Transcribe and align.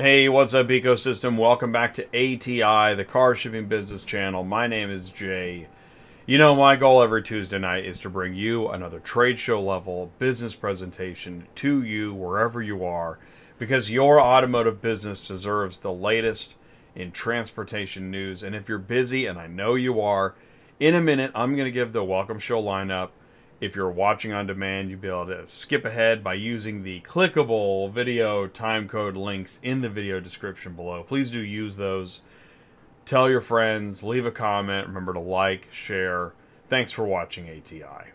Hey, 0.00 0.28
what's 0.28 0.54
up, 0.54 0.68
ecosystem? 0.68 1.36
Welcome 1.36 1.72
back 1.72 1.94
to 1.94 2.06
ATI, 2.10 2.94
the 2.94 3.04
car 3.04 3.34
shipping 3.34 3.66
business 3.66 4.04
channel. 4.04 4.44
My 4.44 4.68
name 4.68 4.90
is 4.90 5.10
Jay. 5.10 5.66
You 6.24 6.38
know, 6.38 6.54
my 6.54 6.76
goal 6.76 7.02
every 7.02 7.20
Tuesday 7.20 7.58
night 7.58 7.84
is 7.84 7.98
to 8.00 8.08
bring 8.08 8.32
you 8.32 8.68
another 8.68 9.00
trade 9.00 9.40
show 9.40 9.60
level 9.60 10.12
business 10.20 10.54
presentation 10.54 11.48
to 11.56 11.82
you 11.82 12.14
wherever 12.14 12.62
you 12.62 12.84
are 12.84 13.18
because 13.58 13.90
your 13.90 14.20
automotive 14.20 14.80
business 14.80 15.26
deserves 15.26 15.80
the 15.80 15.92
latest 15.92 16.54
in 16.94 17.10
transportation 17.10 18.08
news. 18.08 18.44
And 18.44 18.54
if 18.54 18.68
you're 18.68 18.78
busy, 18.78 19.26
and 19.26 19.36
I 19.36 19.48
know 19.48 19.74
you 19.74 20.00
are, 20.00 20.36
in 20.78 20.94
a 20.94 21.00
minute, 21.00 21.32
I'm 21.34 21.56
going 21.56 21.66
to 21.66 21.72
give 21.72 21.92
the 21.92 22.04
welcome 22.04 22.38
show 22.38 22.62
lineup 22.62 23.08
if 23.60 23.74
you're 23.74 23.90
watching 23.90 24.32
on 24.32 24.46
demand, 24.46 24.90
you'll 24.90 25.00
be 25.00 25.08
able 25.08 25.26
to 25.26 25.46
skip 25.46 25.84
ahead 25.84 26.22
by 26.22 26.34
using 26.34 26.82
the 26.82 27.00
clickable 27.00 27.90
video 27.92 28.46
timecode 28.46 29.16
links 29.16 29.58
in 29.62 29.80
the 29.80 29.88
video 29.88 30.20
description 30.20 30.74
below. 30.74 31.02
Please 31.02 31.30
do 31.30 31.40
use 31.40 31.76
those. 31.76 32.22
Tell 33.04 33.28
your 33.28 33.40
friends, 33.40 34.02
leave 34.02 34.26
a 34.26 34.30
comment. 34.30 34.86
Remember 34.86 35.12
to 35.12 35.20
like, 35.20 35.66
share. 35.72 36.34
Thanks 36.68 36.92
for 36.92 37.04
watching 37.04 37.48
ATI. 37.48 38.12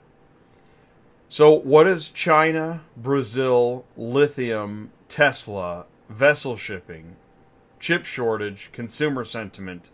So, 1.28 1.52
what 1.52 1.88
is 1.88 2.10
China, 2.10 2.84
Brazil, 2.96 3.86
lithium, 3.98 4.92
Tesla, 5.10 5.86
vessel 6.08 6.56
shipping, 6.56 7.16
chip 7.80 8.06
shortage, 8.06 8.70
consumer 8.72 9.26
sentiment, 9.26 9.90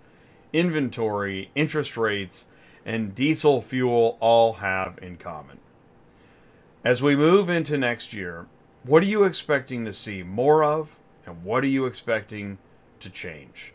inventory, 0.52 1.50
interest 1.56 1.96
rates, 1.96 2.48
and 2.90 3.14
diesel 3.14 3.62
fuel 3.62 4.18
all 4.20 4.54
have 4.54 4.98
in 5.00 5.16
common. 5.16 5.60
As 6.84 7.04
we 7.04 7.16
move 7.16 7.48
into 7.48 7.78
next 7.78 8.14
year, 8.14 8.48
what 8.82 9.04
are 9.04 9.06
you 9.06 9.26
expecting 9.26 9.86
to 9.86 9.94
see 9.94 10.24
more 10.24 10.64
of, 10.64 10.98
and 11.24 11.44
what 11.44 11.64
are 11.64 11.68
you 11.68 11.86
expecting 11.86 12.58
to 13.00 13.12
change? 13.12 13.74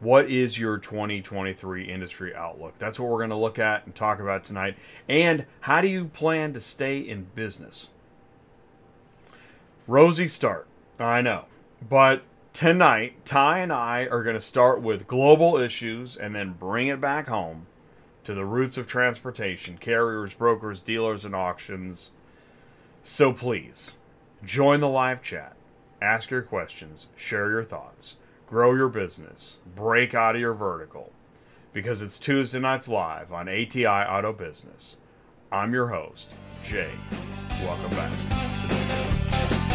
What 0.00 0.28
is 0.28 0.58
your 0.58 0.78
2023 0.78 1.84
industry 1.84 2.34
outlook? 2.34 2.74
That's 2.76 2.98
what 2.98 3.08
we're 3.08 3.18
going 3.18 3.30
to 3.30 3.36
look 3.36 3.60
at 3.60 3.86
and 3.86 3.94
talk 3.94 4.18
about 4.18 4.42
tonight. 4.42 4.76
And 5.08 5.46
how 5.60 5.80
do 5.80 5.86
you 5.86 6.06
plan 6.06 6.52
to 6.54 6.60
stay 6.60 6.98
in 6.98 7.28
business? 7.36 7.90
Rosy 9.86 10.26
start, 10.26 10.66
I 10.98 11.20
know. 11.20 11.44
But 11.88 12.22
tonight, 12.52 13.24
Ty 13.24 13.60
and 13.60 13.72
I 13.72 14.08
are 14.10 14.24
going 14.24 14.34
to 14.34 14.40
start 14.40 14.82
with 14.82 15.06
global 15.06 15.56
issues 15.56 16.16
and 16.16 16.34
then 16.34 16.54
bring 16.54 16.88
it 16.88 17.00
back 17.00 17.28
home 17.28 17.66
to 18.24 18.34
the 18.34 18.44
roots 18.44 18.76
of 18.76 18.86
transportation, 18.86 19.78
carriers, 19.78 20.34
brokers, 20.34 20.82
dealers, 20.82 21.24
and 21.24 21.34
auctions. 21.34 22.10
So 23.02 23.32
please, 23.32 23.94
join 24.44 24.80
the 24.80 24.88
live 24.88 25.22
chat, 25.22 25.56
ask 26.02 26.30
your 26.30 26.42
questions, 26.42 27.08
share 27.16 27.50
your 27.50 27.64
thoughts, 27.64 28.16
grow 28.46 28.74
your 28.74 28.88
business, 28.88 29.58
break 29.74 30.14
out 30.14 30.34
of 30.34 30.40
your 30.40 30.54
vertical, 30.54 31.12
because 31.72 32.02
it's 32.02 32.18
Tuesday 32.18 32.60
nights 32.60 32.88
live 32.88 33.32
on 33.32 33.48
ATI 33.48 33.86
Auto 33.86 34.32
Business. 34.32 34.98
I'm 35.52 35.72
your 35.72 35.88
host, 35.88 36.30
Jay. 36.62 36.90
Welcome 37.62 37.90
back 37.90 38.12
to 38.62 38.68
the 38.68 39.66
show. 39.66 39.69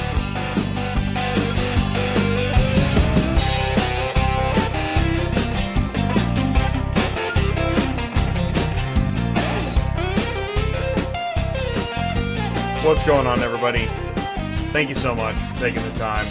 What's 12.85 13.03
going 13.03 13.25
on, 13.25 13.39
everybody? 13.39 13.87
Thank 14.71 14.89
you 14.89 14.95
so 14.95 15.15
much 15.15 15.35
for 15.35 15.59
taking 15.59 15.81
the 15.81 15.97
time. 15.97 16.27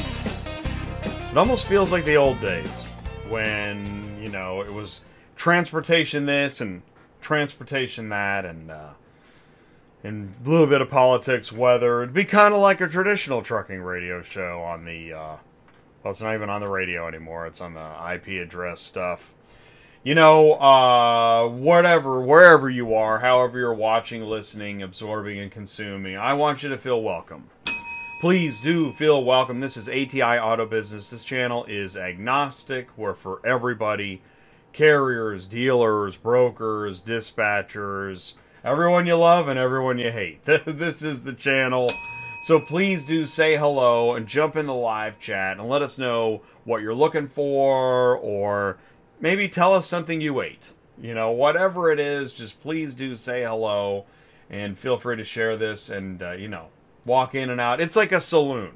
It 1.02 1.36
almost 1.36 1.66
feels 1.66 1.90
like 1.90 2.04
the 2.04 2.14
old 2.14 2.40
days 2.40 2.86
when, 3.28 4.16
you 4.22 4.28
know, 4.28 4.60
it 4.60 4.72
was 4.72 5.00
transportation 5.34 6.26
this 6.26 6.60
and 6.60 6.82
transportation 7.20 8.08
that 8.10 8.44
and, 8.44 8.70
uh, 8.70 8.90
and 10.04 10.32
a 10.46 10.48
little 10.48 10.68
bit 10.68 10.80
of 10.80 10.88
politics, 10.88 11.50
weather. 11.50 12.04
It'd 12.04 12.14
be 12.14 12.24
kind 12.24 12.54
of 12.54 12.60
like 12.60 12.80
a 12.80 12.86
traditional 12.86 13.42
trucking 13.42 13.82
radio 13.82 14.22
show 14.22 14.62
on 14.62 14.84
the, 14.84 15.12
uh, 15.12 15.36
well, 16.04 16.12
it's 16.12 16.20
not 16.20 16.34
even 16.34 16.50
on 16.50 16.60
the 16.60 16.68
radio 16.68 17.08
anymore. 17.08 17.48
It's 17.48 17.60
on 17.60 17.74
the 17.74 18.12
IP 18.14 18.40
address 18.40 18.80
stuff 18.80 19.34
you 20.04 20.14
know, 20.14 20.52
uh, 20.60 21.48
whatever, 21.48 22.20
wherever 22.20 22.68
you 22.68 22.94
are, 22.94 23.20
however 23.20 23.58
you're 23.58 23.72
watching, 23.72 24.22
listening, 24.22 24.82
absorbing, 24.82 25.38
and 25.38 25.50
consuming, 25.50 26.14
I 26.14 26.34
want 26.34 26.62
you 26.62 26.68
to 26.68 26.76
feel 26.76 27.00
welcome. 27.00 27.48
Please 28.20 28.60
do 28.60 28.92
feel 28.92 29.24
welcome. 29.24 29.60
This 29.60 29.78
is 29.78 29.88
ATI 29.88 30.38
Auto 30.38 30.66
Business. 30.66 31.08
This 31.08 31.24
channel 31.24 31.64
is 31.64 31.96
agnostic. 31.96 32.88
We're 32.98 33.14
for 33.14 33.40
everybody 33.46 34.20
carriers, 34.74 35.46
dealers, 35.46 36.18
brokers, 36.18 37.00
dispatchers, 37.00 38.34
everyone 38.62 39.06
you 39.06 39.16
love 39.16 39.48
and 39.48 39.58
everyone 39.58 39.96
you 39.98 40.10
hate. 40.10 40.44
this 40.66 41.02
is 41.02 41.22
the 41.22 41.32
channel. 41.32 41.88
So 42.46 42.60
please 42.60 43.06
do 43.06 43.24
say 43.24 43.56
hello 43.56 44.14
and 44.14 44.26
jump 44.26 44.54
in 44.54 44.66
the 44.66 44.74
live 44.74 45.18
chat 45.18 45.58
and 45.58 45.66
let 45.66 45.80
us 45.80 45.96
know 45.96 46.42
what 46.64 46.82
you're 46.82 46.94
looking 46.94 47.28
for 47.28 48.18
or 48.18 48.76
maybe 49.24 49.48
tell 49.48 49.72
us 49.72 49.86
something 49.86 50.20
you 50.20 50.42
ate. 50.42 50.70
You 51.00 51.14
know, 51.14 51.30
whatever 51.30 51.90
it 51.90 51.98
is, 51.98 52.34
just 52.34 52.60
please 52.60 52.94
do 52.94 53.14
say 53.14 53.42
hello 53.42 54.04
and 54.50 54.78
feel 54.78 54.98
free 54.98 55.16
to 55.16 55.24
share 55.24 55.56
this 55.56 55.88
and, 55.88 56.22
uh, 56.22 56.32
you 56.32 56.46
know, 56.46 56.66
walk 57.06 57.34
in 57.34 57.48
and 57.48 57.58
out. 57.58 57.80
It's 57.80 57.96
like 57.96 58.12
a 58.12 58.20
saloon. 58.20 58.72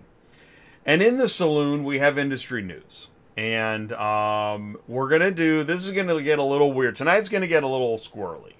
And 0.86 1.02
in 1.02 1.18
the 1.18 1.28
saloon, 1.28 1.84
we 1.84 1.98
have 1.98 2.16
industry 2.16 2.62
news. 2.62 3.08
And 3.36 3.92
um, 3.92 4.78
we're 4.88 5.10
going 5.10 5.20
to 5.20 5.30
do, 5.30 5.64
this 5.64 5.84
is 5.84 5.92
going 5.92 6.08
to 6.08 6.22
get 6.22 6.38
a 6.38 6.42
little 6.42 6.72
weird. 6.72 6.96
Tonight's 6.96 7.28
going 7.28 7.42
to 7.42 7.46
get 7.46 7.62
a 7.62 7.68
little 7.68 7.98
squirrely. 7.98 8.54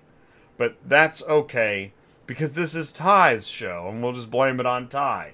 But 0.58 0.76
that's 0.84 1.22
okay 1.22 1.94
because 2.26 2.52
this 2.52 2.74
is 2.74 2.92
Ty's 2.92 3.48
show 3.48 3.88
and 3.88 4.02
we'll 4.02 4.12
just 4.12 4.30
blame 4.30 4.60
it 4.60 4.66
on 4.66 4.88
Ty. 4.88 5.32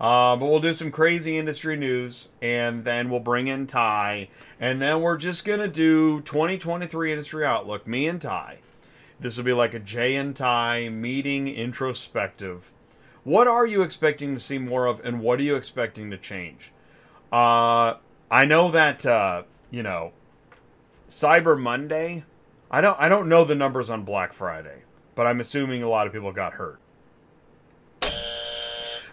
Uh, 0.00 0.34
but 0.34 0.46
we'll 0.46 0.60
do 0.60 0.72
some 0.72 0.90
crazy 0.90 1.36
industry 1.36 1.76
news, 1.76 2.30
and 2.40 2.84
then 2.84 3.10
we'll 3.10 3.20
bring 3.20 3.48
in 3.48 3.66
Ty, 3.66 4.28
and 4.58 4.80
then 4.80 5.02
we're 5.02 5.18
just 5.18 5.44
gonna 5.44 5.68
do 5.68 6.22
2023 6.22 7.12
industry 7.12 7.44
outlook. 7.44 7.86
Me 7.86 8.08
and 8.08 8.20
Ty. 8.20 8.60
This 9.20 9.36
will 9.36 9.44
be 9.44 9.52
like 9.52 9.74
a 9.74 9.78
Jay 9.78 10.16
and 10.16 10.34
Ty 10.34 10.88
meeting 10.88 11.48
introspective. 11.48 12.72
What 13.24 13.46
are 13.46 13.66
you 13.66 13.82
expecting 13.82 14.34
to 14.34 14.40
see 14.40 14.56
more 14.56 14.86
of, 14.86 15.04
and 15.04 15.20
what 15.20 15.38
are 15.38 15.42
you 15.42 15.56
expecting 15.56 16.10
to 16.10 16.16
change? 16.16 16.72
Uh, 17.30 17.96
I 18.30 18.46
know 18.46 18.70
that 18.70 19.04
uh, 19.04 19.42
you 19.70 19.82
know 19.82 20.12
Cyber 21.10 21.60
Monday. 21.60 22.24
I 22.70 22.80
don't 22.80 22.98
I 22.98 23.10
don't 23.10 23.28
know 23.28 23.44
the 23.44 23.54
numbers 23.54 23.90
on 23.90 24.04
Black 24.04 24.32
Friday, 24.32 24.84
but 25.14 25.26
I'm 25.26 25.40
assuming 25.40 25.82
a 25.82 25.90
lot 25.90 26.06
of 26.06 26.14
people 26.14 26.32
got 26.32 26.54
hurt. 26.54 26.80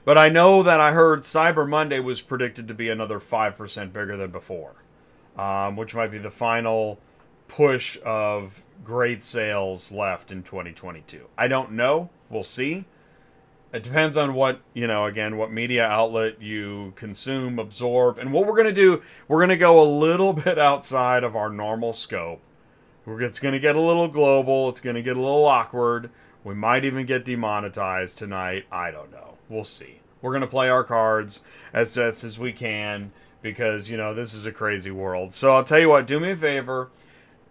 But 0.07 0.17
I 0.17 0.29
know 0.29 0.63
that 0.63 0.79
I 0.79 0.93
heard 0.93 1.19
Cyber 1.19 1.67
Monday 1.67 1.99
was 1.99 2.21
predicted 2.21 2.69
to 2.69 2.73
be 2.73 2.87
another 2.87 3.19
5% 3.19 3.91
bigger 3.91 4.15
than 4.15 4.31
before, 4.31 4.71
um, 5.37 5.75
which 5.75 5.93
might 5.93 6.11
be 6.11 6.17
the 6.17 6.31
final 6.31 6.97
push 7.49 7.99
of 8.05 8.63
great 8.85 9.21
sales 9.21 9.91
left 9.91 10.31
in 10.31 10.43
2022. 10.43 11.27
I 11.37 11.49
don't 11.49 11.73
know. 11.73 12.09
We'll 12.29 12.43
see. 12.43 12.85
It 13.73 13.83
depends 13.83 14.15
on 14.15 14.33
what, 14.33 14.61
you 14.73 14.87
know, 14.87 15.07
again, 15.07 15.35
what 15.35 15.51
media 15.51 15.85
outlet 15.85 16.41
you 16.41 16.93
consume, 16.95 17.59
absorb. 17.59 18.17
And 18.17 18.31
what 18.31 18.47
we're 18.47 18.55
going 18.55 18.73
to 18.73 18.81
do, 18.81 19.01
we're 19.27 19.39
going 19.39 19.49
to 19.49 19.57
go 19.57 19.83
a 19.83 19.91
little 19.91 20.31
bit 20.45 20.57
outside 20.57 21.25
of 21.25 21.35
our 21.35 21.49
normal 21.49 21.91
scope. 21.91 22.39
It's 23.05 23.39
going 23.39 23.55
to 23.55 23.59
get 23.59 23.75
a 23.75 23.81
little 23.81 24.07
global. 24.07 24.69
It's 24.69 24.79
going 24.79 24.95
to 24.95 25.01
get 25.01 25.17
a 25.17 25.21
little 25.21 25.43
awkward. 25.43 26.11
We 26.45 26.53
might 26.53 26.85
even 26.85 27.05
get 27.05 27.25
demonetized 27.25 28.17
tonight. 28.17 28.67
I 28.71 28.89
don't 28.89 29.11
know. 29.11 29.33
We'll 29.49 29.63
see. 29.63 29.96
We're 30.21 30.31
going 30.31 30.41
to 30.41 30.47
play 30.47 30.69
our 30.69 30.83
cards 30.83 31.41
as 31.73 31.95
best 31.95 32.23
as 32.23 32.39
we 32.39 32.51
can 32.53 33.11
because, 33.41 33.89
you 33.89 33.97
know, 33.97 34.13
this 34.13 34.33
is 34.33 34.45
a 34.45 34.51
crazy 34.51 34.91
world. 34.91 35.33
So 35.33 35.53
I'll 35.53 35.63
tell 35.63 35.79
you 35.79 35.89
what, 35.89 36.07
do 36.07 36.19
me 36.19 36.31
a 36.31 36.35
favor. 36.35 36.89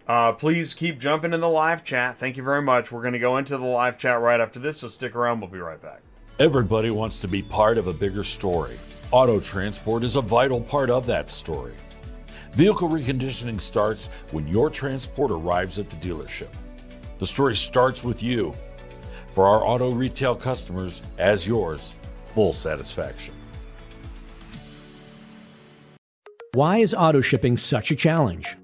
Uh, 0.07 0.31
please 0.33 0.73
keep 0.73 0.99
jumping 0.99 1.33
in 1.33 1.41
the 1.41 1.49
live 1.49 1.83
chat. 1.83 2.17
Thank 2.17 2.37
you 2.37 2.43
very 2.43 2.61
much. 2.61 2.91
We're 2.91 3.01
going 3.01 3.13
to 3.13 3.19
go 3.19 3.37
into 3.37 3.57
the 3.57 3.65
live 3.65 3.97
chat 3.97 4.21
right 4.21 4.39
after 4.39 4.59
this, 4.59 4.77
so 4.77 4.87
stick 4.87 5.15
around. 5.15 5.41
We'll 5.41 5.49
be 5.49 5.59
right 5.59 5.81
back. 5.81 6.01
Everybody 6.39 6.91
wants 6.91 7.17
to 7.17 7.27
be 7.27 7.41
part 7.41 7.77
of 7.77 7.87
a 7.87 7.93
bigger 7.93 8.23
story. 8.23 8.79
Auto 9.11 9.39
transport 9.39 10.03
is 10.03 10.15
a 10.15 10.21
vital 10.21 10.61
part 10.61 10.89
of 10.89 11.05
that 11.07 11.29
story. 11.29 11.73
Vehicle 12.53 12.89
reconditioning 12.89 13.59
starts 13.59 14.09
when 14.31 14.47
your 14.47 14.69
transport 14.69 15.31
arrives 15.31 15.79
at 15.79 15.89
the 15.89 15.95
dealership. 15.97 16.49
The 17.19 17.27
story 17.27 17.55
starts 17.55 18.03
with 18.03 18.21
you. 18.23 18.53
For 19.31 19.45
our 19.45 19.63
auto 19.63 19.91
retail 19.91 20.35
customers, 20.35 21.01
as 21.17 21.45
yours, 21.45 21.93
full 22.37 22.53
satisfaction. 22.53 23.33
Why 26.53 26.77
is 26.77 26.93
auto 26.93 27.19
shipping 27.19 27.57
such 27.57 27.89
a 27.89 27.95
challenge? 27.95 28.55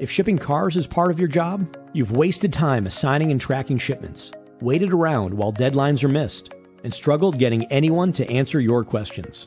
If 0.00 0.10
shipping 0.10 0.38
cars 0.38 0.78
is 0.78 0.86
part 0.86 1.10
of 1.10 1.18
your 1.18 1.28
job, 1.28 1.76
you've 1.92 2.12
wasted 2.12 2.54
time 2.54 2.86
assigning 2.86 3.32
and 3.32 3.38
tracking 3.38 3.76
shipments, 3.76 4.32
waited 4.62 4.94
around 4.94 5.34
while 5.34 5.52
deadlines 5.52 6.02
are 6.02 6.08
missed, 6.08 6.54
and 6.82 6.94
struggled 6.94 7.38
getting 7.38 7.66
anyone 7.66 8.12
to 8.12 8.26
answer 8.30 8.62
your 8.62 8.82
questions. 8.82 9.46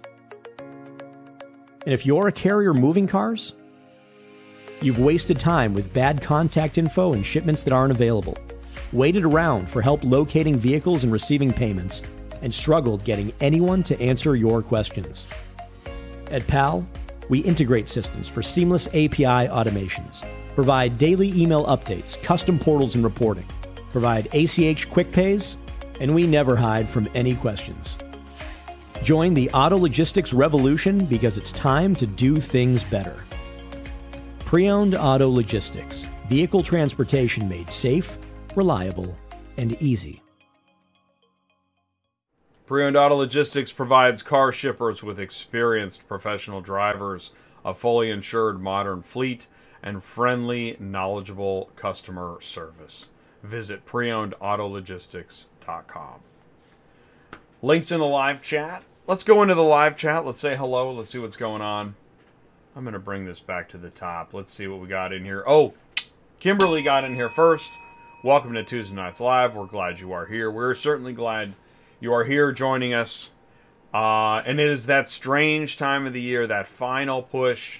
And 1.88 1.92
if 1.96 2.06
you're 2.06 2.28
a 2.28 2.32
carrier 2.32 2.76
moving 2.76 3.08
cars, 3.08 3.54
you've 4.80 5.00
wasted 5.00 5.40
time 5.40 5.74
with 5.74 5.92
bad 5.92 6.22
contact 6.22 6.78
info 6.78 7.14
and 7.14 7.26
shipments 7.26 7.64
that 7.64 7.74
aren't 7.74 7.94
available, 7.94 8.38
waited 8.92 9.26
around 9.26 9.72
for 9.72 9.82
help 9.82 10.04
locating 10.04 10.60
vehicles 10.60 11.04
and 11.04 11.12
receiving 11.12 11.52
payments, 11.52 12.04
and 12.44 12.54
struggled 12.54 13.04
getting 13.04 13.34
anyone 13.40 13.82
to 13.84 14.00
answer 14.00 14.36
your 14.36 14.62
questions. 14.62 15.26
At 16.30 16.46
PAL, 16.46 16.86
we 17.30 17.40
integrate 17.40 17.90
systems 17.90 18.28
for 18.28 18.44
seamless 18.44 18.88
API 18.88 19.48
automations, 19.50 20.24
provide 20.54 20.98
daily 20.98 21.30
email 21.42 21.66
updates, 21.66 22.22
custom 22.22 22.60
portals 22.60 22.96
and 22.96 23.04
reporting, 23.04 23.48
provide 23.92 24.28
ACH 24.36 24.90
quick 24.90 25.12
pays, 25.12 25.58
and 26.00 26.14
we 26.14 26.28
never 26.28 26.56
hide 26.56 26.88
from 26.88 27.10
any 27.16 27.36
questions. 27.36 27.98
Join 29.04 29.34
the 29.34 29.50
auto 29.52 29.78
logistics 29.78 30.34
revolution 30.34 31.06
because 31.06 31.38
it's 31.38 31.52
time 31.52 31.96
to 31.96 32.06
do 32.06 32.40
things 32.40 32.84
better. 32.84 33.24
Pre 34.40 34.70
owned 34.70 34.96
auto 34.96 35.30
logistics, 35.30 36.06
vehicle 36.30 36.64
transportation 36.64 37.48
made 37.48 37.72
safe, 37.72 38.18
reliable, 38.56 39.18
and 39.58 39.82
easy. 39.82 40.23
Pre-owned 42.66 42.96
Auto 42.96 43.16
Logistics 43.16 43.74
provides 43.74 44.24
car 44.24 44.54
shippers 44.54 45.04
with 45.04 45.20
experienced 45.20 46.08
professional 46.08 46.62
drivers, 46.62 47.32
a 47.66 47.74
fully 47.74 48.10
insured 48.10 48.62
modern 48.62 49.02
fleet, 49.02 49.48
and 49.82 50.02
friendly, 50.02 50.78
knowledgeable 50.80 51.72
customer 51.76 52.38
service. 52.40 53.10
Visit 53.44 53.86
preownedautologistics.com. 53.86 56.20
Links 57.62 57.92
in 57.92 58.00
the 58.00 58.06
live 58.06 58.42
chat. 58.42 58.84
Let's 59.08 59.24
go 59.24 59.42
into 59.42 59.56
the 59.56 59.64
live 59.64 59.98
chat. 59.98 60.26
Let's 60.26 60.40
say 60.40 60.56
hello. 60.56 60.94
Let's 60.94 61.10
see 61.10 61.20
what's 61.20 61.36
going 61.36 61.62
on. 61.62 61.96
I'm 62.78 62.86
going 62.86 62.94
to 62.94 63.00
bring 63.00 63.26
this 63.26 63.42
back 63.42 63.68
to 63.70 63.78
the 63.78 63.90
top. 63.90 64.34
Let's 64.34 64.54
see 64.54 64.68
what 64.68 64.80
we 64.80 64.88
got 64.88 65.12
in 65.12 65.26
here. 65.26 65.44
Oh, 65.46 65.74
Kimberly 66.40 66.82
got 66.82 67.04
in 67.04 67.14
here 67.14 67.30
first. 67.30 67.70
Welcome 68.24 68.54
to 68.54 68.64
Tuesday 68.64 68.96
Nights 68.96 69.20
Live. 69.20 69.54
We're 69.54 69.66
glad 69.66 70.00
you 70.00 70.14
are 70.14 70.26
here. 70.26 70.50
We're 70.50 70.76
certainly 70.76 71.12
glad 71.12 71.56
you 72.04 72.14
are 72.14 72.26
here 72.26 72.52
joining 72.52 72.94
us. 72.94 73.32
Uh, 73.94 74.44
and 74.46 74.60
it 74.60 74.68
is 74.68 74.88
that 74.88 75.08
strange 75.08 75.78
time 75.78 76.06
of 76.06 76.12
the 76.12 76.22
year, 76.22 76.46
that 76.46 76.68
final 76.68 77.24
push. 77.24 77.80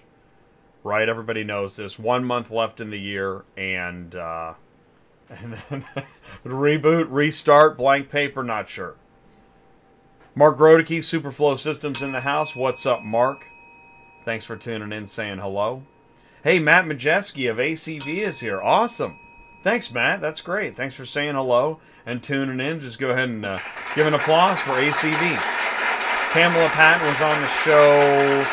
Right, 0.82 1.10
everybody 1.10 1.44
knows 1.44 1.76
this. 1.76 2.00
One 2.00 2.24
month 2.24 2.50
left 2.50 2.80
in 2.80 2.90
the 2.90 3.00
year, 3.00 3.44
and 3.58 4.16
uh, 4.16 4.54
and 5.30 5.54
then 5.54 5.86
reboot, 6.46 7.08
restart, 7.10 7.78
blank 7.78 8.10
paper, 8.10 8.44
not 8.44 8.70
sure. 8.70 8.96
Mark 10.36 10.58
Grodeke, 10.58 11.00
Superflow 11.00 11.60
Systems 11.60 12.02
in 12.02 12.12
the 12.12 12.22
house. 12.22 12.56
What's 12.56 12.86
up, 12.86 13.02
Mark? 13.02 13.46
Thanks 14.24 14.46
for 14.46 14.56
tuning 14.56 14.92
in, 14.92 15.06
saying 15.06 15.40
hello. 15.40 15.84
Hey, 16.44 16.60
Matt 16.60 16.86
Majeski 16.86 17.50
of 17.50 17.58
ACV 17.58 18.20
is 18.20 18.40
here. 18.40 18.62
Awesome. 18.62 19.18
Thanks, 19.64 19.92
Matt. 19.92 20.22
That's 20.22 20.42
great. 20.42 20.76
Thanks 20.76 20.96
for 20.96 21.06
saying 21.06 21.36
hello 21.36 21.80
and 22.06 22.22
tuning 22.22 22.60
in. 22.60 22.80
Just 22.80 23.00
go 23.00 23.12
ahead 23.12 23.30
and 23.30 23.46
uh, 23.46 23.60
give 23.96 24.08
an 24.08 24.14
applause 24.14 24.60
for 24.60 24.72
ACV. 24.72 25.36
Pamela 26.32 26.70
Patton 26.70 27.08
was 27.08 27.22
on 27.22 27.42
the 27.42 27.48
show. 27.48 28.46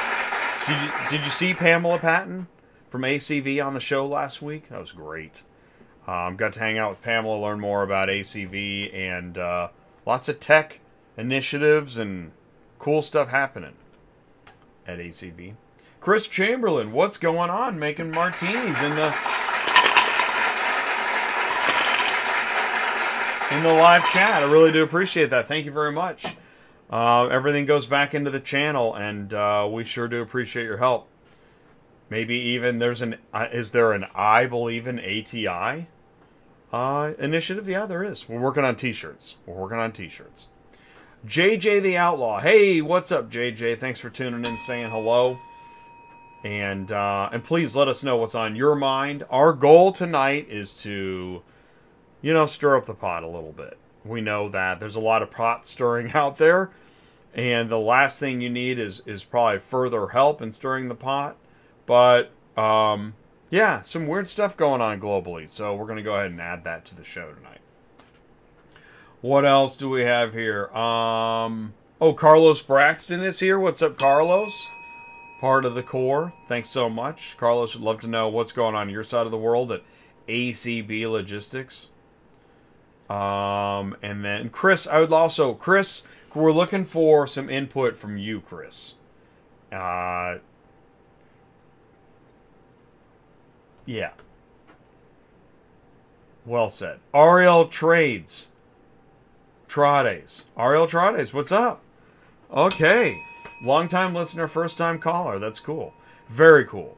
Did 0.67 0.83
you, 0.83 1.11
did 1.11 1.25
you 1.25 1.31
see 1.31 1.55
Pamela 1.55 1.99
Patton 1.99 2.47
from 2.91 3.03
ACV 3.03 3.65
on 3.65 3.75
the 3.75 3.81
show 3.81 4.07
last 4.07 4.43
week? 4.43 4.69
That 4.69 4.81
was 4.81 4.93
great. 4.93 5.43
Um, 6.07 6.37
got 6.37 6.53
to 6.55 6.61
hang 6.61 6.79
out 6.79 6.91
with 6.91 7.03
Pamela, 7.03 7.41
learn 7.41 7.61
more 7.61 7.83
about 7.83 8.09
ACV, 8.09 8.95
and 8.95 9.39
uh, 9.39 9.69
lots 10.07 10.29
of 10.29 10.41
tech 10.41 10.81
initiatives 11.17 11.99
and 11.99 12.33
cool 12.79 13.03
stuff 13.03 13.29
happening 13.29 13.75
at 14.87 14.99
ACV. 14.99 15.55
Chris 16.01 16.27
Chamberlain, 16.27 16.93
what's 16.93 17.19
going 17.19 17.51
on? 17.51 17.79
Making 17.79 18.11
martinis 18.11 18.81
in 18.81 18.95
the 18.95 19.15
in 23.51 23.65
the 23.65 23.73
live 23.73 24.05
chat. 24.11 24.43
I 24.43 24.51
really 24.51 24.71
do 24.71 24.83
appreciate 24.83 25.31
that. 25.31 25.49
Thank 25.49 25.67
you 25.67 25.73
very 25.73 25.91
much. 25.91 26.25
Uh, 26.89 27.27
everything 27.27 27.67
goes 27.67 27.87
back 27.87 28.15
into 28.15 28.31
the 28.31 28.41
channel, 28.41 28.95
and 28.95 29.35
uh, 29.35 29.69
we 29.71 29.85
sure 29.85 30.07
do 30.09 30.23
appreciate 30.23 30.65
your 30.65 30.77
help. 30.77 31.09
Maybe 32.09 32.37
even 32.37 32.79
there's 32.79 33.03
an 33.03 33.17
uh, 33.33 33.49
is 33.53 33.73
there 33.73 33.93
an 33.93 34.07
I 34.15 34.47
believe 34.47 34.87
in 34.87 34.99
ATI 34.99 35.89
uh, 36.73 37.13
initiative? 37.19 37.69
Yeah, 37.69 37.87
there 37.87 38.05
is. 38.05 38.29
We're 38.29 38.41
working 38.41 38.65
on 38.65 38.77
T-shirts. 38.77 39.37
We're 39.47 39.55
working 39.55 39.79
on 39.79 39.93
T-shirts. 39.93 40.47
JJ 41.27 41.83
the 41.83 41.97
Outlaw. 41.97 42.41
Hey, 42.41 42.81
what's 42.81 43.13
up, 43.13 43.31
JJ? 43.31 43.79
Thanks 43.79 44.01
for 44.01 44.11
tuning 44.11 44.41
in, 44.41 44.57
saying 44.67 44.91
hello. 44.91 45.37
And 46.45 46.91
uh, 46.91 47.29
and 47.33 47.45
please 47.45 47.77
let 47.77 47.89
us 47.89 48.03
know 48.03 48.17
what's 48.17 48.35
on 48.35 48.57
your 48.57 48.75
mind. 48.75 49.25
Our 49.29 49.53
goal 49.53 49.93
tonight 49.93 50.49
is 50.49 50.73
to 50.83 51.43
you 52.23 52.33
know, 52.33 52.47
stir 52.47 52.77
up 52.77 52.87
the 52.87 52.95
pot 52.95 53.23
a 53.23 53.29
little 53.29 53.53
bit. 53.53 53.79
We 54.05 54.21
know 54.21 54.49
that 54.49 54.81
there's 54.81 54.97
a 54.97 55.01
lot 55.01 55.23
of 55.23 55.31
pot 55.31 55.67
stirring 55.67 56.13
out 56.15 56.39
there, 56.39 56.71
and 57.35 57.69
the 57.69 57.79
last 57.79 58.19
thing 58.19 58.41
you 58.41 58.51
need 58.51 58.79
is 58.79 59.03
is 59.07 59.25
probably 59.25 59.61
further 59.61 60.09
help 60.09 60.43
in 60.43 60.53
stirring 60.53 60.89
the 60.89 60.95
pot. 60.95 61.37
But 61.87 62.31
um, 62.57 63.15
yeah, 63.51 63.83
some 63.83 64.07
weird 64.07 64.29
stuff 64.29 64.57
going 64.57 64.81
on 64.81 65.01
globally. 65.01 65.49
So 65.49 65.75
we're 65.75 65.87
gonna 65.87 66.03
go 66.03 66.15
ahead 66.15 66.31
and 66.31 66.41
add 66.41 66.65
that 66.65 66.85
to 66.87 66.95
the 66.95 67.05
show 67.05 67.33
tonight. 67.33 67.61
What 69.21 69.45
else 69.45 69.77
do 69.77 69.91
we 69.91 70.03
have 70.03 70.33
here? 70.33 70.69
Um, 70.69 71.75
oh, 72.01 72.15
Carlos 72.15 72.63
Braxton 72.63 73.21
is 73.23 73.41
here. 73.41 73.59
What's 73.59 73.83
up, 73.83 73.99
Carlos? 73.99 74.51
Part 75.41 75.67
of 75.67 75.75
the 75.75 75.83
core. 75.83 76.33
Thanks 76.49 76.71
so 76.71 76.89
much, 76.89 77.37
Carlos. 77.39 77.75
Would 77.75 77.85
love 77.85 78.01
to 78.01 78.07
know 78.07 78.29
what's 78.29 78.53
going 78.53 78.75
on, 78.75 78.89
your 78.89 79.05
side 79.05 79.27
of 79.27 79.31
the 79.31 79.37
world 79.37 79.73
at 79.73 79.83
ACB 80.27 81.11
Logistics. 81.11 81.91
Um, 83.11 83.97
and 84.03 84.25
then 84.25 84.51
Chris, 84.51 84.87
I 84.87 85.01
would 85.01 85.13
also 85.13 85.55
Chris, 85.55 86.05
we're 86.33 86.53
looking 86.53 86.85
for 86.85 87.27
some 87.27 87.51
input 87.51 87.97
from 87.97 88.17
you, 88.17 88.41
Chris. 88.41 88.95
Uh, 89.73 90.39
yeah. 93.85 94.13
Well 96.47 96.69
said. 96.69 97.01
Ariel 97.13 97.67
Trades. 97.67 98.47
Trades. 99.67 100.45
Ariel 100.57 100.87
Trades, 100.87 101.35
what's 101.35 101.53
up? 101.53 101.83
Okay. 102.53 103.17
Long 103.65 103.89
time 103.89 104.15
listener, 104.15 104.47
first 104.47 104.79
time 104.79 105.01
caller. 105.01 105.41
That's 105.41 105.59
cool. 105.59 105.95
Very 106.29 106.65
cool. 106.65 106.97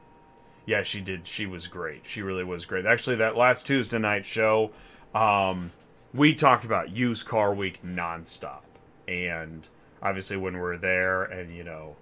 Yeah, 0.67 0.83
she 0.83 1.01
did. 1.01 1.27
She 1.27 1.47
was 1.47 1.67
great. 1.67 2.01
She 2.05 2.21
really 2.21 2.43
was 2.43 2.65
great. 2.65 2.85
Actually, 2.85 3.15
that 3.17 3.35
last 3.35 3.65
Tuesday 3.65 3.97
night 3.97 4.25
show, 4.25 4.71
um, 5.13 5.71
we 6.13 6.35
talked 6.35 6.63
about 6.63 6.91
used 6.91 7.25
car 7.25 7.53
week 7.53 7.79
nonstop, 7.83 8.61
and 9.07 9.67
obviously 10.01 10.37
when 10.37 10.57
we're 10.57 10.77
there, 10.77 11.23
and 11.23 11.55
you 11.55 11.63
know, 11.63 11.95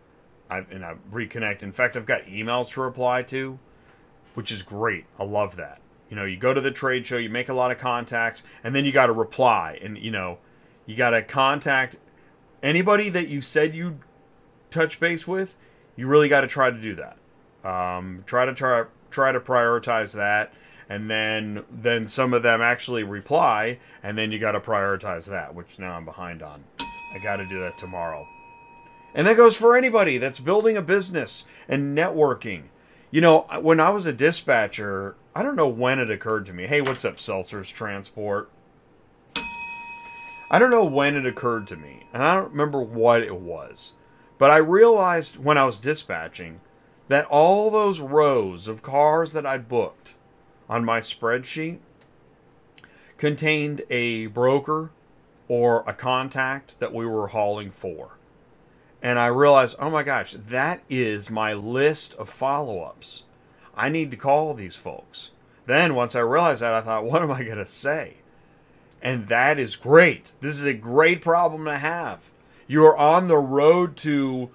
I 0.49 0.59
and 0.71 0.83
I 0.83 0.95
reconnect. 1.11 1.63
In 1.63 1.71
fact, 1.71 1.95
I've 1.95 2.05
got 2.05 2.25
emails 2.25 2.71
to 2.73 2.81
reply 2.81 3.23
to, 3.23 3.57
which 4.33 4.51
is 4.51 4.63
great. 4.63 5.05
I 5.17 5.23
love 5.23 5.55
that. 5.55 5.81
You 6.09 6.17
know, 6.17 6.25
you 6.25 6.35
go 6.35 6.53
to 6.53 6.59
the 6.59 6.71
trade 6.71 7.07
show, 7.07 7.17
you 7.17 7.29
make 7.29 7.47
a 7.47 7.53
lot 7.53 7.71
of 7.71 7.77
contacts, 7.77 8.43
and 8.63 8.75
then 8.75 8.83
you 8.83 8.91
got 8.91 9.05
to 9.05 9.13
reply, 9.13 9.79
and 9.81 9.97
you 9.97 10.11
know, 10.11 10.39
you 10.85 10.95
got 10.95 11.11
to 11.11 11.21
contact 11.21 11.97
anybody 12.61 13.09
that 13.09 13.29
you 13.29 13.39
said 13.39 13.73
you 13.73 13.99
touch 14.69 14.99
base 14.99 15.25
with. 15.25 15.55
You 15.95 16.07
really 16.07 16.27
got 16.27 16.41
to 16.41 16.47
try 16.47 16.69
to 16.69 16.77
do 16.77 16.95
that. 16.95 17.17
Um, 17.63 18.23
try 18.25 18.45
to 18.45 18.53
try 18.53 18.85
try 19.09 19.31
to 19.31 19.39
prioritize 19.39 20.13
that 20.15 20.53
and 20.91 21.09
then 21.09 21.63
then 21.71 22.05
some 22.05 22.33
of 22.33 22.43
them 22.43 22.59
actually 22.59 23.01
reply, 23.01 23.79
and 24.03 24.17
then 24.17 24.29
you 24.29 24.37
got 24.37 24.51
to 24.51 24.59
prioritize 24.59 25.23
that, 25.23 25.55
which 25.55 25.79
now 25.79 25.93
I'm 25.93 26.03
behind 26.03 26.43
on. 26.43 26.65
I 26.81 27.23
got 27.23 27.37
to 27.37 27.47
do 27.47 27.61
that 27.61 27.77
tomorrow. 27.77 28.27
And 29.15 29.25
that 29.25 29.37
goes 29.37 29.55
for 29.55 29.77
anybody 29.77 30.17
that's 30.17 30.41
building 30.41 30.75
a 30.75 30.81
business 30.81 31.45
and 31.69 31.97
networking. 31.97 32.63
You 33.09 33.21
know, 33.21 33.47
when 33.61 33.79
I 33.79 33.89
was 33.91 34.05
a 34.05 34.11
dispatcher, 34.11 35.15
I 35.33 35.43
don't 35.43 35.55
know 35.55 35.69
when 35.69 35.97
it 35.97 36.09
occurred 36.09 36.45
to 36.47 36.53
me. 36.53 36.67
Hey, 36.67 36.81
what's 36.81 37.05
up, 37.05 37.15
Seltzer's 37.15 37.69
Transport? 37.69 38.49
I 40.51 40.59
don't 40.59 40.71
know 40.71 40.83
when 40.83 41.15
it 41.15 41.25
occurred 41.25 41.67
to 41.67 41.77
me, 41.77 42.03
and 42.13 42.21
I 42.21 42.35
don't 42.35 42.51
remember 42.51 42.81
what 42.81 43.23
it 43.23 43.37
was. 43.37 43.93
But 44.37 44.51
I 44.51 44.57
realized 44.57 45.37
when 45.37 45.57
I 45.57 45.63
was 45.63 45.79
dispatching 45.79 46.59
that 47.07 47.27
all 47.27 47.71
those 47.71 48.01
rows 48.01 48.67
of 48.67 48.83
cars 48.83 49.31
that 49.31 49.45
I'd 49.45 49.69
booked 49.69 50.15
on 50.71 50.85
my 50.85 51.01
spreadsheet 51.01 51.79
contained 53.17 53.81
a 53.89 54.27
broker 54.27 54.89
or 55.49 55.83
a 55.85 55.93
contact 55.93 56.79
that 56.79 56.93
we 56.93 57.05
were 57.05 57.27
hauling 57.27 57.69
for. 57.69 58.17
And 59.01 59.19
I 59.19 59.27
realized, 59.27 59.75
oh 59.79 59.89
my 59.89 60.01
gosh, 60.01 60.33
that 60.47 60.81
is 60.89 61.29
my 61.29 61.53
list 61.53 62.13
of 62.13 62.29
follow 62.29 62.79
ups. 62.79 63.23
I 63.75 63.89
need 63.89 64.11
to 64.11 64.17
call 64.17 64.53
these 64.53 64.77
folks. 64.77 65.31
Then, 65.65 65.93
once 65.93 66.15
I 66.15 66.21
realized 66.21 66.61
that, 66.61 66.73
I 66.73 66.81
thought, 66.81 67.03
what 67.03 67.21
am 67.21 67.31
I 67.31 67.43
going 67.43 67.57
to 67.57 67.65
say? 67.65 68.15
And 69.01 69.27
that 69.27 69.59
is 69.59 69.75
great. 69.75 70.31
This 70.39 70.57
is 70.57 70.65
a 70.65 70.73
great 70.73 71.21
problem 71.21 71.65
to 71.65 71.77
have. 71.77 72.31
You 72.67 72.85
are 72.85 72.97
on 72.97 73.27
the 73.27 73.37
road 73.37 73.97
to 73.97 74.49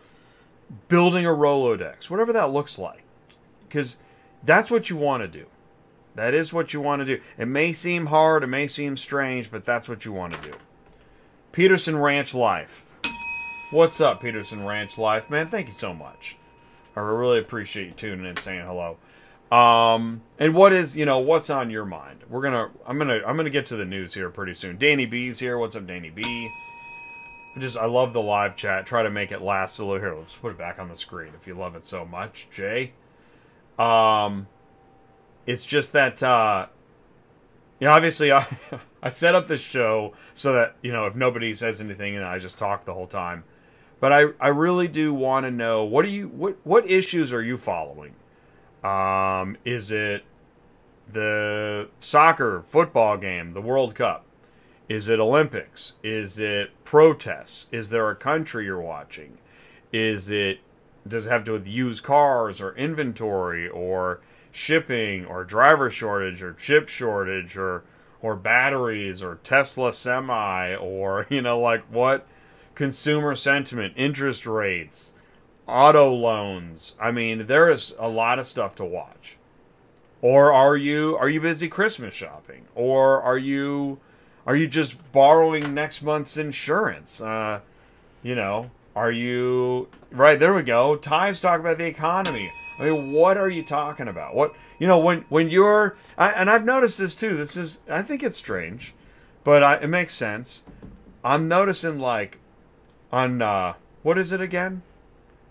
building 0.89 1.27
a 1.27 1.31
Rolodex, 1.31 2.09
whatever 2.09 2.33
that 2.33 2.51
looks 2.51 2.79
like. 2.79 3.03
Because 3.69 3.99
that's 4.43 4.71
what 4.71 4.89
you 4.89 4.97
want 4.97 5.23
to 5.23 5.29
do. 5.29 5.47
That 6.17 6.33
is 6.33 6.51
what 6.53 6.73
you 6.73 6.81
want 6.81 7.01
to 7.01 7.17
do. 7.17 7.23
It 7.39 7.47
may 7.47 7.73
seem 7.73 8.07
hard, 8.07 8.43
it 8.43 8.49
may 8.49 8.67
seem 8.67 8.97
strange, 8.97 9.51
but 9.51 9.67
that's 9.67 9.89
what 9.89 10.05
you 10.05 10.13
want 10.13 10.33
to 10.35 10.51
do. 10.51 10.57
Peterson 11.53 11.99
Ranch 11.99 12.35
Life. 12.35 12.87
What's 13.71 14.01
up, 14.01 14.23
Peterson 14.23 14.65
Ranch 14.65 14.97
Life? 14.97 15.29
Man, 15.29 15.49
thank 15.49 15.67
you 15.67 15.75
so 15.75 15.93
much. 15.93 16.39
I 16.97 17.01
really 17.01 17.39
appreciate 17.39 17.87
you 17.87 17.93
tuning 17.93 18.25
in 18.25 18.37
saying 18.37 18.65
hello. 18.65 18.97
Um, 19.53 20.23
and 20.39 20.55
what 20.55 20.73
is, 20.73 20.97
you 20.97 21.05
know, 21.05 21.19
what's 21.19 21.51
on 21.51 21.69
your 21.69 21.85
mind? 21.85 22.21
We're 22.31 22.43
gonna, 22.43 22.71
I'm 22.87 22.97
gonna, 22.97 23.21
I'm 23.27 23.37
gonna 23.37 23.51
get 23.51 23.67
to 23.67 23.77
the 23.77 23.85
news 23.85 24.15
here 24.15 24.31
pretty 24.31 24.55
soon. 24.55 24.79
Danny 24.79 25.05
B's 25.05 25.39
here. 25.39 25.59
What's 25.59 25.77
up, 25.77 25.87
Danny 25.87 26.11
B? 26.11 26.23
I 27.57 27.61
just, 27.61 27.77
I 27.77 27.85
love 27.85 28.15
the 28.15 28.23
live 28.23 28.57
chat. 28.57 28.87
Try 28.87 29.03
to 29.03 29.11
make 29.11 29.33
it 29.33 29.43
last 29.43 29.79
a 29.79 29.85
little. 29.85 30.01
Here, 30.01 30.15
let's 30.15 30.35
put 30.35 30.53
it 30.53 30.59
back 30.59 30.79
on 30.79 30.89
the 30.89 30.97
screen 30.97 31.33
if 31.39 31.47
you 31.47 31.55
love 31.55 31.77
it 31.77 31.85
so 31.85 32.07
much, 32.07 32.49
Jay. 32.51 32.93
Um, 33.79 34.47
it's 35.47 35.65
just 35.65 35.93
that, 35.93 36.23
uh, 36.23 36.67
yeah, 37.81 37.93
obviously 37.93 38.33
I, 38.33 38.47
I 39.03 39.11
set 39.11 39.35
up 39.35 39.47
this 39.47 39.61
show 39.61 40.15
so 40.35 40.53
that, 40.53 40.77
you 40.83 40.93
know, 40.93 41.07
if 41.07 41.15
nobody 41.15 41.55
says 41.55 41.81
anything 41.81 42.17
and 42.17 42.25
I 42.25 42.39
just 42.39 42.59
talk 42.59 42.85
the 42.85 42.95
whole 42.95 43.07
time. 43.07 43.45
But 43.99 44.13
I, 44.13 44.25
I 44.41 44.49
really 44.49 44.89
do 44.89 45.15
want 45.15 45.47
to 45.47 45.51
know 45.51 45.85
what 45.85 46.05
are 46.05 46.09
you 46.09 46.29
what 46.29 46.59
what 46.65 46.89
issues 46.89 47.33
are 47.33 47.43
you 47.43 47.57
following? 47.57 48.15
Um, 48.85 49.57
is 49.65 49.91
it 49.91 50.23
the 51.11 51.89
soccer 52.01 52.63
football 52.69 53.17
game, 53.17 53.55
the 53.55 53.63
World 53.63 53.95
Cup? 53.95 54.25
Is 54.89 55.09
it 55.09 55.19
Olympics? 55.19 55.95
Is 56.03 56.39
it 56.39 56.71
protests? 56.85 57.67
Is 57.73 57.91
there 57.91 58.09
a 58.11 58.15
country 58.17 58.67
you're 58.67 58.81
watching? 58.81 59.39
Is 59.93 60.31
it 60.31 60.61
does 61.09 61.27
it 61.27 61.31
have 61.31 61.43
to 61.43 61.47
do 61.47 61.53
with 61.53 61.67
used 61.67 62.03
cars 62.03 62.61
or 62.61 62.75
inventory 62.77 63.69
or 63.69 64.21
shipping 64.57 65.27
or 65.27 65.45
driver 65.45 65.91
shortage 65.91 66.43
or 66.43 66.55
chip 66.55 66.89
shortage 66.89 67.57
or 67.57 67.85
or 68.23 68.35
batteries 68.35 69.23
or 69.23 69.37
Tesla 69.45 69.93
semi 69.93 70.75
or 70.75 71.27
you 71.31 71.43
know 71.43 71.61
like 71.61 71.85
what 71.91 72.27
consumer 72.75 73.35
sentiment, 73.35 73.95
interest 73.97 74.47
rates, 74.47 75.13
auto 75.67 76.13
loans. 76.13 76.95
I 77.01 77.11
mean, 77.11 77.47
there 77.47 77.69
is 77.69 77.95
a 77.99 78.09
lot 78.09 78.39
of 78.39 78.47
stuff 78.47 78.75
to 78.77 78.85
watch. 78.85 79.37
Or 80.23 80.53
are 80.53 80.77
you 80.77 81.17
are 81.19 81.29
you 81.29 81.41
busy 81.41 81.69
Christmas 81.69 82.15
shopping? 82.15 82.67
Or 82.75 83.21
are 83.23 83.39
you 83.39 83.99
are 84.47 84.57
you 84.57 84.67
just 84.67 85.13
borrowing 85.13 85.75
next 85.75 86.03
month's 86.03 86.37
insurance? 86.37 87.21
Uh, 87.21 87.61
you 88.23 88.35
know, 88.35 88.71
are 88.95 89.13
you 89.13 89.89
right? 90.11 90.39
There 90.39 90.55
we 90.55 90.63
go. 90.63 90.97
Ties 90.97 91.41
talk 91.41 91.61
about 91.61 91.79
the 91.79 91.87
economy. 91.87 92.49
I 92.79 92.91
mean, 92.91 93.13
what 93.13 93.37
are 93.37 93.49
you 93.49 93.63
talking 93.63 94.09
about? 94.09 94.35
What 94.35 94.55
you 94.79 94.87
know 94.87 94.99
when 94.99 95.25
when 95.29 95.49
you're 95.49 95.97
I, 96.19 96.31
and 96.33 96.51
I've 96.51 96.65
noticed 96.65 96.99
this 96.99 97.15
too. 97.15 97.37
This 97.37 97.57
is 97.57 97.81
I 97.89 98.03
think 98.03 98.23
it's 98.23 98.37
strange, 98.37 98.95
but 99.45 99.63
I, 99.63 99.77
it 99.77 99.89
makes 99.89 100.15
sense. 100.15 100.63
I'm 101.25 101.49
noticing 101.49 101.99
like 101.99 102.39
on 103.13 103.41
uh, 103.41 103.75
what 104.03 104.19
is 104.19 104.33
it 104.33 104.41
again? 104.41 104.83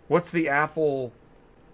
What's 0.07 0.29
the 0.29 0.47
Apple 0.47 1.11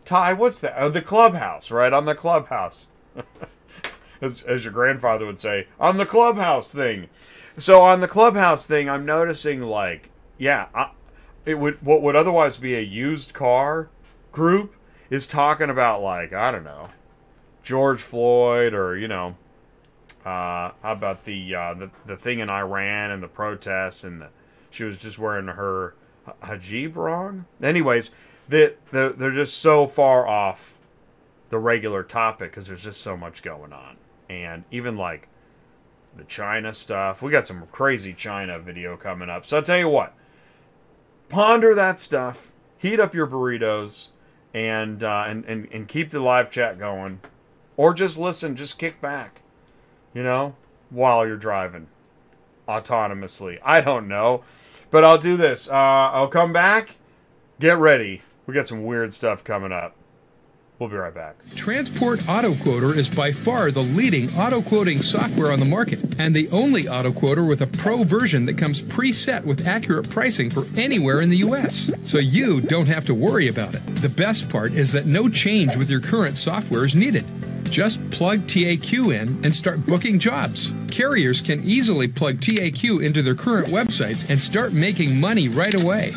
tie? 0.05 0.33
What's 0.33 0.61
that? 0.61 0.75
Oh, 0.77 0.89
the 0.89 1.01
Clubhouse, 1.01 1.69
right? 1.69 1.91
On 1.91 2.05
the 2.05 2.15
Clubhouse, 2.15 2.87
as, 4.21 4.41
as 4.43 4.63
your 4.63 4.73
grandfather 4.73 5.25
would 5.25 5.39
say, 5.39 5.67
on 5.79 5.97
the 5.97 6.05
Clubhouse 6.05 6.71
thing. 6.71 7.09
So 7.57 7.81
on 7.81 7.99
the 7.99 8.07
Clubhouse 8.07 8.65
thing, 8.65 8.89
I'm 8.89 9.05
noticing 9.05 9.61
like, 9.61 10.09
yeah, 10.37 10.69
I, 10.73 10.91
it 11.45 11.55
would 11.55 11.81
what 11.81 12.01
would 12.01 12.15
otherwise 12.15 12.57
be 12.57 12.75
a 12.75 12.81
used 12.81 13.33
car 13.33 13.89
group 14.31 14.73
is 15.11 15.27
talking 15.27 15.69
about 15.69 16.01
like 16.01 16.33
I 16.33 16.49
don't 16.49 16.63
know, 16.63 16.89
George 17.61 18.01
Floyd 18.01 18.73
or 18.73 18.97
you 18.97 19.07
know, 19.07 19.35
uh, 20.25 20.71
how 20.81 20.93
about 20.93 21.25
the 21.25 21.53
uh, 21.53 21.73
the 21.75 21.91
the 22.07 22.17
thing 22.17 22.39
in 22.39 22.49
Iran 22.49 23.11
and 23.11 23.21
the 23.21 23.27
protests 23.27 24.03
and 24.03 24.21
the 24.21 24.29
she 24.71 24.85
was 24.85 24.97
just 24.97 25.19
wearing 25.19 25.47
her 25.47 25.93
hijab 26.41 26.95
wrong. 26.95 27.45
Anyways, 27.61 28.11
that 28.49 28.77
they're, 28.91 29.09
they're 29.09 29.31
just 29.31 29.57
so 29.57 29.85
far 29.85 30.27
off 30.27 30.73
the 31.49 31.59
regular 31.59 32.03
topic 32.03 32.51
because 32.51 32.67
there's 32.67 32.83
just 32.83 33.01
so 33.01 33.17
much 33.17 33.43
going 33.43 33.73
on, 33.73 33.97
and 34.29 34.63
even 34.71 34.97
like 34.97 35.27
the 36.15 36.23
China 36.23 36.73
stuff. 36.73 37.21
We 37.21 37.31
got 37.31 37.45
some 37.47 37.67
crazy 37.71 38.13
China 38.13 38.59
video 38.59 38.95
coming 38.95 39.29
up. 39.29 39.45
So 39.45 39.57
I'll 39.57 39.63
tell 39.63 39.77
you 39.77 39.89
what, 39.89 40.13
ponder 41.27 41.75
that 41.75 41.99
stuff, 41.99 42.53
heat 42.77 42.99
up 42.99 43.13
your 43.13 43.27
burritos, 43.27 44.09
and 44.53 45.03
uh, 45.03 45.25
and, 45.27 45.45
and 45.45 45.67
and 45.71 45.87
keep 45.87 46.09
the 46.09 46.19
live 46.19 46.49
chat 46.49 46.77
going, 46.77 47.19
or 47.77 47.93
just 47.93 48.17
listen, 48.17 48.55
just 48.55 48.77
kick 48.77 49.01
back, 49.01 49.41
you 50.13 50.23
know, 50.23 50.55
while 50.89 51.25
you're 51.25 51.37
driving 51.37 51.87
autonomously. 52.67 53.59
I 53.63 53.81
don't 53.81 54.07
know. 54.07 54.43
But 54.89 55.05
I'll 55.05 55.17
do 55.17 55.37
this. 55.37 55.69
Uh, 55.69 55.73
I'll 55.73 56.27
come 56.27 56.51
back. 56.51 56.97
Get 57.59 57.77
ready. 57.77 58.23
We 58.45 58.53
got 58.53 58.67
some 58.67 58.83
weird 58.83 59.13
stuff 59.13 59.43
coming 59.43 59.71
up. 59.71 59.95
We'll 60.81 60.89
be 60.89 60.95
right 60.95 61.13
back. 61.13 61.35
Transport 61.53 62.27
Auto 62.27 62.55
Quoter 62.55 62.97
is 62.97 63.07
by 63.07 63.31
far 63.31 63.69
the 63.69 63.83
leading 63.83 64.35
auto 64.35 64.63
quoting 64.63 65.03
software 65.03 65.51
on 65.51 65.59
the 65.59 65.65
market 65.67 65.99
and 66.17 66.35
the 66.35 66.49
only 66.49 66.87
auto 66.87 67.11
quoter 67.11 67.45
with 67.45 67.61
a 67.61 67.67
pro 67.67 68.01
version 68.03 68.47
that 68.47 68.57
comes 68.57 68.81
preset 68.81 69.43
with 69.43 69.67
accurate 69.67 70.09
pricing 70.09 70.49
for 70.49 70.63
anywhere 70.75 71.21
in 71.21 71.29
the 71.29 71.37
US. 71.37 71.91
So 72.03 72.17
you 72.17 72.61
don't 72.61 72.87
have 72.87 73.05
to 73.05 73.13
worry 73.13 73.47
about 73.47 73.75
it. 73.75 73.85
The 73.97 74.09
best 74.09 74.49
part 74.49 74.73
is 74.73 74.91
that 74.93 75.05
no 75.05 75.29
change 75.29 75.77
with 75.77 75.87
your 75.87 75.99
current 75.99 76.35
software 76.35 76.83
is 76.83 76.95
needed. 76.95 77.27
Just 77.65 77.99
plug 78.09 78.39
TAQ 78.47 79.13
in 79.13 79.39
and 79.45 79.53
start 79.53 79.85
booking 79.85 80.17
jobs. 80.17 80.73
Carriers 80.89 81.41
can 81.41 81.63
easily 81.63 82.07
plug 82.07 82.37
TAQ 82.37 83.05
into 83.05 83.21
their 83.21 83.35
current 83.35 83.67
websites 83.67 84.31
and 84.31 84.41
start 84.41 84.73
making 84.73 85.19
money 85.19 85.47
right 85.47 85.75
away. 85.75 86.11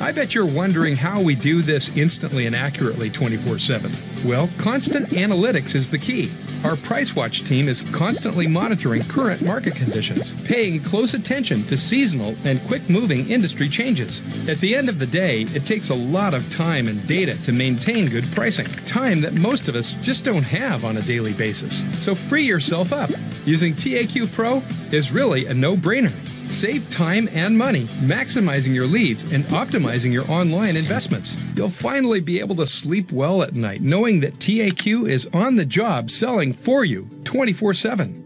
I 0.00 0.12
bet 0.12 0.32
you're 0.32 0.46
wondering 0.46 0.94
how 0.94 1.20
we 1.20 1.34
do 1.34 1.60
this 1.60 1.96
instantly 1.96 2.46
and 2.46 2.54
accurately 2.54 3.10
24 3.10 3.58
7. 3.58 3.90
Well, 4.24 4.48
constant 4.58 5.08
analytics 5.08 5.74
is 5.74 5.90
the 5.90 5.98
key. 5.98 6.30
Our 6.64 6.76
PriceWatch 6.76 7.46
team 7.46 7.68
is 7.68 7.82
constantly 7.92 8.46
monitoring 8.46 9.02
current 9.04 9.42
market 9.42 9.74
conditions, 9.74 10.32
paying 10.46 10.80
close 10.80 11.14
attention 11.14 11.62
to 11.64 11.76
seasonal 11.76 12.36
and 12.44 12.60
quick 12.66 12.88
moving 12.88 13.28
industry 13.28 13.68
changes. 13.68 14.20
At 14.48 14.58
the 14.58 14.74
end 14.74 14.88
of 14.88 15.00
the 15.00 15.06
day, 15.06 15.42
it 15.42 15.66
takes 15.66 15.90
a 15.90 15.94
lot 15.94 16.34
of 16.34 16.48
time 16.52 16.86
and 16.86 17.04
data 17.06 17.40
to 17.44 17.52
maintain 17.52 18.08
good 18.08 18.26
pricing, 18.32 18.66
time 18.86 19.20
that 19.22 19.34
most 19.34 19.68
of 19.68 19.74
us 19.74 19.94
just 19.94 20.24
don't 20.24 20.42
have 20.42 20.84
on 20.84 20.96
a 20.96 21.02
daily 21.02 21.32
basis. 21.32 21.82
So 22.04 22.14
free 22.14 22.44
yourself 22.44 22.92
up. 22.92 23.10
Using 23.44 23.74
TAQ 23.74 24.32
Pro 24.32 24.62
is 24.92 25.10
really 25.10 25.46
a 25.46 25.54
no 25.54 25.76
brainer. 25.76 26.14
Save 26.50 26.90
time 26.90 27.28
and 27.32 27.56
money, 27.56 27.84
maximizing 28.00 28.74
your 28.74 28.86
leads 28.86 29.30
and 29.32 29.44
optimizing 29.44 30.12
your 30.12 30.28
online 30.30 30.76
investments. 30.76 31.36
You'll 31.54 31.68
finally 31.68 32.20
be 32.20 32.40
able 32.40 32.56
to 32.56 32.66
sleep 32.66 33.12
well 33.12 33.42
at 33.42 33.54
night 33.54 33.82
knowing 33.82 34.20
that 34.20 34.38
TAQ 34.38 35.08
is 35.08 35.26
on 35.32 35.56
the 35.56 35.66
job 35.66 36.10
selling 36.10 36.52
for 36.54 36.84
you 36.84 37.08
24 37.24 37.74
7. 37.74 38.24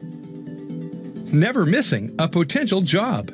Never 1.32 1.66
missing 1.66 2.14
a 2.18 2.28
potential 2.28 2.80
job. 2.80 3.32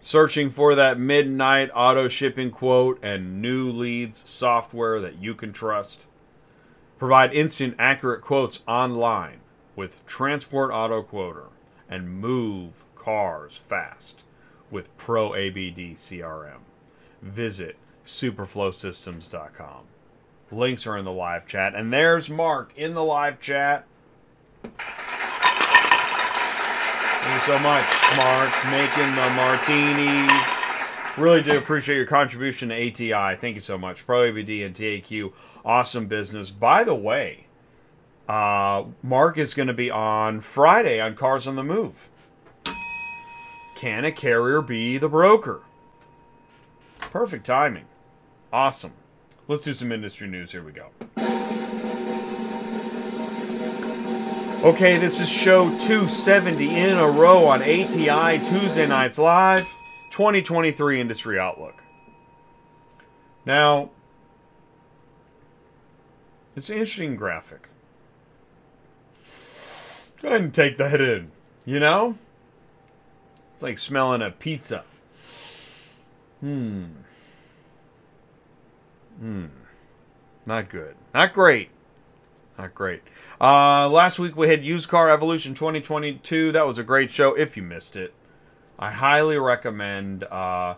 Searching 0.00 0.50
for 0.50 0.74
that 0.74 0.98
midnight 0.98 1.70
auto 1.74 2.08
shipping 2.08 2.50
quote 2.50 2.98
and 3.02 3.40
new 3.40 3.70
leads 3.70 4.28
software 4.28 5.00
that 5.00 5.22
you 5.22 5.34
can 5.34 5.52
trust. 5.52 6.06
Provide 6.98 7.32
instant, 7.32 7.76
accurate 7.78 8.20
quotes 8.20 8.62
online 8.68 9.41
with 9.76 10.04
Transport 10.06 10.70
Auto 10.72 11.02
Quoter 11.02 11.48
and 11.88 12.20
move 12.20 12.84
cars 12.96 13.56
fast 13.56 14.24
with 14.70 14.96
Pro 14.96 15.34
ABD 15.34 15.96
CRM. 15.96 16.60
Visit 17.20 17.76
superflowsystems.com. 18.04 19.84
Links 20.50 20.86
are 20.86 20.96
in 20.96 21.04
the 21.04 21.12
live 21.12 21.46
chat. 21.46 21.74
And 21.74 21.92
there's 21.92 22.28
Mark 22.28 22.72
in 22.76 22.94
the 22.94 23.04
live 23.04 23.40
chat. 23.40 23.86
Thank 27.22 27.34
you 27.34 27.52
so 27.52 27.58
much, 27.58 27.86
Mark, 28.16 28.50
making 28.70 29.14
the 29.14 29.30
martinis. 29.36 30.32
Really 31.16 31.42
do 31.42 31.58
appreciate 31.58 31.96
your 31.96 32.06
contribution 32.06 32.70
to 32.70 32.74
ATI. 32.74 33.36
Thank 33.36 33.54
you 33.54 33.60
so 33.60 33.78
much. 33.78 34.06
Pro 34.06 34.24
ABD 34.24 34.50
and 34.50 34.74
TAQ, 34.74 35.32
awesome 35.64 36.06
business. 36.06 36.50
By 36.50 36.84
the 36.84 36.94
way, 36.94 37.41
uh, 38.28 38.84
Mark 39.02 39.38
is 39.38 39.54
going 39.54 39.68
to 39.68 39.74
be 39.74 39.90
on 39.90 40.40
Friday 40.40 41.00
on 41.00 41.14
Cars 41.16 41.46
on 41.46 41.56
the 41.56 41.64
Move. 41.64 42.10
Can 43.74 44.04
a 44.04 44.12
carrier 44.12 44.62
be 44.62 44.98
the 44.98 45.08
broker? 45.08 45.60
Perfect 47.00 47.44
timing. 47.44 47.86
Awesome. 48.52 48.92
Let's 49.48 49.64
do 49.64 49.72
some 49.72 49.90
industry 49.90 50.28
news. 50.28 50.52
Here 50.52 50.62
we 50.62 50.72
go. 50.72 50.90
Okay, 54.64 54.96
this 54.96 55.18
is 55.18 55.28
show 55.28 55.64
270 55.64 56.72
in 56.72 56.96
a 56.96 57.08
row 57.08 57.46
on 57.46 57.60
ATI 57.62 58.38
Tuesday 58.38 58.86
Nights 58.86 59.18
Live 59.18 59.58
2023 60.12 61.00
Industry 61.00 61.36
Outlook. 61.36 61.82
Now, 63.44 63.90
it's 66.54 66.70
an 66.70 66.76
interesting 66.76 67.16
graphic. 67.16 67.68
Go 70.22 70.28
ahead 70.28 70.40
and 70.40 70.54
take 70.54 70.76
that 70.78 71.00
in. 71.00 71.32
You 71.64 71.80
know? 71.80 72.16
It's 73.52 73.62
like 73.62 73.78
smelling 73.78 74.22
a 74.22 74.30
pizza. 74.30 74.84
Hmm. 76.40 76.84
Hmm. 79.18 79.46
Not 80.46 80.68
good. 80.68 80.94
Not 81.12 81.34
great. 81.34 81.70
Not 82.58 82.74
great. 82.74 83.02
Uh, 83.40 83.88
last 83.88 84.18
week 84.18 84.36
we 84.36 84.48
had 84.48 84.64
Used 84.64 84.88
Car 84.88 85.10
Evolution 85.10 85.54
2022. 85.54 86.52
That 86.52 86.66
was 86.66 86.78
a 86.78 86.84
great 86.84 87.10
show. 87.10 87.34
If 87.34 87.56
you 87.56 87.62
missed 87.62 87.96
it, 87.96 88.14
I 88.78 88.90
highly 88.92 89.38
recommend. 89.38 90.24
Uh, 90.24 90.76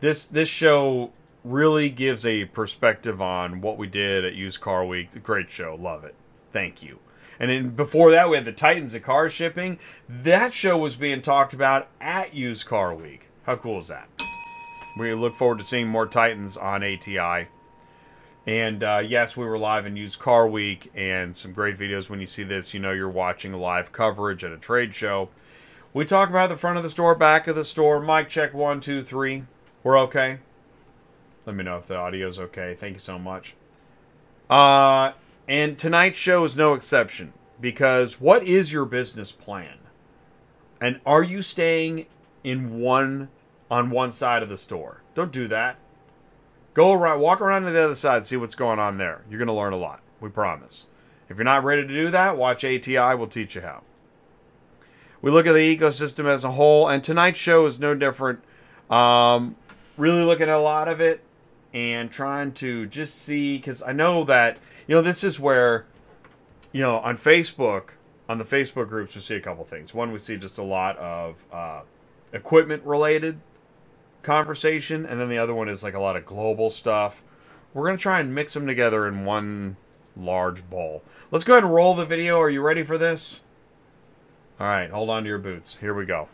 this 0.00 0.26
this 0.26 0.48
show 0.48 1.12
really 1.44 1.90
gives 1.90 2.24
a 2.26 2.46
perspective 2.46 3.20
on 3.20 3.60
what 3.60 3.78
we 3.78 3.86
did 3.86 4.24
at 4.24 4.34
Used 4.34 4.60
Car 4.60 4.84
Week. 4.84 5.22
Great 5.22 5.50
show. 5.50 5.76
Love 5.80 6.04
it. 6.04 6.14
Thank 6.52 6.82
you. 6.82 6.98
And 7.38 7.50
then 7.50 7.70
before 7.70 8.10
that, 8.12 8.28
we 8.28 8.36
had 8.36 8.44
the 8.44 8.52
Titans 8.52 8.94
of 8.94 9.02
car 9.02 9.28
shipping. 9.28 9.78
That 10.08 10.54
show 10.54 10.78
was 10.78 10.96
being 10.96 11.22
talked 11.22 11.54
about 11.54 11.88
at 12.00 12.34
Used 12.34 12.66
Car 12.66 12.94
Week. 12.94 13.28
How 13.44 13.56
cool 13.56 13.78
is 13.78 13.88
that? 13.88 14.08
We 14.98 15.12
look 15.14 15.34
forward 15.36 15.58
to 15.58 15.64
seeing 15.64 15.88
more 15.88 16.06
Titans 16.06 16.56
on 16.56 16.84
ATI. 16.84 17.48
And 18.46 18.82
uh, 18.82 19.02
yes, 19.04 19.36
we 19.36 19.46
were 19.46 19.58
live 19.58 19.86
in 19.86 19.96
Used 19.96 20.18
Car 20.18 20.46
Week 20.46 20.90
and 20.94 21.36
some 21.36 21.52
great 21.52 21.78
videos. 21.78 22.08
When 22.08 22.20
you 22.20 22.26
see 22.26 22.42
this, 22.42 22.74
you 22.74 22.80
know 22.80 22.92
you're 22.92 23.08
watching 23.08 23.52
live 23.54 23.90
coverage 23.90 24.44
at 24.44 24.52
a 24.52 24.58
trade 24.58 24.94
show. 24.94 25.30
We 25.94 26.04
talk 26.04 26.28
about 26.28 26.50
the 26.50 26.56
front 26.56 26.76
of 26.76 26.82
the 26.82 26.90
store, 26.90 27.14
back 27.14 27.46
of 27.46 27.56
the 27.56 27.64
store. 27.64 28.00
Mic 28.00 28.28
check 28.28 28.52
one, 28.52 28.80
two, 28.80 29.02
three. 29.02 29.44
We're 29.82 29.98
okay. 30.00 30.38
Let 31.46 31.56
me 31.56 31.64
know 31.64 31.78
if 31.78 31.86
the 31.86 31.96
audio's 31.96 32.38
okay. 32.38 32.76
Thank 32.78 32.94
you 32.94 32.98
so 32.98 33.18
much. 33.18 33.54
Uh, 34.50 35.12
and 35.48 35.78
tonight's 35.78 36.18
show 36.18 36.44
is 36.44 36.56
no 36.56 36.74
exception 36.74 37.32
because 37.60 38.20
what 38.20 38.44
is 38.44 38.72
your 38.72 38.84
business 38.84 39.32
plan? 39.32 39.78
And 40.80 41.00
are 41.06 41.22
you 41.22 41.42
staying 41.42 42.06
in 42.42 42.80
one 42.80 43.28
on 43.70 43.90
one 43.90 44.12
side 44.12 44.42
of 44.42 44.48
the 44.48 44.58
store? 44.58 45.02
Don't 45.14 45.32
do 45.32 45.48
that. 45.48 45.78
Go 46.74 46.92
around, 46.92 47.20
walk 47.20 47.40
around 47.40 47.62
to 47.62 47.70
the 47.70 47.84
other 47.84 47.94
side, 47.94 48.26
see 48.26 48.36
what's 48.36 48.54
going 48.54 48.78
on 48.78 48.98
there. 48.98 49.22
You're 49.30 49.38
going 49.38 49.46
to 49.46 49.54
learn 49.54 49.72
a 49.72 49.78
lot. 49.78 50.00
We 50.20 50.28
promise. 50.28 50.86
If 51.28 51.36
you're 51.36 51.44
not 51.44 51.64
ready 51.64 51.82
to 51.82 51.88
do 51.88 52.10
that, 52.10 52.36
watch 52.36 52.64
ATI. 52.64 53.14
We'll 53.14 53.28
teach 53.28 53.54
you 53.54 53.60
how. 53.60 53.82
We 55.22 55.30
look 55.30 55.46
at 55.46 55.52
the 55.52 55.76
ecosystem 55.76 56.26
as 56.26 56.44
a 56.44 56.50
whole, 56.50 56.88
and 56.88 57.02
tonight's 57.02 57.38
show 57.38 57.64
is 57.66 57.80
no 57.80 57.94
different. 57.94 58.40
Um, 58.90 59.56
really 59.96 60.22
looking 60.22 60.48
at 60.48 60.56
a 60.56 60.58
lot 60.58 60.88
of 60.88 61.00
it 61.00 61.22
and 61.72 62.10
trying 62.10 62.52
to 62.52 62.86
just 62.86 63.22
see 63.22 63.56
because 63.56 63.82
I 63.82 63.92
know 63.92 64.24
that 64.24 64.58
you 64.86 64.94
know 64.94 65.02
this 65.02 65.24
is 65.24 65.40
where 65.40 65.86
you 66.72 66.80
know 66.80 66.98
on 66.98 67.16
Facebook 67.16 67.90
on 68.28 68.38
the 68.38 68.44
Facebook 68.44 68.88
groups 68.88 69.14
we 69.14 69.20
see 69.20 69.34
a 69.34 69.40
couple 69.40 69.64
things. 69.64 69.92
One, 69.92 70.12
we 70.12 70.18
see 70.18 70.36
just 70.36 70.58
a 70.58 70.62
lot 70.62 70.96
of 70.98 71.44
uh, 71.52 71.82
equipment 72.32 72.82
related 72.84 73.38
conversation, 74.22 75.04
and 75.06 75.20
then 75.20 75.28
the 75.28 75.38
other 75.38 75.54
one 75.54 75.68
is 75.68 75.82
like 75.82 75.94
a 75.94 76.00
lot 76.00 76.16
of 76.16 76.24
global 76.24 76.70
stuff. 76.70 77.22
We're 77.72 77.86
gonna 77.86 77.98
try 77.98 78.20
and 78.20 78.34
mix 78.34 78.54
them 78.54 78.66
together 78.66 79.06
in 79.06 79.24
one 79.24 79.76
large 80.16 80.68
bowl. 80.68 81.02
Let's 81.30 81.44
go 81.44 81.54
ahead 81.54 81.64
and 81.64 81.74
roll 81.74 81.94
the 81.94 82.06
video. 82.06 82.40
Are 82.40 82.50
you 82.50 82.62
ready 82.62 82.82
for 82.82 82.98
this? 82.98 83.40
All 84.60 84.66
right, 84.66 84.90
hold 84.90 85.10
on 85.10 85.24
to 85.24 85.28
your 85.28 85.38
boots. 85.38 85.78
Here 85.78 85.92
we 85.92 86.06
go. 86.06 86.28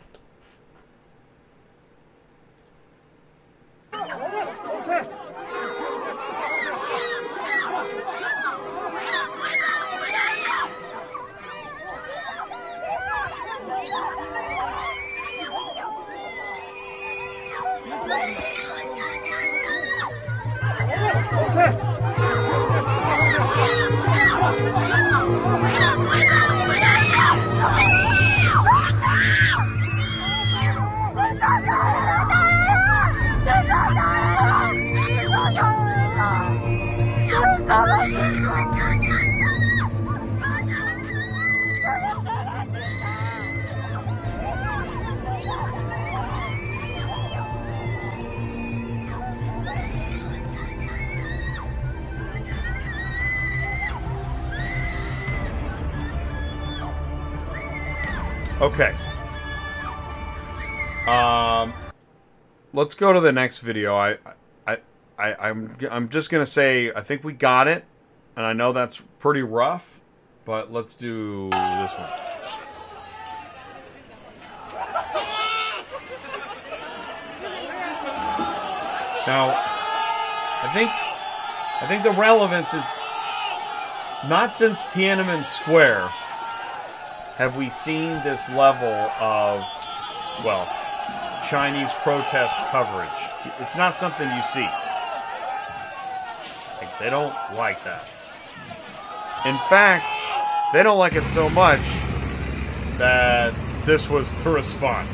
Okay. 58.61 58.95
Um, 61.07 61.73
let's 62.73 62.93
go 62.93 63.11
to 63.11 63.19
the 63.19 63.31
next 63.31 63.57
video. 63.57 63.95
I, 63.95 64.17
I, 64.67 64.77
I, 65.17 65.33
I'm, 65.49 65.75
I'm 65.89 66.09
just 66.09 66.29
gonna 66.29 66.45
say 66.45 66.91
I 66.93 67.01
think 67.01 67.23
we 67.23 67.33
got 67.33 67.67
it, 67.67 67.85
and 68.35 68.45
I 68.45 68.53
know 68.53 68.71
that's 68.71 69.01
pretty 69.17 69.41
rough, 69.41 69.99
but 70.45 70.71
let's 70.71 70.93
do 70.93 71.49
this 71.49 71.91
one. 71.93 72.09
Now, 79.25 79.55
I 79.55 80.71
think, 80.75 80.91
I 81.81 81.87
think 81.87 82.03
the 82.03 82.11
relevance 82.11 82.75
is 82.75 82.85
not 84.29 84.53
since 84.53 84.83
Tiananmen 84.83 85.45
Square 85.45 86.11
have 87.41 87.55
we 87.55 87.71
seen 87.71 88.21
this 88.21 88.47
level 88.49 88.93
of, 89.19 89.65
well, 90.45 90.69
Chinese 91.43 91.91
protest 92.03 92.55
coverage. 92.69 93.09
It's 93.59 93.75
not 93.75 93.95
something 93.95 94.29
you 94.29 94.43
see. 94.43 94.69
Like, 96.77 96.99
they 96.99 97.09
don't 97.09 97.33
like 97.55 97.83
that. 97.83 98.05
In 99.47 99.57
fact, 99.69 100.05
they 100.71 100.83
don't 100.83 100.99
like 100.99 101.15
it 101.15 101.23
so 101.23 101.49
much 101.49 101.79
that 102.99 103.55
this 103.87 104.07
was 104.07 104.31
the 104.43 104.49
response. 104.61 105.09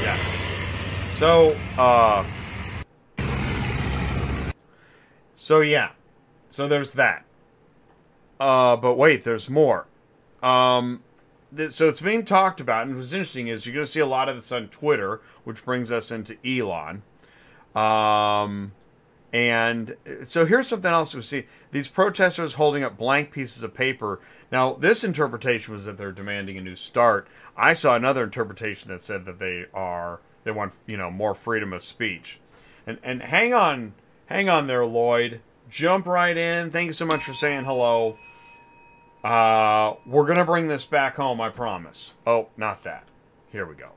Yeah. 0.00 0.36
So, 1.16 1.56
uh, 1.78 2.26
so 5.34 5.60
yeah, 5.62 5.92
so 6.50 6.68
there's 6.68 6.92
that. 6.92 7.24
Uh, 8.38 8.76
but 8.76 8.98
wait, 8.98 9.24
there's 9.24 9.48
more. 9.48 9.86
Um, 10.42 11.02
th- 11.56 11.70
so 11.72 11.88
it's 11.88 12.02
being 12.02 12.26
talked 12.26 12.60
about, 12.60 12.86
and 12.86 12.96
what's 12.96 13.14
interesting 13.14 13.48
is 13.48 13.64
you're 13.64 13.72
going 13.72 13.86
to 13.86 13.90
see 13.90 14.00
a 14.00 14.04
lot 14.04 14.28
of 14.28 14.34
this 14.34 14.52
on 14.52 14.68
Twitter, 14.68 15.22
which 15.44 15.64
brings 15.64 15.90
us 15.90 16.10
into 16.10 16.36
Elon. 16.46 17.02
Um, 17.74 18.72
and 19.32 19.96
so 20.22 20.44
here's 20.44 20.66
something 20.66 20.90
else 20.90 21.14
we 21.14 21.22
see: 21.22 21.46
these 21.72 21.88
protesters 21.88 22.52
holding 22.52 22.84
up 22.84 22.98
blank 22.98 23.30
pieces 23.30 23.62
of 23.62 23.72
paper. 23.72 24.20
Now, 24.52 24.74
this 24.74 25.02
interpretation 25.02 25.72
was 25.72 25.86
that 25.86 25.96
they're 25.96 26.12
demanding 26.12 26.58
a 26.58 26.60
new 26.60 26.76
start. 26.76 27.26
I 27.56 27.72
saw 27.72 27.96
another 27.96 28.22
interpretation 28.22 28.90
that 28.90 29.00
said 29.00 29.24
that 29.24 29.38
they 29.38 29.64
are 29.72 30.20
they 30.46 30.52
want 30.52 30.72
you 30.86 30.96
know 30.96 31.10
more 31.10 31.34
freedom 31.34 31.72
of 31.72 31.82
speech. 31.82 32.38
And 32.86 32.98
and 33.02 33.20
hang 33.20 33.52
on, 33.52 33.94
hang 34.26 34.48
on 34.48 34.68
there, 34.68 34.86
Lloyd. 34.86 35.40
Jump 35.68 36.06
right 36.06 36.36
in. 36.36 36.70
Thank 36.70 36.86
you 36.86 36.92
so 36.92 37.04
much 37.04 37.24
for 37.24 37.32
saying 37.32 37.64
hello. 37.64 38.16
Uh, 39.24 39.96
we're 40.06 40.24
gonna 40.24 40.44
bring 40.44 40.68
this 40.68 40.86
back 40.86 41.16
home, 41.16 41.40
I 41.40 41.48
promise. 41.48 42.12
Oh, 42.24 42.48
not 42.56 42.84
that. 42.84 43.08
Here 43.50 43.66
we 43.66 43.74
go. 43.74 43.90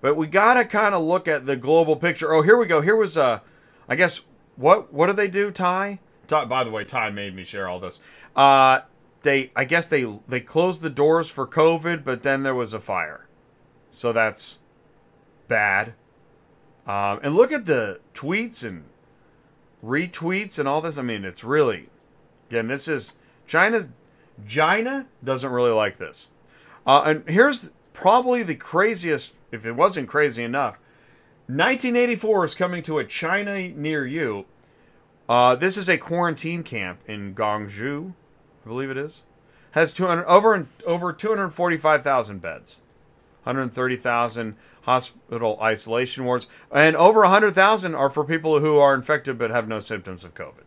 But 0.00 0.16
we 0.16 0.28
gotta 0.28 0.64
kind 0.64 0.94
of 0.94 1.02
look 1.02 1.26
at 1.26 1.44
the 1.44 1.56
global 1.56 1.96
picture. 1.96 2.32
Oh, 2.32 2.42
here 2.42 2.56
we 2.56 2.66
go. 2.66 2.80
Here 2.80 2.94
was 2.94 3.16
uh, 3.16 3.40
I 3.88 3.96
guess 3.96 4.20
what 4.54 4.92
what 4.92 5.08
do 5.08 5.12
they 5.12 5.28
do, 5.28 5.50
Ty? 5.50 5.98
Ty 6.28 6.44
by 6.44 6.62
the 6.62 6.70
way, 6.70 6.84
Ty 6.84 7.10
made 7.10 7.34
me 7.34 7.42
share 7.42 7.68
all 7.68 7.80
this. 7.80 7.98
Uh, 8.36 8.82
they 9.22 9.50
I 9.56 9.64
guess 9.64 9.88
they 9.88 10.06
they 10.28 10.38
closed 10.38 10.82
the 10.82 10.90
doors 10.90 11.30
for 11.30 11.48
COVID, 11.48 12.04
but 12.04 12.22
then 12.22 12.44
there 12.44 12.54
was 12.54 12.72
a 12.72 12.80
fire. 12.80 13.26
So 13.90 14.12
that's 14.12 14.60
bad. 15.48 15.94
Um, 16.86 17.20
and 17.22 17.34
look 17.34 17.52
at 17.52 17.66
the 17.66 18.00
tweets 18.14 18.62
and 18.62 18.84
retweets 19.84 20.58
and 20.58 20.68
all 20.68 20.80
this. 20.80 20.98
I 20.98 21.02
mean, 21.02 21.24
it's 21.24 21.44
really, 21.44 21.88
again, 22.50 22.68
this 22.68 22.88
is 22.88 23.14
China's. 23.46 23.88
China 24.48 25.06
doesn't 25.22 25.50
really 25.50 25.70
like 25.70 25.98
this. 25.98 26.28
Uh, 26.86 27.02
and 27.06 27.28
here's 27.28 27.70
probably 27.92 28.42
the 28.42 28.56
craziest, 28.56 29.32
if 29.52 29.64
it 29.64 29.72
wasn't 29.72 30.08
crazy 30.08 30.42
enough. 30.42 30.78
1984 31.46 32.44
is 32.46 32.54
coming 32.54 32.82
to 32.82 32.98
a 32.98 33.04
China 33.04 33.68
near 33.68 34.06
you. 34.06 34.46
Uh, 35.28 35.54
this 35.56 35.76
is 35.76 35.88
a 35.88 35.96
quarantine 35.96 36.62
camp 36.62 37.00
in 37.06 37.34
Guangzhou, 37.34 38.12
I 38.64 38.68
believe 38.68 38.90
it 38.90 38.96
is. 38.96 39.22
Has 39.72 39.92
200 39.92 40.24
over 40.26 40.66
over 40.86 41.12
245,000 41.12 42.40
beds, 42.40 42.80
130,000 43.44 44.56
hospital 44.82 45.58
isolation 45.62 46.24
wards, 46.24 46.46
and 46.70 46.96
over 46.96 47.20
100,000 47.20 47.94
are 47.94 48.10
for 48.10 48.24
people 48.24 48.60
who 48.60 48.78
are 48.78 48.94
infected 48.94 49.38
but 49.38 49.50
have 49.50 49.68
no 49.68 49.80
symptoms 49.80 50.24
of 50.24 50.34
COVID. 50.34 50.64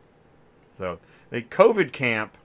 So 0.77 0.99
the 1.29 1.41
COVID 1.41 1.91
camp. 1.91 2.37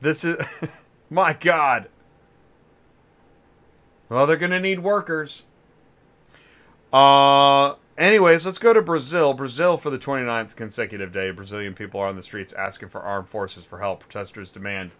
This 0.00 0.24
is 0.24 0.36
my 1.10 1.32
God. 1.32 1.88
Well, 4.08 4.26
they're 4.26 4.36
going 4.36 4.52
to 4.52 4.60
need 4.60 4.80
workers. 4.80 5.44
Uh, 6.92 7.74
anyways, 7.98 8.46
let's 8.46 8.58
go 8.58 8.72
to 8.72 8.82
Brazil. 8.82 9.34
Brazil 9.34 9.76
for 9.76 9.90
the 9.90 9.98
29th 9.98 10.54
consecutive 10.54 11.12
day. 11.12 11.30
Brazilian 11.30 11.74
people 11.74 12.00
are 12.00 12.06
on 12.06 12.16
the 12.16 12.22
streets 12.22 12.52
asking 12.52 12.88
for 12.90 13.00
armed 13.00 13.28
forces 13.28 13.64
for 13.64 13.80
help. 13.80 14.00
Protesters 14.00 14.50
demand 14.50 14.92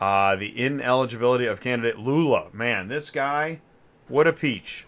uh, 0.00 0.36
the 0.36 0.58
ineligibility 0.58 1.46
of 1.46 1.60
candidate 1.60 1.98
Lula. 1.98 2.48
Man, 2.52 2.88
this 2.88 3.10
guy, 3.10 3.60
what 4.08 4.26
a 4.26 4.32
peach. 4.32 4.86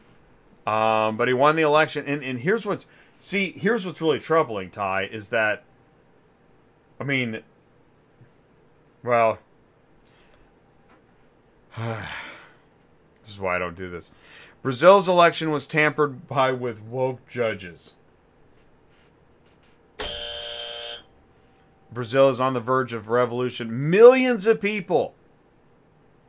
Um, 0.66 1.16
but 1.16 1.28
he 1.28 1.34
won 1.34 1.56
the 1.56 1.62
election. 1.62 2.04
And, 2.06 2.22
and 2.22 2.40
here's 2.40 2.64
what's 2.64 2.86
see, 3.18 3.52
here's 3.52 3.84
what's 3.84 4.00
really 4.00 4.20
troubling, 4.20 4.70
Ty, 4.70 5.04
is 5.04 5.28
that 5.30 5.64
I 7.00 7.04
mean 7.04 7.42
well 9.02 9.38
this 11.76 12.06
is 13.26 13.40
why 13.40 13.56
I 13.56 13.58
don't 13.58 13.76
do 13.76 13.90
this. 13.90 14.10
Brazil's 14.62 15.08
election 15.08 15.50
was 15.50 15.66
tampered 15.66 16.28
by 16.28 16.52
with 16.52 16.80
woke 16.80 17.26
judges. 17.28 17.94
Brazil 21.92 22.28
is 22.28 22.40
on 22.40 22.54
the 22.54 22.60
verge 22.60 22.92
of 22.92 23.08
revolution. 23.08 23.90
Millions 23.90 24.46
of 24.46 24.60
people 24.60 25.14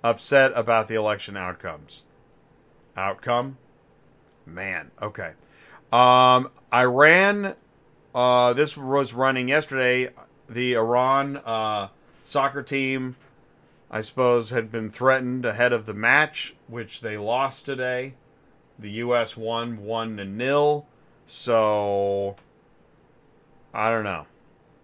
upset 0.03 0.51
about 0.55 0.87
the 0.87 0.95
election 0.95 1.37
outcomes. 1.37 2.03
Outcome? 2.97 3.57
Man, 4.45 4.91
okay. 5.01 5.31
Um, 5.91 6.49
Iran, 6.73 7.55
uh, 8.13 8.53
this 8.53 8.75
was 8.75 9.13
running 9.13 9.47
yesterday. 9.47 10.09
The 10.49 10.73
Iran 10.73 11.37
uh, 11.37 11.89
soccer 12.25 12.61
team, 12.61 13.15
I 13.89 14.01
suppose, 14.01 14.49
had 14.49 14.71
been 14.71 14.91
threatened 14.91 15.45
ahead 15.45 15.71
of 15.71 15.85
the 15.85 15.93
match, 15.93 16.55
which 16.67 17.01
they 17.01 17.17
lost 17.17 17.65
today. 17.65 18.15
The 18.77 18.91
U.S. 18.91 19.37
won 19.37 19.83
one 19.83 20.17
to 20.17 20.25
nil. 20.25 20.85
So, 21.25 22.35
I 23.73 23.89
don't 23.89 24.03
know. 24.03 24.25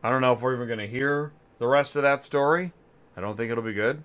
I 0.03 0.09
don't 0.09 0.21
know 0.21 0.33
if 0.33 0.41
we're 0.41 0.55
even 0.55 0.67
going 0.67 0.79
to 0.79 0.87
hear 0.87 1.31
the 1.57 1.67
rest 1.67 1.95
of 1.95 2.03
that 2.03 2.23
story. 2.23 2.71
I 3.17 3.21
don't 3.21 3.35
think 3.35 3.51
it'll 3.51 3.63
be 3.63 3.73
good. 3.73 4.03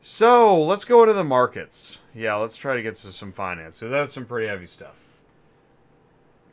So 0.00 0.60
let's 0.60 0.84
go 0.84 1.02
into 1.02 1.14
the 1.14 1.22
markets. 1.22 1.98
Yeah, 2.14 2.34
let's 2.36 2.56
try 2.56 2.74
to 2.74 2.82
get 2.82 2.96
to 2.96 3.12
some 3.12 3.32
finance. 3.32 3.76
So 3.76 3.88
that's 3.88 4.12
some 4.12 4.24
pretty 4.24 4.48
heavy 4.48 4.66
stuff. 4.66 4.96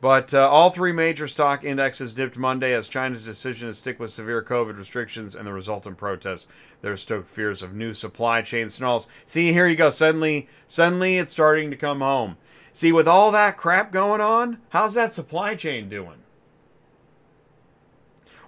But 0.00 0.32
uh, 0.32 0.48
all 0.48 0.70
three 0.70 0.92
major 0.92 1.26
stock 1.26 1.62
indexes 1.62 2.14
dipped 2.14 2.38
Monday 2.38 2.72
as 2.72 2.88
China's 2.88 3.24
decision 3.24 3.68
to 3.68 3.74
stick 3.74 3.98
with 3.98 4.10
severe 4.10 4.42
COVID 4.42 4.78
restrictions 4.78 5.34
and 5.34 5.46
the 5.46 5.52
resultant 5.52 5.98
protests. 5.98 6.48
There 6.80 6.96
stoked 6.96 7.28
fears 7.28 7.62
of 7.62 7.74
new 7.74 7.92
supply 7.92 8.40
chain 8.40 8.68
snarls. 8.70 9.08
See, 9.26 9.52
here 9.52 9.66
you 9.66 9.76
go. 9.76 9.90
Suddenly, 9.90 10.48
suddenly 10.66 11.18
it's 11.18 11.32
starting 11.32 11.70
to 11.70 11.76
come 11.76 12.00
home. 12.00 12.38
See, 12.72 12.92
with 12.92 13.08
all 13.08 13.30
that 13.32 13.58
crap 13.58 13.92
going 13.92 14.20
on, 14.20 14.58
how's 14.70 14.94
that 14.94 15.12
supply 15.12 15.54
chain 15.54 15.88
doing? 15.90 16.19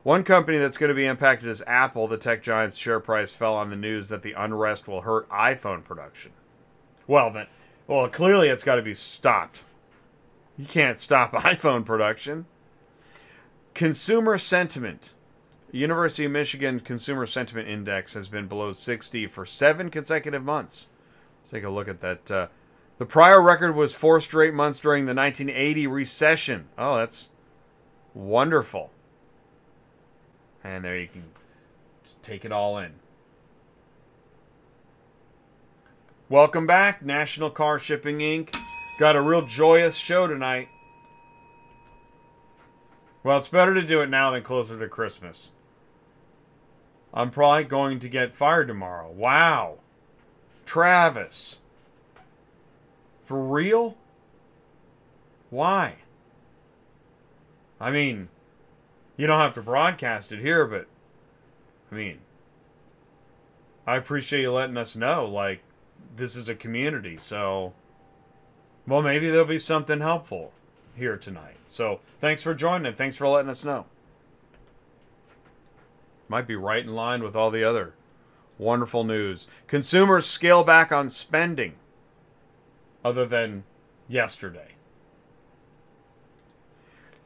One 0.02 0.24
company 0.24 0.58
that's 0.58 0.78
going 0.78 0.88
to 0.88 0.94
be 0.94 1.06
impacted 1.06 1.48
is 1.48 1.62
Apple. 1.66 2.08
The 2.08 2.18
tech 2.18 2.42
giant's 2.42 2.76
share 2.76 2.98
price 2.98 3.30
fell 3.32 3.54
on 3.54 3.70
the 3.70 3.76
news 3.76 4.08
that 4.08 4.22
the 4.22 4.32
unrest 4.32 4.88
will 4.88 5.02
hurt 5.02 5.28
iPhone 5.28 5.84
production. 5.84 6.32
Well, 7.06 7.30
then, 7.30 7.46
well, 7.86 8.08
clearly 8.08 8.48
it's 8.48 8.64
got 8.64 8.76
to 8.76 8.82
be 8.82 8.94
stopped. 8.94 9.64
You 10.58 10.66
can't 10.66 10.98
stop 10.98 11.32
iPhone 11.32 11.84
production. 11.84 12.46
Consumer 13.74 14.38
sentiment. 14.38 15.14
University 15.70 16.26
of 16.26 16.32
Michigan 16.32 16.80
Consumer 16.80 17.24
Sentiment 17.24 17.66
Index 17.66 18.12
has 18.12 18.28
been 18.28 18.46
below 18.46 18.72
60 18.72 19.26
for 19.28 19.46
seven 19.46 19.88
consecutive 19.88 20.44
months. 20.44 20.88
Let's 21.40 21.50
take 21.50 21.64
a 21.64 21.70
look 21.70 21.88
at 21.88 22.00
that. 22.02 22.30
Uh, 22.30 22.48
the 22.98 23.06
prior 23.06 23.40
record 23.40 23.74
was 23.74 23.94
four 23.94 24.20
straight 24.20 24.52
months 24.52 24.78
during 24.78 25.06
the 25.06 25.14
1980 25.14 25.86
recession. 25.86 26.68
Oh, 26.76 26.96
that's 26.98 27.30
wonderful. 28.12 28.91
And 30.64 30.84
there 30.84 30.98
you 30.98 31.08
can 31.08 31.24
take 32.22 32.44
it 32.44 32.52
all 32.52 32.78
in. 32.78 32.92
Welcome 36.28 36.66
back, 36.66 37.04
National 37.04 37.50
Car 37.50 37.78
Shipping 37.78 38.18
Inc. 38.18 38.56
Got 38.98 39.16
a 39.16 39.20
real 39.20 39.44
joyous 39.44 39.96
show 39.96 40.26
tonight. 40.26 40.68
Well, 43.24 43.38
it's 43.38 43.48
better 43.48 43.74
to 43.74 43.82
do 43.82 44.00
it 44.00 44.08
now 44.08 44.30
than 44.30 44.42
closer 44.42 44.78
to 44.78 44.88
Christmas. 44.88 45.52
I'm 47.14 47.30
probably 47.30 47.64
going 47.64 48.00
to 48.00 48.08
get 48.08 48.34
fired 48.34 48.68
tomorrow. 48.68 49.10
Wow. 49.10 49.78
Travis. 50.64 51.58
For 53.24 53.40
real? 53.40 53.96
Why? 55.50 55.96
I 57.78 57.90
mean, 57.90 58.28
you 59.22 59.28
don't 59.28 59.38
have 59.38 59.54
to 59.54 59.62
broadcast 59.62 60.32
it 60.32 60.40
here, 60.40 60.66
but 60.66 60.88
I 61.92 61.94
mean, 61.94 62.18
I 63.86 63.96
appreciate 63.96 64.40
you 64.40 64.50
letting 64.50 64.76
us 64.76 64.96
know. 64.96 65.26
Like, 65.26 65.62
this 66.16 66.34
is 66.34 66.48
a 66.48 66.56
community, 66.56 67.16
so 67.16 67.72
well, 68.84 69.00
maybe 69.00 69.30
there'll 69.30 69.46
be 69.46 69.60
something 69.60 70.00
helpful 70.00 70.52
here 70.96 71.16
tonight. 71.16 71.54
So, 71.68 72.00
thanks 72.20 72.42
for 72.42 72.52
joining. 72.52 72.94
Thanks 72.94 73.14
for 73.14 73.28
letting 73.28 73.48
us 73.48 73.64
know. 73.64 73.86
Might 76.26 76.48
be 76.48 76.56
right 76.56 76.84
in 76.84 76.92
line 76.92 77.22
with 77.22 77.36
all 77.36 77.52
the 77.52 77.62
other 77.62 77.94
wonderful 78.58 79.04
news. 79.04 79.46
Consumers 79.68 80.26
scale 80.26 80.64
back 80.64 80.90
on 80.90 81.08
spending, 81.08 81.74
other 83.04 83.24
than 83.24 83.62
yesterday. 84.08 84.72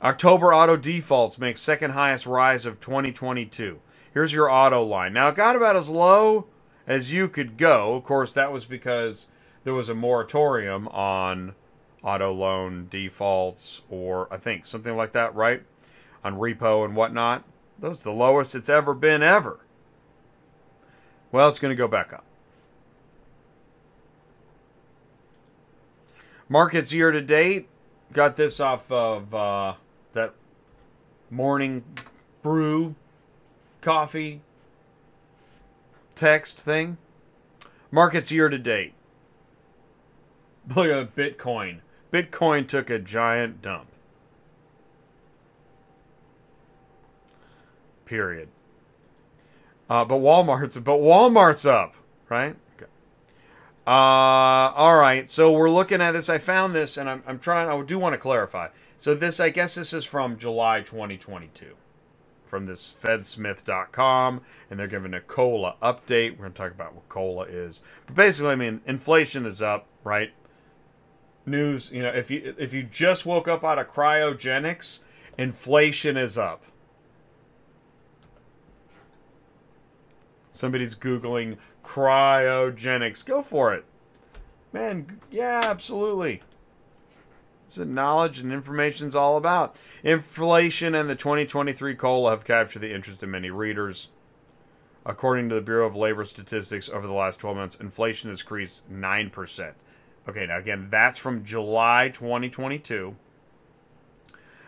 October 0.06 0.54
auto 0.54 0.76
defaults 0.76 1.36
make 1.36 1.56
second 1.56 1.90
highest 1.90 2.26
rise 2.26 2.64
of 2.64 2.78
2022. 2.78 3.80
Here's 4.14 4.32
your 4.32 4.48
auto 4.48 4.84
line. 4.84 5.12
Now, 5.12 5.30
it 5.30 5.34
got 5.34 5.56
about 5.56 5.74
as 5.74 5.88
low 5.88 6.46
as 6.86 7.12
you 7.12 7.26
could 7.26 7.56
go. 7.56 7.94
Of 7.94 8.04
course, 8.04 8.32
that 8.34 8.52
was 8.52 8.66
because 8.66 9.26
there 9.64 9.74
was 9.74 9.88
a 9.88 9.96
moratorium 9.96 10.86
on 10.86 11.56
auto 12.04 12.32
loan 12.32 12.86
defaults, 12.88 13.82
or 13.90 14.32
I 14.32 14.36
think 14.36 14.64
something 14.64 14.94
like 14.94 15.10
that, 15.10 15.34
right? 15.34 15.64
On 16.22 16.36
repo 16.36 16.84
and 16.84 16.94
whatnot. 16.94 17.42
Those 17.76 18.04
the 18.04 18.12
lowest 18.12 18.54
it's 18.54 18.68
ever 18.68 18.94
been, 18.94 19.24
ever. 19.24 19.58
Well, 21.32 21.48
it's 21.48 21.58
going 21.58 21.72
to 21.72 21.76
go 21.76 21.88
back 21.88 22.12
up. 22.12 22.24
Markets 26.48 26.92
year 26.92 27.10
to 27.10 27.20
date. 27.20 27.66
Got 28.12 28.36
this 28.36 28.60
off 28.60 28.88
of 28.88 29.34
uh, 29.34 29.74
that 30.16 30.34
morning 31.30 31.84
brew 32.42 32.94
coffee 33.80 34.40
text 36.14 36.58
thing. 36.58 36.96
Markets 37.90 38.32
year 38.32 38.48
to 38.48 38.58
date. 38.58 38.94
Look 40.74 40.88
at 40.88 41.14
Bitcoin. 41.14 41.80
Bitcoin 42.12 42.66
took 42.66 42.90
a 42.90 42.98
giant 42.98 43.62
dump. 43.62 43.86
Period. 48.06 48.48
Uh, 49.88 50.04
but 50.04 50.16
Walmart's 50.16 50.78
but 50.78 50.98
Walmart's 50.98 51.66
up, 51.66 51.94
right? 52.28 52.56
Okay. 52.76 52.90
Uh, 53.86 53.90
all 53.90 54.96
right. 54.96 55.28
So 55.28 55.52
we're 55.52 55.70
looking 55.70 56.00
at 56.00 56.12
this. 56.12 56.28
I 56.28 56.38
found 56.38 56.74
this, 56.74 56.96
and 56.96 57.08
I'm, 57.08 57.22
I'm 57.26 57.38
trying. 57.38 57.68
I 57.68 57.80
do 57.84 57.98
want 57.98 58.14
to 58.14 58.18
clarify. 58.18 58.68
So 58.98 59.14
this, 59.14 59.40
I 59.40 59.50
guess, 59.50 59.74
this 59.74 59.92
is 59.92 60.04
from 60.04 60.38
July 60.38 60.80
2022, 60.80 61.74
from 62.46 62.66
this 62.66 62.96
FedSmith.com, 63.02 64.40
and 64.70 64.80
they're 64.80 64.86
giving 64.86 65.14
a 65.14 65.20
cola 65.20 65.76
update. 65.82 66.32
We're 66.32 66.44
going 66.44 66.52
to 66.52 66.58
talk 66.58 66.72
about 66.72 66.94
what 66.94 67.08
cola 67.08 67.44
is, 67.44 67.82
but 68.06 68.16
basically, 68.16 68.52
I 68.52 68.56
mean, 68.56 68.80
inflation 68.86 69.44
is 69.46 69.60
up, 69.60 69.86
right? 70.02 70.32
news. 71.46 71.90
You 71.92 72.02
know, 72.02 72.10
if 72.10 72.30
you 72.30 72.54
if 72.58 72.74
you 72.74 72.82
just 72.82 73.24
woke 73.24 73.48
up 73.48 73.64
out 73.64 73.78
of 73.78 73.92
cryogenics, 73.92 75.00
inflation 75.38 76.16
is 76.16 76.36
up. 76.36 76.64
Somebody's 80.52 80.94
googling 80.94 81.58
cryogenics. 81.84 83.24
Go 83.24 83.42
for 83.42 83.74
it, 83.74 83.84
man. 84.72 85.20
Yeah, 85.30 85.60
absolutely. 85.64 86.42
What 87.74 87.88
knowledge 87.88 88.38
and 88.38 88.52
information 88.52 89.08
is 89.08 89.16
all 89.16 89.36
about. 89.36 89.76
Inflation 90.04 90.94
and 90.94 91.10
the 91.10 91.16
2023 91.16 91.94
COLA 91.96 92.30
have 92.30 92.44
captured 92.44 92.78
the 92.78 92.94
interest 92.94 93.22
of 93.22 93.28
many 93.28 93.50
readers. 93.50 94.08
According 95.04 95.48
to 95.48 95.54
the 95.56 95.60
Bureau 95.60 95.86
of 95.86 95.94
Labor 95.94 96.24
Statistics, 96.24 96.88
over 96.88 97.06
the 97.06 97.12
last 97.12 97.38
12 97.40 97.56
months, 97.56 97.76
inflation 97.76 98.30
has 98.30 98.40
increased 98.40 98.82
9%. 98.90 99.74
Okay, 100.28 100.46
now 100.46 100.58
again, 100.58 100.88
that's 100.90 101.18
from 101.18 101.44
July 101.44 102.10
2022. 102.12 103.16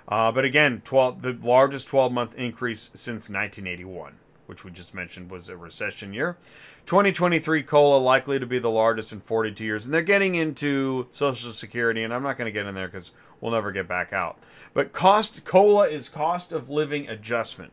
Uh, 0.06 0.32
but 0.32 0.44
again, 0.44 0.80
12, 0.84 1.22
the 1.22 1.38
largest 1.42 1.88
12 1.88 2.12
month 2.12 2.34
increase 2.34 2.90
since 2.94 3.30
1981 3.30 4.14
which 4.48 4.64
we 4.64 4.70
just 4.70 4.94
mentioned 4.94 5.30
was 5.30 5.50
a 5.50 5.56
recession 5.56 6.14
year. 6.14 6.38
2023 6.86 7.62
COLA 7.64 7.98
likely 7.98 8.38
to 8.38 8.46
be 8.46 8.58
the 8.58 8.70
largest 8.70 9.12
in 9.12 9.20
42 9.20 9.62
years. 9.62 9.84
And 9.84 9.92
they're 9.92 10.00
getting 10.00 10.36
into 10.36 11.06
Social 11.12 11.52
Security, 11.52 12.02
and 12.02 12.14
I'm 12.14 12.22
not 12.22 12.38
going 12.38 12.46
to 12.46 12.52
get 12.52 12.64
in 12.64 12.74
there 12.74 12.88
because 12.88 13.10
we'll 13.42 13.52
never 13.52 13.70
get 13.72 13.86
back 13.86 14.14
out. 14.14 14.38
But 14.72 14.94
cost 14.94 15.44
COLA 15.44 15.88
is 15.88 16.08
cost 16.08 16.50
of 16.50 16.70
living 16.70 17.06
adjustment. 17.08 17.72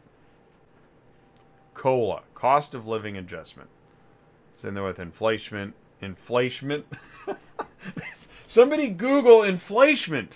COLA, 1.73 2.23
cost 2.33 2.75
of 2.75 2.85
living 2.85 3.15
adjustment. 3.15 3.69
It's 4.53 4.65
in 4.65 4.73
there 4.73 4.83
with 4.83 4.99
inflation. 4.99 5.73
Inflation. 6.01 6.83
Somebody 8.47 8.89
Google 8.89 9.43
inflation. 9.43 10.27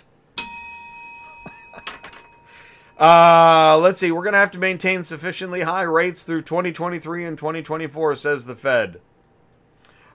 Uh, 2.99 3.79
let's 3.81 3.97
see. 3.97 4.11
We're 4.11 4.23
going 4.23 4.33
to 4.33 4.39
have 4.39 4.51
to 4.51 4.59
maintain 4.59 5.03
sufficiently 5.03 5.61
high 5.61 5.83
rates 5.83 6.23
through 6.23 6.41
2023 6.41 7.23
and 7.23 7.37
2024, 7.37 8.15
says 8.15 8.45
the 8.45 8.55
Fed. 8.55 8.99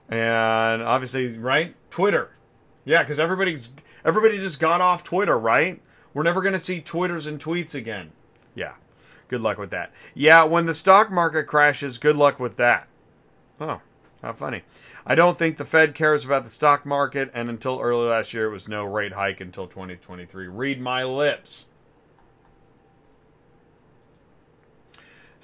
And 0.07 0.83
obviously, 0.83 1.35
right? 1.37 1.75
Twitter. 1.89 2.31
Yeah, 2.83 3.01
because 3.01 3.19
everybody's 3.19 3.71
everybody 4.05 4.37
just 4.37 4.59
got 4.59 4.81
off 4.81 5.03
Twitter, 5.03 5.37
right? 5.37 5.81
We're 6.13 6.23
never 6.23 6.41
going 6.41 6.53
to 6.53 6.59
see 6.59 6.79
Twitters 6.79 7.25
and 7.25 7.39
tweets 7.39 7.73
again. 7.73 8.11
Yeah. 8.53 8.73
Good 9.27 9.41
luck 9.41 9.57
with 9.57 9.71
that. 9.71 9.91
Yeah, 10.13 10.43
when 10.43 10.67
the 10.67 10.75
stock 10.75 11.11
market 11.11 11.45
crashes, 11.45 11.97
good 11.97 12.15
luck 12.15 12.39
with 12.39 12.57
that. 12.57 12.87
Oh, 13.59 13.81
how 14.21 14.33
funny. 14.33 14.61
I 15.07 15.15
don't 15.15 15.37
think 15.37 15.57
the 15.57 15.65
Fed 15.65 15.95
cares 15.95 16.23
about 16.23 16.43
the 16.43 16.49
stock 16.51 16.85
market, 16.85 17.31
and 17.33 17.49
until 17.49 17.79
early 17.81 18.07
last 18.07 18.33
year, 18.33 18.45
it 18.45 18.51
was 18.51 18.67
no 18.67 18.85
rate 18.85 19.13
hike 19.13 19.41
until 19.41 19.67
2023. 19.67 20.47
Read 20.47 20.79
my 20.79 21.03
lips. 21.03 21.65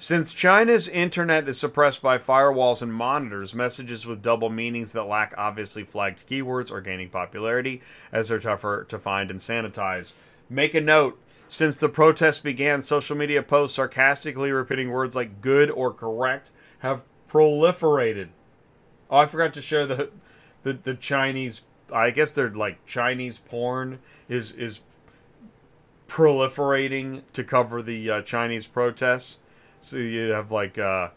Since 0.02 0.32
China's 0.32 0.88
internet 0.88 1.48
is 1.48 1.60
suppressed 1.60 2.02
by 2.02 2.18
firewalls 2.18 2.82
and 2.82 2.92
monitors, 2.92 3.54
messages 3.54 4.04
with 4.04 4.20
double 4.20 4.50
meanings 4.50 4.90
that 4.90 5.04
lack 5.04 5.32
obviously 5.38 5.84
flagged 5.84 6.28
keywords 6.28 6.72
are 6.72 6.80
gaining 6.80 7.08
popularity 7.08 7.82
as 8.10 8.28
they're 8.28 8.40
tougher 8.40 8.84
to 8.88 8.98
find 8.98 9.30
and 9.30 9.38
sanitize. 9.38 10.14
Make 10.50 10.74
a 10.74 10.80
note 10.80 11.20
since 11.46 11.76
the 11.76 11.88
protests 11.88 12.40
began, 12.40 12.82
social 12.82 13.16
media 13.16 13.44
posts 13.44 13.76
sarcastically 13.76 14.50
repeating 14.50 14.90
words 14.90 15.14
like 15.14 15.40
good 15.40 15.70
or 15.70 15.92
correct 15.92 16.50
have 16.80 17.02
proliferated. 17.30 18.30
Oh, 19.08 19.18
I 19.18 19.26
forgot 19.26 19.54
to 19.54 19.62
share 19.62 19.86
the 19.86 20.10
the, 20.64 20.72
the 20.72 20.94
Chinese 20.94 21.60
I 21.92 22.10
guess 22.10 22.32
they're 22.32 22.50
like 22.50 22.84
Chinese 22.86 23.38
porn 23.38 24.00
is 24.28 24.50
is 24.50 24.80
proliferating 26.08 27.22
to 27.34 27.44
cover 27.44 27.82
the 27.82 28.10
uh, 28.10 28.22
Chinese 28.22 28.66
protests. 28.66 29.38
So 29.82 29.96
you 29.96 30.30
have 30.30 30.52
like 30.52 30.78
uh, 30.78 31.08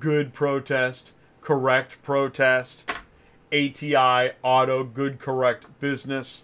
good 0.00 0.32
protest, 0.32 1.12
correct 1.42 2.02
protest, 2.02 2.90
ATI, 3.52 4.30
auto, 4.42 4.82
good, 4.82 5.18
correct 5.18 5.66
business. 5.78 6.42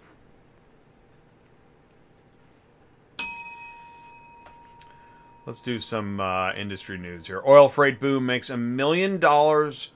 Let's 5.47 5.59
do 5.59 5.79
some 5.79 6.19
uh, 6.19 6.53
industry 6.53 6.99
news 6.99 7.25
here. 7.25 7.41
Oil 7.47 7.67
freight 7.67 7.99
boom 7.99 8.27
makes 8.27 8.51
a 8.51 8.57
million 8.57 9.19
dollars. 9.19 9.91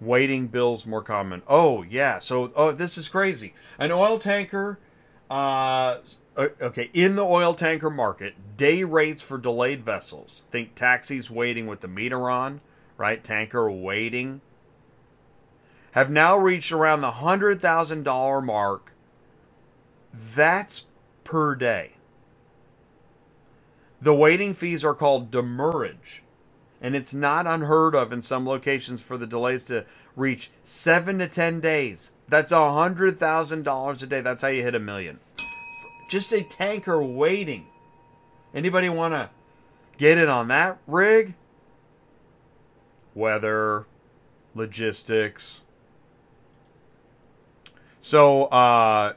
Waiting 0.00 0.48
bills 0.48 0.84
more 0.84 1.02
common. 1.02 1.42
Oh 1.46 1.82
yeah, 1.84 2.18
so 2.18 2.50
oh 2.56 2.72
this 2.72 2.98
is 2.98 3.08
crazy. 3.08 3.54
An 3.78 3.92
oil 3.92 4.18
tanker 4.18 4.80
uh, 5.30 5.98
Uh, 6.36 6.48
okay, 6.60 6.90
in 6.94 7.16
the 7.16 7.24
oil 7.24 7.54
tanker 7.54 7.90
market, 7.90 8.56
day 8.56 8.84
rates 8.84 9.22
for 9.22 9.38
delayed 9.38 9.84
vessels. 9.84 10.44
Think 10.50 10.74
taxis 10.74 11.30
waiting 11.30 11.66
with 11.66 11.80
the 11.80 11.88
meter 11.88 12.30
on, 12.30 12.60
right? 12.96 13.22
Tanker 13.22 13.70
waiting. 13.70 14.40
Have 15.92 16.10
now 16.10 16.38
reached 16.38 16.72
around 16.72 17.02
the 17.02 17.12
$100,000 17.12 18.44
mark. 18.44 18.92
That's 20.14 20.86
per 21.24 21.54
day. 21.54 21.92
The 24.00 24.14
waiting 24.14 24.54
fees 24.54 24.84
are 24.84 24.94
called 24.94 25.30
demurrage, 25.30 26.22
and 26.80 26.96
it's 26.96 27.14
not 27.14 27.46
unheard 27.46 27.94
of 27.94 28.12
in 28.12 28.22
some 28.22 28.46
locations 28.48 29.02
for 29.02 29.18
the 29.18 29.26
delays 29.26 29.64
to 29.64 29.84
reach 30.16 30.50
seven 30.64 31.18
to 31.20 31.28
10 31.28 31.60
days. 31.60 32.12
That's 32.28 32.52
a 32.52 32.72
hundred 32.72 33.18
thousand 33.18 33.64
dollars 33.64 34.02
a 34.02 34.06
day. 34.06 34.22
That's 34.22 34.42
how 34.42 34.48
you 34.48 34.62
hit 34.62 34.74
a 34.74 34.80
million. 34.80 35.20
Just 36.12 36.30
a 36.34 36.42
tanker 36.42 37.02
waiting. 37.02 37.64
Anybody 38.54 38.90
want 38.90 39.14
to 39.14 39.30
get 39.96 40.18
in 40.18 40.28
on 40.28 40.48
that 40.48 40.76
rig? 40.86 41.32
Weather, 43.14 43.86
logistics. 44.54 45.62
So, 47.98 48.44
uh, 48.44 49.14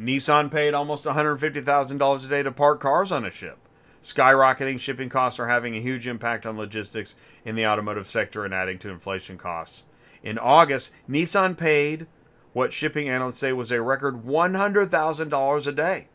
Nissan 0.00 0.50
paid 0.50 0.72
almost 0.72 1.04
$150,000 1.04 2.24
a 2.24 2.28
day 2.28 2.42
to 2.44 2.50
park 2.50 2.80
cars 2.80 3.12
on 3.12 3.26
a 3.26 3.30
ship. 3.30 3.58
Skyrocketing 4.02 4.80
shipping 4.80 5.10
costs 5.10 5.38
are 5.38 5.48
having 5.48 5.76
a 5.76 5.82
huge 5.82 6.06
impact 6.06 6.46
on 6.46 6.56
logistics 6.56 7.14
in 7.44 7.56
the 7.56 7.66
automotive 7.66 8.06
sector 8.06 8.46
and 8.46 8.54
adding 8.54 8.78
to 8.78 8.88
inflation 8.88 9.36
costs. 9.36 9.84
In 10.22 10.38
August, 10.38 10.94
Nissan 11.06 11.58
paid 11.58 12.06
what 12.52 12.72
shipping 12.72 13.08
analysts 13.08 13.38
say 13.38 13.52
was 13.52 13.70
a 13.70 13.82
record 13.82 14.24
$100,000 14.24 15.66
a 15.66 15.72
day 15.72 16.08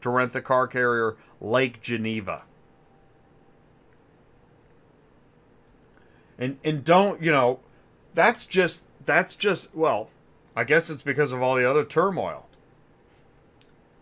to 0.00 0.10
rent 0.10 0.32
the 0.32 0.42
car 0.42 0.66
carrier 0.66 1.16
Lake 1.40 1.80
Geneva. 1.80 2.42
And 6.38 6.58
and 6.62 6.84
don't, 6.84 7.20
you 7.20 7.32
know, 7.32 7.58
that's 8.14 8.46
just 8.46 8.84
that's 9.04 9.34
just 9.34 9.74
well, 9.74 10.08
I 10.54 10.62
guess 10.62 10.88
it's 10.88 11.02
because 11.02 11.32
of 11.32 11.42
all 11.42 11.56
the 11.56 11.68
other 11.68 11.84
turmoil 11.84 12.46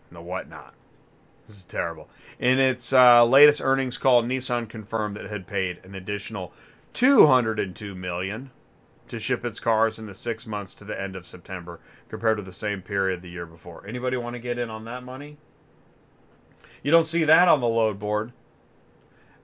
and 0.09 0.17
the 0.17 0.21
whatnot. 0.21 0.73
This 1.47 1.57
is 1.57 1.63
terrible. 1.63 2.09
In 2.39 2.59
its 2.59 2.93
uh, 2.93 3.25
latest 3.25 3.61
earnings 3.61 3.97
call, 3.97 4.21
Nissan 4.21 4.69
confirmed 4.69 5.15
that 5.15 5.25
it 5.25 5.31
had 5.31 5.47
paid 5.47 5.79
an 5.83 5.95
additional 5.95 6.51
202 6.93 7.95
million 7.95 8.51
to 9.09 9.19
ship 9.19 9.45
its 9.45 9.59
cars 9.59 9.99
in 9.99 10.05
the 10.05 10.15
six 10.15 10.45
months 10.45 10.73
to 10.75 10.83
the 10.83 10.99
end 10.99 11.15
of 11.15 11.25
September 11.25 11.79
compared 12.09 12.37
to 12.37 12.43
the 12.43 12.51
same 12.51 12.81
period 12.81 13.21
the 13.21 13.29
year 13.29 13.45
before. 13.45 13.85
Anybody 13.87 14.17
want 14.17 14.33
to 14.33 14.39
get 14.39 14.57
in 14.57 14.69
on 14.69 14.85
that 14.85 15.03
money? 15.03 15.37
You 16.83 16.91
don't 16.91 17.07
see 17.07 17.23
that 17.23 17.47
on 17.47 17.59
the 17.59 17.67
load 17.67 17.99
board. 17.99 18.31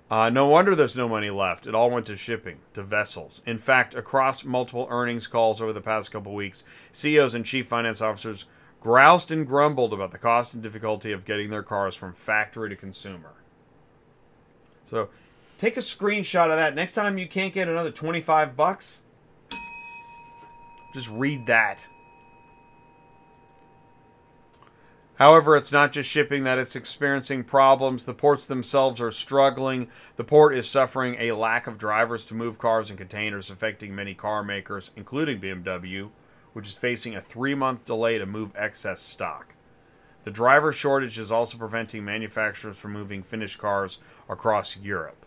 Uh, 0.10 0.30
no 0.30 0.46
wonder 0.46 0.76
there's 0.76 0.96
no 0.96 1.10
money 1.10 1.30
left. 1.30 1.66
It 1.66 1.74
all 1.74 1.90
went 1.90 2.06
to 2.06 2.16
shipping, 2.16 2.60
to 2.74 2.84
vessels. 2.84 3.42
In 3.46 3.58
fact, 3.58 3.96
across 3.96 4.44
multiple 4.44 4.88
earnings 4.90 5.28
calls 5.28 5.62
over 5.62 5.74
the 5.74 5.82
past 5.82 6.12
couple 6.12 6.36
weeks, 6.36 6.64
CEOs 6.92 7.34
and 7.34 7.46
chief 7.46 7.68
finance 7.68 8.02
officers 8.02 8.46
groused 8.80 9.32
and 9.32 9.48
grumbled 9.48 9.94
about 9.94 10.12
the 10.12 10.18
cost 10.18 10.54
and 10.54 10.62
difficulty 10.62 11.12
of 11.12 11.26
getting 11.26 11.50
their 11.50 11.64
cars 11.64 11.96
from 11.96 12.14
factory 12.14 12.70
to 12.70 12.76
consumer. 12.76 13.32
So, 14.90 15.10
take 15.58 15.78
a 15.78 15.80
screenshot 15.80 16.52
of 16.52 16.58
that. 16.58 16.76
Next 16.76 16.92
time 16.92 17.18
you 17.18 17.28
can't 17.28 17.54
get 17.54 17.68
another 17.68 17.92
25 17.92 18.56
bucks, 18.56 19.04
just 20.94 21.10
read 21.10 21.48
that. 21.48 21.88
However, 25.16 25.56
it's 25.56 25.72
not 25.72 25.92
just 25.92 26.10
shipping 26.10 26.44
that 26.44 26.58
it's 26.58 26.76
experiencing 26.76 27.44
problems. 27.44 28.06
The 28.06 28.14
ports 28.14 28.46
themselves 28.46 29.00
are 29.00 29.12
struggling. 29.12 29.90
The 30.16 30.24
port 30.24 30.56
is 30.56 30.68
suffering 30.68 31.16
a 31.20 31.34
lack 31.34 31.68
of 31.68 31.78
drivers 31.78 32.26
to 32.26 32.34
move 32.34 32.58
cars 32.58 32.90
and 32.90 32.98
containers, 32.98 33.52
affecting 33.52 33.94
many 33.94 34.16
car 34.16 34.44
makers, 34.44 34.92
including 34.96 35.40
BMW, 35.40 36.10
which 36.54 36.68
is 36.68 36.78
facing 36.78 37.16
a 37.16 37.22
three 37.22 37.54
month 37.54 37.86
delay 37.86 38.18
to 38.18 38.26
move 38.26 38.52
excess 38.56 39.02
stock. 39.02 39.54
The 40.24 40.32
driver 40.32 40.72
shortage 40.72 41.20
is 41.20 41.32
also 41.32 41.58
preventing 41.58 42.04
manufacturers 42.04 42.78
from 42.78 42.94
moving 42.94 43.24
finished 43.24 43.60
cars 43.60 44.00
across 44.30 44.78
Europe. 44.78 45.26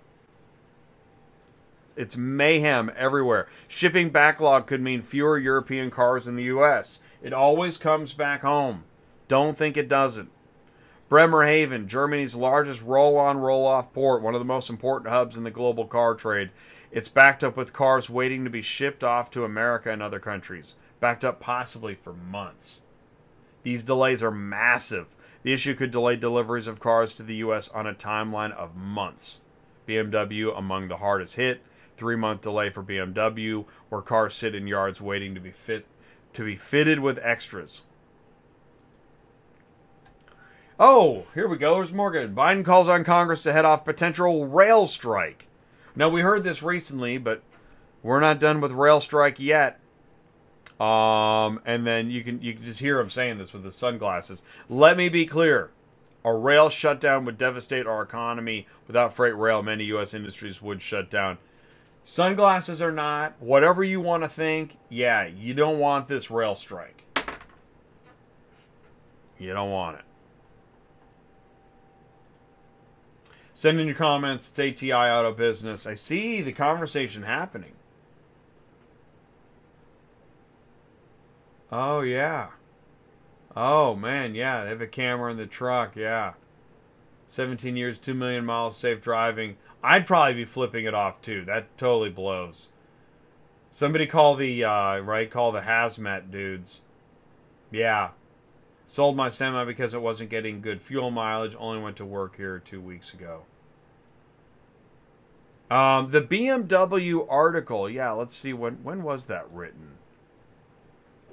It's 1.97 2.17
mayhem 2.17 2.93
everywhere. 2.95 3.49
Shipping 3.67 4.11
backlog 4.11 4.67
could 4.67 4.83
mean 4.83 5.01
fewer 5.01 5.39
European 5.39 5.91
cars 5.91 6.27
in 6.27 6.37
the 6.37 6.45
U.S. 6.45 7.01
It 7.23 7.33
always 7.33 7.79
comes 7.79 8.13
back 8.13 8.43
home. 8.43 8.85
Don't 9.29 9.57
think 9.57 9.77
it 9.77 9.89
doesn't. 9.89 10.31
Bremerhaven, 11.09 11.87
Germany's 11.87 12.35
largest 12.35 12.83
roll 12.83 13.17
on 13.17 13.39
roll 13.39 13.65
off 13.65 13.93
port, 13.93 14.23
one 14.23 14.35
of 14.35 14.41
the 14.41 14.45
most 14.45 14.69
important 14.69 15.11
hubs 15.11 15.37
in 15.37 15.45
the 15.45 15.51
global 15.51 15.87
car 15.87 16.15
trade. 16.15 16.51
It's 16.91 17.09
backed 17.09 17.43
up 17.43 17.57
with 17.57 17.73
cars 17.73 18.11
waiting 18.11 18.45
to 18.45 18.51
be 18.51 18.63
shipped 18.63 19.03
off 19.03 19.31
to 19.31 19.45
America 19.45 19.91
and 19.91 20.03
other 20.03 20.21
countries, 20.21 20.75
backed 21.01 21.25
up 21.25 21.41
possibly 21.41 21.95
for 21.95 22.13
months. 22.13 22.83
These 23.63 23.85
delays 23.85 24.23
are 24.23 24.31
massive. 24.31 25.07
The 25.43 25.53
issue 25.53 25.75
could 25.75 25.91
delay 25.93 26.17
deliveries 26.17 26.67
of 26.67 26.81
cars 26.81 27.15
to 27.15 27.23
the 27.23 27.37
U.S. 27.37 27.69
on 27.69 27.87
a 27.87 27.95
timeline 27.95 28.53
of 28.53 28.77
months. 28.77 29.41
BMW 29.87 30.57
among 30.57 30.89
the 30.89 30.99
hardest 30.99 31.37
hit. 31.37 31.63
Three 31.97 32.17
month 32.17 32.43
delay 32.43 32.71
for 32.71 32.83
BMW, 32.83 33.65
where 33.89 34.03
cars 34.03 34.35
sit 34.35 34.55
in 34.55 34.67
yards 34.67 35.01
waiting 35.01 35.35
to 35.35 35.41
be 35.41 35.51
fit 35.51 35.87
to 36.35 36.45
be 36.45 36.57
fitted 36.57 37.01
with 37.01 37.19
extras. 37.23 37.83
Oh, 40.79 41.25
here 41.33 41.49
we 41.49 41.57
go. 41.57 41.77
There's 41.77 41.93
Morgan. 41.93 42.35
Biden 42.35 42.65
calls 42.65 42.89
on 42.89 43.03
Congress 43.03 43.43
to 43.45 43.53
head 43.53 43.65
off 43.65 43.87
potential 43.87 44.47
rail 44.47 44.87
strike. 44.87 45.47
Now 45.95 46.11
we 46.11 46.21
heard 46.21 46.45
this 46.45 46.63
recently, 46.63 47.17
but 47.17 47.43
we're 48.03 48.21
not 48.21 48.39
done 48.39 48.61
with 48.61 48.73
rail 48.73 49.01
strike 49.01 49.41
yet. 49.41 49.81
Um, 50.79 51.63
and 51.65 51.87
then 51.87 52.11
you 52.11 52.23
can 52.23 52.43
you 52.43 52.53
can 52.53 52.63
just 52.63 52.81
hear 52.81 53.01
him 53.01 53.09
saying 53.09 53.39
this 53.39 53.55
with 53.55 53.65
his 53.65 53.75
sunglasses. 53.75 54.43
Let 54.69 54.99
me 54.99 55.09
be 55.09 55.25
clear. 55.25 55.71
A 56.23 56.35
rail 56.35 56.69
shutdown 56.69 57.25
would 57.25 57.39
devastate 57.39 57.87
our 57.87 58.03
economy. 58.03 58.67
Without 58.87 59.15
freight 59.15 59.37
rail, 59.37 59.63
many 59.63 59.85
U.S. 59.85 60.13
industries 60.13 60.61
would 60.61 60.83
shut 60.83 61.09
down. 61.09 61.39
Sunglasses 62.09 62.81
or 62.81 62.93
not, 62.93 63.35
whatever 63.41 63.83
you 63.83 64.01
want 64.01 64.23
to 64.23 64.29
think, 64.29 64.77
yeah, 64.89 65.27
you 65.27 65.53
don't 65.53 65.81
want 65.81 66.07
this 66.07 66.31
rail 66.31 66.55
strike. 66.55 67.03
You 69.41 69.53
don't 69.53 69.73
want 69.73 69.99
it. 69.99 70.05
Send 73.53 73.81
in 73.81 73.89
your 73.89 73.97
comments. 73.97 74.49
It's 74.49 74.83
ATI 74.83 74.93
Auto 74.93 75.33
Business. 75.33 75.85
I 75.85 75.95
see 75.95 76.43
the 76.43 76.53
conversation 76.53 77.25
happening. 77.25 77.73
Oh, 81.73 82.03
yeah. 82.03 82.51
Oh, 83.57 83.97
man, 83.97 84.37
yeah. 84.37 84.63
They 84.63 84.71
have 84.71 84.81
a 84.81 84.87
camera 84.87 85.33
in 85.33 85.39
the 85.39 85.47
truck. 85.47 85.97
Yeah. 85.97 86.35
17 87.27 87.77
years, 87.77 87.99
2 87.99 88.15
million 88.15 88.45
miles, 88.45 88.77
safe 88.77 89.03
driving. 89.03 89.57
I'd 89.87 90.07
probably 90.07 90.35
be 90.35 90.45
flipping 90.45 90.85
it 90.85 90.95
off, 90.95 91.23
too. 91.23 91.45
That 91.45 91.79
totally 91.79 92.11
blows. 92.11 92.71
Somebody 93.71 94.07
call 94.07 94.35
the, 94.35 94.65
uh, 94.65 94.99
right? 94.99 95.31
Call 95.31 95.53
the 95.53 95.61
hazmat 95.61 96.31
dudes. 96.31 96.81
Yeah. 97.71 98.11
Sold 98.89 99.17
my 99.17 99.29
semi 99.29 99.65
because 99.65 99.95
it 99.95 100.03
wasn't 100.03 100.31
getting 100.31 100.61
good 100.61 100.83
fuel 100.83 101.11
mileage. 101.11 101.55
Only 101.59 101.81
went 101.81 101.97
to 101.99 102.05
work 102.05 102.37
here 102.37 102.59
two 102.59 102.81
weeks 102.81 103.15
ago. 103.15 103.43
Um, 105.71 106.11
the 106.11 106.23
BMW 106.23 107.27
article. 107.29 107.91
Yeah, 107.91 108.13
let's 108.13 108.35
see 108.35 108.53
when 108.53 108.75
when 108.85 109.03
was 109.03 109.27
that 109.27 109.51
written. 109.51 109.99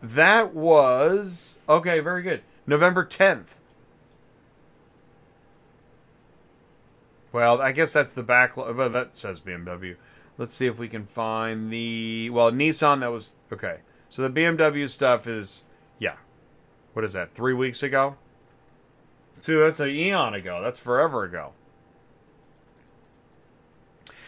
That 0.01 0.53
was 0.53 1.59
okay. 1.69 1.99
Very 1.99 2.23
good. 2.23 2.41
November 2.65 3.05
tenth. 3.05 3.55
Well, 7.33 7.61
I 7.61 7.73
guess 7.73 7.91
that's 7.91 8.13
the 8.13 8.23
back. 8.23 8.55
Well, 8.55 8.89
that 8.89 9.17
says 9.17 9.41
BMW. 9.41 9.97
Let's 10.37 10.53
see 10.53 10.67
if 10.67 10.79
we 10.79 10.87
can 10.87 11.05
find 11.05 11.71
the 11.71 12.29
well 12.29 12.51
Nissan. 12.51 13.01
That 13.01 13.11
was 13.11 13.35
okay. 13.51 13.79
So 14.09 14.21
the 14.21 14.29
BMW 14.29 14.89
stuff 14.89 15.27
is 15.27 15.63
yeah 15.99 16.15
what 16.93 17.03
is 17.03 17.13
that, 17.13 17.33
three 17.33 17.53
weeks 17.53 17.83
ago? 17.83 18.15
Dude, 19.43 19.61
that's 19.61 19.79
an 19.79 19.89
eon 19.89 20.35
ago. 20.35 20.61
That's 20.63 20.79
forever 20.79 21.23
ago. 21.23 21.51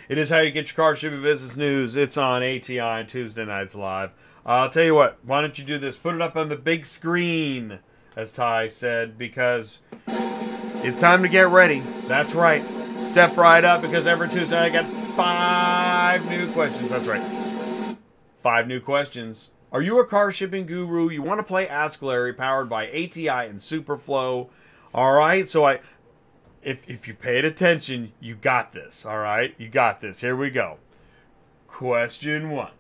It 0.09 0.17
is 0.17 0.29
how 0.29 0.39
you 0.39 0.51
get 0.51 0.67
your 0.67 0.75
car 0.75 0.95
shipping 0.95 1.21
business 1.21 1.55
news. 1.55 1.95
It's 1.95 2.17
on 2.17 2.43
ATI 2.43 3.05
Tuesday 3.07 3.45
nights 3.45 3.75
live. 3.75 4.09
Uh, 4.45 4.49
I'll 4.49 4.69
tell 4.69 4.83
you 4.83 4.93
what. 4.93 5.17
Why 5.23 5.41
don't 5.41 5.57
you 5.57 5.63
do 5.63 5.79
this? 5.79 5.95
Put 5.95 6.15
it 6.15 6.21
up 6.21 6.35
on 6.35 6.49
the 6.49 6.55
big 6.55 6.85
screen, 6.85 7.79
as 8.15 8.31
Ty 8.31 8.67
said, 8.67 9.17
because 9.17 9.79
it's 10.07 10.99
time 10.99 11.23
to 11.23 11.29
get 11.29 11.47
ready. 11.47 11.79
That's 12.07 12.35
right. 12.35 12.63
Step 13.01 13.37
right 13.37 13.63
up 13.63 13.81
because 13.81 14.07
every 14.07 14.29
Tuesday 14.29 14.57
I 14.57 14.69
got 14.69 14.85
five 14.85 16.29
new 16.29 16.51
questions. 16.51 16.89
That's 16.89 17.05
right. 17.05 17.97
Five 18.41 18.67
new 18.67 18.79
questions. 18.79 19.51
Are 19.71 19.81
you 19.81 19.99
a 19.99 20.05
car 20.05 20.31
shipping 20.31 20.65
guru? 20.65 21.09
You 21.09 21.21
want 21.21 21.39
to 21.39 21.43
play 21.43 21.67
Ask 21.67 22.01
Larry, 22.01 22.33
powered 22.33 22.69
by 22.69 22.87
ATI 22.87 23.27
and 23.27 23.59
Superflow. 23.59 24.49
All 24.93 25.13
right, 25.13 25.47
so 25.47 25.65
I, 25.65 25.79
if 26.63 26.89
if 26.89 27.07
you 27.07 27.13
paid 27.13 27.43
attention, 27.43 28.13
you 28.19 28.35
got 28.35 28.71
this. 28.71 29.05
All 29.05 29.19
right, 29.19 29.53
you 29.57 29.67
got 29.67 29.99
this. 30.01 30.21
Here 30.21 30.35
we 30.35 30.49
go. 30.49 30.77
Question 31.67 32.51
one. 32.51 32.71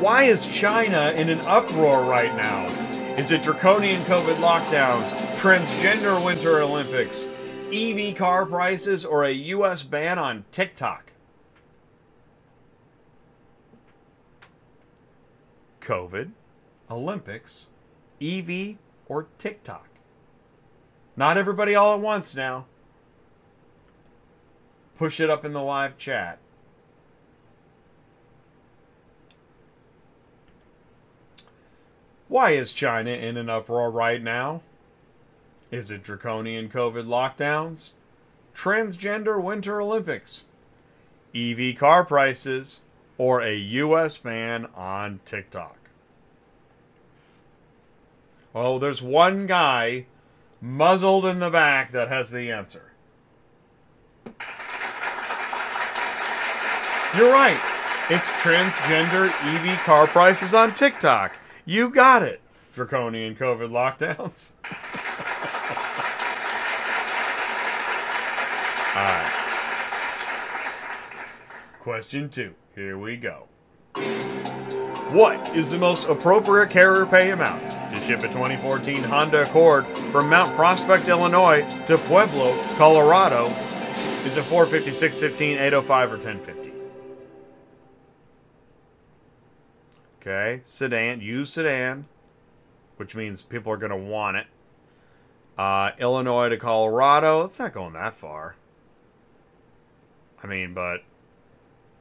Why 0.00 0.24
is 0.24 0.46
China 0.46 1.12
in 1.16 1.28
an 1.28 1.40
uproar 1.40 2.04
right 2.04 2.34
now? 2.36 2.83
Is 3.16 3.30
it 3.30 3.42
draconian 3.42 4.02
COVID 4.02 4.36
lockdowns, 4.36 5.08
transgender 5.36 6.22
Winter 6.22 6.60
Olympics, 6.60 7.26
EV 7.72 8.16
car 8.16 8.44
prices, 8.44 9.04
or 9.04 9.22
a 9.22 9.30
U.S. 9.30 9.84
ban 9.84 10.18
on 10.18 10.44
TikTok? 10.50 11.12
COVID, 15.80 16.32
Olympics, 16.90 17.66
EV, 18.20 18.78
or 19.06 19.28
TikTok. 19.38 19.86
Not 21.16 21.36
everybody 21.36 21.76
all 21.76 21.94
at 21.94 22.00
once 22.00 22.34
now. 22.34 22.66
Push 24.98 25.20
it 25.20 25.30
up 25.30 25.44
in 25.44 25.52
the 25.52 25.62
live 25.62 25.96
chat. 25.96 26.40
Why 32.28 32.52
is 32.52 32.72
China 32.72 33.10
in 33.10 33.36
an 33.36 33.50
uproar 33.50 33.90
right 33.90 34.22
now? 34.22 34.62
Is 35.70 35.90
it 35.90 36.02
draconian 36.02 36.68
COVID 36.68 37.06
lockdowns? 37.06 37.90
Transgender 38.54 39.42
Winter 39.42 39.80
Olympics? 39.80 40.44
EV 41.34 41.76
car 41.76 42.04
prices? 42.04 42.80
or 43.18 43.40
a 43.40 43.54
U.S. 43.54 44.18
ban 44.18 44.66
on 44.74 45.20
TikTok? 45.24 45.76
Well, 48.52 48.78
there's 48.78 49.02
one 49.02 49.46
guy 49.46 50.06
muzzled 50.60 51.26
in 51.26 51.40
the 51.40 51.50
back 51.50 51.92
that 51.92 52.08
has 52.08 52.30
the 52.30 52.50
answer. 52.50 52.92
You're 57.16 57.32
right. 57.32 57.60
It's 58.10 58.28
transgender 58.42 59.30
EV 59.42 59.78
car 59.80 60.06
prices 60.06 60.52
on 60.52 60.74
TikTok. 60.74 61.32
You 61.66 61.88
got 61.88 62.22
it. 62.22 62.40
Draconian 62.74 63.36
COVID 63.36 63.70
lockdowns. 63.70 64.52
All 68.96 69.02
right. 69.02 69.30
Question 71.80 72.28
two. 72.28 72.54
Here 72.74 72.98
we 72.98 73.16
go. 73.16 73.46
What 75.10 75.56
is 75.56 75.70
the 75.70 75.78
most 75.78 76.06
appropriate 76.08 76.70
carrier 76.70 77.06
pay 77.06 77.30
amount 77.30 77.62
to 77.94 78.00
ship 78.00 78.20
a 78.20 78.28
2014 78.28 79.02
Honda 79.04 79.44
Accord 79.44 79.86
from 80.10 80.28
Mount 80.28 80.54
Prospect, 80.56 81.08
Illinois 81.08 81.62
to 81.86 81.96
Pueblo, 81.98 82.56
Colorado? 82.76 83.46
Is 84.26 84.36
it 84.36 84.44
450, 84.44 84.92
615, 84.92 85.58
805, 85.58 86.08
or 86.08 86.16
1050? 86.16 86.73
Okay, 90.26 90.62
sedan, 90.64 91.20
use 91.20 91.52
sedan, 91.52 92.06
which 92.96 93.14
means 93.14 93.42
people 93.42 93.70
are 93.70 93.76
going 93.76 93.90
to 93.90 93.96
want 93.96 94.38
it. 94.38 94.46
Uh, 95.58 95.90
Illinois 95.98 96.48
to 96.48 96.56
Colorado, 96.56 97.44
it's 97.44 97.58
not 97.58 97.74
going 97.74 97.92
that 97.92 98.16
far. 98.16 98.56
I 100.42 100.46
mean, 100.46 100.72
but 100.72 101.02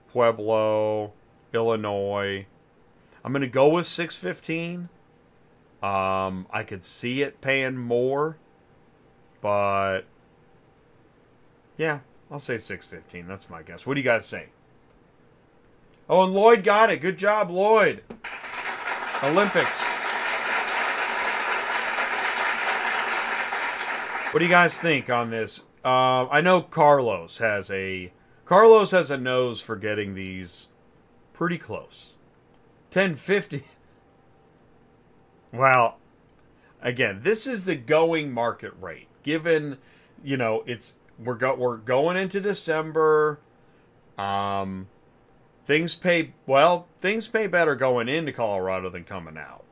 Pueblo, 0.07 1.11
Illinois. 1.53 2.45
I'm 3.25 3.33
going 3.33 3.41
to 3.41 3.47
go 3.47 3.67
with 3.67 3.87
615. 3.87 4.87
Um, 5.81 6.47
I 6.49 6.63
could 6.63 6.81
see 6.85 7.23
it 7.23 7.41
paying 7.41 7.75
more, 7.75 8.37
but 9.41 10.03
yeah, 11.75 11.99
I'll 12.31 12.39
say 12.39 12.57
615. 12.57 13.27
That's 13.27 13.49
my 13.49 13.63
guess. 13.63 13.85
What 13.85 13.95
do 13.95 13.99
you 13.99 14.05
guys 14.05 14.25
say? 14.25 14.47
Oh, 16.09 16.23
and 16.23 16.33
Lloyd 16.33 16.63
got 16.63 16.89
it. 16.89 17.01
Good 17.01 17.17
job, 17.17 17.49
Lloyd. 17.49 18.03
Olympics. 19.23 19.81
What 24.31 24.39
do 24.39 24.45
you 24.45 24.51
guys 24.51 24.79
think 24.79 25.09
on 25.09 25.29
this? 25.29 25.63
Uh, 25.85 26.27
I 26.27 26.41
know 26.41 26.61
Carlos 26.61 27.37
has 27.37 27.69
a 27.71 28.11
Carlos 28.45 28.91
has 28.91 29.11
a 29.11 29.17
nose 29.17 29.61
for 29.61 29.75
getting 29.75 30.15
these 30.15 30.67
pretty 31.33 31.57
close. 31.57 32.17
1050. 32.91 33.63
Well, 35.51 35.99
again, 36.81 37.21
this 37.23 37.47
is 37.47 37.65
the 37.65 37.75
going 37.75 38.31
market 38.31 38.73
rate. 38.81 39.07
Given, 39.21 39.77
you 40.23 40.35
know, 40.35 40.63
it's 40.65 40.95
we're 41.17 41.35
go, 41.35 41.55
we're 41.55 41.77
going 41.77 42.17
into 42.17 42.41
December. 42.41 43.39
Um 44.17 44.87
things 45.65 45.95
pay 45.95 46.33
well, 46.45 46.87
things 47.01 47.27
pay 47.27 47.47
better 47.47 47.75
going 47.75 48.09
into 48.09 48.31
Colorado 48.31 48.89
than 48.89 49.03
coming 49.03 49.37
out. 49.37 49.63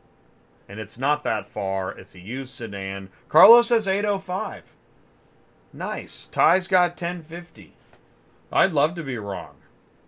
And 0.67 0.79
it's 0.79 0.97
not 0.97 1.23
that 1.23 1.49
far. 1.49 1.91
It's 1.91 2.15
a 2.15 2.19
used 2.19 2.53
sedan. 2.53 3.09
Carlos 3.27 3.69
has 3.69 3.87
805. 3.87 4.63
Nice. 5.73 6.25
Ty's 6.31 6.67
got 6.67 6.91
1050. 6.91 7.73
I'd 8.51 8.73
love 8.73 8.95
to 8.95 9.03
be 9.03 9.17
wrong. 9.17 9.55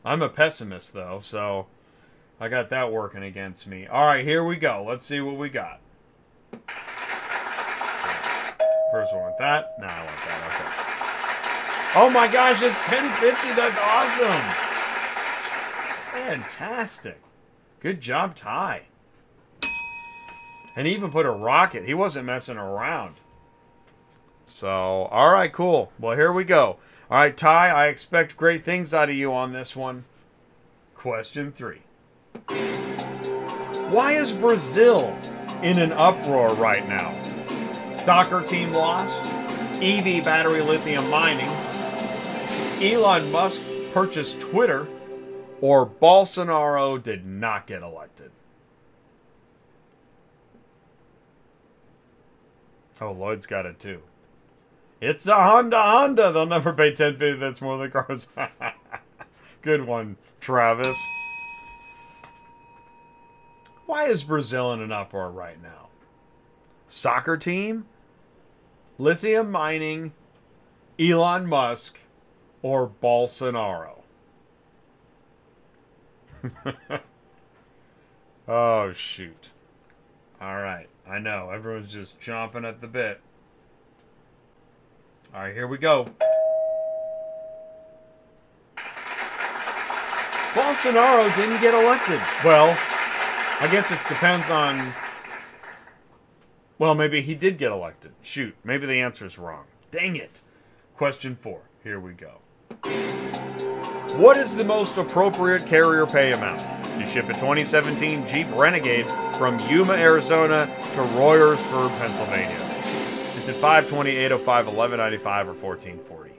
I'm 0.05 0.21
a 0.21 0.29
pessimist 0.29 0.93
though, 0.93 1.19
so 1.21 1.67
I 2.39 2.49
got 2.49 2.69
that 2.69 2.91
working 2.91 3.23
against 3.23 3.67
me. 3.67 3.87
All 3.87 4.05
right, 4.05 4.25
here 4.25 4.43
we 4.43 4.57
go. 4.57 4.85
Let's 4.87 5.05
see 5.05 5.21
what 5.21 5.37
we 5.37 5.49
got. 5.49 5.79
First 8.91 9.15
one 9.15 9.25
with 9.25 9.37
that. 9.39 9.73
No, 9.79 9.87
I 9.87 10.03
want 10.03 10.17
that. 10.17 10.43
Okay. 10.47 11.99
Oh 11.99 12.09
my 12.09 12.27
gosh, 12.27 12.61
it's 12.61 12.77
1050. 12.87 13.53
That's 13.55 13.77
awesome. 13.79 14.72
Fantastic. 16.25 17.19
Good 17.81 17.99
job, 17.99 18.35
Ty. 18.35 18.83
And 20.75 20.87
he 20.87 20.93
even 20.93 21.11
put 21.11 21.25
a 21.25 21.31
rocket. 21.31 21.83
He 21.85 21.93
wasn't 21.93 22.25
messing 22.25 22.57
around. 22.57 23.15
So, 24.45 24.69
all 24.69 25.31
right, 25.31 25.51
cool. 25.51 25.91
Well, 25.99 26.15
here 26.15 26.31
we 26.31 26.45
go. 26.45 26.77
All 27.11 27.17
right, 27.17 27.35
Ty, 27.35 27.69
I 27.69 27.87
expect 27.87 28.37
great 28.37 28.63
things 28.63 28.93
out 28.93 29.09
of 29.09 29.15
you 29.15 29.33
on 29.33 29.51
this 29.51 29.75
one. 29.75 30.05
Question 30.95 31.51
three. 31.51 31.81
Why 33.89 34.13
is 34.13 34.33
Brazil 34.33 35.15
in 35.61 35.77
an 35.77 35.91
uproar 35.91 36.53
right 36.55 36.87
now? 36.87 37.11
Soccer 37.91 38.41
team 38.41 38.71
lost, 38.71 39.23
EV 39.83 40.23
battery 40.23 40.61
lithium 40.61 41.09
mining, 41.09 41.49
Elon 42.81 43.29
Musk 43.31 43.61
purchased 43.91 44.39
Twitter, 44.39 44.87
or 45.61 45.85
Bolsonaro 45.85 47.01
did 47.01 47.25
not 47.25 47.67
get 47.67 47.81
elected? 47.81 48.31
Oh, 53.01 53.11
Lloyd's 53.11 53.45
got 53.45 53.65
it 53.65 53.79
too. 53.79 54.01
It's 55.01 55.27
a 55.27 55.35
Honda 55.35 55.81
Honda. 55.81 56.31
They'll 56.31 56.45
never 56.45 56.71
pay 56.71 56.89
1050 56.89 57.39
that's 57.39 57.61
more 57.61 57.77
than 57.77 57.91
cars. 57.91 58.27
Good 59.61 59.85
one, 59.85 60.15
Travis. 60.39 60.97
Why 63.85 64.05
is 64.05 64.23
Brazil 64.23 64.71
in 64.71 64.81
an 64.81 64.93
uproar 64.93 65.29
right 65.29 65.61
now? 65.61 65.89
Soccer 66.87 67.35
team? 67.35 67.85
Lithium 68.97 69.51
mining? 69.51 70.13
Elon 70.97 71.47
Musk? 71.47 71.99
Or 72.61 72.87
Bolsonaro? 72.87 74.02
oh, 78.47 78.91
shoot. 78.91 79.51
All 80.41 80.55
right. 80.55 80.89
I 81.07 81.19
know. 81.19 81.49
Everyone's 81.49 81.93
just 81.93 82.19
chomping 82.19 82.67
at 82.67 82.81
the 82.81 82.87
bit. 82.87 83.21
All 85.33 85.41
right, 85.41 85.53
here 85.53 85.67
we 85.67 85.77
go. 85.77 86.07
Bolsonaro 90.53 91.35
didn't 91.35 91.59
get 91.61 91.73
elected. 91.73 92.21
Well, 92.45 92.77
I 93.59 93.67
guess 93.71 93.89
it 93.89 93.97
depends 94.07 94.51
on. 94.51 94.93
Well, 96.77 96.93
maybe 96.93 97.21
he 97.21 97.33
did 97.33 97.57
get 97.57 97.71
elected. 97.71 98.11
Shoot, 98.21 98.55
maybe 98.63 98.85
the 98.85 99.01
answer 99.01 99.25
is 99.25 99.39
wrong. 99.39 99.65
Dang 99.89 100.15
it. 100.15 100.41
Question 100.95 101.35
four. 101.35 101.61
Here 101.83 101.99
we 101.99 102.13
go. 102.13 103.72
What 104.17 104.37
is 104.37 104.55
the 104.55 104.63
most 104.63 104.97
appropriate 104.97 105.65
carrier 105.65 106.05
pay 106.05 106.33
amount 106.33 106.59
to 106.99 107.05
ship 107.07 107.25
a 107.29 107.33
2017 107.33 108.27
Jeep 108.27 108.45
Renegade 108.51 109.07
from 109.39 109.59
Yuma, 109.61 109.93
Arizona 109.93 110.67
to 110.67 110.99
Royersford, 111.17 111.89
Pennsylvania? 111.97 112.59
Is 113.37 113.49
it 113.49 113.53
520, 113.53 114.11
805, 114.11 114.67
1195, 114.67 115.47
or 115.47 115.53
1440? 115.53 116.29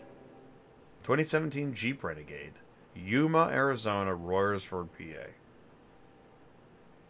2017 1.02 1.74
Jeep 1.74 2.04
Renegade, 2.04 2.52
Yuma, 2.94 3.48
Arizona, 3.52 4.14
Royersford, 4.14 4.88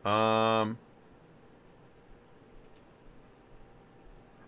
PA. 0.02 0.08
Um, 0.08 0.78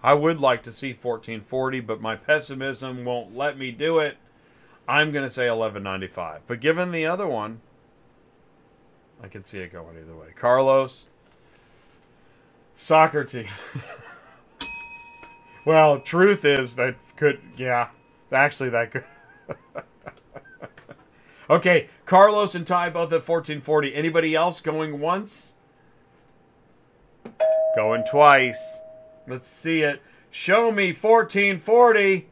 I 0.02 0.14
would 0.14 0.40
like 0.40 0.62
to 0.62 0.72
see 0.72 0.94
1440, 0.94 1.80
but 1.80 2.00
my 2.00 2.16
pessimism 2.16 3.04
won't 3.04 3.36
let 3.36 3.58
me 3.58 3.70
do 3.70 3.98
it. 3.98 4.16
I'm 4.88 5.12
going 5.12 5.24
to 5.24 5.30
say 5.30 5.48
1195. 5.48 6.42
But 6.46 6.60
given 6.60 6.92
the 6.92 7.06
other 7.06 7.26
one, 7.26 7.60
I 9.22 9.28
can 9.28 9.44
see 9.44 9.58
it 9.60 9.72
going 9.72 9.96
either 9.98 10.14
way. 10.14 10.28
Carlos, 10.34 11.06
soccer 12.74 13.24
team. 13.24 13.48
well, 15.66 16.00
truth 16.00 16.44
is 16.44 16.76
that 16.76 16.96
could, 17.16 17.40
yeah, 17.56 17.88
actually 18.30 18.68
that 18.70 18.92
could. 18.92 19.04
okay, 21.50 21.88
Carlos 22.04 22.54
and 22.54 22.66
Ty 22.66 22.90
both 22.90 23.12
at 23.12 23.26
1440. 23.26 23.94
Anybody 23.94 24.34
else 24.34 24.60
going 24.60 25.00
once? 25.00 25.54
Going 27.74 28.04
twice. 28.04 28.78
Let's 29.26 29.48
see 29.48 29.82
it. 29.82 30.00
Show 30.30 30.70
me 30.70 30.92
1440. 30.92 32.28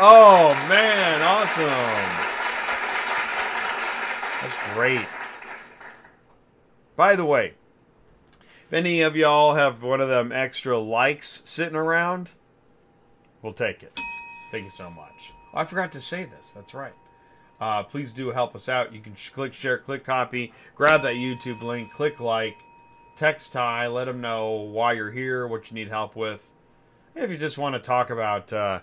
Oh, 0.00 0.54
man. 0.68 1.22
Awesome. 1.22 1.64
That's 4.40 4.74
great. 4.74 5.06
By 6.94 7.16
the 7.16 7.24
way, 7.24 7.54
if 8.66 8.72
any 8.72 9.00
of 9.00 9.16
y'all 9.16 9.54
have 9.54 9.82
one 9.82 10.00
of 10.00 10.08
them 10.08 10.30
extra 10.30 10.78
likes 10.78 11.42
sitting 11.44 11.74
around, 11.74 12.30
we'll 13.42 13.52
take 13.52 13.82
it. 13.82 13.98
Thank 14.52 14.64
you 14.64 14.70
so 14.70 14.88
much. 14.90 15.32
Oh, 15.52 15.58
I 15.58 15.64
forgot 15.64 15.90
to 15.92 16.00
say 16.00 16.24
this. 16.24 16.52
That's 16.52 16.74
right. 16.74 16.94
Uh, 17.60 17.82
please 17.82 18.12
do 18.12 18.30
help 18.30 18.54
us 18.54 18.68
out. 18.68 18.92
You 18.94 19.00
can 19.00 19.16
sh- 19.16 19.30
click 19.30 19.52
share, 19.52 19.78
click 19.78 20.04
copy, 20.04 20.52
grab 20.76 21.02
that 21.02 21.14
YouTube 21.14 21.60
link, 21.62 21.92
click 21.92 22.20
like, 22.20 22.56
text 23.16 23.52
Ty, 23.52 23.88
let 23.88 24.06
him 24.06 24.20
know 24.20 24.50
why 24.50 24.92
you're 24.92 25.10
here, 25.10 25.46
what 25.48 25.70
you 25.70 25.74
need 25.74 25.88
help 25.88 26.14
with. 26.14 26.48
If 27.16 27.32
you 27.32 27.36
just 27.36 27.58
want 27.58 27.74
to 27.74 27.80
talk 27.80 28.10
about, 28.10 28.52
uh, 28.52 28.80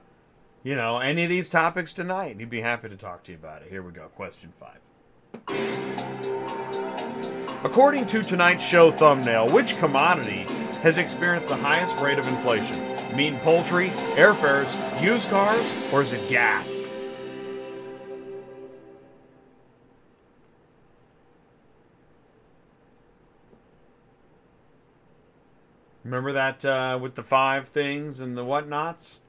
you 0.66 0.76
know, 0.76 0.98
any 0.98 1.24
of 1.24 1.30
these 1.30 1.48
topics 1.48 1.94
tonight, 1.94 2.38
he'd 2.40 2.50
be 2.50 2.60
happy 2.60 2.90
to 2.90 2.98
talk 2.98 3.24
to 3.24 3.32
you 3.32 3.38
about 3.38 3.62
it. 3.62 3.70
Here 3.70 3.84
we 3.84 3.92
go. 3.92 4.08
Question 4.16 4.52
five. 4.60 4.80
According 7.64 8.08
to 8.08 8.24
tonight's 8.24 8.64
show 8.64 8.92
thumbnail, 8.92 9.48
which 9.50 9.78
commodity 9.78 10.48
has 10.82 10.98
experienced 10.98 11.50
the 11.50 11.56
highest 11.56 12.00
rate 12.00 12.18
of 12.18 12.28
inflation? 12.28 12.80
Meat 13.16 13.28
and 13.28 13.42
poultry, 13.42 13.90
airfares, 14.16 14.74
used 15.00 15.30
cars, 15.30 15.72
or 15.94 16.02
is 16.02 16.14
it 16.14 16.28
gas? 16.28 16.90
Remember 26.04 26.34
that 26.34 26.66
uh, 26.66 26.98
with 27.00 27.14
the 27.14 27.24
five 27.24 27.68
things 27.70 28.20
and 28.20 28.36
the 28.36 28.44
whatnots? 28.44 29.20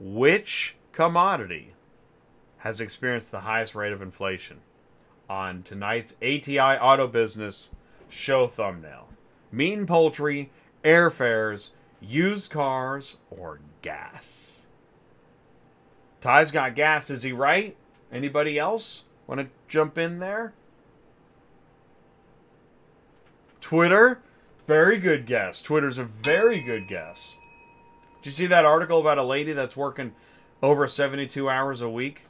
Which 0.00 0.76
commodity 0.92 1.74
has 2.58 2.80
experienced 2.80 3.32
the 3.32 3.40
highest 3.40 3.74
rate 3.74 3.92
of 3.92 4.02
inflation? 4.02 4.60
On 5.28 5.62
tonight's 5.62 6.16
ATI 6.22 6.58
Auto 6.58 7.06
Business 7.06 7.70
show 8.08 8.46
thumbnail. 8.46 9.08
Meat 9.50 9.74
and 9.74 9.88
poultry, 9.88 10.50
airfares, 10.84 11.70
used 12.00 12.50
cars, 12.50 13.16
or 13.30 13.60
gas? 13.82 14.66
Ty's 16.20 16.50
got 16.50 16.74
gas, 16.74 17.10
is 17.10 17.22
he 17.22 17.32
right? 17.32 17.76
Anybody 18.12 18.58
else 18.58 19.04
want 19.26 19.40
to 19.40 19.48
jump 19.68 19.98
in 19.98 20.18
there? 20.18 20.52
Twitter? 23.60 24.20
Very 24.66 24.98
good 24.98 25.26
guess. 25.26 25.60
Twitter's 25.60 25.98
a 25.98 26.04
very 26.04 26.62
good 26.64 26.82
guess. 26.88 27.37
Did 28.22 28.30
you 28.30 28.32
see 28.32 28.46
that 28.46 28.64
article 28.64 29.00
about 29.00 29.18
a 29.18 29.22
lady 29.22 29.52
that's 29.52 29.76
working 29.76 30.12
over 30.62 30.86
72 30.86 31.48
hours 31.48 31.80
a 31.80 31.88
week? 31.88 32.22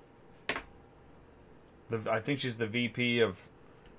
The, 1.90 2.10
I 2.10 2.20
think 2.20 2.40
she's 2.40 2.58
the 2.58 2.66
VP 2.66 3.20
of 3.20 3.48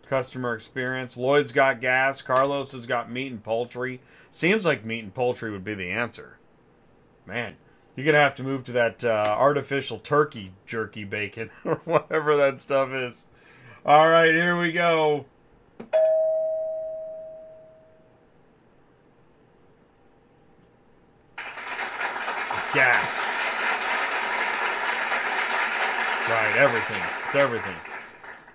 customer 0.07 0.53
experience. 0.53 1.17
Lloyd's 1.17 1.51
got 1.51 1.81
gas. 1.81 2.21
Carlos 2.21 2.71
has 2.73 2.85
got 2.85 3.11
meat 3.11 3.31
and 3.31 3.43
poultry. 3.43 4.01
Seems 4.31 4.65
like 4.65 4.85
meat 4.85 5.03
and 5.03 5.13
poultry 5.13 5.51
would 5.51 5.63
be 5.63 5.73
the 5.73 5.89
answer. 5.89 6.37
Man, 7.25 7.55
you're 7.95 8.05
going 8.05 8.13
to 8.15 8.19
have 8.19 8.35
to 8.35 8.43
move 8.43 8.63
to 8.65 8.71
that 8.73 9.03
uh, 9.03 9.35
artificial 9.37 9.99
turkey 9.99 10.51
jerky 10.65 11.03
bacon 11.03 11.49
or 11.65 11.81
whatever 11.85 12.35
that 12.37 12.59
stuff 12.59 12.91
is. 12.91 13.25
All 13.85 14.07
right, 14.07 14.33
here 14.33 14.59
we 14.59 14.71
go. 14.71 15.25
Gas. 22.73 23.39
Right, 26.29 26.55
everything. 26.57 27.01
It's 27.25 27.35
everything. 27.35 27.75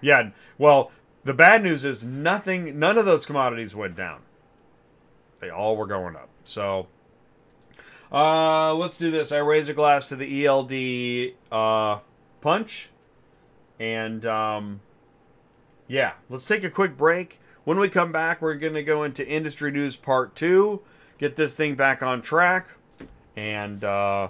Yeah, 0.00 0.30
well, 0.58 0.92
the 1.24 1.34
bad 1.34 1.64
news 1.64 1.84
is 1.84 2.04
nothing, 2.04 2.78
none 2.78 2.98
of 2.98 3.06
those 3.06 3.26
commodities 3.26 3.74
went 3.74 3.96
down. 3.96 4.20
They 5.40 5.50
all 5.50 5.76
were 5.76 5.86
going 5.86 6.14
up. 6.14 6.28
So, 6.44 6.86
uh, 8.12 8.74
let's 8.74 8.96
do 8.96 9.10
this. 9.10 9.32
I 9.32 9.38
raise 9.38 9.68
a 9.68 9.74
glass 9.74 10.08
to 10.10 10.16
the 10.16 10.46
ELD 10.46 11.34
uh, 11.50 12.00
punch. 12.40 12.90
And, 13.80 14.24
um, 14.24 14.80
yeah, 15.88 16.12
let's 16.28 16.44
take 16.44 16.62
a 16.62 16.70
quick 16.70 16.96
break. 16.96 17.40
When 17.64 17.78
we 17.80 17.88
come 17.88 18.12
back, 18.12 18.40
we're 18.40 18.54
going 18.54 18.74
to 18.74 18.84
go 18.84 19.02
into 19.02 19.26
industry 19.26 19.72
news 19.72 19.96
part 19.96 20.36
two, 20.36 20.82
get 21.18 21.34
this 21.34 21.56
thing 21.56 21.74
back 21.74 22.02
on 22.02 22.22
track. 22.22 22.68
And, 23.36 23.82
uh, 23.84 24.28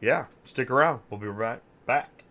yeah, 0.00 0.26
stick 0.44 0.70
around. 0.70 1.00
We'll 1.10 1.20
be 1.20 1.26
right 1.26 1.60
back. 1.86 2.24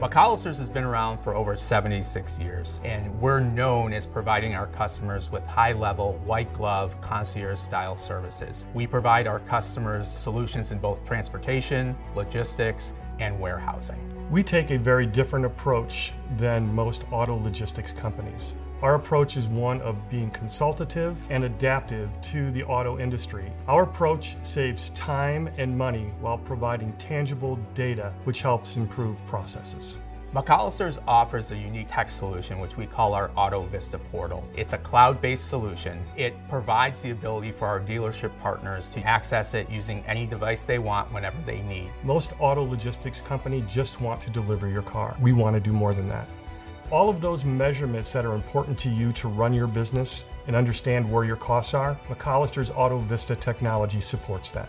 McCollister's 0.00 0.58
has 0.58 0.68
been 0.68 0.84
around 0.84 1.22
for 1.24 1.34
over 1.34 1.56
76 1.56 2.38
years, 2.38 2.80
and 2.84 3.18
we're 3.18 3.40
known 3.40 3.94
as 3.94 4.06
providing 4.06 4.54
our 4.54 4.66
customers 4.66 5.30
with 5.30 5.42
high 5.46 5.72
level, 5.72 6.20
white 6.26 6.52
glove, 6.52 7.00
concierge 7.00 7.58
style 7.58 7.96
services. 7.96 8.66
We 8.74 8.86
provide 8.86 9.26
our 9.26 9.40
customers 9.40 10.06
solutions 10.06 10.70
in 10.70 10.78
both 10.80 11.06
transportation, 11.06 11.96
logistics, 12.14 12.92
and 13.20 13.40
warehousing. 13.40 13.98
We 14.30 14.42
take 14.42 14.70
a 14.70 14.76
very 14.76 15.06
different 15.06 15.46
approach 15.46 16.12
than 16.36 16.74
most 16.74 17.04
auto 17.10 17.36
logistics 17.36 17.92
companies. 17.92 18.54
Our 18.86 18.94
approach 18.94 19.36
is 19.36 19.48
one 19.48 19.80
of 19.80 19.96
being 20.08 20.30
consultative 20.30 21.18
and 21.28 21.42
adaptive 21.42 22.08
to 22.22 22.52
the 22.52 22.62
auto 22.62 23.00
industry. 23.00 23.50
Our 23.66 23.82
approach 23.82 24.36
saves 24.44 24.90
time 24.90 25.50
and 25.58 25.76
money 25.76 26.12
while 26.20 26.38
providing 26.38 26.92
tangible 26.92 27.58
data, 27.74 28.12
which 28.22 28.42
helps 28.42 28.76
improve 28.76 29.16
processes. 29.26 29.96
McCollister's 30.32 31.00
offers 31.08 31.50
a 31.50 31.56
unique 31.56 31.88
tech 31.90 32.12
solution 32.12 32.60
which 32.60 32.76
we 32.76 32.86
call 32.86 33.12
our 33.12 33.32
Auto 33.34 33.62
Vista 33.62 33.98
portal. 33.98 34.46
It's 34.54 34.72
a 34.72 34.78
cloud 34.78 35.20
based 35.20 35.48
solution. 35.48 36.00
It 36.16 36.36
provides 36.48 37.02
the 37.02 37.10
ability 37.10 37.50
for 37.50 37.66
our 37.66 37.80
dealership 37.80 38.30
partners 38.40 38.92
to 38.92 39.00
access 39.00 39.52
it 39.54 39.68
using 39.68 40.04
any 40.06 40.26
device 40.26 40.62
they 40.62 40.78
want 40.78 41.12
whenever 41.12 41.38
they 41.44 41.60
need. 41.62 41.90
Most 42.04 42.34
auto 42.38 42.62
logistics 42.62 43.20
company 43.20 43.64
just 43.66 44.00
want 44.00 44.20
to 44.20 44.30
deliver 44.30 44.68
your 44.68 44.82
car. 44.82 45.16
We 45.20 45.32
want 45.32 45.54
to 45.54 45.60
do 45.60 45.72
more 45.72 45.92
than 45.92 46.08
that. 46.10 46.28
All 46.92 47.10
of 47.10 47.20
those 47.20 47.44
measurements 47.44 48.12
that 48.12 48.24
are 48.24 48.34
important 48.34 48.78
to 48.78 48.88
you 48.88 49.12
to 49.14 49.26
run 49.26 49.52
your 49.52 49.66
business 49.66 50.24
and 50.46 50.54
understand 50.54 51.10
where 51.10 51.24
your 51.24 51.36
costs 51.36 51.74
are, 51.74 51.98
McCollister's 52.08 52.70
Auto 52.70 52.98
Vista 52.98 53.34
technology 53.34 54.00
supports 54.00 54.50
that. 54.50 54.68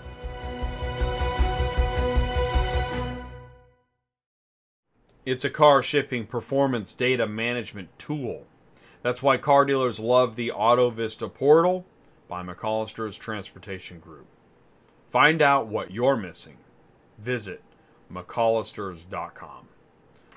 It's 5.27 5.45
a 5.45 5.49
car 5.51 5.83
shipping 5.83 6.25
performance 6.25 6.91
data 6.91 7.27
management 7.27 7.89
tool. 7.99 8.47
That's 9.03 9.21
why 9.21 9.37
car 9.37 9.65
dealers 9.65 9.99
love 9.99 10.35
the 10.35 10.51
Auto 10.51 10.89
Vista 10.89 11.27
portal 11.27 11.85
by 12.27 12.41
McCollister's 12.41 13.17
Transportation 13.17 13.99
Group. 13.99 14.25
Find 15.11 15.41
out 15.41 15.67
what 15.67 15.91
you're 15.91 16.17
missing. 16.17 16.57
Visit 17.19 17.61
McCollisters.com. 18.11 19.67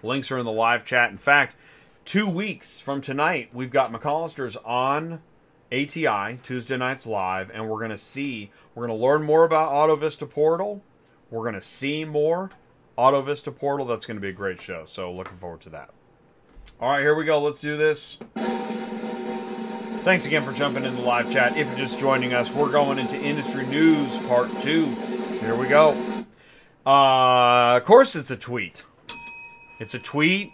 Links 0.02 0.30
are 0.30 0.38
in 0.38 0.46
the 0.46 0.52
live 0.52 0.84
chat. 0.84 1.10
In 1.10 1.18
fact, 1.18 1.56
two 2.10 2.28
weeks 2.28 2.80
from 2.80 3.00
tonight, 3.00 3.48
we've 3.52 3.70
got 3.70 3.92
McCollister's 3.92 4.56
on 4.64 5.22
ATI, 5.70 6.40
Tuesday 6.42 6.76
nights 6.76 7.06
live, 7.06 7.52
and 7.54 7.68
we're 7.68 7.78
going 7.78 7.92
to 7.92 7.96
see, 7.96 8.50
we're 8.74 8.88
going 8.88 8.98
to 8.98 9.00
learn 9.00 9.22
more 9.22 9.44
about 9.44 9.70
Auto 9.70 9.94
Vista 9.94 10.26
Portal. 10.26 10.82
We're 11.30 11.42
going 11.42 11.54
to 11.54 11.62
see 11.62 12.04
more 12.04 12.50
Auto 12.96 13.22
Vista 13.22 13.52
Portal. 13.52 13.86
That's 13.86 14.06
going 14.06 14.16
to 14.16 14.20
be 14.20 14.30
a 14.30 14.32
great 14.32 14.60
show. 14.60 14.86
So 14.88 15.12
looking 15.12 15.38
forward 15.38 15.60
to 15.60 15.70
that. 15.70 15.90
All 16.80 16.90
right, 16.90 17.00
here 17.00 17.14
we 17.14 17.24
go. 17.24 17.40
Let's 17.40 17.60
do 17.60 17.76
this. 17.76 18.18
Thanks 20.02 20.26
again 20.26 20.42
for 20.42 20.52
jumping 20.52 20.82
in 20.82 20.96
the 20.96 21.02
live 21.02 21.30
chat. 21.30 21.56
If 21.56 21.68
you're 21.68 21.78
just 21.78 22.00
joining 22.00 22.34
us, 22.34 22.52
we're 22.52 22.72
going 22.72 22.98
into 22.98 23.14
industry 23.20 23.64
news 23.66 24.18
part 24.26 24.50
two. 24.62 24.86
Here 25.38 25.54
we 25.54 25.68
go. 25.68 25.90
Uh, 26.84 27.76
of 27.76 27.84
course, 27.84 28.16
it's 28.16 28.32
a 28.32 28.36
tweet. 28.36 28.84
It's 29.78 29.94
a 29.94 30.00
tweet 30.00 30.50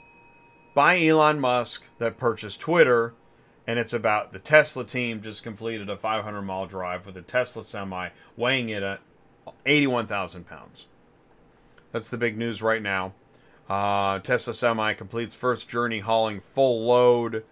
by 0.76 1.02
Elon 1.02 1.40
Musk 1.40 1.84
that 1.96 2.18
purchased 2.18 2.60
Twitter, 2.60 3.14
and 3.66 3.78
it's 3.78 3.94
about 3.94 4.34
the 4.34 4.38
Tesla 4.38 4.84
team 4.84 5.22
just 5.22 5.42
completed 5.42 5.88
a 5.88 5.96
500 5.96 6.42
mile 6.42 6.66
drive 6.66 7.06
with 7.06 7.16
a 7.16 7.22
Tesla 7.22 7.64
semi 7.64 8.10
weighing 8.36 8.68
it 8.68 8.82
at 8.82 9.00
81,000 9.64 10.46
pounds. 10.46 10.86
That's 11.92 12.10
the 12.10 12.18
big 12.18 12.36
news 12.36 12.60
right 12.60 12.82
now. 12.82 13.14
Uh, 13.70 14.18
Tesla 14.18 14.52
semi 14.52 14.92
completes 14.92 15.34
first 15.34 15.66
journey 15.66 16.00
hauling 16.00 16.40
full 16.40 16.84
load, 16.84 17.44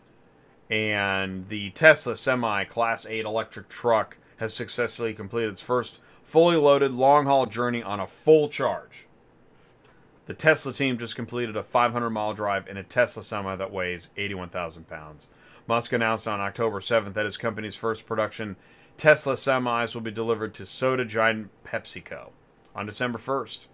and 0.68 1.48
the 1.48 1.70
Tesla 1.70 2.18
semi 2.18 2.64
Class 2.64 3.06
8 3.06 3.24
electric 3.24 3.70
truck 3.70 4.18
has 4.36 4.52
successfully 4.52 5.14
completed 5.14 5.52
its 5.52 5.62
first 5.62 5.98
fully 6.24 6.56
loaded 6.56 6.92
long 6.92 7.24
haul 7.24 7.46
journey 7.46 7.82
on 7.82 8.00
a 8.00 8.06
full 8.06 8.50
charge. 8.50 9.06
The 10.26 10.34
Tesla 10.34 10.72
team 10.72 10.96
just 10.96 11.16
completed 11.16 11.54
a 11.56 11.62
500 11.62 12.10
mile 12.10 12.32
drive 12.32 12.66
in 12.66 12.78
a 12.78 12.82
Tesla 12.82 13.22
semi 13.22 13.56
that 13.56 13.72
weighs 13.72 14.08
81,000 14.16 14.88
pounds. 14.88 15.28
Musk 15.66 15.92
announced 15.92 16.26
on 16.26 16.40
October 16.40 16.80
7th 16.80 17.12
that 17.14 17.26
his 17.26 17.36
company's 17.36 17.76
first 17.76 18.06
production 18.06 18.56
Tesla 18.96 19.34
semis 19.34 19.94
will 19.94 20.00
be 20.00 20.10
delivered 20.10 20.54
to 20.54 20.64
soda 20.64 21.04
giant 21.04 21.50
PepsiCo 21.64 22.30
on 22.74 22.86
December 22.86 23.18
1st. 23.18 23.66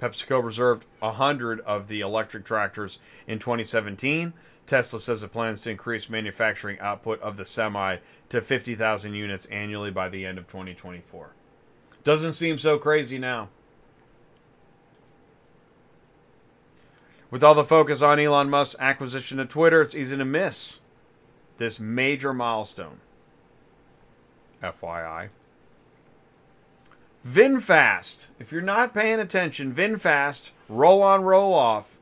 PepsiCo 0.00 0.42
reserved 0.42 0.86
100 0.98 1.60
of 1.60 1.86
the 1.86 2.00
electric 2.00 2.44
tractors 2.44 2.98
in 3.28 3.38
2017. 3.38 4.32
Tesla 4.66 4.98
says 4.98 5.22
it 5.22 5.32
plans 5.32 5.60
to 5.60 5.70
increase 5.70 6.08
manufacturing 6.08 6.80
output 6.80 7.20
of 7.20 7.36
the 7.36 7.44
semi 7.44 7.98
to 8.28 8.40
50,000 8.40 9.14
units 9.14 9.46
annually 9.46 9.90
by 9.90 10.08
the 10.08 10.26
end 10.26 10.38
of 10.38 10.48
2024. 10.48 11.30
Doesn't 12.02 12.32
seem 12.32 12.58
so 12.58 12.78
crazy 12.78 13.18
now. 13.18 13.50
With 17.32 17.42
all 17.42 17.54
the 17.54 17.64
focus 17.64 18.02
on 18.02 18.20
Elon 18.20 18.50
Musk's 18.50 18.76
acquisition 18.78 19.40
of 19.40 19.48
Twitter, 19.48 19.80
it's 19.80 19.94
easy 19.94 20.18
to 20.18 20.24
miss 20.24 20.80
this 21.56 21.80
major 21.80 22.34
milestone. 22.34 23.00
FYI. 24.62 25.30
VinFast. 27.26 28.26
If 28.38 28.52
you're 28.52 28.60
not 28.60 28.92
paying 28.92 29.18
attention, 29.18 29.72
VinFast, 29.72 30.50
roll 30.68 31.02
on, 31.02 31.22
roll 31.24 31.54
off, 31.54 31.96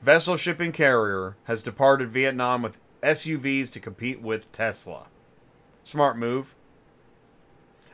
vessel 0.00 0.38
shipping 0.38 0.72
carrier, 0.72 1.36
has 1.44 1.60
departed 1.60 2.08
Vietnam 2.08 2.62
with 2.62 2.78
SUVs 3.02 3.70
to 3.72 3.78
compete 3.78 4.22
with 4.22 4.50
Tesla. 4.52 5.08
Smart 5.84 6.16
move. 6.16 6.54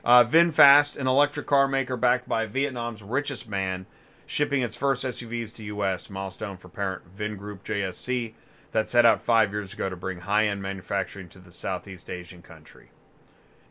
Uh, 0.05 0.25
VinFast, 0.25 0.97
an 0.97 1.09
electric 1.09 1.49
car 1.49 1.67
maker 1.67 1.97
backed 1.97 2.29
by 2.29 2.47
Vietnam's 2.47 3.03
richest 3.03 3.49
man, 3.49 3.87
shipping 4.31 4.63
its 4.63 4.77
first 4.77 5.05
SUVs 5.05 5.53
to 5.53 5.65
U.S. 5.65 6.09
Milestone 6.09 6.57
for 6.57 6.69
parent 6.69 7.03
Vingroup 7.19 7.65
JSC 7.65 8.33
that 8.71 8.89
set 8.89 9.05
out 9.05 9.21
five 9.21 9.51
years 9.51 9.73
ago 9.73 9.89
to 9.89 9.97
bring 9.97 10.21
high-end 10.21 10.63
manufacturing 10.63 11.29
to 11.31 11.41
the 11.41 11.51
Southeast 11.51 12.09
Asian 12.09 12.41
country. 12.41 12.91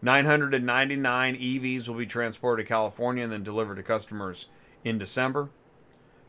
999 0.02 1.38
EVs 1.38 1.88
will 1.88 1.96
be 1.96 2.06
transported 2.06 2.66
to 2.66 2.68
California 2.68 3.24
and 3.24 3.32
then 3.32 3.42
delivered 3.42 3.76
to 3.76 3.84
customers 3.84 4.48
in 4.84 4.98
December. 4.98 5.50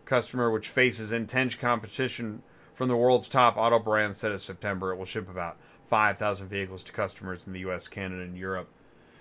Customer 0.05 0.49
which 0.49 0.69
faces 0.69 1.11
intense 1.11 1.57
competition 1.57 2.45
from 2.73 2.87
the 2.87 2.97
world's 2.97 3.27
top 3.27 3.57
auto 3.57 3.81
brands 3.81 4.19
said 4.19 4.31
in 4.31 4.39
September 4.39 4.93
it 4.93 4.97
will 4.97 5.05
ship 5.05 5.29
about 5.29 5.57
5,000 5.89 6.47
vehicles 6.47 6.85
to 6.85 6.93
customers 6.93 7.49
in 7.49 7.53
the 7.53 7.69
US, 7.69 7.89
Canada, 7.89 8.23
and 8.23 8.39
Europe. 8.39 8.69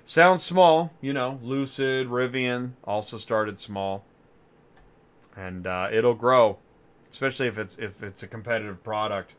Sounds 0.06 0.44
small, 0.44 0.94
you 1.02 1.14
know. 1.14 1.40
Lucid, 1.42 2.10
Rivian 2.10 2.74
also 2.84 3.18
started 3.18 3.58
small 3.58 4.06
and 5.36 5.68
uh, 5.68 5.90
it'll 5.92 6.16
grow, 6.16 6.58
especially 7.12 7.48
if 7.48 7.58
it's 7.58 7.78
if 7.78 8.04
it's 8.04 8.24
a 8.24 8.28
competitive 8.28 8.84
product. 8.84 9.36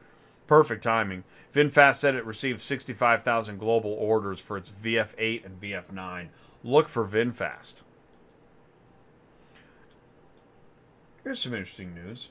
Perfect 0.46 0.82
timing. 0.82 1.22
VinFast 1.54 1.96
said 1.96 2.16
it 2.16 2.24
received 2.24 2.60
65,000 2.60 3.58
global 3.58 3.92
orders 3.92 4.40
for 4.40 4.56
its 4.56 4.72
VF8 4.82 5.44
and 5.44 5.60
VF9. 5.60 6.28
Look 6.64 6.88
for 6.88 7.06
VinFast. 7.06 7.82
Here's 11.22 11.38
some 11.38 11.54
interesting 11.54 11.94
news. 11.94 12.30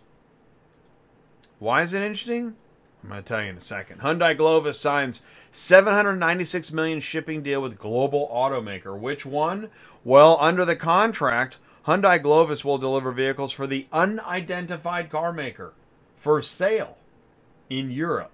Why 1.60 1.82
is 1.82 1.93
it 1.93 2.01
interesting? 2.01 2.55
I'm 3.03 3.10
going 3.10 3.24
to 3.24 3.28
tell 3.28 3.41
you 3.41 3.51
in 3.51 3.57
a 3.57 3.62
second. 3.62 4.01
Hyundai 4.01 4.36
Glovis 4.36 4.80
signs 4.80 5.22
796 5.51 6.72
million 6.74 6.99
shipping 6.99 7.41
deal 7.41 7.62
with 7.62 7.80
global 7.80 8.30
automaker. 8.34 8.97
Which 8.97 9.26
one? 9.26 9.70
Well, 10.03 10.38
under 10.41 10.66
the 10.66 10.76
contract, 10.76 11.57
Hyundai 11.86 12.22
Glovis 12.22 12.64
will 12.66 12.78
deliver 12.78 13.12
vehicles 13.12 13.52
for 13.52 13.66
the 13.66 13.88
unidentified 13.92 15.10
car 15.10 15.34
maker 15.34 15.74
for 16.18 16.42
sale. 16.42 16.98
in 17.70 17.92
Europe 17.92 18.32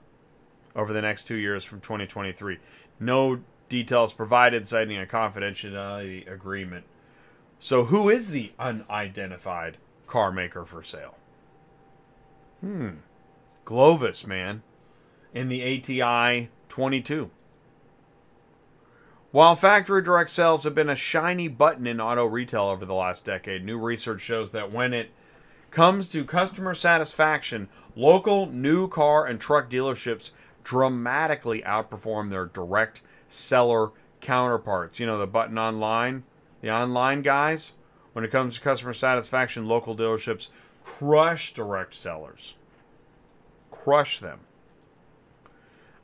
over 0.76 0.93
the 0.93 1.02
next 1.02 1.26
two 1.26 1.36
years 1.36 1.64
from 1.64 1.82
2023. 1.82 2.58
No 3.00 3.39
details 3.70 4.14
provided, 4.14 4.68
citing 4.68 4.98
a 4.98 5.06
confidentiality 5.06 6.30
agreement. 6.32 6.86
So, 7.60 7.86
who 7.86 8.10
is 8.10 8.30
the 8.30 8.52
unidentified 8.60 9.78
car 10.08 10.32
maker 10.32 10.66
for 10.66 10.84
sale? 10.84 11.16
Hmm. 12.62 12.89
Glovis, 13.64 14.26
man. 14.26 14.62
In 15.34 15.50
the 15.50 15.62
ATI 15.64 16.50
22. 16.70 17.30
While 19.36 19.58
factory 19.58 20.02
direct 20.02 20.30
sales 20.30 20.64
have 20.64 20.76
been 20.76 20.88
a 20.88 20.96
shiny 20.96 21.50
button 21.50 21.88
in 21.88 22.00
auto 22.00 22.24
retail 22.24 22.68
over 22.68 22.86
the 22.86 22.94
last 22.94 23.26
decade, 23.26 23.66
new 23.66 23.78
research 23.78 24.22
shows 24.22 24.54
that 24.54 24.72
when 24.72 24.94
it 24.94 25.12
comes 25.72 26.08
to 26.12 26.24
customer 26.24 26.74
satisfaction, 26.74 27.68
local 27.98 28.46
new 28.46 28.88
car 28.88 29.26
and 29.26 29.38
truck 29.38 29.70
dealerships 29.70 30.32
dramatically 30.64 31.62
outperform 31.64 32.30
their 32.30 32.46
direct 32.46 33.02
seller 33.28 33.92
counterparts. 34.22 35.02
You 35.02 35.06
know, 35.06 35.18
the 35.18 35.28
button 35.28 35.60
online, 35.60 36.24
the 36.62 36.72
online 36.72 37.22
guys. 37.22 37.74
When 38.14 38.24
it 38.24 38.32
comes 38.32 38.56
to 38.56 38.62
customer 38.62 38.94
satisfaction, 38.94 39.68
local 39.68 39.98
dealerships 39.98 40.48
crush 40.82 41.54
direct 41.54 41.94
sellers. 41.94 42.56
Crush 43.70 44.22
them. 44.22 44.40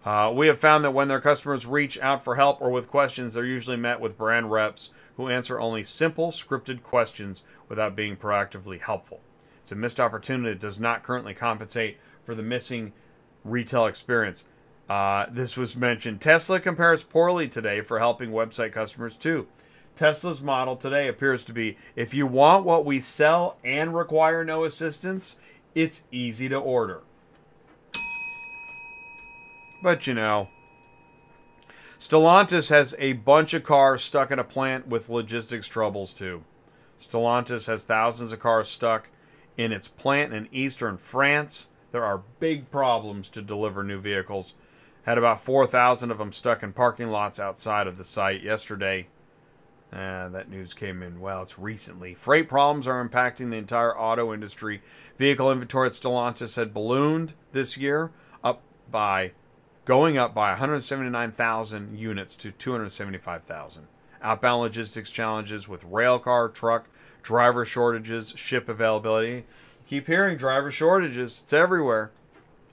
Uh, 0.04 0.32
we 0.34 0.48
have 0.48 0.58
found 0.58 0.84
that 0.84 0.92
when 0.92 1.08
their 1.08 1.22
customers 1.22 1.66
reach 1.66 2.00
out 2.00 2.24
for 2.24 2.36
help 2.36 2.60
or 2.60 2.72
with 2.72 2.90
questions, 2.90 3.34
they're 3.34 3.46
usually 3.46 3.78
met 3.78 4.00
with 4.00 4.18
brand 4.18 4.52
reps 4.52 4.90
who 5.16 5.30
answer 5.30 5.60
only 5.60 5.84
simple, 5.84 6.32
scripted 6.32 6.82
questions 6.82 7.44
without 7.70 7.96
being 7.96 8.16
proactively 8.16 8.80
helpful. 8.80 9.22
It's 9.62 9.72
a 9.72 9.76
missed 9.76 10.00
opportunity 10.00 10.50
that 10.50 10.60
does 10.60 10.80
not 10.80 11.04
currently 11.04 11.36
compensate 11.36 11.98
for 12.26 12.34
the 12.34 12.42
missing 12.42 12.94
retail 13.44 13.86
experience. 13.86 14.46
Uh, 14.90 15.28
this 15.32 15.56
was 15.56 15.76
mentioned. 15.76 16.20
Tesla 16.20 16.60
compares 16.60 17.04
poorly 17.04 17.48
today 17.48 17.82
for 17.82 18.00
helping 18.00 18.32
website 18.32 18.74
customers 18.74 19.16
too. 19.16 19.48
Tesla's 19.96 20.42
model 20.42 20.76
today 20.76 21.08
appears 21.08 21.44
to 21.44 21.54
be 21.54 21.78
if 21.96 22.14
you 22.14 22.26
want 22.26 22.66
what 22.66 22.86
we 22.86 23.00
sell 23.00 23.58
and 23.64 23.96
require 23.96 24.44
no 24.44 24.64
assistance, 24.64 25.36
it's 25.76 26.04
easy 26.12 26.50
to 26.50 26.58
order. 26.58 27.02
But 29.82 30.06
you 30.06 30.14
know, 30.14 30.50
Stellantis 32.00 32.70
has 32.70 32.96
a 33.00 33.14
bunch 33.14 33.54
of 33.54 33.64
cars 33.64 34.04
stuck 34.04 34.32
in 34.32 34.40
a 34.40 34.44
plant 34.44 34.88
with 34.88 35.10
logistics 35.10 35.68
troubles 35.68 36.14
too. 36.14 36.44
Stellantis 37.00 37.68
has 37.68 37.84
thousands 37.84 38.32
of 38.32 38.40
cars 38.40 38.68
stuck 38.68 39.10
in 39.58 39.72
its 39.72 39.88
plant 39.88 40.34
in 40.34 40.48
eastern 40.52 40.98
France. 40.98 41.68
There 41.92 42.04
are 42.04 42.24
big 42.40 42.70
problems 42.72 43.28
to 43.30 43.42
deliver 43.42 43.84
new 43.84 44.00
vehicles. 44.00 44.54
Had 45.04 45.18
about 45.18 45.44
4,000 45.44 46.12
of 46.12 46.20
them 46.20 46.32
stuck 46.32 46.62
in 46.62 46.74
parking 46.74 47.10
lots 47.10 47.40
outside 47.40 47.88
of 47.88 47.98
the 47.98 48.04
site 48.04 48.44
yesterday. 48.44 49.08
Uh, 49.92 50.30
that 50.30 50.50
news 50.50 50.74
came 50.74 51.04
in, 51.04 51.20
well, 51.20 51.42
it's 51.42 51.60
recently. 51.60 52.14
Freight 52.14 52.48
problems 52.48 52.88
are 52.88 53.06
impacting 53.06 53.50
the 53.50 53.58
entire 53.58 53.98
auto 53.98 54.34
industry. 54.34 54.82
Vehicle 55.18 55.52
inventory 55.52 55.88
at 55.88 55.94
Stellantis 55.94 56.56
had 56.56 56.74
ballooned 56.74 57.34
this 57.52 57.78
year, 57.78 58.12
up 58.44 58.62
by 58.90 59.34
going 59.92 60.18
up 60.18 60.34
by 60.34 60.52
179,000 60.52 62.00
units 62.00 62.34
to 62.34 62.50
275,000. 62.50 63.88
Outbound 64.22 64.62
logistics 64.62 65.12
challenges 65.12 65.68
with 65.68 65.84
rail 65.84 66.18
car, 66.18 66.48
truck, 66.48 66.88
driver 67.22 67.66
shortages, 67.66 68.32
ship 68.38 68.70
availability. 68.70 69.44
Keep 69.90 70.08
hearing 70.08 70.38
driver 70.38 70.72
shortages. 70.72 71.42
It's 71.44 71.52
everywhere. 71.52 72.12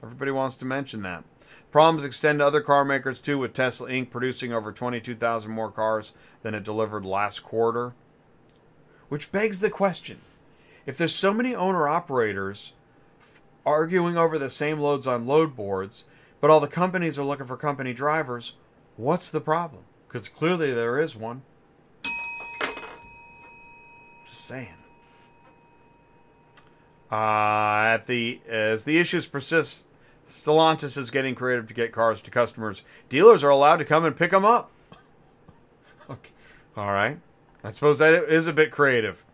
Everybody 0.00 0.30
wants 0.30 0.54
to 0.54 0.64
mention 0.64 1.02
that. 1.02 1.24
Problems 1.72 2.04
extend 2.04 2.38
to 2.38 2.46
other 2.46 2.60
car 2.60 2.84
makers 2.84 3.18
too, 3.18 3.36
with 3.36 3.52
Tesla 3.52 3.88
Inc. 3.88 4.10
producing 4.10 4.52
over 4.52 4.70
22,000 4.70 5.50
more 5.50 5.72
cars 5.72 6.12
than 6.42 6.54
it 6.54 6.62
delivered 6.62 7.04
last 7.04 7.42
quarter. 7.42 7.94
Which 9.08 9.32
begs 9.32 9.58
the 9.58 9.70
question 9.70 10.20
if 10.86 10.96
there's 10.96 11.16
so 11.16 11.34
many 11.34 11.52
owner 11.52 11.88
operators 11.88 12.74
arguing 13.66 14.16
over 14.16 14.38
the 14.38 14.48
same 14.48 14.78
loads 14.78 15.08
on 15.08 15.26
load 15.26 15.56
boards, 15.56 16.04
but 16.40 16.50
all 16.50 16.60
the 16.60 16.68
companies 16.68 17.18
are 17.18 17.24
looking 17.24 17.46
for 17.46 17.56
company 17.56 17.92
drivers, 17.92 18.54
what's 18.96 19.30
the 19.30 19.40
problem? 19.40 19.82
Because 20.06 20.28
clearly 20.28 20.72
there 20.72 20.98
is 20.98 21.16
one. 21.16 21.42
Just 24.26 24.44
saying. 24.46 24.68
Uh, 27.10 27.94
at 27.94 28.06
the 28.06 28.40
as 28.46 28.84
the 28.84 28.98
issues 28.98 29.26
persist, 29.26 29.86
Stellantis 30.26 30.98
is 30.98 31.10
getting 31.10 31.34
creative 31.34 31.66
to 31.68 31.74
get 31.74 31.90
cars 31.90 32.20
to 32.22 32.30
customers. 32.30 32.82
Dealers 33.08 33.42
are 33.42 33.48
allowed 33.48 33.76
to 33.76 33.84
come 33.84 34.04
and 34.04 34.14
pick 34.14 34.30
them 34.30 34.44
up. 34.44 34.70
okay. 36.10 36.30
All 36.76 36.92
right. 36.92 37.18
I 37.64 37.70
suppose 37.70 37.98
that 37.98 38.24
is 38.24 38.46
a 38.46 38.52
bit 38.52 38.70
creative. 38.70 39.24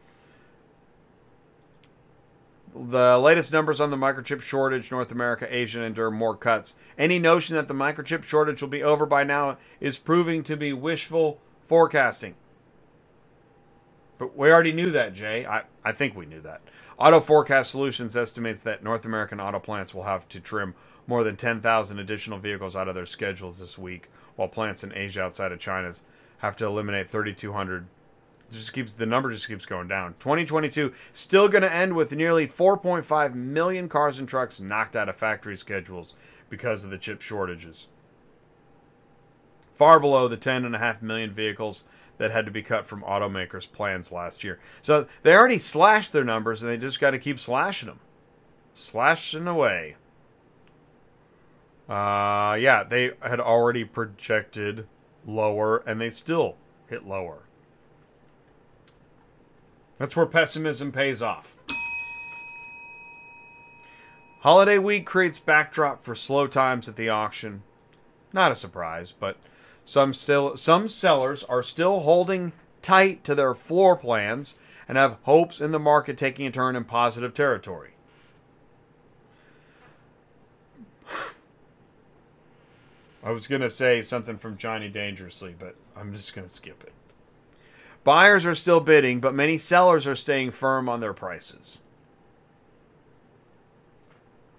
The 2.74 3.18
latest 3.18 3.52
numbers 3.52 3.80
on 3.80 3.90
the 3.90 3.96
microchip 3.96 4.42
shortage, 4.42 4.90
North 4.90 5.12
America, 5.12 5.46
Asia 5.48 5.82
endure 5.82 6.10
more 6.10 6.36
cuts. 6.36 6.74
Any 6.98 7.20
notion 7.20 7.54
that 7.54 7.68
the 7.68 7.74
microchip 7.74 8.24
shortage 8.24 8.60
will 8.60 8.68
be 8.68 8.82
over 8.82 9.06
by 9.06 9.22
now 9.22 9.58
is 9.80 9.96
proving 9.96 10.42
to 10.44 10.56
be 10.56 10.72
wishful 10.72 11.40
forecasting. 11.68 12.34
But 14.18 14.36
we 14.36 14.50
already 14.50 14.72
knew 14.72 14.90
that, 14.90 15.14
Jay. 15.14 15.46
I, 15.46 15.62
I 15.84 15.92
think 15.92 16.16
we 16.16 16.26
knew 16.26 16.40
that. 16.40 16.62
Auto 16.98 17.20
Forecast 17.20 17.70
Solutions 17.70 18.16
estimates 18.16 18.60
that 18.60 18.82
North 18.82 19.04
American 19.04 19.40
auto 19.40 19.60
plants 19.60 19.94
will 19.94 20.04
have 20.04 20.28
to 20.30 20.40
trim 20.40 20.74
more 21.06 21.22
than 21.22 21.36
10,000 21.36 21.98
additional 21.98 22.38
vehicles 22.38 22.74
out 22.74 22.88
of 22.88 22.94
their 22.96 23.06
schedules 23.06 23.58
this 23.58 23.78
week, 23.78 24.08
while 24.36 24.48
plants 24.48 24.82
in 24.82 24.92
Asia 24.96 25.22
outside 25.22 25.52
of 25.52 25.60
China 25.60 25.92
have 26.38 26.56
to 26.56 26.66
eliminate 26.66 27.10
3,200 27.10 27.86
just 28.54 28.72
keeps 28.72 28.94
the 28.94 29.06
number 29.06 29.30
just 29.30 29.48
keeps 29.48 29.66
going 29.66 29.88
down. 29.88 30.14
2022 30.18 30.92
still 31.12 31.48
going 31.48 31.62
to 31.62 31.72
end 31.72 31.94
with 31.94 32.12
nearly 32.12 32.46
4.5 32.46 33.34
million 33.34 33.88
cars 33.88 34.18
and 34.18 34.28
trucks 34.28 34.60
knocked 34.60 34.96
out 34.96 35.08
of 35.08 35.16
factory 35.16 35.56
schedules 35.56 36.14
because 36.48 36.84
of 36.84 36.90
the 36.90 36.98
chip 36.98 37.20
shortages. 37.20 37.88
Far 39.74 39.98
below 39.98 40.28
the 40.28 40.36
10.5 40.36 41.02
million 41.02 41.32
vehicles 41.32 41.84
that 42.18 42.30
had 42.30 42.44
to 42.46 42.52
be 42.52 42.62
cut 42.62 42.86
from 42.86 43.02
automakers' 43.02 43.70
plans 43.70 44.12
last 44.12 44.44
year. 44.44 44.60
So 44.82 45.08
they 45.22 45.34
already 45.34 45.58
slashed 45.58 46.12
their 46.12 46.24
numbers 46.24 46.62
and 46.62 46.70
they 46.70 46.78
just 46.78 47.00
got 47.00 47.10
to 47.10 47.18
keep 47.18 47.40
slashing 47.40 47.88
them. 47.88 48.00
Slashing 48.74 49.46
away. 49.46 49.96
Uh, 51.88 52.56
yeah, 52.58 52.84
they 52.88 53.12
had 53.20 53.40
already 53.40 53.84
projected 53.84 54.86
lower 55.26 55.78
and 55.86 56.00
they 56.00 56.10
still 56.10 56.56
hit 56.88 57.06
lower. 57.06 57.43
That's 59.98 60.16
where 60.16 60.26
pessimism 60.26 60.92
pays 60.92 61.22
off. 61.22 61.56
Holiday 64.40 64.78
week 64.78 65.06
creates 65.06 65.38
backdrop 65.38 66.04
for 66.04 66.14
slow 66.14 66.46
times 66.46 66.88
at 66.88 66.96
the 66.96 67.08
auction. 67.08 67.62
Not 68.32 68.52
a 68.52 68.56
surprise, 68.56 69.12
but 69.12 69.38
some 69.84 70.12
still 70.12 70.56
some 70.56 70.88
sellers 70.88 71.44
are 71.44 71.62
still 71.62 72.00
holding 72.00 72.52
tight 72.82 73.24
to 73.24 73.34
their 73.34 73.54
floor 73.54 73.96
plans 73.96 74.56
and 74.86 74.98
have 74.98 75.16
hopes 75.22 75.60
in 75.60 75.72
the 75.72 75.78
market 75.78 76.18
taking 76.18 76.46
a 76.46 76.50
turn 76.50 76.76
in 76.76 76.84
positive 76.84 77.32
territory. 77.32 77.92
I 83.24 83.30
was 83.30 83.46
going 83.46 83.62
to 83.62 83.70
say 83.70 84.02
something 84.02 84.36
from 84.36 84.58
Johnny 84.58 84.90
Dangerously, 84.90 85.54
but 85.58 85.76
I'm 85.96 86.12
just 86.12 86.34
going 86.34 86.46
to 86.46 86.54
skip 86.54 86.84
it. 86.84 86.92
Buyers 88.04 88.44
are 88.44 88.54
still 88.54 88.80
bidding, 88.80 89.20
but 89.20 89.34
many 89.34 89.56
sellers 89.56 90.06
are 90.06 90.14
staying 90.14 90.50
firm 90.50 90.88
on 90.88 91.00
their 91.00 91.14
prices. 91.14 91.80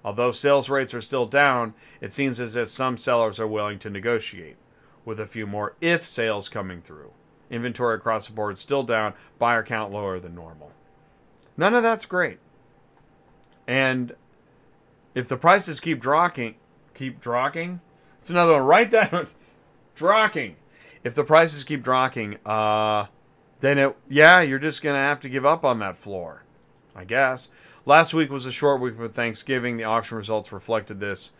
Although 0.03 0.31
sales 0.31 0.69
rates 0.69 0.93
are 0.93 1.01
still 1.01 1.27
down, 1.27 1.75
it 2.01 2.11
seems 2.11 2.39
as 2.39 2.55
if 2.55 2.69
some 2.69 2.97
sellers 2.97 3.39
are 3.39 3.47
willing 3.47 3.79
to 3.79 3.89
negotiate, 3.89 4.57
with 5.03 5.19
a 5.19 5.27
few 5.27 5.45
more 5.45 5.75
if 5.79 6.07
sales 6.07 6.49
coming 6.49 6.81
through. 6.81 7.11
Inventory 7.49 7.95
across 7.95 8.27
the 8.27 8.33
board 8.33 8.57
still 8.57 8.83
down, 8.83 9.13
buyer 9.37 9.63
count 9.63 9.91
lower 9.91 10.19
than 10.19 10.33
normal. 10.33 10.71
None 11.55 11.75
of 11.75 11.83
that's 11.83 12.05
great. 12.05 12.39
And 13.67 14.15
if 15.13 15.27
the 15.27 15.37
prices 15.37 15.79
keep 15.79 15.99
dropping, 15.99 16.55
keep 16.93 17.19
dropping, 17.19 17.81
it's 18.19 18.29
another 18.29 18.53
one. 18.53 18.63
Write 18.63 18.91
that 18.91 19.29
dropping. 19.95 20.55
If 21.03 21.13
the 21.13 21.23
prices 21.23 21.63
keep 21.63 21.83
dropping, 21.83 22.37
uh, 22.45 23.05
then 23.65 23.77
it 23.79 23.97
yeah, 24.07 24.41
you're 24.41 24.59
just 24.59 24.83
gonna 24.83 24.99
have 24.99 25.19
to 25.21 25.29
give 25.29 25.45
up 25.45 25.63
on 25.63 25.79
that 25.79 25.97
floor, 25.97 26.43
I 26.95 27.03
guess. 27.03 27.49
Last 27.85 28.13
week 28.13 28.29
was 28.29 28.45
a 28.45 28.51
short 28.51 28.81
week 28.81 28.95
for 28.95 29.07
Thanksgiving. 29.07 29.77
The 29.77 29.83
auction 29.83 30.17
results 30.17 30.51
reflected 30.51 30.99
this. 30.99 31.31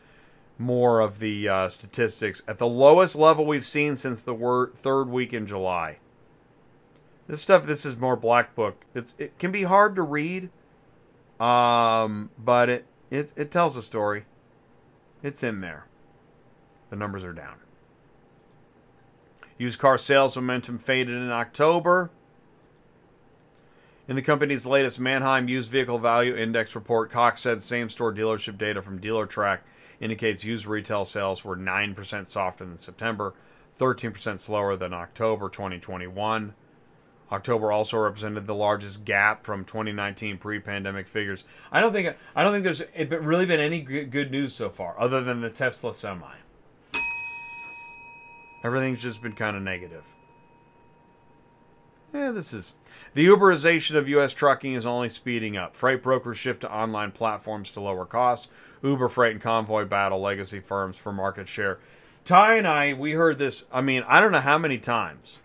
More 0.58 1.02
of 1.02 1.20
the 1.20 1.50
uh, 1.50 1.70
statistics 1.70 2.42
at 2.48 2.58
the 2.58 2.68
lowest 2.68 3.16
level 3.16 3.46
we've 3.46 3.66
seen 3.66 3.96
since 3.96 4.22
the 4.22 4.34
wor- 4.34 4.72
third 4.76 5.10
week 5.10 5.34
in 5.34 5.46
July. 5.46 5.98
This 7.28 7.42
stuff, 7.42 7.66
this 7.66 7.86
is 7.86 7.98
more 7.98 8.16
black 8.16 8.56
book. 8.56 8.86
It's 8.94 9.14
it 9.18 9.38
can 9.38 9.52
be 9.52 9.64
hard 9.64 9.96
to 9.96 10.02
read, 10.02 10.50
um, 11.40 12.30
but 12.38 12.70
it 12.70 12.86
it 13.12 13.34
it 13.36 13.52
tells 13.52 13.76
a 13.76 13.82
story. 13.82 14.26
it's 15.22 15.44
in 15.44 15.62
there. 15.62 15.86
The 16.90 16.96
numbers 16.96 17.24
are 17.24 17.34
down. 17.34 17.56
Used 19.58 19.80
car 19.80 19.98
sales 19.98 20.36
momentum 20.36 20.78
faded 20.78 21.16
in 21.16 21.32
October. 21.32 22.12
In 24.08 24.16
the 24.16 24.22
company's 24.22 24.68
latest 24.68 25.00
Manheim 25.00 25.50
Used 25.50 25.72
Vehicle 25.72 25.98
Value 25.98 26.36
Index 26.36 26.76
report, 26.76 27.10
Cox 27.10 27.42
said 27.42 27.62
same 27.62 27.90
store 27.90 28.14
dealership 28.14 28.56
data 28.56 28.84
from 28.84 29.00
DealerTrack 29.00 29.62
indicates 30.00 30.44
used 30.44 30.68
retail 30.68 31.06
sales 31.06 31.44
were 31.44 31.58
9% 31.58 32.28
softer 32.28 32.66
than 32.66 32.78
September, 32.78 33.34
13% 33.80 34.38
slower 34.38 34.76
than 34.76 34.94
October 34.94 35.50
2021. 35.50 36.54
October 37.32 37.72
also 37.72 37.98
represented 37.98 38.46
the 38.46 38.54
largest 38.54 39.06
gap 39.06 39.44
from 39.44 39.66
2019 39.66 40.38
pre-pandemic 40.38 41.08
figures. 41.08 41.44
I 41.72 41.82
don't 41.82 41.92
think 41.92 42.16
I 42.36 42.44
don't 42.44 42.54
think 42.54 42.64
there's 42.64 42.84
really 43.10 43.48
been 43.48 43.60
any 43.60 43.82
good 43.82 44.30
news 44.30 44.54
so 44.54 44.70
far, 44.70 44.94
other 45.00 45.24
than 45.24 45.42
the 45.42 45.50
Tesla 45.50 45.96
Semi. 45.96 46.36
Everything's 48.64 49.02
just 49.02 49.24
been 49.24 49.34
kind 49.34 49.58
of 49.58 49.64
negative. 49.64 50.04
Yeah, 52.16 52.32
this 52.32 52.54
is 52.54 52.76
the 53.14 53.26
Uberization 53.28 53.96
of 53.96 54.08
U.S. 54.08 54.32
trucking 54.32 54.72
is 54.72 54.86
only 54.86 55.10
speeding 55.10 55.58
up. 55.58 55.76
Freight 55.76 56.02
brokers 56.02 56.38
shift 56.38 56.62
to 56.62 56.74
online 56.74 57.12
platforms 57.12 57.72
to 57.74 57.82
lower 57.82 58.06
costs. 58.06 58.48
Uber 58.82 59.10
Freight 59.10 59.34
and 59.34 59.42
Convoy 59.42 59.84
battle 59.84 60.22
legacy 60.22 60.62
firms 60.62 60.96
for 60.96 61.12
market 61.12 61.50
share. 61.50 61.78
Ty 62.24 62.56
and 62.56 62.68
I, 62.68 62.94
we 62.94 63.12
heard 63.12 63.38
this. 63.38 63.66
I 63.70 63.82
mean, 63.82 64.06
I 64.08 64.22
don't 64.22 64.32
know 64.32 64.40
how 64.40 64.58
many 64.58 64.78
times 64.78 65.42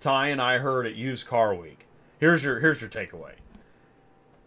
Ty 0.00 0.28
and 0.28 0.40
I 0.40 0.58
heard 0.58 0.86
at 0.86 0.94
Used 0.94 1.26
Car 1.26 1.54
Week. 1.54 1.84
Here's 2.18 2.42
your 2.42 2.58
here's 2.60 2.80
your 2.80 2.88
takeaway. 2.88 3.34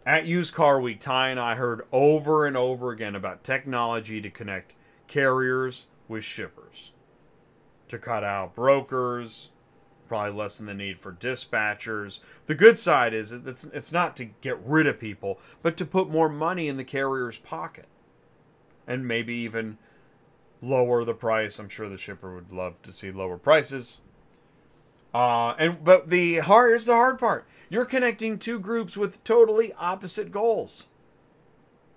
At 0.03 0.25
Used 0.25 0.55
Car 0.55 0.81
Week, 0.81 0.99
Ty 0.99 1.29
and 1.29 1.39
I 1.39 1.53
heard 1.53 1.85
over 1.91 2.47
and 2.47 2.57
over 2.57 2.89
again 2.89 3.13
about 3.13 3.43
technology 3.43 4.19
to 4.19 4.31
connect 4.31 4.73
carriers 5.07 5.85
with 6.07 6.23
shippers, 6.23 6.91
to 7.87 7.99
cut 7.99 8.23
out 8.23 8.55
brokers, 8.55 9.49
probably 10.07 10.37
lessen 10.37 10.65
the 10.65 10.73
need 10.73 10.99
for 10.99 11.13
dispatchers. 11.13 12.19
The 12.45 12.55
good 12.55 12.79
side 12.79 13.13
is 13.13 13.31
it's 13.31 13.65
it's 13.65 13.91
not 13.91 14.15
to 14.17 14.25
get 14.25 14.59
rid 14.63 14.87
of 14.87 14.99
people, 14.99 15.39
but 15.61 15.77
to 15.77 15.85
put 15.85 16.09
more 16.09 16.29
money 16.29 16.67
in 16.67 16.77
the 16.77 16.83
carrier's 16.83 17.37
pocket, 17.37 17.87
and 18.85 19.07
maybe 19.07 19.33
even 19.35 19.77
lower 20.61 21.03
the 21.03 21.13
price. 21.13 21.59
I'm 21.59 21.69
sure 21.69 21.89
the 21.89 21.97
shipper 21.97 22.33
would 22.33 22.51
love 22.51 22.81
to 22.83 22.91
see 22.91 23.11
lower 23.11 23.37
prices. 23.37 23.99
Uh, 25.13 25.55
and 25.57 25.83
but 25.83 26.09
the 26.09 26.37
hard 26.39 26.75
is 26.75 26.85
the 26.85 26.93
hard 26.93 27.19
part. 27.19 27.47
You're 27.69 27.85
connecting 27.85 28.37
two 28.37 28.59
groups 28.59 28.95
with 28.95 29.23
totally 29.23 29.73
opposite 29.73 30.31
goals. 30.31 30.85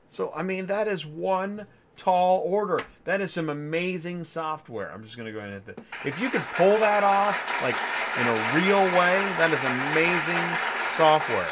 So 0.08 0.32
I 0.34 0.42
mean 0.42 0.66
that 0.66 0.88
is 0.88 1.06
one 1.06 1.66
tall 1.97 2.41
order. 2.41 2.80
That 3.05 3.20
is 3.20 3.32
some 3.32 3.49
amazing 3.49 4.24
software. 4.24 4.91
I'm 4.93 5.03
just 5.03 5.16
gonna 5.16 5.32
go 5.32 5.38
ahead 5.38 5.53
and 5.53 5.62
hit 5.64 5.76
that. 5.76 5.84
If 6.05 6.20
you 6.20 6.30
could 6.30 6.43
pull 6.55 6.76
that 6.78 7.05
off 7.05 7.36
like 7.62 7.76
in 8.18 8.26
a 8.26 8.66
real 8.66 8.84
way, 8.99 9.20
that 9.38 9.51
is 9.53 9.61
amazing 9.64 10.97
software. 10.97 11.49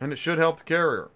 And 0.00 0.12
it 0.12 0.16
should 0.16 0.38
help 0.38 0.58
the 0.58 0.64
carrier 0.64 1.10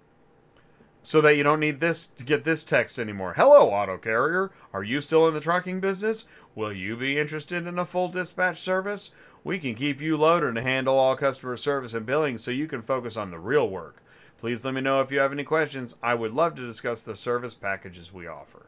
so 1.02 1.20
that 1.20 1.36
you 1.36 1.42
don't 1.42 1.60
need 1.60 1.80
this 1.80 2.06
to 2.06 2.24
get 2.24 2.44
this 2.44 2.62
text 2.62 2.98
anymore. 2.98 3.34
Hello, 3.36 3.70
auto 3.70 3.98
carrier. 3.98 4.52
Are 4.72 4.84
you 4.84 5.00
still 5.00 5.26
in 5.26 5.34
the 5.34 5.40
trucking 5.40 5.80
business? 5.80 6.26
Will 6.54 6.72
you 6.72 6.96
be 6.96 7.18
interested 7.18 7.66
in 7.66 7.78
a 7.78 7.84
full 7.84 8.08
dispatch 8.08 8.60
service? 8.60 9.10
We 9.44 9.58
can 9.58 9.74
keep 9.74 10.00
you 10.00 10.16
loaded 10.16 10.50
and 10.50 10.58
handle 10.58 10.98
all 10.98 11.16
customer 11.16 11.56
service 11.56 11.94
and 11.94 12.06
billing 12.06 12.38
so 12.38 12.50
you 12.50 12.68
can 12.68 12.82
focus 12.82 13.16
on 13.16 13.30
the 13.30 13.38
real 13.38 13.68
work. 13.68 14.01
Please 14.42 14.64
let 14.64 14.74
me 14.74 14.80
know 14.80 15.00
if 15.00 15.12
you 15.12 15.20
have 15.20 15.30
any 15.30 15.44
questions. 15.44 15.94
I 16.02 16.14
would 16.14 16.32
love 16.32 16.56
to 16.56 16.66
discuss 16.66 17.02
the 17.02 17.14
service 17.14 17.54
packages 17.54 18.12
we 18.12 18.26
offer. 18.26 18.66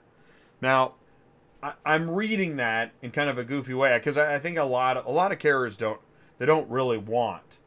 Now, 0.60 0.92
I, 1.60 1.72
am 1.84 2.08
reading 2.08 2.54
that 2.58 2.92
in 3.02 3.10
kind 3.10 3.28
of 3.28 3.38
a 3.38 3.44
goofy 3.44 3.74
way 3.74 3.98
because 3.98 4.16
I, 4.16 4.36
I 4.36 4.38
think 4.38 4.56
a 4.56 4.62
lot 4.62 4.96
of, 4.96 5.04
a 5.04 5.10
lot 5.10 5.32
of 5.32 5.40
carriers 5.40 5.76
don't 5.76 5.98
they 6.38 6.46
don't 6.46 6.70
really 6.70 6.96
want 6.96 7.58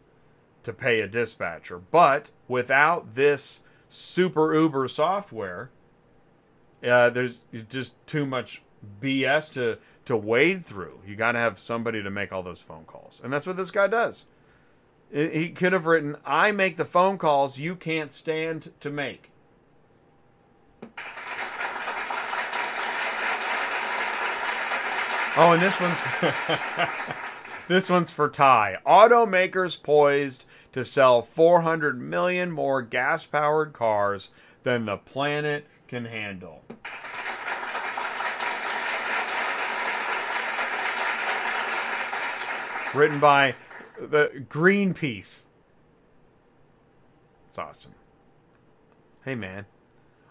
to 0.64 0.72
pay 0.72 1.02
a 1.02 1.08
dispatcher, 1.10 1.80
but 1.80 2.32
without 2.48 3.16
this 3.16 3.60
super 3.90 4.56
Uber 4.56 4.88
software, 4.88 5.70
uh, 6.86 7.10
there's 7.10 7.42
just 7.68 7.94
too 8.08 8.26
much 8.26 8.62
BS 9.02 9.52
to 9.52 9.80
to 10.06 10.16
wade 10.16 10.66
through. 10.66 11.02
You 11.06 11.18
got 11.18 11.34
to 11.34 11.40
have 11.40 11.60
somebody 11.60 12.02
to 12.02 12.10
make 12.10 12.32
all 12.32 12.42
those 12.42 12.62
phone 12.62 12.86
calls, 12.86 13.20
and 13.22 13.34
that's 13.34 13.46
what 13.46 13.58
this 13.58 13.70
guy 13.70 13.88
does. 13.88 14.28
He 15.12 15.50
could 15.50 15.74
have 15.74 15.86
written, 15.86 16.18
"I 16.26 16.52
make 16.52 16.78
the 16.78 16.86
phone 16.86 17.18
calls 17.18 17.58
you 17.58 17.76
can't 17.76 18.12
stand 18.12 18.72
to 18.82 18.90
make." 18.90 19.32
Oh, 25.40 25.52
and 25.52 25.62
this 25.62 25.80
one's 25.80 26.00
this 27.68 27.90
one's 27.92 28.10
for 28.10 28.28
Ty. 28.28 28.78
Automakers 28.88 29.82
poised 29.82 30.46
to 30.72 30.84
sell 30.84 31.22
400 31.22 32.02
million 32.02 32.52
more 32.52 32.82
gas 32.82 33.26
powered 33.28 33.72
cars 33.72 34.30
than 34.64 34.86
the 34.86 34.98
planet 34.98 35.66
can 35.88 36.06
handle. 36.06 36.64
Written 42.94 43.20
by 43.20 43.54
the 44.00 44.46
Greenpeace. 44.50 45.44
It's 47.48 47.58
awesome. 47.58 47.94
Hey 49.24 49.36
man, 49.36 49.66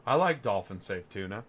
I 0.06 0.14
like 0.14 0.42
dolphin 0.42 0.80
safe 0.80 1.08
tuna. 1.08 1.44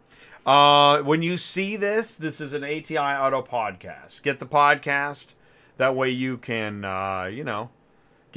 Uh, 0.46 1.00
when 1.00 1.22
you 1.22 1.38
see 1.38 1.76
this, 1.76 2.16
this 2.16 2.42
is 2.42 2.54
an 2.54 2.64
ATI 2.64 2.98
Auto 2.98 3.42
podcast. 3.42 4.22
Get 4.22 4.40
the 4.40 4.46
podcast. 4.46 5.34
That 5.78 5.96
way 5.96 6.10
you 6.10 6.38
can, 6.38 6.84
uh, 6.84 7.30
you 7.32 7.44
know, 7.44 7.70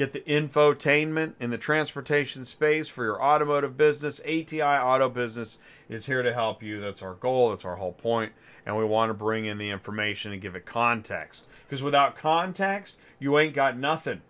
Get 0.01 0.13
the 0.13 0.21
infotainment 0.21 1.33
in 1.39 1.51
the 1.51 1.59
transportation 1.59 2.43
space 2.43 2.87
for 2.87 3.03
your 3.03 3.21
automotive 3.21 3.77
business. 3.77 4.19
ATI 4.21 4.61
Auto 4.63 5.09
Business 5.09 5.59
is 5.89 6.07
here 6.07 6.23
to 6.23 6.33
help 6.33 6.63
you. 6.63 6.79
That's 6.79 7.03
our 7.03 7.13
goal. 7.13 7.49
That's 7.49 7.65
our 7.65 7.75
whole 7.75 7.91
point. 7.93 8.31
And 8.65 8.75
we 8.75 8.83
want 8.83 9.11
to 9.11 9.13
bring 9.13 9.45
in 9.45 9.59
the 9.59 9.69
information 9.69 10.31
and 10.31 10.41
give 10.41 10.55
it 10.55 10.65
context. 10.65 11.43
Because 11.67 11.83
without 11.83 12.15
context, 12.15 12.97
you 13.21 13.37
ain't 13.37 13.53
got 13.53 13.77
nothing. 13.77 14.21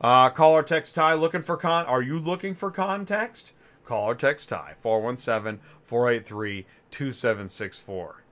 Uh, 0.00 0.30
call 0.30 0.54
or 0.54 0.62
text 0.62 0.94
Ty 0.94 1.14
looking 1.14 1.42
for 1.42 1.58
con. 1.58 1.84
Are 1.84 2.00
you 2.00 2.18
looking 2.18 2.54
for 2.54 2.70
context? 2.70 3.52
Call 3.84 4.08
or 4.08 4.14
text 4.14 4.48
Ty 4.48 4.74
417 4.80 5.60
483 5.84 6.66
2764. 6.90 8.24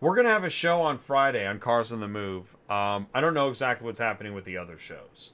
We're 0.00 0.14
gonna 0.14 0.28
have 0.28 0.44
a 0.44 0.50
show 0.50 0.82
on 0.82 0.98
Friday 0.98 1.46
on 1.46 1.58
Cars 1.58 1.90
on 1.92 2.00
the 2.00 2.08
Move. 2.08 2.54
Um, 2.68 3.06
I 3.14 3.22
don't 3.22 3.34
know 3.34 3.48
exactly 3.48 3.86
what's 3.86 3.98
happening 3.98 4.34
with 4.34 4.44
the 4.44 4.58
other 4.58 4.76
shows 4.76 5.32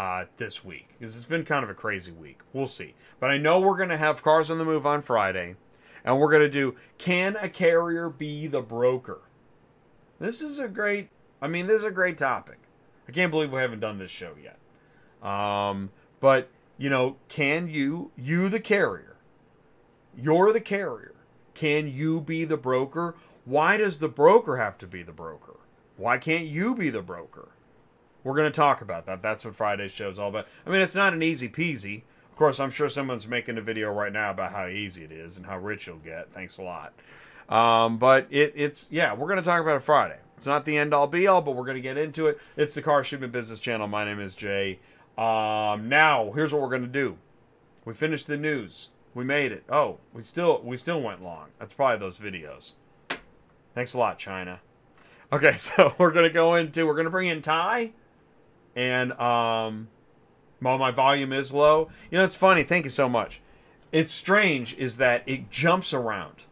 uh, 0.00 0.24
this 0.36 0.64
week 0.64 0.88
because 0.98 1.16
it's 1.16 1.26
been 1.26 1.44
kind 1.44 1.62
of 1.62 1.70
a 1.70 1.74
crazy 1.74 2.10
week. 2.10 2.40
We'll 2.52 2.66
see, 2.66 2.94
but 3.20 3.30
I 3.30 3.38
know 3.38 3.60
we're 3.60 3.78
gonna 3.78 3.96
have 3.96 4.24
Cars 4.24 4.50
on 4.50 4.58
the 4.58 4.64
Move 4.64 4.84
on 4.84 5.00
Friday, 5.00 5.54
and 6.04 6.18
we're 6.18 6.32
gonna 6.32 6.48
do 6.48 6.74
Can 6.98 7.36
a 7.36 7.48
carrier 7.48 8.10
be 8.10 8.48
the 8.48 8.60
broker? 8.60 9.20
This 10.18 10.40
is 10.40 10.58
a 10.58 10.68
great. 10.68 11.08
I 11.40 11.48
mean, 11.48 11.66
this 11.66 11.78
is 11.78 11.84
a 11.84 11.90
great 11.90 12.18
topic. 12.18 12.58
I 13.08 13.12
can't 13.12 13.30
believe 13.30 13.52
we 13.52 13.60
haven't 13.60 13.80
done 13.80 13.98
this 13.98 14.10
show 14.10 14.34
yet. 14.42 14.58
Um, 15.28 15.90
but 16.20 16.50
you 16.78 16.90
know, 16.90 17.16
can 17.28 17.68
you, 17.68 18.12
you 18.16 18.48
the 18.48 18.60
carrier, 18.60 19.16
you're 20.16 20.52
the 20.52 20.60
carrier, 20.60 21.14
can 21.54 21.88
you 21.88 22.20
be 22.20 22.44
the 22.44 22.56
broker? 22.56 23.16
Why 23.44 23.76
does 23.76 23.98
the 23.98 24.08
broker 24.08 24.58
have 24.58 24.78
to 24.78 24.86
be 24.86 25.02
the 25.02 25.12
broker? 25.12 25.56
Why 25.96 26.18
can't 26.18 26.46
you 26.46 26.76
be 26.76 26.90
the 26.90 27.02
broker? 27.02 27.48
We're 28.22 28.36
going 28.36 28.50
to 28.50 28.56
talk 28.56 28.80
about 28.80 29.06
that. 29.06 29.22
That's 29.22 29.44
what 29.44 29.56
Friday's 29.56 29.90
show 29.90 30.10
is 30.10 30.18
all 30.18 30.28
about. 30.28 30.46
I 30.66 30.70
mean, 30.70 30.82
it's 30.82 30.94
not 30.94 31.14
an 31.14 31.22
easy 31.22 31.48
peasy. 31.48 32.02
Of 32.30 32.36
course, 32.36 32.60
I'm 32.60 32.70
sure 32.70 32.88
someone's 32.88 33.26
making 33.26 33.58
a 33.58 33.62
video 33.62 33.92
right 33.92 34.12
now 34.12 34.30
about 34.30 34.52
how 34.52 34.66
easy 34.66 35.02
it 35.02 35.10
is 35.10 35.36
and 35.36 35.46
how 35.46 35.58
rich 35.58 35.86
you'll 35.86 35.96
get. 35.96 36.32
Thanks 36.32 36.58
a 36.58 36.62
lot. 36.62 36.92
Um, 37.48 37.98
but 37.98 38.26
it, 38.30 38.52
it's, 38.56 38.86
yeah, 38.90 39.14
we're 39.14 39.28
to 39.42 39.48
talk 39.48 39.60
about 39.60 39.76
it 39.76 39.82
Friday. 39.82 40.18
It's 40.36 40.46
not 40.46 40.64
the 40.64 40.76
end 40.76 40.94
all 40.94 41.06
be 41.06 41.26
all, 41.26 41.42
but 41.42 41.56
we're 41.56 41.64
to 41.76 41.82
get 41.82 41.96
into 41.98 42.26
it. 42.28 42.38
It's 42.56 42.74
the 42.74 42.82
Car 42.82 43.02
Shipment 43.02 43.32
Business 43.32 43.58
Channel. 43.58 43.88
My 43.88 44.04
name 44.04 44.20
is 44.20 44.36
Jay. 44.36 44.78
Um, 45.16 45.88
now, 45.88 46.30
here's 46.32 46.52
what 46.52 46.62
we're 46.62 46.68
to 46.82 46.88
do. 46.88 47.16
We 47.84 47.94
finished 47.94 48.26
the 48.26 48.36
news. 48.36 48.88
We 49.14 49.24
made 49.24 49.50
it. 49.50 49.64
Oh, 49.68 49.98
we 50.12 50.22
still 50.22 50.60
we 50.62 50.76
still 50.76 51.00
went 51.00 51.24
long. 51.24 51.46
That's 51.58 51.74
probably 51.74 51.98
those 51.98 52.18
videos. 52.18 52.74
Thanks 53.74 53.94
a 53.94 53.98
lot, 53.98 54.18
China. 54.18 54.60
Okay, 55.32 55.52
so 55.56 55.94
we're 55.98 56.12
gonna 56.12 56.30
go 56.30 56.54
into 56.54 56.86
we're 56.86 56.94
gonna 56.94 57.10
bring 57.10 57.28
in 57.28 57.42
Ty, 57.42 57.92
and 58.76 59.12
um, 59.14 59.88
my 60.60 60.90
volume 60.92 61.32
is 61.32 61.52
low, 61.52 61.88
you 62.10 62.18
know 62.18 62.24
it's 62.24 62.34
funny. 62.34 62.62
Thank 62.62 62.84
you 62.84 62.90
so 62.90 63.08
much. 63.08 63.40
It's 63.90 64.12
strange 64.12 64.76
is 64.76 64.98
that 64.98 65.22
it 65.26 65.50
jumps 65.50 65.92
around, 65.94 66.44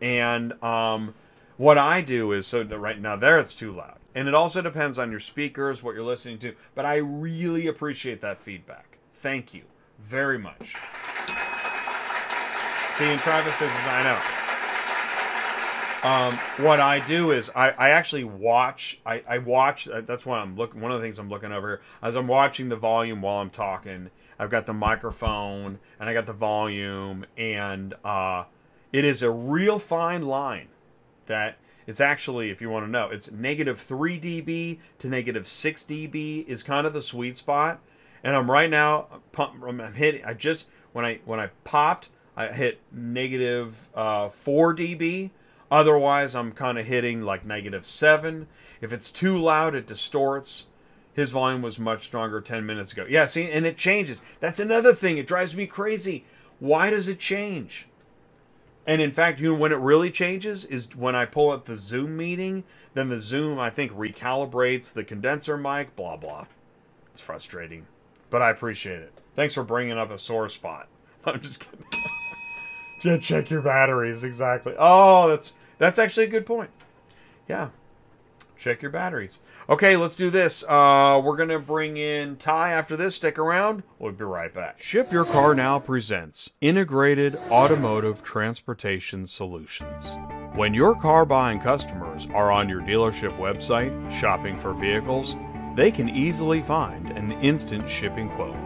and 0.00 0.62
um, 0.62 1.14
what 1.56 1.78
I 1.78 2.00
do 2.00 2.32
is 2.32 2.46
so 2.46 2.62
right 2.62 3.00
now 3.00 3.16
there 3.16 3.38
it's 3.38 3.54
too 3.54 3.72
loud, 3.72 3.98
and 4.14 4.28
it 4.28 4.34
also 4.34 4.62
depends 4.62 4.98
on 4.98 5.10
your 5.10 5.20
speakers, 5.20 5.82
what 5.82 5.94
you're 5.94 6.04
listening 6.04 6.38
to. 6.40 6.54
But 6.74 6.84
I 6.84 6.96
really 6.96 7.66
appreciate 7.66 8.20
that 8.20 8.40
feedback. 8.40 8.98
Thank 9.14 9.54
you 9.54 9.62
very 9.98 10.38
much. 10.38 10.76
See, 12.96 13.04
and 13.04 13.20
Travis 13.20 13.54
says, 13.56 13.70
I 13.70 14.02
know. 14.04 14.18
Um, 16.08 16.38
what 16.64 16.78
I 16.78 17.00
do 17.00 17.32
is 17.32 17.50
I, 17.54 17.70
I 17.70 17.88
actually 17.90 18.24
watch. 18.24 19.00
I, 19.04 19.22
I 19.28 19.38
watch. 19.38 19.88
Uh, 19.88 20.02
that's 20.02 20.24
what 20.24 20.38
I'm 20.38 20.56
looking. 20.56 20.80
One 20.80 20.92
of 20.92 21.00
the 21.00 21.04
things 21.04 21.18
I'm 21.18 21.28
looking 21.28 21.52
over 21.52 21.82
as 22.00 22.14
I'm 22.14 22.28
watching 22.28 22.68
the 22.68 22.76
volume 22.76 23.22
while 23.22 23.38
I'm 23.38 23.50
talking. 23.50 24.10
I've 24.38 24.50
got 24.50 24.66
the 24.66 24.72
microphone 24.72 25.78
and 25.98 26.08
I 26.08 26.12
got 26.12 26.26
the 26.26 26.32
volume, 26.32 27.26
and 27.36 27.94
uh, 28.04 28.44
it 28.96 29.04
is 29.04 29.22
a 29.22 29.30
real 29.30 29.78
fine 29.78 30.22
line. 30.22 30.68
That 31.26 31.58
it's 31.86 32.00
actually, 32.00 32.50
if 32.50 32.60
you 32.60 32.70
want 32.70 32.86
to 32.86 32.90
know, 32.90 33.08
it's 33.08 33.30
negative 33.30 33.80
three 33.80 34.18
dB 34.18 34.78
to 34.98 35.08
negative 35.08 35.46
six 35.46 35.84
dB 35.84 36.46
is 36.46 36.62
kind 36.62 36.86
of 36.86 36.92
the 36.92 37.02
sweet 37.02 37.36
spot. 37.36 37.80
And 38.22 38.34
I'm 38.34 38.50
right 38.50 38.70
now. 38.70 39.06
I'm 39.36 39.78
hitting. 39.94 40.24
I 40.24 40.34
just 40.34 40.68
when 40.92 41.04
I 41.04 41.20
when 41.24 41.40
I 41.40 41.50
popped, 41.64 42.08
I 42.36 42.48
hit 42.48 42.80
negative 42.92 43.88
uh, 43.94 44.28
four 44.30 44.74
dB 44.74 45.30
Otherwise, 45.70 46.34
I'm 46.34 46.52
kind 46.52 46.78
of 46.78 46.86
hitting 46.86 47.22
like 47.22 47.44
negative 47.44 47.86
7. 47.86 48.46
If 48.80 48.92
it's 48.92 49.10
too 49.10 49.36
loud, 49.36 49.74
it 49.74 49.86
distorts. 49.86 50.66
His 51.12 51.30
volume 51.30 51.62
was 51.62 51.78
much 51.78 52.04
stronger 52.04 52.40
10 52.40 52.64
minutes 52.66 52.92
ago. 52.92 53.06
Yeah, 53.08 53.26
see, 53.26 53.50
and 53.50 53.66
it 53.66 53.76
changes. 53.76 54.22
That's 54.38 54.60
another 54.60 54.92
thing. 54.92 55.18
It 55.18 55.26
drives 55.26 55.56
me 55.56 55.66
crazy. 55.66 56.24
Why 56.60 56.90
does 56.90 57.08
it 57.08 57.18
change? 57.18 57.88
And 58.86 59.02
in 59.02 59.10
fact, 59.10 59.40
you 59.40 59.52
know 59.52 59.58
when 59.58 59.72
it 59.72 59.78
really 59.78 60.10
changes 60.10 60.64
is 60.64 60.94
when 60.96 61.16
I 61.16 61.24
pull 61.24 61.50
up 61.50 61.64
the 61.64 61.74
Zoom 61.74 62.16
meeting. 62.16 62.64
Then 62.94 63.08
the 63.08 63.18
Zoom, 63.18 63.58
I 63.58 63.68
think, 63.68 63.92
recalibrates 63.92 64.92
the 64.92 65.04
condenser 65.04 65.56
mic. 65.56 65.96
Blah 65.96 66.16
blah. 66.16 66.46
It's 67.12 67.20
frustrating, 67.20 67.86
but 68.30 68.42
I 68.42 68.50
appreciate 68.50 69.00
it. 69.00 69.12
Thanks 69.34 69.54
for 69.54 69.64
bringing 69.64 69.98
up 69.98 70.10
a 70.10 70.18
sore 70.18 70.48
spot. 70.48 70.88
I'm 71.24 71.40
just 71.40 71.60
kidding. 71.60 71.84
Yeah, 73.04 73.18
check 73.18 73.50
your 73.50 73.60
batteries 73.60 74.24
exactly. 74.24 74.74
Oh, 74.76 75.28
that's 75.28 75.52
that's 75.78 75.98
actually 75.98 76.24
a 76.24 76.30
good 76.30 76.46
point. 76.46 76.70
Yeah, 77.46 77.68
check 78.58 78.82
your 78.82 78.90
batteries. 78.90 79.38
Okay, 79.68 79.96
let's 79.96 80.14
do 80.14 80.30
this. 80.30 80.64
Uh, 80.64 81.20
we're 81.24 81.36
gonna 81.36 81.58
bring 81.58 81.96
in 81.96 82.36
Ty 82.36 82.72
after 82.72 82.96
this. 82.96 83.14
Stick 83.14 83.38
around. 83.38 83.82
We'll 83.98 84.12
be 84.12 84.24
right 84.24 84.52
back. 84.52 84.80
Ship 84.80 85.10
Your 85.12 85.24
Car 85.24 85.54
Now 85.54 85.78
presents 85.78 86.50
integrated 86.60 87.36
automotive 87.50 88.22
transportation 88.22 89.26
solutions. 89.26 90.16
When 90.54 90.74
your 90.74 90.94
car 90.94 91.24
buying 91.24 91.60
customers 91.60 92.26
are 92.32 92.50
on 92.50 92.68
your 92.68 92.80
dealership 92.80 93.36
website 93.38 94.12
shopping 94.12 94.54
for 94.54 94.72
vehicles, 94.72 95.36
they 95.74 95.90
can 95.90 96.08
easily 96.08 96.62
find 96.62 97.10
an 97.10 97.32
instant 97.42 97.90
shipping 97.90 98.30
quote. 98.30 98.56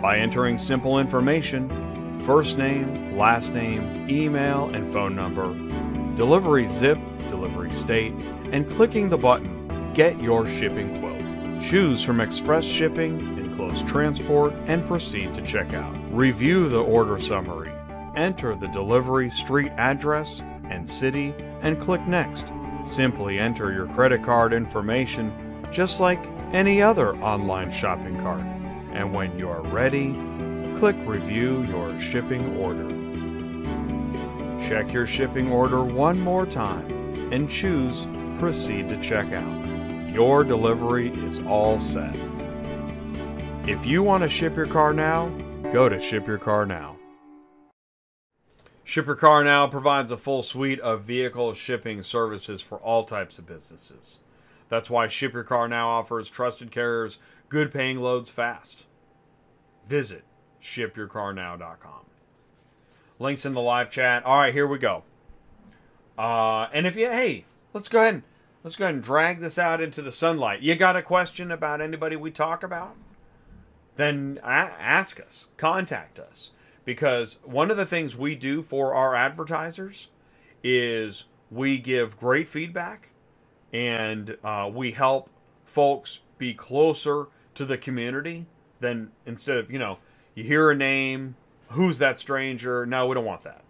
By 0.00 0.18
entering 0.18 0.58
simple 0.58 0.98
information 0.98 1.68
first 2.26 2.58
name, 2.58 3.16
last 3.16 3.54
name, 3.54 4.10
email, 4.10 4.68
and 4.74 4.92
phone 4.92 5.14
number, 5.14 5.46
delivery 6.16 6.66
zip, 6.74 6.98
delivery 7.30 7.72
state, 7.72 8.12
and 8.52 8.70
clicking 8.72 9.08
the 9.08 9.18
button 9.18 9.92
Get 9.94 10.20
Your 10.20 10.48
Shipping 10.50 11.00
Quote. 11.00 11.62
Choose 11.62 12.04
from 12.04 12.20
express 12.20 12.64
shipping, 12.64 13.38
enclosed 13.38 13.88
transport, 13.88 14.52
and 14.66 14.86
proceed 14.86 15.34
to 15.34 15.42
checkout. 15.42 16.08
Review 16.10 16.68
the 16.68 16.82
order 16.82 17.18
summary. 17.18 17.72
Enter 18.14 18.54
the 18.54 18.68
delivery 18.68 19.30
street 19.30 19.72
address 19.76 20.42
and 20.64 20.88
city 20.88 21.34
and 21.62 21.80
click 21.80 22.06
Next. 22.06 22.46
Simply 22.84 23.38
enter 23.38 23.72
your 23.72 23.86
credit 23.86 24.22
card 24.22 24.52
information 24.52 25.32
just 25.72 25.98
like 25.98 26.24
any 26.52 26.80
other 26.80 27.16
online 27.16 27.72
shopping 27.72 28.20
cart. 28.20 28.42
And 28.92 29.14
when 29.14 29.38
you're 29.38 29.62
ready, 29.62 30.12
click 30.78 30.96
Review 31.04 31.62
Your 31.64 31.98
Shipping 32.00 32.56
Order. 32.58 32.88
Check 34.68 34.92
your 34.92 35.06
shipping 35.06 35.50
order 35.50 35.82
one 35.82 36.20
more 36.20 36.46
time 36.46 37.32
and 37.32 37.48
choose 37.48 38.06
Proceed 38.38 38.88
to 38.90 38.96
Checkout. 38.96 40.14
Your 40.14 40.44
delivery 40.44 41.08
is 41.26 41.38
all 41.40 41.80
set. 41.80 42.14
If 43.66 43.84
you 43.86 44.02
want 44.02 44.22
to 44.22 44.28
ship 44.28 44.56
your 44.56 44.66
car 44.66 44.92
now, 44.92 45.28
go 45.72 45.88
to 45.88 46.00
Ship 46.00 46.26
Your 46.26 46.38
Car 46.38 46.66
Now. 46.66 46.96
Ship 48.84 49.06
Your 49.06 49.16
Car 49.16 49.42
Now 49.42 49.66
provides 49.66 50.10
a 50.10 50.16
full 50.16 50.42
suite 50.42 50.80
of 50.80 51.02
vehicle 51.02 51.52
shipping 51.54 52.02
services 52.02 52.62
for 52.62 52.78
all 52.78 53.04
types 53.04 53.38
of 53.38 53.46
businesses. 53.46 54.20
That's 54.68 54.88
why 54.88 55.08
Ship 55.08 55.32
Your 55.32 55.42
Car 55.42 55.66
Now 55.66 55.88
offers 55.88 56.28
trusted 56.28 56.70
carriers 56.70 57.18
good 57.48 57.72
paying 57.72 58.00
loads 58.00 58.30
fast. 58.30 58.86
Visit 59.86 60.24
shipyourcarnow.com. 60.62 62.04
Links 63.18 63.46
in 63.46 63.54
the 63.54 63.60
live 63.60 63.90
chat. 63.90 64.24
All 64.24 64.38
right, 64.38 64.52
here 64.52 64.66
we 64.66 64.78
go. 64.78 65.04
Uh, 66.18 66.68
and 66.72 66.86
if 66.86 66.96
you, 66.96 67.06
hey, 67.06 67.44
let's 67.76 67.88
go 67.90 68.00
ahead 68.00 68.14
and 68.14 68.22
let's 68.64 68.76
go 68.76 68.86
ahead 68.86 68.94
and 68.94 69.04
drag 69.04 69.40
this 69.40 69.58
out 69.58 69.82
into 69.82 70.00
the 70.00 70.10
sunlight. 70.10 70.62
You 70.62 70.74
got 70.76 70.96
a 70.96 71.02
question 71.02 71.50
about 71.50 71.82
anybody 71.82 72.16
we 72.16 72.30
talk 72.30 72.62
about? 72.62 72.96
Then 73.96 74.40
ask 74.42 75.20
us, 75.20 75.48
contact 75.58 76.18
us, 76.18 76.52
because 76.86 77.38
one 77.44 77.70
of 77.70 77.76
the 77.76 77.86
things 77.86 78.16
we 78.16 78.34
do 78.34 78.62
for 78.62 78.94
our 78.94 79.14
advertisers 79.14 80.08
is 80.64 81.24
we 81.50 81.76
give 81.76 82.18
great 82.18 82.48
feedback, 82.48 83.10
and 83.72 84.38
uh, 84.42 84.70
we 84.72 84.92
help 84.92 85.28
folks 85.64 86.20
be 86.38 86.54
closer 86.54 87.28
to 87.54 87.66
the 87.66 87.76
community 87.78 88.46
than 88.80 89.10
instead 89.26 89.58
of 89.58 89.70
you 89.70 89.78
know 89.78 89.98
you 90.34 90.44
hear 90.44 90.70
a 90.70 90.74
name, 90.74 91.36
who's 91.68 91.98
that 91.98 92.18
stranger? 92.18 92.86
No, 92.86 93.06
we 93.06 93.14
don't 93.14 93.24
want 93.26 93.42
that. 93.42 93.64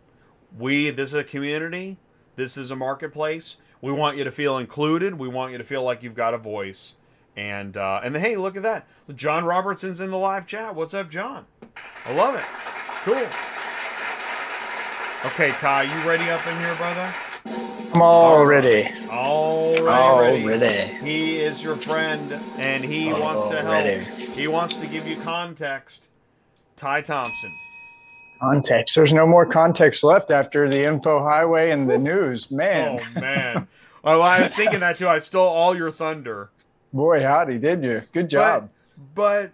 We 0.57 0.90
this 0.90 1.11
is 1.11 1.14
a 1.14 1.24
community, 1.24 1.98
this 2.36 2.57
is 2.57 2.70
a 2.70 2.76
marketplace. 2.76 3.59
We 3.87 3.93
want 3.93 4.16
you 4.16 4.24
to 4.24 4.32
feel 4.32 4.59
included. 4.59 5.16
We 5.16 5.28
want 5.28 5.53
you 5.53 5.59
to 5.59 5.64
feel 5.64 5.84
like 5.84 6.03
you've 6.03 6.16
got 6.16 6.34
a 6.34 6.39
voice. 6.39 6.97
And 7.37 7.76
uh, 7.76 8.01
and 8.03 8.16
hey, 8.16 8.34
look 8.34 8.57
at 8.57 8.64
that. 8.64 8.89
John 9.14 9.45
Robertson's 9.45 10.01
in 10.01 10.11
the 10.11 10.16
live 10.16 10.45
chat. 10.45 10.74
What's 10.74 10.93
up, 10.93 11.09
John? 11.09 11.47
I 12.05 12.12
love 12.12 12.34
it. 12.34 12.43
Cool. 13.05 13.28
Okay, 15.30 15.53
Ty, 15.61 15.84
you 15.84 16.09
ready 16.09 16.28
up 16.28 16.45
in 16.49 16.59
here, 16.59 16.74
brother? 16.74 17.14
I'm 17.95 18.03
all 18.03 18.45
ready. 18.45 18.91
All 19.09 19.80
ready. 19.80 20.45
ready. 20.45 20.93
He 21.05 21.39
is 21.39 21.62
your 21.62 21.76
friend, 21.76 22.32
and 22.59 22.82
he 22.82 23.12
all 23.12 23.20
wants 23.20 23.45
to 23.51 23.62
help. 23.62 23.68
Ready. 23.68 24.03
He 24.32 24.49
wants 24.49 24.74
to 24.74 24.87
give 24.89 25.07
you 25.07 25.16
context 25.20 26.09
Ty 26.74 27.03
Thompson. 27.03 27.53
Context. 28.41 28.95
There's 28.95 29.12
no 29.12 29.26
more 29.26 29.47
context 29.47 30.05
left 30.05 30.30
after 30.30 30.68
the 30.68 30.84
info 30.84 31.22
highway 31.22 31.70
and 31.70 31.89
the 31.89 31.99
news. 31.99 32.51
Man. 32.51 33.01
Oh 33.01 33.20
man. 33.20 33.68
well, 34.03 34.22
I 34.22 34.43
was 34.43 34.55
thinking 34.55 34.80
that 34.80 34.99
too. 34.99 35.09
I 35.09 35.18
stole 35.18 35.49
all 35.49 35.76
your 35.76 35.91
thunder. 35.91 36.51
Boy, 36.93 37.22
howdy, 37.22 37.59
did 37.59 37.82
you? 37.82 38.03
Good 38.12 38.30
job. 38.30 38.70
But, 39.14 39.14
but 39.14 39.53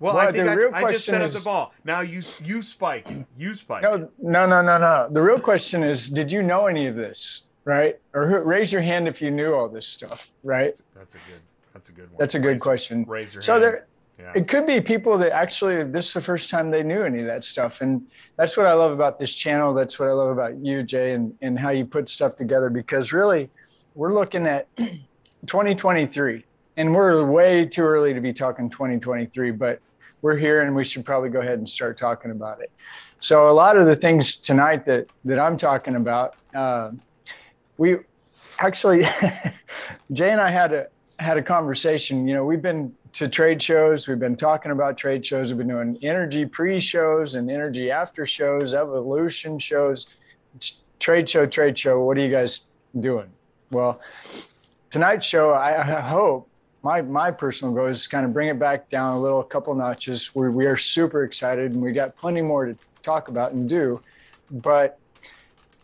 well, 0.00 0.14
well, 0.14 0.28
I 0.28 0.32
think 0.32 0.48
I, 0.48 0.86
I, 0.86 0.92
just 0.92 1.06
set 1.06 1.22
up 1.22 1.30
the 1.30 1.40
ball. 1.40 1.74
Now 1.84 2.00
you 2.00 2.22
you 2.42 2.62
spike. 2.62 3.08
You 3.36 3.54
spike. 3.54 3.82
No, 3.82 4.08
no, 4.18 4.46
no, 4.46 4.62
no, 4.62 4.78
no. 4.78 5.08
The 5.10 5.20
real 5.20 5.40
question 5.40 5.82
is, 5.82 6.08
did 6.08 6.30
you 6.30 6.42
know 6.42 6.66
any 6.66 6.86
of 6.86 6.94
this? 6.94 7.42
Right? 7.64 7.98
Or 8.14 8.42
raise 8.44 8.72
your 8.72 8.80
hand 8.80 9.08
if 9.08 9.20
you 9.20 9.30
knew 9.30 9.52
all 9.54 9.68
this 9.68 9.86
stuff. 9.86 10.28
Right? 10.44 10.74
That's 10.94 11.14
a 11.14 11.18
good. 11.18 11.40
That's 11.72 11.88
a 11.88 11.92
good 11.92 12.10
one. 12.10 12.16
That's 12.18 12.34
a 12.34 12.38
good 12.38 12.54
raise, 12.54 12.62
question. 12.62 13.04
Raise 13.06 13.34
your 13.34 13.42
so 13.42 13.54
hand. 13.54 13.64
there 13.64 13.86
It 14.34 14.48
could 14.48 14.66
be 14.66 14.80
people 14.80 15.16
that 15.18 15.32
actually 15.32 15.84
this 15.84 16.08
is 16.08 16.14
the 16.14 16.20
first 16.20 16.50
time 16.50 16.70
they 16.70 16.82
knew 16.82 17.02
any 17.02 17.20
of 17.20 17.26
that 17.26 17.44
stuff. 17.44 17.80
And 17.80 18.06
that's 18.36 18.56
what 18.56 18.66
I 18.66 18.72
love 18.72 18.92
about 18.92 19.18
this 19.18 19.32
channel. 19.32 19.72
That's 19.74 19.98
what 19.98 20.08
I 20.08 20.12
love 20.12 20.30
about 20.30 20.56
you, 20.58 20.82
Jay, 20.82 21.12
and, 21.14 21.36
and 21.40 21.58
how 21.58 21.70
you 21.70 21.84
put 21.84 22.08
stuff 22.08 22.34
together 22.34 22.68
because 22.68 23.12
really 23.12 23.48
we're 23.94 24.12
looking 24.12 24.46
at 24.46 24.66
2023 24.76 26.44
and 26.76 26.94
we're 26.94 27.24
way 27.24 27.64
too 27.64 27.82
early 27.82 28.12
to 28.12 28.20
be 28.20 28.32
talking 28.32 28.68
2023, 28.70 29.52
but 29.52 29.80
we're 30.22 30.36
here 30.36 30.62
and 30.62 30.74
we 30.74 30.84
should 30.84 31.04
probably 31.04 31.28
go 31.28 31.40
ahead 31.40 31.58
and 31.58 31.68
start 31.68 31.98
talking 31.98 32.30
about 32.30 32.60
it. 32.60 32.70
So 33.20 33.50
a 33.50 33.52
lot 33.52 33.76
of 33.76 33.86
the 33.86 33.96
things 33.96 34.36
tonight 34.36 34.84
that 34.86 35.06
that 35.24 35.38
I'm 35.38 35.56
talking 35.56 35.96
about, 35.96 36.36
uh, 36.54 36.92
we 37.76 37.98
actually 38.60 39.02
Jay 40.12 40.30
and 40.30 40.40
I 40.40 40.50
had 40.50 40.72
a 40.72 40.86
had 41.18 41.36
a 41.36 41.42
conversation. 41.42 42.28
You 42.28 42.34
know, 42.34 42.44
we've 42.44 42.62
been 42.62 42.94
to 43.12 43.28
trade 43.28 43.62
shows. 43.62 44.08
We've 44.08 44.18
been 44.18 44.36
talking 44.36 44.72
about 44.72 44.96
trade 44.96 45.24
shows. 45.24 45.48
We've 45.48 45.58
been 45.58 45.68
doing 45.68 45.98
energy 46.02 46.44
pre-shows 46.44 47.34
and 47.34 47.50
energy 47.50 47.90
after 47.90 48.26
shows, 48.26 48.74
evolution 48.74 49.58
shows, 49.58 50.06
trade 50.98 51.28
show, 51.28 51.46
trade 51.46 51.78
show. 51.78 52.02
What 52.02 52.16
are 52.18 52.20
you 52.20 52.30
guys 52.30 52.62
doing? 53.00 53.28
Well, 53.70 54.00
tonight's 54.90 55.26
show, 55.26 55.50
I, 55.50 55.98
I 55.98 56.00
hope 56.00 56.48
my 56.82 57.02
my 57.02 57.30
personal 57.30 57.74
goal 57.74 57.86
is 57.86 58.06
kind 58.06 58.24
of 58.24 58.32
bring 58.32 58.48
it 58.48 58.58
back 58.58 58.88
down 58.88 59.16
a 59.16 59.20
little, 59.20 59.40
a 59.40 59.44
couple 59.44 59.74
notches. 59.74 60.34
We 60.34 60.48
we 60.48 60.66
are 60.66 60.76
super 60.76 61.24
excited 61.24 61.72
and 61.72 61.82
we 61.82 61.92
got 61.92 62.16
plenty 62.16 62.42
more 62.42 62.66
to 62.66 62.76
talk 63.02 63.28
about 63.28 63.52
and 63.52 63.68
do, 63.68 64.00
but 64.50 64.98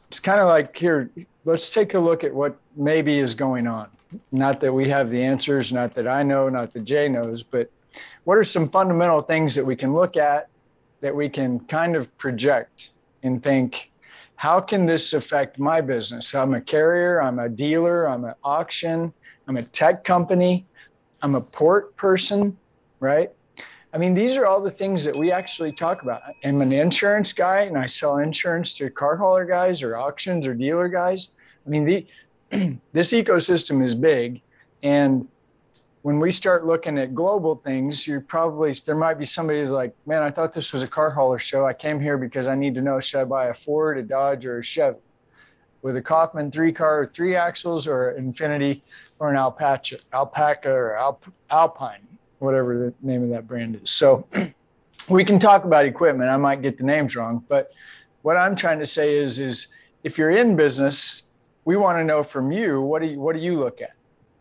it's 0.08 0.20
kind 0.20 0.40
of 0.40 0.46
like 0.46 0.76
here. 0.76 1.10
Let's 1.44 1.70
take 1.70 1.94
a 1.94 1.98
look 1.98 2.24
at 2.24 2.32
what 2.32 2.56
maybe 2.76 3.18
is 3.18 3.34
going 3.34 3.66
on 3.66 3.88
not 4.32 4.60
that 4.60 4.72
we 4.72 4.88
have 4.88 5.10
the 5.10 5.22
answers, 5.22 5.72
not 5.72 5.94
that 5.94 6.08
I 6.08 6.22
know, 6.22 6.48
not 6.48 6.72
that 6.72 6.84
Jay 6.84 7.08
knows, 7.08 7.42
but 7.42 7.70
what 8.24 8.38
are 8.38 8.44
some 8.44 8.68
fundamental 8.68 9.22
things 9.22 9.54
that 9.54 9.64
we 9.64 9.76
can 9.76 9.94
look 9.94 10.16
at 10.16 10.48
that 11.00 11.14
we 11.14 11.28
can 11.28 11.60
kind 11.60 11.96
of 11.96 12.16
project 12.18 12.90
and 13.22 13.42
think, 13.42 13.90
how 14.36 14.60
can 14.60 14.86
this 14.86 15.12
affect 15.12 15.58
my 15.58 15.80
business? 15.80 16.34
I'm 16.34 16.54
a 16.54 16.60
carrier, 16.60 17.22
I'm 17.22 17.38
a 17.38 17.48
dealer, 17.48 18.08
I'm 18.08 18.24
an 18.24 18.34
auction, 18.42 19.12
I'm 19.46 19.56
a 19.56 19.62
tech 19.62 20.04
company, 20.04 20.66
I'm 21.22 21.34
a 21.34 21.40
port 21.40 21.94
person, 21.96 22.56
right? 23.00 23.30
I 23.92 23.98
mean, 23.98 24.12
these 24.12 24.36
are 24.36 24.44
all 24.44 24.60
the 24.60 24.70
things 24.70 25.04
that 25.04 25.14
we 25.14 25.30
actually 25.30 25.70
talk 25.72 26.02
about. 26.02 26.22
I'm 26.42 26.60
an 26.62 26.72
insurance 26.72 27.32
guy 27.32 27.60
and 27.60 27.78
I 27.78 27.86
sell 27.86 28.18
insurance 28.18 28.74
to 28.74 28.90
car 28.90 29.16
hauler 29.16 29.44
guys 29.44 29.82
or 29.82 29.96
auctions 29.96 30.46
or 30.46 30.54
dealer 30.54 30.88
guys. 30.88 31.28
I 31.64 31.70
mean, 31.70 31.84
the, 31.84 32.06
this 32.92 33.12
ecosystem 33.12 33.84
is 33.84 33.94
big. 33.94 34.40
And 34.82 35.28
when 36.02 36.20
we 36.20 36.32
start 36.32 36.66
looking 36.66 36.98
at 36.98 37.14
global 37.14 37.56
things, 37.56 38.06
you're 38.06 38.20
probably, 38.20 38.74
there 38.84 38.94
might 38.94 39.18
be 39.18 39.26
somebody 39.26 39.60
who's 39.60 39.70
like, 39.70 39.94
man, 40.06 40.22
I 40.22 40.30
thought 40.30 40.52
this 40.52 40.72
was 40.72 40.82
a 40.82 40.88
car 40.88 41.10
hauler 41.10 41.38
show. 41.38 41.66
I 41.66 41.72
came 41.72 42.00
here 42.00 42.18
because 42.18 42.46
I 42.46 42.54
need 42.54 42.74
to 42.74 42.82
know 42.82 43.00
should 43.00 43.20
I 43.20 43.24
buy 43.24 43.46
a 43.46 43.54
Ford, 43.54 43.98
a 43.98 44.02
Dodge, 44.02 44.44
or 44.44 44.58
a 44.58 44.62
Chevy 44.62 44.98
with 45.82 45.96
a 45.96 46.02
Kaufman 46.02 46.50
three 46.50 46.72
car, 46.72 47.10
three 47.12 47.36
axles, 47.36 47.86
or 47.86 48.12
infinity 48.12 48.82
or 49.18 49.30
an 49.30 49.36
Alpaca, 49.36 49.98
Alpaca 50.12 50.70
or 50.70 50.96
Alp, 50.96 51.26
Alpine 51.50 52.00
whatever 52.44 52.78
the 52.78 52.94
name 53.06 53.22
of 53.22 53.30
that 53.30 53.48
brand 53.48 53.80
is. 53.82 53.90
So 53.90 54.26
we 55.08 55.24
can 55.24 55.38
talk 55.38 55.64
about 55.64 55.84
equipment. 55.84 56.30
I 56.30 56.36
might 56.36 56.62
get 56.62 56.78
the 56.78 56.84
names 56.84 57.16
wrong, 57.16 57.44
but 57.48 57.72
what 58.22 58.36
I'm 58.36 58.54
trying 58.54 58.78
to 58.78 58.86
say 58.86 59.16
is, 59.16 59.38
is 59.38 59.68
if 60.04 60.16
you're 60.18 60.30
in 60.30 60.54
business, 60.54 61.23
we 61.64 61.76
want 61.76 61.98
to 61.98 62.04
know 62.04 62.22
from 62.22 62.52
you 62.52 62.80
what 62.80 63.02
do 63.02 63.08
you 63.08 63.20
what 63.20 63.34
do 63.34 63.42
you 63.42 63.58
look 63.58 63.80
at? 63.80 63.92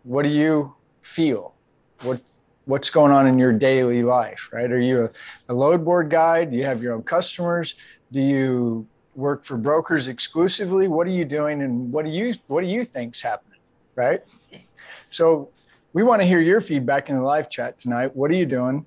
What 0.03 0.23
do 0.23 0.29
you 0.29 0.73
feel? 1.01 1.53
What 2.01 2.21
what's 2.65 2.89
going 2.89 3.11
on 3.11 3.27
in 3.27 3.37
your 3.37 3.51
daily 3.51 4.03
life, 4.03 4.49
right? 4.51 4.71
Are 4.71 4.79
you 4.79 5.05
a, 5.05 5.09
a 5.49 5.53
load 5.53 5.83
board 5.83 6.09
guy? 6.09 6.45
Do 6.45 6.55
you 6.55 6.65
have 6.65 6.81
your 6.81 6.93
own 6.93 7.03
customers? 7.03 7.75
Do 8.11 8.21
you 8.21 8.87
work 9.15 9.45
for 9.45 9.57
brokers 9.57 10.07
exclusively? 10.07 10.87
What 10.87 11.07
are 11.07 11.11
you 11.11 11.25
doing 11.25 11.61
and 11.61 11.91
what 11.91 12.05
do 12.05 12.11
you 12.11 12.33
what 12.47 12.61
do 12.61 12.67
you 12.67 12.85
think's 12.85 13.21
happening? 13.21 13.59
Right? 13.95 14.21
So 15.11 15.49
we 15.93 16.03
want 16.03 16.21
to 16.21 16.27
hear 16.27 16.41
your 16.41 16.59
feedback 16.59 17.09
in 17.09 17.15
the 17.15 17.21
live 17.21 17.49
chat 17.49 17.79
tonight. 17.79 18.15
What 18.15 18.31
are 18.31 18.35
you 18.35 18.47
doing? 18.47 18.85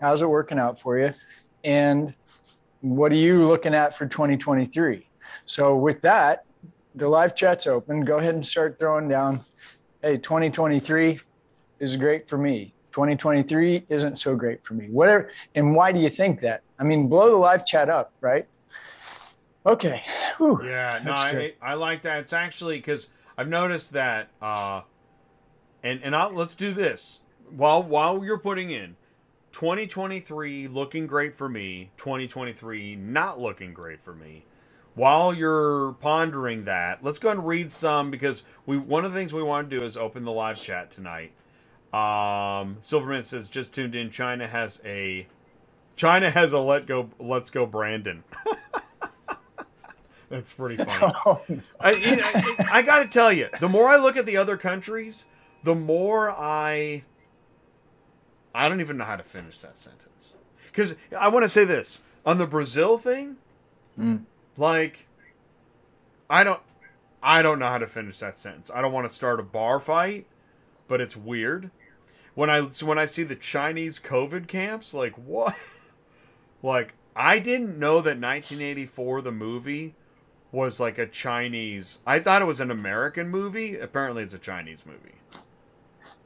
How's 0.00 0.22
it 0.22 0.28
working 0.28 0.58
out 0.58 0.80
for 0.80 0.98
you? 0.98 1.12
And 1.64 2.14
what 2.82 3.10
are 3.10 3.16
you 3.16 3.44
looking 3.44 3.74
at 3.74 3.96
for 3.96 4.06
2023? 4.06 5.08
So, 5.46 5.76
with 5.76 6.02
that, 6.02 6.44
the 6.98 7.08
live 7.08 7.34
chat's 7.34 7.66
open. 7.66 8.04
Go 8.04 8.18
ahead 8.18 8.34
and 8.34 8.46
start 8.46 8.78
throwing 8.78 9.08
down. 9.08 9.40
Hey, 10.02 10.18
2023 10.18 11.18
is 11.80 11.96
great 11.96 12.28
for 12.28 12.38
me. 12.38 12.74
2023 12.92 13.86
isn't 13.88 14.18
so 14.18 14.34
great 14.34 14.64
for 14.64 14.74
me. 14.74 14.86
Whatever. 14.90 15.30
And 15.54 15.74
why 15.74 15.92
do 15.92 16.00
you 16.00 16.10
think 16.10 16.40
that? 16.40 16.62
I 16.78 16.84
mean, 16.84 17.08
blow 17.08 17.30
the 17.30 17.36
live 17.36 17.64
chat 17.64 17.88
up, 17.88 18.12
right? 18.20 18.46
Okay. 19.66 20.02
Whew, 20.38 20.60
yeah, 20.64 21.00
no, 21.04 21.12
I, 21.12 21.52
I 21.60 21.74
like 21.74 22.02
that. 22.02 22.20
It's 22.20 22.32
actually 22.32 22.78
because 22.78 23.08
I've 23.36 23.48
noticed 23.48 23.92
that 23.92 24.28
uh, 24.40 24.82
and 25.82 26.00
and 26.02 26.14
I'll, 26.16 26.32
let's 26.32 26.54
do 26.54 26.72
this 26.72 27.20
while 27.50 27.82
while 27.82 28.24
you're 28.24 28.38
putting 28.38 28.70
in 28.70 28.96
2023 29.52 30.68
looking 30.68 31.06
great 31.06 31.36
for 31.36 31.48
me 31.48 31.90
2023 31.96 32.96
not 32.96 33.40
looking 33.40 33.72
great 33.72 34.02
for 34.04 34.14
me 34.14 34.44
while 34.98 35.32
you're 35.32 35.92
pondering 36.00 36.64
that 36.64 37.02
let's 37.02 37.18
go 37.18 37.30
and 37.30 37.46
read 37.46 37.72
some 37.72 38.10
because 38.10 38.42
we 38.66 38.76
one 38.76 39.04
of 39.04 39.12
the 39.12 39.18
things 39.18 39.32
we 39.32 39.42
want 39.42 39.70
to 39.70 39.78
do 39.78 39.84
is 39.84 39.96
open 39.96 40.24
the 40.24 40.32
live 40.32 40.56
chat 40.58 40.90
tonight 40.90 41.32
um 41.92 42.76
silverman 42.80 43.22
says 43.24 43.48
just 43.48 43.74
tuned 43.74 43.94
in 43.94 44.10
china 44.10 44.46
has 44.46 44.80
a 44.84 45.26
china 45.96 46.30
has 46.30 46.52
a 46.52 46.58
let 46.58 46.86
go 46.86 47.08
let's 47.18 47.50
go 47.50 47.64
brandon 47.64 48.22
that's 50.28 50.52
pretty 50.52 50.76
funny 50.76 51.14
oh, 51.26 51.40
no. 51.48 51.60
I, 51.80 51.92
you 51.92 52.16
know, 52.16 52.22
I, 52.24 52.56
I 52.72 52.82
gotta 52.82 53.08
tell 53.08 53.32
you 53.32 53.48
the 53.60 53.68
more 53.68 53.88
i 53.88 53.96
look 53.96 54.16
at 54.16 54.26
the 54.26 54.36
other 54.36 54.56
countries 54.56 55.26
the 55.62 55.74
more 55.74 56.30
I 56.30 57.04
I 58.54 58.68
don't 58.68 58.80
even 58.80 58.96
know 58.96 59.04
how 59.04 59.16
to 59.16 59.22
finish 59.22 59.58
that 59.58 59.78
sentence. 59.78 60.34
Cuz 60.72 60.94
I 61.16 61.28
want 61.28 61.44
to 61.44 61.48
say 61.48 61.64
this, 61.64 62.02
on 62.24 62.38
the 62.38 62.46
Brazil 62.46 62.98
thing, 62.98 63.36
mm. 63.98 64.24
Like 64.58 65.06
I 66.28 66.44
don't 66.44 66.60
I 67.22 67.40
don't 67.40 67.58
know 67.58 67.68
how 67.68 67.78
to 67.78 67.86
finish 67.86 68.18
that 68.18 68.36
sentence. 68.36 68.70
I 68.72 68.82
don't 68.82 68.92
want 68.92 69.08
to 69.08 69.14
start 69.14 69.40
a 69.40 69.44
bar 69.44 69.80
fight, 69.80 70.26
but 70.86 71.00
it's 71.00 71.16
weird. 71.16 71.70
When 72.34 72.50
I 72.50 72.68
so 72.68 72.84
when 72.84 72.98
I 72.98 73.06
see 73.06 73.22
the 73.22 73.36
Chinese 73.36 73.98
COVID 73.98 74.46
camps, 74.48 74.92
like 74.92 75.14
what? 75.16 75.56
like 76.62 76.94
I 77.16 77.38
didn't 77.38 77.78
know 77.78 77.96
that 78.02 78.20
1984 78.20 79.22
the 79.22 79.32
movie 79.32 79.94
was 80.52 80.80
like 80.80 80.98
a 80.98 81.06
Chinese. 81.06 82.00
I 82.06 82.18
thought 82.18 82.42
it 82.42 82.46
was 82.46 82.60
an 82.60 82.70
American 82.70 83.28
movie. 83.28 83.78
Apparently 83.78 84.22
it's 84.22 84.34
a 84.34 84.38
Chinese 84.38 84.84
movie. 84.86 85.14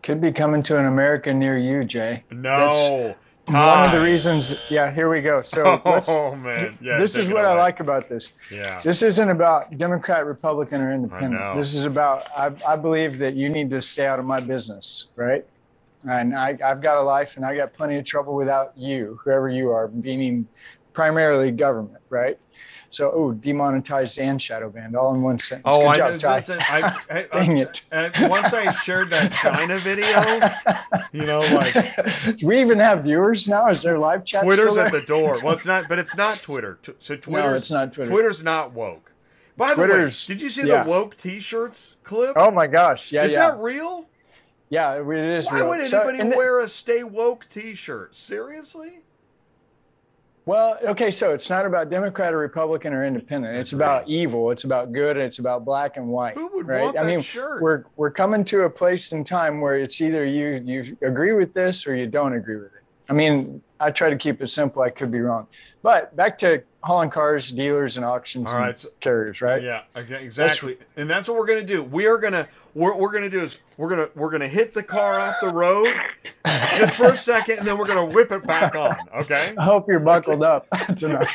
Could 0.02 0.20
be 0.20 0.32
coming 0.32 0.62
to 0.64 0.78
an 0.78 0.86
American 0.86 1.38
near 1.38 1.56
you, 1.56 1.84
Jay. 1.84 2.24
No. 2.30 3.14
One 3.46 3.84
of 3.86 3.92
the 3.92 4.00
reasons, 4.00 4.56
yeah, 4.70 4.92
here 4.92 5.10
we 5.10 5.20
go. 5.20 5.42
So, 5.42 5.80
oh 6.08 6.36
man, 6.36 6.78
yeah, 6.80 6.98
this 6.98 7.16
is 7.16 7.30
what 7.30 7.44
I 7.44 7.54
like 7.58 7.80
about 7.80 8.08
this. 8.08 8.32
Yeah, 8.50 8.80
this 8.82 9.02
isn't 9.02 9.30
about 9.30 9.76
Democrat, 9.78 10.26
Republican, 10.26 10.80
or 10.80 10.92
Independent. 10.92 11.56
This 11.56 11.74
is 11.74 11.86
about 11.86 12.26
I, 12.36 12.52
I 12.66 12.76
believe 12.76 13.18
that 13.18 13.34
you 13.34 13.48
need 13.48 13.70
to 13.70 13.82
stay 13.82 14.06
out 14.06 14.18
of 14.18 14.24
my 14.24 14.40
business, 14.40 15.08
right? 15.16 15.44
And 16.08 16.34
I, 16.34 16.58
I've 16.64 16.80
got 16.82 16.96
a 16.96 17.02
life, 17.02 17.36
and 17.36 17.44
I 17.44 17.56
got 17.56 17.74
plenty 17.74 17.96
of 17.96 18.04
trouble 18.04 18.34
without 18.34 18.76
you, 18.76 19.18
whoever 19.22 19.48
you 19.48 19.70
are, 19.70 19.88
meaning 19.88 20.46
primarily 20.92 21.50
government, 21.52 22.02
right? 22.10 22.38
So, 22.92 23.10
oh, 23.10 23.32
demonetized 23.32 24.18
and 24.18 24.40
shadow 24.40 24.68
banned 24.68 24.94
all 24.94 25.14
in 25.14 25.22
one 25.22 25.38
sentence. 25.38 25.62
Oh, 25.64 25.80
Good 25.80 26.02
I 26.02 26.16
job, 26.18 26.36
listen, 26.36 26.58
I, 26.60 27.00
I, 27.08 27.22
Dang 27.32 27.56
it. 27.56 27.80
once 27.90 28.52
I 28.52 28.70
shared 28.72 29.08
that 29.08 29.32
China 29.32 29.78
video, 29.78 30.06
you 31.10 31.24
know, 31.24 31.40
like. 31.40 31.72
Do 32.36 32.46
we 32.46 32.60
even 32.60 32.78
have 32.78 33.04
viewers 33.04 33.48
now? 33.48 33.68
Is 33.68 33.82
there 33.82 33.98
live 33.98 34.26
chat? 34.26 34.44
Twitter's 34.44 34.76
at 34.76 34.92
the 34.92 35.00
door. 35.00 35.40
Well, 35.42 35.54
it's 35.54 35.64
not, 35.64 35.88
but 35.88 35.98
it's 35.98 36.14
not 36.16 36.42
Twitter. 36.42 36.78
So 36.98 37.16
Twitter. 37.16 37.48
No, 37.48 37.54
it's 37.54 37.70
not 37.70 37.94
Twitter. 37.94 38.10
Twitter's 38.10 38.42
not 38.42 38.72
woke. 38.74 39.10
By 39.56 39.72
Twitter's, 39.72 40.26
the 40.26 40.32
way, 40.32 40.36
did 40.36 40.42
you 40.42 40.50
see 40.50 40.68
yeah. 40.68 40.84
the 40.84 40.90
woke 40.90 41.16
T-shirts 41.16 41.96
clip? 42.04 42.34
Oh 42.36 42.50
my 42.50 42.66
gosh! 42.66 43.10
Yeah, 43.10 43.24
is 43.24 43.32
yeah. 43.32 43.52
that 43.52 43.58
real? 43.58 44.06
Yeah, 44.68 44.96
it 44.96 45.00
is. 45.00 45.06
Real. 45.06 45.44
Why 45.46 45.58
real. 45.60 45.68
would 45.68 45.80
anybody 45.80 46.18
so, 46.18 46.36
wear 46.36 46.60
a 46.60 46.68
"Stay 46.68 47.04
Woke" 47.04 47.46
T-shirt? 47.48 48.14
Seriously? 48.14 49.00
Well, 50.44 50.76
okay, 50.82 51.12
so 51.12 51.32
it's 51.32 51.48
not 51.48 51.66
about 51.66 51.88
Democrat 51.88 52.34
or 52.34 52.38
Republican 52.38 52.92
or 52.92 53.04
Independent. 53.04 53.56
It's 53.56 53.72
about 53.72 54.08
evil. 54.08 54.50
It's 54.50 54.64
about 54.64 54.92
good. 54.92 55.16
It's 55.16 55.38
about 55.38 55.64
black 55.64 55.96
and 55.96 56.08
white. 56.08 56.34
Who 56.34 56.48
would 56.54 56.66
right? 56.66 56.82
want 56.82 56.98
I 56.98 57.04
that 57.04 57.08
mean, 57.08 57.20
shirt? 57.20 57.62
we're 57.62 57.84
we're 57.96 58.10
coming 58.10 58.44
to 58.46 58.62
a 58.62 58.70
place 58.70 59.12
in 59.12 59.22
time 59.22 59.60
where 59.60 59.78
it's 59.78 60.00
either 60.00 60.24
you 60.24 60.60
you 60.64 60.96
agree 61.02 61.32
with 61.32 61.54
this 61.54 61.86
or 61.86 61.94
you 61.94 62.08
don't 62.08 62.32
agree 62.32 62.56
with 62.56 62.66
it. 62.66 62.82
I 63.08 63.12
mean, 63.12 63.62
I 63.78 63.92
try 63.92 64.10
to 64.10 64.16
keep 64.16 64.42
it 64.42 64.50
simple. 64.50 64.82
I 64.82 64.90
could 64.90 65.12
be 65.12 65.20
wrong, 65.20 65.46
but 65.82 66.14
back 66.16 66.38
to 66.38 66.64
hauling 66.82 67.10
cars, 67.10 67.50
dealers, 67.50 67.96
and 67.96 68.04
auctions 68.04 68.50
All 68.50 68.58
right, 68.58 68.68
and 68.68 68.76
so, 68.76 68.88
carriers, 69.00 69.40
right? 69.40 69.62
Yeah, 69.62 69.82
okay, 69.96 70.24
exactly. 70.24 70.74
That's, 70.74 70.90
and 70.96 71.08
that's 71.08 71.28
what 71.28 71.38
we're 71.38 71.46
gonna 71.46 71.62
do. 71.62 71.82
We 71.82 72.06
are 72.06 72.18
gonna 72.18 72.48
what 72.74 72.98
we're 72.98 73.12
gonna 73.12 73.30
do 73.30 73.40
is 73.40 73.56
we're 73.76 73.88
gonna 73.88 74.08
we're 74.14 74.30
gonna 74.30 74.48
hit 74.48 74.74
the 74.74 74.82
car 74.82 75.18
off 75.18 75.36
the 75.40 75.50
road 75.50 75.94
just 76.76 76.96
for 76.96 77.08
a 77.08 77.16
second, 77.16 77.58
and 77.58 77.66
then 77.66 77.78
we're 77.78 77.86
gonna 77.86 78.04
whip 78.04 78.32
it 78.32 78.46
back 78.46 78.74
on. 78.74 78.96
Okay. 79.14 79.54
I 79.56 79.64
hope 79.64 79.88
you're 79.88 80.00
buckled 80.00 80.42
up 80.42 80.66
tonight. 80.96 81.28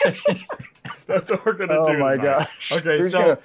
that's 1.07 1.31
what 1.31 1.45
we're 1.45 1.53
gonna 1.53 1.79
oh 1.79 1.85
do. 1.85 1.97
Oh 1.97 1.99
my 1.99 2.15
tonight. 2.17 2.39
gosh. 2.39 2.71
Okay, 2.73 2.97
Who's 2.99 3.11
so. 3.11 3.37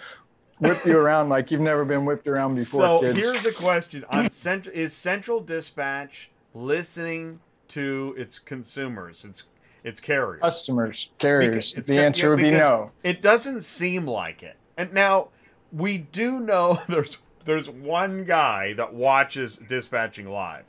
Whip 0.59 0.85
you 0.87 0.97
around 0.97 1.29
like 1.29 1.51
you've 1.51 1.61
never 1.61 1.85
been 1.85 2.05
whipped 2.05 2.29
around 2.29 2.55
before. 2.55 2.83
So 2.83 3.01
kids. 3.01 3.19
here's 3.19 3.47
a 3.47 3.53
question: 3.53 4.05
On 4.11 4.31
central 4.31 4.73
is 4.77 4.93
Central 4.93 5.41
Dispatch 5.41 6.31
listening 6.55 7.41
to 7.69 8.15
its 8.17 8.39
consumers, 8.39 9.25
its 9.25 9.45
its 9.85 10.01
carriers, 10.01 10.41
customers, 10.43 11.11
carriers. 11.19 11.73
Because, 11.73 11.89
the 11.89 11.99
answer 11.99 12.31
would 12.31 12.39
be 12.39 12.51
no. 12.51 12.91
It 13.03 13.23
doesn't 13.23 13.63
seem 13.63 14.07
like 14.07 14.43
it. 14.43 14.57
And 14.77 14.93
now 14.93 15.29
we 15.73 15.99
do 15.99 16.41
know 16.41 16.81
there's 16.89 17.19
there's 17.45 17.69
one 17.69 18.25
guy 18.25 18.73
that 18.75 18.95
watches 18.95 19.57
dispatching 19.57 20.29
live, 20.29 20.65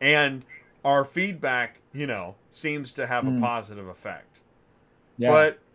and 0.00 0.44
our 0.84 1.04
feedback, 1.04 1.80
you 1.92 2.06
know, 2.06 2.34
seems 2.50 2.92
to 2.92 3.06
have 3.06 3.24
mm. 3.24 3.28
a 3.28 3.30
hmm. 3.32 3.40
positive 3.40 3.88
effect. 3.88 4.40
Yeah. 5.16 5.30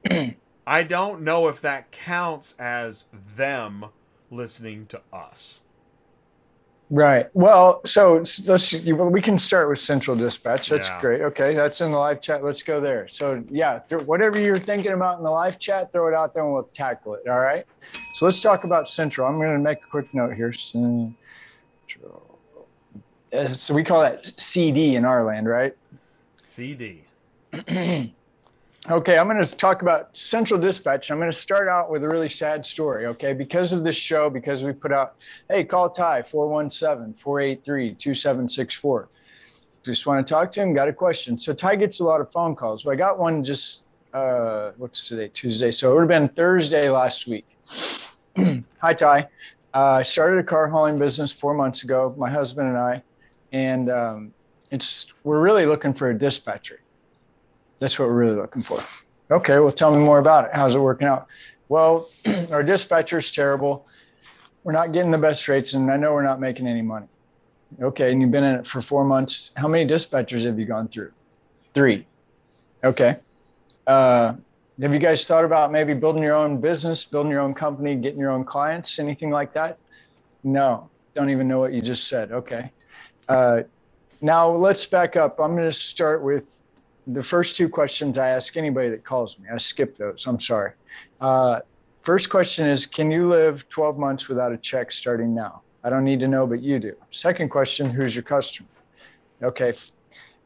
But 0.06 0.36
I 0.68 0.84
don't 0.84 1.22
know 1.22 1.48
if 1.48 1.62
that 1.62 1.92
counts 1.92 2.54
as 2.60 3.06
them 3.36 3.86
listening 4.30 4.86
to 4.88 5.02
us. 5.12 5.62
Right. 6.92 7.28
Well, 7.34 7.82
so 7.86 8.24
let's 8.46 8.74
Well, 8.74 9.12
we 9.12 9.22
can 9.22 9.38
start 9.38 9.70
with 9.70 9.80
Central 9.80 10.18
Dispatch. 10.18 10.70
That's 10.70 10.88
yeah. 10.88 11.02
great. 11.02 11.22
Okay, 11.22 11.54
that's 11.54 11.82
in 11.82 11.92
the 11.92 11.98
live 11.98 12.20
chat. 12.20 12.44
Let's 12.44 12.64
go 12.64 12.82
there. 12.82 13.08
So 13.10 13.44
yeah, 13.50 13.80
th- 13.88 14.02
whatever 14.04 14.40
you're 14.40 14.58
thinking 14.58 14.94
about 14.94 15.20
in 15.20 15.24
the 15.24 15.30
live 15.30 15.60
chat, 15.60 15.92
throw 15.92 16.08
it 16.08 16.16
out 16.16 16.34
there 16.34 16.44
and 16.44 16.52
we'll 16.52 16.64
tackle 16.74 17.14
it. 17.14 17.28
All 17.30 17.40
right. 17.40 17.66
So 18.16 18.26
let's 18.26 18.42
talk 18.42 18.64
about 18.64 18.90
Central. 18.90 19.28
I'm 19.28 19.38
going 19.38 19.54
to 19.54 19.60
make 19.60 19.84
a 19.84 19.88
quick 19.88 20.12
note 20.16 20.34
here. 20.34 20.52
Central 20.52 22.30
uh, 23.34 23.54
so 23.54 23.74
we 23.74 23.84
call 23.84 24.02
that 24.02 24.32
CD 24.40 24.96
in 24.96 25.06
our 25.06 25.24
land, 25.24 25.48
right? 25.48 25.76
CD. 26.36 27.04
okay, 28.88 29.18
I'm 29.18 29.28
going 29.28 29.44
to 29.44 29.56
talk 29.56 29.82
about 29.82 30.16
Central 30.16 30.60
Dispatch. 30.60 31.12
I'm 31.12 31.18
going 31.18 31.32
to 31.32 31.38
start 31.38 31.68
out 31.68 31.90
with 31.90 32.04
a 32.04 32.08
really 32.08 32.30
sad 32.30 32.66
story, 32.66 33.06
okay? 33.08 33.34
Because 33.34 33.74
of 33.74 33.84
this 33.84 33.96
show, 33.96 34.30
because 34.30 34.64
we 34.64 34.72
put 34.72 34.92
out, 34.92 35.16
hey, 35.50 35.64
call 35.64 35.90
Ty 35.90 36.24
417 36.24 37.14
483 37.14 37.96
2764. 37.96 39.10
Just 39.84 40.06
want 40.06 40.26
to 40.26 40.34
talk 40.34 40.52
to 40.54 40.62
him, 40.62 40.74
got 40.74 40.88
a 40.88 40.94
question. 40.94 41.38
So 41.38 41.54
Ty 41.54 41.78
gets 41.78 42.00
a 42.00 42.04
lot 42.04 42.22
of 42.22 42.32
phone 42.32 42.56
calls. 42.56 42.86
Well, 42.86 42.94
I 42.94 42.96
got 42.96 43.18
one 43.18 43.44
just, 43.44 43.84
uh, 44.14 44.72
what's 44.78 45.08
today? 45.08 45.30
Tuesday. 45.34 45.72
So 45.72 45.92
it 45.92 45.94
would 45.96 46.12
have 46.12 46.22
been 46.22 46.30
Thursday 46.30 46.90
last 46.90 47.28
week. 47.28 47.48
Hi, 48.38 48.94
Ty. 48.94 49.28
Uh, 49.74 49.78
I 49.78 50.04
started 50.04 50.40
a 50.40 50.44
car 50.44 50.68
hauling 50.68 50.98
business 50.98 51.32
four 51.32 51.54
months 51.54 51.84
ago, 51.84 52.14
my 52.18 52.30
husband 52.30 52.70
and 52.70 52.78
I, 52.78 53.04
and 53.52 53.90
um, 53.92 54.34
it's 54.72 55.08
we're 55.24 55.40
really 55.40 55.68
looking 55.68 55.94
for 55.94 56.10
a 56.10 56.18
dispatcher. 56.18 56.82
That's 57.80 57.98
what 57.98 58.08
we're 58.08 58.16
really 58.16 58.36
looking 58.36 58.64
for. 58.64 58.84
Okay, 59.32 59.60
well, 59.60 59.72
tell 59.72 59.92
me 59.92 60.04
more 60.04 60.20
about 60.20 60.46
it. 60.46 60.52
How's 60.54 60.76
it 60.76 60.80
working 60.80 61.08
out? 61.08 61.28
Well, 61.70 62.10
our 62.52 62.64
dispatcher's 62.64 63.32
terrible. 63.32 63.86
We're 64.64 64.74
not 64.74 64.92
getting 64.92 65.12
the 65.12 65.18
best 65.18 65.48
rates, 65.48 65.74
and 65.74 65.92
I 65.92 65.98
know 65.98 66.14
we're 66.14 66.24
not 66.24 66.40
making 66.40 66.68
any 66.68 66.82
money. 66.82 67.08
Okay, 67.82 68.12
and 68.12 68.22
you've 68.22 68.32
been 68.32 68.44
in 68.44 68.56
it 68.56 68.68
for 68.68 68.82
four 68.82 69.06
months. 69.06 69.52
How 69.56 69.68
many 69.68 69.88
dispatchers 69.88 70.46
have 70.46 70.60
you 70.60 70.66
gone 70.66 70.88
through? 70.88 71.12
Three. 71.74 72.06
Okay. 72.84 73.18
Uh, 73.86 74.34
have 74.82 74.94
you 74.94 75.00
guys 75.00 75.28
thought 75.28 75.46
about 75.46 75.72
maybe 75.72 75.94
building 75.94 76.24
your 76.24 76.36
own 76.36 76.60
business, 76.60 77.06
building 77.06 77.32
your 77.32 77.42
own 77.42 77.54
company, 77.54 77.96
getting 77.96 78.20
your 78.20 78.32
own 78.32 78.44
clients, 78.44 78.98
anything 78.98 79.30
like 79.30 79.54
that? 79.54 79.78
No, 80.44 80.90
don't 81.16 81.30
even 81.30 81.48
know 81.48 81.60
what 81.60 81.74
you 81.74 81.82
just 81.82 82.08
said. 82.08 82.32
Okay. 82.32 82.72
Uh, 83.28 83.64
now 84.22 84.50
let's 84.50 84.86
back 84.86 85.16
up. 85.16 85.40
I'm 85.40 85.56
going 85.56 85.70
to 85.70 85.78
start 85.78 86.24
with 86.24 86.46
the 87.14 87.24
first 87.24 87.56
two 87.56 87.70
questions 87.70 88.18
I 88.18 88.30
ask 88.30 88.56
anybody 88.56 88.90
that 88.90 89.04
calls 89.04 89.38
me. 89.40 89.48
I 89.52 89.58
skip 89.58 89.98
those. 89.98 90.26
I'm 90.28 90.40
sorry. 90.40 90.74
Uh, 91.20 91.60
first 92.04 92.30
question 92.30 92.68
is 92.68 92.86
Can 92.86 93.12
you 93.12 93.28
live 93.28 93.68
12 93.70 93.98
months 93.98 94.28
without 94.28 94.52
a 94.52 94.58
check 94.58 94.92
starting 94.92 95.34
now? 95.34 95.62
I 95.84 95.90
don't 95.90 96.04
need 96.04 96.20
to 96.20 96.28
know, 96.28 96.46
but 96.46 96.62
you 96.62 96.80
do. 96.80 96.96
Second 97.12 97.50
question 97.50 97.90
Who's 97.90 98.16
your 98.16 98.24
customer? 98.24 98.70
Okay. 99.42 99.74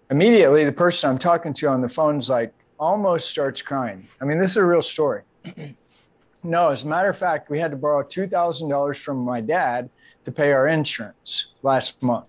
Immediately, 0.09 0.65
the 0.65 0.71
person 0.71 1.09
I'm 1.09 1.17
talking 1.17 1.53
to 1.55 1.67
on 1.67 1.81
the 1.81 1.89
phone's 1.89 2.29
like, 2.29 2.53
almost 2.79 3.29
starts 3.29 3.61
crying. 3.61 4.07
I 4.21 4.25
mean, 4.25 4.39
this 4.39 4.51
is 4.51 4.57
a 4.57 4.65
real 4.65 4.81
story. 4.81 5.21
no, 6.43 6.69
as 6.69 6.83
a 6.83 6.87
matter 6.87 7.09
of 7.09 7.17
fact, 7.17 7.49
we 7.49 7.57
had 7.57 7.71
to 7.71 7.77
borrow 7.77 8.03
$2,000 8.03 8.97
from 8.97 9.17
my 9.17 9.41
dad 9.41 9.89
to 10.25 10.31
pay 10.31 10.51
our 10.51 10.67
insurance 10.67 11.47
last 11.63 12.01
month. 12.03 12.25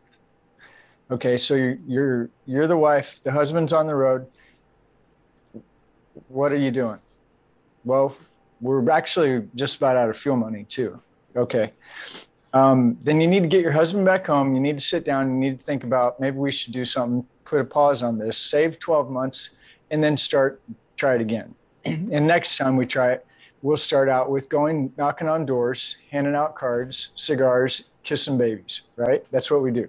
Okay, 1.11 1.37
so 1.37 1.55
you're, 1.55 1.79
you're 1.87 2.31
you're 2.47 2.67
the 2.67 2.77
wife, 2.77 3.21
the 3.25 3.33
husband's 3.33 3.73
on 3.73 3.87
the 3.87 3.95
road. 3.95 4.27
What 6.29 6.53
are 6.53 6.57
you 6.57 6.71
doing? 6.71 6.99
Well, 7.85 8.17
we're 8.61 8.89
actually 8.91 9.47
just 9.55 9.77
about 9.77 9.97
out 9.97 10.09
of 10.09 10.17
fuel 10.17 10.37
money 10.37 10.65
too. 10.69 11.01
Okay. 11.37 11.73
Um, 12.55 12.97
then 13.03 13.21
you 13.21 13.27
need 13.27 13.43
to 13.43 13.49
get 13.49 13.61
your 13.61 13.73
husband 13.73 14.05
back 14.05 14.27
home. 14.27 14.55
You 14.55 14.61
need 14.61 14.79
to 14.79 14.85
sit 14.85 15.05
down. 15.05 15.29
You 15.35 15.51
need 15.51 15.59
to 15.59 15.65
think 15.65 15.85
about 15.85 16.21
maybe 16.21 16.39
we 16.39 16.53
should 16.53 16.73
do 16.73 16.85
something. 16.85 17.27
Put 17.45 17.61
a 17.61 17.65
pause 17.65 18.03
on 18.03 18.17
this. 18.17 18.39
Save 18.39 18.79
12 18.79 19.11
months 19.11 19.51
and 19.91 20.03
then 20.03 20.17
start 20.17 20.63
try 20.97 21.17
it 21.17 21.21
again. 21.21 21.55
and 21.85 22.27
next 22.27 22.57
time 22.57 22.77
we 22.77 22.87
try 22.87 23.13
it, 23.13 23.27
we'll 23.63 23.77
start 23.77 24.09
out 24.09 24.31
with 24.31 24.49
going 24.49 24.93
knocking 24.97 25.29
on 25.29 25.45
doors, 25.45 25.97
handing 26.11 26.35
out 26.35 26.55
cards, 26.55 27.11
cigars, 27.17 27.85
kissing 28.05 28.39
babies, 28.39 28.83
right? 28.97 29.25
That's 29.31 29.51
what 29.51 29.61
we 29.61 29.71
do. 29.71 29.89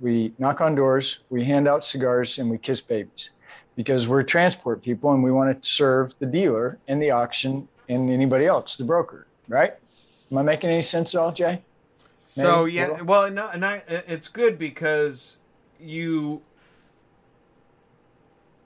We 0.00 0.32
knock 0.38 0.60
on 0.60 0.74
doors, 0.74 1.20
we 1.30 1.44
hand 1.44 1.66
out 1.66 1.84
cigars, 1.84 2.38
and 2.38 2.50
we 2.50 2.58
kiss 2.58 2.80
babies 2.80 3.30
because 3.76 4.08
we're 4.08 4.22
transport 4.22 4.82
people 4.82 5.12
and 5.12 5.22
we 5.22 5.30
want 5.30 5.62
to 5.62 5.68
serve 5.68 6.14
the 6.18 6.26
dealer 6.26 6.78
and 6.88 7.00
the 7.00 7.10
auction 7.10 7.68
and 7.88 8.10
anybody 8.10 8.46
else, 8.46 8.76
the 8.76 8.84
broker, 8.84 9.26
right? 9.48 9.74
Am 10.30 10.38
I 10.38 10.42
making 10.42 10.70
any 10.70 10.82
sense 10.82 11.14
at 11.14 11.20
all, 11.20 11.32
Jay? 11.32 11.62
So 12.28 12.64
Maybe? 12.64 12.76
yeah, 12.76 13.02
well, 13.02 13.30
no, 13.30 13.48
and 13.48 13.64
I, 13.64 13.82
it's 13.86 14.28
good 14.28 14.58
because 14.58 15.36
you 15.78 16.42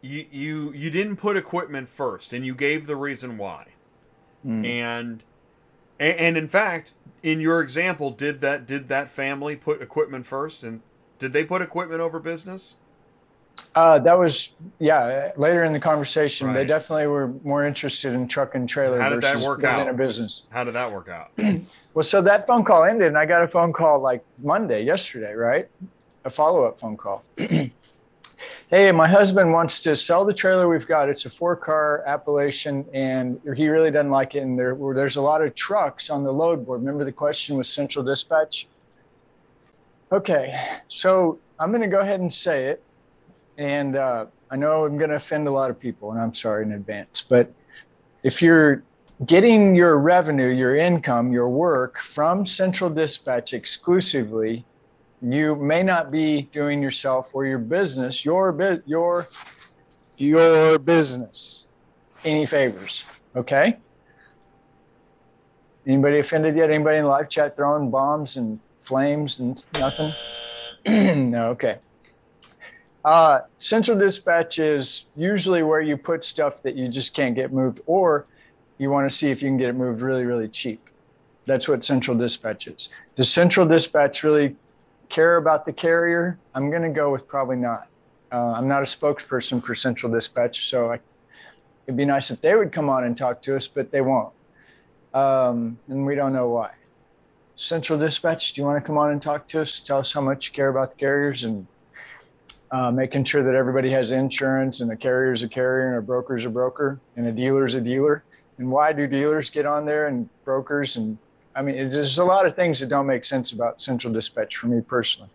you 0.00 0.26
you 0.30 0.72
you 0.72 0.90
didn't 0.90 1.16
put 1.16 1.36
equipment 1.36 1.88
first, 1.88 2.32
and 2.32 2.46
you 2.46 2.54
gave 2.54 2.86
the 2.86 2.96
reason 2.96 3.36
why. 3.36 3.66
Mm. 4.46 4.66
And 4.66 5.22
and 5.98 6.36
in 6.36 6.48
fact, 6.48 6.92
in 7.22 7.40
your 7.40 7.60
example, 7.60 8.10
did 8.10 8.40
that 8.40 8.66
did 8.66 8.88
that 8.88 9.10
family 9.10 9.56
put 9.56 9.82
equipment 9.82 10.26
first, 10.26 10.62
and 10.62 10.80
did 11.20 11.32
they 11.32 11.44
put 11.44 11.62
equipment 11.62 12.00
over 12.00 12.18
business? 12.18 12.74
Uh, 13.74 13.98
that 14.00 14.18
was 14.18 14.50
yeah. 14.80 15.30
Later 15.36 15.62
in 15.62 15.72
the 15.72 15.78
conversation, 15.78 16.48
right. 16.48 16.54
they 16.54 16.66
definitely 16.66 17.06
were 17.06 17.28
more 17.44 17.64
interested 17.64 18.14
in 18.14 18.26
truck 18.26 18.56
and 18.56 18.68
trailer. 18.68 18.98
How 18.98 19.10
did 19.10 19.22
that 19.22 19.38
work 19.38 19.62
out? 19.62 19.82
In 19.82 19.88
a 19.88 19.96
business. 19.96 20.42
How 20.50 20.64
did 20.64 20.74
that 20.74 20.90
work 20.90 21.08
out? 21.08 21.30
well, 21.94 22.02
so 22.02 22.20
that 22.22 22.46
phone 22.46 22.64
call 22.64 22.84
ended, 22.84 23.08
and 23.08 23.18
I 23.18 23.26
got 23.26 23.44
a 23.44 23.48
phone 23.48 23.72
call 23.72 24.00
like 24.00 24.24
Monday, 24.38 24.82
yesterday, 24.84 25.34
right? 25.34 25.68
A 26.24 26.30
follow 26.30 26.64
up 26.64 26.80
phone 26.80 26.96
call. 26.96 27.22
hey, 27.36 28.90
my 28.92 29.06
husband 29.06 29.52
wants 29.52 29.82
to 29.82 29.96
sell 29.96 30.24
the 30.24 30.34
trailer 30.34 30.68
we've 30.68 30.88
got. 30.88 31.08
It's 31.08 31.26
a 31.26 31.30
four 31.30 31.54
car 31.54 32.02
Appalachian, 32.06 32.86
and 32.94 33.40
he 33.54 33.68
really 33.68 33.90
doesn't 33.90 34.10
like 34.10 34.34
it. 34.34 34.40
And 34.40 34.58
there, 34.58 34.76
there's 34.94 35.16
a 35.16 35.22
lot 35.22 35.42
of 35.42 35.54
trucks 35.54 36.08
on 36.08 36.24
the 36.24 36.32
load 36.32 36.64
board. 36.64 36.80
Remember 36.80 37.04
the 37.04 37.12
question 37.12 37.56
was 37.56 37.68
Central 37.68 38.04
Dispatch? 38.04 38.66
Okay, 40.12 40.58
so 40.88 41.38
I'm 41.58 41.70
going 41.70 41.82
to 41.82 41.86
go 41.86 42.00
ahead 42.00 42.20
and 42.20 42.32
say 42.32 42.66
it. 42.66 42.82
And 43.58 43.94
uh, 43.94 44.26
I 44.50 44.56
know 44.56 44.84
I'm 44.84 44.98
going 44.98 45.10
to 45.10 45.16
offend 45.16 45.46
a 45.46 45.52
lot 45.52 45.70
of 45.70 45.78
people, 45.78 46.10
and 46.10 46.20
I'm 46.20 46.34
sorry 46.34 46.64
in 46.64 46.72
advance. 46.72 47.20
But 47.20 47.52
if 48.24 48.42
you're 48.42 48.82
getting 49.26 49.76
your 49.76 49.98
revenue, 49.98 50.48
your 50.48 50.76
income, 50.76 51.32
your 51.32 51.48
work 51.48 51.98
from 51.98 52.44
Central 52.44 52.90
Dispatch 52.90 53.52
exclusively, 53.52 54.64
you 55.22 55.54
may 55.54 55.82
not 55.82 56.10
be 56.10 56.42
doing 56.50 56.82
yourself 56.82 57.28
or 57.32 57.44
your 57.44 57.58
business, 57.58 58.24
your 58.24 58.82
your 58.86 59.28
your 60.16 60.78
business 60.78 61.68
any 62.24 62.46
favors. 62.46 63.04
Okay. 63.36 63.76
Anybody 65.86 66.18
offended 66.18 66.56
yet? 66.56 66.70
Anybody 66.70 66.98
in 66.98 67.04
live 67.04 67.28
chat 67.28 67.56
throwing 67.56 67.90
bombs 67.90 68.36
and 68.36 68.58
flames 68.80 69.38
and 69.38 69.64
nothing? 69.78 70.12
no. 71.30 71.50
Okay. 71.50 71.78
Uh, 73.04 73.40
Central 73.58 73.98
Dispatch 73.98 74.58
is 74.58 75.06
usually 75.16 75.62
where 75.62 75.80
you 75.80 75.96
put 75.96 76.24
stuff 76.24 76.62
that 76.62 76.74
you 76.74 76.88
just 76.88 77.14
can't 77.14 77.34
get 77.34 77.52
moved, 77.52 77.80
or 77.86 78.26
you 78.78 78.90
want 78.90 79.10
to 79.10 79.16
see 79.16 79.30
if 79.30 79.42
you 79.42 79.48
can 79.48 79.56
get 79.56 79.70
it 79.70 79.74
moved 79.74 80.02
really, 80.02 80.26
really 80.26 80.48
cheap. 80.48 80.88
That's 81.46 81.66
what 81.66 81.84
Central 81.84 82.16
Dispatch 82.16 82.66
is. 82.66 82.90
Does 83.16 83.30
Central 83.32 83.66
Dispatch 83.66 84.22
really 84.22 84.56
care 85.08 85.36
about 85.36 85.64
the 85.64 85.72
carrier? 85.72 86.38
I'm 86.54 86.70
going 86.70 86.82
to 86.82 86.90
go 86.90 87.10
with 87.10 87.26
probably 87.26 87.56
not. 87.56 87.88
Uh, 88.32 88.52
I'm 88.52 88.68
not 88.68 88.82
a 88.82 88.84
spokesperson 88.84 89.64
for 89.64 89.74
Central 89.74 90.12
Dispatch, 90.12 90.68
so 90.68 90.92
I, 90.92 91.00
it'd 91.86 91.96
be 91.96 92.04
nice 92.04 92.30
if 92.30 92.40
they 92.40 92.54
would 92.54 92.70
come 92.70 92.88
on 92.88 93.04
and 93.04 93.16
talk 93.16 93.42
to 93.42 93.56
us, 93.56 93.66
but 93.66 93.90
they 93.90 94.02
won't. 94.02 94.32
Um, 95.14 95.78
and 95.88 96.06
we 96.06 96.14
don't 96.14 96.32
know 96.32 96.48
why. 96.48 96.70
Central 97.60 97.98
Dispatch, 97.98 98.54
do 98.54 98.62
you 98.62 98.66
want 98.66 98.82
to 98.82 98.86
come 98.86 98.96
on 98.96 99.10
and 99.10 99.20
talk 99.20 99.46
to 99.48 99.60
us? 99.60 99.80
Tell 99.80 99.98
us 99.98 100.10
how 100.10 100.22
much 100.22 100.48
you 100.48 100.52
care 100.54 100.70
about 100.70 100.92
the 100.92 100.96
carriers 100.96 101.44
and 101.44 101.66
uh, 102.70 102.90
making 102.90 103.24
sure 103.24 103.42
that 103.42 103.54
everybody 103.54 103.90
has 103.90 104.12
insurance 104.12 104.80
and 104.80 104.90
a 104.90 104.96
carrier 104.96 105.34
is 105.34 105.42
a 105.42 105.48
carrier 105.48 105.88
and 105.90 105.98
a 105.98 106.00
broker 106.00 106.38
is 106.38 106.46
a 106.46 106.48
broker 106.48 106.98
and 107.16 107.26
a 107.26 107.32
dealer 107.32 107.66
is 107.66 107.74
a 107.74 107.80
dealer. 107.80 108.24
And 108.56 108.70
why 108.70 108.94
do 108.94 109.06
dealers 109.06 109.50
get 109.50 109.66
on 109.66 109.84
there 109.84 110.06
and 110.06 110.26
brokers 110.42 110.96
and 110.96 111.18
I 111.54 111.60
mean, 111.60 111.90
there's 111.90 112.16
a 112.18 112.24
lot 112.24 112.46
of 112.46 112.56
things 112.56 112.80
that 112.80 112.88
don't 112.88 113.06
make 113.06 113.26
sense 113.26 113.52
about 113.52 113.82
Central 113.82 114.10
Dispatch 114.10 114.56
for 114.56 114.68
me 114.68 114.80
personally. 114.80 115.28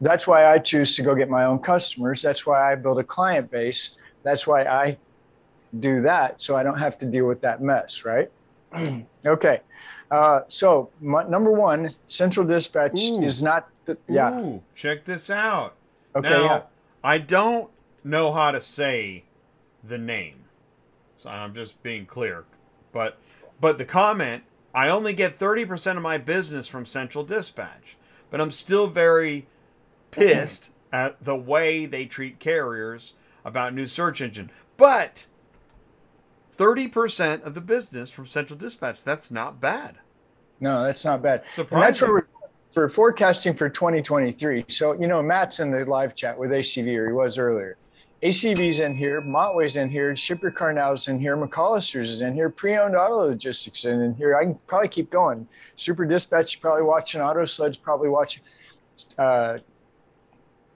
That's 0.00 0.26
why 0.26 0.52
I 0.52 0.58
choose 0.58 0.96
to 0.96 1.02
go 1.02 1.14
get 1.14 1.30
my 1.30 1.44
own 1.44 1.60
customers. 1.60 2.22
That's 2.22 2.44
why 2.44 2.72
I 2.72 2.74
build 2.74 2.98
a 2.98 3.04
client 3.04 3.52
base. 3.52 3.90
That's 4.24 4.48
why 4.48 4.64
I 4.64 4.96
do 5.78 6.02
that 6.02 6.42
so 6.42 6.56
I 6.56 6.64
don't 6.64 6.78
have 6.78 6.98
to 6.98 7.06
deal 7.06 7.26
with 7.26 7.42
that 7.42 7.62
mess, 7.62 8.04
right? 8.04 8.32
okay. 9.26 9.60
Uh, 10.10 10.40
so, 10.48 10.90
my, 11.00 11.24
number 11.24 11.50
one, 11.50 11.94
Central 12.08 12.46
Dispatch 12.46 12.98
Ooh. 12.98 13.22
is 13.22 13.42
not. 13.42 13.68
The, 13.86 13.96
yeah. 14.08 14.38
Ooh, 14.38 14.62
check 14.74 15.04
this 15.04 15.30
out. 15.30 15.74
Okay. 16.14 16.28
Now, 16.28 16.44
yeah. 16.44 16.62
I 17.02 17.18
don't 17.18 17.70
know 18.04 18.32
how 18.32 18.52
to 18.52 18.60
say 18.60 19.24
the 19.84 19.98
name, 19.98 20.44
so 21.18 21.30
I'm 21.30 21.54
just 21.54 21.82
being 21.82 22.06
clear. 22.06 22.44
But, 22.92 23.18
but 23.60 23.78
the 23.78 23.84
comment 23.84 24.44
I 24.76 24.90
only 24.90 25.14
get 25.14 25.38
30% 25.38 25.96
of 25.96 26.02
my 26.02 26.18
business 26.18 26.68
from 26.68 26.84
Central 26.84 27.24
Dispatch, 27.24 27.96
but 28.28 28.42
I'm 28.42 28.50
still 28.50 28.86
very 28.86 29.46
pissed 30.10 30.70
at 30.92 31.24
the 31.24 31.34
way 31.34 31.86
they 31.86 32.04
treat 32.04 32.38
carriers 32.38 33.14
about 33.42 33.72
new 33.72 33.86
search 33.86 34.20
engine. 34.20 34.50
But 34.76 35.24
30% 36.56 37.42
of 37.42 37.54
the 37.54 37.60
business 37.60 38.10
from 38.10 38.26
Central 38.26 38.58
Dispatch, 38.58 39.04
that's 39.04 39.30
not 39.30 39.60
bad. 39.60 39.96
No, 40.60 40.84
that's 40.84 41.04
not 41.04 41.22
bad. 41.22 41.42
Surprising. 41.48 41.86
That's 41.86 42.00
where 42.02 42.26
for 42.76 42.90
forecasting 42.90 43.54
for 43.54 43.70
2023. 43.70 44.66
So 44.68 44.92
you 44.92 45.06
know, 45.06 45.22
Matt's 45.22 45.60
in 45.60 45.70
the 45.70 45.86
live 45.86 46.14
chat 46.14 46.38
with 46.38 46.50
ACV, 46.50 46.94
or 46.98 47.06
he 47.06 47.12
was 47.12 47.38
earlier. 47.38 47.78
ACV's 48.22 48.80
in 48.80 48.94
here, 48.94 49.22
Montway's 49.22 49.76
in 49.76 49.88
here, 49.88 50.14
Ship 50.14 50.40
Your 50.42 50.50
Car 50.50 50.74
Now's 50.74 51.08
in 51.08 51.18
here, 51.18 51.36
McCollister's 51.36 52.10
is 52.10 52.20
in 52.20 52.34
here, 52.34 52.50
Pre-Owned 52.50 52.94
Auto 52.94 53.28
Logistics 53.28 53.80
is 53.80 53.86
in 53.86 54.14
here. 54.14 54.36
I 54.36 54.44
can 54.44 54.58
probably 54.66 54.88
keep 54.88 55.10
going. 55.10 55.48
Super 55.76 56.04
Dispatch 56.04 56.60
probably 56.60 56.82
watching, 56.82 57.20
Auto 57.22 57.44
Sledge 57.44 57.80
probably 57.80 58.08
watching. 58.10 58.42
Uh, 59.18 59.58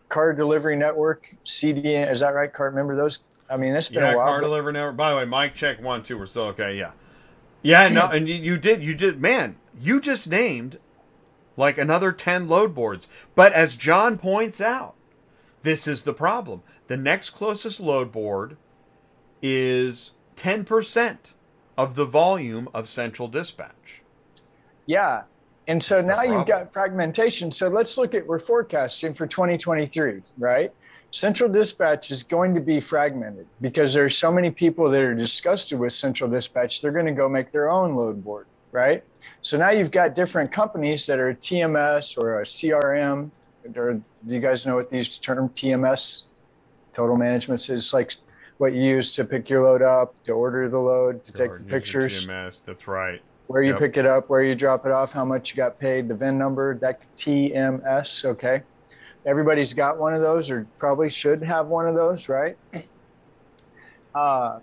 Car 0.09 0.33
Delivery 0.33 0.77
Network, 0.77 1.35
CDN, 1.45 2.13
is 2.13 2.21
that 2.21 2.35
right? 2.35 2.53
Car, 2.53 2.67
remember 2.67 2.97
those? 2.97 3.21
I 3.51 3.57
mean, 3.57 3.75
it's 3.75 3.89
been 3.89 4.03
yeah, 4.03 4.13
a 4.13 4.17
while. 4.17 4.27
car 4.27 4.41
delivery 4.41 4.73
network. 4.73 4.97
By 4.97 5.11
the 5.11 5.17
way, 5.17 5.25
Mike 5.25 5.55
check 5.55 5.83
one, 5.83 6.03
two. 6.03 6.19
We're 6.19 6.27
still 6.27 6.45
okay. 6.45 6.77
Yeah, 6.77 6.93
yeah. 7.63 7.89
No, 7.89 8.07
and 8.07 8.29
you, 8.29 8.35
you 8.35 8.57
did, 8.57 8.83
you 8.83 8.95
did, 8.95 9.21
man. 9.21 9.57
You 9.79 10.01
just 10.01 10.29
named 10.29 10.79
like 11.57 11.79
another 11.79 12.13
ten 12.13 12.49
load 12.49 12.75
boards. 12.75 13.09
But 13.35 13.53
as 13.53 13.75
John 13.75 14.19
points 14.19 14.61
out, 14.61 14.95
this 15.63 15.87
is 15.87 16.03
the 16.03 16.15
problem. 16.15 16.63
The 16.87 16.97
next 16.97 17.31
closest 17.31 17.81
load 17.81 18.13
board 18.13 18.57
is 19.43 20.13
ten 20.37 20.65
percent 20.65 21.35
of 21.77 21.95
the 21.95 22.05
volume 22.05 22.69
of 22.75 22.89
Central 22.89 23.27
Dispatch. 23.27 24.03
Yeah. 24.87 25.23
And 25.67 25.83
so 25.83 25.97
That's 25.97 26.09
now 26.09 26.23
you've 26.23 26.47
got 26.47 26.73
fragmentation. 26.73 27.53
So 27.53 27.69
let's 27.69 27.97
look 27.97 28.15
at 28.15 28.27
we're 28.27 28.41
forecasting 28.41 29.15
for 29.15 29.27
2023, 29.27 30.21
right? 30.37 30.73
Central 31.13 31.49
Dispatch 31.51 32.11
is 32.11 32.23
going 32.23 32.55
to 32.55 32.61
be 32.61 32.81
fragmented 32.81 33.47
because 33.61 33.93
there's 33.93 34.17
so 34.17 34.31
many 34.31 34.51
people 34.51 34.89
that 34.91 35.03
are 35.03 35.15
disgusted 35.15 35.79
with 35.79 35.93
Central 35.93 36.31
Dispatch, 36.31 36.81
they're 36.81 36.93
going 36.93 37.07
to 37.07 37.13
go 37.13 37.29
make 37.29 37.51
their 37.51 37.69
own 37.69 37.97
load 37.97 38.23
board, 38.23 38.47
right? 38.73 39.03
So 39.43 39.59
now 39.59 39.71
you've 39.71 39.91
got 39.91 40.15
different 40.15 40.53
companies 40.53 41.07
that 41.07 41.19
are 41.19 41.35
TMS 41.35 42.17
or 42.17 42.41
a 42.41 42.45
CRM. 42.45 43.31
Or 43.77 43.95
do 43.95 44.03
you 44.25 44.41
guys 44.41 44.65
know 44.65 44.77
what 44.77 44.91
these 44.91 45.19
term 45.19 45.49
TMS, 45.51 46.23
total 46.95 47.17
management 47.17 47.61
is? 47.63 47.69
It's 47.71 47.93
like 47.93 48.15
what 48.59 48.73
you 48.73 48.83
use 48.83 49.13
to 49.15 49.25
pick 49.25 49.51
your 49.51 49.65
load 49.65 49.83
up, 49.83 50.15
to 50.27 50.33
order 50.33 50.69
the 50.69 50.79
load, 50.79 51.25
to 51.25 51.33
take 51.33 51.51
the 51.59 51.65
pictures 51.65 52.27
TMS. 52.27 52.65
That's 52.65 52.87
right. 52.87 53.21
where 53.49 53.65
you 53.65 53.73
Yep. 53.73 53.81
pick 53.81 53.97
it 53.97 54.07
up, 54.07 54.31
where 54.31 54.45
you 54.45 54.55
drop 54.55 54.87
it 54.87 54.93
off, 54.93 55.13
how 55.13 55.25
much 55.25 55.51
you 55.51 55.57
got 55.57 55.77
paid, 55.81 56.07
the 56.07 56.15
VIN 56.15 56.39
number, 56.39 56.79
that 56.79 57.01
TMS. 57.19 58.25
Okay. 58.25 58.63
Everybody's 59.27 59.75
got 59.75 59.99
one 59.99 60.15
of 60.15 60.23
those 60.23 60.51
or 60.51 60.67
probably 60.79 61.11
should 61.11 61.43
have 61.43 61.67
one 61.67 61.87
of 61.87 61.95
those, 61.95 62.29
right? 62.29 62.57
Uh, 64.15 64.59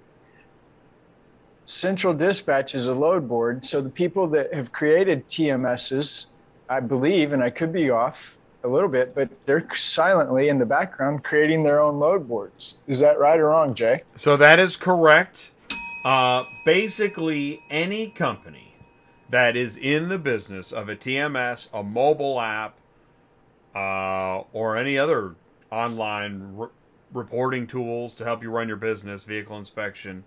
Central 1.66 2.14
Dispatch 2.14 2.76
is 2.76 2.88
a 2.88 2.94
load 2.94 3.28
board. 3.28 3.66
So 3.66 3.82
the 3.82 3.90
people 3.90 4.28
that 4.28 4.54
have 4.54 4.72
created 4.72 5.28
TMSs, 5.28 6.28
I 6.70 6.80
believe, 6.80 7.34
and 7.34 7.44
I 7.44 7.50
could 7.50 7.72
be 7.72 7.90
off 7.90 8.38
a 8.64 8.68
little 8.68 8.90
bit, 8.90 9.14
but 9.14 9.30
they're 9.46 9.68
silently 9.76 10.50
in 10.50 10.58
the 10.58 10.66
background 10.66 11.24
creating 11.24 11.64
their 11.64 11.80
own 11.80 12.00
load 12.00 12.28
boards. 12.28 12.76
Is 12.88 13.00
that 13.00 13.20
right 13.20 13.40
or 13.40 13.48
wrong, 13.48 13.76
Jay? 13.76 14.04
So 14.16 14.38
that 14.38 14.60
is 14.60 14.76
correct. 14.76 15.52
Uh, 16.06 16.46
basically, 16.66 17.62
any 17.70 18.10
company 18.10 18.76
that 19.30 19.56
is 19.56 19.78
in 19.78 20.10
the 20.10 20.18
business 20.18 20.72
of 20.72 20.90
a 20.90 20.96
TMS, 20.96 21.70
a 21.74 21.84
mobile 21.84 22.40
app, 22.40 22.76
uh, 23.78 24.44
or 24.54 24.78
any 24.78 24.98
other 24.98 25.36
online 25.72 26.54
re- 26.56 26.70
reporting 27.14 27.68
tools 27.68 28.16
to 28.16 28.26
help 28.26 28.44
you 28.44 28.49
run 28.52 28.68
your 28.68 28.78
business, 28.78 29.24
vehicle 29.24 29.58
inspection, 29.58 30.24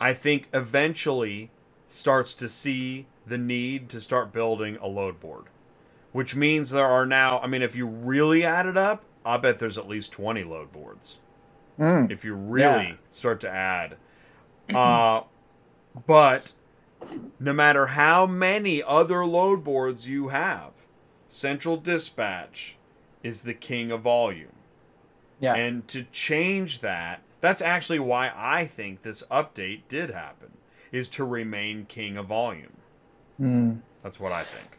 I 0.00 0.14
think 0.14 0.48
eventually 0.54 1.50
starts 1.88 2.34
to 2.36 2.48
see 2.48 3.06
the 3.26 3.38
need 3.38 3.90
to 3.90 4.00
start 4.00 4.32
building 4.32 4.78
a 4.80 4.88
load 4.88 5.20
board. 5.20 5.44
Which 6.12 6.34
means 6.34 6.70
there 6.70 6.86
are 6.86 7.06
now, 7.06 7.40
I 7.40 7.46
mean, 7.48 7.62
if 7.62 7.76
you 7.76 7.86
really 7.86 8.44
add 8.44 8.66
it 8.66 8.78
up, 8.78 9.04
I 9.24 9.36
bet 9.36 9.58
there's 9.58 9.78
at 9.78 9.88
least 9.88 10.12
20 10.12 10.44
load 10.44 10.72
boards 10.72 11.18
Mm. 11.78 12.10
if 12.10 12.24
you 12.24 12.34
really 12.34 12.98
start 13.12 13.40
to 13.40 13.50
add. 13.50 13.98
Uh, 14.74 15.22
but 16.06 16.52
no 17.38 17.52
matter 17.52 17.86
how 17.88 18.26
many 18.26 18.82
other 18.82 19.26
load 19.26 19.62
boards 19.64 20.08
you 20.08 20.28
have, 20.28 20.72
Central 21.28 21.76
Dispatch 21.76 22.77
is 23.22 23.42
the 23.42 23.54
king 23.54 23.90
of 23.90 24.02
volume. 24.02 24.52
Yeah. 25.40 25.54
And 25.54 25.86
to 25.88 26.04
change 26.12 26.80
that, 26.80 27.22
that's 27.40 27.62
actually 27.62 28.00
why 28.00 28.32
I 28.34 28.66
think 28.66 29.02
this 29.02 29.22
update 29.30 29.82
did 29.88 30.10
happen, 30.10 30.50
is 30.90 31.08
to 31.10 31.24
remain 31.24 31.86
king 31.86 32.16
of 32.16 32.26
volume. 32.26 32.72
Mm. 33.40 33.80
That's 34.02 34.18
what 34.18 34.32
I 34.32 34.44
think. 34.44 34.78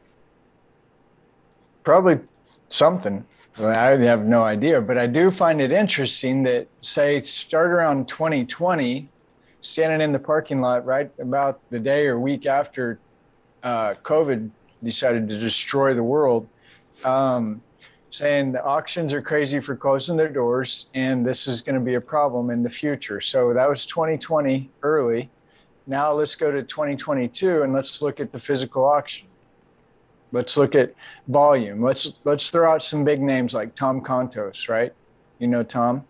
probably 1.83 2.19
something. 2.69 3.25
I 3.57 3.97
have 3.97 4.25
no 4.25 4.43
idea, 4.43 4.79
but 4.79 4.97
I 4.97 5.07
do 5.07 5.31
find 5.31 5.59
it 5.61 5.71
interesting 5.71 6.43
that, 6.43 6.67
say, 6.81 7.21
start 7.21 7.71
around 7.71 8.07
2020, 8.07 9.09
standing 9.61 10.01
in 10.01 10.13
the 10.13 10.19
parking 10.19 10.61
lot 10.61 10.85
right 10.85 11.11
about 11.19 11.59
the 11.69 11.79
day 11.79 12.05
or 12.07 12.19
week 12.19 12.45
after 12.45 12.99
uh, 13.63 13.95
COVID 14.03 14.49
decided 14.83 15.27
to 15.29 15.39
destroy 15.39 15.93
the 15.93 16.03
world, 16.03 16.47
um, 17.03 17.61
saying 18.11 18.51
the 18.51 18.63
auctions 18.63 19.13
are 19.13 19.21
crazy 19.21 19.59
for 19.59 19.75
closing 19.75 20.17
their 20.17 20.29
doors 20.29 20.87
and 20.93 21.25
this 21.25 21.47
is 21.47 21.61
going 21.61 21.75
to 21.75 21.81
be 21.81 21.95
a 21.95 22.01
problem 22.01 22.49
in 22.49 22.63
the 22.63 22.69
future. 22.69 23.21
So 23.21 23.53
that 23.53 23.69
was 23.69 23.85
2020 23.85 24.69
early. 24.81 25.29
Now 25.87 26.13
let's 26.13 26.35
go 26.35 26.51
to 26.51 26.63
2022 26.63 27.63
and 27.63 27.73
let's 27.73 28.01
look 28.01 28.19
at 28.19 28.31
the 28.31 28.39
physical 28.39 28.85
auction. 28.85 29.27
Let's 30.31 30.57
look 30.57 30.75
at 30.75 30.93
volume. 31.27 31.81
Let's 31.81 32.19
let's 32.23 32.51
throw 32.51 32.71
out 32.71 32.83
some 32.83 33.03
big 33.03 33.19
names 33.19 33.53
like 33.53 33.73
Tom 33.73 34.01
Kontos, 34.01 34.69
right? 34.69 34.93
You 35.39 35.47
know 35.47 35.63
Tom, 35.63 36.05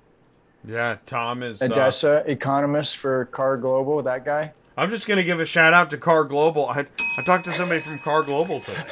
Yeah, 0.66 0.98
Tom 1.06 1.42
is. 1.44 1.62
Uh, 1.62 1.70
ADESA 1.70 2.28
economist 2.28 2.98
for 2.98 3.26
KAR 3.26 3.56
Global. 3.56 4.04
That 4.04 4.26
guy. 4.26 4.52
I'm 4.80 4.90
just 4.90 5.08
going 5.08 5.18
to 5.18 5.24
give 5.26 5.40
a 5.42 5.46
shout 5.46 5.74
out 5.74 5.90
to 5.90 5.98
KAR 5.98 6.24
Global. 6.24 6.68
I, 6.70 6.80
I 7.18 7.24
talked 7.26 7.44
to 7.46 7.54
somebody 7.54 7.82
from 7.82 8.00
KAR 8.00 8.24
Global 8.24 8.62
today. 8.62 8.84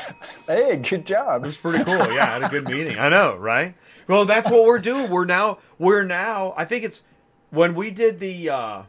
Hey, 0.46 0.76
good 0.78 1.06
job. 1.06 1.44
It 1.44 1.48
was 1.48 1.58
pretty 1.58 1.84
cool. 1.86 1.96
Yeah, 2.14 2.26
I 2.26 2.34
had 2.40 2.44
a 2.44 2.50
good 2.50 2.66
meeting. 2.66 3.00
I 3.00 3.08
know, 3.10 3.38
right? 3.38 3.74
Well, 4.08 4.26
that's 4.26 4.50
what 4.50 4.66
we're 4.66 4.80
doing. 4.80 5.10
We're 5.10 5.26
now 5.26 5.60
we're 5.80 6.04
now 6.04 6.54
I 6.58 6.66
think 6.66 6.84
it's 6.84 7.04
when 7.52 7.74
we 7.76 7.92
did 7.92 8.20
the 8.20 8.50
uh 8.50 8.84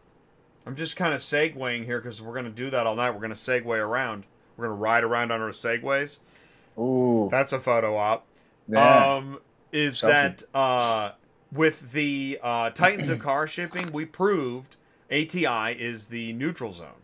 I'm 0.67 0.77
just 0.77 0.97
kind 0.97 1.15
of 1.15 1.21
segueing 1.21 1.85
here 1.85 2.01
because 2.01 2.21
we're 2.21 2.35
gonna 2.35 2.51
do 2.51 2.71
that 2.71 2.87
all 2.87 2.97
night. 2.97 3.11
We're 3.11 3.21
gonna 3.21 3.35
segue 3.35 3.65
around. 3.67 4.25
We're 4.57 4.67
gonna 4.67 4.77
ride 4.77 5.05
around 5.05 5.31
on 5.33 5.41
our 5.41 5.51
segways. 5.51 6.19
Ooh, 6.79 7.29
That's 7.31 7.53
a 7.53 7.61
photo 7.61 7.97
op. 7.97 8.27
yeah. 8.69 9.15
Um 9.17 9.39
is 9.73 9.99
Something. 9.99 10.15
that 10.15 10.45
uh 10.59 11.13
with 11.53 11.93
the 11.93 12.39
uh 12.43 12.71
Titans 12.71 13.09
of 13.09 13.19
car 13.21 13.47
shipping, 13.47 13.91
we 13.93 14.05
proved 14.05 14.77
ATI 15.11 15.73
is 15.79 16.07
the 16.07 16.33
neutral 16.35 16.73
zone. 16.73 17.03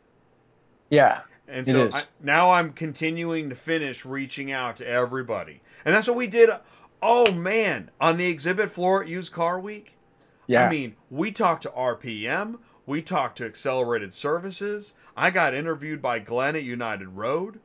yeah. 0.90 1.20
And 1.47 1.66
so. 1.66 1.90
I, 1.93 2.05
now 2.22 2.52
I'm 2.52 2.72
continuing 2.72 3.51
to 3.51 3.55
finish 3.55 4.06
reaching 4.06 4.51
out 4.51 4.78
to 4.78 4.86
everybody. 4.89 5.60
And 5.85 5.94
that's 5.94 6.09
what 6.09 6.16
we 6.16 6.26
did. 6.26 6.48
Oh, 7.02 7.31
man. 7.32 7.90
On 8.01 8.16
the 8.16 8.24
exhibit 8.24 8.70
floor 8.70 9.02
at 9.02 9.09
Used 9.09 9.31
Car 9.32 9.60
Week. 9.60 9.93
Yeah. 10.47 10.64
I 10.66 10.70
mean, 10.70 10.97
we 11.10 11.31
talked 11.32 11.62
to 11.64 11.68
RPM. 11.68 12.56
We 12.86 13.02
talked 13.02 13.36
to 13.39 13.44
Accelerated 13.44 14.14
Services. 14.14 14.94
I 15.18 15.28
got 15.28 15.52
interviewed 15.52 16.01
by 16.01 16.18
Glenn 16.18 16.56
at 16.56 16.62
United 16.62 17.09
Road. 17.09 17.60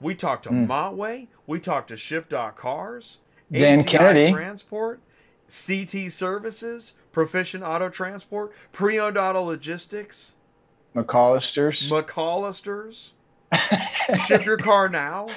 We 0.00 0.14
talked 0.14 0.44
to 0.44 0.50
Mm. 0.50 0.66
Montway. 0.66 1.26
We 1.46 1.60
talked 1.60 1.88
to 1.88 1.98
Ship.Cars. 1.98 3.18
Dan 3.52 3.80
ACI 3.80 3.86
Kennedy. 3.86 4.32
Transport. 4.32 5.00
CT 5.48 6.10
Services. 6.10 6.94
Proficient 7.12 7.62
Auto 7.62 7.88
Transport. 7.88 8.52
Pre-owned 8.72 9.16
Auto 9.18 9.42
Logistics. 9.42 10.34
McCollister's, 10.94 11.88
McCollister's, 11.90 13.14
Ship 14.26 14.44
your 14.44 14.56
car 14.58 14.88
now. 14.88 15.28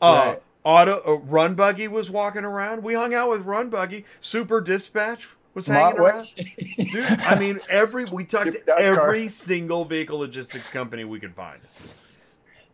Uh, 0.00 0.34
Right. 0.34 0.42
Auto 0.62 0.98
uh, 0.98 1.18
RunBuggy 1.30 1.88
was 1.88 2.10
walking 2.10 2.44
around. 2.44 2.82
We 2.82 2.94
hung 2.94 3.14
out 3.14 3.30
with 3.30 3.44
RunBuggy. 3.46 4.04
Super 4.20 4.60
Dispatch 4.60 5.26
was 5.54 5.66
hanging 5.66 5.98
around. 5.98 6.28
Dude, 6.36 7.04
I 7.04 7.38
mean, 7.38 7.60
every 7.68 8.04
we 8.04 8.24
talked 8.26 8.52
to 8.52 8.58
that 8.66 8.66
car. 8.66 8.78
every 8.78 9.28
single 9.28 9.84
vehicle 9.84 10.18
logistics 10.18 10.68
company 10.70 11.04
we 11.04 11.18
could 11.18 11.34
find. 11.34 11.60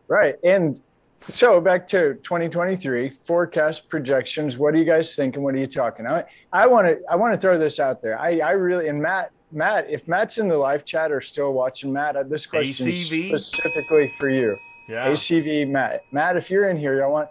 Right. 0.07 0.35
And 0.43 0.81
so 1.29 1.59
back 1.59 1.87
to 1.89 2.15
2023 2.23 3.17
forecast 3.25 3.89
projections. 3.89 4.57
What 4.57 4.73
do 4.73 4.79
you 4.79 4.85
guys 4.85 5.15
think 5.15 5.35
and 5.35 5.43
what 5.43 5.55
are 5.55 5.59
you 5.59 5.67
talking? 5.67 6.05
I, 6.05 6.23
I 6.53 6.67
want 6.67 6.87
to 6.87 6.99
I 7.09 7.15
want 7.15 7.33
to 7.33 7.39
throw 7.39 7.57
this 7.57 7.79
out 7.79 8.01
there. 8.01 8.19
I, 8.19 8.39
I 8.39 8.51
really 8.51 8.87
and 8.87 9.01
Matt 9.01 9.31
Matt 9.51 9.89
if 9.89 10.07
Matt's 10.07 10.37
in 10.37 10.47
the 10.47 10.57
live 10.57 10.85
chat 10.85 11.11
or 11.11 11.21
still 11.21 11.53
watching 11.53 11.91
Matt, 11.91 12.15
uh, 12.15 12.23
this 12.23 12.45
question 12.45 12.87
ACV? 12.87 13.33
is 13.33 13.45
specifically 13.45 14.11
for 14.19 14.29
you. 14.29 14.55
Yeah. 14.87 15.07
ACV 15.09 15.69
Matt. 15.69 16.03
Matt, 16.11 16.37
if 16.37 16.49
you're 16.49 16.69
in 16.69 16.77
here, 16.77 17.03
I 17.03 17.07
want 17.07 17.29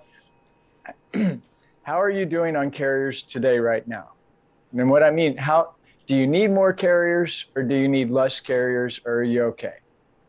how 1.82 2.00
are 2.00 2.10
you 2.10 2.26
doing 2.26 2.56
on 2.56 2.70
carriers 2.70 3.22
today 3.22 3.58
right 3.58 3.86
now? 3.88 4.10
And 4.76 4.90
what 4.90 5.02
I 5.02 5.10
mean, 5.10 5.36
how 5.36 5.74
do 6.06 6.14
you 6.14 6.26
need 6.26 6.50
more 6.50 6.72
carriers 6.72 7.46
or 7.54 7.62
do 7.62 7.74
you 7.74 7.88
need 7.88 8.10
less 8.10 8.40
carriers 8.40 9.00
or 9.04 9.14
are 9.14 9.22
you 9.22 9.42
okay? 9.44 9.74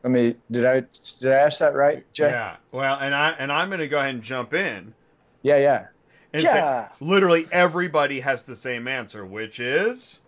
Let 0.03 0.11
me 0.11 0.35
did 0.51 0.65
I 0.65 0.83
did 1.19 1.31
I 1.31 1.35
ask 1.35 1.59
that 1.59 1.73
right, 1.75 2.05
Jay? 2.13 2.29
Yeah. 2.29 2.55
Well, 2.71 2.97
and 2.99 3.13
I 3.13 3.31
and 3.31 3.51
I'm 3.51 3.69
going 3.69 3.79
to 3.79 3.87
go 3.87 3.99
ahead 3.99 4.13
and 4.15 4.23
jump 4.23 4.53
in. 4.53 4.93
Yeah, 5.41 5.57
yeah. 5.57 5.85
and 6.33 6.45
say, 6.47 6.85
literally 6.99 7.47
everybody 7.51 8.19
has 8.21 8.43
the 8.45 8.55
same 8.55 8.87
answer, 8.87 9.25
which 9.25 9.59
is 9.59 10.19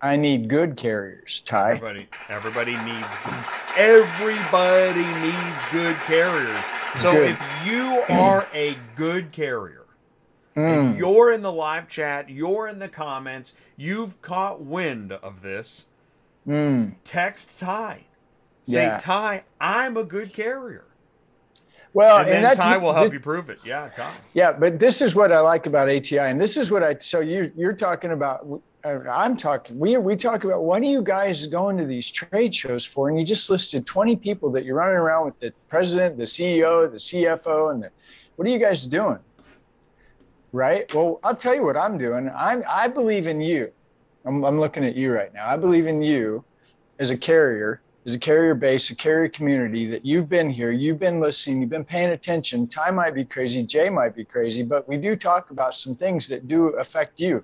I 0.00 0.16
need 0.16 0.48
good 0.48 0.76
carriers, 0.76 1.42
Ty. 1.46 1.72
everybody. 1.72 2.08
Everybody 2.28 2.76
needs 2.76 3.06
everybody 3.76 5.04
needs 5.20 5.62
good 5.72 5.96
carriers. 6.06 6.64
So 7.00 7.12
Good. 7.12 7.30
if 7.30 7.66
you 7.66 8.02
are 8.08 8.46
a 8.54 8.76
good 8.96 9.32
carrier, 9.32 9.82
Mm. 10.56 10.78
and 10.90 10.98
you're 10.98 11.30
in 11.32 11.42
the 11.42 11.52
live 11.52 11.86
chat, 11.86 12.30
you're 12.30 12.66
in 12.66 12.78
the 12.78 12.88
comments, 12.88 13.54
you've 13.76 14.22
caught 14.22 14.62
wind 14.62 15.12
of 15.12 15.42
this, 15.42 15.84
Mm. 16.48 16.94
text 17.04 17.58
Ty. 17.60 18.05
Say, 18.66 18.82
Yeah. 18.84 18.96
Ty, 18.98 19.44
I'm 19.60 19.96
a 19.96 20.04
good 20.04 20.32
carrier. 20.32 20.84
Well, 21.92 22.18
and 22.18 22.28
then 22.30 22.42
that's 22.42 22.58
Ty 22.58 22.76
will 22.76 22.92
help 22.92 23.06
this- 23.06 23.14
you 23.14 23.20
prove 23.20 23.48
it. 23.48 23.58
Yeah, 23.64 23.88
Ty. 23.94 24.12
Yeah, 24.34 24.52
but 24.52 24.78
this 24.78 25.00
is 25.00 25.14
what 25.14 25.32
I 25.32 25.40
like 25.40 25.66
about 25.66 25.88
ATI, 25.88 26.18
and 26.18 26.38
this 26.40 26.56
is 26.58 26.70
what 26.70 26.82
I. 26.82 26.96
So 26.98 27.20
you 27.20 27.50
you're 27.56 27.72
talking 27.72 28.12
about. 28.12 28.46
uh, 28.84 28.98
I'm 29.08 29.36
talking. 29.36 29.78
We 29.78 29.96
we 29.96 30.14
talk 30.14 30.44
about 30.44 30.62
what 30.64 30.82
are 30.82 30.86
you 30.86 31.00
guys 31.02 31.46
going 31.46 31.78
to 31.78 31.86
these 31.86 32.10
trade 32.10 32.54
shows 32.54 32.84
for? 32.84 33.08
And 33.08 33.18
you 33.18 33.24
just 33.24 33.48
listed 33.48 33.86
20 33.86 34.14
people 34.16 34.50
that 34.52 34.64
you're 34.66 34.76
running 34.76 34.96
around 34.96 35.24
with 35.24 35.40
the 35.40 35.52
president, 35.68 36.18
the 36.18 36.24
CEO, 36.24 36.90
the 36.90 36.98
CFO, 36.98 37.70
and 37.70 37.82
the. 37.84 37.90
What 38.34 38.46
are 38.46 38.50
you 38.50 38.58
guys 38.58 38.86
doing? 38.86 39.18
Right. 40.52 40.92
Well, 40.94 41.18
I'll 41.24 41.36
tell 41.36 41.54
you 41.54 41.62
what 41.62 41.76
I'm 41.78 41.96
doing. 41.98 42.30
I'm 42.34 42.62
I 42.68 42.88
believe 42.88 43.26
in 43.26 43.40
you. 43.40 43.72
I'm 44.26 44.44
I'm 44.44 44.58
looking 44.60 44.84
at 44.84 44.96
you 44.96 45.12
right 45.12 45.32
now. 45.32 45.48
I 45.48 45.56
believe 45.56 45.86
in 45.86 46.02
you 46.02 46.44
as 46.98 47.10
a 47.10 47.16
carrier, 47.16 47.80
as 48.06 48.14
a 48.14 48.18
carrier 48.18 48.54
base, 48.54 48.88
a 48.90 48.94
carrier 48.94 49.28
community 49.28 49.90
that 49.90 50.06
you've 50.06 50.28
been 50.28 50.48
here, 50.48 50.70
you've 50.70 51.00
been 51.00 51.18
listening, 51.18 51.60
you've 51.60 51.70
been 51.70 51.84
paying 51.84 52.10
attention. 52.10 52.68
Ty 52.68 52.92
might 52.92 53.14
be 53.14 53.24
crazy, 53.24 53.64
Jay 53.64 53.90
might 53.90 54.14
be 54.14 54.24
crazy, 54.24 54.62
but 54.62 54.88
we 54.88 54.96
do 54.96 55.16
talk 55.16 55.50
about 55.50 55.74
some 55.74 55.96
things 55.96 56.28
that 56.28 56.46
do 56.46 56.68
affect 56.68 57.18
you. 57.18 57.42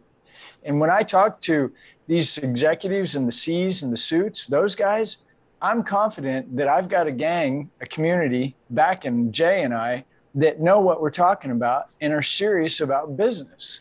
And 0.62 0.78
when 0.78 0.89
I 0.89 1.02
talk 1.02 1.40
to 1.43 1.72
these 2.06 2.39
executives 2.39 3.16
and 3.16 3.26
the 3.26 3.32
C's 3.32 3.82
and 3.82 3.93
the 3.93 3.97
suits, 3.97 4.47
those 4.47 4.76
guys, 4.76 5.16
I'm 5.60 5.82
confident 5.82 6.56
that 6.56 6.68
I've 6.68 6.89
got 6.89 7.09
a 7.09 7.12
gang, 7.12 7.68
a 7.80 7.86
community 7.86 8.55
backing 8.70 9.32
Jay 9.32 9.64
and 9.64 9.74
I 9.74 10.05
that 10.36 10.60
know 10.60 10.78
what 10.78 11.02
we're 11.02 11.10
talking 11.10 11.51
about 11.51 11.90
and 12.01 12.12
are 12.12 12.22
serious 12.22 12.80
about 12.80 13.16
business. 13.16 13.80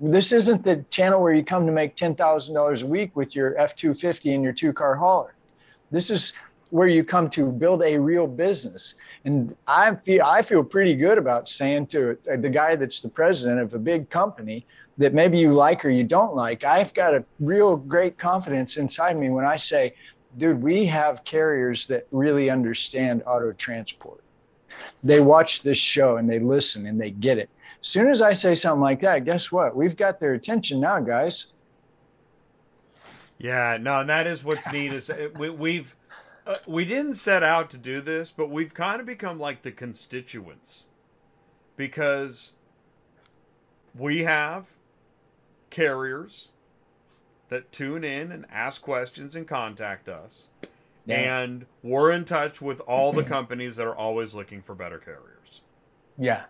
This 0.00 0.32
isn't 0.32 0.62
the 0.62 0.84
channel 0.90 1.20
where 1.20 1.34
you 1.34 1.44
come 1.44 1.66
to 1.66 1.72
make 1.72 1.96
$10,000 1.96 2.82
a 2.82 2.86
week 2.86 3.16
with 3.16 3.34
your 3.34 3.58
F 3.58 3.74
250 3.74 4.34
and 4.34 4.44
your 4.44 4.52
two 4.52 4.72
car 4.72 4.94
hauler. 4.94 5.34
This 5.90 6.10
is 6.10 6.32
where 6.70 6.88
you 6.88 7.04
come 7.04 7.28
to 7.30 7.50
build 7.50 7.82
a 7.82 7.98
real 7.98 8.26
business. 8.26 8.94
And 9.24 9.56
I 9.66 9.94
feel 9.96 10.24
I 10.24 10.42
feel 10.42 10.64
pretty 10.64 10.94
good 10.94 11.18
about 11.18 11.48
saying 11.48 11.88
to 11.88 12.16
uh, 12.30 12.36
the 12.36 12.48
guy 12.48 12.76
that's 12.76 13.00
the 13.00 13.08
president 13.08 13.60
of 13.60 13.74
a 13.74 13.78
big 13.78 14.08
company 14.08 14.66
that 14.98 15.14
maybe 15.14 15.38
you 15.38 15.52
like 15.52 15.84
or 15.84 15.90
you 15.90 16.04
don't 16.04 16.34
like. 16.34 16.64
I've 16.64 16.94
got 16.94 17.14
a 17.14 17.24
real 17.38 17.76
great 17.76 18.18
confidence 18.18 18.76
inside 18.76 19.16
me 19.18 19.30
when 19.30 19.44
I 19.44 19.56
say, 19.56 19.94
dude, 20.38 20.62
we 20.62 20.86
have 20.86 21.24
carriers 21.24 21.86
that 21.88 22.06
really 22.10 22.50
understand 22.50 23.22
auto 23.26 23.52
transport. 23.52 24.22
They 25.02 25.20
watch 25.20 25.62
this 25.62 25.78
show 25.78 26.16
and 26.16 26.28
they 26.28 26.38
listen 26.38 26.86
and 26.86 27.00
they 27.00 27.10
get 27.10 27.38
it. 27.38 27.50
As 27.80 27.88
soon 27.88 28.10
as 28.10 28.20
I 28.20 28.34
say 28.34 28.54
something 28.54 28.82
like 28.82 29.00
that, 29.00 29.24
guess 29.24 29.50
what? 29.50 29.74
We've 29.74 29.96
got 29.96 30.20
their 30.20 30.34
attention 30.34 30.80
now, 30.80 31.00
guys. 31.00 31.46
Yeah, 33.40 33.78
no, 33.80 34.00
and 34.00 34.10
that 34.10 34.26
is 34.26 34.44
what's 34.44 34.70
neat 34.70 34.92
is 34.92 35.08
uh, 35.08 35.30
we, 35.38 35.48
we've 35.48 35.96
uh, 36.46 36.56
we 36.66 36.84
didn't 36.84 37.14
set 37.14 37.42
out 37.42 37.70
to 37.70 37.78
do 37.78 38.02
this, 38.02 38.30
but 38.30 38.50
we've 38.50 38.74
kind 38.74 39.00
of 39.00 39.06
become 39.06 39.40
like 39.40 39.62
the 39.62 39.72
constituents 39.72 40.88
because 41.76 42.52
we 43.94 44.24
have 44.24 44.66
carriers 45.70 46.50
that 47.48 47.72
tune 47.72 48.04
in 48.04 48.30
and 48.30 48.44
ask 48.50 48.82
questions 48.82 49.34
and 49.34 49.48
contact 49.48 50.08
us. 50.08 50.48
Yeah. 51.06 51.42
And 51.42 51.66
we're 51.82 52.12
in 52.12 52.26
touch 52.26 52.60
with 52.60 52.80
all 52.80 53.14
the 53.14 53.24
companies 53.36 53.76
that 53.76 53.86
are 53.86 53.96
always 53.96 54.34
looking 54.34 54.60
for 54.60 54.74
better 54.74 54.98
carriers. 54.98 55.62
Yeah. 56.18 56.42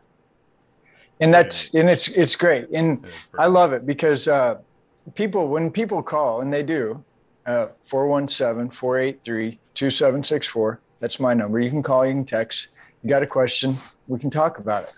And 1.21 1.33
that's 1.33 1.73
and 1.73 1.89
it's 1.89 2.09
it's 2.09 2.35
great. 2.35 2.69
And 2.71 3.07
I 3.39 3.47
love 3.47 3.73
it 3.73 3.87
because 3.87 4.27
uh, 4.27 4.57
people, 5.15 5.49
when 5.49 5.71
people 5.71 6.03
call, 6.03 6.41
and 6.41 6.53
they 6.53 6.63
do, 6.63 7.03
uh, 7.47 7.69
417 7.85 8.71
483 8.71 9.59
2764, 9.75 10.81
that's 11.01 11.19
my 11.19 11.35
number. 11.35 11.59
You 11.61 11.71
can 11.71 11.83
call, 11.83 12.07
you 12.07 12.13
can 12.13 12.25
text. 12.25 12.69
You 13.03 13.09
got 13.09 13.23
a 13.23 13.27
question, 13.27 13.79
we 14.09 14.19
can 14.19 14.31
talk 14.31 14.59
about 14.59 14.85
it. 14.85 14.93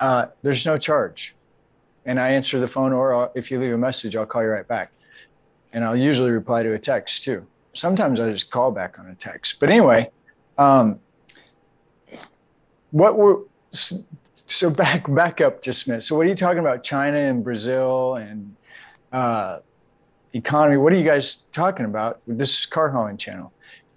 Uh, 0.00 0.26
there's 0.42 0.64
no 0.64 0.78
charge. 0.78 1.34
And 2.06 2.18
I 2.18 2.30
answer 2.30 2.58
the 2.58 2.66
phone, 2.66 2.92
or 2.92 3.14
I'll, 3.14 3.32
if 3.34 3.50
you 3.50 3.60
leave 3.60 3.72
a 3.72 3.78
message, 3.78 4.16
I'll 4.16 4.26
call 4.26 4.42
you 4.42 4.48
right 4.48 4.66
back. 4.66 4.90
And 5.72 5.84
I'll 5.84 5.96
usually 5.96 6.30
reply 6.30 6.62
to 6.62 6.72
a 6.72 6.78
text 6.78 7.22
too. 7.22 7.46
Sometimes 7.74 8.20
I 8.20 8.32
just 8.32 8.50
call 8.50 8.70
back 8.70 8.98
on 8.98 9.06
a 9.08 9.14
text. 9.14 9.60
But 9.60 9.70
anyway, 9.70 10.10
um, 10.58 10.98
what 12.90 13.16
were 13.16 13.42
so 13.72 14.70
back 14.70 15.12
back 15.12 15.40
up 15.40 15.62
just 15.62 15.86
a 15.86 15.90
minute. 15.90 16.02
So 16.02 16.16
what 16.16 16.26
are 16.26 16.28
you 16.28 16.34
talking 16.34 16.58
about? 16.58 16.84
China 16.84 17.18
and 17.18 17.42
Brazil 17.42 18.16
and 18.16 18.54
uh, 19.12 19.58
economy. 20.32 20.76
What 20.76 20.92
are 20.92 20.96
you 20.96 21.04
guys 21.04 21.38
talking 21.52 21.84
about? 21.84 22.20
This 22.26 22.58
is 22.58 22.66
car 22.66 22.90
hauling 22.90 23.16
channel. 23.16 23.52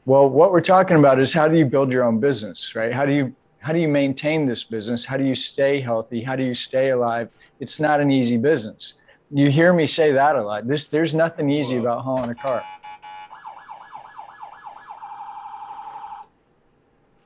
Well, 0.05 0.29
what 0.29 0.51
we're 0.51 0.61
talking 0.61 0.97
about 0.97 1.19
is 1.19 1.33
how 1.33 1.47
do 1.47 1.57
you 1.57 1.65
build 1.65 1.91
your 1.91 2.03
own 2.03 2.19
business, 2.19 2.75
right? 2.75 2.93
How 2.93 3.05
do 3.05 3.13
you 3.13 3.35
how 3.59 3.73
do 3.73 3.79
you 3.79 3.87
maintain 3.87 4.45
this 4.45 4.63
business? 4.63 5.03
How 5.03 5.17
do 5.17 5.23
you 5.23 5.33
stay 5.33 5.81
healthy? 5.81 6.21
How 6.21 6.35
do 6.35 6.43
you 6.43 6.53
stay 6.53 6.91
alive? 6.91 7.29
It's 7.59 7.79
not 7.79 7.99
an 7.99 8.11
easy 8.11 8.37
business. 8.37 8.93
You 9.31 9.49
hear 9.49 9.73
me 9.73 9.87
say 9.87 10.11
that 10.11 10.35
a 10.35 10.43
lot. 10.43 10.67
This 10.67 10.85
there's 10.87 11.15
nothing 11.15 11.49
easy 11.49 11.77
about 11.77 12.03
hauling 12.03 12.29
a 12.29 12.35
car. 12.35 12.63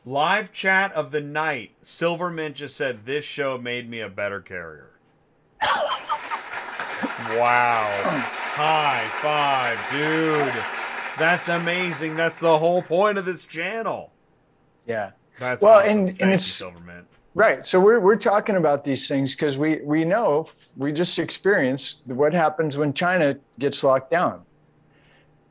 Live 0.05 0.53
chat 0.53 0.93
of 0.93 1.11
the 1.11 1.21
night. 1.21 1.71
Silvermint 1.83 2.53
just 2.53 2.77
said 2.77 3.05
this 3.05 3.25
show 3.25 3.57
made 3.57 3.89
me 3.89 3.99
a 3.99 4.09
better 4.09 4.39
carrier. 4.39 4.91
wow. 7.37 7.87
High 8.53 9.07
five, 9.21 9.77
dude. 9.91 10.63
That's 11.17 11.47
amazing. 11.49 12.15
That's 12.15 12.39
the 12.39 12.57
whole 12.57 12.81
point 12.81 13.17
of 13.17 13.25
this 13.25 13.43
channel. 13.43 14.11
Yeah. 14.87 15.11
That's 15.39 15.63
Well, 15.63 15.79
awesome. 15.79 15.89
and- 15.89 16.07
Thank 16.09 16.21
and 16.21 16.29
it's- 16.31 16.47
Silvermint. 16.61 17.05
Right. 17.35 17.65
So 17.65 17.79
we're 17.79 17.99
we're 17.99 18.15
talking 18.17 18.55
about 18.55 18.83
these 18.83 19.07
things 19.07 19.35
because 19.35 19.57
we 19.57 19.81
we 19.83 20.03
know 20.03 20.47
we 20.75 20.91
just 20.91 21.19
experienced 21.19 22.01
what 22.05 22.33
happens 22.33 22.75
when 22.75 22.91
China 22.93 23.37
gets 23.59 23.83
locked 23.83 24.09
down. 24.11 24.41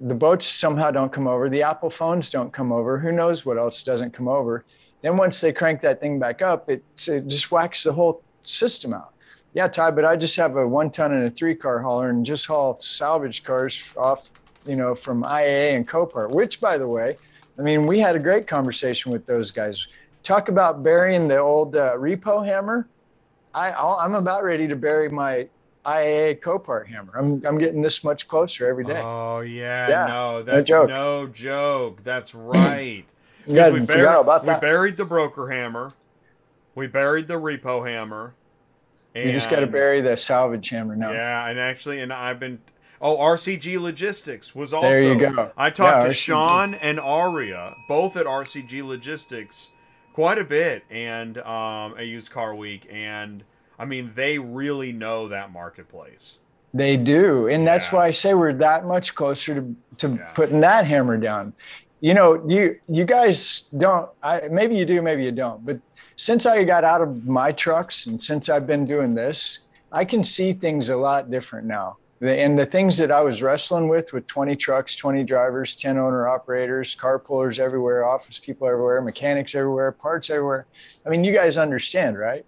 The 0.01 0.15
boats 0.15 0.47
somehow 0.47 0.91
don't 0.91 1.13
come 1.13 1.27
over. 1.29 1.49
The 1.49 1.63
Apple 1.63 1.89
phones 1.91 2.31
don't 2.31 2.53
come 2.53 2.73
over. 2.73 2.99
Who 2.99 3.13
knows 3.13 3.47
what 3.47 3.59
else 3.59 3.83
doesn't 3.85 4.13
come 4.13 4.29
over? 4.29 4.65
Then 5.03 5.17
once 5.17 5.41
they 5.41 5.53
crank 5.53 5.81
that 5.83 6.01
thing 6.01 6.19
back 6.19 6.43
up, 6.43 6.69
it, 6.69 6.83
it 7.07 7.27
just 7.29 7.51
whacks 7.53 7.85
the 7.85 7.93
whole 7.93 8.23
system 8.43 8.93
out. 8.93 9.13
Yeah, 9.55 9.69
Ty, 9.69 9.93
but 9.93 10.05
I 10.05 10.17
just 10.17 10.37
have 10.37 10.57
a 10.57 10.67
one 10.67 10.91
ton 10.91 11.13
and 11.13 11.25
a 11.25 11.31
three 11.31 11.55
car 11.55 11.81
hauler 11.81 12.11
and 12.11 12.25
just 12.25 12.47
haul 12.47 12.79
salvage 12.81 13.43
cars 13.45 13.83
off, 13.97 14.31
you 14.67 14.77
know, 14.77 14.95
from 14.95 15.23
IAA 15.23 15.75
and 15.75 15.89
Copart. 15.89 16.31
Which, 16.31 16.61
by 16.61 16.79
the 16.79 16.87
way, 16.87 17.17
I 17.59 17.63
mean, 17.63 17.87
we 17.87 17.99
had 17.99 18.15
a 18.15 18.21
great 18.21 18.47
conversation 18.47 19.11
with 19.11 19.27
those 19.27 19.51
guys 19.51 19.87
talk 20.23 20.49
about 20.49 20.83
burying 20.83 21.29
the 21.29 21.39
old 21.39 21.75
uh, 21.75 21.95
repo 21.95 22.45
hammer. 22.45 22.87
I, 23.55 23.71
I'll, 23.71 23.99
I'm 23.99 24.15
about 24.15 24.45
ready 24.45 24.69
to 24.69 24.77
bury 24.77 25.09
my 25.09 25.49
IAA 25.87 26.41
Copart 26.41 26.87
hammer. 26.87 27.13
I'm, 27.17 27.43
I'm 27.47 27.59
getting 27.59 27.81
this 27.81 28.05
much 28.05 28.29
closer 28.29 28.69
every 28.69 28.85
day. 28.85 29.01
Oh 29.03 29.41
yeah, 29.41 29.89
Yeah, 29.89 30.07
no, 30.07 30.39
no 30.39 30.43
that's 30.43 30.69
joke. 30.69 30.89
no 30.89 31.27
joke. 31.27 32.05
That's 32.05 32.35
right. 32.35 33.05
guys 33.53 33.73
we 33.73 33.81
buried, 33.81 34.27
we 34.45 34.55
buried 34.61 34.97
the 34.97 35.07
broker 35.07 35.51
hammer. 35.51 35.95
We 36.75 36.87
buried 36.87 37.27
the 37.27 37.35
repo 37.35 37.89
hammer. 37.89 38.35
You 39.15 39.33
just 39.33 39.51
got 39.51 39.61
to 39.61 39.67
bury 39.67 40.01
the 40.01 40.17
salvage 40.17 40.69
hammer 40.69 40.97
now. 40.97 41.13
Yeah, 41.13 41.49
and 41.49 41.59
actually, 41.59 42.01
and 42.01 42.13
I've 42.13 42.39
been. 42.41 42.61
Oh, 43.01 43.17
RCG 43.17 43.81
Logistics 43.81 44.55
was 44.57 44.73
also. 44.73 44.91
There 44.91 45.03
you 45.03 45.19
go. 45.19 45.53
I 45.57 45.71
talked 45.71 46.03
Yeah, 46.03 46.09
to 46.09 46.15
RCG. 46.15 46.15
Sean 46.17 46.75
and 46.75 46.99
Aria, 46.99 47.75
both 47.89 48.17
at 48.17 48.27
RCG 48.27 48.85
Logistics, 48.85 49.71
quite 50.15 50.39
a 50.39 50.45
bit, 50.45 50.83
and 50.91 51.39
um, 51.39 51.95
at 51.97 52.07
Used 52.09 52.33
Car 52.33 52.55
Week, 52.57 52.89
and 52.91 53.45
I 53.79 53.85
mean, 53.85 54.13
they 54.17 54.39
really 54.39 54.91
know 54.93 55.29
that 55.29 55.53
marketplace. 55.53 56.39
They 56.75 56.97
do, 56.97 57.47
and 57.49 57.67
that's 57.67 57.93
why 57.93 58.07
I 58.07 58.11
say 58.11 58.35
we're 58.35 58.53
that 58.55 58.85
much 58.85 59.15
closer 59.15 59.55
to, 59.55 59.77
to 59.99 60.09
Yeah. 60.17 60.33
putting 60.35 60.61
that 60.61 60.85
hammer 60.85 61.17
down. 61.17 61.53
You 62.01 62.15
know, 62.15 62.43
you 62.47 62.79
you 62.89 63.05
guys 63.05 63.63
don't. 63.79 64.09
I, 64.23 64.49
maybe 64.49 64.77
you 64.77 64.85
do, 64.85 65.01
maybe 65.03 65.25
you 65.25 65.33
don't. 65.33 65.65
But 65.65 65.79
since 66.19 66.47
I 66.47 66.65
got 66.65 66.83
out 66.83 67.01
of 67.01 67.27
my 67.27 67.53
trucks 67.53 68.07
and 68.07 68.21
since 68.23 68.49
I've 68.49 68.67
been 68.67 68.85
doing 68.85 69.15
this, 69.15 69.61
I 69.93 70.05
can 70.05 70.25
see 70.25 70.53
things 70.53 70.91
a 70.91 70.97
lot 70.97 71.31
different 71.31 71.67
now. 71.67 71.97
And 72.21 72.59
the 72.59 72.67
things 72.67 72.99
that 72.99 73.13
I 73.13 73.21
was 73.21 73.41
wrestling 73.41 73.87
with, 73.87 74.13
with 74.13 74.27
20 74.27 74.57
trucks, 74.57 74.97
20 74.97 75.23
drivers, 75.23 75.77
10 75.77 75.97
owner 75.97 76.27
operators, 76.27 76.97
car 76.97 77.21
pullers 77.21 77.61
everywhere, 77.61 78.05
office 78.05 78.41
people 78.41 78.67
everywhere, 78.67 79.01
mechanics 79.01 79.55
everywhere, 79.55 79.93
parts 79.93 80.29
everywhere. 80.29 80.67
I 81.07 81.09
mean, 81.09 81.23
you 81.23 81.33
guys 81.33 81.57
understand, 81.57 82.19
right? 82.19 82.45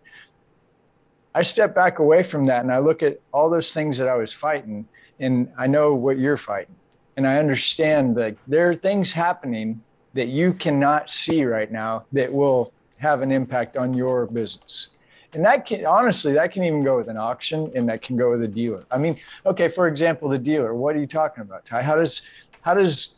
I 1.33 1.43
step 1.43 1.73
back 1.73 2.01
away 2.01 2.25
from 2.25 2.47
that 2.47 2.65
and 2.65 2.73
I 2.73 2.79
look 2.79 3.05
at 3.05 3.21
all 3.33 3.49
those 3.49 3.73
things 3.73 3.97
that 3.99 4.09
I 4.09 4.17
was 4.17 4.33
fighting, 4.33 4.89
and 5.21 5.49
I 5.57 5.69
know 5.69 5.95
what 5.95 6.19
you're 6.19 6.37
fighting, 6.37 6.75
and 7.17 7.25
I 7.25 7.39
understand 7.39 8.17
that 8.17 8.35
there 8.49 8.69
are 8.69 8.75
things 8.75 9.13
happening 9.13 9.81
that 10.15 10.27
you 10.27 10.53
cannot 10.53 11.09
see 11.09 11.45
right 11.45 11.71
now 11.71 12.05
that 12.11 12.33
will 12.33 12.73
have 13.01 13.23
an 13.23 13.33
impact 13.33 13.77
on 13.77 13.95
your 13.95 14.27
business. 14.27 14.89
And 15.33 15.45
that 15.45 15.67
can 15.67 15.87
honestly, 15.87 16.33
that 16.35 16.53
can 16.53 16.65
even 16.65 16.83
go 16.83 16.97
with 16.97 17.09
an 17.09 17.17
auction 17.17 17.71
and 17.75 17.89
that 17.89 18.03
can 18.03 18.17
go 18.17 18.31
with 18.31 18.43
a 18.43 18.49
dealer. 18.49 18.85
I 18.91 18.99
mean, 18.99 19.19
okay, 19.47 19.69
for 19.69 19.87
example, 19.87 20.29
the 20.29 20.39
dealer, 20.39 20.75
what 20.75 20.97
are 20.97 20.99
you 20.99 21.07
talking 21.07 21.43
about, 21.43 21.65
Ty? 21.65 21.83
How 21.83 21.97
does 21.97 22.23
how 22.63 22.75
does 22.75 23.11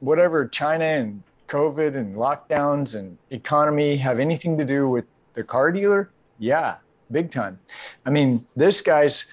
whatever 0.00 0.46
China 0.46 0.84
and 0.84 1.22
COVID 1.48 1.96
and 1.96 2.16
lockdowns 2.16 2.96
and 2.96 3.16
economy 3.30 3.96
have 3.96 4.18
anything 4.18 4.58
to 4.58 4.64
do 4.64 4.88
with 4.88 5.04
the 5.34 5.44
car 5.44 5.70
dealer? 5.70 6.10
Yeah, 6.38 6.76
big 7.10 7.30
time. 7.30 7.58
I 8.04 8.10
mean, 8.10 8.44
this 8.56 8.80
guy's 8.80 9.26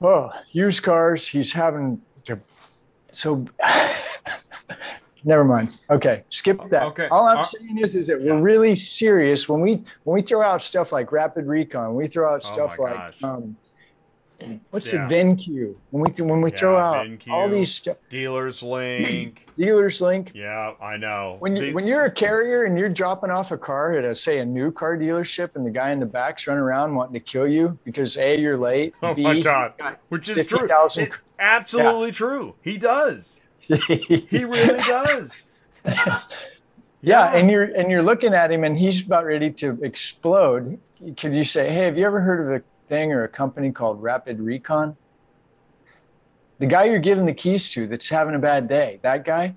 oh, 0.00 0.30
used 0.52 0.82
cars, 0.82 1.28
he's 1.28 1.52
having 1.52 2.00
to 2.24 2.38
so 3.12 3.46
never 5.24 5.44
mind. 5.44 5.70
Okay, 5.90 6.24
skip 6.30 6.60
that. 6.70 6.82
Okay. 6.84 7.08
All 7.08 7.26
I'm 7.26 7.44
saying 7.44 7.78
is, 7.78 7.96
is 7.96 8.06
that 8.08 8.20
yeah. 8.20 8.32
we're 8.32 8.40
really 8.40 8.76
serious 8.76 9.48
when 9.48 9.60
we 9.60 9.82
when 10.04 10.14
we 10.14 10.22
throw 10.22 10.42
out 10.42 10.62
stuff 10.62 10.92
like 10.92 11.12
Rapid 11.12 11.46
Recon. 11.46 11.94
We 11.94 12.08
throw 12.08 12.32
out 12.32 12.42
oh 12.44 12.52
stuff 12.52 12.78
like 12.78 13.22
um, 13.22 13.56
what's 14.70 14.92
yeah. 14.92 15.06
the 15.06 15.14
VinQ? 15.14 15.74
When 15.90 16.02
we 16.02 16.22
when 16.22 16.40
we 16.40 16.50
yeah, 16.50 16.56
throw 16.56 16.76
out 16.76 17.06
VinQ, 17.06 17.28
all 17.28 17.48
these 17.48 17.74
stuff. 17.74 17.96
Dealers 18.10 18.62
Link. 18.62 19.46
Dealers 19.58 20.00
Link. 20.00 20.32
Yeah, 20.34 20.72
I 20.80 20.96
know. 20.96 21.36
When 21.38 21.56
you 21.56 21.62
These... 21.62 21.74
when 21.74 21.86
you're 21.86 22.04
a 22.04 22.10
carrier 22.10 22.64
and 22.64 22.78
you're 22.78 22.88
dropping 22.88 23.30
off 23.30 23.52
a 23.52 23.58
car 23.58 23.96
at 23.96 24.04
a 24.04 24.14
say 24.14 24.38
a 24.38 24.44
new 24.44 24.70
car 24.70 24.96
dealership 24.96 25.54
and 25.54 25.66
the 25.66 25.70
guy 25.70 25.90
in 25.90 26.00
the 26.00 26.06
back's 26.06 26.46
running 26.46 26.62
around 26.62 26.94
wanting 26.94 27.14
to 27.14 27.20
kill 27.20 27.48
you 27.48 27.78
because 27.84 28.16
a 28.16 28.38
you're 28.38 28.58
late. 28.58 28.94
Oh 29.02 29.14
B, 29.14 29.22
my 29.22 29.40
god, 29.40 29.74
which 30.08 30.28
is 30.28 30.36
50, 30.36 30.56
true. 30.56 30.68
000... 30.68 31.06
It's 31.06 31.22
absolutely 31.38 32.12
true. 32.12 32.54
He 32.62 32.76
does. 32.76 33.40
He 33.68 34.44
really 34.44 34.82
does. 34.82 35.46
yeah. 35.84 36.20
yeah, 37.04 37.34
and 37.34 37.50
you're 37.50 37.64
and 37.64 37.90
you're 37.90 38.02
looking 38.02 38.32
at 38.32 38.50
him, 38.50 38.64
and 38.64 38.78
he's 38.78 39.04
about 39.04 39.24
ready 39.24 39.50
to 39.50 39.78
explode. 39.82 40.78
Could 41.18 41.34
you 41.34 41.44
say, 41.44 41.68
"Hey, 41.68 41.84
have 41.84 41.98
you 41.98 42.06
ever 42.06 42.20
heard 42.20 42.46
of 42.46 42.52
a 42.60 42.62
thing 42.88 43.12
or 43.12 43.24
a 43.24 43.28
company 43.28 43.72
called 43.72 44.02
Rapid 44.02 44.40
Recon?" 44.40 44.96
The 46.58 46.66
guy 46.66 46.84
you're 46.84 47.00
giving 47.00 47.26
the 47.26 47.34
keys 47.34 47.70
to, 47.72 47.86
that's 47.86 48.08
having 48.08 48.34
a 48.34 48.38
bad 48.38 48.68
day, 48.68 49.00
that 49.02 49.24
guy. 49.24 49.54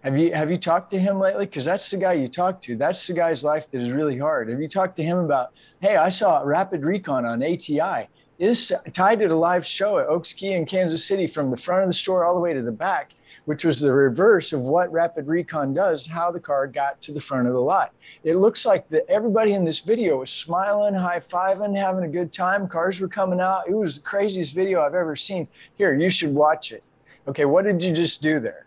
Have 0.00 0.18
you 0.18 0.34
have 0.34 0.50
you 0.50 0.58
talked 0.58 0.90
to 0.92 0.98
him 0.98 1.20
lately? 1.20 1.46
Because 1.46 1.64
that's 1.64 1.90
the 1.90 1.98
guy 1.98 2.14
you 2.14 2.28
talk 2.28 2.60
to. 2.62 2.76
That's 2.76 3.06
the 3.06 3.12
guy's 3.12 3.44
life 3.44 3.66
that 3.70 3.80
is 3.80 3.92
really 3.92 4.18
hard. 4.18 4.48
Have 4.48 4.60
you 4.60 4.68
talked 4.68 4.96
to 4.96 5.02
him 5.02 5.18
about, 5.18 5.52
hey, 5.80 5.96
I 5.96 6.08
saw 6.08 6.40
Rapid 6.42 6.84
Recon 6.84 7.24
on 7.24 7.42
ATI. 7.42 8.08
Is 8.38 8.72
tied 8.92 9.20
to 9.20 9.26
a 9.26 9.34
live 9.36 9.64
show 9.64 9.98
at 9.98 10.08
Oaks 10.08 10.32
Key 10.32 10.54
in 10.54 10.66
Kansas 10.66 11.04
City 11.04 11.28
from 11.28 11.50
the 11.50 11.56
front 11.56 11.82
of 11.82 11.88
the 11.88 11.92
store 11.92 12.24
all 12.24 12.34
the 12.34 12.40
way 12.40 12.52
to 12.52 12.62
the 12.62 12.72
back 12.72 13.12
which 13.44 13.64
was 13.64 13.80
the 13.80 13.92
reverse 13.92 14.52
of 14.52 14.60
what 14.60 14.92
Rapid 14.92 15.26
Recon 15.26 15.74
does, 15.74 16.06
how 16.06 16.30
the 16.30 16.40
car 16.40 16.66
got 16.66 17.00
to 17.02 17.12
the 17.12 17.20
front 17.20 17.48
of 17.48 17.54
the 17.54 17.60
lot. 17.60 17.92
It 18.22 18.36
looks 18.36 18.64
like 18.64 18.88
that 18.90 19.08
everybody 19.08 19.54
in 19.54 19.64
this 19.64 19.80
video 19.80 20.18
was 20.18 20.30
smiling, 20.30 20.94
high 20.94 21.20
fiving, 21.20 21.76
having 21.76 22.04
a 22.04 22.08
good 22.08 22.32
time. 22.32 22.68
Cars 22.68 23.00
were 23.00 23.08
coming 23.08 23.40
out. 23.40 23.68
It 23.68 23.74
was 23.74 23.96
the 23.96 24.02
craziest 24.02 24.54
video 24.54 24.82
I've 24.82 24.94
ever 24.94 25.16
seen. 25.16 25.48
Here, 25.74 25.94
you 25.94 26.10
should 26.10 26.34
watch 26.34 26.70
it. 26.70 26.84
Okay, 27.26 27.44
what 27.44 27.64
did 27.64 27.82
you 27.82 27.92
just 27.92 28.22
do 28.22 28.38
there? 28.38 28.66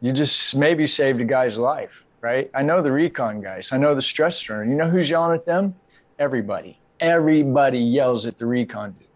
You 0.00 0.12
just 0.12 0.54
maybe 0.54 0.86
saved 0.86 1.20
a 1.20 1.24
guy's 1.24 1.58
life, 1.58 2.06
right? 2.20 2.50
I 2.54 2.62
know 2.62 2.82
the 2.82 2.92
recon 2.92 3.40
guys. 3.40 3.72
I 3.72 3.78
know 3.78 3.94
the 3.94 4.02
stress. 4.02 4.48
You 4.48 4.64
know 4.64 4.88
who's 4.88 5.10
yelling 5.10 5.34
at 5.34 5.44
them? 5.44 5.74
Everybody. 6.18 6.78
Everybody 7.00 7.80
yells 7.80 8.26
at 8.26 8.38
the 8.38 8.46
recon 8.46 8.94
dude. 8.98 9.08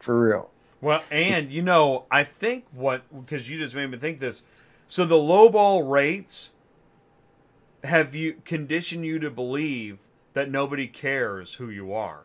For 0.00 0.28
real. 0.28 0.51
Well, 0.82 1.02
and 1.10 1.50
you 1.50 1.62
know, 1.62 2.04
I 2.10 2.24
think 2.24 2.64
what 2.72 3.02
because 3.14 3.48
you 3.48 3.58
just 3.58 3.74
made 3.74 3.90
me 3.90 3.96
think 3.96 4.20
this. 4.20 4.42
So 4.88 5.06
the 5.06 5.16
low 5.16 5.48
ball 5.48 5.84
rates 5.84 6.50
have 7.84 8.14
you 8.14 8.42
conditioned 8.44 9.06
you 9.06 9.18
to 9.20 9.30
believe 9.30 9.98
that 10.34 10.50
nobody 10.50 10.86
cares 10.88 11.54
who 11.54 11.70
you 11.70 11.92
are. 11.92 12.24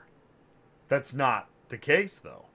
That's 0.90 1.14
not 1.14 1.48
the 1.70 1.78
case 1.78 2.20
though. 2.20 2.46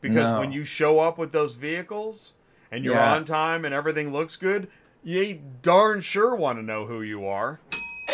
Because 0.00 0.30
no. 0.30 0.38
when 0.38 0.52
you 0.52 0.64
show 0.64 1.00
up 1.00 1.18
with 1.18 1.32
those 1.32 1.54
vehicles 1.54 2.34
and 2.70 2.84
you're 2.84 2.94
yeah. 2.94 3.14
on 3.14 3.24
time 3.24 3.64
and 3.64 3.74
everything 3.74 4.12
looks 4.12 4.36
good, 4.36 4.68
you 5.02 5.40
darn 5.62 6.02
sure 6.02 6.36
want 6.36 6.58
to 6.58 6.62
know 6.62 6.86
who 6.86 7.02
you 7.02 7.26
are. 7.26 7.58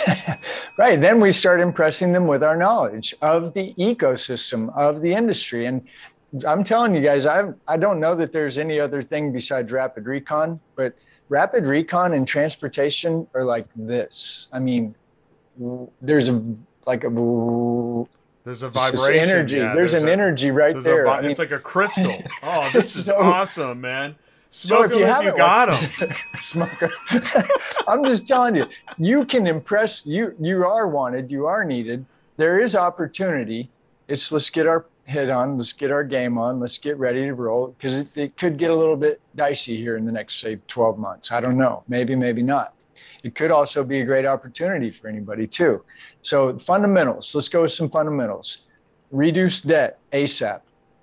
right. 0.78 1.00
Then 1.00 1.20
we 1.20 1.32
start 1.32 1.60
impressing 1.60 2.12
them 2.12 2.26
with 2.26 2.42
our 2.42 2.56
knowledge 2.56 3.14
of 3.22 3.54
the 3.54 3.74
ecosystem 3.78 4.74
of 4.76 5.02
the 5.02 5.12
industry. 5.12 5.66
And 5.66 5.86
I'm 6.46 6.64
telling 6.64 6.94
you 6.94 7.00
guys, 7.00 7.26
I 7.26 7.52
I 7.68 7.76
don't 7.76 8.00
know 8.00 8.14
that 8.16 8.32
there's 8.32 8.58
any 8.58 8.80
other 8.80 9.02
thing 9.02 9.32
besides 9.32 9.70
rapid 9.70 10.06
recon, 10.06 10.60
but 10.74 10.94
rapid 11.28 11.64
recon 11.64 12.14
and 12.14 12.26
transportation 12.26 13.26
are 13.34 13.44
like 13.44 13.66
this. 13.76 14.48
I 14.52 14.58
mean, 14.58 14.94
there's 16.02 16.28
a 16.28 16.42
like 16.86 17.04
a 17.04 17.10
there's 18.44 18.62
a 18.62 18.68
vibration 18.68 19.28
energy. 19.28 19.56
Yeah, 19.56 19.74
there's, 19.74 19.92
there's 19.92 20.02
an 20.02 20.08
a, 20.08 20.12
energy 20.12 20.50
right 20.50 20.80
there. 20.82 21.08
I 21.08 21.22
mean, 21.22 21.30
it's 21.30 21.38
like 21.38 21.50
a 21.50 21.58
crystal. 21.58 22.22
Oh, 22.42 22.68
this 22.72 22.94
is 22.96 23.06
so, 23.06 23.20
awesome, 23.20 23.80
man. 23.80 24.16
Smoke 24.50 24.92
so 24.92 24.98
if, 24.98 25.00
you, 25.00 25.06
if 25.06 25.24
you 25.24 25.36
got 25.36 25.66
them. 25.66 25.90
Smoke. 26.42 26.92
I'm 27.88 28.04
just 28.04 28.26
telling 28.26 28.54
you, 28.54 28.66
you 28.98 29.24
can 29.24 29.46
impress. 29.46 30.04
You 30.04 30.34
you 30.38 30.64
are 30.66 30.88
wanted. 30.88 31.30
You 31.30 31.46
are 31.46 31.64
needed. 31.64 32.04
There 32.36 32.60
is 32.60 32.76
opportunity. 32.76 33.70
It's 34.08 34.30
let's 34.30 34.50
get 34.50 34.66
our 34.66 34.84
head 35.06 35.30
on. 35.30 35.58
Let's 35.58 35.72
get 35.72 35.90
our 35.90 36.04
game 36.04 36.38
on. 36.38 36.60
Let's 36.60 36.78
get 36.78 36.98
ready 36.98 37.22
to 37.22 37.34
roll 37.34 37.68
because 37.68 37.94
it, 37.94 38.16
it 38.16 38.36
could 38.36 38.58
get 38.58 38.70
a 38.70 38.74
little 38.74 38.96
bit 38.96 39.20
dicey 39.34 39.76
here 39.76 39.96
in 39.96 40.04
the 40.04 40.12
next, 40.12 40.40
say, 40.40 40.58
12 40.68 40.98
months. 40.98 41.30
I 41.30 41.40
don't 41.40 41.56
know. 41.56 41.84
Maybe, 41.88 42.14
maybe 42.14 42.42
not. 42.42 42.74
It 43.22 43.34
could 43.34 43.50
also 43.50 43.84
be 43.84 44.00
a 44.00 44.04
great 44.04 44.26
opportunity 44.26 44.90
for 44.90 45.08
anybody, 45.08 45.46
too. 45.46 45.82
So, 46.22 46.58
fundamentals. 46.58 47.34
Let's 47.34 47.48
go 47.48 47.62
with 47.62 47.72
some 47.72 47.90
fundamentals. 47.90 48.58
Reduce 49.10 49.62
debt 49.62 49.98
ASAP. 50.12 50.60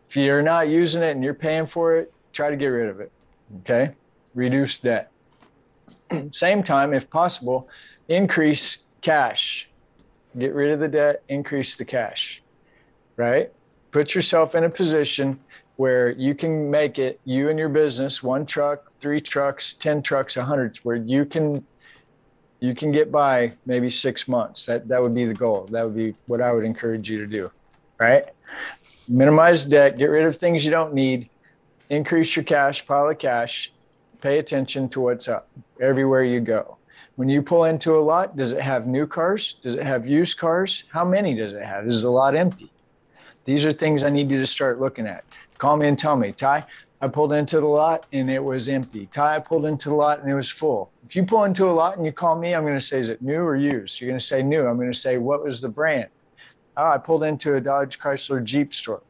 If 0.09 0.17
you're 0.17 0.41
not 0.41 0.67
using 0.67 1.01
it 1.01 1.11
and 1.11 1.23
you're 1.23 1.33
paying 1.33 1.65
for 1.65 1.95
it, 1.95 2.13
try 2.33 2.49
to 2.49 2.57
get 2.57 2.67
rid 2.67 2.89
of 2.89 2.99
it. 2.99 3.11
Okay? 3.61 3.91
Reduce 4.35 4.79
debt. 4.79 5.11
Same 6.31 6.63
time, 6.63 6.93
if 6.93 7.09
possible, 7.09 7.69
increase 8.07 8.79
cash. 9.01 9.69
Get 10.37 10.53
rid 10.53 10.71
of 10.71 10.79
the 10.79 10.87
debt, 10.87 11.23
increase 11.27 11.75
the 11.75 11.85
cash. 11.85 12.41
Right? 13.17 13.51
Put 13.91 14.15
yourself 14.15 14.55
in 14.55 14.63
a 14.63 14.69
position 14.69 15.39
where 15.75 16.11
you 16.11 16.35
can 16.35 16.69
make 16.69 16.99
it 16.99 17.19
you 17.25 17.49
and 17.49 17.57
your 17.57 17.69
business 17.69 18.21
one 18.21 18.45
truck 18.45 18.91
three 18.99 19.21
trucks 19.21 19.73
10 19.73 20.01
trucks 20.01 20.37
a 20.37 20.39
100 20.39 20.77
where 20.83 20.97
you 20.97 21.25
can 21.25 21.65
you 22.59 22.75
can 22.75 22.91
get 22.91 23.11
by 23.11 23.51
maybe 23.65 23.89
six 23.89 24.27
months. 24.27 24.67
That 24.67 24.87
that 24.87 25.01
would 25.01 25.15
be 25.15 25.25
the 25.25 25.33
goal. 25.33 25.67
That 25.71 25.83
would 25.83 25.95
be 25.95 26.15
what 26.27 26.41
i 26.41 26.51
would 26.51 26.63
encourage 26.63 27.09
you 27.09 27.19
to 27.19 27.27
do 27.27 27.51
right? 28.01 28.25
Minimize 29.07 29.65
debt 29.65 29.97
get 29.97 30.05
rid 30.05 30.25
of 30.25 30.37
things 30.37 30.65
you 30.65 30.71
don't 30.71 30.93
need 30.93 31.29
increase 31.89 32.35
your 32.35 32.43
cash 32.43 32.85
pile 32.85 33.09
of 33.09 33.19
cash 33.19 33.71
pay 34.21 34.39
attention 34.39 34.87
to 34.89 35.01
what's 35.01 35.27
up 35.27 35.49
everywhere 35.79 36.23
you 36.23 36.39
go. 36.39 36.77
When 37.15 37.29
you 37.29 37.41
pull 37.41 37.65
into 37.65 37.95
a 37.97 38.01
lot 38.01 38.35
does 38.35 38.51
it 38.53 38.61
have 38.61 38.87
new 38.87 39.05
cars? 39.05 39.55
Does 39.61 39.75
it 39.75 39.83
have 39.83 40.07
used 40.07 40.37
cars? 40.37 40.83
How 40.89 41.05
many 41.05 41.35
does 41.35 41.53
it 41.53 41.63
have? 41.63 41.87
Is 41.87 42.01
the 42.01 42.09
lot 42.09 42.35
empty 42.35 42.71
these 43.51 43.65
are 43.65 43.73
things 43.73 44.03
I 44.03 44.09
need 44.09 44.31
you 44.31 44.39
to 44.39 44.47
start 44.47 44.79
looking 44.79 45.05
at. 45.05 45.25
Call 45.57 45.75
me 45.75 45.89
and 45.89 45.99
tell 45.99 46.15
me, 46.15 46.31
Ty, 46.31 46.63
I 47.01 47.07
pulled 47.09 47.33
into 47.33 47.59
the 47.59 47.65
lot 47.65 48.05
and 48.13 48.31
it 48.31 48.41
was 48.41 48.69
empty. 48.69 49.07
Ty, 49.07 49.35
I 49.35 49.39
pulled 49.39 49.65
into 49.65 49.89
the 49.89 49.95
lot 49.95 50.21
and 50.21 50.31
it 50.31 50.35
was 50.35 50.49
full. 50.49 50.89
If 51.05 51.17
you 51.17 51.25
pull 51.25 51.43
into 51.43 51.69
a 51.69 51.71
lot 51.71 51.97
and 51.97 52.05
you 52.05 52.13
call 52.13 52.39
me, 52.39 52.55
I'm 52.55 52.63
going 52.63 52.79
to 52.79 52.85
say, 52.85 52.99
is 52.99 53.09
it 53.09 53.21
new 53.21 53.41
or 53.41 53.57
used? 53.57 53.99
You're 53.99 54.07
going 54.07 54.19
to 54.19 54.25
say 54.25 54.41
new. 54.41 54.65
I'm 54.65 54.77
going 54.77 54.91
to 54.91 54.97
say, 54.97 55.17
what 55.17 55.43
was 55.43 55.59
the 55.59 55.67
brand? 55.67 56.07
Oh, 56.77 56.85
I 56.85 56.97
pulled 56.97 57.23
into 57.23 57.55
a 57.55 57.59
Dodge 57.61 57.99
Chrysler 57.99 58.41
Jeep 58.41 58.73
store. 58.73 59.01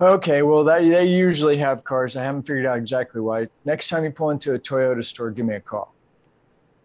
Okay, 0.00 0.42
well, 0.42 0.62
that, 0.62 0.82
they 0.82 1.06
usually 1.06 1.56
have 1.56 1.82
cars. 1.82 2.14
I 2.14 2.22
haven't 2.22 2.42
figured 2.42 2.66
out 2.66 2.78
exactly 2.78 3.20
why. 3.20 3.48
Next 3.64 3.88
time 3.88 4.04
you 4.04 4.12
pull 4.12 4.30
into 4.30 4.54
a 4.54 4.58
Toyota 4.58 5.04
store, 5.04 5.32
give 5.32 5.46
me 5.46 5.56
a 5.56 5.60
call. 5.60 5.92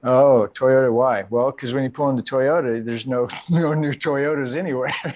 Oh, 0.04 0.50
Toyota, 0.52 0.92
why? 0.92 1.26
Well, 1.30 1.52
because 1.52 1.76
when 1.76 1.84
you 1.84 1.92
pull 1.92 2.10
into 2.10 2.24
Toyota, 2.24 2.84
there's 2.84 3.06
no 3.06 3.28
no 3.50 3.76
new 3.76 3.94
Toyotas 3.94 4.58
anywhere. 4.58 4.96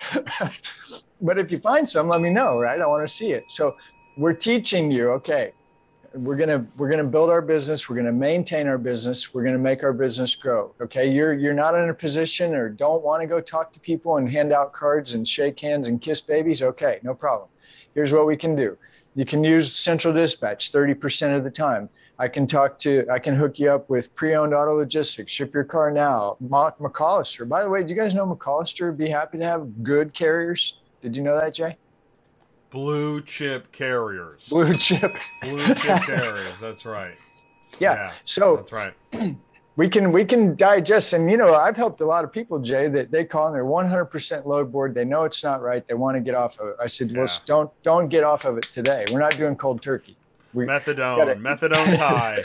but 1.20 1.38
if 1.38 1.50
you 1.50 1.58
find 1.58 1.88
some, 1.88 2.08
let 2.08 2.20
me 2.20 2.30
know, 2.30 2.58
right? 2.58 2.80
I 2.80 2.86
want 2.86 3.08
to 3.08 3.14
see 3.14 3.32
it. 3.32 3.44
So 3.48 3.76
we're 4.16 4.32
teaching 4.34 4.90
you, 4.90 5.10
okay, 5.12 5.52
we're 6.14 6.36
gonna 6.36 6.66
we're 6.76 6.88
gonna 6.88 7.04
build 7.04 7.30
our 7.30 7.42
business, 7.42 7.88
we're 7.88 7.96
gonna 7.96 8.12
maintain 8.12 8.66
our 8.66 8.78
business, 8.78 9.34
we're 9.34 9.44
gonna 9.44 9.58
make 9.58 9.82
our 9.82 9.92
business 9.92 10.34
grow. 10.34 10.74
Okay, 10.80 11.10
you're 11.10 11.34
you're 11.34 11.54
not 11.54 11.74
in 11.74 11.88
a 11.90 11.94
position 11.94 12.54
or 12.54 12.68
don't 12.68 13.02
want 13.02 13.22
to 13.22 13.26
go 13.26 13.40
talk 13.40 13.72
to 13.74 13.80
people 13.80 14.16
and 14.16 14.28
hand 14.28 14.52
out 14.52 14.72
cards 14.72 15.14
and 15.14 15.26
shake 15.26 15.60
hands 15.60 15.86
and 15.88 16.00
kiss 16.00 16.20
babies. 16.20 16.62
Okay, 16.62 16.98
no 17.02 17.14
problem. 17.14 17.48
Here's 17.94 18.12
what 18.12 18.26
we 18.26 18.36
can 18.36 18.56
do. 18.56 18.76
You 19.14 19.24
can 19.24 19.42
use 19.42 19.74
central 19.74 20.14
dispatch 20.14 20.70
30% 20.70 21.36
of 21.36 21.44
the 21.44 21.50
time. 21.50 21.88
I 22.20 22.26
can 22.28 22.46
talk 22.48 22.78
to, 22.80 23.06
I 23.10 23.18
can 23.20 23.36
hook 23.36 23.58
you 23.58 23.70
up 23.70 23.88
with 23.88 24.12
pre-owned 24.16 24.52
auto 24.52 24.76
logistics, 24.76 25.30
ship 25.30 25.54
your 25.54 25.62
car 25.64 25.90
now. 25.92 26.36
Mark 26.40 26.78
McCollister. 26.78 27.48
By 27.48 27.62
the 27.62 27.68
way, 27.70 27.82
do 27.84 27.90
you 27.90 27.94
guys 27.94 28.12
know 28.14 28.26
McCollister 28.26 28.86
would 28.86 28.98
be 28.98 29.08
happy 29.08 29.38
to 29.38 29.44
have 29.44 29.84
good 29.84 30.12
carriers? 30.14 30.78
Did 31.00 31.14
you 31.14 31.22
know 31.22 31.38
that, 31.38 31.54
Jay? 31.54 31.76
Blue 32.70 33.22
chip 33.22 33.70
carriers. 33.72 34.48
Blue 34.48 34.72
chip. 34.74 35.12
Blue 35.42 35.74
chip 35.74 36.02
carriers. 36.02 36.58
That's 36.60 36.84
right. 36.84 37.14
Yeah. 37.78 37.94
Yeah, 37.94 38.12
so 38.24 38.56
That's 38.56 38.72
right. 38.72 38.94
we 39.76 39.88
can 39.90 40.10
we 40.10 40.24
can 40.24 40.56
digest 40.56 41.12
and 41.12 41.30
you 41.30 41.36
know 41.36 41.54
i've 41.54 41.76
helped 41.76 42.00
a 42.00 42.04
lot 42.04 42.24
of 42.24 42.32
people 42.32 42.58
jay 42.58 42.88
that 42.88 43.10
they 43.12 43.24
call 43.24 43.46
and 43.46 43.54
they're 43.54 43.62
100% 43.62 44.46
load 44.46 44.72
board 44.72 44.94
they 44.94 45.04
know 45.04 45.22
it's 45.24 45.44
not 45.44 45.60
right 45.62 45.86
they 45.86 45.94
want 45.94 46.16
to 46.16 46.20
get 46.20 46.34
off 46.34 46.58
of 46.58 46.68
it 46.68 46.76
i 46.82 46.86
said 46.88 47.14
well 47.14 47.26
Yeah. 47.26 47.38
don't 47.46 47.82
don't 47.84 48.08
get 48.08 48.24
off 48.24 48.46
of 48.46 48.56
it 48.56 48.64
today 48.72 49.04
we're 49.12 49.20
not 49.20 49.36
doing 49.36 49.54
cold 49.54 49.80
turkey 49.82 50.16
we, 50.54 50.64
Methadone. 50.64 51.18
Got 51.18 51.28
it. 51.28 51.40
Methadone 51.40 51.96
Ty. 51.96 52.44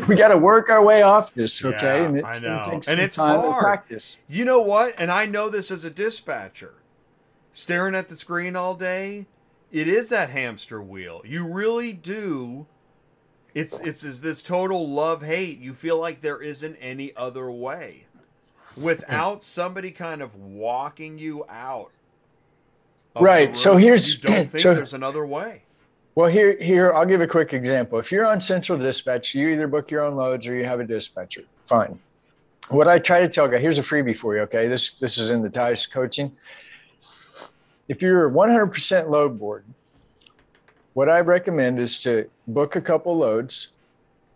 we 0.08 0.14
got 0.14 0.28
to 0.28 0.36
work 0.36 0.68
our 0.68 0.84
way 0.84 1.02
off 1.02 1.32
this 1.34 1.64
okay 1.64 2.00
Yeah, 2.00 2.04
and 2.04 2.16
it's 2.18 2.26
I 2.26 2.38
know. 2.38 2.62
some 2.64 2.82
And 2.86 3.00
it's 3.00 3.16
hard. 3.16 3.62
practice 3.62 4.18
You 4.28 4.44
know 4.44 4.60
what? 4.60 4.94
And 4.98 5.10
I 5.10 5.26
know 5.26 5.48
this 5.48 5.70
as 5.70 5.84
a 5.84 5.90
dispatcher. 5.90 6.74
Staring 7.52 7.94
at 7.94 8.08
the 8.08 8.16
screen 8.16 8.56
all 8.56 8.74
day, 8.74 9.26
it 9.70 9.88
is 9.88 10.10
that 10.10 10.30
hamster 10.30 10.82
wheel. 10.82 11.22
You 11.24 11.46
really 11.46 11.92
do. 11.92 12.66
It's 13.54 13.80
it's 13.80 14.04
is 14.04 14.20
this 14.20 14.42
total 14.42 14.88
love 14.88 15.22
hate. 15.22 15.58
You 15.58 15.74
feel 15.74 15.98
like 15.98 16.20
there 16.20 16.40
isn't 16.40 16.76
any 16.76 17.14
other 17.16 17.50
way. 17.50 18.06
Without 18.76 19.36
hmm. 19.36 19.42
somebody 19.42 19.90
kind 19.90 20.22
of 20.22 20.34
walking 20.34 21.18
you 21.18 21.44
out. 21.48 21.90
Right, 23.18 23.54
so 23.54 23.76
here's- 23.76 24.14
you 24.14 24.18
don't 24.20 24.50
think 24.50 24.62
so- 24.62 24.74
there's 24.74 24.94
another 24.94 25.26
way. 25.26 25.64
Well, 26.14 26.28
here, 26.28 26.56
here, 26.60 26.92
I'll 26.92 27.06
give 27.06 27.22
a 27.22 27.26
quick 27.26 27.54
example. 27.54 27.98
If 27.98 28.12
you're 28.12 28.26
on 28.26 28.40
Central 28.40 28.78
Dispatch, 28.78 29.34
you 29.34 29.48
either 29.48 29.66
book 29.66 29.90
your 29.90 30.04
own 30.04 30.14
loads 30.14 30.46
or 30.46 30.54
you 30.54 30.64
have 30.64 30.78
a 30.78 30.84
dispatcher. 30.84 31.44
Fine. 31.66 31.98
What 32.68 32.86
I 32.86 32.98
try 32.98 33.20
to 33.20 33.28
tell 33.28 33.48
guys, 33.48 33.62
here's 33.62 33.78
a 33.78 33.82
freebie 33.82 34.16
for 34.16 34.36
you. 34.36 34.42
Okay, 34.42 34.68
this 34.68 34.92
this 34.98 35.18
is 35.18 35.30
in 35.30 35.42
the 35.42 35.50
Ty's 35.50 35.86
coaching. 35.86 36.30
If 37.88 38.02
you're 38.02 38.30
100% 38.30 39.10
load 39.10 39.38
board, 39.38 39.64
what 40.94 41.08
I 41.08 41.20
recommend 41.20 41.78
is 41.78 42.02
to 42.02 42.28
book 42.46 42.76
a 42.76 42.80
couple 42.80 43.16
loads 43.16 43.68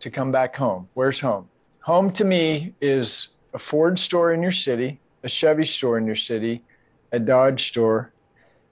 to 0.00 0.10
come 0.10 0.32
back 0.32 0.56
home. 0.56 0.88
Where's 0.94 1.20
home? 1.20 1.48
Home 1.80 2.10
to 2.12 2.24
me 2.24 2.74
is 2.80 3.28
a 3.54 3.58
Ford 3.58 3.98
store 3.98 4.32
in 4.32 4.42
your 4.42 4.52
city, 4.52 4.98
a 5.22 5.28
Chevy 5.28 5.64
store 5.64 5.98
in 5.98 6.06
your 6.06 6.16
city, 6.16 6.62
a 7.12 7.18
Dodge 7.18 7.68
store, 7.68 8.12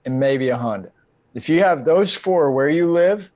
and 0.05 0.19
maybe 0.19 0.49
a 0.49 0.57
Honda. 0.57 0.91
If 1.35 1.49
you 1.49 1.59
have 1.59 1.83
those 1.83 2.15
four 2.15 2.49
where 2.51 2.69
you 2.69 2.89
live, 2.89 3.29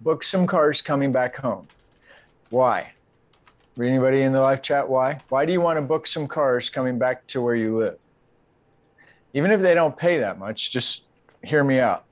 book 0.00 0.24
some 0.24 0.48
cars 0.48 0.82
coming 0.82 1.12
back 1.12 1.36
home. 1.36 1.68
Why? 2.50 2.92
Anybody 3.80 4.22
in 4.22 4.32
the 4.32 4.40
live 4.40 4.60
chat? 4.60 4.88
Why? 4.88 5.18
Why 5.28 5.46
do 5.46 5.52
you 5.52 5.60
want 5.60 5.76
to 5.76 5.82
book 5.82 6.08
some 6.08 6.26
cars 6.26 6.68
coming 6.70 6.98
back 6.98 7.24
to 7.28 7.40
where 7.40 7.54
you 7.54 7.76
live? 7.76 7.98
Even 9.32 9.52
if 9.52 9.60
they 9.60 9.74
don't 9.74 9.96
pay 9.96 10.18
that 10.18 10.40
much, 10.40 10.72
just 10.72 11.04
hear 11.44 11.62
me 11.62 11.78
out. 11.78 12.04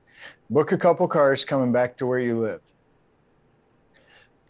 Book 0.50 0.70
a 0.70 0.78
couple 0.78 1.08
cars 1.08 1.44
coming 1.44 1.72
back 1.72 1.96
to 1.96 2.06
where 2.06 2.20
you 2.20 2.38
live. 2.40 2.60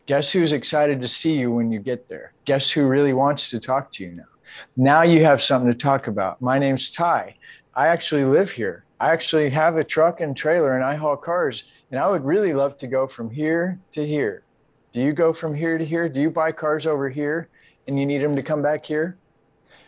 Guess 0.04 0.32
who's 0.32 0.52
excited 0.52 1.00
to 1.00 1.08
see 1.08 1.38
you 1.38 1.50
when 1.50 1.72
you 1.72 1.78
get 1.78 2.10
there? 2.10 2.34
Guess 2.44 2.70
who 2.70 2.86
really 2.86 3.14
wants 3.14 3.48
to 3.48 3.58
talk 3.58 3.90
to 3.92 4.04
you 4.04 4.12
now? 4.12 4.24
Now 4.76 5.02
you 5.02 5.24
have 5.24 5.42
something 5.42 5.72
to 5.72 5.78
talk 5.78 6.08
about. 6.08 6.42
My 6.42 6.58
name's 6.58 6.90
Ty. 6.90 7.36
I 7.74 7.86
actually 7.86 8.24
live 8.24 8.50
here. 8.50 8.84
I 9.02 9.10
actually 9.10 9.50
have 9.50 9.78
a 9.78 9.82
truck 9.82 10.20
and 10.20 10.36
trailer 10.36 10.76
and 10.76 10.84
I 10.84 10.94
haul 10.94 11.16
cars. 11.16 11.64
And 11.90 11.98
I 11.98 12.08
would 12.08 12.24
really 12.24 12.54
love 12.54 12.78
to 12.78 12.86
go 12.86 13.08
from 13.08 13.30
here 13.30 13.80
to 13.90 14.06
here. 14.06 14.44
Do 14.92 15.00
you 15.00 15.12
go 15.12 15.32
from 15.32 15.52
here 15.52 15.76
to 15.76 15.84
here? 15.84 16.08
Do 16.08 16.20
you 16.20 16.30
buy 16.30 16.52
cars 16.52 16.86
over 16.86 17.10
here 17.10 17.48
and 17.88 17.98
you 17.98 18.06
need 18.06 18.22
them 18.22 18.36
to 18.36 18.44
come 18.44 18.62
back 18.62 18.84
here? 18.84 19.16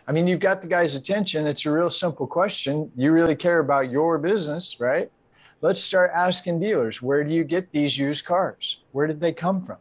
I 0.09 0.11
mean, 0.11 0.27
you've 0.27 0.41
got 0.41 0.61
the 0.61 0.67
guy's 0.67 0.97
attention. 0.97 1.47
It's 1.47 1.65
a 1.65 1.71
real 1.71 1.91
simple 1.91 2.27
question. 2.27 2.91
You 2.97 3.13
really 3.13 3.37
care 3.37 3.61
about 3.61 3.89
your 3.89 4.19
business, 4.19 4.81
right? 4.81 5.09
Let's 5.61 5.81
start 5.81 6.11
asking 6.13 6.59
dealers 6.59 7.01
where 7.01 7.23
do 7.23 7.33
you 7.33 7.45
get 7.45 7.71
these 7.71 7.97
used 7.97 8.25
cars? 8.25 8.81
Where 8.91 9.07
did 9.07 9.21
they 9.21 9.33
come 9.33 9.65
from? 9.65 9.79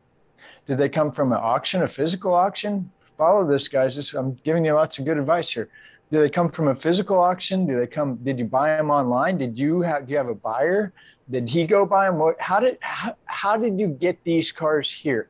Did 0.67 0.77
they 0.77 0.89
come 0.89 1.11
from 1.11 1.31
an 1.31 1.39
auction, 1.41 1.81
a 1.81 1.87
physical 1.87 2.35
auction? 2.35 2.91
Follow 3.17 3.47
this, 3.47 3.67
guys. 3.67 4.13
I'm 4.13 4.35
giving 4.43 4.63
you 4.63 4.73
lots 4.73 4.99
of 4.99 5.05
good 5.05 5.17
advice 5.17 5.49
here. 5.49 5.69
Do 6.13 6.19
they 6.19 6.29
come 6.29 6.51
from 6.51 6.67
a 6.67 6.75
physical 6.75 7.17
auction? 7.17 7.65
Do 7.65 7.79
they 7.79 7.87
come? 7.87 8.17
Did 8.17 8.37
you 8.37 8.45
buy 8.45 8.77
them 8.77 8.91
online? 8.91 9.39
Did 9.39 9.57
you 9.57 9.81
have? 9.81 10.05
Do 10.05 10.11
you 10.11 10.17
have 10.17 10.29
a 10.29 10.35
buyer? 10.35 10.93
Did 11.31 11.49
he 11.49 11.65
go 11.65 11.87
buy 11.87 12.05
them? 12.05 12.19
What? 12.19 12.39
How 12.39 12.59
did? 12.59 12.77
How, 12.81 13.15
how 13.25 13.57
did 13.57 13.79
you 13.79 13.87
get 13.87 14.23
these 14.23 14.51
cars 14.51 14.91
here? 14.91 15.29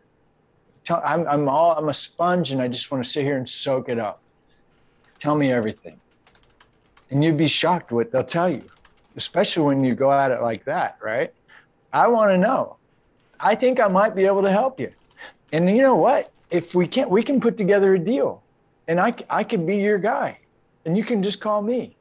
Tell, 0.84 1.02
I'm 1.06 1.26
I'm 1.26 1.48
all 1.48 1.72
I'm 1.78 1.88
a 1.88 1.94
sponge, 1.94 2.52
and 2.52 2.62
I 2.62 2.68
just 2.68 2.92
want 2.92 3.02
to 3.02 3.10
sit 3.10 3.24
here 3.24 3.38
and 3.38 3.50
soak 3.50 3.88
it 3.88 3.98
up. 3.98 4.22
Tell 5.20 5.36
me 5.36 5.54
everything, 5.54 5.98
and 7.12 7.24
you'd 7.24 7.38
be 7.38 7.48
shocked 7.48 7.94
what 7.94 8.12
they'll 8.12 8.26
tell 8.26 8.50
you, 8.50 8.66
especially 9.16 9.64
when 9.64 9.86
you 9.86 9.96
go 9.96 10.12
at 10.12 10.32
it 10.32 10.42
like 10.42 10.66
that, 10.66 10.98
right? 11.02 11.34
I 11.94 12.08
want 12.10 12.32
to 12.32 12.38
know. 12.38 12.76
I 13.40 13.56
think 13.56 13.80
I 13.80 13.88
might 13.88 14.16
be 14.16 14.26
able 14.26 14.42
to 14.42 14.52
help 14.52 14.82
you. 14.82 14.92
And 15.54 15.70
you 15.70 15.82
know 15.82 15.96
what? 15.96 16.34
If 16.52 16.76
we 16.76 16.88
can't, 16.88 17.10
we 17.10 17.24
can 17.24 17.40
put 17.40 17.58
together 17.58 17.96
a 17.96 18.00
deal, 18.00 18.44
and 18.90 19.00
I 19.00 19.16
I 19.30 19.46
could 19.46 19.66
be 19.66 19.78
your 19.78 19.98
guy, 19.98 20.40
and 20.86 20.98
you 20.98 21.04
can 21.04 21.24
just 21.24 21.40
call 21.40 21.62
me. 21.62 21.96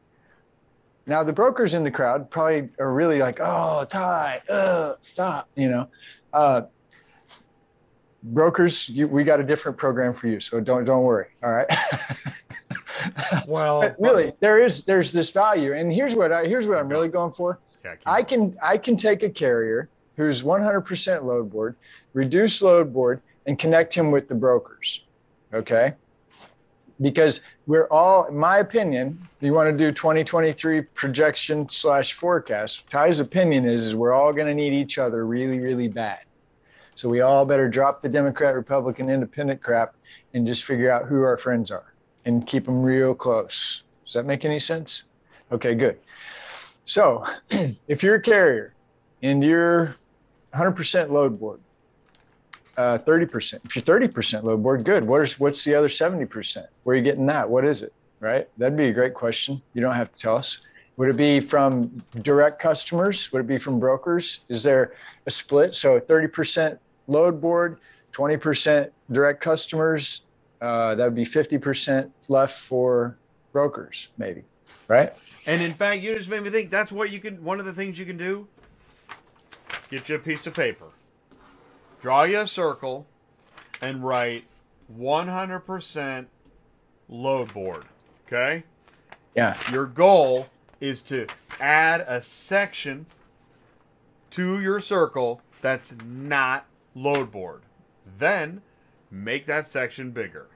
Now 1.06 1.24
the 1.24 1.32
brokers 1.32 1.74
in 1.74 1.82
the 1.82 1.90
crowd 1.90 2.30
probably 2.30 2.68
are 2.78 2.92
really 2.92 3.18
like, 3.18 3.40
"Oh, 3.40 3.84
Ty, 3.88 4.42
uh, 4.48 4.94
stop," 5.00 5.48
you 5.56 5.68
know. 5.68 5.88
Uh, 6.32 6.62
brokers, 8.22 8.88
you, 8.88 9.08
we 9.08 9.24
got 9.24 9.40
a 9.40 9.42
different 9.42 9.76
program 9.76 10.12
for 10.12 10.28
you, 10.28 10.40
so 10.40 10.60
don't 10.60 10.84
don't 10.84 11.02
worry. 11.02 11.26
All 11.42 11.52
right. 11.52 11.68
Well, 13.48 13.80
but 13.80 13.96
really, 13.98 14.32
there 14.40 14.62
is 14.62 14.84
there's 14.84 15.10
this 15.10 15.30
value, 15.30 15.74
and 15.74 15.92
here's 15.92 16.14
what 16.14 16.30
I 16.30 16.44
here's 16.46 16.68
what 16.68 16.78
I'm 16.78 16.88
really 16.88 17.08
going 17.08 17.32
for. 17.32 17.58
Yeah, 17.84 17.96
I 18.06 18.22
going. 18.22 18.52
can 18.52 18.58
I 18.62 18.78
can 18.78 18.96
take 18.96 19.22
a 19.24 19.30
carrier 19.30 19.88
who's 20.16 20.42
100% 20.42 21.24
load 21.24 21.50
board, 21.50 21.74
reduce 22.12 22.62
load 22.62 22.92
board, 22.92 23.20
and 23.46 23.58
connect 23.58 23.94
him 23.94 24.10
with 24.10 24.28
the 24.28 24.34
brokers. 24.34 25.02
Okay. 25.52 25.94
Because 27.00 27.40
we're 27.66 27.88
all, 27.88 28.26
in 28.26 28.36
my 28.36 28.58
opinion, 28.58 29.18
you 29.40 29.52
want 29.52 29.70
to 29.70 29.76
do 29.76 29.90
2023 29.90 30.82
projection 30.82 31.68
slash 31.68 32.12
forecast. 32.12 32.88
Ty's 32.88 33.20
opinion 33.20 33.68
is, 33.68 33.86
is 33.86 33.94
we're 33.96 34.12
all 34.12 34.32
going 34.32 34.46
to 34.46 34.54
need 34.54 34.72
each 34.72 34.98
other 34.98 35.26
really, 35.26 35.60
really 35.60 35.88
bad. 35.88 36.20
So 36.94 37.08
we 37.08 37.20
all 37.22 37.44
better 37.44 37.68
drop 37.68 38.02
the 38.02 38.08
Democrat, 38.08 38.54
Republican, 38.54 39.08
Independent 39.08 39.62
crap 39.62 39.94
and 40.34 40.46
just 40.46 40.64
figure 40.64 40.90
out 40.90 41.06
who 41.06 41.22
our 41.22 41.36
friends 41.36 41.70
are 41.70 41.94
and 42.24 42.46
keep 42.46 42.66
them 42.66 42.82
real 42.82 43.14
close. 43.14 43.82
Does 44.04 44.14
that 44.14 44.26
make 44.26 44.44
any 44.44 44.58
sense? 44.58 45.04
Okay, 45.50 45.74
good. 45.74 45.98
So 46.84 47.24
if 47.88 48.02
you're 48.02 48.16
a 48.16 48.22
carrier 48.22 48.74
and 49.22 49.42
you're 49.42 49.96
100% 50.54 51.10
load 51.10 51.40
board, 51.40 51.60
uh, 52.76 52.98
30%. 52.98 53.60
If 53.64 53.76
you're 53.76 53.82
30% 53.82 54.42
load 54.44 54.62
board, 54.62 54.84
good. 54.84 55.04
What 55.04 55.22
is 55.22 55.38
what's 55.38 55.64
the 55.64 55.74
other 55.74 55.88
70%? 55.88 56.66
Where 56.84 56.94
are 56.94 56.96
you 56.96 57.02
getting 57.02 57.26
that? 57.26 57.48
What 57.48 57.64
is 57.64 57.82
it? 57.82 57.92
Right? 58.20 58.48
That'd 58.58 58.76
be 58.76 58.88
a 58.88 58.92
great 58.92 59.14
question. 59.14 59.60
You 59.74 59.82
don't 59.82 59.94
have 59.94 60.12
to 60.12 60.18
tell 60.18 60.36
us. 60.36 60.58
Would 60.96 61.08
it 61.08 61.16
be 61.16 61.40
from 61.40 62.02
direct 62.20 62.60
customers? 62.60 63.32
Would 63.32 63.40
it 63.40 63.46
be 63.46 63.58
from 63.58 63.80
brokers? 63.80 64.40
Is 64.48 64.62
there 64.62 64.92
a 65.26 65.30
split? 65.30 65.74
So 65.74 65.98
30% 65.98 66.78
load 67.08 67.40
board, 67.40 67.78
20% 68.12 68.90
direct 69.10 69.42
customers. 69.42 70.22
Uh, 70.60 70.94
that 70.94 71.04
would 71.04 71.14
be 71.14 71.24
50% 71.24 72.10
left 72.28 72.60
for 72.60 73.16
brokers, 73.52 74.08
maybe. 74.18 74.44
Right? 74.86 75.12
And 75.46 75.62
in 75.62 75.74
fact, 75.74 76.02
you 76.02 76.14
just 76.14 76.28
made 76.28 76.42
me 76.42 76.50
think 76.50 76.70
that's 76.70 76.92
what 76.92 77.10
you 77.10 77.18
can. 77.18 77.42
One 77.42 77.58
of 77.58 77.66
the 77.66 77.72
things 77.72 77.98
you 77.98 78.04
can 78.04 78.16
do. 78.16 78.46
Get 79.90 80.08
you 80.08 80.16
a 80.16 80.18
piece 80.18 80.46
of 80.46 80.54
paper. 80.54 80.86
Draw 82.02 82.24
you 82.24 82.40
a 82.40 82.46
circle, 82.48 83.06
and 83.80 84.04
write 84.04 84.44
100% 84.98 86.26
load 87.08 87.54
board. 87.54 87.84
Okay. 88.26 88.64
Yeah. 89.36 89.56
Your 89.70 89.86
goal 89.86 90.48
is 90.80 91.00
to 91.04 91.28
add 91.60 92.04
a 92.08 92.20
section 92.20 93.06
to 94.30 94.60
your 94.60 94.80
circle 94.80 95.42
that's 95.60 95.94
not 96.04 96.66
load 96.96 97.30
board. 97.30 97.62
Then 98.18 98.62
make 99.12 99.46
that 99.46 99.68
section 99.68 100.10
bigger. 100.10 100.48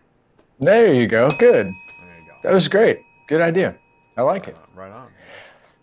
There 0.59 0.93
you 0.93 1.07
go. 1.07 1.29
Good. 1.39 1.67
There 1.67 2.19
you 2.21 2.27
go. 2.29 2.35
That 2.43 2.55
was 2.55 2.67
great. 2.67 2.99
Good 3.29 3.41
idea. 3.41 3.77
I 4.17 4.23
like 4.23 4.49
it. 4.49 4.57
Uh, 4.57 4.67
right 4.75 4.91
on. 4.91 5.09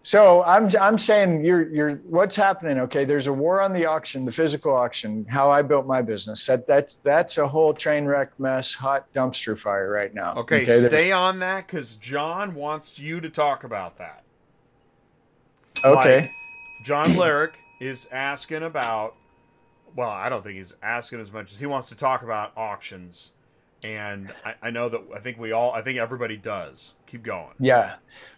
So 0.06 0.44
I'm 0.44 0.70
I'm 0.80 0.98
saying 0.98 1.46
you're 1.46 1.68
you're 1.70 1.96
what's 2.10 2.36
happening? 2.36 2.78
Okay, 2.80 3.06
there's 3.06 3.28
a 3.28 3.34
war 3.34 3.62
on 3.62 3.72
the 3.72 3.86
auction, 3.86 4.26
the 4.26 4.34
physical 4.34 4.76
auction. 4.76 5.26
How 5.30 5.50
I 5.50 5.62
built 5.62 5.88
my 5.88 6.02
business. 6.02 6.46
That 6.46 6.68
that's 6.68 6.98
that's 7.04 7.38
a 7.38 7.48
whole 7.48 7.74
train 7.74 8.06
wreck 8.06 8.38
mess, 8.38 8.74
hot 8.74 9.12
dumpster 9.14 9.58
fire 9.58 9.90
right 9.90 10.14
now. 10.14 10.36
Okay, 10.36 10.66
there's- 10.66 10.86
stay 10.88 11.14
on 11.14 11.40
that 11.40 11.68
because 11.68 11.96
John 11.96 12.54
wants 12.54 13.00
you 13.00 13.22
to 13.22 13.30
talk 13.30 13.64
about 13.64 13.98
that. 13.98 14.24
Okay. 15.86 16.22
Like, 16.22 16.32
John 16.84 17.14
Blerick 17.14 17.54
is 17.80 18.10
asking 18.12 18.64
about 18.64 19.16
well, 19.96 20.10
I 20.10 20.28
don't 20.28 20.44
think 20.44 20.58
he's 20.58 20.76
asking 20.82 21.22
as 21.22 21.32
much 21.32 21.52
as 21.54 21.60
he 21.60 21.66
wants 21.66 21.88
to 21.90 21.96
talk 21.96 22.24
about 22.24 22.52
auctions. 22.58 23.32
And 23.84 24.34
I, 24.46 24.56
I 24.62 24.70
know 24.72 24.90
that 24.90 25.02
I 25.16 25.20
think 25.20 25.38
we 25.38 25.52
all, 25.52 25.72
I 25.74 25.82
think 25.82 26.00
everybody 26.00 26.38
does. 26.38 26.96
Keep 27.06 27.24
going. 27.24 27.54
Yeah. 27.60 27.96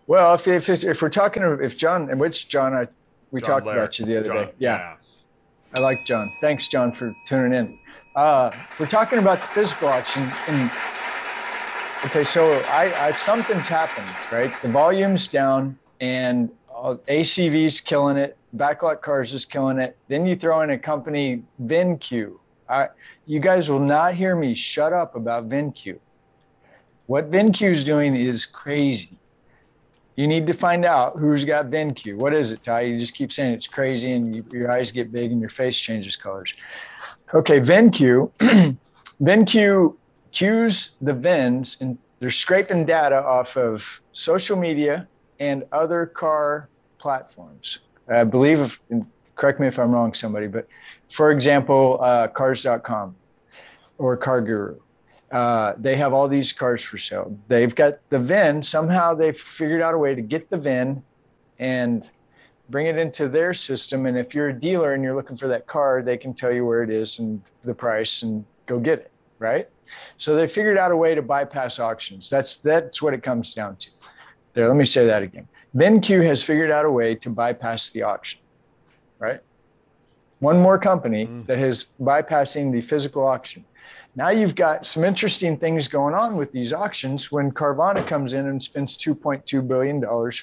Well, 0.07 0.35
if 0.35 0.47
if, 0.47 0.69
if 0.69 1.01
we're 1.01 1.09
talking, 1.09 1.43
if 1.61 1.77
John, 1.77 2.09
and 2.09 2.19
which 2.19 2.47
John, 2.47 2.73
I 2.73 2.87
we 3.31 3.41
John 3.41 3.49
talked 3.49 3.65
Laird. 3.65 3.77
about 3.77 3.99
you 3.99 4.05
the 4.05 4.19
other 4.19 4.27
John, 4.27 4.45
day. 4.45 4.51
Yeah, 4.59 4.95
I 5.75 5.79
like 5.79 5.97
John. 6.05 6.31
Thanks, 6.41 6.67
John, 6.67 6.91
for 6.91 7.13
tuning 7.27 7.53
in. 7.53 7.79
Uh, 8.15 8.51
we're 8.79 8.87
talking 8.87 9.19
about 9.19 9.41
the 9.41 9.47
physical 9.47 9.89
auction. 9.89 10.23
And, 10.47 10.71
okay, 12.05 12.23
so 12.23 12.53
I, 12.67 13.07
I 13.07 13.11
something's 13.13 13.67
happened, 13.67 14.07
right? 14.31 14.53
The 14.61 14.69
volume's 14.69 15.27
down, 15.27 15.77
and 15.99 16.49
uh, 16.73 16.95
ACV's 17.09 17.81
killing 17.81 18.15
it. 18.15 18.37
Backlot 18.55 19.01
Cars 19.01 19.33
is 19.33 19.45
killing 19.45 19.79
it. 19.79 19.97
Then 20.07 20.25
you 20.25 20.35
throw 20.35 20.61
in 20.61 20.69
a 20.69 20.77
company, 20.79 21.43
VinQ. 21.63 22.37
I, 22.69 22.87
you 23.25 23.39
guys 23.39 23.69
will 23.69 23.79
not 23.79 24.15
hear 24.15 24.35
me 24.35 24.55
shut 24.55 24.93
up 24.93 25.15
about 25.15 25.49
VinQ. 25.49 25.99
What 27.07 27.29
VinQ 27.29 27.73
is 27.73 27.83
doing 27.83 28.15
is 28.15 28.45
crazy. 28.45 29.17
You 30.15 30.27
need 30.27 30.47
to 30.47 30.53
find 30.53 30.85
out 30.85 31.17
who's 31.17 31.43
got 31.43 31.65
VinCue. 31.65 32.15
What 32.15 32.33
is 32.33 32.51
it, 32.51 32.63
Ty? 32.63 32.81
You 32.81 32.99
just 32.99 33.13
keep 33.13 33.33
saying 33.33 33.53
it's 33.53 33.67
crazy, 33.67 34.13
and 34.13 34.35
you, 34.35 34.45
your 34.51 34.71
eyes 34.71 34.91
get 34.91 35.11
big, 35.11 35.31
and 35.31 35.41
your 35.41 35.49
face 35.49 35.77
changes 35.77 36.15
colors. 36.15 36.53
Okay, 37.33 37.59
VinCue. 37.59 38.31
VinCue 39.21 39.95
cues 40.31 40.91
the 41.01 41.13
VINs, 41.13 41.77
and 41.81 41.97
they're 42.19 42.29
scraping 42.29 42.85
data 42.85 43.17
off 43.17 43.57
of 43.57 44.01
social 44.13 44.55
media 44.55 45.07
and 45.39 45.65
other 45.71 46.05
car 46.05 46.69
platforms. 46.97 47.79
I 48.07 48.23
believe, 48.23 48.59
if, 48.59 48.79
correct 49.35 49.59
me 49.59 49.67
if 49.67 49.77
I'm 49.77 49.91
wrong, 49.91 50.13
somebody, 50.13 50.47
but 50.47 50.67
for 51.11 51.31
example, 51.31 51.99
uh, 52.01 52.27
Cars.com 52.27 53.15
or 53.97 54.15
Car 54.17 54.41
Guru. 54.41 54.77
Uh, 55.31 55.73
they 55.77 55.95
have 55.97 56.13
all 56.13 56.27
these 56.27 56.53
cars 56.53 56.81
for 56.83 56.97
sale. 56.97 57.37
They've 57.47 57.73
got 57.73 57.99
the 58.09 58.19
VIN. 58.19 58.63
Somehow 58.63 59.15
they've 59.15 59.37
figured 59.37 59.81
out 59.81 59.93
a 59.93 59.97
way 59.97 60.15
to 60.15 60.21
get 60.21 60.49
the 60.49 60.57
VIN 60.57 61.03
and 61.59 62.09
bring 62.69 62.87
it 62.87 62.97
into 62.97 63.27
their 63.27 63.53
system. 63.53 64.05
And 64.05 64.17
if 64.17 64.33
you're 64.35 64.49
a 64.49 64.53
dealer 64.53 64.93
and 64.93 65.03
you're 65.03 65.15
looking 65.15 65.37
for 65.37 65.47
that 65.47 65.67
car, 65.67 66.01
they 66.01 66.17
can 66.17 66.33
tell 66.33 66.53
you 66.53 66.65
where 66.65 66.83
it 66.83 66.89
is 66.89 67.19
and 67.19 67.41
the 67.63 67.73
price 67.73 68.23
and 68.23 68.45
go 68.65 68.79
get 68.79 68.99
it, 68.99 69.11
right? 69.39 69.67
So 70.17 70.35
they 70.35 70.47
figured 70.47 70.77
out 70.77 70.91
a 70.91 70.97
way 70.97 71.15
to 71.15 71.21
bypass 71.21 71.79
auctions. 71.79 72.29
That's 72.29 72.57
that's 72.57 73.01
what 73.01 73.13
it 73.13 73.23
comes 73.23 73.53
down 73.53 73.75
to. 73.77 73.87
There, 74.53 74.67
let 74.67 74.77
me 74.77 74.85
say 74.85 75.05
that 75.05 75.21
again. 75.21 75.47
VinCue 75.75 76.25
has 76.25 76.41
figured 76.41 76.71
out 76.71 76.85
a 76.85 76.91
way 76.91 77.15
to 77.15 77.29
bypass 77.29 77.91
the 77.91 78.03
auction, 78.03 78.39
right? 79.19 79.41
One 80.39 80.61
more 80.61 80.77
company 80.77 81.29
that 81.47 81.59
is 81.59 81.87
bypassing 82.01 82.71
the 82.71 82.81
physical 82.81 83.25
auction. 83.25 83.65
Now 84.17 84.29
you've 84.29 84.55
got 84.55 84.85
some 84.85 85.03
interesting 85.03 85.57
things 85.57 85.89
going 85.89 86.13
on 86.13 86.37
with 86.37 86.51
these 86.53 86.71
auctions 86.71 87.31
when 87.31 87.51
Carvana 87.51 88.07
comes 88.07 88.33
in 88.33 88.47
and 88.47 88.63
spends 88.63 88.97
$2.2 88.97 89.67
billion 89.67 90.01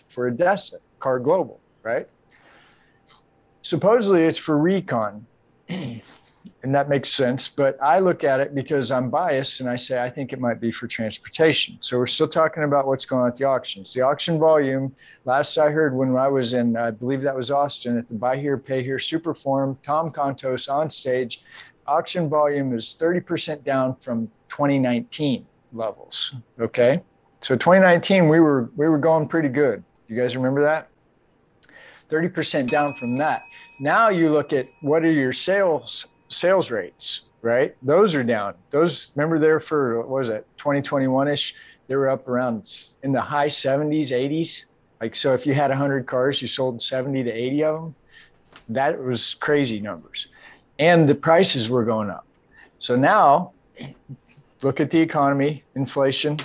for 0.09 0.31
ADESA, 0.31 0.75
KAR 1.01 1.19
Global, 1.19 1.59
right? 1.83 2.07
Supposedly 3.63 4.25
it's 4.25 4.39
for 4.39 4.59
recon, 4.59 5.25
and 5.69 6.03
that 6.65 6.91
makes 6.91 7.11
sense. 7.15 7.49
But 7.49 7.81
I 7.83 8.01
look 8.01 8.25
at 8.25 8.41
it 8.41 8.55
because 8.55 8.91
I'm 8.91 9.09
biased 9.09 9.61
and 9.61 9.71
I 9.71 9.77
say 9.77 10.03
I 10.03 10.11
think 10.11 10.35
it 10.35 10.41
might 10.41 10.61
be 10.61 10.71
for 10.71 10.87
transportation. 10.87 11.79
So 11.81 11.97
we're 11.97 12.07
still 12.07 12.29
talking 12.29 12.65
about 12.65 12.87
what's 12.87 13.07
going 13.07 13.23
on 13.23 13.29
at 13.29 13.37
the 13.37 13.45
auctions. 13.45 13.95
The 13.95 14.03
auction 14.03 14.39
volume, 14.39 14.95
last 15.25 15.57
I 15.57 15.71
heard 15.71 15.97
when 15.97 16.15
I 16.15 16.29
was 16.29 16.53
in, 16.53 16.77
I 16.77 16.91
believe 16.91 17.23
that 17.23 17.35
was 17.35 17.51
Austin 17.51 17.97
at 17.97 18.07
the 18.09 18.15
Buy 18.15 18.37
Here, 18.37 18.59
Pay 18.59 18.83
Here 18.83 18.99
Super 18.99 19.33
Forum, 19.33 19.79
Tom 19.83 20.11
Kontos 20.11 20.71
on 20.71 20.91
stage, 20.91 21.43
auction 21.87 22.29
volume 22.29 22.75
is 22.77 22.97
30% 22.99 23.65
down 23.65 23.97
from 23.97 24.27
2019 24.49 25.47
levels. 25.73 26.35
Okay. 26.61 27.03
So 27.41 27.57
2019, 27.57 28.29
we 28.29 28.41
were 28.41 28.71
we 28.77 28.89
were 28.89 28.99
going 28.99 29.27
pretty 29.29 29.49
good. 29.49 29.83
You 30.07 30.17
guys 30.17 30.37
remember 30.37 30.63
that? 30.63 30.89
30% 32.11 32.69
down 32.69 32.95
from 33.01 33.17
that. 33.17 33.43
Now 33.81 34.11
you 34.11 34.31
look 34.31 34.53
at 34.53 34.69
what 34.83 35.03
are 35.03 35.11
your 35.11 35.33
sales 35.33 36.07
sales 36.29 36.71
rates, 36.71 37.23
right? 37.41 37.75
Those 37.83 38.15
are 38.15 38.23
down. 38.23 38.55
Those 38.71 39.11
remember 39.17 39.39
there 39.39 39.61
for 39.61 39.99
what 39.99 40.09
was 40.09 40.29
it 40.29 40.47
2021ish? 40.59 41.53
They 41.89 41.97
were 41.97 42.09
up 42.09 42.29
around 42.29 42.93
in 43.03 43.13
the 43.13 43.21
high 43.21 43.49
70s, 43.49 44.11
80s. 44.11 44.65
Like 45.01 45.17
so, 45.17 45.35
if 45.35 45.47
you 45.47 45.55
had 45.55 45.71
100 45.71 46.07
cars, 46.07 46.41
you 46.41 46.47
sold 46.47 46.81
70 46.81 47.25
to 47.25 47.31
80 47.31 47.65
of 47.65 47.81
them. 47.81 47.95
That 48.69 49.03
was 49.03 49.35
crazy 49.35 49.81
numbers, 49.81 50.29
and 50.83 51.09
the 51.09 51.15
prices 51.15 51.71
were 51.71 51.85
going 51.85 52.11
up. 52.11 52.27
So 52.79 52.97
now, 52.97 53.53
look 54.63 54.81
at 54.81 54.91
the 54.91 54.99
economy, 54.99 55.63
inflation. 55.77 56.39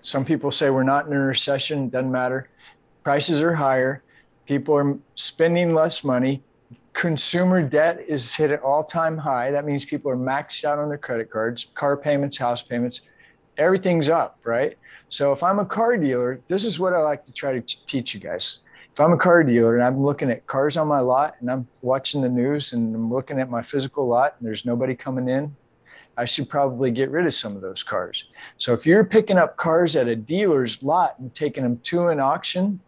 Some 0.00 0.24
people 0.24 0.50
say 0.50 0.70
we're 0.70 0.84
not 0.94 1.06
in 1.06 1.12
a 1.12 1.20
recession. 1.20 1.88
Doesn't 1.90 2.10
matter. 2.10 2.48
Prices 3.04 3.42
are 3.42 3.54
higher. 3.54 4.02
People 4.46 4.74
are 4.74 4.96
spending 5.16 5.74
less 5.74 6.02
money 6.02 6.42
consumer 6.98 7.62
debt 7.62 8.04
is 8.08 8.34
hit 8.34 8.50
at 8.50 8.60
all-time 8.60 9.16
high. 9.16 9.52
That 9.52 9.64
means 9.64 9.84
people 9.84 10.10
are 10.10 10.16
maxed 10.16 10.64
out 10.64 10.80
on 10.80 10.88
their 10.88 10.98
credit 10.98 11.30
cards, 11.30 11.66
car 11.74 11.96
payments, 11.96 12.36
house 12.36 12.60
payments, 12.60 13.02
everything's 13.56 14.08
up, 14.08 14.40
right? 14.42 14.76
So 15.08 15.32
if 15.32 15.44
I'm 15.44 15.60
a 15.60 15.64
car 15.64 15.96
dealer, 15.96 16.40
this 16.48 16.64
is 16.64 16.80
what 16.80 16.94
I 16.94 16.98
like 16.98 17.24
to 17.26 17.32
try 17.32 17.52
to 17.52 17.60
teach 17.86 18.14
you 18.14 18.20
guys. 18.20 18.60
If 18.98 19.02
I'm 19.02 19.12
a 19.12 19.16
car 19.16 19.44
dealer 19.44 19.76
and 19.76 19.84
I'm 19.84 20.02
looking 20.02 20.28
at 20.28 20.44
cars 20.48 20.76
on 20.76 20.88
my 20.88 20.98
lot 20.98 21.36
and 21.38 21.48
I'm 21.48 21.68
watching 21.82 22.20
the 22.20 22.28
news 22.28 22.72
and 22.72 22.92
I'm 22.96 23.14
looking 23.14 23.38
at 23.38 23.48
my 23.48 23.62
physical 23.62 24.08
lot 24.08 24.34
and 24.36 24.48
there's 24.48 24.64
nobody 24.64 24.96
coming 24.96 25.28
in, 25.28 25.54
I 26.16 26.24
should 26.24 26.48
probably 26.48 26.90
get 26.90 27.08
rid 27.12 27.24
of 27.24 27.32
some 27.32 27.54
of 27.54 27.62
those 27.62 27.84
cars. 27.84 28.24
So 28.56 28.72
if 28.74 28.86
you're 28.86 29.04
picking 29.04 29.38
up 29.38 29.56
cars 29.56 29.94
at 29.94 30.08
a 30.08 30.16
dealer's 30.16 30.82
lot 30.82 31.16
and 31.20 31.32
taking 31.32 31.62
them 31.62 31.78
to 31.84 32.08
an 32.08 32.18
auction, 32.18 32.80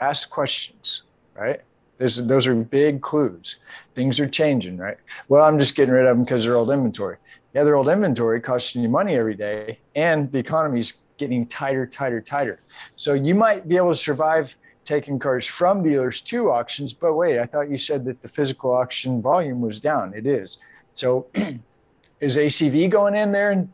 ask 0.00 0.28
questions, 0.28 1.02
right? 1.36 1.60
This, 1.98 2.16
those 2.16 2.48
are 2.48 2.56
big 2.56 3.00
clues. 3.00 3.58
Things 3.94 4.18
are 4.18 4.28
changing, 4.28 4.76
right? 4.76 4.96
Well, 5.28 5.44
I'm 5.44 5.56
just 5.56 5.76
getting 5.76 5.94
rid 5.94 6.06
of 6.06 6.16
them 6.16 6.24
because 6.24 6.42
they're 6.42 6.56
old 6.56 6.72
inventory. 6.72 7.18
Yeah, 7.54 7.62
they're 7.62 7.76
old 7.76 7.88
inventory 7.88 8.40
costing 8.40 8.82
you 8.82 8.88
money 8.88 9.14
every 9.14 9.36
day, 9.36 9.78
and 9.94 10.32
the 10.32 10.38
economy's 10.38 10.94
getting 11.16 11.46
tighter, 11.46 11.86
tighter, 11.86 12.20
tighter. 12.20 12.58
So 12.96 13.14
you 13.14 13.36
might 13.36 13.68
be 13.68 13.76
able 13.76 13.90
to 13.90 13.96
survive 13.96 14.52
taking 14.88 15.18
cars 15.18 15.46
from 15.46 15.82
dealers 15.82 16.22
to 16.22 16.50
auctions, 16.50 16.94
but 16.94 17.12
wait, 17.12 17.38
I 17.38 17.44
thought 17.44 17.70
you 17.70 17.76
said 17.76 18.06
that 18.06 18.22
the 18.22 18.28
physical 18.28 18.72
auction 18.72 19.20
volume 19.20 19.60
was 19.60 19.80
down. 19.80 20.14
It 20.14 20.26
is. 20.26 20.56
So 20.94 21.26
is 22.20 22.38
ACV 22.38 22.90
going 22.90 23.14
in 23.14 23.30
there 23.30 23.50
and 23.50 23.70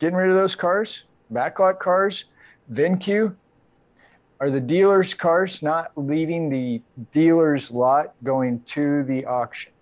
getting 0.00 0.16
rid 0.16 0.30
of 0.30 0.34
those 0.36 0.54
cars, 0.54 1.04
backlot 1.30 1.78
cars, 1.78 2.24
VinCue? 2.72 3.36
Are 4.40 4.50
the 4.50 4.60
dealers' 4.60 5.12
cars 5.12 5.62
not 5.62 5.90
leaving 5.96 6.48
the 6.48 6.80
dealer's 7.12 7.70
lot 7.70 8.14
going 8.24 8.62
to 8.62 9.02
the 9.04 9.26
auction? 9.26 9.72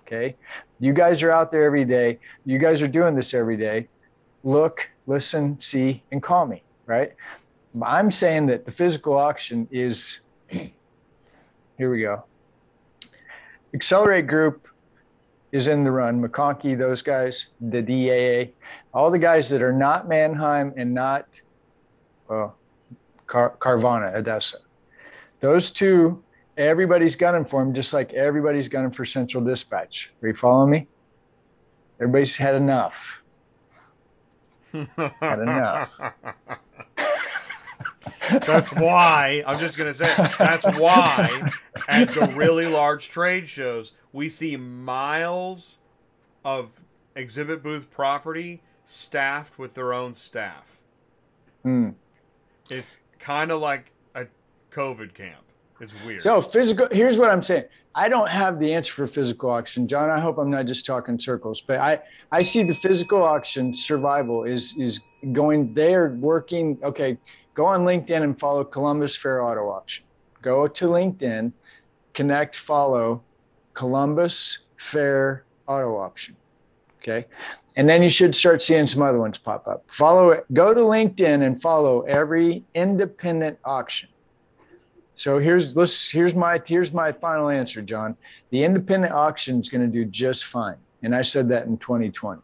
Okay. 0.00 0.34
You 0.80 0.92
guys 0.92 1.22
are 1.22 1.30
out 1.30 1.52
there 1.52 1.62
every 1.62 1.84
day. 1.84 2.18
You 2.44 2.58
guys 2.58 2.82
are 2.82 2.88
doing 2.88 3.14
this 3.14 3.32
every 3.32 3.56
day. 3.56 3.86
Look, 4.42 4.90
listen, 5.06 5.60
see, 5.60 6.02
and 6.10 6.20
call 6.20 6.46
me, 6.46 6.62
right? 6.86 7.12
I'm 7.82 8.10
saying 8.10 8.46
that 8.46 8.64
the 8.64 8.72
physical 8.72 9.16
auction 9.16 9.68
is 9.70 10.20
here 10.48 11.90
we 11.90 12.00
go. 12.00 12.24
Accelerate 13.74 14.26
Group 14.26 14.66
is 15.52 15.66
in 15.66 15.84
the 15.84 15.90
run. 15.90 16.22
McConkey, 16.22 16.76
those 16.76 17.02
guys, 17.02 17.46
the 17.60 17.82
DAA, 17.82 18.52
all 18.92 19.10
the 19.10 19.18
guys 19.18 19.48
that 19.50 19.62
are 19.62 19.72
not 19.72 20.08
Manheim 20.08 20.72
and 20.76 20.92
not 20.92 21.26
well, 22.28 22.56
Car- 23.26 23.56
Carvana, 23.58 24.14
ADESA. 24.16 24.56
Those 25.40 25.70
two, 25.70 26.22
everybody's 26.56 27.16
gunning 27.16 27.44
for 27.44 27.64
them, 27.64 27.72
just 27.72 27.92
like 27.92 28.12
everybody's 28.12 28.68
gunning 28.68 28.90
for 28.90 29.04
Central 29.04 29.42
Dispatch. 29.42 30.12
Are 30.22 30.28
you 30.28 30.34
following 30.34 30.70
me? 30.70 30.86
Everybody's 32.00 32.36
had 32.36 32.54
enough. 32.54 32.94
had 34.96 35.38
enough. 35.40 35.90
That's 38.30 38.72
why 38.72 39.42
I'm 39.46 39.58
just 39.58 39.76
gonna 39.76 39.94
say 39.94 40.12
that's 40.38 40.64
why 40.78 41.52
at 41.88 42.14
the 42.14 42.32
really 42.36 42.66
large 42.66 43.08
trade 43.08 43.48
shows 43.48 43.92
we 44.12 44.28
see 44.28 44.56
miles 44.56 45.78
of 46.44 46.70
exhibit 47.14 47.62
booth 47.62 47.90
property 47.90 48.62
staffed 48.86 49.58
with 49.58 49.74
their 49.74 49.92
own 49.92 50.14
staff. 50.14 50.78
Hmm. 51.62 51.90
It's 52.70 52.98
kind 53.18 53.50
of 53.50 53.60
like 53.60 53.92
a 54.14 54.26
COVID 54.70 55.14
camp. 55.14 55.42
It's 55.80 55.94
weird. 56.04 56.22
So 56.22 56.40
physical. 56.40 56.88
Here's 56.90 57.16
what 57.16 57.30
I'm 57.30 57.42
saying. 57.42 57.64
I 57.94 58.08
don't 58.08 58.28
have 58.28 58.58
the 58.58 58.72
answer 58.74 58.94
for 58.94 59.06
physical 59.06 59.50
auction, 59.50 59.88
John. 59.88 60.10
I 60.10 60.20
hope 60.20 60.38
I'm 60.38 60.50
not 60.50 60.66
just 60.66 60.86
talking 60.86 61.18
circles, 61.18 61.60
but 61.60 61.78
I 61.78 62.00
I 62.32 62.42
see 62.42 62.62
the 62.66 62.74
physical 62.74 63.22
auction 63.22 63.74
survival 63.74 64.44
is 64.44 64.74
is 64.76 65.00
going. 65.32 65.74
They 65.74 65.94
are 65.94 66.14
working. 66.14 66.78
Okay, 66.82 67.18
go 67.58 67.66
on 67.66 67.80
LinkedIn 67.80 68.22
and 68.22 68.38
follow 68.38 68.62
Columbus 68.62 69.16
Fair 69.16 69.42
Auto 69.42 69.68
Auction. 69.68 70.04
Go 70.42 70.68
to 70.68 70.84
LinkedIn, 70.84 71.52
connect, 72.14 72.54
follow 72.54 73.20
Columbus 73.74 74.60
fair 74.76 75.42
auto 75.66 75.96
auction. 75.96 76.36
Okay. 77.00 77.26
And 77.74 77.88
then 77.88 78.00
you 78.00 78.10
should 78.10 78.36
start 78.36 78.62
seeing 78.62 78.86
some 78.86 79.02
other 79.02 79.18
ones 79.18 79.38
pop 79.38 79.66
up. 79.66 79.84
Follow 79.90 80.30
it. 80.30 80.44
Go 80.52 80.72
to 80.72 80.80
LinkedIn 80.80 81.44
and 81.44 81.60
follow 81.60 82.02
every 82.02 82.62
independent 82.76 83.58
auction. 83.64 84.08
So 85.16 85.40
here's 85.40 85.74
let's 85.74 86.08
here's 86.08 86.36
my 86.36 86.62
here's 86.64 86.92
my 86.92 87.10
final 87.10 87.48
answer, 87.48 87.82
John. 87.82 88.16
The 88.50 88.62
independent 88.62 89.12
auction 89.12 89.58
is 89.58 89.68
going 89.68 89.84
to 89.84 89.92
do 89.92 90.04
just 90.04 90.44
fine, 90.44 90.76
and 91.02 91.12
I 91.12 91.22
said 91.22 91.48
that 91.48 91.66
in 91.66 91.76
2020. 91.78 92.40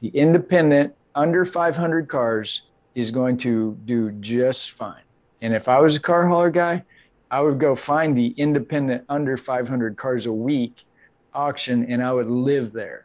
The 0.00 0.08
independent 0.08 0.94
under 1.14 1.44
500 1.44 2.08
cars 2.08 2.62
is 2.96 3.12
going 3.12 3.36
to 3.36 3.78
do 3.84 4.10
just 4.12 4.72
fine. 4.72 5.02
And 5.42 5.54
if 5.54 5.68
I 5.68 5.78
was 5.78 5.94
a 5.94 6.00
car 6.00 6.26
hauler 6.26 6.50
guy, 6.50 6.82
I 7.30 7.40
would 7.42 7.60
go 7.60 7.76
find 7.76 8.16
the 8.16 8.28
independent 8.38 9.04
under 9.08 9.36
500 9.36 9.96
cars 9.96 10.26
a 10.26 10.32
week 10.32 10.84
auction, 11.34 11.84
and 11.92 12.02
I 12.02 12.12
would 12.12 12.28
live 12.28 12.72
there 12.72 13.04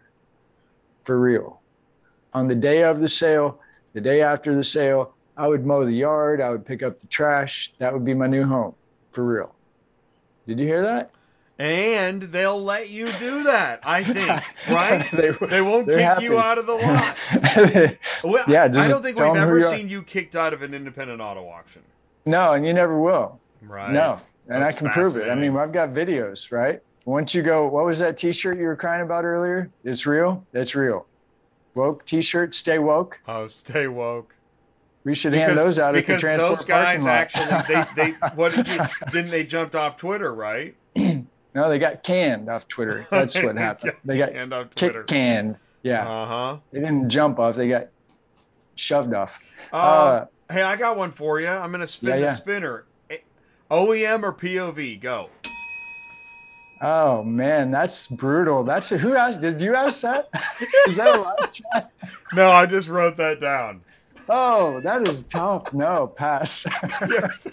for 1.03 1.19
real. 1.19 1.59
On 2.33 2.47
the 2.47 2.55
day 2.55 2.83
of 2.83 3.01
the 3.01 3.09
sale, 3.09 3.59
the 3.91 3.99
day 3.99 4.21
after 4.21 4.55
the 4.55 4.63
sale, 4.63 5.13
I 5.35 5.49
would 5.49 5.65
mow 5.65 5.85
the 5.85 5.91
yard. 5.91 6.39
I 6.39 6.49
would 6.49 6.65
pick 6.65 6.81
up 6.83 7.01
the 7.01 7.07
trash. 7.07 7.73
That 7.79 7.91
would 7.91 8.05
be 8.05 8.13
my 8.13 8.27
new 8.27 8.45
home 8.45 8.73
for 9.11 9.25
real. 9.25 9.53
Did 10.47 10.59
you 10.59 10.67
hear 10.67 10.83
that? 10.83 11.11
And 11.61 12.23
they'll 12.23 12.59
let 12.61 12.89
you 12.89 13.11
do 13.19 13.43
that, 13.43 13.81
I 13.83 14.03
think, 14.03 14.27
right? 14.71 15.07
they, 15.11 15.29
They 15.47 15.61
won't 15.61 15.87
kick 15.87 15.99
happy. 15.99 16.23
you 16.23 16.39
out 16.39 16.57
of 16.57 16.65
the 16.65 16.73
lot. 16.73 17.15
Well, 18.23 18.43
Yeah, 18.47 18.63
I 18.63 18.87
don't 18.87 19.03
think 19.03 19.17
we've 19.19 19.35
ever 19.35 19.61
seen 19.69 19.87
you 19.87 20.01
kicked 20.01 20.35
out 20.35 20.53
of 20.53 20.63
an 20.63 20.73
independent 20.73 21.21
auto 21.21 21.47
auction. 21.47 21.83
no, 22.25 22.53
and 22.53 22.65
you 22.65 22.73
never 22.73 22.99
will. 22.99 23.39
Right. 23.61 23.91
No, 23.91 24.17
and 24.47 24.63
That's 24.63 24.75
I 24.75 24.79
can 24.79 24.89
prove 24.89 25.17
it. 25.17 25.29
I 25.29 25.35
mean, 25.35 25.55
I've 25.55 25.71
got 25.71 25.89
videos, 25.89 26.51
right? 26.51 26.81
Once 27.05 27.35
you 27.35 27.43
go, 27.43 27.67
what 27.67 27.85
was 27.85 27.99
that 27.99 28.17
T-shirt 28.17 28.57
you 28.57 28.65
were 28.65 28.75
crying 28.75 29.03
about 29.03 29.23
earlier? 29.23 29.69
It's 29.83 30.05
real. 30.07 30.43
That's 30.53 30.73
real. 30.73 31.05
Woke 31.75 32.05
T-shirt, 32.07 32.55
stay 32.55 32.79
woke. 32.79 33.19
Oh, 33.27 33.45
stay 33.45 33.87
woke. 33.87 34.33
We 35.03 35.15
should 35.15 35.33
hand 35.33 35.57
those 35.57 35.77
out 35.79 35.93
because 35.93 36.21
transport 36.21 36.57
those 36.57 36.65
guys 36.65 37.03
parking 37.03 37.03
lot. 37.05 37.11
actually 37.11 37.75
they, 37.95 38.11
they 38.11 38.11
what 38.35 38.53
did 38.55 38.67
you 38.67 38.79
didn't 39.11 39.31
they 39.31 39.43
jumped 39.43 39.73
off 39.75 39.97
Twitter, 39.97 40.33
right? 40.33 40.75
No, 41.53 41.69
they 41.69 41.79
got 41.79 42.03
canned 42.03 42.49
off 42.49 42.67
Twitter. 42.67 43.05
That's 43.11 43.35
what 43.41 43.55
happened. 43.69 43.93
They 44.05 44.17
got 44.17 44.35
on 44.35 44.49
kick 44.69 44.75
Twitter. 44.91 45.03
canned. 45.03 45.57
Yeah, 45.83 46.07
Uh-huh. 46.07 46.57
they 46.71 46.79
didn't 46.79 47.09
jump 47.09 47.39
off. 47.39 47.55
They 47.55 47.67
got 47.69 47.87
shoved 48.75 49.13
off. 49.13 49.39
Uh, 49.73 49.75
Uh, 49.75 50.25
hey, 50.51 50.61
I 50.61 50.75
got 50.75 50.95
one 50.97 51.11
for 51.11 51.39
you. 51.41 51.47
I'm 51.47 51.71
gonna 51.71 51.87
spin 51.87 52.09
Yeah, 52.09 52.15
the 52.17 52.21
yeah. 52.23 52.33
spinner. 52.35 52.85
OEM 53.71 54.23
or 54.23 54.33
POV? 54.33 54.99
Go. 55.01 55.29
Oh 56.81 57.23
man, 57.23 57.69
that's 57.71 58.07
brutal. 58.07 58.63
That's 58.63 58.89
who 58.89 59.15
asked? 59.15 59.41
Did 59.41 59.61
you 59.61 59.75
ask 59.75 60.01
that? 60.01 60.29
Is 60.87 60.97
that 60.97 61.15
a 61.15 61.21
live 61.21 61.51
chat? 61.51 61.91
No, 62.33 62.49
I 62.51 62.65
just 62.65 62.87
wrote 62.87 63.17
that 63.17 63.39
down. 63.41 63.81
Oh, 64.29 64.79
that 64.81 65.05
is 65.07 65.23
tough. 65.23 65.73
No, 65.73 66.07
pass. 66.07 66.65
yes. 67.09 67.45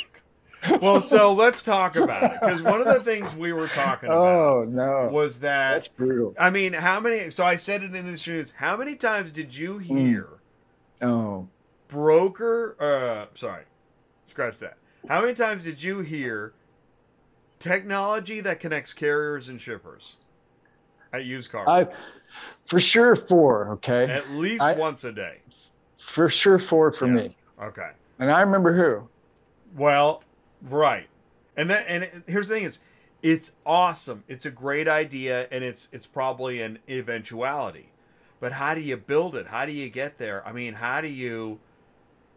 Well, 0.83 1.01
so 1.03 1.33
let's 1.33 1.63
talk 1.63 1.97
about 1.97 2.23
it 2.25 2.33
because 2.41 2.63
one 2.63 2.81
of 2.81 2.87
the 2.87 3.01
things 3.01 3.35
we 3.35 3.53
were 3.53 3.69
talking 3.69 4.09
about 4.09 4.19
oh 4.27 4.65
no, 4.69 5.09
was 5.13 5.41
that 5.41 5.75
that's 5.75 5.89
brutal. 5.89 6.35
I 6.39 6.51
mean, 6.51 6.73
how 6.73 7.01
many? 7.01 7.31
So 7.31 7.45
I 7.45 7.57
said 7.57 7.83
it 7.83 7.95
in 7.95 8.05
the 8.05 8.13
news. 8.27 8.53
How 8.57 8.77
many 8.77 8.97
times 8.97 9.31
did 9.33 9.57
you 9.57 9.79
hear 9.79 10.29
Oh, 11.01 11.49
broker? 11.89 12.77
Uh, 12.81 13.27
sorry, 13.37 13.63
scratch 14.27 14.59
that. 14.59 14.79
How 15.09 15.21
many 15.21 15.35
times 15.35 15.63
did 15.65 15.83
you 15.83 16.01
hear 16.01 16.53
technology 17.59 18.41
that 18.41 18.61
connects 18.61 18.93
carriers 18.93 19.49
and 19.49 19.61
shippers 19.61 20.17
at 21.13 21.25
used 21.25 21.51
car? 21.51 21.69
I 21.69 21.87
for 22.67 22.79
sure 22.81 23.17
four. 23.17 23.71
Okay, 23.75 24.05
at 24.05 24.31
least 24.31 24.63
I- 24.63 24.75
once 24.75 25.05
a 25.05 25.13
day. 25.13 25.39
for 25.99 26.29
sure 26.29 26.59
four 26.59 26.93
for 26.93 27.07
Yeah. 27.07 27.13
me. 27.13 27.37
Okay. 27.63 27.91
And 28.19 28.31
I 28.31 28.41
remember 28.41 28.75
who. 28.77 29.09
Well, 29.77 30.23
right. 30.63 31.09
And 31.57 31.71
that 31.71 31.87
and 31.89 32.05
it- 32.05 32.23
here's 32.27 32.49
the 32.49 32.55
thing 32.55 32.65
is 32.65 32.79
it's 33.23 33.53
awesome. 33.67 34.25
It's 34.29 34.47
a 34.47 34.51
great 34.51 34.89
idea 34.89 35.49
and 35.51 35.65
it's 35.65 35.89
it's 35.93 36.07
probably 36.07 36.61
an 36.63 36.79
eventuality. 36.89 37.91
But 38.41 38.53
how 38.53 38.75
do 38.75 38.81
you 38.81 38.97
build 38.97 39.35
it? 39.35 39.49
How 39.49 39.67
do 39.67 39.73
you 39.73 39.91
get 39.91 40.19
there? 40.19 40.47
I 40.47 40.53
mean, 40.53 40.75
how 40.75 41.01
do 41.01 41.09
you 41.09 41.59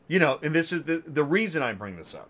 you 0.07 0.19
know, 0.19 0.39
and 0.41 0.53
this 0.53 0.71
is 0.73 0.83
the 0.83 1.03
the 1.05 1.23
reason 1.23 1.61
I 1.61 1.73
bring 1.73 1.95
this 1.97 2.15
up. 2.15 2.29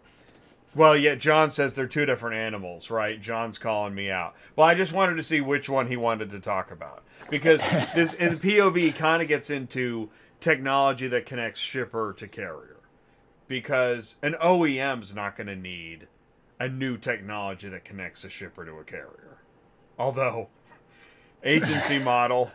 Well, 0.74 0.96
yeah, 0.96 1.16
John 1.16 1.52
says 1.52 1.76
they're 1.76 1.86
two 1.88 2.06
different 2.06 2.38
animals, 2.38 2.90
right? 2.90 3.20
John's 3.20 3.58
calling 3.58 3.94
me 3.94 4.10
out. 4.10 4.36
Well, 4.56 4.66
I 4.66 4.74
just 4.74 4.94
wanted 4.94 5.16
to 5.16 5.24
see 5.24 5.42
which 5.42 5.68
one 5.68 5.88
he 5.88 5.98
wanted 5.98 6.32
to 6.32 6.40
talk 6.40 6.72
about 6.72 7.04
because 7.30 7.60
this 7.96 8.14
in 8.14 8.38
the 8.38 8.58
POV 8.58 8.96
kind 8.96 9.22
of 9.22 9.28
gets 9.28 9.50
into 9.50 10.10
technology 10.40 11.08
that 11.10 11.26
connects 11.26 11.60
shipper 11.60 12.14
to 12.18 12.28
carrier 12.28 12.78
because 13.52 14.16
an 14.22 14.34
OEM's 14.42 15.14
not 15.14 15.36
going 15.36 15.48
to 15.48 15.58
need 15.58 16.08
a 16.58 16.70
new 16.70 16.98
technology 16.98 17.68
that 17.68 17.84
connects 17.84 18.24
a 18.24 18.30
shipper 18.30 18.64
to 18.64 18.72
a 18.78 18.84
carrier. 18.86 19.40
Although 20.00 20.48
agency 21.44 22.00
model. 22.04 22.50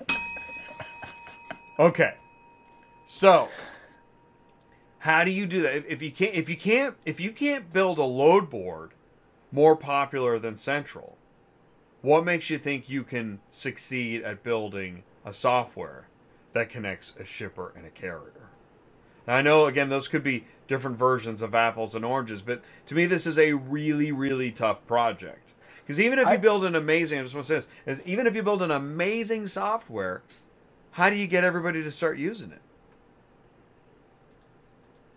Okay. 1.78 2.14
So, 3.06 3.50
how 5.00 5.22
do 5.22 5.30
you 5.30 5.44
do 5.44 5.60
that? 5.60 5.76
If, 5.76 5.86
if 5.86 6.02
you 6.02 6.10
can't 6.10 6.34
if 6.34 6.48
you 6.48 6.56
can't 6.56 6.96
if 7.04 7.20
you 7.20 7.30
can't 7.30 7.74
build 7.74 7.98
a 7.98 8.02
load 8.02 8.48
board 8.48 8.92
more 9.52 9.76
popular 9.76 10.38
than 10.38 10.56
Central, 10.56 11.18
what 12.00 12.24
makes 12.24 12.48
you 12.48 12.56
think 12.56 12.88
you 12.88 13.04
can 13.04 13.40
succeed 13.50 14.22
at 14.22 14.42
building 14.42 15.02
a 15.26 15.34
software 15.34 16.08
that 16.54 16.70
connects 16.70 17.12
a 17.20 17.24
shipper 17.26 17.74
and 17.76 17.84
a 17.84 17.90
carrier? 17.90 18.45
Now, 19.26 19.36
I 19.36 19.42
know 19.42 19.66
again 19.66 19.88
those 19.88 20.08
could 20.08 20.22
be 20.22 20.44
different 20.68 20.96
versions 20.96 21.42
of 21.42 21.54
apples 21.54 21.94
and 21.94 22.04
oranges, 22.04 22.42
but 22.42 22.62
to 22.86 22.94
me 22.94 23.06
this 23.06 23.26
is 23.26 23.38
a 23.38 23.52
really 23.52 24.12
really 24.12 24.50
tough 24.50 24.86
project. 24.86 25.52
Because 25.82 26.00
even 26.00 26.18
if 26.18 26.28
you 26.28 26.38
build 26.38 26.64
an 26.64 26.74
amazing, 26.74 27.20
I 27.20 27.22
just 27.22 27.34
want 27.34 27.46
to 27.46 27.62
say 27.62 27.68
this, 27.84 28.00
is 28.00 28.06
even 28.06 28.26
if 28.26 28.34
you 28.34 28.42
build 28.42 28.60
an 28.60 28.72
amazing 28.72 29.46
software, 29.46 30.22
how 30.90 31.10
do 31.10 31.16
you 31.16 31.28
get 31.28 31.44
everybody 31.44 31.82
to 31.84 31.90
start 31.92 32.18
using 32.18 32.50
it? 32.50 32.60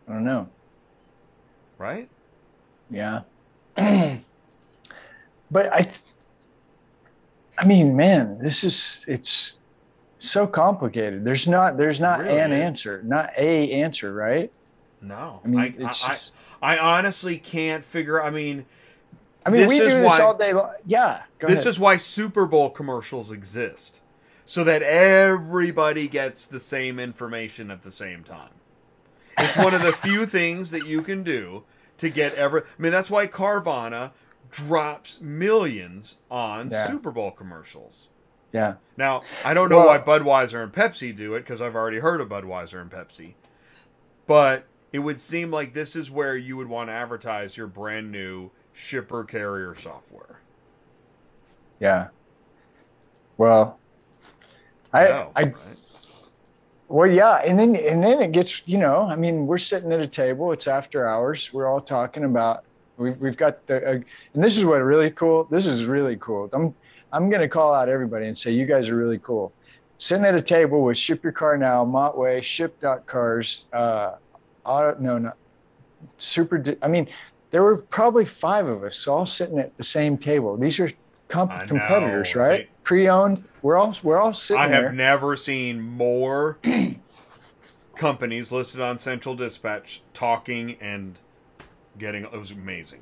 I 0.08 0.14
don't 0.14 0.24
know. 0.24 0.48
Right? 1.80 2.08
Yeah. 2.92 3.22
but 3.76 5.74
I 5.74 5.92
I 7.58 7.66
mean, 7.66 7.96
man, 7.96 8.40
this 8.40 8.64
is 8.64 9.04
it's 9.08 9.59
so 10.20 10.46
complicated. 10.48 11.24
There's 11.24 11.48
not 11.48 11.78
there's 11.78 12.00
not 12.00 12.20
really 12.20 12.40
an 12.40 12.52
is. 12.52 12.62
answer, 12.64 13.02
not 13.04 13.32
a 13.38 13.72
answer, 13.72 14.14
right? 14.14 14.52
No. 15.02 15.40
I 15.44 15.48
mean, 15.48 15.60
I, 15.60 15.66
it's 15.68 16.04
I, 16.04 16.16
just, 16.16 16.32
I, 16.62 16.76
I 16.76 16.98
honestly 16.98 17.38
can't 17.38 17.84
figure. 17.84 18.22
I 18.22 18.30
mean, 18.32 18.66
I 19.46 19.50
mean, 19.50 19.68
we 19.68 19.80
do 19.80 20.04
why- 20.04 20.18
this 20.18 20.20
all 20.20 20.38
day 20.38 20.54
long. 20.54 20.74
Yeah. 20.86 21.24
This 21.40 21.52
ahead. 21.62 21.68
is 21.68 21.80
why 21.80 21.98
Super 21.98 22.46
Bowl 22.46 22.70
commercials 22.70 23.32
exist, 23.32 24.02
so 24.46 24.64
that 24.66 24.82
everybody 24.82 26.08
gets 26.08 26.46
the 26.46 26.60
same 26.60 27.00
information 27.00 27.72
at 27.72 27.84
the 27.84 27.92
same 27.92 28.24
time. 28.24 28.52
It's 29.38 29.56
one 29.56 29.74
of 29.74 29.82
the 29.82 29.94
few 30.04 30.26
things 30.26 30.72
that 30.72 30.86
you 30.86 31.02
can 31.02 31.24
do 31.24 31.64
to 31.98 32.10
get 32.10 32.34
every. 32.36 32.62
I 32.62 32.82
mean, 32.82 32.92
that's 32.92 33.10
why 33.10 33.28
Carvana 33.28 34.12
drops 34.52 35.22
millions 35.22 36.18
on 36.30 36.70
Yeah. 36.70 36.88
Super 36.88 37.12
Bowl 37.12 37.32
commercials. 37.32 38.10
Yeah. 38.52 38.76
Now, 38.98 39.24
I 39.44 39.54
don't 39.54 39.70
know 39.70 39.86
why 39.86 40.00
Budweiser 40.00 40.64
and 40.64 40.72
Pepsi 40.72 41.16
do 41.16 41.36
it 41.36 41.42
because 41.42 41.62
I've 41.62 41.76
already 41.76 42.00
heard 42.00 42.22
of 42.22 42.30
Budweiser 42.30 42.82
and 42.82 42.90
Pepsi. 42.92 43.34
But 44.28 44.66
it 44.92 45.00
would 45.00 45.20
seem 45.20 45.52
like 45.52 45.74
this 45.74 45.96
is 45.96 46.12
where 46.12 46.36
you 46.36 46.58
would 46.58 46.68
want 46.68 46.90
to 46.90 46.94
advertise 46.94 47.56
your 47.56 47.68
brand 47.68 48.12
new 48.12 48.52
shipper 48.74 49.24
carrier 49.24 49.76
software. 49.76 50.40
Yeah. 51.80 52.08
Well, 53.38 53.80
I 54.92 55.04
No, 55.06 55.32
I 55.36 55.44
right? 55.44 55.56
Well, 56.90 57.08
yeah, 57.08 57.36
and 57.36 57.60
then 57.60 57.76
and 57.76 58.04
then 58.04 58.22
it 58.22 58.32
gets, 58.32 58.68
you 58.68 58.80
know, 58.80 59.04
I 59.04 59.16
mean, 59.16 59.46
we're 59.46 59.60
sitting 59.60 59.94
at 59.94 60.00
a 60.00 60.08
table. 60.08 60.52
It's 60.52 60.68
after 60.68 61.08
hours. 61.08 61.54
We're 61.54 61.68
all 61.68 61.82
talking 61.82 62.24
about. 62.24 62.64
We've 62.98 63.16
we've 63.18 63.38
got 63.38 63.66
the, 63.68 63.78
uh, 63.78 63.92
and 64.34 64.44
this 64.44 64.58
is 64.58 64.66
what 64.66 64.78
really 64.78 65.12
cool. 65.12 65.46
This 65.46 65.68
is 65.68 65.86
really 65.86 66.18
cool. 66.18 66.50
I'm 66.52 66.74
I'm 67.12 67.30
gonna 67.30 67.50
call 67.50 67.74
out 67.74 67.90
everybody 67.90 68.28
and 68.28 68.38
say 68.38 68.52
you 68.52 68.66
guys 68.66 68.90
are 68.90 68.96
really 68.96 69.20
cool. 69.20 69.52
Sitting 69.98 70.26
at 70.26 70.36
a 70.36 70.42
table 70.42 70.84
with 70.84 70.98
Ship 70.98 71.22
Your 71.24 71.34
Car 71.34 71.58
Now, 71.58 71.84
Montway, 71.84 72.42
Ship.Cars, 72.42 73.66
uh, 73.74 74.16
Auto, 74.64 74.96
no, 75.00 75.18
not 75.18 75.38
Super. 76.18 76.64
I 76.82 76.88
mean, 76.88 77.08
there 77.52 77.64
were 77.64 77.78
probably 77.78 78.26
five 78.26 78.68
of 78.68 78.84
us 78.84 79.08
all 79.08 79.26
sitting 79.26 79.60
at 79.60 79.76
the 79.78 79.84
same 79.84 80.18
table. 80.18 80.56
These 80.56 80.80
are 80.80 80.92
comp- 81.28 81.68
competitors, 81.68 82.36
right? 82.36 82.48
right? 82.50 82.70
Pre-owned. 82.84 83.44
We're 83.62 83.78
all 83.78 83.96
we're 84.04 84.20
all 84.20 84.34
sitting 84.34 84.62
I 84.62 84.68
have 84.68 84.84
there. 84.84 84.92
never 84.94 85.36
seen 85.36 85.82
more 85.82 86.58
companies 87.96 88.52
listed 88.52 88.80
on 88.80 88.98
Central 88.98 89.36
Dispatch 89.36 90.02
talking 90.14 90.78
and 90.80 91.18
getting. 91.98 92.24
It 92.24 92.32
was 92.40 92.52
amazing. 92.52 93.02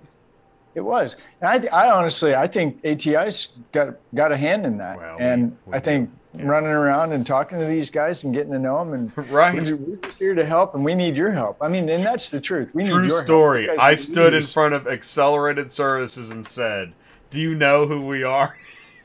It 0.78 0.84
was, 0.86 1.16
and 1.42 1.68
I, 1.68 1.86
I 1.86 1.90
honestly, 1.92 2.36
I 2.36 2.46
think 2.48 2.86
ATI's 2.86 3.48
got 3.72 3.96
got 4.14 4.32
a 4.32 4.38
hand 4.38 4.64
in 4.64 4.78
that, 4.78 4.98
Well, 4.98 5.18
and 5.20 5.58
we- 5.66 5.72
we 5.72 5.78
I 5.78 5.80
think 5.80 6.12
yeah. 6.38 6.46
running 6.46 6.70
around 6.70 7.14
and 7.14 7.26
talking 7.26 7.58
to 7.58 7.66
these 7.66 7.90
guys 7.90 8.24
and 8.24 8.32
getting 8.32 8.52
to 8.52 8.60
know 8.60 8.78
them, 8.86 8.94
and 8.94 9.12
Right. 9.32 9.56
we're, 9.56 9.96
just 9.98 10.20
here 10.20 10.36
to 10.36 10.46
help, 10.46 10.76
and 10.76 10.86
we 10.86 10.94
need 10.94 11.18
your 11.18 11.32
help. 11.32 11.58
I 11.62 11.68
mean, 11.68 11.90
and 11.90 12.06
that's 12.06 12.30
the 12.30 12.40
truth. 12.40 12.70
We 12.76 12.84
need 12.84 12.92
True 12.92 13.08
your 13.08 13.24
story. 13.26 13.66
Help. 13.66 13.78
You 13.80 13.84
I 13.84 13.96
stood 13.96 14.36
in 14.36 14.46
front 14.46 14.76
of 14.76 14.88
Accelerated 14.88 15.72
Services 15.72 16.30
and 16.30 16.46
said, 16.46 16.94
"Do 17.32 17.42
you 17.42 17.56
know 17.56 17.88
who 17.88 18.06
we 18.06 18.22
are?" 18.24 18.56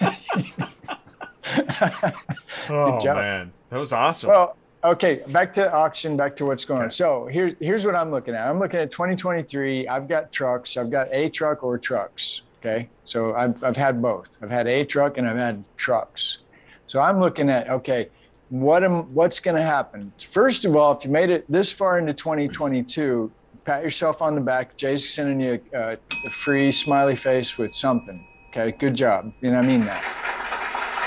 oh 2.70 3.04
man, 3.04 3.52
that 3.68 3.78
was 3.78 3.92
awesome. 3.92 4.28
Well, 4.30 4.56
okay, 4.84 5.22
back 5.28 5.52
to 5.54 5.72
auction, 5.72 6.16
back 6.16 6.36
to 6.36 6.44
what's 6.44 6.64
going 6.64 6.82
on. 6.82 6.90
So 6.90 7.26
here's 7.26 7.54
here's 7.60 7.84
what 7.84 7.94
I'm 7.94 8.10
looking 8.10 8.34
at. 8.34 8.46
I'm 8.46 8.58
looking 8.58 8.80
at 8.80 8.90
2023. 8.90 9.88
I've 9.88 10.08
got 10.08 10.32
trucks. 10.32 10.76
I've 10.76 10.90
got 10.90 11.08
a 11.12 11.28
truck 11.28 11.62
or 11.62 11.78
trucks. 11.78 12.42
Okay, 12.60 12.88
so 13.04 13.34
I've 13.34 13.62
I've 13.62 13.76
had 13.76 14.00
both. 14.00 14.36
I've 14.42 14.50
had 14.50 14.66
a 14.66 14.84
truck 14.84 15.18
and 15.18 15.28
I've 15.28 15.36
had 15.36 15.64
trucks. 15.76 16.38
So 16.86 17.00
I'm 17.00 17.20
looking 17.20 17.48
at 17.50 17.68
okay, 17.68 18.08
what 18.50 18.84
am 18.84 19.14
what's 19.14 19.40
going 19.40 19.56
to 19.56 19.62
happen? 19.62 20.12
First 20.30 20.64
of 20.64 20.76
all, 20.76 20.96
if 20.96 21.04
you 21.04 21.10
made 21.10 21.30
it 21.30 21.50
this 21.50 21.72
far 21.72 21.98
into 21.98 22.12
2022, 22.12 23.30
pat 23.64 23.82
yourself 23.82 24.20
on 24.22 24.34
the 24.34 24.40
back. 24.40 24.76
Jay's 24.76 25.08
sending 25.08 25.40
you 25.40 25.60
a, 25.72 25.92
a 25.92 26.30
free 26.44 26.72
smiley 26.72 27.16
face 27.16 27.56
with 27.58 27.74
something. 27.74 28.26
Okay, 28.50 28.76
good 28.78 28.94
job. 28.94 29.32
And 29.42 29.56
I 29.56 29.62
mean 29.62 29.80
that 29.86 30.22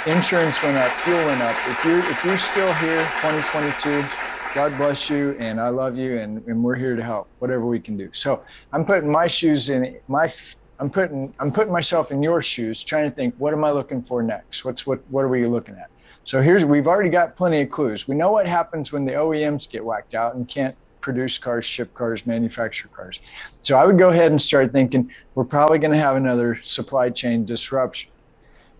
insurance 0.07 0.61
went 0.61 0.77
up, 0.77 0.91
fuel 0.99 1.17
went 1.25 1.41
up. 1.41 1.55
If 1.67 1.83
you're 1.83 1.99
if 1.99 2.23
you're 2.23 2.37
still 2.37 2.71
here, 2.75 3.01
2022, 3.21 4.05
God 4.53 4.77
bless 4.77 5.09
you, 5.09 5.35
and 5.39 5.59
I 5.59 5.69
love 5.69 5.97
you, 5.97 6.19
and, 6.19 6.45
and 6.47 6.63
we're 6.63 6.75
here 6.75 6.95
to 6.95 7.03
help, 7.03 7.27
whatever 7.39 7.65
we 7.65 7.79
can 7.79 7.97
do. 7.97 8.09
So 8.13 8.43
I'm 8.71 8.85
putting 8.85 9.11
my 9.11 9.27
shoes 9.27 9.69
in 9.69 9.99
my. 10.07 10.31
I'm 10.79 10.89
putting 10.89 11.33
I'm 11.39 11.51
putting 11.51 11.71
myself 11.71 12.11
in 12.11 12.21
your 12.21 12.41
shoes, 12.41 12.83
trying 12.83 13.09
to 13.09 13.15
think, 13.15 13.33
what 13.37 13.53
am 13.53 13.63
I 13.63 13.71
looking 13.71 14.01
for 14.01 14.21
next? 14.21 14.63
What's 14.65 14.85
what 14.85 15.01
what 15.09 15.21
are 15.21 15.29
we 15.29 15.45
looking 15.47 15.75
at? 15.75 15.89
So 16.23 16.41
here's 16.41 16.65
we've 16.65 16.87
already 16.87 17.09
got 17.09 17.35
plenty 17.35 17.61
of 17.61 17.69
clues. 17.69 18.07
We 18.07 18.15
know 18.15 18.31
what 18.31 18.47
happens 18.47 18.91
when 18.91 19.05
the 19.05 19.13
OEMs 19.13 19.69
get 19.69 19.83
whacked 19.83 20.13
out 20.13 20.35
and 20.35 20.47
can't 20.47 20.75
produce 21.01 21.37
cars, 21.37 21.65
ship 21.65 21.93
cars, 21.93 22.25
manufacture 22.25 22.87
cars. 22.87 23.19
So 23.61 23.77
I 23.77 23.85
would 23.85 23.99
go 23.99 24.09
ahead 24.09 24.31
and 24.31 24.41
start 24.41 24.71
thinking 24.71 25.11
we're 25.35 25.43
probably 25.43 25.77
going 25.77 25.91
to 25.91 25.99
have 25.99 26.15
another 26.15 26.59
supply 26.63 27.11
chain 27.11 27.45
disruption. 27.45 28.09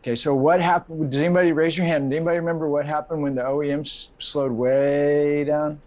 Okay, 0.06 0.15
so 0.15 0.36
what 0.36 0.61
happened? 0.61 1.11
Does 1.11 1.19
anybody 1.19 1.52
raise 1.52 1.76
your 1.76 1.88
hand? 1.88 2.11
Does 2.11 2.18
anybody 2.18 2.38
remember 2.38 2.69
what 2.69 2.86
happened 2.86 3.23
when 3.23 3.34
the 3.34 3.41
OEMs 3.41 4.10
slowed 4.19 4.52
way 4.52 5.45
down? 5.45 5.82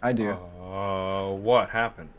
I 0.00 0.12
do. 0.12 0.30
Uh, 0.30 1.32
what 1.32 1.68
happened? 1.68 2.10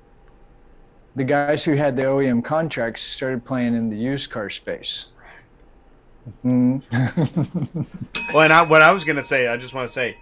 the 1.15 1.23
guys 1.23 1.63
who 1.63 1.73
had 1.73 1.95
the 1.95 2.03
OEM 2.03 2.43
contracts 2.43 3.01
started 3.01 3.43
playing 3.43 3.73
in 3.75 3.89
the 3.89 3.95
used 3.97 4.29
car 4.29 4.49
space. 4.49 5.05
Right. 6.43 6.81
Hmm. 6.91 7.81
Well, 8.33 8.43
and 8.43 8.51
I, 8.51 8.61
what 8.63 8.81
I 8.81 8.91
was 8.91 9.05
gonna 9.05 9.23
say, 9.23 9.47
I 9.47 9.55
just 9.55 9.73
want 9.73 9.87
to 9.87 9.93
say, 9.93 10.17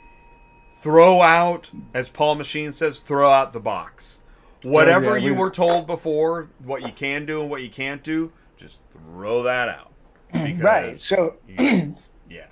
throw 0.80 1.24
out, 1.24 1.72
as 1.96 2.08
Paul 2.08 2.36
Machine 2.36 2.72
says, 2.72 3.00
throw 3.00 3.32
out 3.32 3.52
the 3.52 3.60
box. 3.60 4.22
Whatever 4.62 5.18
yeah, 5.18 5.26
you 5.26 5.34
we- 5.34 5.40
were 5.40 5.50
told 5.50 5.88
before, 5.88 6.50
what 6.64 6.84
you 6.84 6.92
can 6.92 7.26
do 7.26 7.42
and 7.42 7.50
what 7.50 7.64
you 7.64 7.70
can't 7.70 8.04
do, 8.04 8.32
just 8.58 8.80
throw 8.92 9.44
that 9.44 9.70
out. 9.70 9.92
Right. 10.60 11.02
So, 11.02 11.36
you- 11.48 11.96
yeah. 12.30 12.46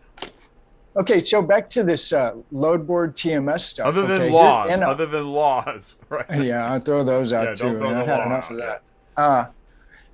okay. 0.95 1.23
So 1.23 1.41
back 1.41 1.69
to 1.71 1.83
this 1.83 2.13
uh, 2.13 2.33
load 2.51 2.87
board 2.87 3.15
TMS 3.15 3.61
stuff. 3.61 3.87
Other 3.87 4.05
than 4.07 4.21
okay? 4.23 4.31
Laws, 4.31 4.69
and, 4.71 4.83
uh, 4.83 4.89
other 4.89 5.05
than 5.05 5.27
laws, 5.27 5.97
right? 6.09 6.25
yeah, 6.43 6.71
I'll 6.71 6.79
throw 6.79 7.03
those 7.03 7.33
out 7.33 7.45
Yeah, 7.47 7.55
too. 7.55 7.63
don't 7.63 7.77
throw 7.79 7.89
the 7.89 7.95
I've 7.97 8.07
had 8.07 8.25
enough 8.25 8.45
out, 8.45 8.51
of 8.51 8.57
that. 8.57 8.81
Uh, 9.17 9.45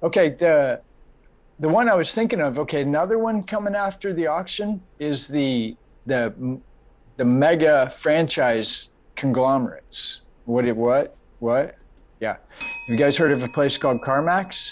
okay, 0.04 0.30
the 0.30 0.82
the 1.60 1.70
one 1.70 1.90
I 1.90 1.96
was 1.96 2.14
thinking 2.14 2.42
of. 2.42 2.58
Okay, 2.60 2.82
another 2.82 3.20
one 3.20 3.44
coming 3.44 3.76
after 3.76 4.14
the 4.14 4.26
auction 4.28 4.82
is 5.00 5.28
the 5.28 5.76
the 6.06 6.60
the 7.18 7.26
mega 7.26 7.94
franchise 7.98 8.90
conglomerates. 9.16 10.22
What? 10.46 10.66
it- 10.66 10.76
What? 10.76 11.16
What? 11.40 11.76
Yeah. 12.20 12.38
You 12.90 12.98
guys 12.98 13.16
heard 13.16 13.32
of 13.32 13.44
a 13.44 13.48
place 13.50 13.78
called 13.78 14.02
CarMax? 14.02 14.72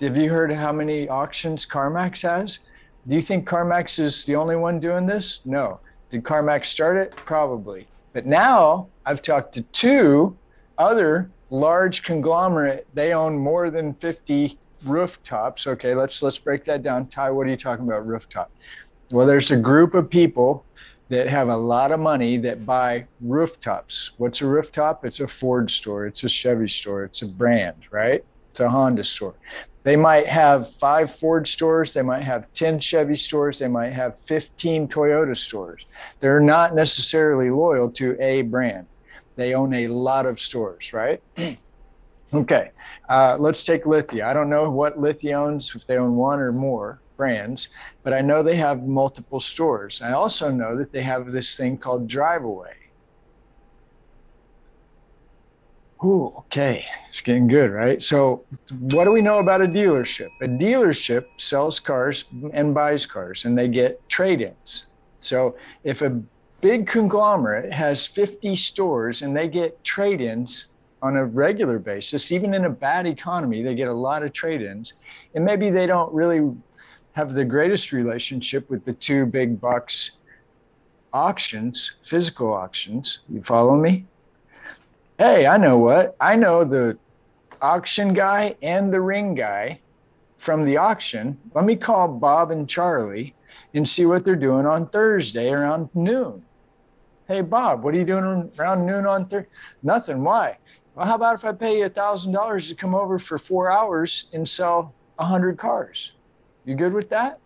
Have 0.00 0.16
you 0.16 0.28
heard 0.28 0.52
how 0.52 0.72
many 0.72 1.08
auctions 1.08 1.64
CarMax 1.64 2.22
has? 2.22 2.60
Do 3.06 3.14
you 3.14 3.22
think 3.22 3.48
CarMax 3.48 3.98
is 3.98 4.24
the 4.24 4.34
only 4.34 4.56
one 4.56 4.80
doing 4.80 5.06
this? 5.06 5.40
No. 5.44 5.78
Did 6.10 6.24
CarMax 6.24 6.66
start 6.66 6.96
it? 6.96 7.12
Probably. 7.12 7.86
But 8.12 8.26
now 8.26 8.88
I've 9.06 9.22
talked 9.22 9.54
to 9.54 9.62
two 9.62 10.36
other 10.78 11.30
large 11.50 12.02
conglomerate. 12.02 12.86
They 12.94 13.12
own 13.12 13.38
more 13.38 13.70
than 13.70 13.94
50 13.94 14.58
rooftops. 14.84 15.66
Okay, 15.66 15.94
let's 15.94 16.22
let's 16.22 16.38
break 16.38 16.64
that 16.64 16.82
down. 16.82 17.06
Ty, 17.06 17.30
what 17.30 17.46
are 17.46 17.50
you 17.50 17.56
talking 17.56 17.86
about 17.86 18.06
rooftop? 18.06 18.50
Well, 19.10 19.26
there's 19.26 19.50
a 19.52 19.56
group 19.56 19.94
of 19.94 20.10
people 20.10 20.64
that 21.08 21.28
have 21.28 21.48
a 21.48 21.56
lot 21.56 21.92
of 21.92 22.00
money 22.00 22.36
that 22.38 22.66
buy 22.66 23.06
rooftops. 23.20 24.12
What's 24.16 24.40
a 24.40 24.46
rooftop? 24.46 25.04
It's 25.04 25.20
a 25.20 25.28
Ford 25.28 25.70
store, 25.70 26.06
it's 26.06 26.24
a 26.24 26.28
Chevy 26.28 26.68
store, 26.68 27.04
it's 27.04 27.22
a 27.22 27.26
brand, 27.26 27.76
right? 27.90 28.24
It's 28.50 28.60
a 28.60 28.68
Honda 28.68 29.04
store. 29.04 29.34
They 29.84 29.96
might 29.96 30.26
have 30.26 30.72
five 30.80 31.14
Ford 31.14 31.46
stores, 31.46 31.92
they 31.92 32.02
might 32.02 32.22
have 32.22 32.50
10 32.54 32.80
Chevy 32.80 33.16
stores, 33.16 33.58
they 33.58 33.68
might 33.68 33.92
have 33.92 34.14
15 34.26 34.88
Toyota 34.88 35.36
stores. 35.36 35.84
They're 36.20 36.40
not 36.40 36.74
necessarily 36.74 37.50
loyal 37.50 37.90
to 37.92 38.16
a 38.18 38.42
brand. 38.42 38.86
They 39.36 39.54
own 39.54 39.74
a 39.74 39.88
lot 39.88 40.24
of 40.24 40.40
stores, 40.40 40.92
right? 40.94 41.20
okay, 42.34 42.70
uh, 43.10 43.36
let's 43.38 43.62
take 43.62 43.84
Lithia. 43.84 44.26
I 44.26 44.32
don't 44.32 44.48
know 44.48 44.70
what 44.70 44.98
Lithia 44.98 45.38
owns, 45.38 45.70
if 45.74 45.86
they 45.86 45.98
own 45.98 46.14
one 46.14 46.40
or 46.40 46.52
more 46.52 47.02
brands, 47.18 47.68
but 48.02 48.14
I 48.14 48.22
know 48.22 48.42
they 48.42 48.56
have 48.56 48.82
multiple 48.82 49.40
stores. 49.40 50.00
I 50.02 50.12
also 50.12 50.50
know 50.50 50.76
that 50.78 50.92
they 50.92 51.02
have 51.02 51.30
this 51.30 51.56
thing 51.56 51.76
called 51.78 52.08
Driveway. 52.08 52.72
Ooh, 56.04 56.34
okay, 56.36 56.84
it's 57.08 57.22
getting 57.22 57.46
good, 57.46 57.70
right? 57.70 58.02
So, 58.02 58.44
what 58.90 59.04
do 59.04 59.12
we 59.12 59.22
know 59.22 59.38
about 59.38 59.62
a 59.62 59.66
dealership? 59.66 60.28
A 60.42 60.46
dealership 60.46 61.24
sells 61.38 61.80
cars 61.80 62.26
and 62.52 62.74
buys 62.74 63.06
cars, 63.06 63.46
and 63.46 63.56
they 63.56 63.68
get 63.68 64.06
trade 64.08 64.42
ins. 64.42 64.86
So, 65.20 65.56
if 65.82 66.02
a 66.02 66.10
big 66.60 66.86
conglomerate 66.86 67.72
has 67.72 68.06
50 68.06 68.54
stores 68.54 69.22
and 69.22 69.34
they 69.34 69.48
get 69.48 69.82
trade 69.82 70.20
ins 70.20 70.66
on 71.00 71.16
a 71.16 71.24
regular 71.24 71.78
basis, 71.78 72.32
even 72.32 72.52
in 72.52 72.66
a 72.66 72.70
bad 72.70 73.06
economy, 73.06 73.62
they 73.62 73.74
get 73.74 73.88
a 73.88 73.94
lot 73.94 74.22
of 74.22 74.34
trade 74.34 74.60
ins, 74.60 74.92
and 75.34 75.42
maybe 75.42 75.70
they 75.70 75.86
don't 75.86 76.12
really 76.12 76.52
have 77.12 77.32
the 77.32 77.44
greatest 77.46 77.92
relationship 77.92 78.68
with 78.68 78.84
the 78.84 78.92
two 78.92 79.24
big 79.24 79.58
bucks 79.58 80.10
auctions, 81.14 81.92
physical 82.02 82.52
auctions. 82.52 83.20
You 83.28 83.42
follow 83.42 83.76
me? 83.76 84.04
Hey, 85.24 85.46
I 85.46 85.56
know 85.56 85.78
what. 85.78 86.14
I 86.20 86.36
know 86.36 86.64
the 86.64 86.98
auction 87.62 88.12
guy 88.12 88.56
and 88.60 88.92
the 88.92 89.00
ring 89.00 89.34
guy 89.34 89.80
from 90.36 90.66
the 90.66 90.76
auction. 90.76 91.38
Let 91.54 91.64
me 91.64 91.76
call 91.76 92.08
Bob 92.08 92.50
and 92.50 92.68
Charlie 92.68 93.34
and 93.72 93.88
see 93.88 94.04
what 94.04 94.26
they're 94.26 94.36
doing 94.36 94.66
on 94.66 94.86
Thursday 94.90 95.48
around 95.48 95.88
noon. 95.94 96.44
Hey, 97.26 97.40
Bob, 97.40 97.82
what 97.82 97.94
are 97.94 97.96
you 97.96 98.04
doing 98.04 98.52
around 98.58 98.84
noon 98.84 99.06
on 99.06 99.26
Thursday? 99.26 99.48
Nothing. 99.82 100.22
Why? 100.22 100.58
Well, 100.94 101.06
how 101.06 101.14
about 101.14 101.36
if 101.36 101.44
I 101.46 101.52
pay 101.52 101.78
you 101.78 101.86
a 101.86 101.88
thousand 101.88 102.32
dollars 102.32 102.68
to 102.68 102.74
come 102.74 102.94
over 102.94 103.18
for 103.18 103.38
four 103.38 103.70
hours 103.70 104.26
and 104.34 104.46
sell 104.46 104.92
a 105.18 105.24
hundred 105.24 105.56
cars? 105.56 106.12
You 106.66 106.74
good 106.74 106.92
with 106.92 107.08
that? 107.08 107.38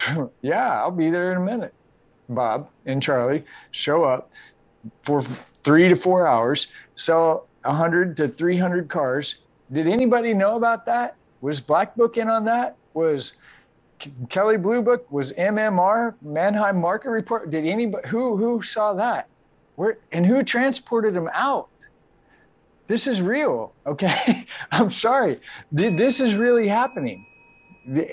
yeah, 0.42 0.80
I'll 0.80 0.90
be 0.90 1.10
there 1.10 1.30
in 1.30 1.38
a 1.38 1.44
minute. 1.44 1.74
Bob 2.28 2.68
and 2.86 3.00
Charlie 3.00 3.44
show 3.70 4.02
up 4.02 4.32
for 5.04 5.22
three 5.66 5.88
to 5.88 5.96
four 5.96 6.28
hours, 6.28 6.68
sell 6.94 7.48
100 7.62 8.16
to 8.18 8.28
300 8.28 8.88
cars. 8.88 9.38
Did 9.72 9.88
anybody 9.88 10.32
know 10.32 10.54
about 10.54 10.86
that? 10.86 11.16
Was 11.40 11.60
Black 11.60 11.96
Book 11.96 12.16
in 12.16 12.28
on 12.28 12.44
that? 12.44 12.76
Was 12.94 13.32
Kelly 14.30 14.58
Blue 14.58 14.80
Book? 14.80 15.10
Was 15.10 15.32
MMR 15.32 16.14
Manheim 16.22 16.80
Market 16.80 17.10
Report? 17.10 17.50
Did 17.50 17.66
anybody 17.66 18.08
who 18.08 18.36
who 18.36 18.62
saw 18.62 18.94
that? 18.94 19.28
Where 19.74 19.98
and 20.12 20.24
who 20.24 20.44
transported 20.44 21.14
them 21.14 21.28
out? 21.34 21.68
This 22.86 23.08
is 23.08 23.20
real, 23.20 23.72
okay? 23.84 24.46
I'm 24.70 24.92
sorry. 24.92 25.40
This 25.72 26.20
is 26.20 26.36
really 26.36 26.68
happening. 26.68 27.26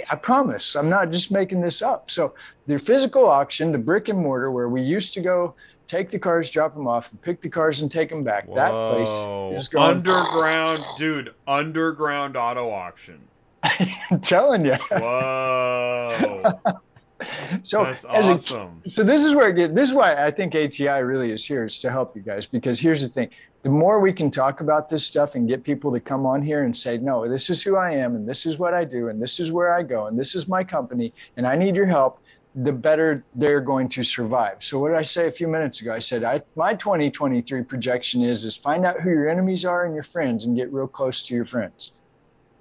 I 0.09 0.15
promise. 0.15 0.75
I'm 0.75 0.89
not 0.89 1.11
just 1.11 1.31
making 1.31 1.61
this 1.61 1.83
up. 1.83 2.09
So 2.09 2.33
the 2.65 2.79
physical 2.79 3.27
auction, 3.27 3.71
the 3.71 3.77
brick 3.77 4.07
and 4.09 4.17
mortar, 4.17 4.51
where 4.51 4.69
we 4.69 4.81
used 4.81 5.13
to 5.13 5.21
go 5.21 5.53
take 5.93 6.09
the 6.09 6.19
cars, 6.19 6.49
drop 6.49 6.73
them 6.73 6.87
off, 6.87 7.09
and 7.11 7.21
pick 7.21 7.39
the 7.41 7.49
cars 7.49 7.81
and 7.81 7.91
take 7.91 8.09
them 8.09 8.23
back. 8.23 8.47
That 8.55 8.71
place 8.71 9.61
is 9.61 9.67
going. 9.67 9.97
underground, 9.97 10.83
dude. 10.97 11.33
Underground 11.47 12.35
auto 12.35 12.69
auction. 12.69 13.21
I'm 13.63 14.19
telling 14.21 14.65
you. 14.65 14.75
Whoa. 14.91 16.41
so 17.63 17.83
That's 17.83 18.05
as 18.05 18.27
a- 18.27 18.31
awesome. 18.33 18.81
so 18.87 19.03
this 19.03 19.23
is 19.23 19.35
where 19.35 19.51
get, 19.53 19.75
this 19.75 19.89
is 19.89 19.95
why 19.95 20.25
I 20.25 20.31
think 20.31 20.55
ATI 20.55 21.03
really 21.03 21.31
is 21.31 21.45
here 21.45 21.63
is 21.65 21.79
to 21.79 21.91
help 21.91 22.15
you 22.15 22.21
guys 22.21 22.45
because 22.47 22.79
here's 22.79 23.01
the 23.01 23.07
thing 23.07 23.29
the 23.61 23.69
more 23.69 24.01
we 24.01 24.11
can 24.11 24.29
talk 24.29 24.59
about 24.59 24.89
this 24.89 25.07
stuff 25.07 25.35
and 25.35 25.47
get 25.47 25.63
people 25.63 25.93
to 25.93 26.01
come 26.01 26.25
on 26.25 26.41
here 26.41 26.63
and 26.65 26.77
say 26.77 26.97
no 26.97 27.29
this 27.29 27.49
is 27.49 27.61
who 27.61 27.77
I 27.77 27.91
am 27.91 28.17
and 28.17 28.27
this 28.27 28.45
is 28.45 28.57
what 28.57 28.73
I 28.73 28.83
do 28.83 29.07
and 29.07 29.21
this 29.21 29.39
is 29.39 29.53
where 29.53 29.73
I 29.73 29.83
go 29.83 30.07
and 30.07 30.19
this 30.19 30.35
is 30.35 30.49
my 30.49 30.65
company 30.65 31.13
and 31.37 31.47
I 31.47 31.55
need 31.55 31.77
your 31.77 31.85
help 31.85 32.19
the 32.55 32.71
better 32.71 33.23
they're 33.35 33.61
going 33.61 33.89
to 33.89 34.03
survive. 34.03 34.57
So 34.59 34.79
what 34.79 34.89
did 34.89 34.97
I 34.97 35.01
say 35.01 35.27
a 35.27 35.31
few 35.31 35.47
minutes 35.47 35.81
ago? 35.81 35.93
I 35.93 35.99
said 35.99 36.23
I, 36.23 36.41
my 36.55 36.73
2023 36.75 37.63
projection 37.63 38.21
is 38.21 38.45
is 38.45 38.55
find 38.55 38.85
out 38.85 38.99
who 38.99 39.09
your 39.09 39.27
enemies 39.27 39.65
are 39.65 39.85
and 39.85 39.95
your 39.95 40.03
friends 40.03 40.45
and 40.45 40.55
get 40.55 40.71
real 40.71 40.87
close 40.87 41.23
to 41.23 41.33
your 41.33 41.45
friends 41.45 41.93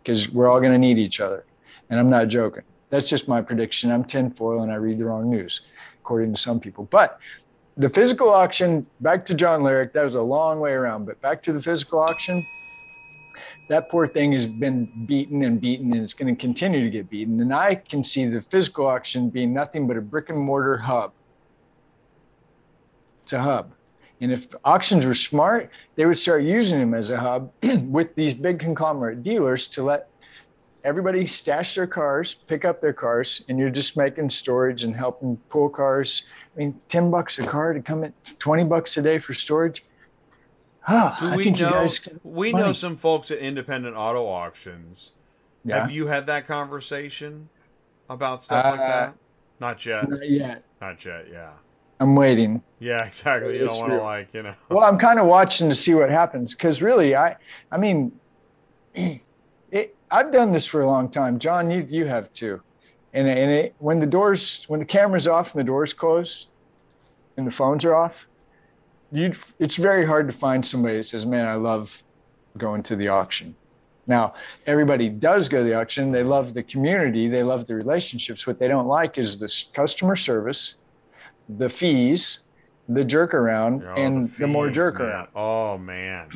because 0.03 0.31
we're 0.31 0.49
all 0.49 0.61
going 0.61 0.73
to 0.73 0.79
need 0.79 0.99
each 0.99 1.21
other. 1.21 1.45
And 1.91 2.01
I'm 2.01 2.09
not 2.09 2.29
joking. 2.29 2.63
That's 2.91 3.09
just 3.09 3.29
my 3.29 3.43
prediction. 3.43 3.91
I'm 3.91 4.05
tinfoil 4.05 4.63
and 4.63 4.73
I 4.73 4.77
read 4.77 4.99
the 4.99 5.05
wrong 5.05 5.31
news, 5.31 5.63
according 6.01 6.35
to 6.35 6.41
some 6.41 6.59
people. 6.59 6.89
But 6.91 7.19
the 7.77 7.89
physical 7.89 8.31
auction, 8.31 8.87
back 9.01 9.25
to 9.27 9.35
John 9.35 9.63
Lyric, 9.63 9.93
that 9.93 10.05
was 10.05 10.15
a 10.15 10.23
long 10.23 10.61
way 10.61 10.73
around, 10.73 11.07
but 11.07 11.21
back 11.21 11.43
to 11.45 11.53
the 11.53 11.63
physical 11.63 12.01
auction, 12.01 12.43
that 13.73 13.89
poor 13.89 14.07
thing 14.07 14.33
has 14.33 14.45
been 14.45 14.85
beaten 15.07 15.45
and 15.45 15.59
beaten 15.59 15.95
and 15.95 16.05
it's 16.05 16.13
going 16.13 16.35
to 16.35 16.39
continue 16.39 16.85
to 16.85 16.91
get 16.91 17.09
beaten. 17.09 17.41
And 17.41 17.55
I 17.55 17.77
can 17.77 18.05
see 18.05 18.27
the 18.27 18.43
physical 18.43 18.87
auction 18.87 19.31
being 19.31 19.55
nothing 19.55 19.87
but 19.87 19.97
a 19.97 20.03
brick 20.03 20.29
and 20.29 20.39
mortar 20.39 20.77
hub. 20.77 21.13
It's 23.23 23.33
a 23.33 23.41
hub. 23.41 23.73
And 24.21 24.31
if 24.31 24.47
auctions 24.67 25.07
were 25.07 25.15
smart, 25.15 25.71
they 25.95 26.05
would 26.05 26.19
start 26.19 26.43
using 26.43 26.81
them 26.81 26.93
as 26.93 27.09
a 27.09 27.17
hub 27.17 27.51
with 27.63 28.15
these 28.15 28.35
big 28.35 28.61
conglomerate 28.61 29.23
dealers 29.23 29.67
to 29.69 29.83
let 29.83 30.11
everybody 30.85 31.27
stash 31.27 31.75
their 31.75 31.87
cars, 31.87 32.35
pick 32.35 32.67
up 32.67 32.83
their 32.83 32.93
cars, 32.93 33.43
and 33.49 33.59
you're 33.59 33.71
just 33.71 33.97
making 33.97 34.29
storage 34.29 34.85
and 34.85 34.95
helping 34.95 35.39
pull 35.49 35.71
cars. 35.71 36.25
I 36.55 36.59
mean, 36.59 36.79
10 36.89 37.11
bucks 37.11 37.39
a 37.39 37.47
car 37.47 37.73
to 37.73 37.81
come 37.81 38.05
at 38.05 38.13
20 38.39 38.65
bucks 38.65 38.99
a 38.99 39.03
day 39.03 39.19
for 39.19 39.33
storage. 39.33 39.83
Ah, 40.89 41.17
Do 41.21 41.37
we 41.37 41.51
know? 41.51 41.89
We 42.25 42.53
money. 42.53 42.65
know 42.65 42.73
some 42.73 42.97
folks 42.97 43.31
at 43.31 43.39
independent 43.39 43.97
auto 43.97 44.27
auctions. 44.27 45.13
Yeah. 45.65 45.83
Have 45.83 45.91
you 45.93 46.09
had 46.09 46.27
that 46.27 46.47
conversation 46.49 47.49
about 48.11 48.43
stuff 48.43 48.65
like 48.65 48.81
Uh, 48.81 48.87
that? 48.89 49.15
Not 49.61 49.87
yet. 49.87 50.09
Not 50.09 50.29
yet. 50.29 50.63
Not 50.81 51.05
yet. 51.05 51.27
Yeah. 51.31 51.51
I'm 52.01 52.17
waiting. 52.17 52.63
Yeah. 52.81 53.05
Exactly. 53.07 53.59
You 53.59 53.69
It's 53.69 53.79
don't 53.79 53.89
want 53.91 54.01
to 54.01 54.05
like 54.05 54.35
you 54.35 54.43
know. 54.43 54.55
Well, 54.71 54.83
I'm 54.85 54.99
kind 54.99 55.21
of 55.21 55.27
watching 55.27 55.69
to 55.69 55.75
see 55.75 55.95
what 55.95 56.11
happens 56.11 56.53
because 56.55 56.83
really, 56.83 57.15
I, 57.15 57.37
I 57.71 57.77
mean, 57.79 58.11
it, 58.95 59.95
I've 60.11 60.33
done 60.33 60.53
this 60.53 60.67
for 60.67 60.83
a 60.83 60.87
long 60.87 61.09
time. 61.09 61.39
John, 61.39 61.71
you 61.71 61.87
you 61.89 62.07
have 62.07 62.33
too, 62.33 62.61
and 63.15 63.29
and 63.29 63.51
it, 63.51 63.75
when 63.79 64.01
the 64.01 64.07
doors, 64.07 64.65
when 64.67 64.81
the 64.81 64.87
camera's 64.87 65.29
off 65.29 65.53
and 65.55 65.61
the 65.61 65.65
doors 65.65 65.93
closed, 65.93 66.49
and 67.37 67.47
the 67.47 67.51
phones 67.53 67.85
are 67.85 67.95
off, 67.95 68.27
you 69.13 69.35
it's 69.59 69.77
very 69.77 70.05
hard 70.07 70.27
to 70.29 70.33
find 70.33 70.65
somebody 70.67 70.97
that 70.97 71.05
says, 71.05 71.25
"Man, 71.27 71.47
I 71.47 71.55
love 71.55 72.03
going 72.59 72.83
to 72.85 72.97
the 72.97 73.09
auction." 73.09 73.55
Now, 74.07 74.35
everybody 74.67 75.09
does 75.09 75.49
go 75.49 75.59
to 75.59 75.65
the 75.65 75.75
auction. 75.75 76.11
They 76.11 76.25
love 76.25 76.55
the 76.55 76.63
community. 76.65 77.29
They 77.29 77.43
love 77.45 77.67
the 77.67 77.75
relationships. 77.77 78.47
What 78.47 78.59
they 78.59 78.67
don't 78.69 78.89
like 78.89 79.17
is 79.17 79.39
the 79.39 79.53
customer 79.75 80.17
service, 80.17 80.75
the 81.49 81.69
fees, 81.69 82.41
the 82.89 83.05
jerk 83.05 83.33
around, 83.33 83.85
Oh, 83.85 83.95
and 83.95 84.29
the, 84.33 84.49
more 84.49 84.71
jerk 84.71 84.99
man. 84.99 85.03
around. 85.09 85.29
Oh 85.37 85.79
man. 85.79 86.29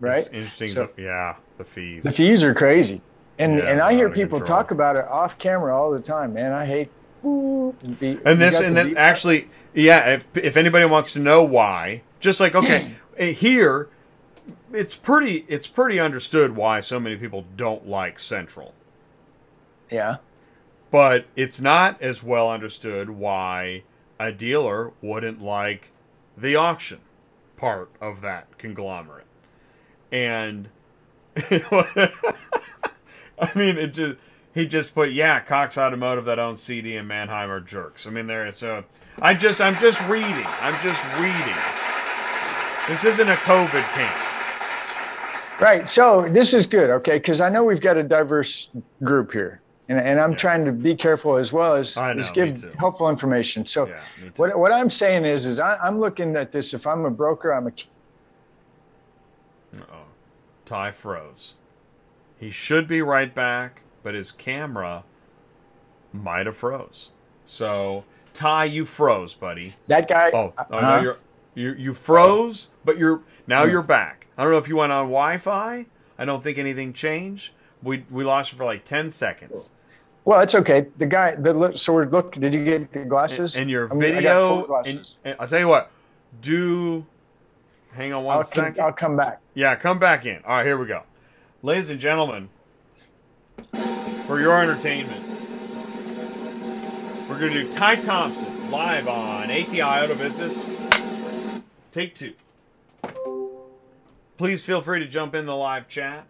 Right? 0.00 0.18
It's 0.18 0.28
interesting. 0.28 0.68
So- 0.70 0.86
to- 0.86 1.02
yeah. 1.02 1.36
The 1.56 1.64
fees. 1.64 2.04
The 2.04 2.12
fees 2.12 2.44
are 2.44 2.54
crazy. 2.54 3.00
And 3.40 3.58
Yeah, 3.58 3.64
and 3.70 3.80
I 3.80 3.94
hear 3.94 4.10
people 4.10 4.38
control. 4.38 4.58
talk 4.58 4.70
about 4.70 4.96
it 4.96 5.06
off 5.06 5.38
camera 5.38 5.76
all 5.76 5.90
the 5.90 6.00
time, 6.00 6.34
man. 6.34 6.52
I 6.52 6.66
hate 6.66 6.90
ooh, 7.24 7.74
the- 7.82 8.18
and 8.24 8.40
this 8.40 8.60
and 8.60 8.76
the 8.76 8.84
then 8.84 8.96
actually 8.96 9.48
yeah 9.74 10.14
if 10.14 10.26
if 10.36 10.56
anybody 10.56 10.84
wants 10.84 11.12
to 11.14 11.18
know 11.20 11.42
why 11.42 12.02
just 12.20 12.40
like 12.40 12.54
okay 12.54 12.92
eh, 13.16 13.32
here 13.32 13.88
it's 14.72 14.96
pretty 14.96 15.44
it's 15.48 15.66
pretty 15.66 15.98
understood 16.00 16.56
why 16.56 16.80
so 16.80 16.98
many 17.00 17.16
people 17.16 17.44
don't 17.56 17.86
like 17.86 18.18
central. 18.18 18.74
Yeah. 19.90 20.16
but 20.90 21.24
it's 21.34 21.62
not 21.62 22.00
as 22.02 22.22
well 22.22 22.50
understood 22.50 23.08
why 23.08 23.84
a 24.20 24.30
dealer 24.32 24.92
wouldn't 25.00 25.40
like 25.40 25.90
the 26.36 26.56
auction 26.56 27.00
part 27.56 27.90
of 27.98 28.20
that 28.20 28.58
conglomerate. 28.58 29.24
And 30.12 30.68
i 31.36 32.10
mean 33.54 33.78
it 33.78 33.94
just 33.94 34.16
he 34.52 34.66
just 34.66 34.94
put 34.94 35.12
yeah 35.12 35.40
cox 35.40 35.78
automotive 35.78 36.24
that 36.24 36.38
owns 36.38 36.62
cd 36.62 36.96
and 36.96 37.08
manheim 37.08 37.50
are 37.50 37.60
jerks. 37.60 38.06
I 38.06 38.10
mean 38.10 38.26
there 38.26 38.50
so 38.52 38.84
i 39.20 39.34
just 39.34 39.60
i'm 39.60 39.76
just 39.76 40.00
reading 40.08 40.46
i'm 40.60 40.82
just 40.82 41.02
reading 41.16 41.87
this 42.88 43.04
isn't 43.04 43.28
a 43.28 43.36
covid 43.36 43.82
camp 43.94 44.28
Right. 45.60 45.88
So 45.90 46.28
this 46.30 46.54
is 46.54 46.66
good, 46.66 46.88
okay? 46.90 47.18
Because 47.18 47.40
I 47.40 47.48
know 47.48 47.64
we've 47.64 47.80
got 47.80 47.96
a 47.96 48.02
diverse 48.02 48.70
group 49.02 49.32
here, 49.32 49.60
and, 49.88 49.98
and 49.98 50.20
I'm 50.20 50.30
Yeah. 50.32 50.36
trying 50.36 50.64
to 50.64 50.72
be 50.72 50.94
careful 50.94 51.36
as 51.36 51.52
well 51.52 51.74
as, 51.74 51.96
know, 51.96 52.02
as 52.04 52.30
give 52.30 52.64
helpful 52.78 53.08
information. 53.10 53.66
So 53.66 53.88
yeah 53.88 54.00
what 54.36 54.56
what 54.58 54.72
I'm 54.72 54.88
saying 54.88 55.24
is 55.24 55.46
is 55.46 55.58
I, 55.58 55.76
I'm 55.78 55.98
looking 55.98 56.36
at 56.36 56.52
this. 56.52 56.74
If 56.74 56.86
I'm 56.86 57.04
a 57.04 57.10
broker, 57.10 57.52
I'm 57.52 57.66
a 57.66 57.72
Uh-oh. 59.76 60.04
Ty 60.64 60.92
froze. 60.92 61.54
He 62.38 62.50
should 62.50 62.86
be 62.86 63.02
right 63.02 63.34
back, 63.34 63.82
but 64.02 64.14
his 64.14 64.30
camera 64.30 65.02
might 66.12 66.46
have 66.46 66.56
froze. 66.56 67.10
So, 67.46 68.04
Ty, 68.32 68.66
you 68.66 68.84
froze, 68.84 69.34
buddy. 69.34 69.74
that 69.88 70.08
guy. 70.08 70.30
Oh, 70.32 70.52
oh 70.56 70.62
uh-huh. 70.70 70.96
no, 70.96 71.02
you're 71.02 71.16
you 71.58 71.74
you 71.74 71.94
froze, 71.94 72.68
but 72.84 72.96
you're 72.96 73.20
now 73.46 73.64
you're 73.64 73.82
back. 73.82 74.26
I 74.38 74.44
don't 74.44 74.52
know 74.52 74.58
if 74.58 74.68
you 74.68 74.76
went 74.76 74.92
on 74.92 75.06
Wi-Fi. 75.06 75.86
I 76.16 76.24
don't 76.24 76.42
think 76.42 76.58
anything 76.58 76.92
changed. 76.92 77.52
We 77.82 78.04
we 78.10 78.24
lost 78.24 78.52
you 78.52 78.58
for 78.58 78.64
like 78.64 78.84
ten 78.84 79.10
seconds. 79.10 79.72
Well, 80.24 80.40
it's 80.40 80.54
okay. 80.54 80.86
The 80.98 81.06
guy. 81.06 81.34
The 81.34 81.52
look. 81.52 81.78
So 81.78 81.92
we're 81.92 82.06
look. 82.06 82.32
Did 82.32 82.54
you 82.54 82.64
get 82.64 82.92
the 82.92 83.04
glasses? 83.04 83.56
And 83.56 83.68
your 83.68 83.90
I 83.90 83.94
mean, 83.94 84.12
I 84.12 84.14
video, 84.16 84.82
and, 84.84 85.08
and 85.24 85.36
I'll 85.40 85.48
tell 85.48 85.60
you 85.60 85.68
what. 85.68 85.90
Do 86.40 87.04
hang 87.92 88.12
on 88.12 88.22
one 88.24 88.36
I'll, 88.36 88.42
second. 88.44 88.76
come, 88.76 88.84
I'll 88.84 88.92
come 88.92 89.16
back. 89.16 89.40
Yeah, 89.54 89.74
come 89.74 89.98
back 89.98 90.26
in. 90.26 90.42
All 90.44 90.56
right, 90.56 90.66
here 90.66 90.78
we 90.78 90.86
go. 90.86 91.02
Ladies 91.62 91.90
and 91.90 91.98
gentlemen, 91.98 92.50
for 94.26 94.40
your 94.40 94.60
entertainment, 94.60 95.24
we're 97.28 97.40
going 97.40 97.52
to 97.52 97.64
do 97.64 97.72
Ty 97.72 97.96
Thompson 97.96 98.70
live 98.70 99.08
on 99.08 99.50
ATI 99.50 99.82
Auto 99.82 100.14
Business. 100.14 100.77
Take 101.98 102.14
two. 102.14 102.34
Please 104.36 104.64
feel 104.64 104.80
free 104.80 105.00
to 105.00 105.08
jump 105.08 105.34
in 105.34 105.46
the 105.46 105.56
live 105.56 105.88
chat. 105.88 106.28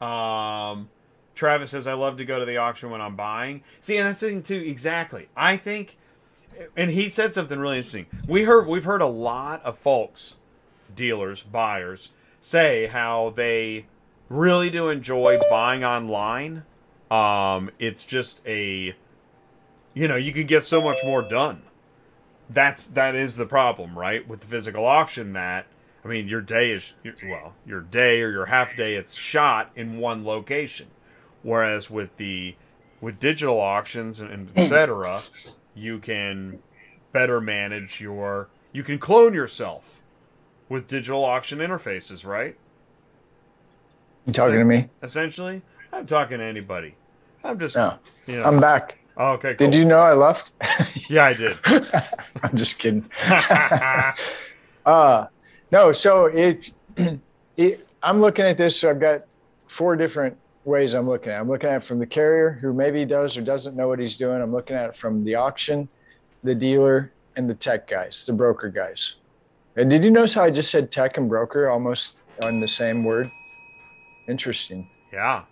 Um, 0.00 0.90
Travis 1.34 1.70
says, 1.70 1.88
I 1.88 1.94
love 1.94 2.18
to 2.18 2.24
go 2.24 2.38
to 2.38 2.44
the 2.44 2.58
auction 2.58 2.88
when 2.88 3.00
I'm 3.00 3.16
buying. 3.16 3.64
See, 3.80 3.96
and 3.96 4.06
that's 4.06 4.20
the 4.20 4.28
thing, 4.28 4.44
too, 4.44 4.62
exactly. 4.64 5.28
I 5.36 5.56
think, 5.56 5.96
and 6.76 6.92
he 6.92 7.08
said 7.08 7.34
something 7.34 7.58
really 7.58 7.78
interesting. 7.78 8.06
We 8.28 8.44
heard, 8.44 8.68
we've 8.68 8.84
heard 8.84 9.02
a 9.02 9.06
lot 9.06 9.60
of 9.64 9.76
folks 9.76 10.36
dealers, 10.94 11.42
buyers, 11.42 12.10
say 12.40 12.86
how 12.86 13.30
they 13.34 13.86
really 14.28 14.70
do 14.70 14.88
enjoy 14.88 15.40
buying 15.50 15.82
online. 15.82 16.62
Um, 17.10 17.72
it's 17.80 18.04
just 18.04 18.40
a, 18.46 18.94
you 19.94 20.06
know, 20.06 20.14
you 20.14 20.32
can 20.32 20.46
get 20.46 20.62
so 20.62 20.80
much 20.80 20.98
more 21.02 21.22
done. 21.22 21.62
That's 22.50 22.86
that 22.88 23.14
is 23.14 23.36
the 23.36 23.46
problem, 23.46 23.98
right? 23.98 24.26
With 24.26 24.40
the 24.40 24.46
physical 24.46 24.84
auction, 24.84 25.32
that 25.34 25.66
I 26.04 26.08
mean, 26.08 26.28
your 26.28 26.40
day 26.40 26.72
is 26.72 26.92
well, 27.24 27.54
your 27.66 27.80
day 27.80 28.20
or 28.22 28.30
your 28.30 28.46
half 28.46 28.76
day, 28.76 28.94
it's 28.94 29.14
shot 29.14 29.70
in 29.76 29.98
one 29.98 30.24
location, 30.24 30.88
whereas 31.42 31.88
with 31.90 32.16
the 32.16 32.54
with 33.00 33.18
digital 33.18 33.58
auctions 33.58 34.20
and, 34.20 34.30
and 34.30 34.52
et 34.56 34.68
cetera, 34.68 35.22
you 35.74 35.98
can 35.98 36.58
better 37.12 37.40
manage 37.40 38.00
your 38.00 38.48
you 38.72 38.82
can 38.82 38.98
clone 38.98 39.34
yourself 39.34 40.00
with 40.68 40.88
digital 40.88 41.24
auction 41.24 41.58
interfaces, 41.58 42.24
right? 42.26 42.56
You 44.26 44.32
talking 44.32 44.58
to 44.58 44.64
me? 44.64 44.88
Essentially, 45.02 45.62
I'm 45.92 46.06
talking 46.06 46.38
to 46.38 46.44
anybody. 46.44 46.94
I'm 47.44 47.58
just, 47.58 47.76
No. 47.76 47.98
you 48.26 48.36
know. 48.36 48.44
I'm 48.44 48.60
back. 48.60 48.98
Oh, 49.16 49.32
okay, 49.32 49.54
cool. 49.54 49.70
Did 49.70 49.76
you 49.76 49.84
know 49.84 50.00
I 50.00 50.14
left? 50.14 50.52
Yeah, 51.08 51.24
I 51.26 51.32
did. 51.34 51.58
I'm 52.42 52.56
just 52.56 52.78
kidding. 52.78 53.04
uh, 54.86 55.26
no, 55.70 55.92
so 55.92 56.26
it, 56.26 56.70
it, 57.56 57.86
I'm 58.02 58.20
looking 58.20 58.44
at 58.46 58.56
this. 58.56 58.80
So 58.80 58.88
I've 58.90 59.00
got 59.00 59.22
four 59.68 59.96
different 59.96 60.36
ways 60.64 60.94
I'm 60.94 61.08
looking 61.08 61.30
at. 61.32 61.36
it. 61.36 61.40
I'm 61.40 61.48
looking 61.48 61.68
at 61.68 61.82
it 61.82 61.84
from 61.84 61.98
the 61.98 62.06
carrier 62.06 62.58
who 62.60 62.72
maybe 62.72 63.04
does 63.04 63.36
or 63.36 63.42
doesn't 63.42 63.76
know 63.76 63.88
what 63.88 63.98
he's 63.98 64.16
doing. 64.16 64.40
I'm 64.40 64.52
looking 64.52 64.76
at 64.76 64.90
it 64.90 64.96
from 64.96 65.24
the 65.24 65.34
auction, 65.34 65.88
the 66.44 66.54
dealer, 66.54 67.12
and 67.36 67.48
the 67.48 67.54
tech 67.54 67.88
guys, 67.88 68.24
the 68.26 68.32
broker 68.32 68.68
guys. 68.70 69.16
And 69.76 69.88
did 69.90 70.04
you 70.04 70.10
notice 70.10 70.34
how 70.34 70.44
I 70.44 70.50
just 70.50 70.70
said 70.70 70.90
tech 70.90 71.16
and 71.16 71.28
broker 71.28 71.68
almost 71.68 72.12
on 72.44 72.60
the 72.60 72.68
same 72.68 73.04
word? 73.04 73.30
Interesting. 74.28 74.88
yeah, 75.12 75.42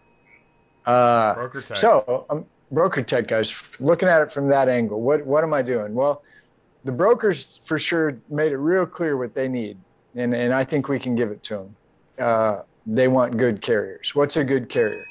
Uh, 0.86 1.34
broker 1.34 1.62
tech. 1.62 1.78
so 1.78 2.26
I'm 2.30 2.44
broker 2.70 3.02
tech 3.02 3.28
guys 3.28 3.54
looking 3.78 4.08
at 4.08 4.22
it 4.22 4.32
from 4.32 4.48
that 4.48 4.68
angle. 4.68 5.00
What 5.00 5.24
what 5.26 5.44
am 5.44 5.52
I 5.52 5.62
doing? 5.62 5.94
Well, 5.94 6.22
the 6.84 6.92
brokers 6.92 7.60
for 7.64 7.78
sure 7.78 8.18
made 8.28 8.52
it 8.52 8.58
real 8.58 8.86
clear 8.86 9.16
what 9.16 9.34
they 9.34 9.48
need, 9.48 9.78
and 10.14 10.34
and 10.34 10.52
I 10.52 10.64
think 10.64 10.88
we 10.88 10.98
can 10.98 11.14
give 11.14 11.30
it 11.30 11.42
to 11.44 11.54
them. 11.56 11.76
Uh, 12.18 12.62
they 12.86 13.08
want 13.08 13.36
good 13.36 13.62
carriers. 13.62 14.14
What's 14.14 14.36
a 14.36 14.44
good 14.44 14.68
carrier? 14.68 15.04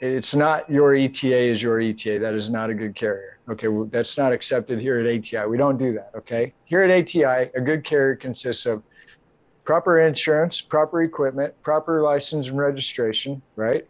It's 0.00 0.34
not 0.34 0.68
your 0.70 0.94
ETA 0.94 1.36
is 1.36 1.62
your 1.62 1.80
ETA. 1.80 2.18
That 2.20 2.34
is 2.34 2.48
not 2.48 2.70
a 2.70 2.74
good 2.74 2.94
carrier. 2.94 3.38
Okay, 3.50 3.68
well, 3.68 3.86
that's 3.86 4.16
not 4.16 4.32
accepted 4.32 4.80
here 4.80 5.00
at 5.00 5.06
ATI. 5.06 5.46
We 5.48 5.58
don't 5.58 5.76
do 5.76 5.92
that. 5.92 6.12
Okay, 6.16 6.54
here 6.64 6.82
at 6.82 6.90
ATI, 6.90 7.50
a 7.54 7.60
good 7.60 7.84
carrier 7.84 8.16
consists 8.16 8.64
of 8.66 8.82
proper 9.64 10.00
insurance, 10.00 10.60
proper 10.60 11.02
equipment, 11.02 11.54
proper 11.62 12.02
license 12.02 12.48
and 12.48 12.58
registration. 12.58 13.42
Right? 13.56 13.86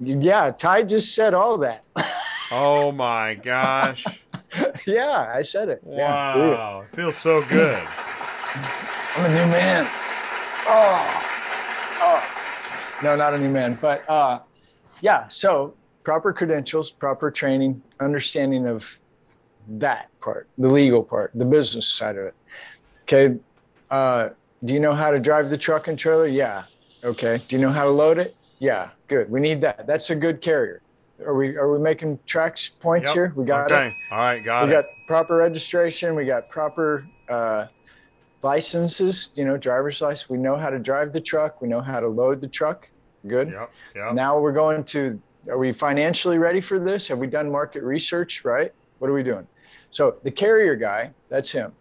Yeah, 0.00 0.50
Ty 0.50 0.82
just 0.84 1.14
said 1.14 1.34
all 1.34 1.58
that. 1.58 1.84
Oh 2.50 2.92
my 2.92 3.34
gosh! 3.34 4.04
yeah, 4.86 5.32
I 5.34 5.42
said 5.42 5.68
it. 5.68 5.80
Yeah, 5.88 6.36
Wow, 6.36 6.84
it 6.90 6.96
feels 6.96 7.16
so 7.16 7.42
good. 7.44 7.82
I'm 9.16 9.24
a 9.24 9.28
new 9.28 9.50
man. 9.50 9.88
Oh, 10.66 11.22
oh. 12.00 12.30
No, 13.02 13.16
not 13.16 13.34
a 13.34 13.38
new 13.38 13.50
man, 13.50 13.78
but 13.80 14.08
uh, 14.08 14.40
yeah. 15.00 15.28
So 15.28 15.74
proper 16.04 16.32
credentials, 16.32 16.90
proper 16.90 17.30
training, 17.30 17.82
understanding 18.00 18.66
of 18.66 18.98
that 19.68 20.08
part, 20.20 20.48
the 20.58 20.68
legal 20.68 21.02
part, 21.02 21.30
the 21.34 21.44
business 21.44 21.88
side 21.88 22.16
of 22.16 22.26
it. 22.26 22.34
Okay. 23.02 23.36
Uh, 23.90 24.30
do 24.64 24.74
you 24.74 24.80
know 24.80 24.94
how 24.94 25.10
to 25.10 25.18
drive 25.20 25.50
the 25.50 25.58
truck 25.58 25.88
and 25.88 25.98
trailer? 25.98 26.26
Yeah. 26.26 26.64
Okay. 27.02 27.40
Do 27.48 27.56
you 27.56 27.62
know 27.62 27.70
how 27.70 27.84
to 27.84 27.90
load 27.90 28.18
it? 28.18 28.34
Yeah. 28.58 28.90
Good. 29.08 29.30
We 29.30 29.40
need 29.40 29.60
that. 29.60 29.86
That's 29.86 30.10
a 30.10 30.14
good 30.14 30.40
carrier. 30.40 30.80
Are 31.24 31.34
we 31.34 31.56
are 31.56 31.70
we 31.72 31.78
making 31.78 32.18
tracks 32.26 32.68
points 32.68 33.08
Yep. 33.08 33.14
here? 33.14 33.32
We 33.36 33.44
got 33.44 33.70
okay. 33.70 33.88
it. 33.88 33.92
All 34.10 34.18
right, 34.18 34.44
got 34.44 34.66
we 34.66 34.72
it. 34.72 34.76
got 34.76 34.84
proper 35.06 35.36
registration. 35.36 36.14
We 36.14 36.24
got 36.24 36.48
proper 36.48 37.06
uh, 37.28 37.66
licenses. 38.42 39.28
You 39.34 39.44
know, 39.44 39.56
driver's 39.56 40.00
license. 40.00 40.28
We 40.28 40.38
know 40.38 40.56
how 40.56 40.70
to 40.70 40.78
drive 40.78 41.12
the 41.12 41.20
truck. 41.20 41.62
We 41.62 41.68
know 41.68 41.80
how 41.80 42.00
to 42.00 42.08
load 42.08 42.40
the 42.40 42.48
truck. 42.48 42.88
Good. 43.26 43.50
Yep. 43.50 43.70
Yep. 43.94 44.14
Now 44.14 44.38
we're 44.38 44.52
going 44.52 44.84
to. 44.84 45.20
Are 45.48 45.58
we 45.58 45.72
financially 45.72 46.38
ready 46.38 46.60
for 46.60 46.78
this? 46.78 47.06
Have 47.08 47.18
we 47.18 47.26
done 47.26 47.50
market 47.50 47.82
research? 47.82 48.44
Right. 48.44 48.72
What 48.98 49.10
are 49.10 49.14
we 49.14 49.22
doing? 49.22 49.46
So 49.90 50.16
the 50.24 50.30
carrier 50.30 50.74
guy, 50.74 51.10
that's 51.28 51.52
him. 51.52 51.72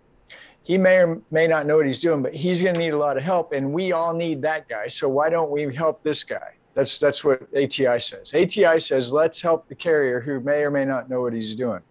He 0.63 0.77
may 0.77 0.97
or 0.97 1.21
may 1.31 1.47
not 1.47 1.65
know 1.65 1.77
what 1.77 1.87
he's 1.87 1.99
doing, 2.01 2.21
but 2.21 2.33
he's 2.33 2.61
going 2.61 2.75
to 2.75 2.79
need 2.79 2.93
a 2.93 2.97
lot 2.97 3.17
of 3.17 3.23
help, 3.23 3.51
and 3.51 3.73
we 3.73 3.91
all 3.91 4.13
need 4.13 4.41
that 4.43 4.69
guy. 4.69 4.87
So 4.87 5.09
why 5.09 5.29
don't 5.29 5.49
we 5.49 5.73
help 5.73 6.03
this 6.03 6.23
guy? 6.23 6.53
That's 6.73 6.97
that's 6.97 7.23
what 7.23 7.43
ATI 7.55 7.99
says. 7.99 8.33
ATI 8.33 8.79
says 8.79 9.11
let's 9.11 9.41
help 9.41 9.67
the 9.67 9.75
carrier 9.75 10.19
who 10.19 10.39
may 10.39 10.63
or 10.63 10.71
may 10.71 10.85
not 10.85 11.09
know 11.09 11.21
what 11.21 11.33
he's 11.33 11.55
doing. 11.55 11.81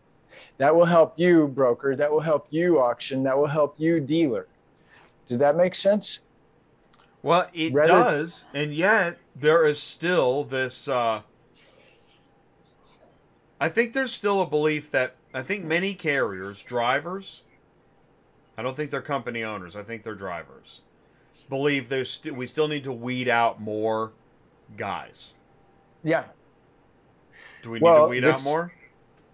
That 0.58 0.74
will 0.74 0.84
help 0.84 1.18
you, 1.18 1.48
broker. 1.48 1.96
That 1.96 2.10
will 2.10 2.20
help 2.20 2.46
you, 2.50 2.80
auction. 2.80 3.22
That 3.22 3.36
will 3.36 3.46
help 3.46 3.74
you, 3.78 4.00
dealer. 4.00 4.48
Did 5.28 5.38
that 5.38 5.56
make 5.56 5.74
sense? 5.74 6.20
Well, 7.22 7.48
it 7.52 7.72
Rather- 7.72 7.88
does, 7.90 8.44
and 8.52 8.74
yet 8.74 9.18
there 9.36 9.64
is 9.64 9.80
still 9.80 10.44
this. 10.44 10.88
Uh, 10.88 11.22
I 13.60 13.68
think 13.68 13.92
there's 13.92 14.12
still 14.12 14.42
a 14.42 14.46
belief 14.46 14.90
that 14.90 15.14
I 15.32 15.42
think 15.42 15.64
many 15.64 15.94
carriers, 15.94 16.62
drivers, 16.64 17.42
I 18.58 18.62
don't 18.62 18.76
think 18.76 18.90
they're 18.90 19.00
company 19.00 19.44
owners. 19.44 19.76
I 19.76 19.84
think 19.84 20.02
they're 20.02 20.16
drivers. 20.16 20.82
Believe 21.48 21.88
there's 21.88 22.10
st- 22.10 22.34
we 22.34 22.46
still 22.48 22.66
need 22.66 22.84
to 22.84 22.92
weed 22.92 23.28
out 23.28 23.60
more 23.60 24.12
guys. 24.76 25.34
Yeah. 26.04 26.24
Do 27.62 27.70
we 27.70 27.78
need 27.78 27.82
Well, 27.84 28.04
to 28.04 28.08
weed 28.08 28.24
out 28.24 28.42
more? 28.42 28.72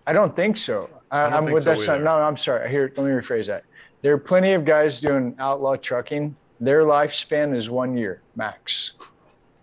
I 0.07 0.13
don't 0.13 0.35
think 0.35 0.57
so. 0.57 0.89
I, 1.11 1.21
I 1.21 1.23
don't 1.25 1.33
I'm 1.35 1.45
think 1.47 1.55
with 1.55 1.65
so 1.65 1.75
not, 1.75 1.81
either. 1.89 2.05
no, 2.05 2.11
I'm 2.13 2.37
sorry. 2.37 2.71
Here, 2.71 2.93
let 2.97 3.05
me 3.07 3.13
rephrase 3.13 3.47
that. 3.47 3.65
There 4.03 4.15
are 4.15 4.19
plenty 4.19 4.53
of 4.53 4.65
guys 4.65 5.01
doing 5.01 5.35
outlaw 5.39 5.77
trucking. 5.77 6.37
Their 6.61 6.83
lifespan 6.85 7.55
is 7.55 7.71
one 7.71 7.97
year 7.97 8.21
max. 8.37 8.93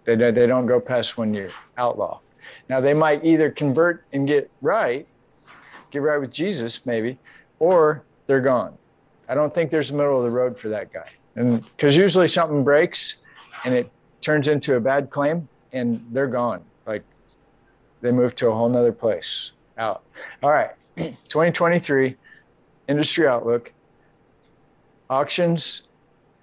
They, 0.05 0.15
don't- 0.15 0.33
they 0.33 0.47
don't 0.47 0.65
go 0.65 0.79
past 0.79 1.17
one 1.17 1.33
year. 1.33 1.51
Outlaw. 1.77 2.19
Now 2.69 2.79
they 2.79 2.93
might 2.93 3.23
either 3.23 3.51
convert 3.51 4.05
and 4.13 4.27
get 4.27 4.49
right, 4.61 5.07
get 5.91 6.01
right 6.01 6.17
with 6.17 6.31
Jesus, 6.31 6.85
maybe, 6.85 7.17
or 7.59 8.03
they're 8.27 8.41
gone. 8.41 8.77
I 9.29 9.35
don't 9.35 9.53
think 9.53 9.71
there's 9.71 9.89
a 9.91 9.93
middle 9.93 10.17
of 10.17 10.23
the 10.23 10.31
road 10.31 10.57
for 10.59 10.69
that 10.69 10.91
guy. 10.93 11.09
And 11.35 11.63
because 11.75 11.95
usually 11.97 12.27
something 12.27 12.63
breaks 12.63 13.15
and 13.65 13.73
it 13.73 13.91
turns 14.21 14.47
into 14.47 14.75
a 14.75 14.79
bad 14.79 15.09
claim 15.09 15.47
and 15.75 16.03
they're 16.11 16.27
gone. 16.27 16.63
Like 16.87 17.03
they 18.01 18.11
moved 18.11 18.37
to 18.37 18.47
a 18.47 18.53
whole 18.53 18.69
nother 18.69 18.91
place 18.91 19.51
out. 19.77 20.03
All 20.41 20.51
right. 20.51 20.71
2023 20.95 22.15
industry 22.87 23.27
outlook. 23.27 23.71
Auctions 25.09 25.83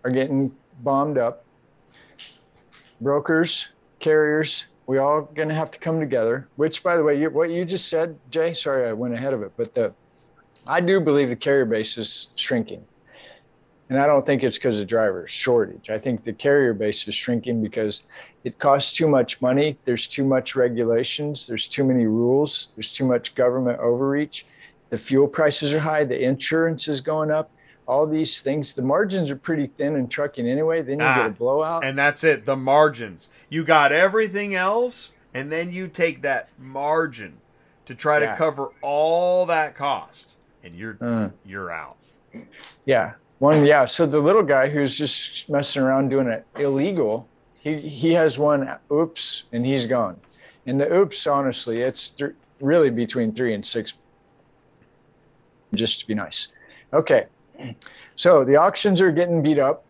are 0.04 0.10
getting 0.10 0.54
bombed 0.82 1.18
up. 1.18 1.44
Brokers, 3.00 3.70
carriers, 3.98 4.66
we 4.86 4.98
all 4.98 5.22
going 5.22 5.48
to 5.48 5.54
have 5.54 5.70
to 5.72 5.78
come 5.78 5.98
together. 5.98 6.48
Which, 6.56 6.82
by 6.82 6.96
the 6.96 7.02
way, 7.02 7.18
you, 7.18 7.30
what 7.30 7.50
you 7.50 7.64
just 7.64 7.88
said, 7.88 8.18
Jay. 8.30 8.54
Sorry, 8.54 8.88
I 8.88 8.92
went 8.92 9.14
ahead 9.14 9.32
of 9.32 9.42
it, 9.42 9.52
but 9.56 9.74
the 9.74 9.92
I 10.66 10.80
do 10.80 11.00
believe 11.00 11.28
the 11.28 11.36
carrier 11.36 11.64
base 11.64 11.98
is 11.98 12.28
shrinking, 12.36 12.84
and 13.88 13.98
I 13.98 14.06
don't 14.06 14.24
think 14.24 14.44
it's 14.44 14.58
because 14.58 14.78
of 14.78 14.86
driver 14.86 15.26
shortage. 15.26 15.90
I 15.90 15.98
think 15.98 16.24
the 16.24 16.32
carrier 16.32 16.72
base 16.72 17.06
is 17.08 17.14
shrinking 17.14 17.62
because 17.62 18.02
it 18.44 18.58
costs 18.58 18.92
too 18.92 19.06
much 19.08 19.40
money. 19.40 19.78
There's 19.84 20.06
too 20.06 20.24
much 20.24 20.56
regulations. 20.56 21.46
There's 21.46 21.66
too 21.68 21.84
many 21.84 22.06
rules. 22.06 22.70
There's 22.74 22.90
too 22.92 23.06
much 23.06 23.34
government 23.34 23.78
overreach. 23.80 24.46
The 24.90 24.98
fuel 24.98 25.28
prices 25.28 25.72
are 25.72 25.78
high. 25.80 26.04
The 26.04 26.20
insurance 26.22 26.88
is 26.88 27.00
going 27.00 27.30
up. 27.30 27.50
All 27.86 28.06
these 28.06 28.40
things. 28.40 28.74
The 28.74 28.82
margins 28.82 29.30
are 29.30 29.36
pretty 29.36 29.66
thin 29.78 29.96
in 29.96 30.08
trucking 30.08 30.46
anyway. 30.48 30.82
Then 30.82 30.98
you 31.00 31.04
Ah, 31.04 31.16
get 31.16 31.26
a 31.26 31.30
blowout. 31.30 31.84
And 31.84 31.98
that's 31.98 32.22
it, 32.24 32.44
the 32.46 32.56
margins. 32.56 33.30
You 33.48 33.64
got 33.64 33.90
everything 33.92 34.54
else, 34.54 35.12
and 35.34 35.50
then 35.50 35.72
you 35.72 35.88
take 35.88 36.22
that 36.22 36.48
margin 36.58 37.38
to 37.86 37.94
try 37.94 38.20
Yeah. 38.20 38.32
to 38.32 38.36
cover 38.36 38.68
all 38.82 39.46
that 39.46 39.74
cost, 39.74 40.36
and 40.62 40.74
you're 40.76 40.94
Mm. 40.94 41.32
you're 41.44 41.70
out. 41.72 41.96
Yeah. 42.84 43.12
One, 43.40 43.64
yeah. 43.66 43.86
So 43.86 44.06
the 44.06 44.20
little 44.20 44.44
guy 44.44 44.68
who's 44.68 44.96
just 44.96 45.48
messing 45.50 45.82
around 45.82 46.08
doing 46.10 46.28
it 46.28 46.46
illegal, 46.58 47.26
he 47.62 47.78
he 47.78 48.12
has 48.12 48.38
one 48.38 48.68
oops 48.90 49.44
and 49.52 49.64
he's 49.64 49.86
gone. 49.86 50.20
And 50.66 50.80
the 50.80 50.92
oops, 50.92 51.26
honestly, 51.28 51.80
it's 51.80 52.10
th- 52.10 52.32
really 52.60 52.90
between 52.90 53.32
three 53.32 53.54
and 53.54 53.64
six, 53.64 53.94
just 55.74 56.00
to 56.00 56.06
be 56.06 56.14
nice. 56.14 56.48
Okay. 56.92 57.26
So 58.16 58.44
the 58.44 58.56
auctions 58.56 59.00
are 59.00 59.12
getting 59.12 59.42
beat 59.42 59.60
up. 59.60 59.84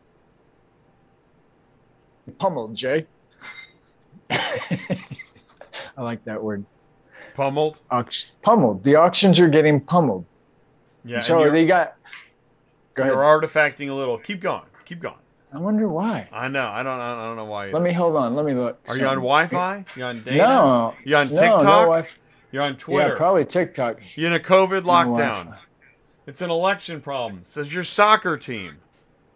Pummeled, 2.39 2.75
Jay. 2.75 3.07
I 4.31 4.99
like 5.97 6.25
that 6.25 6.43
word. 6.43 6.65
Pummeled. 7.35 7.81
Auction, 7.91 8.29
pummeled. 8.43 8.85
The 8.85 8.97
auctions 8.97 9.41
are 9.41 9.49
getting 9.49 9.81
pummeled. 9.81 10.27
Yeah. 11.05 11.23
so 11.23 11.51
they 11.51 11.67
got. 11.67 11.97
Go 12.95 13.03
ahead. 13.03 13.15
you're 13.15 13.23
artifacting 13.23 13.89
a 13.89 13.95
little. 13.95 14.19
Keep 14.19 14.41
going. 14.41 14.63
Keep 14.85 15.01
going. 15.01 15.15
I 15.55 15.59
wonder 15.59 15.89
why. 15.89 16.29
I 16.33 16.49
know. 16.49 16.67
I 16.69 16.83
don't. 16.83 16.99
I 16.99 17.15
don't 17.27 17.37
know 17.37 17.45
why. 17.45 17.71
Let 17.71 17.83
me 17.83 17.93
hold 17.93 18.17
on. 18.17 18.35
Let 18.35 18.47
me 18.47 18.55
look. 18.55 18.81
Are 18.89 18.97
you 18.97 19.07
on 19.07 19.17
Wi-Fi? 19.17 19.85
You 19.97 20.05
on 20.05 20.23
data? 20.23 20.37
No. 20.39 20.95
You 21.05 21.17
on 21.17 21.29
TikTok? 21.29 21.63
no 21.63 21.69
Wi- 21.83 22.07
You're 22.53 22.63
on 22.63 22.77
Twitter. 22.77 23.11
Yeah, 23.11 23.17
probably 23.17 23.45
TikTok. 23.45 23.99
You're 24.15 24.29
in 24.29 24.35
a 24.35 24.41
COVID 24.41 24.83
lockdown. 24.83 25.45
Wi-Fi. 25.45 25.59
It's 26.27 26.41
an 26.41 26.51
election 26.51 27.01
problem. 27.01 27.41
It 27.43 27.49
says 27.49 27.73
your 27.75 27.85
soccer 27.85 28.37
team. 28.39 28.77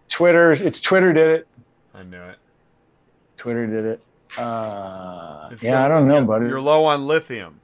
Twitter. 0.08 0.52
It's 0.52 0.80
Twitter 0.80 1.12
did 1.12 1.28
it. 1.28 1.48
I 1.94 2.02
knew 2.02 2.22
it. 2.22 2.36
Twitter 3.36 3.66
did 3.66 3.84
it. 3.84 4.00
Uh, 4.38 5.48
yeah, 5.50 5.56
the- 5.58 5.72
I 5.78 5.88
don't 5.88 6.08
know, 6.08 6.14
you're- 6.14 6.26
buddy. 6.26 6.46
You're 6.46 6.60
low 6.60 6.84
on 6.84 7.06
lithium. 7.06 7.60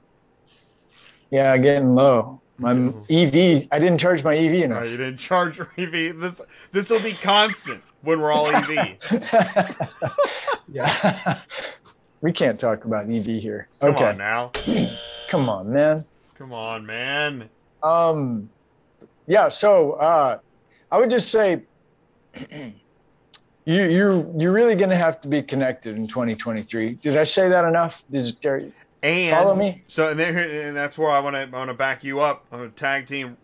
Yeah, 1.31 1.57
getting 1.57 1.95
low. 1.95 2.41
My 2.57 2.71
EV. 3.09 3.67
I 3.71 3.79
didn't 3.79 3.97
charge 3.97 4.23
my 4.23 4.35
EV 4.35 4.51
No, 4.69 4.77
enough. 4.77 4.89
you 4.89 4.97
didn't 4.97 5.17
charge 5.17 5.57
your 5.57 5.71
EV. 5.77 6.19
This 6.19 6.41
this 6.71 6.89
will 6.89 7.01
be 7.01 7.13
constant 7.13 7.81
when 8.01 8.19
we're 8.19 8.31
all 8.31 8.47
EV. 8.47 8.97
yeah. 10.71 11.39
we 12.21 12.31
can't 12.31 12.59
talk 12.59 12.85
about 12.85 13.11
EV 13.11 13.25
here. 13.25 13.67
Come 13.81 13.95
okay. 13.95 14.05
on 14.05 14.17
now. 14.17 14.51
Come 15.29 15.49
on, 15.49 15.73
man. 15.73 16.05
Come 16.35 16.53
on, 16.53 16.85
man. 16.85 17.49
Um, 17.81 18.49
yeah. 19.25 19.49
So 19.49 19.93
uh, 19.93 20.37
I 20.91 20.97
would 20.97 21.09
just 21.09 21.31
say 21.31 21.63
you 22.51 22.73
you 23.65 24.33
you're 24.37 24.51
really 24.51 24.75
going 24.75 24.91
to 24.91 24.95
have 24.95 25.21
to 25.21 25.27
be 25.27 25.41
connected 25.41 25.95
in 25.95 26.07
2023. 26.07 26.95
Did 26.95 27.17
I 27.17 27.23
say 27.23 27.49
that 27.49 27.65
enough? 27.65 28.03
Did 28.11 28.27
you, 28.43 28.73
And 29.03 29.35
Follow 29.35 29.55
me? 29.55 29.83
So 29.87 30.09
and, 30.09 30.19
there, 30.19 30.37
and 30.67 30.75
that's 30.75 30.97
where 30.97 31.11
I 31.11 31.19
want 31.19 31.35
to 31.35 31.41
I 31.41 31.45
want 31.45 31.69
to 31.69 31.75
back 31.75 32.03
you 32.03 32.21
up. 32.21 32.45
I'm 32.51 32.61
a 32.61 32.69
tag 32.69 33.05
team 33.05 33.37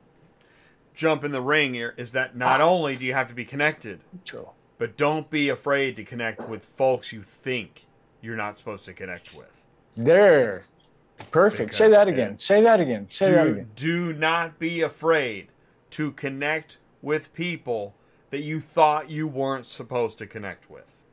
jump 0.96 1.24
in 1.24 1.32
the 1.32 1.42
ring 1.42 1.74
here. 1.74 1.94
Is 1.98 2.14
that 2.14 2.36
not 2.36 2.62
ah. 2.62 2.70
only 2.70 2.96
do 2.96 3.06
you 3.06 3.14
have 3.14 3.28
to 3.28 3.34
be 3.34 3.46
connected, 3.46 4.00
Joe? 4.24 4.54
but 4.80 4.96
don't 4.96 5.30
be 5.30 5.50
afraid 5.50 5.98
to 5.98 6.04
connect 6.04 6.48
with 6.48 6.66
folks 6.78 7.12
you 7.12 7.22
think 7.22 7.86
you're 8.22 8.38
not 8.38 8.58
supposed 8.58 8.86
to 8.86 8.94
connect 8.94 9.36
with. 9.36 9.52
There. 9.96 10.64
Perfect. 11.32 11.76
Say 11.76 11.90
that 11.90 12.08
again. 12.08 12.40
Say 12.40 12.62
that 12.64 12.80
again. 12.80 13.08
Say 13.10 13.32
that 13.32 13.44
do, 13.44 13.52
again. 13.52 13.70
do 13.76 14.14
not 14.14 14.58
be 14.58 14.82
afraid 14.82 15.50
to 15.92 16.14
connect 16.14 16.78
with 17.02 17.34
people 17.34 17.94
that 18.30 18.42
you 18.42 18.62
thought 18.62 19.10
you 19.10 19.28
weren't 19.28 19.66
supposed 19.66 20.18
to 20.20 20.26
connect 20.26 20.70
with. 20.70 21.04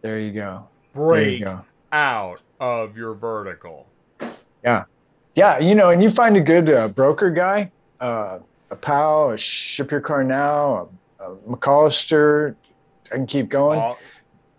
There 0.00 0.18
you 0.18 0.32
go. 0.32 0.68
Break 0.94 1.44
go. 1.44 1.62
out 1.92 2.40
of 2.60 2.96
your 2.96 3.14
vertical. 3.14 3.86
Yeah, 4.64 4.84
Yeah. 5.34 5.58
you 5.58 5.74
know, 5.74 5.90
and 5.90 6.02
you 6.02 6.10
find 6.10 6.36
a 6.36 6.40
good 6.40 6.70
uh, 6.70 6.88
broker 6.88 7.30
guy, 7.30 7.70
uh, 8.00 8.38
a 8.70 8.76
pal, 8.76 9.30
a 9.30 9.38
ship 9.38 9.90
your 9.90 10.00
car 10.00 10.24
now, 10.24 10.88
a, 11.20 11.32
a 11.32 11.36
McCollister. 11.36 12.56
I 13.06 13.16
can 13.16 13.26
keep 13.26 13.48
going. 13.48 13.94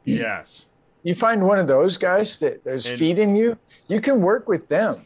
Yes. 0.05 0.67
you 1.03 1.15
find 1.15 1.45
one 1.45 1.59
of 1.59 1.67
those 1.67 1.97
guys 1.97 2.39
that 2.39 2.61
is 2.65 2.85
And- 2.85 2.97
feeding 2.99 3.35
you. 3.35 3.57
You 3.87 4.01
can 4.01 4.21
work 4.21 4.47
with 4.47 4.67
them. 4.67 5.05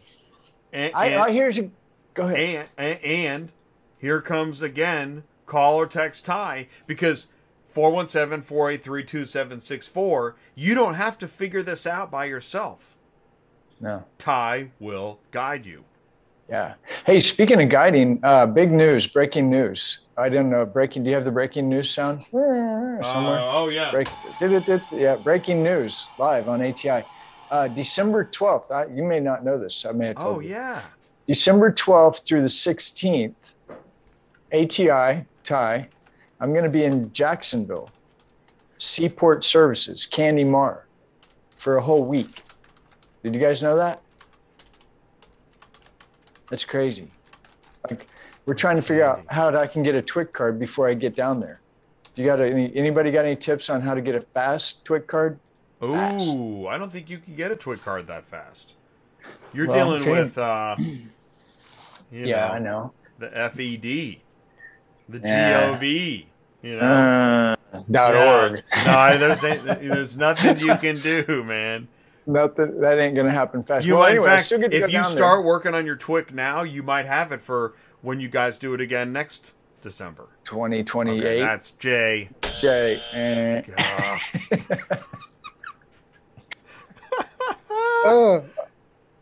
And, 0.73 0.91
I, 0.95 1.07
and, 1.07 1.21
I 1.21 1.31
here's 1.31 1.57
a 1.59 1.69
go 2.13 2.27
ahead. 2.27 2.67
and, 2.77 2.95
and, 2.95 3.03
and 3.03 3.51
here 3.99 4.21
comes 4.21 4.61
again 4.61 5.23
call 5.45 5.77
or 5.79 5.85
text 5.85 6.25
Ty 6.25 6.67
because 6.87 7.27
417 7.71 8.41
483 8.43 9.03
2764, 9.03 10.35
you 10.55 10.75
don't 10.75 10.95
have 10.95 11.17
to 11.19 11.27
figure 11.27 11.63
this 11.63 11.85
out 11.87 12.11
by 12.11 12.25
yourself. 12.25 12.97
No. 13.79 14.03
Ty 14.17 14.71
will 14.79 15.19
guide 15.31 15.65
you. 15.65 15.83
Yeah. 16.49 16.73
Hey, 17.05 17.21
speaking 17.21 17.61
of 17.61 17.69
guiding, 17.69 18.19
uh, 18.23 18.45
big 18.45 18.71
news, 18.71 19.07
breaking 19.07 19.49
news. 19.49 19.99
I 20.17 20.27
don't 20.29 20.49
know. 20.49 20.65
Breaking. 20.65 21.03
Do 21.03 21.09
you 21.09 21.15
have 21.15 21.23
the 21.25 21.31
breaking 21.31 21.69
news 21.69 21.89
sound? 21.89 22.23
Somewhere. 22.29 23.01
oh, 23.03 23.69
yeah. 23.69 23.89
Break, 23.91 24.07
did 24.39 24.51
it, 24.51 24.65
did, 24.65 24.81
yeah, 24.91 25.15
breaking 25.15 25.63
news 25.63 26.07
live 26.19 26.49
on 26.49 26.61
ATI. 26.61 27.03
Uh, 27.49 27.67
December 27.69 28.25
12th. 28.25 28.69
I, 28.71 28.85
you 28.93 29.03
may 29.03 29.19
not 29.19 29.43
know 29.45 29.57
this. 29.57 29.85
I 29.85 29.93
may 29.93 30.07
have 30.07 30.17
told 30.17 30.37
Oh, 30.37 30.39
you. 30.41 30.49
yeah. 30.49 30.81
December 31.27 31.71
12th 31.71 32.25
through 32.25 32.41
the 32.41 32.47
16th, 32.47 33.33
ATI, 34.53 35.25
Ty, 35.43 35.87
I'm 36.41 36.51
going 36.53 36.63
to 36.63 36.69
be 36.69 36.83
in 36.83 37.13
Jacksonville, 37.13 37.89
Seaport 38.79 39.45
Services, 39.45 40.07
Candy 40.07 40.43
Mar, 40.43 40.87
for 41.57 41.77
a 41.77 41.81
whole 41.81 42.03
week. 42.03 42.41
Did 43.23 43.35
you 43.35 43.39
guys 43.39 43.61
know 43.61 43.75
that? 43.77 44.01
That's 46.49 46.65
crazy. 46.65 47.09
Like, 47.89 48.07
we're 48.45 48.55
trying 48.55 48.75
to 48.77 48.81
figure 48.81 49.03
out 49.05 49.23
how 49.29 49.55
I 49.55 49.67
can 49.67 49.83
get 49.83 49.95
a 49.95 50.01
TWIC 50.01 50.33
card 50.33 50.59
before 50.59 50.89
I 50.89 50.95
get 50.95 51.15
down 51.15 51.39
there. 51.39 51.61
Do 52.15 52.23
you 52.23 52.27
got 52.27 52.41
any, 52.41 52.75
anybody 52.75 53.11
got 53.11 53.23
any 53.23 53.35
tips 53.35 53.69
on 53.69 53.79
how 53.79 53.93
to 53.93 54.01
get 54.01 54.15
a 54.15 54.21
fast 54.21 54.83
TWIC 54.83 55.05
card? 55.07 55.39
Fast. 55.79 56.27
Ooh, 56.35 56.67
I 56.67 56.77
don't 56.79 56.91
think 56.91 57.09
you 57.09 57.19
can 57.19 57.35
get 57.35 57.51
a 57.51 57.55
TWIC 57.55 57.81
card 57.83 58.07
that 58.07 58.25
fast. 58.25 58.73
You're 59.53 59.67
Well, 59.67 59.75
dealing 59.75 60.01
okay. 60.01 60.11
with, 60.11 60.37
uh, 60.39 60.75
you 60.79 61.05
yeah, 62.11 62.47
know, 62.47 62.53
I 62.53 62.59
know. 62.59 62.93
the 63.19 63.29
FED, 63.29 64.21
the 65.07 65.19
Yeah. 65.23 65.77
GOV, 65.79 66.25
you 66.61 66.75
know. 66.77 67.55
Uh, 67.73 67.81
dot 67.89 68.13
Yeah. 68.13 68.41
org. 68.41 68.63
no, 68.85 69.17
there's 69.17 69.41
there's 69.63 70.17
nothing 70.17 70.59
you 70.59 70.75
can 70.77 71.01
do, 71.01 71.43
man. 71.43 71.87
Nothing. 72.27 72.79
That 72.79 72.99
ain't 72.99 73.15
gonna 73.15 73.31
happen 73.31 73.63
fast. 73.63 73.85
You 73.85 73.93
well, 73.95 74.03
might, 74.03 74.11
anyway, 74.11 74.33
in 74.33 74.39
fact, 74.39 74.51
if 74.51 74.73
you 74.73 74.79
down 74.79 74.89
there. 74.91 75.03
start 75.03 75.43
working 75.43 75.73
on 75.73 75.85
your 75.85 75.95
TWIC 75.95 76.31
now, 76.33 76.63
you 76.63 76.83
might 76.83 77.05
have 77.07 77.31
it 77.31 77.41
for 77.41 77.73
when 78.01 78.19
you 78.19 78.29
guys 78.29 78.57
do 78.59 78.73
it 78.73 78.81
again 78.81 79.11
next 79.11 79.53
December. 79.81 80.27
2028. 80.45 81.19
Okay, 81.19 81.39
that's 81.39 81.71
Jay. 81.71 82.29
Jay. 82.59 83.01
eh. 83.13 83.61
Oh, 88.03 88.43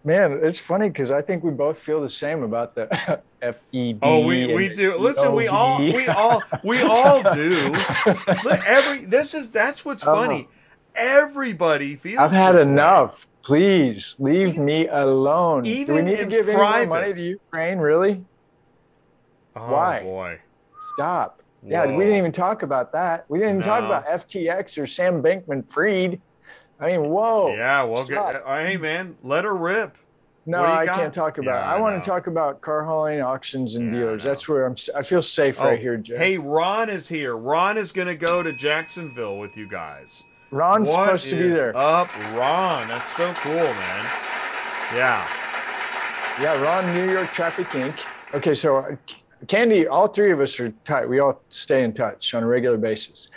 man, 0.03 0.39
it's 0.43 0.59
funny 0.59 0.89
because 0.89 1.11
I 1.11 1.21
think 1.21 1.43
we 1.43 1.51
both 1.51 1.79
feel 1.79 2.01
the 2.01 2.09
same 2.09 2.43
about 2.43 2.75
the 2.75 2.87
FED. 3.41 3.99
Oh, 4.01 4.25
we, 4.25 4.53
we 4.53 4.69
do. 4.69 4.97
Listen, 4.97 5.33
we 5.33 5.47
all 5.47 5.79
we 5.79 6.07
all 6.07 6.41
we 6.63 6.81
all 6.81 7.21
do. 7.33 7.73
Look, 8.43 8.59
every 8.65 9.05
this 9.05 9.33
is 9.33 9.51
that's 9.51 9.83
what's 9.85 10.05
Oh. 10.05 10.15
funny. 10.15 10.47
Everybody 10.95 11.95
feels. 11.95 12.19
I've 12.19 12.31
had 12.31 12.55
this 12.55 12.65
way. 12.65 12.71
enough. 12.71 13.25
Please 13.41 14.15
leave 14.19 14.57
me 14.57 14.87
alone. 14.87 15.63
do 15.63 15.69
we 15.69 15.77
even 15.79 16.05
need 16.05 16.17
to 16.17 16.25
give 16.25 16.49
any 16.49 16.57
more 16.57 16.85
money 16.87 17.13
to 17.13 17.23
Ukraine? 17.23 17.77
Really? 17.79 18.23
Oh, 19.55 19.71
Why? 19.71 20.01
boy. 20.03 20.39
Stop. 20.95 21.41
Yeah, 21.65 21.85
we 21.87 22.03
didn't 22.03 22.17
even 22.19 22.31
talk 22.31 22.63
about 22.63 22.91
that. 22.93 23.25
We 23.29 23.39
didn't 23.39 23.55
even 23.55 23.67
talk 23.67 23.83
about 23.83 24.05
FTX 24.07 24.77
or 24.81 24.87
Sam 24.87 25.21
Bankman 25.21 25.69
Fried. 25.69 26.21
I 26.79 26.87
mean, 26.87 27.09
whoa. 27.09 27.53
Yeah, 27.55 27.83
well, 27.83 28.05
get, 28.05 28.17
uh, 28.17 28.59
hey 28.59 28.77
man, 28.77 29.17
let 29.23 29.43
her 29.43 29.55
rip. 29.55 29.97
No, 30.45 30.61
What 30.61 30.67
do 30.67 30.71
you 30.73 30.79
I 30.79 30.85
got? 30.85 30.99
can't 30.99 31.13
talk 31.13 31.37
about. 31.37 31.51
Yeah, 31.51 31.69
it. 31.69 31.73
I, 31.73 31.75
I 31.75 31.79
want 31.79 32.01
to 32.03 32.09
talk 32.09 32.27
about 32.27 32.61
car 32.61 32.83
hauling, 32.83 33.21
auctions, 33.21 33.75
and 33.75 33.93
Yeah, 33.93 33.99
dealers. 33.99 34.23
That's 34.23 34.47
where 34.47 34.65
I'm. 34.65 34.75
I 34.95 35.03
feel 35.03 35.21
safe 35.21 35.55
Oh, 35.59 35.65
right 35.65 35.79
here, 35.79 35.97
Jay. 35.97 36.17
Hey, 36.17 36.37
Ron 36.37 36.89
is 36.89 37.07
here. 37.07 37.35
Ron 37.35 37.77
is 37.77 37.91
going 37.91 38.07
to 38.07 38.15
go 38.15 38.41
to 38.41 38.51
Jacksonville 38.57 39.37
with 39.37 39.55
you 39.57 39.69
guys. 39.69 40.23
Ron's 40.51 40.89
What 40.89 41.05
supposed 41.05 41.29
to 41.29 41.35
be 41.35 41.49
there. 41.49 41.75
Up, 41.77 42.09
Ron. 42.33 42.87
That's 42.87 43.15
so 43.15 43.31
cool, 43.35 43.53
man. 43.53 44.05
Yeah. 44.95 45.27
Yeah, 46.41 46.59
Ron, 46.61 46.91
New 46.95 47.11
York 47.11 47.31
Traffic 47.33 47.67
Inc. 47.67 47.99
Okay, 48.33 48.55
so 48.55 48.77
uh, 48.77 48.95
Candy, 49.47 49.87
all 49.87 50.07
three 50.07 50.31
of 50.31 50.39
us 50.39 50.59
are 50.59 50.69
tight. 50.85 51.07
We 51.07 51.19
all 51.19 51.39
stay 51.49 51.83
in 51.83 51.93
touch 51.93 52.33
on 52.33 52.41
a 52.43 52.47
regular 52.47 52.77
basis. 52.77 53.27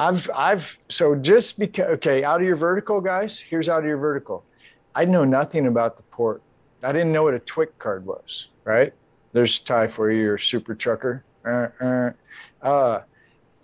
I've, 0.00 0.30
I've, 0.34 0.78
so 0.88 1.14
just 1.14 1.58
because, 1.58 1.86
okay, 1.96 2.24
out 2.24 2.40
of 2.40 2.46
your 2.46 2.56
vertical, 2.56 3.02
guys, 3.02 3.38
here's 3.38 3.68
out 3.68 3.80
of 3.80 3.84
your 3.84 3.98
vertical. 3.98 4.42
I 4.94 5.04
know 5.04 5.24
nothing 5.26 5.66
about 5.66 5.98
the 5.98 6.02
port. 6.04 6.40
I 6.82 6.90
didn't 6.90 7.12
know 7.12 7.24
what 7.24 7.34
a 7.34 7.38
TWIC 7.40 7.78
card 7.78 8.06
was, 8.06 8.48
right? 8.64 8.94
There's 9.34 9.58
Ty 9.58 9.88
for 9.88 10.10
you, 10.10 10.22
your 10.22 10.38
super 10.38 10.74
trucker. 10.74 11.22
Uh, 11.44 11.68
uh, 11.82 12.10
uh, 12.64 13.02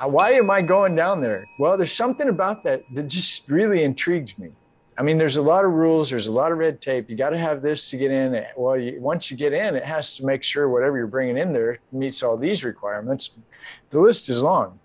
why 0.04 0.32
am 0.32 0.50
I 0.50 0.60
going 0.60 0.94
down 0.94 1.22
there? 1.22 1.42
Well, 1.58 1.78
there's 1.78 1.94
something 1.94 2.28
about 2.28 2.62
that 2.64 2.82
that 2.92 3.08
just 3.08 3.48
really 3.48 3.82
intrigues 3.82 4.36
me. 4.36 4.50
I 4.98 5.02
mean, 5.02 5.16
there's 5.16 5.36
a 5.36 5.42
lot 5.42 5.64
of 5.64 5.72
rules. 5.72 6.10
There's 6.10 6.26
a 6.26 6.32
lot 6.32 6.52
of 6.52 6.58
red 6.58 6.82
tape. 6.82 7.08
You 7.08 7.16
got 7.16 7.30
to 7.30 7.38
have 7.38 7.62
this 7.62 7.88
to 7.90 7.96
get 7.96 8.10
in. 8.10 8.44
Well, 8.58 8.78
you, 8.78 9.00
once 9.00 9.30
you 9.30 9.38
get 9.38 9.54
in, 9.54 9.74
it 9.74 9.84
has 9.84 10.16
to 10.16 10.26
make 10.26 10.42
sure 10.42 10.68
whatever 10.68 10.98
you're 10.98 11.06
bringing 11.06 11.38
in 11.38 11.54
there 11.54 11.78
meets 11.92 12.22
all 12.22 12.36
these 12.36 12.62
requirements. 12.62 13.30
The 13.88 14.00
list 14.00 14.28
is 14.28 14.42
long. 14.42 14.78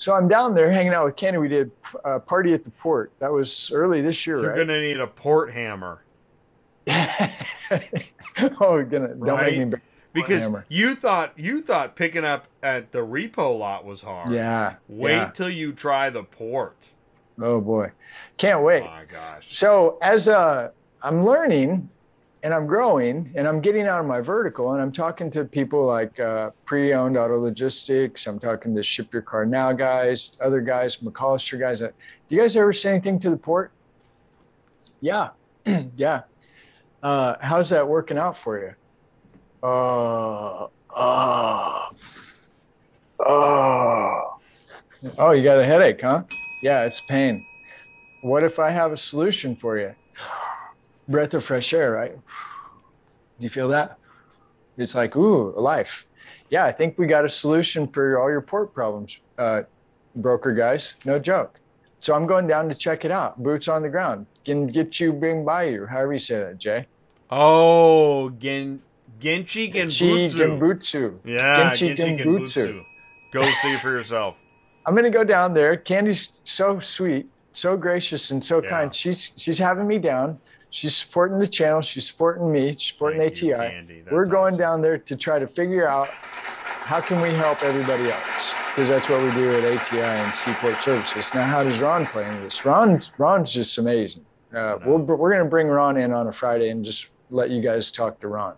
So 0.00 0.14
I'm 0.14 0.28
down 0.28 0.54
there 0.54 0.72
hanging 0.72 0.94
out 0.94 1.04
with 1.04 1.16
Kenny. 1.16 1.36
We 1.36 1.48
did 1.48 1.70
a 2.04 2.18
party 2.18 2.54
at 2.54 2.64
the 2.64 2.70
port. 2.70 3.12
That 3.18 3.30
was 3.30 3.70
early 3.70 4.00
this 4.00 4.26
year, 4.26 4.40
You're 4.40 4.48
right? 4.48 4.56
going 4.56 4.68
to 4.68 4.80
need 4.80 4.98
a 4.98 5.06
port 5.06 5.52
hammer. 5.52 6.02
oh, 6.88 8.82
gonna 8.82 9.14
don't 9.14 9.42
make 9.42 9.68
me. 9.68 9.78
Because 10.14 10.42
hammer. 10.42 10.64
you 10.70 10.94
thought 10.94 11.38
you 11.38 11.60
thought 11.60 11.94
picking 11.94 12.24
up 12.24 12.46
at 12.62 12.90
the 12.90 13.00
repo 13.00 13.56
lot 13.56 13.84
was 13.84 14.00
hard. 14.00 14.32
Yeah. 14.32 14.76
Wait 14.88 15.16
yeah. 15.16 15.30
till 15.30 15.50
you 15.50 15.72
try 15.72 16.08
the 16.08 16.24
port. 16.24 16.90
Oh 17.38 17.60
boy, 17.60 17.92
can't 18.38 18.62
wait. 18.62 18.82
Oh 18.82 18.86
my 18.86 19.04
gosh. 19.04 19.56
So 19.56 19.98
as 20.00 20.26
uh, 20.26 20.70
I'm 21.02 21.24
learning 21.24 21.88
and 22.42 22.54
I'm 22.54 22.66
growing 22.66 23.30
and 23.34 23.46
I'm 23.46 23.60
getting 23.60 23.86
out 23.86 24.00
of 24.00 24.06
my 24.06 24.20
vertical 24.20 24.72
and 24.72 24.80
I'm 24.82 24.92
talking 24.92 25.30
to 25.32 25.44
people 25.44 25.84
like 25.86 26.18
uh, 26.18 26.50
pre-owned 26.64 27.16
auto 27.16 27.38
logistics. 27.38 28.26
I'm 28.26 28.38
talking 28.38 28.74
to 28.76 28.82
ship 28.82 29.12
your 29.12 29.22
car 29.22 29.44
now 29.44 29.72
guys, 29.72 30.36
other 30.40 30.60
guys, 30.60 30.96
McCollister 30.96 31.58
guys. 31.60 31.82
Uh, 31.82 31.88
Do 32.28 32.36
you 32.36 32.40
guys 32.40 32.56
ever 32.56 32.72
say 32.72 32.90
anything 32.92 33.18
to 33.20 33.30
the 33.30 33.36
port? 33.36 33.72
Yeah, 35.00 35.30
yeah. 35.96 36.22
Uh, 37.02 37.36
how's 37.40 37.70
that 37.70 37.86
working 37.86 38.18
out 38.18 38.36
for 38.36 38.58
you? 38.58 38.74
Uh, 39.62 40.66
uh, 40.94 41.88
uh. 43.26 44.20
Oh, 45.18 45.30
you 45.30 45.42
got 45.42 45.58
a 45.58 45.64
headache, 45.64 46.00
huh? 46.02 46.24
Yeah, 46.62 46.84
it's 46.84 47.00
pain. 47.00 47.44
What 48.22 48.44
if 48.44 48.58
I 48.58 48.70
have 48.70 48.92
a 48.92 48.96
solution 48.98 49.56
for 49.56 49.78
you? 49.78 49.94
Breath 51.10 51.34
of 51.34 51.44
fresh 51.44 51.74
air, 51.74 51.90
right? 51.92 52.14
Do 52.14 53.44
you 53.44 53.50
feel 53.50 53.68
that? 53.68 53.96
It's 54.76 54.94
like, 54.94 55.16
ooh, 55.16 55.52
life. 55.58 56.04
Yeah, 56.50 56.64
I 56.64 56.72
think 56.72 56.98
we 56.98 57.06
got 57.06 57.24
a 57.24 57.28
solution 57.28 57.88
for 57.88 58.20
all 58.20 58.30
your 58.30 58.42
port 58.42 58.72
problems, 58.72 59.18
uh, 59.36 59.62
broker 60.14 60.52
guys. 60.54 60.94
No 61.04 61.18
joke. 61.18 61.58
So 62.00 62.14
I'm 62.14 62.26
going 62.26 62.46
down 62.46 62.68
to 62.68 62.74
check 62.74 63.04
it 63.04 63.10
out. 63.10 63.42
Boots 63.42 63.68
on 63.68 63.82
the 63.82 63.88
ground. 63.88 64.26
Can 64.44 64.66
get 64.68 65.00
you, 65.00 65.12
bring 65.12 65.44
by 65.44 65.64
you. 65.64 65.84
However 65.86 66.14
you 66.14 66.18
say 66.18 66.38
that, 66.38 66.58
Jay. 66.58 66.86
Oh, 67.30 68.30
Gen 68.30 68.80
Genchi 69.20 69.72
Genbutsu. 69.72 70.58
Genbutsu. 70.58 71.18
Yeah, 71.24 71.72
Genchi 71.72 71.96
Genchi 71.96 72.18
Genbutsu. 72.24 72.54
Genbutsu. 72.54 72.84
Go 73.32 73.50
see 73.62 73.76
for 73.78 73.90
yourself. 73.90 74.36
I'm 74.86 74.94
gonna 74.94 75.10
go 75.10 75.24
down 75.24 75.54
there. 75.54 75.76
Candy's 75.76 76.32
so 76.44 76.80
sweet, 76.80 77.26
so 77.52 77.76
gracious, 77.76 78.30
and 78.30 78.44
so 78.44 78.62
Yeah. 78.62 78.70
kind. 78.70 78.94
She's 78.94 79.30
she's 79.36 79.58
having 79.58 79.86
me 79.86 79.98
down. 79.98 80.38
She's 80.70 80.96
supporting 80.96 81.38
the 81.38 81.48
channel. 81.48 81.82
She's 81.82 82.06
supporting 82.06 82.50
me. 82.50 82.72
She's 82.72 82.88
supporting 82.92 83.20
Thank 83.20 83.36
ATI. 83.36 84.04
We're 84.10 84.24
going 84.24 84.54
awesome. 84.54 84.58
down 84.58 84.82
there 84.82 84.98
to 84.98 85.16
try 85.16 85.38
to 85.38 85.46
figure 85.46 85.88
out 85.88 86.08
how 86.08 87.00
can 87.00 87.20
we 87.20 87.30
help 87.30 87.62
everybody 87.62 88.10
else 88.10 88.54
because 88.70 88.88
that's 88.88 89.08
what 89.08 89.22
we 89.22 89.30
do 89.32 89.50
at 89.56 89.64
ATI 89.64 90.00
and 90.00 90.34
Seaport 90.34 90.80
Services. 90.82 91.24
Now, 91.34 91.44
how 91.44 91.62
does 91.64 91.78
Ron 91.80 92.06
play 92.06 92.24
into 92.26 92.40
this? 92.40 92.64
Ron's 92.64 93.10
Ron's 93.18 93.52
just 93.52 93.78
amazing. 93.78 94.24
Uh, 94.54 94.78
we're 94.84 94.98
we're 94.98 95.30
going 95.30 95.44
to 95.44 95.50
bring 95.50 95.68
Ron 95.68 95.96
in 95.96 96.12
on 96.12 96.28
a 96.28 96.32
Friday 96.32 96.70
and 96.70 96.84
just 96.84 97.06
let 97.30 97.50
you 97.50 97.60
guys 97.62 97.90
talk 97.90 98.20
to 98.20 98.28
Ron. 98.28 98.54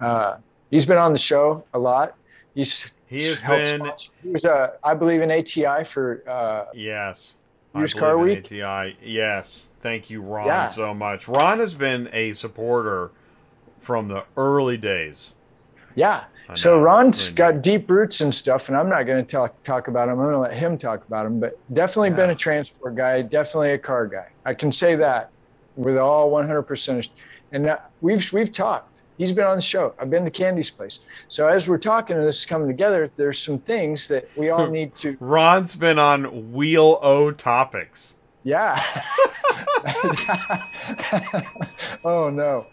Uh, 0.00 0.36
he's 0.70 0.86
been 0.86 0.98
on 0.98 1.12
the 1.12 1.18
show 1.18 1.64
a 1.74 1.78
lot. 1.78 2.16
He's 2.54 2.90
He 3.06 3.24
has 3.26 3.40
been 3.42 3.78
sponsor- 3.80 4.10
He 4.22 4.28
was, 4.30 4.44
uh, 4.44 4.72
I 4.82 4.94
believe, 4.94 5.20
in 5.20 5.30
ATI 5.30 5.84
for. 5.84 6.22
Uh, 6.28 6.66
yes. 6.74 7.34
Used 7.74 7.96
Car 7.96 8.18
Week? 8.18 8.44
ATI. 8.44 8.96
Yes. 9.02 9.68
Thank 9.82 10.10
you, 10.10 10.20
Ron, 10.22 10.46
Yeah. 10.46 10.66
so 10.66 10.92
much. 10.92 11.28
Ron 11.28 11.58
has 11.60 11.74
been 11.74 12.08
a 12.12 12.32
supporter 12.32 13.10
from 13.78 14.08
the 14.08 14.24
early 14.36 14.76
days. 14.76 15.34
yeah. 15.94 16.24
So 16.56 16.80
Ron's 16.80 17.30
got 17.30 17.62
deep 17.62 17.88
roots 17.88 18.20
and 18.22 18.34
stuff, 18.34 18.66
and 18.66 18.76
I'm 18.76 18.88
not 18.88 19.04
going 19.04 19.24
to 19.24 19.30
talk 19.30 19.62
talk 19.62 19.86
about 19.86 20.08
him. 20.08 20.18
I'm 20.18 20.24
going 20.26 20.32
to 20.32 20.40
let 20.40 20.52
him 20.52 20.78
talk 20.78 21.06
about 21.06 21.24
him. 21.24 21.38
But 21.38 21.56
definitely 21.72 22.10
been 22.10 22.30
a 22.30 22.34
transport 22.34 22.96
guy, 22.96 23.22
definitely 23.22 23.70
a 23.70 23.78
car 23.78 24.08
guy. 24.08 24.26
I 24.44 24.54
can 24.54 24.72
say 24.72 24.96
that 24.96 25.30
with 25.76 25.96
all 25.96 26.32
100%. 26.32 27.08
And 27.52 27.68
uh, 27.68 27.76
we've 28.00 28.32
we've 28.32 28.50
talked. 28.50 28.89
He's 29.20 29.32
been 29.32 29.44
on 29.44 29.56
the 29.56 29.60
show. 29.62 29.92
I've 29.98 30.08
been 30.08 30.24
to 30.24 30.30
Candy's 30.30 30.70
place. 30.70 31.00
So 31.28 31.46
as 31.46 31.68
we're 31.68 31.76
talking 31.76 32.16
and 32.16 32.26
this 32.26 32.38
is 32.38 32.46
coming 32.46 32.66
together, 32.68 33.10
there's 33.16 33.38
some 33.38 33.58
things 33.58 34.08
that 34.08 34.26
we 34.34 34.48
all 34.48 34.66
need 34.70 34.94
to. 34.96 35.14
Ron's 35.20 35.76
been 35.76 35.98
on 35.98 36.52
Wheel 36.54 36.98
O 37.02 37.30
Topics. 37.30 38.16
Yeah. 38.44 38.82
oh 42.02 42.30
no. 42.30 42.66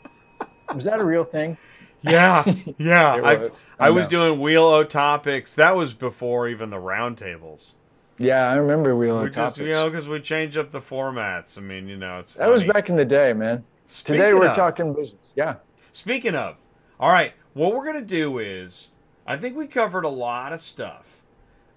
Was 0.73 0.85
that 0.85 1.01
a 1.01 1.03
real 1.03 1.25
thing? 1.25 1.57
Yeah, 2.01 2.45
yeah. 2.77 3.15
I, 3.23 3.35
was. 3.35 3.51
I 3.77 3.87
I 3.87 3.89
was 3.89 4.07
doing 4.07 4.39
Wheel 4.39 4.63
O 4.63 4.85
Topics. 4.85 5.55
That 5.55 5.75
was 5.75 5.93
before 5.93 6.47
even 6.47 6.69
the 6.69 6.77
roundtables. 6.77 7.73
Yeah, 8.19 8.49
I 8.49 8.55
remember 8.55 8.95
Wheel 8.95 9.17
O 9.17 9.27
Topics. 9.27 9.57
you 9.57 9.65
know, 9.73 9.89
because 9.89 10.07
we 10.07 10.21
change 10.21 10.55
up 10.55 10.71
the 10.71 10.79
formats. 10.79 11.57
I 11.57 11.61
mean, 11.61 11.89
you 11.89 11.97
know, 11.97 12.19
it's 12.19 12.31
that 12.35 12.49
was 12.49 12.63
back 12.63 12.87
in 12.87 12.95
the 12.95 13.03
day, 13.03 13.33
man. 13.33 13.65
Speaking 13.85 14.21
Today 14.21 14.33
we're 14.33 14.47
of- 14.47 14.55
talking 14.55 14.93
business. 14.93 15.19
Yeah. 15.35 15.55
Speaking 15.97 16.35
of, 16.35 16.57
all 16.99 17.09
right, 17.09 17.33
what 17.55 17.73
we're 17.73 17.83
gonna 17.83 18.01
do 18.03 18.37
is, 18.37 18.89
I 19.25 19.35
think 19.35 19.57
we 19.57 19.65
covered 19.65 20.05
a 20.05 20.09
lot 20.09 20.53
of 20.53 20.59
stuff. 20.59 21.23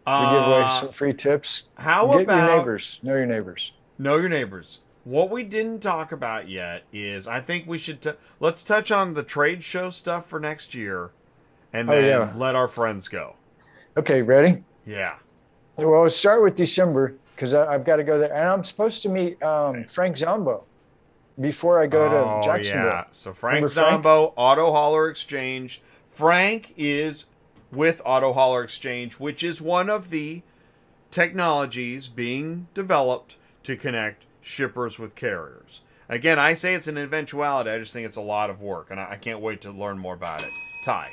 We 0.07 0.13
give 0.13 0.47
away 0.47 0.63
Uh, 0.63 0.81
some 0.81 0.93
free 0.93 1.15
tips. 1.15 1.63
how 1.77 2.07
Get 2.13 2.25
about 2.25 2.47
your 2.47 2.57
neighbors? 2.59 2.99
Know 3.03 3.15
your 3.17 3.25
neighbors. 3.25 3.73
know 3.99 4.17
your 4.19 4.29
neighbors? 4.29 4.81
What 5.05 5.31
we 5.31 5.43
didn't 5.43 5.81
talk 5.81 6.13
about 6.13 6.51
yet 6.51 6.83
is 6.93 7.27
I 7.27 7.41
think 7.41 7.67
we 7.67 7.79
should 7.79 8.03
t- 8.03 8.13
let's 8.41 8.63
touch 8.63 8.93
on 8.93 9.15
the 9.15 9.23
trade 9.23 9.65
show 9.65 9.89
stuff 9.89 10.27
for 10.27 10.39
next 10.39 10.75
year, 10.75 11.13
and 11.73 11.89
Oh, 11.89 11.93
then 11.95 12.05
yeah. 12.05 12.33
let 12.37 12.55
our 12.55 12.69
friends 12.69 13.09
go. 13.09 13.37
Okay, 13.97 14.21
ready? 14.21 14.63
Yeah. 14.85 15.15
Well, 15.79 16.11
start 16.11 16.43
with 16.43 16.57
December 16.57 17.15
because 17.35 17.55
I've 17.55 17.87
got 17.87 17.97
to 17.97 18.05
go 18.05 18.19
there, 18.19 18.35
and 18.35 18.47
I'm 18.51 18.65
supposed 18.65 19.01
to 19.05 19.09
meet 19.09 19.43
um, 19.43 19.85
Frank 19.85 20.19
Zombo 20.19 20.65
before 21.41 21.83
I 21.83 21.87
go 21.87 22.05
oh 22.07 22.41
to 22.41 22.47
Jacksonville. 22.47 22.85
yeah. 22.87 23.05
So 23.13 23.33
Frank 23.33 23.55
Remember 23.57 23.69
Frank? 23.73 23.91
Zombo, 24.05 24.33
Auto 24.37 24.73
Hauler 24.73 25.09
Exchange. 25.09 25.81
Frank 26.09 26.75
is 26.77 27.27
with 27.73 28.03
Auto 28.05 28.33
Hauler 28.33 28.63
Exchange, 28.63 29.15
which 29.15 29.43
is 29.43 29.61
one 29.61 29.89
of 29.89 30.11
the 30.11 30.43
technologies 31.11 32.09
being 32.09 32.69
developed 32.75 33.37
to 33.65 33.77
connect 33.77 34.25
shippers 34.41 34.99
with 34.99 35.15
carriers. 35.15 35.81
Again, 36.09 36.39
I 36.39 36.55
say 36.55 36.75
it's 36.75 36.89
an 36.89 36.99
eventuality. 36.99 37.71
I 37.71 37.79
just 37.79 37.93
think 37.93 38.07
it's 38.07 38.17
a 38.17 38.21
lot 38.21 38.51
of 38.51 38.61
work, 38.61 38.89
and 38.91 38.99
I, 38.99 39.13
I 39.13 39.17
can't 39.17 39.41
wait 39.41 39.61
to 39.63 39.71
learn 39.71 39.99
more 39.99 40.15
about 40.15 40.43
it. 40.43 40.49
Ty. 40.85 41.09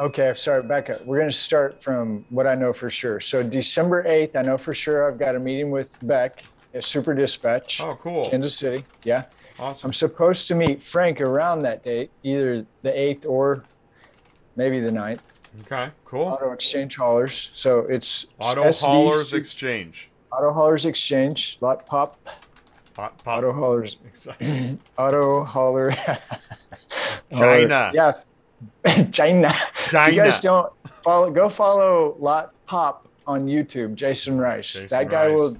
Okay, 0.00 0.32
sorry, 0.36 0.60
up. 0.68 1.04
We're 1.06 1.18
going 1.18 1.30
to 1.30 1.36
start 1.36 1.82
from 1.82 2.24
what 2.30 2.46
I 2.46 2.54
know 2.54 2.72
for 2.72 2.90
sure. 2.90 3.20
So 3.20 3.42
December 3.42 4.02
8th, 4.04 4.34
I 4.34 4.42
know 4.42 4.56
for 4.56 4.74
sure 4.74 5.06
I've 5.08 5.18
got 5.18 5.36
a 5.36 5.38
meeting 5.38 5.70
with 5.70 5.96
Beck 6.06 6.42
at 6.74 6.84
Super 6.84 7.14
Dispatch, 7.14 7.80
Oh, 7.80 7.96
cool. 8.02 8.28
Kansas 8.30 8.56
City. 8.56 8.84
Yeah. 9.04 9.24
Awesome. 9.58 9.88
I'm 9.88 9.92
supposed 9.92 10.48
to 10.48 10.54
meet 10.54 10.82
Frank 10.82 11.20
around 11.20 11.62
that 11.62 11.84
date, 11.84 12.10
either 12.22 12.66
the 12.82 12.90
8th 12.90 13.26
or 13.26 13.64
maybe 14.56 14.80
the 14.80 14.90
9th. 14.90 15.20
Okay, 15.62 15.90
cool. 16.04 16.26
Auto 16.26 16.52
Exchange 16.52 16.96
Haulers. 16.96 17.50
So 17.54 17.80
it's 17.80 18.26
Auto 18.40 18.72
Haulers 18.72 19.32
Exchange. 19.32 20.10
Auto 20.32 20.52
Haulers 20.52 20.84
Exchange, 20.84 21.58
lot 21.60 21.86
pop, 21.86 22.18
Pop, 22.94 23.22
pop. 23.24 23.38
Auto 23.38 23.52
Haulers, 23.52 23.96
Exciting. 24.06 24.80
Auto 24.98 25.44
Hauler. 25.44 25.92
China. 27.32 27.90
yeah. 27.94 28.12
China. 29.10 29.52
China. 29.88 30.12
You 30.12 30.22
guys 30.22 30.40
don't 30.40 30.72
follow, 31.02 31.30
go 31.30 31.48
follow 31.48 32.16
Lot 32.18 32.52
Pop 32.66 33.08
on 33.26 33.46
YouTube, 33.46 33.94
Jason 33.94 34.38
Rice. 34.38 34.72
Jason 34.72 34.88
that 34.88 35.10
guy 35.10 35.24
Rice. 35.26 35.32
will, 35.32 35.56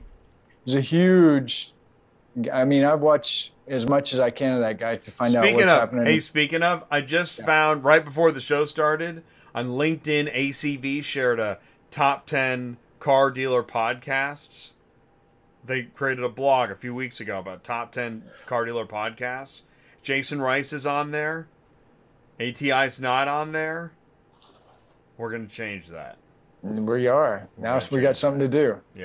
is 0.67 0.75
a 0.77 0.81
huge, 0.81 1.73
I 2.53 2.65
mean, 2.65 2.85
I've 2.85 3.01
watched 3.01 3.51
as 3.67 3.89
much 3.89 4.13
as 4.13 4.21
I 4.21 4.31
can 4.31 4.53
of 4.55 4.61
that 4.61 4.79
guy 4.79 4.97
to 4.97 5.11
find 5.11 5.35
out 5.35 5.43
Speaking 5.43 5.57
what's 5.57 5.73
of, 5.73 5.79
happening. 5.81 6.07
hey, 6.07 6.21
speaking 6.21 6.63
of, 6.63 6.85
I 6.91 7.01
just 7.01 7.39
Yeah. 7.41 7.47
found 7.47 7.85
right 7.85 8.05
before 8.05 8.31
the 8.33 8.41
show 8.41 8.65
started 8.67 9.23
on 9.55 9.69
LinkedIn, 9.69 10.29
ACV 10.35 11.01
shared 11.03 11.41
a 11.41 11.59
top 11.91 12.27
10 12.27 12.77
car 13.01 13.31
dealer 13.31 13.63
podcasts. 13.63 14.73
They 15.65 15.85
created 15.85 16.25
a 16.25 16.29
blog 16.29 16.71
a 16.71 16.75
few 16.77 16.95
weeks 16.95 17.21
ago 17.21 17.39
about 17.39 17.65
top 17.65 17.93
10 17.93 18.25
car 18.47 18.65
dealer 18.67 18.85
podcasts. 18.87 19.63
Jason 20.03 20.43
Rice 20.43 20.73
is 20.73 20.85
on 20.85 21.11
there. 21.11 21.47
ATI's 22.39 23.01
not 23.01 23.29
on 23.29 23.53
there. 23.53 23.93
We're 25.17 25.31
going 25.31 25.47
to 25.47 25.53
change 25.55 25.89
that. 25.89 26.17
we 26.63 27.07
are. 27.07 27.49
Now 27.57 27.81
we 27.91 28.01
got 28.01 28.17
something 28.17 28.41
to 28.41 28.49
do. 28.49 28.77
Yeah. 28.95 29.05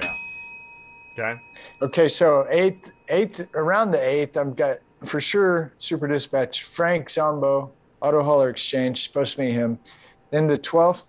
Okay. 1.18 1.40
Okay, 1.82 2.10
so 2.10 2.46
eighth, 2.50 2.92
eighth, 3.10 3.48
around 3.56 3.92
the 3.92 4.02
eighth, 4.02 4.38
I've 4.38 4.56
got 4.56 4.80
for 5.06 5.20
sure 5.22 5.74
Super 5.80 6.08
Dispatch, 6.08 6.64
Frank 6.64 7.10
Zombo, 7.10 7.72
Auto 8.02 8.24
Hauler 8.24 8.50
Exchange, 8.50 9.04
supposed 9.04 9.36
to 9.36 9.42
meet 9.42 9.54
him. 9.54 9.80
Then 10.32 10.48
the 10.48 10.58
twelfth 10.58 11.04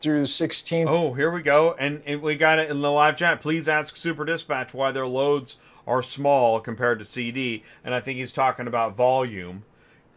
through 0.00 0.20
the 0.22 0.26
sixteenth. 0.26 0.88
Oh, 0.88 1.12
here 1.12 1.30
we 1.30 1.42
go. 1.42 1.74
And, 1.78 2.02
and 2.06 2.22
we 2.22 2.36
got 2.36 2.58
it 2.58 2.70
in 2.70 2.80
the 2.80 2.90
live 2.90 3.16
chat. 3.16 3.40
Please 3.40 3.68
ask 3.68 3.96
Super 3.96 4.24
Dispatch 4.24 4.72
why 4.72 4.92
their 4.92 5.06
loads 5.06 5.56
are 5.86 6.02
small 6.02 6.60
compared 6.60 6.98
to 7.00 7.04
CD. 7.04 7.64
And 7.84 7.94
I 7.94 8.00
think 8.00 8.18
he's 8.18 8.32
talking 8.32 8.66
about 8.66 8.96
volume. 8.96 9.64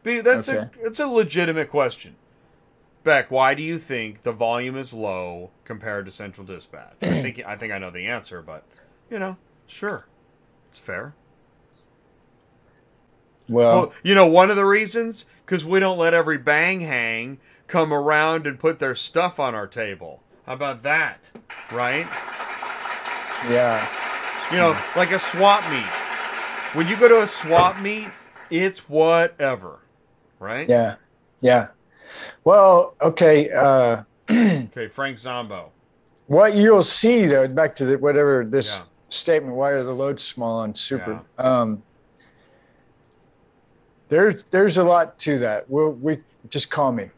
Be- 0.04 0.20
That's 0.22 0.48
a 0.48 0.62
Okay. 0.62 0.70
it's 0.82 1.00
a 1.00 1.08
legitimate 1.08 1.70
question. 1.70 2.16
Beck, 3.04 3.30
why 3.32 3.54
do 3.54 3.62
you 3.64 3.80
think 3.80 4.24
the 4.24 4.32
volume 4.32 4.78
is 4.78 4.94
low 4.94 5.52
compared 5.66 6.06
to 6.06 6.12
Central 6.12 6.46
Dispatch? 6.48 6.96
I 7.02 7.22
think 7.22 7.44
I 7.46 7.56
think 7.58 7.74
I 7.74 7.78
know 7.78 7.90
the 7.90 8.06
answer, 8.06 8.42
but 8.42 8.64
you 9.10 9.20
know, 9.20 9.36
sure, 9.68 10.06
it's 10.70 10.78
fair. 10.78 11.14
Well, 13.50 13.72
Well, 13.82 13.94
you 14.04 14.16
know, 14.16 14.26
one 14.28 14.50
of 14.50 14.56
the 14.56 14.66
reasons 14.66 15.26
because 15.46 15.66
we 15.66 15.80
don't 15.80 15.98
let 15.98 16.14
every 16.14 16.38
bang 16.38 16.82
hang 16.82 17.40
come 17.68 17.94
around 17.94 18.46
and 18.48 18.60
put 18.60 18.80
their 18.80 18.96
stuff 18.96 19.40
on 19.40 19.56
our 19.56 19.68
table. 19.68 20.22
How 20.46 20.54
about 20.54 20.84
that? 20.84 21.32
Right? 21.72 22.08
yeah, 23.50 23.88
You 24.52 24.58
know, 24.58 24.78
like 24.96 25.12
a 25.12 25.20
swap 25.20 25.64
meet. 25.72 25.86
When 26.76 26.88
you 26.88 26.96
go 26.98 27.08
to 27.08 27.22
a 27.22 27.28
swap 27.28 27.80
meet, 27.82 28.08
it's 28.50 28.90
whatever, 28.90 29.80
right? 30.40 30.68
yeah, 30.70 30.96
yeah. 31.42 31.68
Well, 32.44 32.96
okay. 33.02 33.50
Uh, 33.52 34.04
Okay, 34.30 34.88
Frank 34.88 35.18
Zombo. 35.20 35.70
what 36.28 36.56
you'll 36.56 36.82
see 36.82 37.26
though, 37.28 37.48
back 37.48 37.76
to 37.76 37.86
the, 37.86 37.98
whatever 37.98 38.44
this 38.46 38.78
Yeah. 38.78 38.84
statement, 39.10 39.56
why 39.56 39.72
are 39.72 39.84
the 39.84 39.94
loads 39.94 40.24
small 40.24 40.60
on 40.60 40.76
Super? 40.76 41.22
Um, 41.38 41.84
there's 44.14 44.44
there's 44.46 44.78
a 44.78 44.84
lot 44.84 45.20
to 45.20 45.38
that. 45.40 45.70
We'll 45.70 45.92
we 45.94 46.20
just 46.50 46.70
call 46.70 46.92
me. 46.92 47.10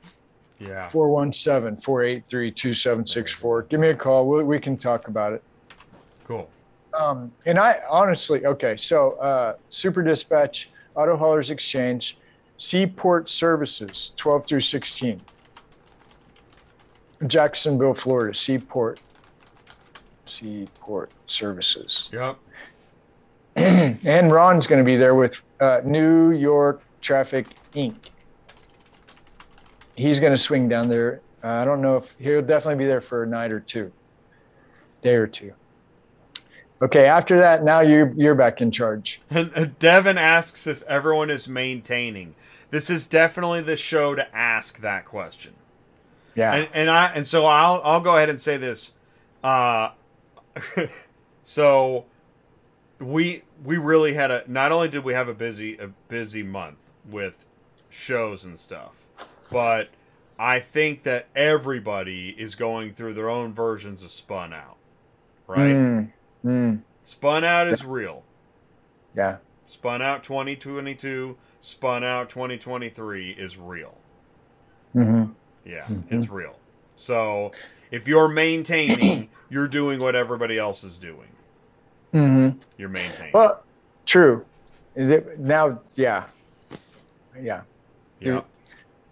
Yeah. 0.60 0.90
417-483-2764. 0.92 3.68
Give 3.68 3.82
me 3.82 3.90
a 3.90 3.96
call. 3.96 4.30
We, 4.30 4.44
we 4.44 4.58
can 4.58 4.78
talk 4.78 5.10
about 5.10 5.34
it. 5.34 5.44
Cool. 6.26 6.50
Um, 6.98 7.30
and 7.46 7.60
I 7.60 7.82
honestly, 7.90 8.46
okay, 8.46 8.78
so 8.78 9.16
uh, 9.16 9.56
Super 9.70 10.02
Dispatch, 10.02 10.70
Auto 10.96 11.18
Haulers 11.18 11.50
Exchange, 11.50 12.18
Seaport 12.58 13.30
Services, 13.30 14.14
12 14.16 14.48
through 14.48 14.62
16. 14.62 15.20
Jacksonville, 17.28 17.94
Florida, 17.94 18.34
Seaport. 18.34 19.02
Seaport 20.26 21.12
Services. 21.28 22.10
Yep. 22.14 22.38
and 23.58 24.32
Ron's 24.32 24.68
going 24.68 24.80
to 24.80 24.86
be 24.86 24.96
there 24.96 25.16
with 25.16 25.36
uh, 25.60 25.82
New 25.84 26.32
York 26.32 26.82
Traffic 27.06 27.48
Inc. 27.74 27.96
He's 29.96 30.20
going 30.20 30.34
to 30.34 30.38
swing 30.38 30.68
down 30.68 30.90
there. 30.90 31.22
Uh, 31.44 31.50
I 31.50 31.66
don't 31.66 31.80
know 31.82 31.98
if 31.98 32.16
he'll 32.20 32.42
definitely 32.42 32.84
be 32.84 32.88
there 32.88 33.00
for 33.00 33.24
a 33.24 33.28
night 33.28 33.52
or 33.52 33.60
two, 33.60 33.92
day 35.04 35.14
or 35.14 35.28
two. 35.28 35.54
Okay, 36.82 37.06
after 37.06 37.38
that, 37.38 37.64
now 37.64 37.80
you're 37.80 38.12
you're 38.18 38.36
back 38.36 38.60
in 38.60 38.72
charge. 38.72 39.22
And 39.30 39.76
Devin 39.80 40.18
asks 40.18 40.66
if 40.66 40.82
everyone 40.84 41.30
is 41.30 41.48
maintaining. 41.48 42.34
This 42.72 42.90
is 42.90 43.06
definitely 43.06 43.62
the 43.62 43.78
show 43.78 44.16
to 44.16 44.36
ask 44.36 44.80
that 44.82 45.06
question. 45.06 45.54
Yeah, 46.34 46.54
And, 46.54 46.70
and 46.74 46.90
I 46.90 47.12
and 47.14 47.26
so 47.26 47.46
I'll 47.46 47.82
I'll 47.84 48.02
go 48.02 48.18
ahead 48.18 48.30
and 48.30 48.40
say 48.40 48.58
this. 48.58 48.92
Uh, 49.44 49.92
so 51.44 52.06
we 53.00 53.44
we 53.64 53.78
really 53.78 54.14
had 54.16 54.32
a 54.32 54.44
not 54.48 54.72
only 54.72 54.90
did 54.90 55.04
we 55.04 55.14
have 55.14 55.30
a 55.30 55.34
busy 55.36 55.78
a 55.78 55.88
busy 56.10 56.42
month 56.42 56.85
with 57.10 57.46
shows 57.90 58.46
and 58.46 58.58
stuff, 58.58 59.06
but 59.52 59.90
I 60.38 60.60
think 60.60 61.04
that 61.04 61.28
everybody 61.36 62.30
is 62.38 62.56
going 62.56 62.94
through 62.94 63.14
their 63.14 63.30
own 63.30 63.54
versions 63.54 64.04
of 64.04 64.12
Spun 64.12 64.54
Out. 64.54 64.78
Right? 65.48 65.76
Mm, 65.76 66.12
mm, 66.44 66.82
Spun 67.06 67.44
Out 67.44 67.68
is 67.68 67.84
real. 67.86 68.24
yeah. 69.16 69.38
Spun 69.68 70.02
Out 70.02 70.24
2022, 70.24 71.38
Spun 71.62 72.04
Out 72.04 72.30
2023 72.30 73.32
is 73.32 73.58
real. 73.58 73.96
hmm 74.94 75.24
Yeah, 75.66 75.88
it's 76.10 76.30
real. 76.30 76.60
So 76.96 77.52
if 77.92 78.08
you're 78.08 78.28
maintaining, 78.28 79.30
you're 79.50 79.68
doing 79.68 80.00
what 80.00 80.16
everybody 80.16 80.58
else 80.58 80.84
is 80.84 81.00
doing. 81.00 81.30
hmm 82.12 82.50
You're 82.78 82.90
maintaining. 82.90 83.34
Well, 83.34 83.64
true. 84.06 84.46
Now, 84.96 85.82
yeah, 85.96 86.28
yeah. 87.42 87.62
yeah. 88.20 88.42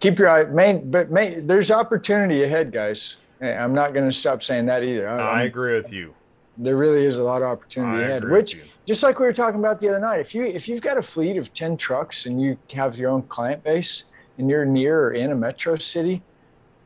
Keep 0.00 0.18
your 0.18 0.28
eye 0.28 0.44
main, 0.44 0.90
but 0.90 1.10
main, 1.10 1.46
there's 1.46 1.70
opportunity 1.70 2.42
ahead, 2.44 2.72
guys. 2.72 3.16
I'm 3.40 3.74
not 3.74 3.92
going 3.94 4.08
to 4.08 4.16
stop 4.16 4.42
saying 4.42 4.66
that 4.66 4.82
either. 4.82 5.08
I- 5.08 5.40
I 5.40 5.42
agree 5.44 5.76
with 5.76 5.92
you. 5.92 6.14
there 6.56 6.76
really 6.76 7.04
is 7.04 7.18
a 7.18 7.22
lot 7.22 7.42
of 7.42 7.48
opportunity 7.48 8.02
I 8.02 8.06
ahead. 8.06 8.28
Which, 8.28 8.56
just 8.86 9.02
like 9.02 9.18
we 9.18 9.26
were 9.26 9.32
talking 9.32 9.58
about 9.60 9.80
the 9.80 9.88
other 9.88 9.98
night, 10.00 10.20
if 10.20 10.34
you 10.34 10.44
if 10.44 10.68
you've 10.68 10.82
got 10.82 10.96
a 10.98 11.02
fleet 11.02 11.36
of 11.36 11.52
ten 11.52 11.76
trucks 11.76 12.26
and 12.26 12.40
you 12.40 12.56
have 12.72 12.96
your 12.96 13.10
own 13.10 13.22
client 13.22 13.64
base 13.64 14.04
and 14.38 14.48
you're 14.48 14.64
near 14.64 15.06
or 15.08 15.12
in 15.14 15.32
a 15.32 15.34
metro 15.34 15.76
city, 15.78 16.22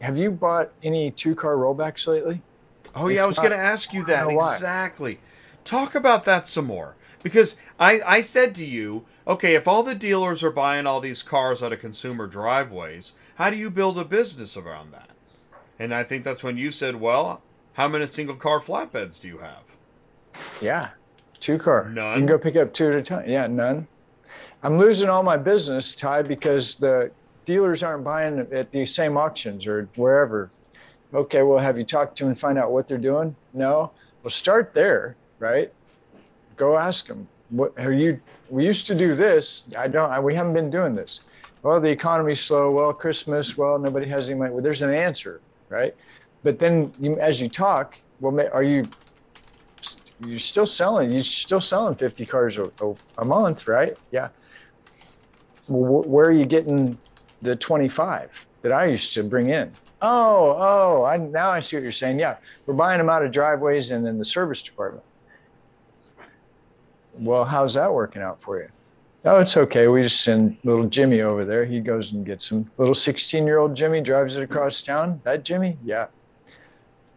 have 0.00 0.16
you 0.16 0.30
bought 0.30 0.70
any 0.82 1.10
two 1.10 1.34
car 1.34 1.56
rollbacks 1.56 2.06
lately? 2.06 2.40
Oh 2.94 3.08
yeah, 3.08 3.24
I 3.24 3.26
was 3.26 3.38
going 3.38 3.50
to 3.50 3.56
ask 3.56 3.92
you 3.92 4.04
that 4.06 4.28
exactly. 4.30 5.18
Talk 5.64 5.94
about 5.94 6.24
that 6.24 6.48
some 6.48 6.64
more 6.66 6.94
because 7.22 7.56
I 7.78 8.00
I 8.06 8.20
said 8.22 8.54
to 8.56 8.64
you, 8.64 9.04
okay, 9.28 9.54
if 9.54 9.68
all 9.68 9.82
the 9.82 9.94
dealers 9.94 10.42
are 10.42 10.50
buying 10.50 10.86
all 10.86 11.00
these 11.00 11.22
cars 11.22 11.62
out 11.62 11.72
of 11.72 11.80
consumer 11.80 12.26
driveways, 12.26 13.12
how 13.36 13.50
do 13.50 13.56
you 13.56 13.70
build 13.70 13.98
a 13.98 14.04
business 14.04 14.56
around 14.56 14.92
that? 14.92 15.10
And 15.78 15.94
I 15.94 16.02
think 16.02 16.24
that's 16.24 16.42
when 16.42 16.56
you 16.56 16.70
said, 16.70 16.96
well, 16.96 17.42
how 17.74 17.86
many 17.86 18.06
single 18.06 18.34
car 18.34 18.60
flatbeds 18.60 19.20
do 19.20 19.28
you 19.28 19.38
have? 19.38 19.62
Yeah, 20.60 20.90
two 21.38 21.58
car. 21.58 21.88
None? 21.88 22.14
You 22.14 22.20
can 22.20 22.26
go 22.26 22.38
pick 22.38 22.56
up 22.56 22.72
two 22.72 22.88
at 22.88 22.94
a 22.94 23.02
time. 23.02 23.28
Yeah, 23.28 23.46
none. 23.46 23.86
I'm 24.62 24.78
losing 24.78 25.08
all 25.08 25.22
my 25.22 25.36
business, 25.36 25.94
Ty, 25.94 26.22
because 26.22 26.76
the 26.76 27.12
dealers 27.44 27.82
aren't 27.82 28.02
buying 28.02 28.40
at 28.52 28.72
these 28.72 28.94
same 28.94 29.16
auctions 29.16 29.66
or 29.66 29.88
wherever. 29.94 30.50
Okay, 31.14 31.42
well, 31.42 31.58
have 31.58 31.78
you 31.78 31.84
talked 31.84 32.18
to 32.18 32.24
them 32.24 32.32
and 32.32 32.40
find 32.40 32.58
out 32.58 32.72
what 32.72 32.88
they're 32.88 32.98
doing? 32.98 33.36
No. 33.54 33.92
Well, 34.22 34.30
start 34.30 34.72
there, 34.74 35.16
right? 35.38 35.72
Go 36.56 36.76
ask 36.76 37.06
them. 37.06 37.28
What 37.50 37.78
are 37.78 37.92
you? 37.92 38.20
We 38.50 38.64
used 38.66 38.86
to 38.88 38.94
do 38.94 39.14
this. 39.14 39.64
I 39.76 39.88
don't. 39.88 40.10
I, 40.10 40.20
we 40.20 40.34
haven't 40.34 40.54
been 40.54 40.70
doing 40.70 40.94
this. 40.94 41.20
Well, 41.62 41.80
the 41.80 41.90
economy's 41.90 42.40
slow. 42.40 42.70
Well, 42.70 42.92
Christmas. 42.92 43.56
Well, 43.56 43.78
nobody 43.78 44.08
has 44.08 44.28
any 44.28 44.38
money. 44.38 44.52
Well, 44.52 44.62
there's 44.62 44.82
an 44.82 44.92
answer, 44.92 45.40
right? 45.68 45.94
But 46.42 46.58
then, 46.58 46.92
you, 47.00 47.18
as 47.18 47.40
you 47.40 47.48
talk, 47.48 47.96
well, 48.20 48.38
are 48.52 48.62
you 48.62 48.86
you're 50.20 50.38
still 50.38 50.66
selling 50.66 51.12
you're 51.12 51.22
still 51.22 51.60
selling 51.60 51.94
50 51.94 52.26
cars 52.26 52.58
a, 52.58 52.64
a, 52.84 52.94
a 53.18 53.24
month 53.24 53.68
right 53.68 53.96
yeah 54.10 54.28
well, 55.68 56.02
wh- 56.02 56.08
where 56.08 56.26
are 56.26 56.32
you 56.32 56.44
getting 56.44 56.98
the 57.42 57.54
25 57.56 58.30
that 58.62 58.72
i 58.72 58.86
used 58.86 59.14
to 59.14 59.22
bring 59.22 59.50
in 59.50 59.70
oh 60.02 60.56
oh 60.58 61.04
I, 61.04 61.18
now 61.18 61.50
i 61.50 61.60
see 61.60 61.76
what 61.76 61.82
you're 61.82 61.92
saying 61.92 62.18
yeah 62.18 62.36
we're 62.66 62.74
buying 62.74 62.98
them 62.98 63.08
out 63.08 63.24
of 63.24 63.30
driveways 63.30 63.90
and 63.90 64.04
then 64.04 64.18
the 64.18 64.24
service 64.24 64.62
department 64.62 65.04
well 67.18 67.44
how's 67.44 67.74
that 67.74 67.92
working 67.92 68.22
out 68.22 68.40
for 68.40 68.60
you 68.60 68.68
oh 69.24 69.40
it's 69.40 69.56
okay 69.56 69.88
we 69.88 70.02
just 70.02 70.22
send 70.22 70.56
little 70.64 70.86
jimmy 70.86 71.20
over 71.20 71.44
there 71.44 71.64
he 71.64 71.80
goes 71.80 72.12
and 72.12 72.24
gets 72.24 72.50
him. 72.50 72.70
little 72.78 72.94
16 72.94 73.46
year 73.46 73.58
old 73.58 73.74
jimmy 73.74 74.00
drives 74.00 74.36
it 74.36 74.42
across 74.42 74.80
town 74.80 75.20
that 75.24 75.44
jimmy 75.44 75.76
yeah 75.84 76.06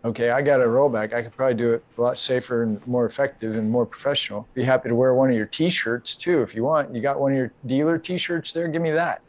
okay, 0.03 0.31
I 0.31 0.41
got 0.41 0.61
a 0.61 0.65
rollback. 0.65 1.13
I 1.13 1.21
could 1.21 1.35
probably 1.35 1.55
do 1.55 1.73
it 1.73 1.83
a 1.97 2.01
lot 2.01 2.17
safer 2.17 2.63
and 2.63 2.85
more 2.87 3.05
effective 3.05 3.55
and 3.55 3.69
more 3.69 3.85
professional. 3.85 4.47
Be 4.53 4.63
happy 4.63 4.89
to 4.89 4.95
wear 4.95 5.13
one 5.13 5.29
of 5.29 5.35
your 5.35 5.45
T-shirts 5.45 6.15
too 6.15 6.41
if 6.41 6.55
you 6.55 6.63
want. 6.63 6.93
You 6.93 7.01
got 7.01 7.19
one 7.19 7.31
of 7.31 7.37
your 7.37 7.51
dealer 7.65 7.97
T-shirts 7.97 8.53
there? 8.53 8.67
Give 8.67 8.81
me 8.81 8.91
that. 8.91 9.21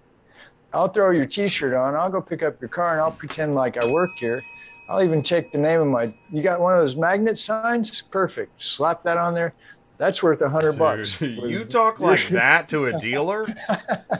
I'll 0.72 0.88
throw 0.88 1.10
your 1.10 1.26
T-shirt 1.26 1.74
on. 1.74 1.94
I'll 1.94 2.10
go 2.10 2.20
pick 2.20 2.42
up 2.42 2.60
your 2.60 2.68
car 2.68 2.92
and 2.92 3.00
I'll 3.00 3.12
pretend 3.12 3.54
like 3.54 3.82
I 3.82 3.92
work 3.92 4.10
here. 4.18 4.40
I'll 4.88 5.02
even 5.02 5.22
check 5.22 5.52
the 5.52 5.58
name 5.58 5.80
of 5.80 5.86
my. 5.86 6.12
You 6.30 6.42
got 6.42 6.60
one 6.60 6.74
of 6.74 6.80
those 6.80 6.96
magnet 6.96 7.38
signs? 7.38 8.02
Perfect. 8.02 8.60
Slap 8.62 9.02
that 9.04 9.16
on 9.16 9.34
there. 9.34 9.54
That's 10.02 10.20
worth 10.20 10.40
a 10.40 10.48
hundred 10.48 10.78
bucks. 10.80 11.20
You 11.20 11.64
talk 11.64 12.00
like 12.00 12.28
that 12.30 12.68
to 12.70 12.86
a 12.86 12.98
dealer, 12.98 13.46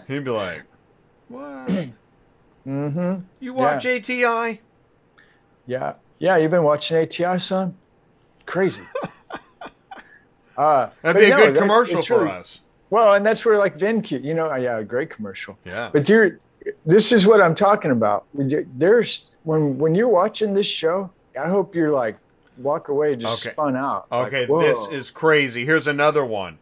he'd 0.07 0.23
be 0.23 0.31
like, 0.31 0.63
"What? 1.29 1.89
Mm-hmm. 2.65 3.15
You 3.41 3.53
watch 3.53 3.85
ATI?" 3.85 4.61
Yeah. 5.67 5.95
Yeah, 6.21 6.37
you've 6.37 6.53
been 6.53 6.63
watching 6.63 6.99
ATI, 6.99 7.41
son? 7.41 7.75
Crazy. 8.47 8.83
uh, 10.57 10.91
That'd 11.03 11.21
be 11.21 11.33
a 11.33 11.37
no, 11.37 11.47
good 11.47 11.57
commercial 11.57 12.01
for 12.01 12.19
really- 12.21 12.31
us. 12.31 12.61
Well, 12.91 13.15
and 13.15 13.27
that's 13.27 13.45
where 13.45 13.59
like 13.59 13.77
VinCue, 13.77 14.23
you 14.23 14.35
know, 14.35 14.55
yeah, 14.55 14.79
a 14.79 14.85
great 14.85 15.11
commercial. 15.11 15.59
Yeah. 15.65 15.91
But 15.93 16.09
you're, 16.09 16.39
this 16.87 17.11
is 17.11 17.27
what 17.27 17.41
I'm 17.41 17.57
talking 17.57 17.91
about. 17.91 18.27
There's 18.35 19.27
when 19.43 19.79
when 19.79 19.97
you're 19.97 20.07
watching 20.07 20.55
this 20.55 20.69
show, 20.69 21.11
I 21.37 21.49
hope 21.49 21.75
you're 21.75 21.91
like 21.91 22.19
walk 22.63 22.89
away 22.89 23.17
just 23.17 23.45
Okay. 23.47 23.53
spun 23.55 23.77
out. 23.77 24.07
Okay, 24.11 24.47
whoa. 24.47 24.61
this 24.63 24.79
is 24.89 25.11
crazy. 25.11 25.65
Here's 25.65 25.87
another 25.87 26.25
one. 26.25 26.59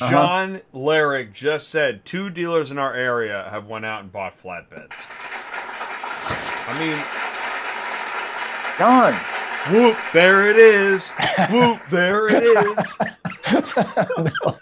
Uh-huh. 0.00 0.10
John 0.10 0.60
Larrick 0.74 1.32
just 1.32 1.68
said 1.68 2.04
two 2.04 2.30
dealers 2.30 2.70
in 2.70 2.78
our 2.78 2.94
area 2.94 3.46
have 3.50 3.66
went 3.66 3.84
out 3.84 4.02
and 4.02 4.10
bought 4.12 4.36
flatbeds. 4.40 5.06
I 6.66 6.78
mean, 6.78 6.98
John. 8.78 9.14
whoop, 9.72 9.96
there 10.12 10.46
it 10.48 10.56
is. 10.56 11.10
Whoop, 11.50 11.80
there 11.90 12.28
it 12.28 12.42
is. 12.42 12.78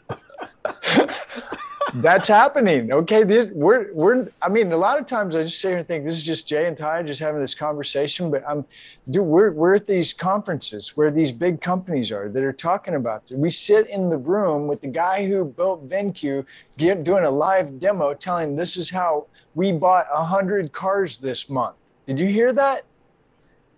That's 1.95 2.27
happening. 2.29 2.91
Okay, 2.91 3.23
this, 3.23 3.51
we're 3.53 3.93
we're. 3.93 4.29
I 4.41 4.49
mean, 4.49 4.73
a 4.73 4.77
lot 4.77 4.99
of 4.99 5.07
times 5.07 5.37
I 5.37 5.45
just 5.45 5.61
sit 5.61 5.69
here 5.69 5.79
and 5.79 5.87
think 5.87 6.05
this 6.05 6.15
is 6.15 6.23
just 6.23 6.47
Jay 6.47 6.67
and 6.67 6.77
Ty 6.77 7.03
just 7.03 7.21
having 7.21 7.41
this 7.41 7.55
conversation. 7.55 8.31
But 8.31 8.43
I'm, 8.49 8.65
dude, 9.11 9.25
we're 9.27 9.53
we're 9.53 9.75
at 9.75 9.87
these 9.87 10.15
conferences 10.15 10.97
where 10.97 11.11
these 11.11 11.33
big 11.33 11.61
companies 11.61 12.11
are 12.11 12.31
that 12.31 12.43
are 12.43 12.53
talking 12.53 12.95
about. 12.95 13.27
This. 13.29 13.37
We 13.37 13.51
sit 13.51 13.89
in 13.89 14.09
the 14.09 14.17
room 14.17 14.67
with 14.69 14.81
the 14.81 14.87
guy 14.87 15.27
who 15.27 15.45
built 15.45 15.87
VinCue, 15.89 16.47
get, 16.79 17.05
doing 17.05 17.25
a 17.25 17.31
live 17.31 17.79
demo, 17.79 18.15
telling 18.15 18.57
this 18.57 18.77
is 18.79 18.89
how 18.89 19.27
we 19.55 19.71
bought 19.71 20.07
a 20.13 20.25
hundred 20.25 20.73
cars 20.73 21.19
this 21.19 21.51
month. 21.51 21.77
Did 22.07 22.19
you 22.19 22.27
hear 22.29 22.55
that? 22.55 22.85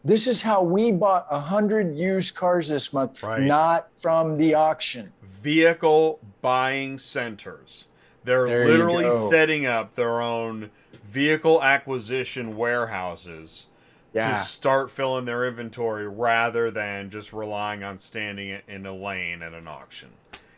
This 0.05 0.27
is 0.29 0.41
how 0.41 0.63
we 0.63 0.93
bought 0.93 1.27
a 1.31 1.41
hundred 1.41 1.97
used 1.97 2.37
cars 2.37 2.69
this 2.69 2.93
month, 2.93 3.23
Right. 3.23 3.43
not 3.43 3.89
from 3.99 4.37
the 4.37 4.55
auction. 4.55 5.13
Vehicle 5.43 6.21
buying 6.43 6.99
centers. 6.99 7.89
They're 8.25 8.49
There 8.49 8.67
literally 8.67 9.11
setting 9.31 9.67
up 9.67 9.95
their 9.95 10.21
own 10.21 10.71
vehicle 11.11 11.63
acquisition 11.63 12.57
warehouses 12.57 13.67
Yeah. 14.13 14.31
to 14.39 14.45
start 14.45 14.91
filling 14.91 15.25
their 15.25 15.47
inventory 15.47 16.09
rather 16.09 16.71
than 16.71 17.11
just 17.11 17.33
relying 17.33 17.83
on 17.83 17.99
standing 17.99 18.49
it 18.49 18.65
in 18.69 18.87
a 18.87 18.95
lane 18.95 19.43
at 19.43 19.53
an 19.53 19.69
auction. 19.69 20.09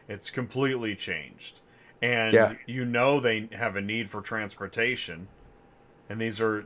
It's 0.08 0.30
completely 0.30 0.94
changed. 0.94 1.60
And 2.02 2.32
Yeah. 2.34 2.54
you 2.66 2.84
know 2.84 3.18
they 3.18 3.48
have 3.52 3.76
a 3.76 3.80
need 3.80 4.10
for 4.10 4.20
transportation. 4.20 5.26
And 6.08 6.20
these 6.20 6.40
are 6.40 6.64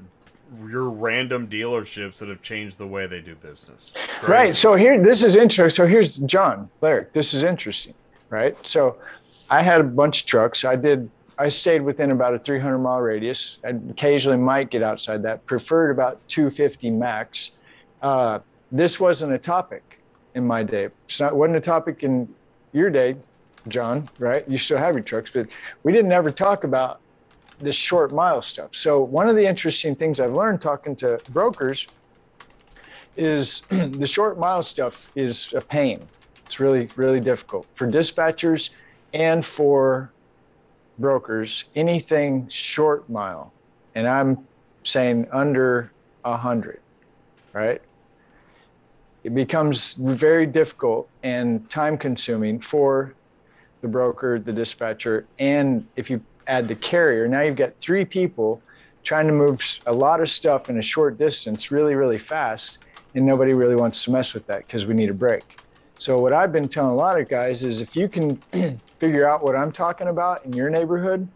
your 0.69 0.91
random 0.91 1.47
dealerships 1.47 2.19
that 2.19 2.29
have 2.29 2.43
changed 2.43 2.77
the 2.77 2.87
way 2.87 3.07
they 3.07 3.21
do 3.21 3.37
business. 3.37 3.95
Right. 4.27 4.55
So 4.55 4.75
here, 4.75 5.01
this 5.03 5.23
is 5.23 5.37
interesting. 5.37 5.85
So 5.85 5.89
here's 5.89 6.17
John 6.19 6.69
Larrick. 6.83 7.13
This 7.13 7.33
is 7.33 7.45
interesting, 7.45 7.95
right? 8.31 8.57
So 8.65 8.97
I 9.51 9.63
had 9.63 9.81
a 9.81 9.85
bunch 9.85 10.23
of 10.23 10.27
trucks. 10.27 10.65
I 10.65 10.77
did. 10.77 11.11
I 11.37 11.49
stayed 11.49 11.83
within 11.83 12.11
about 12.11 12.35
a 12.35 12.39
300 12.39 12.79
mile 12.79 13.01
radius. 13.01 13.57
I 13.65 13.71
occasionally 13.91 14.39
might 14.39 14.71
get 14.71 14.83
outside 14.83 15.23
that. 15.25 15.45
Preferred 15.47 15.91
about 15.91 16.21
250 16.29 16.91
max. 16.91 17.53
Uh, 18.01 18.39
this 18.71 19.01
wasn't 19.01 19.33
a 19.33 19.39
topic 19.39 19.99
in 20.35 20.47
my 20.47 20.63
day. 20.63 20.89
It's 21.07 21.19
not 21.19 21.35
wasn't 21.35 21.57
a 21.57 21.61
topic 21.61 22.05
in 22.05 22.33
your 22.73 22.91
day, 22.91 23.17
John. 23.69 24.09
Right? 24.19 24.49
You 24.49 24.59
still 24.59 24.79
have 24.79 24.95
your 24.95 25.03
trucks, 25.03 25.31
but 25.33 25.49
we 25.83 25.93
didn't 25.93 26.13
ever 26.13 26.31
talk 26.31 26.65
about 26.65 27.01
this 27.59 27.77
short 27.77 28.13
mile 28.13 28.43
stuff. 28.43 28.71
So 28.73 29.01
one 29.03 29.29
of 29.29 29.37
the 29.37 29.47
interesting 29.47 29.97
things 29.97 30.21
I've 30.21 30.33
learned 30.33 30.63
talking 30.63 30.95
to 30.97 31.21
brokers 31.31 31.89
is 33.17 33.63
the 33.69 34.07
short 34.07 34.39
mile 34.39 34.63
stuff 34.63 35.11
is 35.17 35.53
a 35.55 35.61
pain. 35.61 36.07
It's 36.47 36.61
really, 36.61 36.89
really 36.97 37.21
difficult 37.21 37.67
for 37.75 37.87
dispatchers 37.87 38.71
and 39.13 39.45
for 39.45 40.11
brokers. 40.99 41.65
Anything 41.75 42.49
short 42.49 43.09
mile, 43.09 43.53
and 43.95 44.09
I'm 44.09 44.47
saying 44.85 45.29
under 45.33 45.91
a 46.25 46.37
hundred, 46.37 46.81
right? 47.53 47.81
It 49.25 49.35
becomes 49.35 49.95
very 49.95 50.47
difficult 50.47 51.09
and 51.23 51.69
time 51.69 51.99
consuming 51.99 52.61
for 52.61 53.15
the 53.83 53.89
broker, 53.89 54.39
the 54.39 54.53
dispatcher, 54.53 55.27
and 55.39 55.87
if 55.97 56.11
you 56.11 56.23
add 56.47 56.69
the 56.69 56.75
carrier, 56.75 57.29
now 57.29 57.41
you've 57.41 57.57
got 57.57 57.75
three 57.81 58.05
people 58.05 58.61
trying 59.03 59.27
to 59.27 59.33
move 59.33 59.63
a 59.87 59.93
lot 59.93 60.21
of 60.21 60.29
stuff 60.29 60.69
in 60.69 60.79
a 60.79 60.83
short 60.83 61.17
distance 61.17 61.71
really, 61.71 61.95
really 61.95 62.19
fast. 62.19 62.79
And 63.15 63.27
nobody 63.27 63.55
really 63.55 63.75
wants 63.75 64.05
to 64.05 64.13
mess 64.13 64.35
with 64.35 64.47
that 64.47 64.67
because 64.67 64.87
we 64.87 64.95
need 64.95 65.11
a 65.11 65.15
break. 65.15 65.59
So, 66.01 66.19
what 66.19 66.33
I've 66.33 66.51
been 66.51 66.67
telling 66.67 66.93
a 66.93 66.95
lot 66.95 67.21
of 67.21 67.29
guys 67.29 67.63
is 67.63 67.83
if 67.83 67.95
you 67.95 68.09
can 68.09 68.37
figure 68.99 69.29
out 69.29 69.43
what 69.43 69.55
I'm 69.55 69.71
talking 69.71 70.09
about 70.09 70.43
in 70.47 70.55
your 70.55 70.71
neighborhood, 70.71 71.29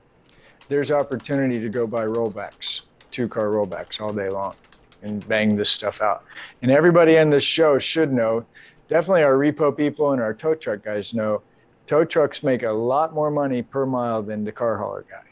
there's 0.68 0.90
opportunity 0.90 1.60
to 1.60 1.68
go 1.68 1.86
buy 1.86 2.06
rollbacks, 2.06 2.80
two 3.10 3.28
car 3.28 3.48
rollbacks 3.48 4.00
all 4.00 4.10
day 4.10 4.30
long 4.30 4.54
and 5.02 5.28
bang 5.28 5.54
this 5.54 5.68
stuff 5.68 6.00
out. 6.00 6.24
And 6.62 6.70
everybody 6.70 7.16
in 7.16 7.28
this 7.28 7.44
show 7.44 7.78
should 7.78 8.10
know, 8.10 8.46
definitely 8.88 9.22
our 9.22 9.34
repo 9.34 9.76
people 9.76 10.12
and 10.12 10.22
our 10.22 10.32
tow 10.32 10.54
truck 10.54 10.82
guys 10.82 11.12
know, 11.12 11.42
tow 11.86 12.06
trucks 12.06 12.42
make 12.42 12.62
a 12.62 12.72
lot 12.72 13.12
more 13.12 13.30
money 13.30 13.60
per 13.60 13.84
mile 13.84 14.22
than 14.22 14.44
the 14.44 14.52
car 14.52 14.78
hauler 14.78 15.04
guy. 15.10 15.28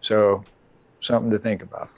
So 0.00 0.44
something 1.02 1.30
to 1.30 1.38
think 1.38 1.62
about. 1.62 1.90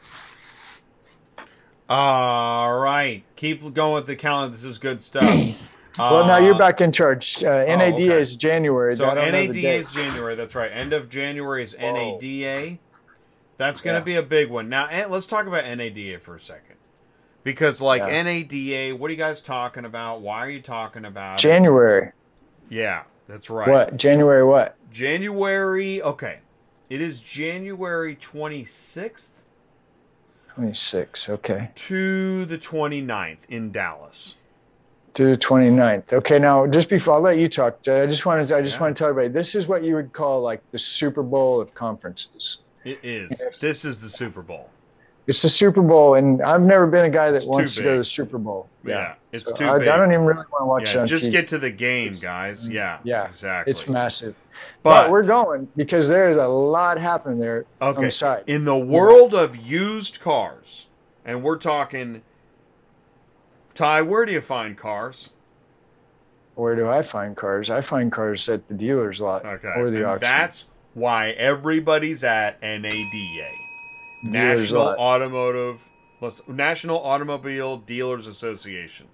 All 1.88 2.80
right. 2.80 3.22
Keep 3.36 3.74
going 3.74 3.94
with 3.94 4.06
the 4.08 4.16
calendar. 4.16 4.56
This 4.56 4.64
is 4.64 4.78
good 4.78 5.00
stuff. 5.00 5.54
well, 5.98 6.26
now 6.26 6.38
you're 6.38 6.58
back 6.58 6.80
in 6.80 6.92
charge. 6.92 7.42
Uh, 7.42 7.64
NADA 7.64 7.84
oh, 7.84 7.94
okay. 7.94 8.20
is 8.20 8.36
January. 8.36 8.96
So 8.96 9.12
NADA 9.14 9.68
is 9.68 9.92
January. 9.92 10.34
That's 10.34 10.54
right. 10.54 10.70
End 10.72 10.92
of 10.92 11.08
January 11.08 11.62
is 11.62 11.74
Whoa. 11.74 11.92
NADA. 11.92 12.78
That's 13.56 13.80
going 13.80 13.94
to 13.94 14.00
yeah. 14.00 14.04
be 14.04 14.14
a 14.16 14.22
big 14.22 14.50
one. 14.50 14.68
Now, 14.68 14.88
let's 15.08 15.26
talk 15.26 15.46
about 15.46 15.64
NADA 15.64 16.18
for 16.20 16.34
a 16.34 16.40
second. 16.40 16.76
Because, 17.44 17.80
like, 17.80 18.02
yeah. 18.02 18.22
NADA, 18.22 18.96
what 18.96 19.08
are 19.08 19.12
you 19.12 19.18
guys 19.18 19.42
talking 19.42 19.84
about? 19.84 20.22
Why 20.22 20.38
are 20.38 20.50
you 20.50 20.62
talking 20.62 21.04
about 21.04 21.38
January. 21.38 22.08
It? 22.08 22.14
Yeah, 22.70 23.04
that's 23.28 23.50
right. 23.50 23.68
What? 23.68 23.96
January 23.96 24.44
what? 24.44 24.76
January, 24.90 26.02
okay. 26.02 26.40
It 26.88 27.00
is 27.00 27.20
January 27.20 28.16
26th. 28.16 29.28
26, 30.54 31.28
okay. 31.28 31.70
To 31.74 32.46
the 32.46 32.58
29th 32.58 33.38
in 33.48 33.70
Dallas. 33.72 34.36
To 35.14 35.24
the 35.26 35.36
29th. 35.36 36.12
Okay, 36.12 36.40
now 36.40 36.66
just 36.66 36.88
before 36.88 37.14
I'll 37.14 37.20
let 37.20 37.38
you 37.38 37.48
talk, 37.48 37.78
uh, 37.86 38.02
I 38.02 38.06
just 38.06 38.26
wanted 38.26 38.48
to, 38.48 38.56
I 38.56 38.62
just 38.62 38.76
yeah. 38.76 38.82
want 38.82 38.96
to 38.96 38.98
tell 39.00 39.08
everybody 39.10 39.32
this 39.32 39.54
is 39.54 39.68
what 39.68 39.84
you 39.84 39.94
would 39.94 40.12
call 40.12 40.42
like 40.42 40.60
the 40.72 40.78
Super 40.78 41.22
Bowl 41.22 41.60
of 41.60 41.72
conferences. 41.72 42.58
It 42.84 42.98
is. 43.02 43.40
This 43.60 43.84
is 43.84 44.00
the 44.00 44.08
Super 44.08 44.42
Bowl. 44.42 44.70
It's 45.26 45.40
the 45.40 45.48
Super 45.48 45.80
Bowl, 45.80 46.16
and 46.16 46.42
I've 46.42 46.60
never 46.60 46.86
been 46.86 47.06
a 47.06 47.10
guy 47.10 47.30
that 47.30 47.38
it's 47.38 47.46
wants 47.46 47.76
to 47.76 47.82
go 47.82 47.92
to 47.92 47.98
the 47.98 48.04
Super 48.04 48.36
Bowl. 48.36 48.68
Yeah, 48.84 48.92
yeah 48.92 49.14
it's 49.32 49.46
so 49.46 49.54
too 49.54 49.68
I, 49.68 49.78
big. 49.78 49.88
I 49.88 49.96
don't 49.96 50.12
even 50.12 50.26
really 50.26 50.44
want 50.52 50.62
to 50.62 50.66
watch 50.66 50.94
yeah, 50.94 51.04
it. 51.04 51.06
just 51.06 51.24
TV. 51.24 51.32
get 51.32 51.48
to 51.48 51.58
the 51.58 51.70
game, 51.70 52.18
guys. 52.20 52.68
Yeah, 52.68 52.98
yeah, 53.04 53.26
exactly. 53.26 53.70
It's 53.70 53.88
massive. 53.88 54.34
But, 54.82 55.04
but, 55.04 55.10
we're 55.10 55.24
going 55.24 55.66
because 55.76 56.08
there's 56.08 56.36
a 56.36 56.46
lot 56.46 57.00
happening 57.00 57.38
there 57.38 57.64
okay. 57.80 57.96
on 57.96 58.04
the 58.04 58.10
side. 58.10 58.44
In 58.46 58.66
the 58.66 58.76
world 58.76 59.32
yeah. 59.32 59.40
of 59.40 59.56
used 59.56 60.20
cars, 60.20 60.86
and 61.24 61.42
we're 61.42 61.58
talking, 61.58 62.20
Ty, 63.74 64.02
where 64.02 64.24
do 64.24 64.32
you 64.32 64.40
find 64.40 64.76
cars? 64.76 65.30
Where 66.54 66.76
do 66.76 66.88
I 66.88 67.02
find 67.02 67.36
cars? 67.36 67.70
I 67.70 67.80
find 67.80 68.12
cars 68.12 68.48
at 68.48 68.68
the 68.68 68.74
dealer's 68.74 69.20
lot 69.20 69.44
okay. 69.44 69.72
or 69.76 69.90
the 69.90 69.98
and 69.98 70.06
auction. 70.06 70.20
That's 70.20 70.66
why 70.94 71.30
everybody's 71.30 72.22
at 72.22 72.62
NADA, 72.62 73.48
National 74.22 74.88
Automotive 74.96 75.80
National 76.46 77.02
Automobile 77.02 77.78
Dealers 77.78 78.26
Association. 78.26 79.08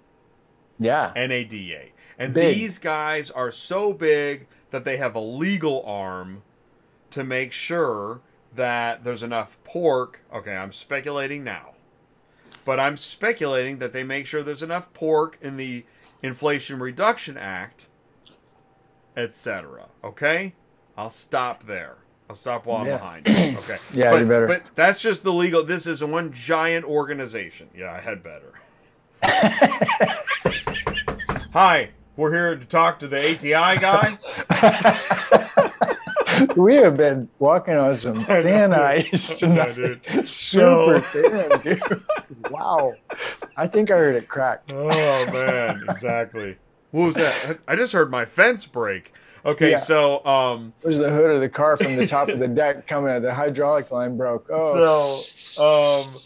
Yeah. 0.78 1.12
NADA. 1.16 1.88
And 2.18 2.34
big. 2.34 2.54
these 2.54 2.78
guys 2.78 3.30
are 3.30 3.50
so 3.50 3.92
big 3.92 4.46
that 4.70 4.84
they 4.84 4.98
have 4.98 5.14
a 5.14 5.20
legal 5.20 5.82
arm 5.84 6.42
to 7.10 7.24
make 7.24 7.52
sure 7.52 8.20
that 8.54 9.02
there's 9.04 9.22
enough 9.22 9.58
pork. 9.64 10.20
Okay, 10.32 10.54
I'm 10.54 10.72
speculating 10.72 11.42
now. 11.42 11.69
But 12.70 12.78
I'm 12.78 12.96
speculating 12.96 13.78
that 13.78 13.92
they 13.92 14.04
make 14.04 14.28
sure 14.28 14.44
there's 14.44 14.62
enough 14.62 14.92
pork 14.92 15.36
in 15.42 15.56
the 15.56 15.84
Inflation 16.22 16.78
Reduction 16.78 17.36
Act, 17.36 17.88
etc. 19.16 19.88
Okay? 20.04 20.54
I'll 20.96 21.10
stop 21.10 21.64
there. 21.64 21.96
I'll 22.28 22.36
stop 22.36 22.66
while 22.66 22.82
I'm 22.82 22.86
yeah. 22.86 22.96
behind. 22.96 23.26
Okay. 23.58 23.78
yeah, 23.92 24.12
but, 24.12 24.20
you 24.20 24.26
better. 24.26 24.46
But 24.46 24.62
that's 24.76 25.02
just 25.02 25.24
the 25.24 25.32
legal. 25.32 25.64
This 25.64 25.88
is 25.88 26.04
one 26.04 26.32
giant 26.32 26.84
organization. 26.84 27.68
Yeah, 27.76 27.92
I 27.92 28.00
had 28.00 28.22
better. 28.22 28.52
Hi, 31.52 31.90
we're 32.14 32.32
here 32.32 32.54
to 32.54 32.64
talk 32.66 33.00
to 33.00 33.08
the 33.08 33.34
ATI 33.34 33.80
guy. 33.80 34.16
we 36.56 36.76
have 36.76 36.96
been 36.96 37.28
walking 37.38 37.74
on 37.74 37.96
some 37.98 38.24
thin 38.24 38.72
ice 38.72 39.34
tonight. 39.38 40.00
Super 40.06 40.26
so... 40.26 41.00
thin, 41.12 41.60
dude. 41.62 42.02
Wow. 42.50 42.94
I 43.56 43.66
think 43.66 43.90
I 43.90 43.96
heard 43.96 44.16
it 44.16 44.28
crack. 44.28 44.62
Oh 44.70 45.26
man, 45.32 45.84
exactly. 45.88 46.56
What 46.90 47.06
was 47.06 47.14
that? 47.16 47.60
I 47.68 47.76
just 47.76 47.92
heard 47.92 48.10
my 48.10 48.24
fence 48.24 48.66
break. 48.66 49.12
Okay, 49.44 49.70
yeah. 49.70 49.76
so 49.78 50.24
um, 50.26 50.72
it 50.82 50.86
was 50.86 50.98
the 50.98 51.08
hood 51.08 51.30
of 51.30 51.40
the 51.40 51.48
car 51.48 51.76
from 51.76 51.96
the 51.96 52.06
top 52.06 52.28
of 52.28 52.38
the 52.38 52.48
deck 52.48 52.86
coming 52.86 53.10
out. 53.10 53.22
The 53.22 53.32
hydraulic 53.32 53.90
line 53.90 54.16
broke. 54.16 54.46
Oh, 54.50 55.16
so 55.16 56.04
um, 56.06 56.20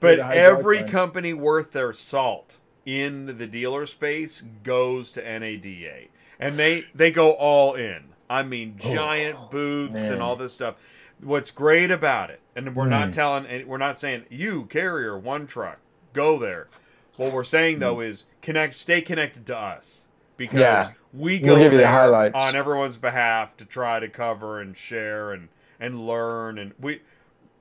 but 0.00 0.18
every 0.18 0.80
line. 0.80 0.88
company 0.88 1.32
worth 1.34 1.70
their 1.72 1.92
salt 1.92 2.58
in 2.84 3.38
the 3.38 3.46
dealer 3.46 3.86
space 3.86 4.42
goes 4.64 5.12
to 5.12 5.22
NADA, 5.22 6.06
and 6.40 6.58
they 6.58 6.86
they 6.94 7.10
go 7.10 7.32
all 7.32 7.74
in. 7.74 8.14
I 8.30 8.42
mean, 8.42 8.78
oh, 8.84 8.94
giant 8.94 9.38
oh, 9.40 9.48
booths 9.50 9.94
man. 9.94 10.14
and 10.14 10.22
all 10.22 10.36
this 10.36 10.52
stuff. 10.52 10.76
What's 11.20 11.50
great 11.50 11.90
about 11.90 12.30
it, 12.30 12.40
and 12.54 12.76
we're 12.76 12.86
mm. 12.86 12.90
not 12.90 13.12
telling, 13.12 13.66
we're 13.66 13.76
not 13.76 13.98
saying 13.98 14.26
you 14.30 14.66
carrier 14.66 15.18
one 15.18 15.46
truck 15.46 15.78
go 16.12 16.38
there. 16.38 16.68
What 17.16 17.32
we're 17.32 17.44
saying 17.44 17.80
though 17.80 17.96
mm. 17.96 18.08
is 18.08 18.26
connect, 18.42 18.74
stay 18.74 19.00
connected 19.00 19.46
to 19.46 19.56
us 19.56 20.06
because 20.36 20.60
yeah. 20.60 20.90
we 21.12 21.38
go 21.38 21.58
we'll 21.58 21.70
there 21.70 22.36
on 22.36 22.56
everyone's 22.56 22.96
behalf 22.96 23.56
to 23.58 23.64
try 23.64 24.00
to 24.00 24.08
cover 24.08 24.60
and 24.60 24.76
share 24.76 25.32
and 25.32 25.48
and 25.80 26.06
learn 26.06 26.58
and 26.58 26.72
we 26.80 27.00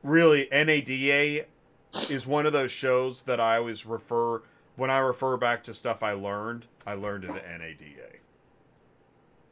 really 0.03 0.47
NADA 0.51 1.45
is 2.09 2.25
one 2.25 2.45
of 2.45 2.53
those 2.53 2.71
shows 2.71 3.23
that 3.23 3.39
I 3.39 3.57
always 3.57 3.85
refer 3.85 4.41
when 4.75 4.89
I 4.89 4.99
refer 4.99 5.37
back 5.37 5.63
to 5.63 5.73
stuff 5.73 6.03
I 6.03 6.13
learned. 6.13 6.65
I 6.85 6.93
learned 6.93 7.25
it 7.25 7.31
at 7.31 7.59
NADA. 7.59 8.17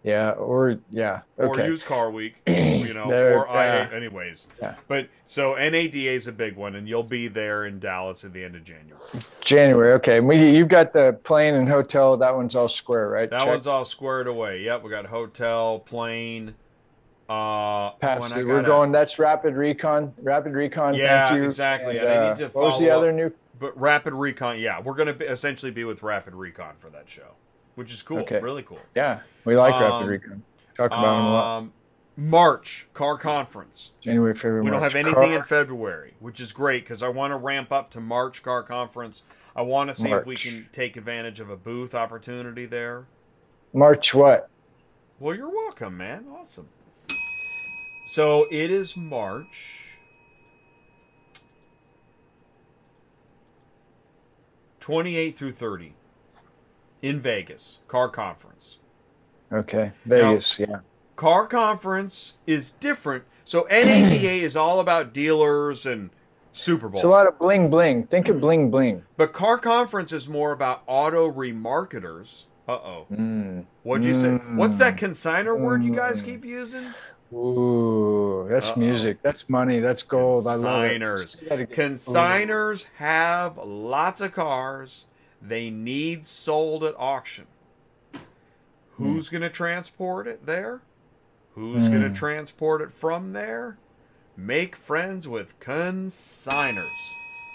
Yeah, 0.06 0.34
or 0.34 0.78
yeah, 0.92 1.22
okay. 1.40 1.64
or 1.64 1.66
used 1.66 1.88
car 1.88 2.12
week, 2.12 2.36
you 2.48 2.94
know, 2.94 3.06
or 3.06 3.50
I, 3.50 3.92
anyways. 3.92 4.46
Yeah. 4.62 4.76
But 4.88 5.10
so 5.26 5.56
NADA 5.56 5.98
is 5.98 6.28
a 6.28 6.32
big 6.32 6.56
one, 6.56 6.76
and 6.76 6.88
you'll 6.88 7.02
be 7.02 7.28
there 7.28 7.66
in 7.66 7.80
Dallas 7.80 8.24
at 8.24 8.32
the 8.32 8.44
end 8.44 8.56
of 8.56 8.64
January. 8.64 9.02
January, 9.42 9.94
okay. 9.94 10.20
We 10.20 10.52
you've 10.56 10.68
got 10.68 10.94
the 10.94 11.18
plane 11.24 11.56
and 11.56 11.68
hotel. 11.68 12.18
That 12.18 12.36
one's 12.36 12.56
all 12.56 12.70
square, 12.70 13.10
right? 13.10 13.28
That 13.32 13.40
Check. 13.40 13.48
one's 13.48 13.66
all 13.66 13.84
squared 13.84 14.28
away. 14.28 14.62
Yep, 14.62 14.84
we 14.84 14.92
got 14.92 15.08
hotel, 15.08 15.80
plane. 15.80 16.54
Uh, 17.28 17.90
Patsy, 17.94 18.44
we're 18.44 18.62
going. 18.62 18.92
That's 18.92 19.18
Rapid 19.18 19.56
Recon. 19.56 20.14
Rapid 20.22 20.54
Recon. 20.54 20.94
Yeah, 20.94 21.30
thank 21.30 21.40
you. 21.40 21.46
exactly. 21.46 21.98
And, 21.98 22.08
and 22.08 22.24
I 22.24 22.30
need 22.30 22.38
to 22.38 22.46
uh, 22.46 22.50
what 22.50 22.64
was 22.66 22.80
the 22.80 22.92
other 22.92 23.12
new? 23.12 23.32
But 23.60 23.76
Rapid 23.76 24.14
Recon. 24.14 24.60
Yeah, 24.60 24.82
we're 24.82 24.94
going 24.94 25.18
to 25.18 25.32
essentially 25.32 25.72
be 25.72 25.84
with 25.84 26.04
Rapid 26.04 26.36
Recon 26.36 26.76
for 26.80 26.92
that 26.92 27.10
show 27.10 27.34
which 27.76 27.94
is 27.94 28.02
cool. 28.02 28.20
Okay. 28.20 28.40
Really 28.40 28.64
cool. 28.64 28.80
Yeah, 28.96 29.20
we 29.46 29.56
like 29.56 29.74
um, 29.74 29.84
Rapid 29.84 30.08
Recon. 30.08 30.44
Talk 30.76 30.88
about 30.88 31.06
um, 31.06 31.16
them 31.16 31.26
a 31.26 31.34
lot. 31.34 31.58
Um, 31.58 31.74
March 32.18 32.88
car 32.94 33.18
conference. 33.18 33.92
January, 34.02 34.34
February. 34.34 34.62
We 34.62 34.72
March. 34.72 34.74
don't 34.74 34.84
have 34.84 34.96
anything 34.96 35.14
car. 35.30 35.38
in 35.38 35.44
February, 35.44 36.14
which 36.20 36.40
is 36.40 36.54
great 36.54 36.84
because 36.84 37.04
I 37.04 37.10
want 37.10 37.32
to 37.32 37.38
ramp 37.38 37.72
up 37.72 37.92
to 37.92 38.00
March 38.00 38.42
car 38.42 38.64
conference. 38.64 39.24
I 39.56 39.62
want 39.62 39.90
to 39.90 39.96
see 39.96 40.10
March. 40.10 40.22
if 40.22 40.28
we 40.28 40.36
can 40.36 40.68
take 40.72 40.98
advantage 40.98 41.40
of 41.40 41.50
a 41.50 41.58
booth 41.58 41.94
opportunity 41.96 42.66
there. 42.66 43.06
March 43.74 44.14
what? 44.14 44.50
Well, 45.20 45.36
you're 45.36 45.50
welcome, 45.50 45.98
man. 45.98 46.26
Awesome. 46.34 46.70
So 48.08 48.48
it 48.52 48.72
is 48.72 48.96
March. 48.96 49.82
28 54.80 55.36
through 55.36 55.52
30 55.52 55.96
in 57.06 57.22
Vegas, 57.22 57.80
car 57.88 58.10
conference. 58.10 58.80
Okay, 59.54 59.92
Vegas, 60.06 60.58
now, 60.58 60.66
yeah. 60.68 60.80
Car 61.16 61.46
conference 61.46 62.34
is 62.48 62.72
different. 62.72 63.24
So 63.44 63.68
NADA 63.70 64.16
is 64.44 64.56
all 64.56 64.80
about 64.80 65.14
dealers 65.14 65.86
and 65.86 66.10
Super 66.52 66.90
Bowl. 66.90 66.96
It's 66.96 67.04
a 67.04 67.08
lot 67.08 67.28
of 67.28 67.38
bling 67.38 67.70
bling. 67.70 68.08
Think 68.08 68.28
of 68.28 68.42
bling 68.42 68.72
bling. 68.72 69.04
But 69.18 69.34
car 69.34 69.60
conference 69.60 70.12
is 70.14 70.28
more 70.28 70.52
about 70.52 70.82
auto 70.88 71.32
remarketers. 71.32 72.46
Uh 72.68 72.72
oh. 72.72 73.06
Mm. 73.14 73.66
What'd 73.84 74.04
you 74.04 74.16
say? 74.16 74.38
What's 74.56 74.78
that 74.78 74.98
consigner 74.98 75.56
mm. 75.56 75.62
word 75.62 75.84
you 75.84 75.96
guys 75.96 76.24
keep 76.24 76.44
using? 76.44 76.92
Ooh, 77.32 78.48
that's 78.50 78.70
Uh-oh. 78.70 78.80
music. 78.80 79.20
That's 79.22 79.48
money. 79.48 79.80
That's 79.80 80.02
gold. 80.02 80.46
Consigners. 80.46 81.38
I 81.46 81.50
love 81.50 81.60
it. 81.60 81.70
Consigners 81.72 82.88
have 82.98 83.58
lots 83.58 84.22
of 84.22 84.34
cars 84.34 85.06
they 85.48 85.70
need 85.70 86.26
sold 86.26 86.84
at 86.84 86.96
auction. 86.98 87.46
Who's 88.92 89.28
hmm. 89.28 89.36
going 89.36 89.42
to 89.44 89.50
transport 89.50 90.28
it 90.28 90.46
there? 90.46 90.82
Who's 91.54 91.88
going 91.88 92.02
to 92.02 92.10
transport 92.10 92.82
it 92.82 92.92
from 92.92 93.32
there? 93.34 93.78
Make 94.36 94.76
friends 94.76 95.28
with 95.28 95.58
consigners. 95.62 96.90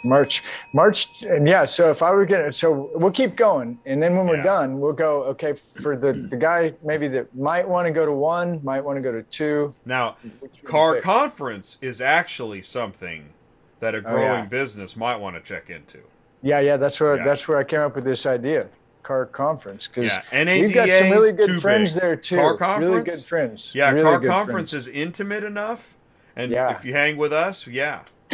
March, 0.03 0.43
March, 0.73 1.23
and 1.23 1.47
yeah. 1.47 1.67
So 1.67 1.91
if 1.91 2.03
I 2.03 2.11
were 2.11 2.25
gonna, 2.25 2.51
so 2.53 2.91
we'll 2.95 3.11
keep 3.11 3.37
going, 3.37 3.79
and 3.85 4.03
then 4.03 4.17
when 4.17 4.27
we're 4.27 4.43
done, 4.43 4.81
we'll 4.81 4.95
go. 4.95 5.25
Okay, 5.25 5.53
for 5.83 5.95
the 5.95 6.15
the 6.15 6.39
guy 6.39 6.73
maybe 6.83 7.07
that 7.09 7.35
might 7.37 7.69
want 7.69 7.87
to 7.87 7.93
go 7.93 8.07
to 8.07 8.13
one, 8.13 8.61
might 8.65 8.81
want 8.81 8.97
to 8.97 9.03
go 9.03 9.13
to 9.13 9.23
two. 9.25 9.75
Now, 9.85 10.17
Car? 10.65 11.03
Conference 11.03 11.77
is 11.83 12.01
actually 12.01 12.63
something 12.63 13.35
that 13.81 13.95
a 13.95 13.99
Oh, 13.99 14.01
growing 14.01 14.23
yeah. 14.23 14.45
business 14.47 14.97
might 14.97 15.17
want 15.17 15.37
to 15.37 15.43
check 15.43 15.69
into. 15.69 15.99
Yeah, 16.43 16.61
yeah. 16.61 16.77
That's 16.77 17.01
where 17.01 17.17
Yeah. 17.17 17.25
that's 17.25 17.47
where 17.49 17.59
I 17.59 17.65
came 17.65 17.81
up 17.81 17.95
with 17.95 18.05
this 18.05 18.27
idea, 18.27 18.67
car 19.03 19.27
conference, 19.27 19.87
because 19.87 20.11
Yeah, 20.33 20.45
we've 20.61 20.73
got 20.75 20.89
some 20.89 21.11
really 21.11 21.33
good 21.33 21.61
friends 21.61 21.93
big. 21.93 22.03
there 22.03 22.17
too. 22.17 22.37
Car 22.37 22.81
Really 22.81 22.97
Conference? 22.97 23.05
good 23.21 23.29
friends. 23.29 23.73
Yeah, 23.75 23.91
really 23.91 24.05
Car 24.05 24.21
Conference 24.21 24.71
friends. 24.71 24.89
is 24.89 24.95
intimate 24.95 25.45
enough, 25.45 25.95
and 26.37 26.51
Yeah. 26.53 26.71
if 26.77 26.85
you 26.85 26.93
hang 26.95 27.17
with 27.17 27.33
us, 27.33 27.67
yeah, 27.67 28.01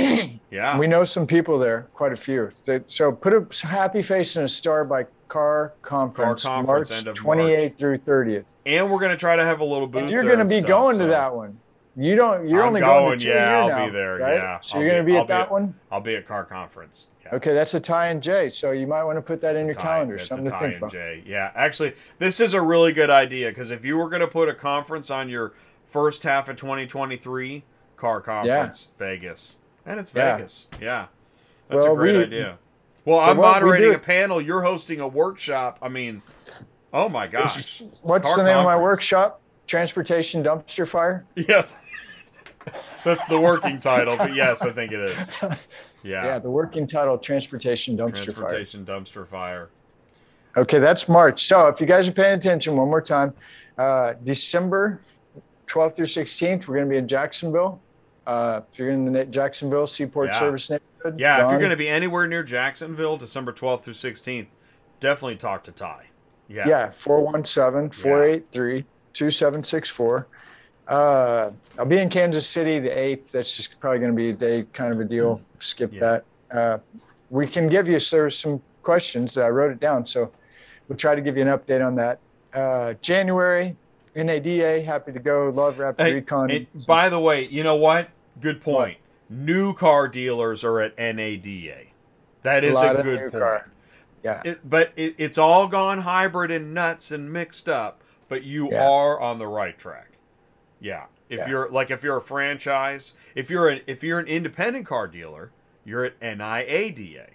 yeah, 0.50 0.78
We 0.78 0.86
know 0.86 1.04
some 1.04 1.26
people 1.26 1.58
there, 1.58 1.86
quite 1.94 2.12
a 2.12 2.16
few. 2.16 2.50
So 2.86 3.12
put 3.12 3.32
a 3.32 3.66
happy 3.66 4.02
face 4.02 4.36
and 4.36 4.44
a 4.44 4.48
star 4.48 4.84
by 4.84 5.06
Car 5.28 5.72
Conference, 5.82 6.44
Conference, 6.44 6.90
March 6.90 6.98
end 6.98 7.08
of 7.08 7.16
28th 7.16 7.78
through 7.78 7.98
30th. 7.98 8.44
and 8.66 8.90
we're 8.90 8.98
gonna 9.00 9.16
try 9.16 9.34
to 9.36 9.44
have 9.44 9.60
a 9.60 9.64
little 9.64 9.86
booth. 9.88 10.02
And 10.02 10.10
you're 10.10 10.22
going 10.24 10.38
to 10.38 10.44
be 10.44 10.58
stuff, 10.58 10.68
going 10.68 10.96
so 10.96 11.02
to 11.04 11.08
that 11.08 11.34
one. 11.34 11.58
You 11.98 12.14
don't. 12.14 12.46
You're 12.48 12.62
I'm 12.62 12.68
only 12.68 12.80
going, 12.80 13.04
going 13.04 13.18
to 13.20 13.24
yeah, 13.26 13.34
a 13.34 13.60
I'll 13.60 13.66
year 13.68 13.76
be 13.76 13.86
now, 13.86 13.92
there, 13.92 14.16
right? 14.18 14.34
yeah, 14.34 14.60
So 14.60 14.74
I'll 14.76 14.82
you're 14.82 14.90
going 14.92 15.02
to 15.02 15.06
be 15.06 15.16
I'll 15.16 15.22
at 15.22 15.26
be 15.26 15.32
that 15.32 15.40
at- 15.42 15.50
one. 15.50 15.74
I'll 15.90 16.00
be 16.00 16.14
at 16.16 16.26
Car 16.28 16.44
Conference. 16.44 17.06
Yeah. 17.24 17.34
Okay, 17.36 17.54
that's 17.54 17.72
a 17.74 17.80
tie 17.80 18.08
and 18.08 18.22
J. 18.22 18.50
So 18.50 18.70
you 18.72 18.86
might 18.86 19.02
want 19.02 19.16
to 19.16 19.22
put 19.22 19.40
that 19.40 19.56
in 19.56 19.64
your 19.64 19.74
Tie- 19.74 19.82
calendar. 19.82 20.14
that's 20.16 20.26
a 20.26 20.28
Something 20.28 20.44
to 20.46 20.50
tie 20.50 20.58
think 20.60 20.72
and 20.74 20.82
about. 20.82 20.92
J. 20.92 21.22
Yeah, 21.26 21.50
actually, 21.54 21.94
this 22.18 22.38
is 22.38 22.52
a 22.54 22.60
really 22.60 22.92
good 22.92 23.10
idea 23.10 23.48
because 23.48 23.70
if 23.70 23.84
you 23.84 23.96
were 23.96 24.08
going 24.10 24.20
to 24.20 24.28
put 24.28 24.48
a 24.48 24.54
conference 24.54 25.10
on 25.10 25.28
your 25.30 25.54
first 25.88 26.22
half 26.22 26.48
of 26.50 26.56
2023, 26.56 27.64
Car 27.96 28.20
Conference, 28.20 28.88
Vegas, 28.98 29.56
and 29.86 29.98
it's 29.98 30.10
Vegas. 30.10 30.66
Yeah, 30.80 31.06
that's 31.68 31.82
Well, 31.82 31.94
a 31.94 31.96
great 31.96 32.16
we- 32.16 32.22
idea. 32.24 32.58
Well, 33.06 33.20
I'm 33.20 33.36
we 33.38 33.42
moderating 33.42 33.90
do- 33.90 33.96
a 33.96 34.00
panel. 34.00 34.40
You're 34.40 34.62
hosting 34.62 35.00
a 35.00 35.08
workshop. 35.08 35.78
I 35.80 35.88
mean, 35.88 36.20
oh 36.92 37.08
my 37.08 37.26
gosh. 37.26 37.82
What's 38.02 38.26
Car 38.26 38.36
the 38.36 38.44
name 38.44 38.58
of 38.58 38.64
my 38.64 38.76
workshop? 38.76 39.40
Transportation 39.66 40.42
dumpster 40.44 40.88
fire. 40.88 41.24
Yes, 41.34 41.76
that's 43.04 43.26
the 43.26 43.38
working 43.40 43.80
title. 43.80 44.16
But 44.16 44.34
yes, 44.34 44.62
I 44.62 44.70
think 44.72 44.92
it 44.92 45.00
is. 45.00 45.30
Yeah, 46.02 46.24
Yeah, 46.24 46.38
the 46.38 46.50
working 46.50 46.86
title: 46.86 47.18
Transportation 47.18 47.96
dumpster 47.96 48.26
fire. 48.26 48.34
transportation 48.34 48.84
dumpster 48.86 49.26
fire. 49.26 49.70
Okay, 50.56 50.78
that's 50.78 51.08
March. 51.08 51.48
So 51.48 51.66
if 51.66 51.80
you 51.80 51.86
guys 51.86 52.06
are 52.06 52.12
paying 52.12 52.38
attention, 52.38 52.76
one 52.76 52.88
more 52.88 53.02
time, 53.02 53.34
uh, 53.76 54.12
December 54.22 55.00
12th 55.66 55.96
through 55.96 56.06
16th, 56.06 56.68
we're 56.68 56.76
going 56.76 56.86
to 56.86 56.90
be 56.90 56.96
in 56.96 57.08
Jacksonville. 57.08 57.80
Uh, 58.24 58.60
if 58.72 58.78
you're 58.78 58.90
in 58.90 59.12
the 59.12 59.24
Jacksonville 59.24 59.88
Seaport 59.88 60.28
Yeah. 60.28 60.38
Service 60.38 60.70
neighborhood, 60.70 61.18
Yeah, 61.18 61.44
if 61.44 61.50
you're 61.50 61.58
going 61.58 61.70
to 61.72 61.76
be 61.76 61.88
anywhere 61.88 62.28
near 62.28 62.44
Jacksonville, 62.44 63.16
December 63.16 63.52
12th 63.52 63.82
through 63.82 63.94
16th, 63.94 64.46
definitely 65.00 65.36
talk 65.36 65.64
to 65.64 65.72
Ty. 65.72 66.06
Yeah. 66.48 66.68
yeah, 66.68 66.92
417 67.00 67.90
483 68.00 68.84
2764. 69.16 70.26
Uh, 70.88 71.50
I'll 71.78 71.84
be 71.84 71.98
in 71.98 72.08
Kansas 72.08 72.46
City 72.46 72.78
the 72.78 72.90
8th. 72.90 73.30
That's 73.32 73.56
just 73.56 73.78
probably 73.80 73.98
going 73.98 74.12
to 74.12 74.16
be 74.16 74.30
a 74.30 74.32
day 74.32 74.64
kind 74.72 74.92
of 74.92 75.00
a 75.00 75.04
deal. 75.04 75.40
Skip. 75.60 75.92
Yeah. 75.92 76.00
that. 76.50 76.56
Uh, 76.56 76.78
we 77.30 77.46
can 77.46 77.68
give 77.68 77.88
you 77.88 77.98
so 77.98 78.28
some 78.28 78.62
questions. 78.82 79.34
That 79.34 79.46
I 79.46 79.48
wrote 79.48 79.72
it 79.72 79.80
down. 79.80 80.06
So 80.06 80.30
we'll 80.88 80.98
try 80.98 81.14
to 81.16 81.20
give 81.20 81.36
you 81.36 81.42
an 81.42 81.48
update 81.58 81.84
on 81.84 81.96
that. 81.96 82.20
Uh, 82.54 82.94
January, 83.02 83.76
NADA, 84.14 84.82
happy 84.82 85.12
to 85.12 85.18
go. 85.18 85.50
Love 85.50 85.78
Rapid 85.78 86.02
Hey, 86.06 86.14
Recon. 86.14 86.50
and 86.50 86.66
by 86.86 87.08
the 87.08 87.18
way, 87.18 87.46
you 87.48 87.64
know 87.64 87.76
what? 87.76 88.08
Good 88.40 88.60
point. 88.62 88.98
New 89.28 89.74
car 89.74 90.06
dealers 90.06 90.62
are 90.62 90.80
at 90.80 90.96
NADA. 90.96 91.86
That 92.42 92.62
is 92.62 92.74
a 92.76 92.98
of 92.98 93.04
good 93.04 93.20
point. 93.20 93.32
car. 93.32 93.68
Yeah. 94.22 94.42
It, 94.44 94.68
but 94.68 94.92
it, 94.96 95.16
it's 95.18 95.36
all 95.36 95.66
gone 95.66 95.98
hybrid 95.98 96.50
and 96.52 96.72
nuts 96.72 97.10
and 97.10 97.32
mixed 97.32 97.68
up. 97.68 98.02
But 98.28 98.42
you 98.42 98.70
Yeah. 98.70 98.88
are 98.88 99.20
on 99.20 99.38
the 99.38 99.46
right 99.46 99.78
track. 99.78 100.08
Yeah. 100.80 101.04
If 101.28 101.38
Yeah. 101.38 101.48
you're 101.48 101.68
like 101.70 101.90
if 101.90 102.02
you're 102.02 102.16
a 102.16 102.22
franchise, 102.22 103.14
if 103.34 103.50
you're 103.50 103.68
an 103.68 103.80
if 103.86 104.02
you're 104.02 104.18
an 104.18 104.26
independent 104.26 104.86
car 104.86 105.06
dealer, 105.06 105.50
you're 105.84 106.04
at 106.04 106.18
NIADA. 106.20 107.26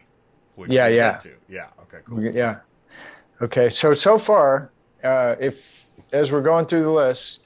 Which 0.55 0.71
Yeah, 0.71 0.87
yeah. 0.87 1.19
Yeah. 1.47 1.67
Okay. 1.83 1.99
Cool. 2.05 2.23
Yeah. 2.23 2.57
Okay. 3.41 3.69
So 3.69 3.93
so 3.93 4.17
far, 4.19 4.69
uh, 5.03 5.35
if 5.39 5.85
as 6.11 6.31
we're 6.31 6.41
going 6.41 6.65
through 6.65 6.83
the 6.83 6.91
list, 6.91 7.39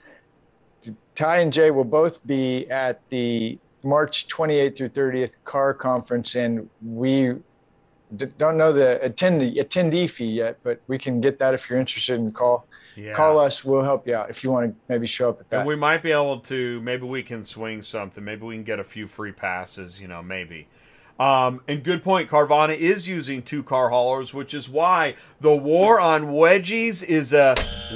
Ty 1.15 1.38
and 1.40 1.53
Jay 1.53 1.72
will 1.72 1.83
both 1.83 2.25
be 2.27 2.69
at 2.69 2.99
the 3.09 3.57
March 3.83 4.27
28th 4.27 4.75
through 4.77 4.90
30th 4.90 5.32
car 5.45 5.74
conference, 5.74 6.35
and 6.35 6.67
we 6.83 7.35
d- 8.17 8.25
don't 8.38 8.57
know 8.57 8.74
the 8.74 8.99
attendee 9.03 9.57
attendee 9.57 10.09
fee 10.09 10.25
yet, 10.25 10.57
but 10.64 10.82
we 10.88 10.98
can 10.98 11.22
get 11.22 11.38
that 11.40 11.53
if 11.53 11.69
you're 11.69 11.80
interested. 11.80 12.19
And 12.19 12.33
call 12.33 12.67
Yeah. 12.95 13.15
call 13.15 13.40
us. 13.40 13.64
We'll 13.64 13.83
help 13.83 14.07
you 14.07 14.15
out 14.15 14.30
if 14.30 14.43
you 14.43 14.51
want 14.51 14.72
to 14.72 14.75
maybe 14.88 15.07
show 15.07 15.30
up 15.30 15.40
at 15.41 15.49
that. 15.49 15.57
And 15.59 15.67
we 15.67 15.75
might 15.75 16.01
be 16.01 16.11
able 16.11 16.40
to, 16.41 16.82
maybe 16.82 17.06
we 17.06 17.24
can 17.24 17.43
swing 17.43 17.82
something. 17.82 18.24
Maybe 18.24 18.45
we 18.45 18.56
can 18.56 18.64
get 18.64 18.80
a 18.80 18.83
few 18.83 19.07
free 19.07 19.32
passes, 19.32 19.99
you 19.99 20.07
know, 20.07 20.24
maybe. 20.24 20.67
Um, 21.19 21.61
and 21.67 21.83
good 21.83 22.03
point. 22.03 22.30
Carvana 22.30 22.75
is 22.75 23.07
using 23.07 23.41
two 23.41 23.64
car 23.64 23.90
haulers, 23.90 24.33
which 24.33 24.53
is 24.53 24.69
why 24.69 25.15
the 25.40 25.56
war 25.56 25.99
on 25.99 26.27
wedgies 26.27 27.03
is 27.03 27.33
a 27.33 27.56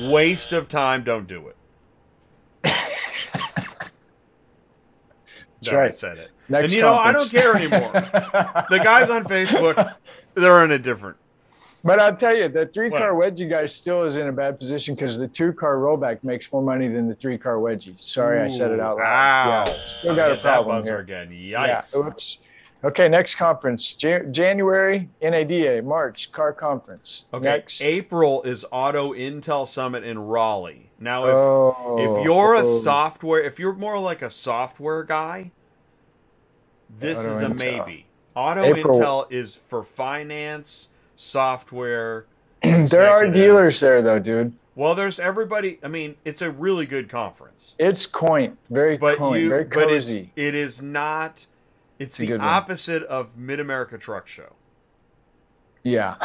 waste 0.10 0.54
of 0.54 0.70
time. 0.70 1.04
Don't 1.04 1.28
do 1.28 1.48
it. 1.48 1.56
That's 5.62 5.72
There, 5.72 5.84
I 5.84 5.90
said 5.90 6.18
it. 6.18 6.32
Next 6.48 6.66
and 6.66 6.74
you 6.74 6.82
know, 6.82 6.94
I 6.94 7.12
don't 7.12 7.30
care 7.30 7.56
anymore. 7.56 7.92
the 7.92 8.80
guys 8.82 9.10
on 9.10 9.24
Facebook, 9.26 9.94
they're 10.34 10.64
in 10.64 10.72
a 10.72 10.80
different. 10.80 11.18
But 11.84 12.00
I'll 12.00 12.16
tell 12.16 12.36
you, 12.36 12.50
the 12.50 12.66
three 12.68 12.90
car 12.90 13.16
What? 13.16 13.36
wedgie 13.36 13.50
guy 13.50 13.66
still 13.66 14.04
is 14.04 14.18
in 14.18 14.28
a 14.28 14.32
bad 14.34 14.60
position 14.60 14.96
because 14.96 15.18
the 15.18 15.28
two 15.28 15.54
car 15.54 15.76
rollback 15.78 16.24
makes 16.24 16.52
more 16.52 16.62
money 16.62 16.88
than 16.90 17.08
the 17.08 17.16
three 17.16 17.38
car 17.38 17.56
wedgie. 17.56 17.96
Sorry, 18.02 18.42
I 18.42 18.50
said 18.50 18.72
it 18.72 18.80
out 18.82 18.98
loud. 18.98 19.04
Wow. 19.04 19.64
Yeah, 19.68 19.78
still 20.00 20.16
got 20.16 20.32
a 20.34 20.36
problem 20.36 20.84
here. 20.84 21.00
again. 21.00 21.30
Yeah. 21.32 21.82
Yikes. 21.82 21.96
Oops. 21.96 22.38
Okay, 22.82 23.10
next 23.10 23.36
conference, 23.36 23.94
Jan- 23.94 24.34
January, 24.34 25.10
NADA, 25.22 25.82
March, 25.82 26.32
car 26.32 26.54
conference. 26.54 27.26
Okay. 27.34 27.44
Next. 27.44 27.82
April 27.82 28.42
is 28.44 28.66
Auto 28.72 29.14
Intel 29.14 29.68
Summit 29.68 30.06
in 30.06 30.18
Raleigh. 30.18 30.90
Now, 30.98 31.26
if 31.26 31.34
Oh, 31.34 31.98
if 32.20 32.24
you're 32.26 32.54
a 32.56 32.62
oh. 32.62 32.80
software, 32.80 33.42
if 33.42 33.60
you're 33.60 33.74
more 33.74 34.00
like 34.00 34.22
a 34.22 34.30
software 34.30 35.04
guy, 35.04 35.52
this 37.00 37.20
Auto 37.20 37.30
is 37.32 37.42
a 37.42 37.46
Intel. 37.48 37.60
maybe. 37.60 38.06
Auto 38.36 38.64
April- 38.64 38.96
Intel 38.98 39.32
is 39.32 39.56
for 39.56 39.84
finance, 39.84 40.88
software. 41.20 42.26
there 42.64 43.10
are 43.10 43.30
dealers 43.30 43.80
there 43.80 44.02
though, 44.02 44.20
dude. 44.20 44.54
Well, 44.76 44.96
there's 44.96 45.20
everybody. 45.20 45.78
I 45.84 45.90
mean, 45.90 46.16
it's 46.24 46.42
a 46.42 46.50
really 46.50 46.86
good 46.86 47.10
conference, 47.10 47.76
It's 47.78 48.06
quaint, 48.06 48.58
very 48.70 48.98
but 48.98 49.18
quaint, 49.18 49.44
you, 49.44 49.50
very 49.50 49.66
but 49.66 49.92
it's 49.92 50.06
cozy. 50.06 50.32
it 50.38 50.56
is 50.56 50.82
not. 50.82 51.46
It's 52.00 52.18
a 52.18 52.22
the 52.22 52.28
good 52.28 52.40
one. 52.40 52.48
opposite 52.48 53.04
of 53.04 53.36
Mid 53.38 53.60
America 53.60 53.98
Truck 53.98 54.26
Show. 54.28 54.54
yeah. 55.84 56.16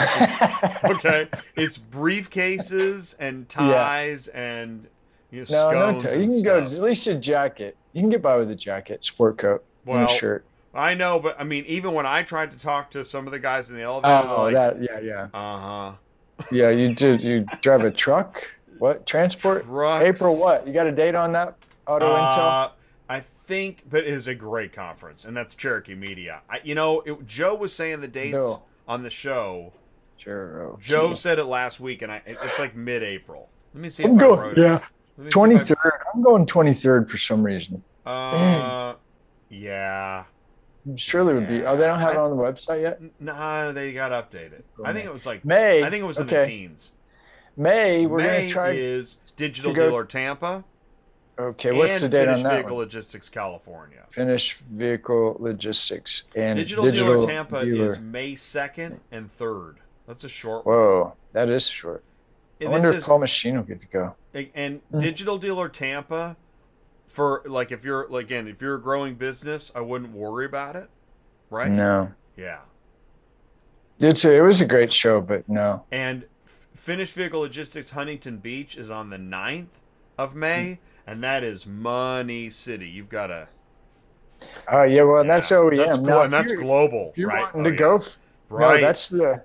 Okay, 0.84 1.28
it's 1.56 1.78
briefcases 1.78 3.16
and 3.18 3.48
ties 3.48 4.28
and 4.28 4.86
you 5.32 5.44
know, 5.50 5.70
no, 5.72 5.90
no, 5.92 6.00
t- 6.00 6.20
you 6.22 6.28
can 6.28 6.42
go 6.42 6.58
at 6.64 6.70
least 6.70 7.08
a 7.08 7.16
jacket. 7.16 7.76
You 7.92 8.02
can 8.02 8.10
get 8.10 8.22
by 8.22 8.36
with 8.36 8.50
a 8.52 8.54
jacket, 8.54 9.04
sport 9.04 9.38
coat, 9.38 9.64
and 9.86 10.08
a 10.08 10.12
shirt. 10.12 10.44
I 10.74 10.94
know, 10.94 11.18
but 11.20 11.40
I 11.40 11.44
mean, 11.44 11.64
even 11.66 11.92
when 11.94 12.06
I 12.06 12.22
tried 12.22 12.50
to 12.52 12.58
talk 12.58 12.90
to 12.92 13.04
some 13.04 13.26
of 13.26 13.32
the 13.32 13.38
guys 13.38 13.70
in 13.70 13.76
the 13.76 13.82
elevator, 13.82 14.28
Oh, 14.28 14.42
like, 14.44 14.54
that 14.54 14.82
yeah, 14.82 15.00
yeah, 15.00 15.28
uh 15.32 15.58
huh. 15.58 15.92
yeah. 16.50 16.70
You 16.70 16.94
do 16.94 17.14
you 17.16 17.46
drive 17.62 17.84
a 17.84 17.90
truck? 17.90 18.42
What 18.78 19.06
transport? 19.06 19.64
Trucks. 19.66 20.04
April 20.04 20.36
what? 20.38 20.66
You 20.66 20.72
got 20.72 20.86
a 20.86 20.92
date 20.92 21.14
on 21.14 21.32
that? 21.32 21.56
Auto 21.86 22.06
Intel. 22.06 22.38
Uh, 22.38 22.68
I 23.08 23.20
think, 23.46 23.82
but 23.88 24.00
it 24.04 24.12
is 24.14 24.26
a 24.26 24.34
great 24.34 24.72
conference, 24.72 25.24
and 25.26 25.36
that's 25.36 25.54
Cherokee 25.54 25.94
Media. 25.94 26.40
I, 26.50 26.60
you 26.64 26.74
know, 26.74 27.02
it, 27.02 27.26
Joe 27.26 27.54
was 27.54 27.72
saying 27.72 28.00
the 28.00 28.08
dates 28.08 28.34
No. 28.34 28.62
on 28.88 29.02
the 29.02 29.10
show. 29.10 29.72
Sure. 30.16 30.76
Joe 30.80 31.12
said 31.14 31.38
it 31.38 31.44
last 31.44 31.78
week, 31.80 32.00
and 32.02 32.10
I 32.10 32.16
it- 32.26 32.38
it's 32.42 32.58
like 32.58 32.74
mid-April. 32.74 33.48
Let 33.74 33.82
me 33.82 33.90
see 33.90 34.02
if 34.04 34.08
I'm 34.10 34.16
I 34.16 34.20
going. 34.20 34.54
Yeah, 34.56 34.72
Let 34.72 34.80
me 34.80 34.80
see 35.18 35.26
if 35.26 35.30
twenty 35.32 35.58
third. 35.58 35.92
I'm 36.14 36.22
going 36.22 36.46
twenty 36.46 36.72
third 36.74 37.10
for 37.10 37.18
some 37.18 37.42
reason. 37.44 37.82
Uh, 38.06 38.94
yeah. 39.50 40.24
Surely 40.96 41.34
would 41.34 41.48
be. 41.48 41.64
Oh, 41.64 41.76
they 41.76 41.84
don't 41.86 41.98
have 42.00 42.12
it 42.12 42.18
on 42.18 42.30
the 42.30 42.36
website 42.36 42.82
yet. 42.82 42.98
N- 43.00 43.10
Nah, 43.20 43.72
they 43.72 43.92
got 43.92 44.12
updated. 44.12 44.62
I 44.84 44.92
think 44.92 45.06
it 45.06 45.12
was 45.12 45.24
like 45.26 45.44
May. 45.44 45.82
I 45.82 45.90
think 45.90 46.02
it 46.02 46.06
was 46.06 46.18
in 46.18 46.26
the 46.26 46.46
teens. 46.46 46.92
May. 47.56 48.06
We're 48.06 48.18
May 48.18 48.40
gonna 48.42 48.50
try. 48.50 48.70
is 48.72 49.18
Digital 49.36 49.72
to 49.72 49.76
go- 49.76 49.88
Dealer 49.90 50.04
Tampa. 50.04 50.64
okay. 51.38 51.72
What's 51.72 52.00
the 52.02 52.08
date 52.08 52.28
on 52.28 52.42
that 52.42 52.52
Vehicle 52.54 52.76
one? 52.76 52.84
Logistics 52.84 53.28
California. 53.28 54.02
Finished 54.10 54.58
vehicle 54.70 55.36
logistics 55.40 56.24
and 56.36 56.56
Digital, 56.58 56.90
Dealer 56.90 57.26
Tampa 57.26 57.60
is 57.60 57.98
May 57.98 58.34
second 58.34 59.00
and 59.10 59.32
third. 59.32 59.78
That's 60.06 60.22
a 60.24 60.28
short 60.28 60.66
one. 60.66 60.74
Whoa, 60.76 61.16
that 61.32 61.48
is 61.48 61.66
short. 61.66 62.04
I 62.60 62.64
And 62.64 62.72
wonder 62.72 62.90
this 62.90 62.98
if 63.00 63.06
Paul 63.06 63.18
Machine 63.20 63.56
will 63.56 63.64
get 63.64 63.80
to 63.80 63.86
go. 63.86 64.14
and 64.54 64.80
Mm. 64.92 65.00
Digital 65.00 65.38
Dealer 65.38 65.68
Tampa 65.68 66.36
for 67.14 67.42
like 67.46 67.72
if 67.72 67.84
you're 67.84 68.06
like 68.10 68.26
again 68.26 68.48
if 68.48 68.60
you're 68.60 68.74
a 68.76 68.82
growing 68.82 69.14
business, 69.14 69.72
I 69.74 69.80
wouldn't 69.80 70.12
worry 70.12 70.46
about 70.46 70.76
it, 70.76 70.90
right? 71.50 71.70
No, 71.70 72.12
Yeah. 72.36 72.60
it's 73.98 74.24
a, 74.24 74.32
it 74.32 74.40
was 74.42 74.60
a 74.60 74.66
great 74.66 74.92
show, 74.92 75.20
but 75.20 75.48
no. 75.48 75.84
And 75.90 76.26
Finished 76.74 77.14
Vehicle 77.14 77.40
Logistics 77.40 77.90
Huntington 77.92 78.38
Beach 78.38 78.76
is 78.76 78.90
on 78.90 79.10
the 79.10 79.16
9th 79.16 79.68
of 80.18 80.34
May, 80.34 80.80
and 81.06 81.22
that 81.22 81.42
is 81.44 81.66
Money 81.66 82.50
City. 82.50 82.88
You've 82.88 83.08
got 83.08 83.30
uh, 83.30 83.46
to. 83.46 83.48
Oh 84.68 84.82
yeah, 84.82 85.02
well 85.02 85.24
that's 85.24 85.50
Yeah, 85.50 85.58
OEM. 85.58 85.76
That's, 85.76 85.98
Now, 85.98 86.22
and 86.22 86.32
that's 86.32 86.52
global, 86.52 87.10
If 87.12 87.18
you're 87.18 87.28
right? 87.28 87.42
wanting 87.54 87.60
Oh, 87.60 87.64
to 87.64 87.70
yeah. 87.70 87.78
go, 87.78 88.02
right. 88.48 88.80
no, 88.80 88.86
that's 88.86 89.08
the 89.08 89.42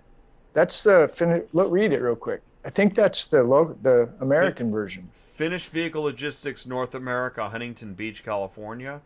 that's 0.54 0.84
the 0.84 1.10
fin- 1.14 1.48
look. 1.54 1.72
Read 1.72 1.94
it 1.94 2.02
real 2.02 2.16
quick. 2.16 2.42
I 2.66 2.70
think 2.70 2.96
that's 2.96 3.26
the 3.26 3.44
lo- 3.44 3.78
the 3.82 4.10
American 4.20 4.72
version. 4.72 5.10
Finished 5.40 5.72
Vehicle 5.72 6.04
Logistics 6.04 6.66
North 6.66 6.94
America, 6.94 7.48
Huntington 7.48 7.94
Beach, 7.94 8.26
California. 8.26 9.00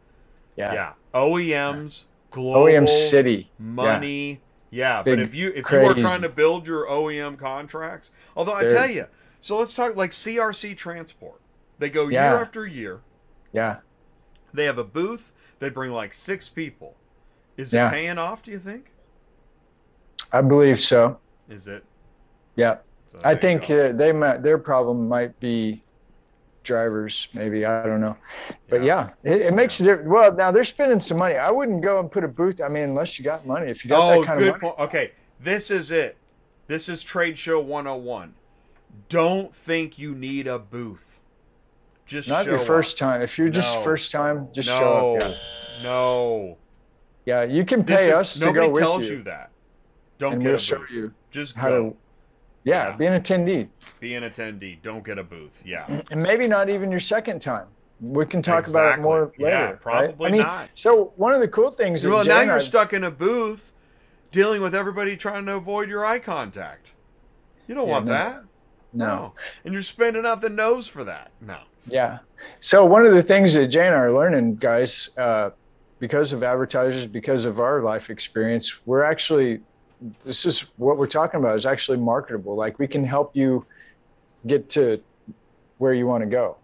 Yeah. 0.56 0.74
Yeah. 0.74 0.94
OEMs, 1.14 2.06
global. 2.32 2.64
OEM 2.64 2.90
City. 2.90 3.52
money. 3.60 4.42
Yeah, 4.72 5.04
Big, 5.04 5.18
but 5.18 5.24
if 5.24 5.36
you 5.36 5.50
if 5.50 5.70
you 5.72 5.78
are 5.78 5.94
trying 5.94 6.24
to 6.24 6.30
build 6.30 6.66
your 6.66 6.88
OEM 6.88 7.38
contracts, 7.38 8.10
although 8.36 8.56
I 8.56 8.64
tell 8.66 8.90
you, 8.90 9.06
so 9.42 9.60
let's 9.60 9.76
talk 9.76 9.96
like 9.96 10.10
CRC 10.10 10.76
Transport. 10.76 11.40
They 11.78 11.92
go 11.92 12.08
Yeah. 12.08 12.32
year 12.32 12.42
after 12.42 12.66
year. 12.66 13.02
Yeah. 13.52 13.76
They 14.56 14.66
have 14.66 14.80
a 14.80 14.84
booth. 14.84 15.34
They 15.60 15.70
bring 15.70 15.92
like 15.92 16.14
six 16.14 16.50
people. 16.50 16.96
Is 17.58 17.72
Yeah. 17.74 17.90
it 17.90 17.92
paying 17.92 18.18
off? 18.18 18.42
Do 18.42 18.50
you 18.50 18.58
think? 18.58 18.92
I 20.32 20.42
believe 20.42 20.80
so. 20.80 21.20
Is 21.48 21.68
it? 21.68 21.86
Yeah. 22.56 22.78
So 23.12 23.20
I 23.24 23.36
think 23.36 23.70
uh, 23.70 23.92
they 23.92 24.12
might 24.12 24.42
their 24.42 24.58
problem 24.58 25.08
might 25.08 25.40
be 25.40 25.83
drivers. 26.64 27.28
Maybe 27.34 27.66
I 27.66 27.86
don't 27.86 28.02
know, 28.02 28.16
but 28.70 28.84
yeah, 28.84 29.12
it, 29.24 29.42
it 29.42 29.54
makes 29.54 29.80
a 29.80 29.84
difference. 29.84 30.10
Well, 30.10 30.34
now 30.34 30.52
they're 30.52 30.64
spending 30.64 31.00
some 31.00 31.18
money. 31.18 31.36
I 31.36 31.52
wouldn't 31.52 31.82
go 31.82 32.00
and 32.00 32.12
put 32.12 32.24
a 32.24 32.28
booth. 32.28 32.62
I 32.62 32.68
mean, 32.70 32.84
unless 32.84 33.18
you 33.20 33.26
got 33.26 33.46
money. 33.46 33.70
If 33.70 33.84
you 33.84 33.90
got 33.90 34.14
Oh, 34.16 34.22
that 34.22 34.28
kind 34.28 34.40
good 34.40 34.56
of 34.56 34.62
money, 34.62 34.74
point. 34.76 34.90
Okay, 34.90 35.12
this 35.40 35.70
is 35.72 35.92
it. 35.92 36.18
This 36.68 36.88
is 36.90 37.04
Trade 37.04 37.38
Show 37.38 37.60
101. 37.60 38.34
Don't 39.10 39.54
think 39.54 39.98
you 40.00 40.16
need 40.16 40.48
a 40.48 40.58
booth. 40.60 41.20
Just 42.06 42.30
not 42.30 42.46
your 42.46 42.60
up. 42.60 42.68
first 42.68 42.98
time. 42.98 43.22
If 43.22 43.38
you're 43.38 43.50
just 43.50 43.76
No. 43.76 43.82
first 43.82 44.12
time, 44.12 44.48
just 44.54 44.68
no, 44.70 44.80
show 44.80 45.18
up. 45.18 45.22
Yeah. 45.78 45.84
no. 45.84 46.58
Yeah, 47.26 47.44
you 47.44 47.66
can 47.66 47.84
pay 47.84 48.08
is- 48.10 48.14
us 48.14 48.34
to 48.36 48.40
nobody 48.42 48.60
go 48.60 48.70
with 48.70 48.76
you. 48.76 48.82
Nobody 48.82 49.06
tells 49.06 49.10
you, 49.10 49.24
that. 49.24 49.50
Don't 50.20 50.34
and 50.34 50.42
get 50.42 50.50
we'll 50.50 50.58
show 50.60 50.84
you 50.92 51.14
Just 51.32 51.56
how 51.56 51.70
go. 51.70 51.90
to. 51.92 51.98
Yeah, 52.64 52.90
Yeah. 52.90 52.96
be 52.96 53.06
an 53.06 53.22
attendee, 53.22 53.68
Be 54.00 54.16
an 54.16 54.24
attendee. 54.24 54.82
Don't 54.82 55.04
get 55.04 55.18
a 55.18 55.24
booth. 55.24 55.62
Yeah. 55.66 55.86
and 56.12 56.22
maybe 56.24 56.48
not 56.48 56.70
even 56.70 56.90
your 56.92 57.00
second 57.00 57.42
time. 57.42 57.68
We 58.02 58.26
can 58.26 58.42
talk 58.42 58.68
about 58.68 58.80
it 58.86 58.88
Exactly. 58.88 59.04
more 59.04 59.32
Yeah, 59.38 59.46
later. 59.46 59.68
right? 59.68 59.82
probably 59.82 60.28
I 60.28 60.32
mean, 60.32 60.42
not. 60.42 60.70
So 60.76 61.14
one 61.16 61.34
of 61.34 61.42
the 61.42 61.48
cool 61.48 61.72
things. 61.72 62.04
that 62.04 62.10
Well, 62.10 62.26
now 62.26 62.42
you're 62.42 62.56
I- 62.56 62.60
stuck 62.60 62.94
in 62.94 63.04
a 63.04 63.12
booth 63.12 63.72
dealing 64.32 64.62
with 64.62 64.74
everybody 64.76 65.16
trying 65.16 65.46
to 65.46 65.56
avoid 65.56 65.90
your 65.90 66.06
eye 66.06 66.20
contact. 66.20 66.94
You 67.68 67.76
don't 67.76 67.88
Yeah, 67.88 67.94
want 67.94 68.06
no. 68.08 68.12
that. 68.14 68.44
No. 68.94 69.34
And 69.64 69.74
you're 69.74 69.82
spending 69.84 70.26
out 70.26 70.42
the 70.42 70.50
nose 70.50 70.88
for 70.88 71.04
that. 71.04 71.32
No. 71.42 71.58
Yeah. 71.88 72.20
So 72.62 72.84
one 72.86 73.06
of 73.06 73.14
the 73.14 73.24
things 73.24 73.54
that 73.54 73.68
Jay 73.68 73.86
and 73.88 73.96
I 73.96 74.00
are 74.00 74.14
learning, 74.14 74.56
guys, 74.58 75.10
uh, 75.18 75.52
because 76.00 76.34
of 76.34 76.44
advertisers, 76.44 77.06
because 77.08 77.46
of 77.46 77.60
our 77.60 77.82
life 77.82 78.10
experience, 78.10 78.86
we're 78.86 79.04
actually 79.04 79.62
this 80.24 80.46
is 80.46 80.66
what 80.78 80.98
we're 80.98 81.08
talking 81.08 81.40
about 81.40 81.58
is 81.58 81.66
actually 81.66 81.98
marketable. 81.98 82.56
Like 82.56 82.80
we 82.80 82.88
can 82.88 83.04
help 83.06 83.36
you 83.36 83.66
get 84.46 84.70
to 84.72 85.02
where 85.78 85.94
you 85.94 86.08
want 86.08 86.24
to 86.24 86.30
go. 86.30 86.58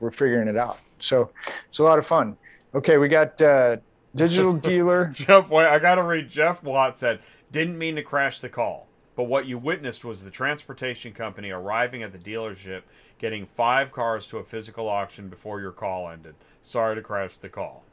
We're 0.00 0.10
figuring 0.10 0.48
it 0.48 0.56
out. 0.56 0.78
So 0.98 1.30
it's 1.68 1.78
a 1.78 1.84
lot 1.84 1.98
of 1.98 2.06
fun. 2.06 2.36
Okay, 2.74 2.98
we 2.98 3.08
got 3.08 3.40
uh, 3.40 3.76
digital 4.14 4.52
dealer. 4.70 5.06
Jeff, 5.12 5.48
wait, 5.48 5.66
I 5.66 5.78
got 5.78 5.96
to 5.96 6.02
read. 6.02 6.28
Jeff 6.28 6.62
Watt 6.62 6.98
said, 6.98 7.20
"Didn't 7.50 7.78
mean 7.78 7.96
to 7.96 8.02
crash 8.02 8.40
the 8.40 8.48
call, 8.48 8.86
but 9.16 9.24
what 9.24 9.46
you 9.46 9.58
witnessed 9.58 10.04
was 10.04 10.24
the 10.24 10.30
transportation 10.30 11.12
company 11.12 11.50
arriving 11.50 12.02
at 12.02 12.12
the 12.12 12.18
dealership, 12.18 12.82
getting 13.18 13.46
five 13.46 13.92
cars 13.92 14.26
to 14.28 14.38
a 14.38 14.44
physical 14.44 14.88
auction 14.88 15.28
before 15.28 15.60
your 15.60 15.72
call 15.72 16.08
ended. 16.08 16.34
Sorry 16.62 16.94
to 16.94 17.02
crash 17.02 17.36
the 17.36 17.48
call." 17.48 17.84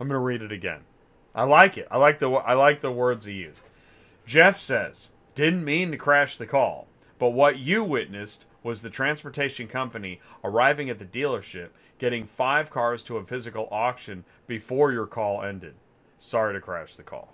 I'm 0.00 0.06
gonna 0.06 0.20
read 0.20 0.42
it 0.42 0.52
again. 0.52 0.80
I 1.34 1.44
like 1.44 1.78
it. 1.78 1.86
I 1.90 1.98
like 1.98 2.18
the 2.18 2.30
I 2.30 2.54
like 2.54 2.80
the 2.80 2.92
words 2.92 3.26
he 3.26 3.34
used. 3.34 3.60
Jeff 4.26 4.58
says, 4.58 5.10
"Didn't 5.34 5.64
mean 5.64 5.90
to 5.92 5.96
crash 5.96 6.36
the 6.36 6.46
call, 6.46 6.88
but 7.18 7.30
what 7.30 7.58
you 7.58 7.84
witnessed 7.84 8.44
was 8.62 8.82
the 8.82 8.90
transportation 8.90 9.68
company 9.68 10.20
arriving 10.44 10.90
at 10.90 10.98
the 10.98 11.04
dealership, 11.04 11.68
getting 11.98 12.26
five 12.26 12.70
cars 12.70 13.02
to 13.04 13.16
a 13.16 13.24
physical 13.24 13.68
auction 13.70 14.24
before 14.46 14.92
your 14.92 15.06
call 15.06 15.42
ended. 15.42 15.74
Sorry 16.18 16.54
to 16.54 16.60
crash 16.60 16.96
the 16.96 17.02
call." 17.02 17.32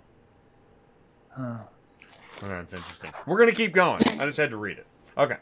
Uh, 1.37 1.57
Oh, 2.43 2.47
that's 2.47 2.73
interesting. 2.73 3.11
We're 3.25 3.37
gonna 3.39 3.53
keep 3.53 3.73
going. 3.73 4.03
I 4.19 4.25
just 4.25 4.37
had 4.37 4.49
to 4.49 4.57
read 4.57 4.77
it. 4.77 4.85
Okay. 5.17 5.37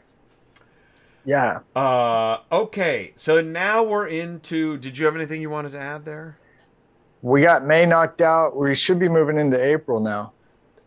yeah. 1.24 1.60
Uh, 1.74 2.38
okay. 2.52 3.12
So 3.16 3.40
now 3.40 3.82
we're 3.82 4.06
into. 4.06 4.76
Did 4.78 4.96
you 4.98 5.04
have 5.06 5.16
anything 5.16 5.40
you 5.40 5.50
wanted 5.50 5.72
to 5.72 5.80
add 5.80 6.04
there? 6.04 6.38
We 7.24 7.40
got 7.40 7.64
May 7.64 7.86
knocked 7.86 8.20
out. 8.20 8.54
We 8.54 8.74
should 8.74 8.98
be 8.98 9.08
moving 9.08 9.38
into 9.38 9.56
April 9.56 9.98
now. 9.98 10.32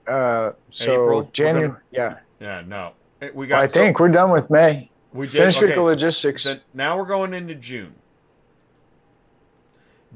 Uh, 0.06 0.52
so 0.70 0.94
April? 0.94 1.30
January. 1.34 1.70
gonna- 1.70 1.82
Yeah. 1.90 2.18
Yeah. 2.40 2.62
No. 2.68 2.92
We 3.34 3.48
got. 3.48 3.64
I 3.64 3.68
think 3.68 4.00
we're 4.00 4.10
done 4.10 4.30
with 4.30 4.48
May. 4.52 4.92
we 5.14 5.26
did. 5.26 5.36
Finish 5.36 5.58
okay. 5.58 5.74
the 5.74 5.82
logistics. 5.82 6.44
So 6.44 6.58
now 6.76 6.96
we're 6.96 7.08
going 7.08 7.34
into 7.34 7.56
June. 7.56 7.96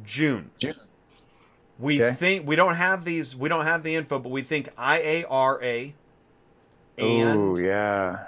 June. 0.06 0.52
June. 0.60 0.76
We 1.80 2.04
Okay. 2.04 2.16
think 2.16 2.48
we 2.48 2.56
don't 2.56 2.76
have 2.76 3.04
these. 3.04 3.36
We 3.36 3.50
don't 3.50 3.66
have 3.66 3.82
the 3.82 3.96
info, 3.96 4.20
but 4.20 4.30
we 4.30 4.44
think 4.44 4.70
IARA 4.76 5.94
and 7.00 7.58
yeah. 7.58 8.20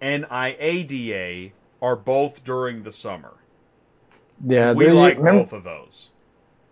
NIADA 0.00 1.50
are 1.82 1.96
both 1.96 2.44
during 2.44 2.84
the 2.84 2.92
summer. 2.92 3.32
Yeah. 4.46 4.72
we 4.72 4.86
like 4.92 5.20
both 5.20 5.52
of 5.52 5.64
those. 5.64 6.11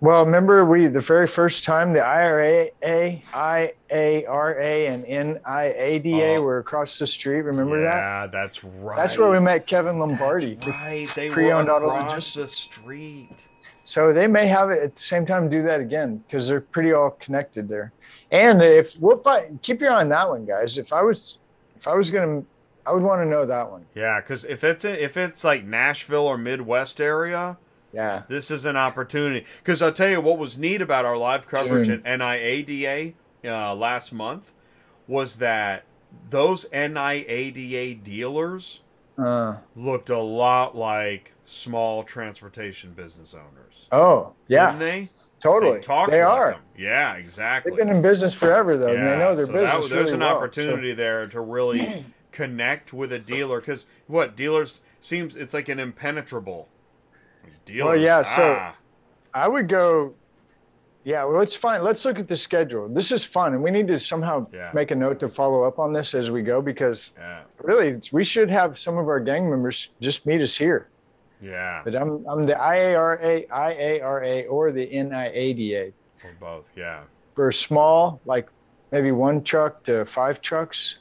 Well, 0.02 0.24
remember 0.24 0.64
we 0.64 0.86
the 0.86 1.02
very 1.02 1.26
first 1.26 1.62
time 1.62 1.92
the 1.92 2.00
IRA, 2.00 2.70
IARA, 2.82 4.88
and 4.88 5.04
NIADA 5.04 6.36
Oh. 6.36 6.42
were 6.42 6.58
across 6.58 6.98
the 6.98 7.06
street. 7.06 7.42
Remember 7.42 7.80
that? 7.82 7.96
yeah, 7.96 8.26
that's 8.26 8.64
right. 8.64 8.96
That's 8.96 9.18
where 9.18 9.30
we 9.30 9.40
met 9.40 9.66
Kevin 9.66 9.98
Lombardi. 9.98 10.54
That's 10.54 10.66
right. 10.68 11.08
They 11.14 11.28
were 11.28 11.34
pre-owned 11.34 11.68
auto 11.68 11.90
across 11.90 12.34
the 12.34 12.46
street. 12.46 13.46
So 13.84 14.12
they 14.12 14.26
may 14.26 14.46
have 14.46 14.70
it 14.70 14.82
at 14.82 14.96
the 14.96 15.02
same 15.02 15.26
time. 15.26 15.50
Do 15.50 15.62
that 15.64 15.80
again 15.80 16.22
because 16.26 16.48
they're 16.48 16.60
pretty 16.60 16.92
all 16.92 17.10
connected 17.20 17.68
there. 17.68 17.92
And 18.30 18.62
if 18.62 18.96
we'll 19.00 19.18
find, 19.18 19.60
keep 19.62 19.80
your 19.80 19.90
eye 19.90 20.00
on 20.00 20.08
that 20.10 20.28
one, 20.28 20.46
guys. 20.46 20.78
If 20.78 20.92
I 20.92 21.02
was, 21.02 21.38
if 21.76 21.88
I 21.88 21.94
was 21.94 22.10
gonna, 22.10 22.42
I 22.86 22.92
would 22.92 23.02
want 23.02 23.20
to 23.20 23.26
know 23.26 23.44
that 23.44 23.70
one. 23.70 23.84
Yeah, 23.94 24.20
because 24.20 24.44
if 24.44 24.64
it's 24.64 24.84
if 24.84 25.16
it's 25.16 25.44
like 25.44 25.64
Nashville 25.64 26.26
or 26.26 26.38
Midwest 26.38 27.00
area, 27.00 27.58
Yeah. 27.92 28.22
this 28.28 28.50
is 28.50 28.64
an 28.64 28.76
opportunity. 28.76 29.44
Because 29.58 29.82
I'll 29.82 29.92
tell 29.92 30.08
you 30.10 30.20
what 30.20 30.38
was 30.38 30.56
neat 30.58 30.80
about 30.80 31.04
our 31.04 31.16
live 31.16 31.48
coverage 31.48 31.86
June. 31.86 32.02
at 32.04 32.20
NIADA 32.20 33.14
uh, 33.44 33.74
last 33.74 34.12
month 34.12 34.52
was 35.08 35.36
that 35.36 35.84
those 36.28 36.66
NIADA 36.72 38.02
dealers 38.02 38.80
Uh, 39.18 39.56
looked 39.76 40.08
a 40.10 40.18
lot 40.18 40.76
like 40.76 41.34
small 41.44 42.04
transportation 42.04 42.92
business 42.92 43.34
owners. 43.34 43.88
oh 43.92 44.32
yeah, 44.48 44.66
Didn't 44.66 44.78
they? 44.80 45.08
totally. 45.42 45.74
They 45.74 45.80
talked 45.80 46.10
they 46.12 46.22
like 46.24 46.32
are. 46.32 46.50
them. 46.52 46.60
Yeah, 46.78 47.14
exactly. 47.14 47.70
They've 47.72 47.78
been 47.80 47.88
in 47.96 48.02
business 48.02 48.34
forever 48.34 48.78
though, 48.78 48.94
and 48.94 49.06
they 49.06 49.18
know 49.18 49.34
their 49.34 49.46
so 49.46 49.52
business 49.52 49.88
that, 49.88 49.94
there's 49.94 50.10
really 50.10 50.12
an 50.14 50.20
well. 50.20 50.36
opportunity 50.36 50.92
there 50.94 51.26
to 51.26 51.40
really 51.40 52.04
connect 52.32 52.92
with 52.92 53.12
a 53.12 53.18
dealer 53.18 53.58
because 53.60 53.86
what 54.06 54.36
dealers 54.36 54.80
seems 55.00 55.34
it's 55.36 55.52
like 55.54 55.68
an 55.68 55.78
impenetrable 55.80 56.68
dealers. 57.64 58.00
yeah, 58.00 58.22
so- 58.22 58.56
ah, 58.58 58.74
I 59.34 59.48
would 59.48 59.68
go. 59.68 60.14
Yeah, 61.04 61.24
well, 61.24 61.38
let's 61.38 61.54
find. 61.56 61.82
Let's 61.82 62.04
look 62.04 62.18
at 62.18 62.28
the 62.28 62.36
schedule. 62.36 62.86
This 62.88 63.10
is 63.10 63.24
fun, 63.24 63.54
and 63.54 63.62
we 63.62 63.70
need 63.70 63.86
to 63.88 63.98
somehow 63.98 64.46
Yeah. 64.52 64.70
make 64.74 64.90
a 64.90 64.94
note 64.94 65.18
to 65.20 65.28
follow 65.30 65.62
up 65.64 65.78
on 65.78 65.92
this 65.94 66.14
as 66.14 66.30
we 66.30 66.42
go 66.42 66.60
because 66.60 67.10
yeah, 67.18 67.40
really, 67.62 68.00
we 68.12 68.22
should 68.22 68.50
have 68.50 68.78
some 68.78 68.98
of 68.98 69.08
our 69.08 69.18
gang 69.20 69.48
members 69.48 69.88
just 70.00 70.26
meet 70.26 70.42
us 70.42 70.54
here. 70.56 70.88
yeah, 71.40 71.80
But 71.84 71.96
I'm 71.96 72.22
I'm 72.28 72.44
the 72.44 72.52
IARA, 72.52 73.48
IARA, 73.48 74.46
or 74.50 74.72
the 74.72 74.86
NIADA 74.92 75.92
or 76.22 76.30
both. 76.38 76.64
Yeah, 76.76 77.00
for 77.34 77.50
small, 77.50 78.20
like 78.26 78.48
maybe 78.92 79.10
one 79.10 79.42
truck 79.42 79.82
to 79.84 80.04
five 80.04 80.42
trucks. 80.42 80.96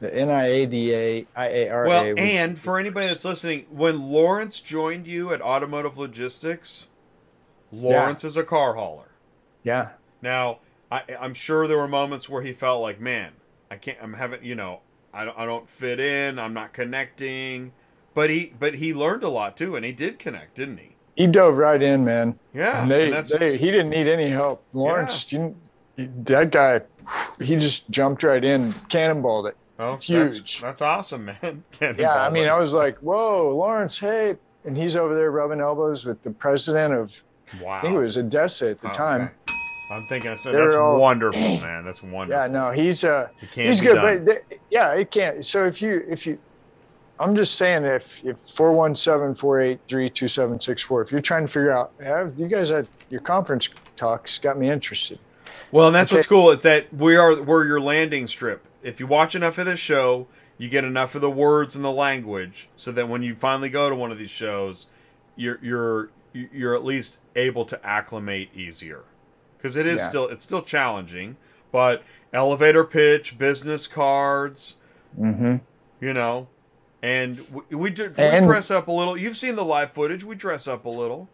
The 0.00 0.08
NIADA, 0.08 1.26
IARA. 1.36 1.86
well, 1.86 2.14
and 2.18 2.58
for 2.58 2.78
anybody 2.78 3.08
that's 3.08 3.24
listening, 3.24 3.66
when 3.70 4.10
Lawrence 4.10 4.60
joined 4.60 5.06
you 5.06 5.32
at 5.32 5.42
Automotive 5.42 5.98
Logistics, 5.98 6.88
Lawrence 7.70 8.24
is 8.24 8.36
a 8.36 8.42
car 8.42 8.74
hauler. 8.74 9.10
yeah, 9.62 9.90
Now, 10.22 10.60
I, 10.90 11.02
I'm 11.20 11.34
sure 11.34 11.68
there 11.68 11.76
were 11.76 11.86
moments 11.86 12.28
where 12.28 12.42
he 12.42 12.52
felt 12.52 12.80
like, 12.80 12.98
man, 12.98 13.32
I 13.70 13.76
can't. 13.76 13.98
I'm 14.02 14.14
having, 14.14 14.42
you 14.42 14.54
know, 14.54 14.80
I 15.12 15.24
don't, 15.26 15.38
I 15.38 15.44
don't 15.44 15.68
fit 15.68 16.00
in. 16.00 16.38
I'm 16.38 16.54
not 16.54 16.72
connecting. 16.72 17.72
but 18.14 18.30
he 18.30 18.52
but 18.58 18.76
he 18.76 18.94
learned 18.94 19.22
a 19.22 19.28
lot 19.28 19.56
too, 19.56 19.76
and 19.76 19.84
he 19.84 19.92
did 19.92 20.18
connect, 20.18 20.56
didn't 20.56 20.78
he? 20.78 20.96
He 21.14 21.26
dove 21.26 21.56
right 21.56 21.80
in, 21.82 22.04
man. 22.04 22.38
Yeah, 22.54 22.82
And 22.82 22.90
they, 22.90 23.04
and 23.04 23.12
that's 23.12 23.30
they, 23.30 23.58
he 23.58 23.66
didn't 23.70 23.90
need 23.90 24.08
any 24.08 24.30
help. 24.30 24.64
Lawrence, 24.72 25.30
you, 25.30 25.54
that 25.96 26.50
guy, 26.50 26.80
he 27.38 27.56
just 27.56 27.88
jumped 27.90 28.22
right 28.22 28.42
in, 28.42 28.72
cannonballed 28.88 29.48
it. 29.50 29.56
Oh, 29.80 29.96
huge. 29.96 30.60
That's, 30.60 30.60
that's 30.60 30.82
awesome, 30.82 31.24
man. 31.24 31.64
Yeah, 31.98 32.14
I 32.14 32.28
mean, 32.30 32.48
I 32.48 32.58
was 32.58 32.72
like, 32.74 32.98
whoa, 32.98 33.56
Lawrence, 33.56 33.98
hey. 33.98 34.36
And 34.64 34.76
he's 34.76 34.94
over 34.94 35.14
there 35.14 35.30
rubbing 35.30 35.60
elbows 35.60 36.04
with 36.04 36.22
the 36.22 36.30
president 36.30 36.92
of, 36.92 37.14
wow. 37.62 37.78
I 37.78 37.80
think 37.80 37.94
it 37.94 37.98
was 37.98 38.18
ADESA 38.18 38.72
at 38.72 38.80
the 38.82 38.90
Oh, 38.90 38.92
time. 38.92 39.22
okay. 39.22 39.32
I'm 39.92 40.06
thinking, 40.08 40.36
so 40.36 40.52
that's 40.52 40.74
all- 40.74 41.00
wonderful, 41.00 41.40
man. 41.40 41.84
That's 41.84 42.02
wonderful. 42.02 42.42
Yeah, 42.42 42.46
no, 42.46 42.70
he's 42.70 43.02
uh, 43.02 43.28
he's 43.54 43.80
good, 43.80 43.94
done. 43.94 44.24
but 44.24 44.44
they, 44.50 44.56
yeah, 44.70 44.92
it 44.92 45.10
can't. 45.10 45.44
So 45.44 45.64
if 45.66 45.80
you 45.82 46.04
if 46.08 46.26
you, 46.26 46.38
I'm 47.18 47.34
just 47.34 47.56
saying 47.56 47.84
if 47.84 48.04
if 48.22 48.36
four 48.54 48.72
one 48.72 48.94
seven 48.94 49.34
four 49.34 49.60
eight 49.60 49.80
three 49.88 50.08
two 50.08 50.28
seven 50.28 50.60
six 50.60 50.80
four, 50.82 51.02
if 51.02 51.10
you're 51.10 51.20
trying 51.20 51.44
to 51.46 51.48
figure 51.52 51.72
out, 51.72 51.92
have 52.04 52.38
you 52.38 52.46
guys 52.46 52.70
at 52.70 52.86
your 53.08 53.20
conference 53.20 53.68
talks 53.96 54.38
got 54.38 54.56
me 54.58 54.70
interested. 54.70 55.18
Well, 55.72 55.86
and 55.88 55.96
that's 55.96 56.10
Okay. 56.12 56.18
what's 56.18 56.28
cool 56.28 56.50
is 56.52 56.62
that 56.62 56.92
we 56.94 57.16
are 57.16 57.42
we're 57.42 57.66
your 57.66 57.80
landing 57.80 58.28
strip. 58.28 58.64
If 58.82 59.00
you 59.00 59.06
watch 59.06 59.34
enough 59.34 59.58
of 59.58 59.66
this 59.66 59.78
show, 59.80 60.26
you 60.58 60.68
get 60.68 60.84
enough 60.84 61.14
of 61.14 61.20
the 61.20 61.30
words 61.30 61.76
and 61.76 61.84
the 61.84 61.90
language, 61.92 62.68
so 62.76 62.92
that 62.92 63.08
when 63.08 63.22
you 63.22 63.34
finally 63.34 63.68
go 63.70 63.88
to 63.90 63.94
one 63.96 64.10
of 64.12 64.18
these 64.18 64.30
shows, 64.30 64.86
you're 65.36 65.58
you're 65.62 66.10
you're 66.32 66.74
at 66.74 66.84
least 66.84 67.18
able 67.36 67.64
to 67.64 67.84
acclimate 67.86 68.50
easier, 68.54 69.02
because 69.56 69.76
it 69.76 69.86
is 69.86 70.00
Yeah. 70.00 70.08
still 70.08 70.28
it's 70.28 70.42
still 70.42 70.62
challenging. 70.62 71.36
But 71.72 72.02
elevator 72.32 72.84
pitch, 72.84 73.38
business 73.38 73.86
cards, 73.86 74.76
Mm-hmm. 75.18 75.56
you 76.00 76.12
know, 76.14 76.46
and 77.02 77.40
we, 77.70 77.76
we, 77.76 77.90
do, 77.90 78.12
we 78.16 78.22
And- 78.24 78.46
dress 78.46 78.70
up 78.70 78.86
a 78.88 78.92
little. 78.92 79.16
You've 79.16 79.36
seen 79.36 79.56
the 79.56 79.64
live 79.64 79.92
footage. 79.92 80.22
We 80.24 80.34
dress 80.36 80.68
up 80.68 80.84
a 80.84 80.88
little. 80.88 81.28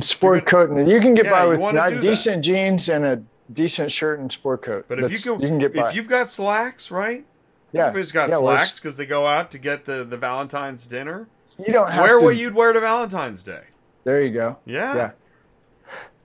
Sport 0.00 0.46
coat, 0.46 0.68
and 0.70 0.88
you 0.90 1.00
can 1.00 1.14
get 1.14 1.26
Yeah, 1.26 1.30
by 1.30 1.46
with 1.46 1.58
do 1.60 1.72
that. 1.72 2.00
decent 2.00 2.44
jeans 2.44 2.88
and 2.88 3.04
a 3.06 3.22
decent 3.52 3.92
shirt 3.92 4.18
and 4.20 4.30
sport 4.32 4.62
coat. 4.62 4.86
But 4.88 5.02
if 5.02 5.10
you 5.12 5.18
can, 5.18 5.40
you 5.40 5.48
can 5.48 5.58
get 5.58 5.74
by. 5.74 5.88
if 5.88 5.94
you've 5.94 6.08
got 6.08 6.28
slacks, 6.28 6.90
right? 6.90 7.24
yeah, 7.72 7.86
Everybody's 7.88 8.12
got 8.12 8.30
yeah, 8.30 8.38
slacks 8.38 8.80
because 8.80 8.96
they 8.96 9.06
go 9.06 9.26
out 9.26 9.50
to 9.52 9.58
get 9.58 9.84
the, 9.84 10.04
the 10.04 10.16
Valentine's 10.16 10.86
dinner. 10.86 11.28
You 11.58 11.72
don't 11.72 11.90
have 11.90 12.02
Wear 12.02 12.18
to. 12.18 12.24
what 12.24 12.36
you'd 12.36 12.54
wear 12.54 12.72
to 12.72 12.80
Valentine's 12.80 13.42
Day. 13.42 13.62
there 14.04 14.22
you 14.22 14.32
go. 14.32 14.58
Yeah. 14.66 14.94
Yeah. 14.94 15.10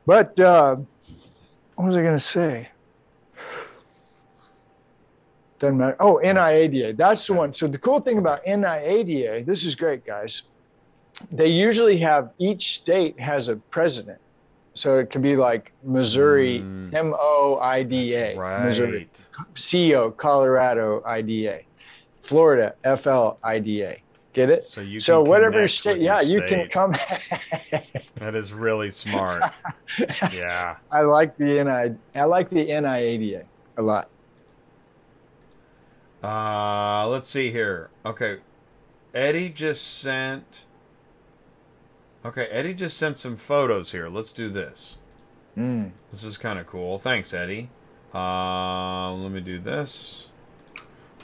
But 0.05 0.39
uh, 0.39 0.75
what 1.75 1.87
was 1.87 1.95
I 1.97 2.01
going 2.01 2.17
to 2.17 2.19
say? 2.19 2.69
Doesn't 5.59 5.77
matter. 5.77 5.95
Oh, 5.99 6.19
NIADA. 6.23 6.97
That's 6.97 7.25
the 7.27 7.33
one. 7.33 7.53
So 7.53 7.67
the 7.67 7.77
cool 7.77 8.01
thing 8.01 8.17
about 8.17 8.43
NIADA, 8.45 9.45
this 9.45 9.63
is 9.63 9.75
great, 9.75 10.05
guys. 10.05 10.43
They 11.31 11.47
usually 11.47 11.97
have 11.99 12.31
each 12.39 12.79
state 12.79 13.19
has 13.19 13.47
a 13.47 13.57
president. 13.57 14.19
So 14.73 14.99
it 14.99 15.11
could 15.11 15.21
be 15.21 15.35
like 15.35 15.71
Missouri, 15.83 16.59
Mm. 16.59 16.93
M 16.93 17.13
O 17.19 17.59
I 17.61 17.83
D 17.83 18.15
A, 18.15 18.37
Right. 18.37 18.65
Missouri, 18.65 19.09
CO, 19.55 20.11
Colorado, 20.11 21.03
IDA, 21.05 21.61
Florida, 22.23 22.73
F 22.83 23.07
L 23.07 23.37
I 23.43 23.59
D 23.59 23.83
A. 23.83 24.01
Get 24.33 24.49
it? 24.49 24.69
So 24.69 24.79
you 24.79 25.01
so 25.01 25.21
can 25.23 25.29
whatever 25.29 25.67
state, 25.67 25.99
yeah, 25.99 26.21
you 26.21 26.41
can 26.47 26.69
come. 26.69 26.95
That 28.15 28.35
is 28.35 28.53
really 28.53 28.91
smart. 28.91 29.51
yeah. 30.31 30.77
I 30.91 31.01
like 31.01 31.35
the 31.37 31.63
NI. 31.63 32.19
I 32.19 32.23
like 32.25 32.49
the 32.49 32.67
NIADA 32.67 33.43
a 33.77 33.81
lot. 33.81 34.09
Uh, 36.23 37.07
let's 37.07 37.27
see 37.27 37.51
here. 37.51 37.89
Okay, 38.05 38.37
Eddie 39.13 39.49
just 39.49 39.99
sent. 39.99 40.65
Okay, 42.23 42.45
Eddie 42.45 42.75
just 42.75 42.97
sent 42.97 43.17
some 43.17 43.35
photos 43.35 43.91
here. 43.91 44.07
Let's 44.07 44.31
do 44.31 44.49
this. 44.49 44.97
Mm. 45.57 45.91
This 46.11 46.23
is 46.23 46.37
kind 46.37 46.59
of 46.59 46.67
cool. 46.67 46.99
Thanks, 46.99 47.33
Eddie. 47.33 47.69
Uh, 48.13 49.13
let 49.13 49.31
me 49.31 49.41
do 49.41 49.59
this. 49.59 50.27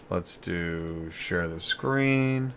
Let's 0.10 0.38
do 0.38 1.12
share 1.12 1.48
the 1.48 1.60
screen. 1.60 2.54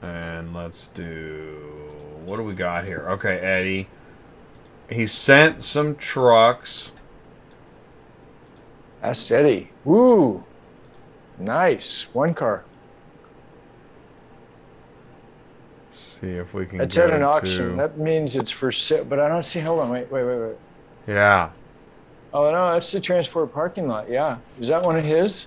And 0.00 0.54
let's 0.54 0.86
do. 0.86 1.92
What 2.24 2.38
do 2.38 2.44
we 2.44 2.54
got 2.54 2.84
here? 2.84 3.06
Okay, 3.10 3.38
Eddie. 3.38 3.88
He 4.88 5.06
sent 5.06 5.62
some 5.62 5.96
trucks. 5.96 6.92
That's 9.02 9.30
Eddie. 9.30 9.70
Woo, 9.84 10.44
nice. 11.38 12.06
One 12.12 12.34
car. 12.34 12.64
See 15.96 16.28
if 16.30 16.54
we 16.54 16.66
can 16.66 16.80
It's 16.80 16.96
at 16.98 17.10
an 17.10 17.22
auction. 17.22 17.70
to- 17.70 17.76
That 17.76 17.98
means 17.98 18.36
it's 18.36 18.50
for 18.50 18.70
sale. 18.72 19.04
But 19.04 19.18
I 19.20 19.28
don't 19.28 19.44
see. 19.44 19.60
Hold 19.60 19.80
on. 19.80 19.90
Wait. 19.90 20.10
Wait. 20.10 20.24
Wait. 20.24 20.38
Wait. 20.38 20.56
Yeah. 21.06 21.50
Oh 22.34 22.50
no, 22.50 22.72
that's 22.72 22.90
the 22.92 23.00
transport 23.00 23.52
parking 23.54 23.88
lot. 23.88 24.10
Yeah. 24.10 24.38
Is 24.60 24.68
that 24.68 24.82
one 24.82 24.96
of 24.96 25.04
his? 25.04 25.46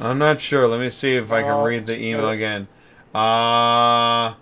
I'm 0.00 0.18
not 0.18 0.40
sure. 0.40 0.66
Let 0.66 0.80
me 0.80 0.88
see 0.90 1.16
if 1.16 1.30
I 1.32 1.42
can 1.42 1.50
Oh, 1.50 1.64
read 1.64 1.86
the 1.86 2.00
email 2.00 2.30
again. 2.30 2.66
Uh 3.14 4.34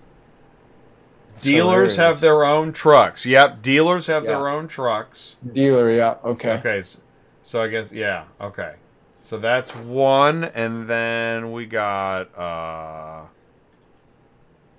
dealers 1.40 1.96
have 1.96 2.20
their 2.20 2.44
own 2.44 2.72
trucks. 2.72 3.24
Yep, 3.26 3.62
dealers 3.62 4.06
have 4.06 4.24
Yeah. 4.24 4.30
their 4.36 4.48
own 4.48 4.68
trucks. 4.68 5.36
dealer. 5.52 5.90
Yeah. 5.90 6.16
Okay. 6.24 6.52
Okay. 6.52 6.78
s- 6.80 6.98
So 7.42 7.60
I 7.62 7.68
guess 7.68 7.92
yeah, 7.92 8.24
okay. 8.40 8.74
So 9.22 9.38
that's 9.38 9.74
one 9.74 10.44
and 10.44 10.86
then 10.88 11.50
we 11.52 11.66
got 11.66 12.36
uh 12.38 13.22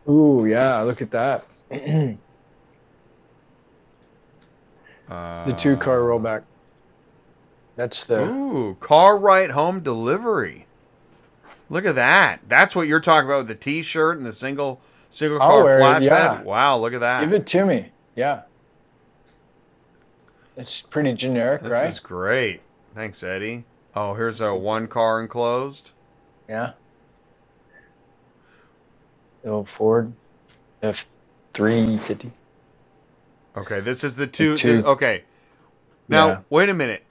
Ooh. 0.09 0.45
Yeah. 0.45 0.81
Look 0.81 1.01
at 1.01 1.11
that. 1.11 1.45
the 1.69 2.17
uh 5.09 5.57
two 5.57 5.77
car 5.77 5.99
rollback. 5.99 6.43
That's 7.75 8.03
the. 8.03 8.21
Ooh, 8.23 8.75
car 8.79 9.17
right 9.17 9.49
home 9.49 9.79
delivery. 9.81 10.67
Look 11.69 11.85
at 11.85 11.95
that. 11.95 12.41
That's 12.47 12.75
what 12.75 12.87
you're 12.87 12.99
talking 12.99 13.29
about 13.29 13.39
with 13.39 13.47
the 13.47 13.55
t-shirt 13.55 14.17
and 14.17 14.25
the 14.25 14.33
single 14.33 14.81
single 15.09 15.39
car 15.39 15.63
flatbed. 15.63 16.03
yeah. 16.03 16.41
Wow, 16.41 16.77
look 16.79 16.93
at 16.93 16.99
that. 16.99 17.21
Give 17.21 17.33
it 17.33 17.47
to 17.47 17.65
me. 17.65 17.91
Yeah. 18.15 18.41
It's 20.57 20.81
pretty 20.81 21.13
generic, 21.13 21.61
This 21.61 21.71
right? 21.71 21.89
is 21.89 21.99
great. 21.99 22.61
Thanks, 22.93 23.23
Eddie. 23.23 23.63
Oh, 23.95 24.13
here's 24.13 24.41
a 24.41 24.53
one 24.53 24.87
car 24.87 25.21
enclosed. 25.21 25.91
Yeah. 26.49 26.73
The 29.43 29.49
old 29.49 29.69
Ford 29.77 30.11
F 30.83 31.05
three 31.53 31.97
fifty. 31.97 32.31
Okay, 33.57 33.79
this 33.81 34.03
is 34.03 34.15
the 34.15 34.27
two. 34.27 34.57
two. 34.57 34.77
this- 34.77 34.85
okay. 34.85 35.23
Now, 36.07 36.27
Yeah. 36.27 36.37
wait 36.49 36.69
a 36.69 36.73
minute. 36.73 37.03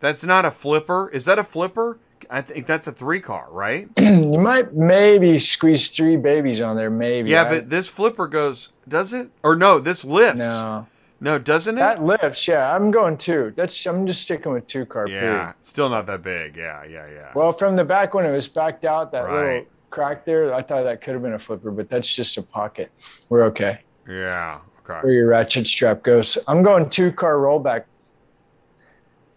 That's 0.00 0.24
not 0.24 0.44
a 0.44 0.50
flipper. 0.50 1.08
Is 1.10 1.24
that 1.26 1.38
a 1.38 1.44
flipper? 1.44 1.98
I 2.30 2.40
think 2.40 2.66
that's 2.66 2.86
a 2.86 2.92
three 2.92 3.20
car, 3.20 3.46
right? 3.50 3.88
you 3.98 4.38
might 4.38 4.74
maybe 4.74 5.38
squeeze 5.38 5.88
three 5.88 6.16
babies 6.16 6.60
on 6.60 6.76
there, 6.76 6.90
maybe. 6.90 7.30
Yeah, 7.30 7.48
but 7.48 7.68
this 7.68 7.88
flipper 7.88 8.26
goes, 8.26 8.70
does 8.88 9.12
it? 9.12 9.28
Or 9.42 9.54
no, 9.56 9.78
this 9.78 10.04
lifts. 10.04 10.38
no, 10.38 10.86
No, 11.20 11.38
doesn't 11.38 11.76
it? 11.76 11.80
that 11.80 12.02
lifts. 12.02 12.46
Yeah, 12.48 12.74
I'm 12.74 12.90
going 12.90 13.16
two. 13.18 13.52
That's 13.56 13.84
I'm 13.86 14.06
just 14.06 14.22
sticking 14.22 14.52
with 14.52 14.66
two 14.66 14.86
car. 14.86 15.08
yeah, 15.08 15.52
still 15.60 15.88
not 15.88 16.06
that 16.06 16.22
big. 16.22 16.56
Yeah, 16.56 16.84
yeah, 16.84 17.06
yeah. 17.12 17.30
Well, 17.34 17.52
from 17.52 17.76
the 17.76 17.84
back 17.84 18.14
when 18.14 18.24
it 18.24 18.32
was 18.32 18.48
backed 18.48 18.84
out, 18.84 19.12
that 19.12 19.24
little 19.24 19.38
Right. 19.46 19.68
Crack 19.92 20.24
there, 20.24 20.52
I 20.54 20.62
thought 20.62 20.84
that 20.84 21.02
could 21.02 21.12
have 21.12 21.22
been 21.22 21.34
a 21.34 21.38
flipper, 21.38 21.70
but 21.70 21.88
that's 21.90 22.12
just 22.12 22.38
a 22.38 22.42
pocket. 22.42 22.90
We're 23.28 23.44
okay. 23.44 23.80
yeah, 24.08 24.58
Where 24.86 25.12
your 25.12 25.28
ratchet 25.28 25.66
strap 25.68 26.02
goes. 26.02 26.38
I'm 26.48 26.62
going 26.62 26.88
two 26.90 27.12
car 27.12 27.34
rollback. 27.34 27.84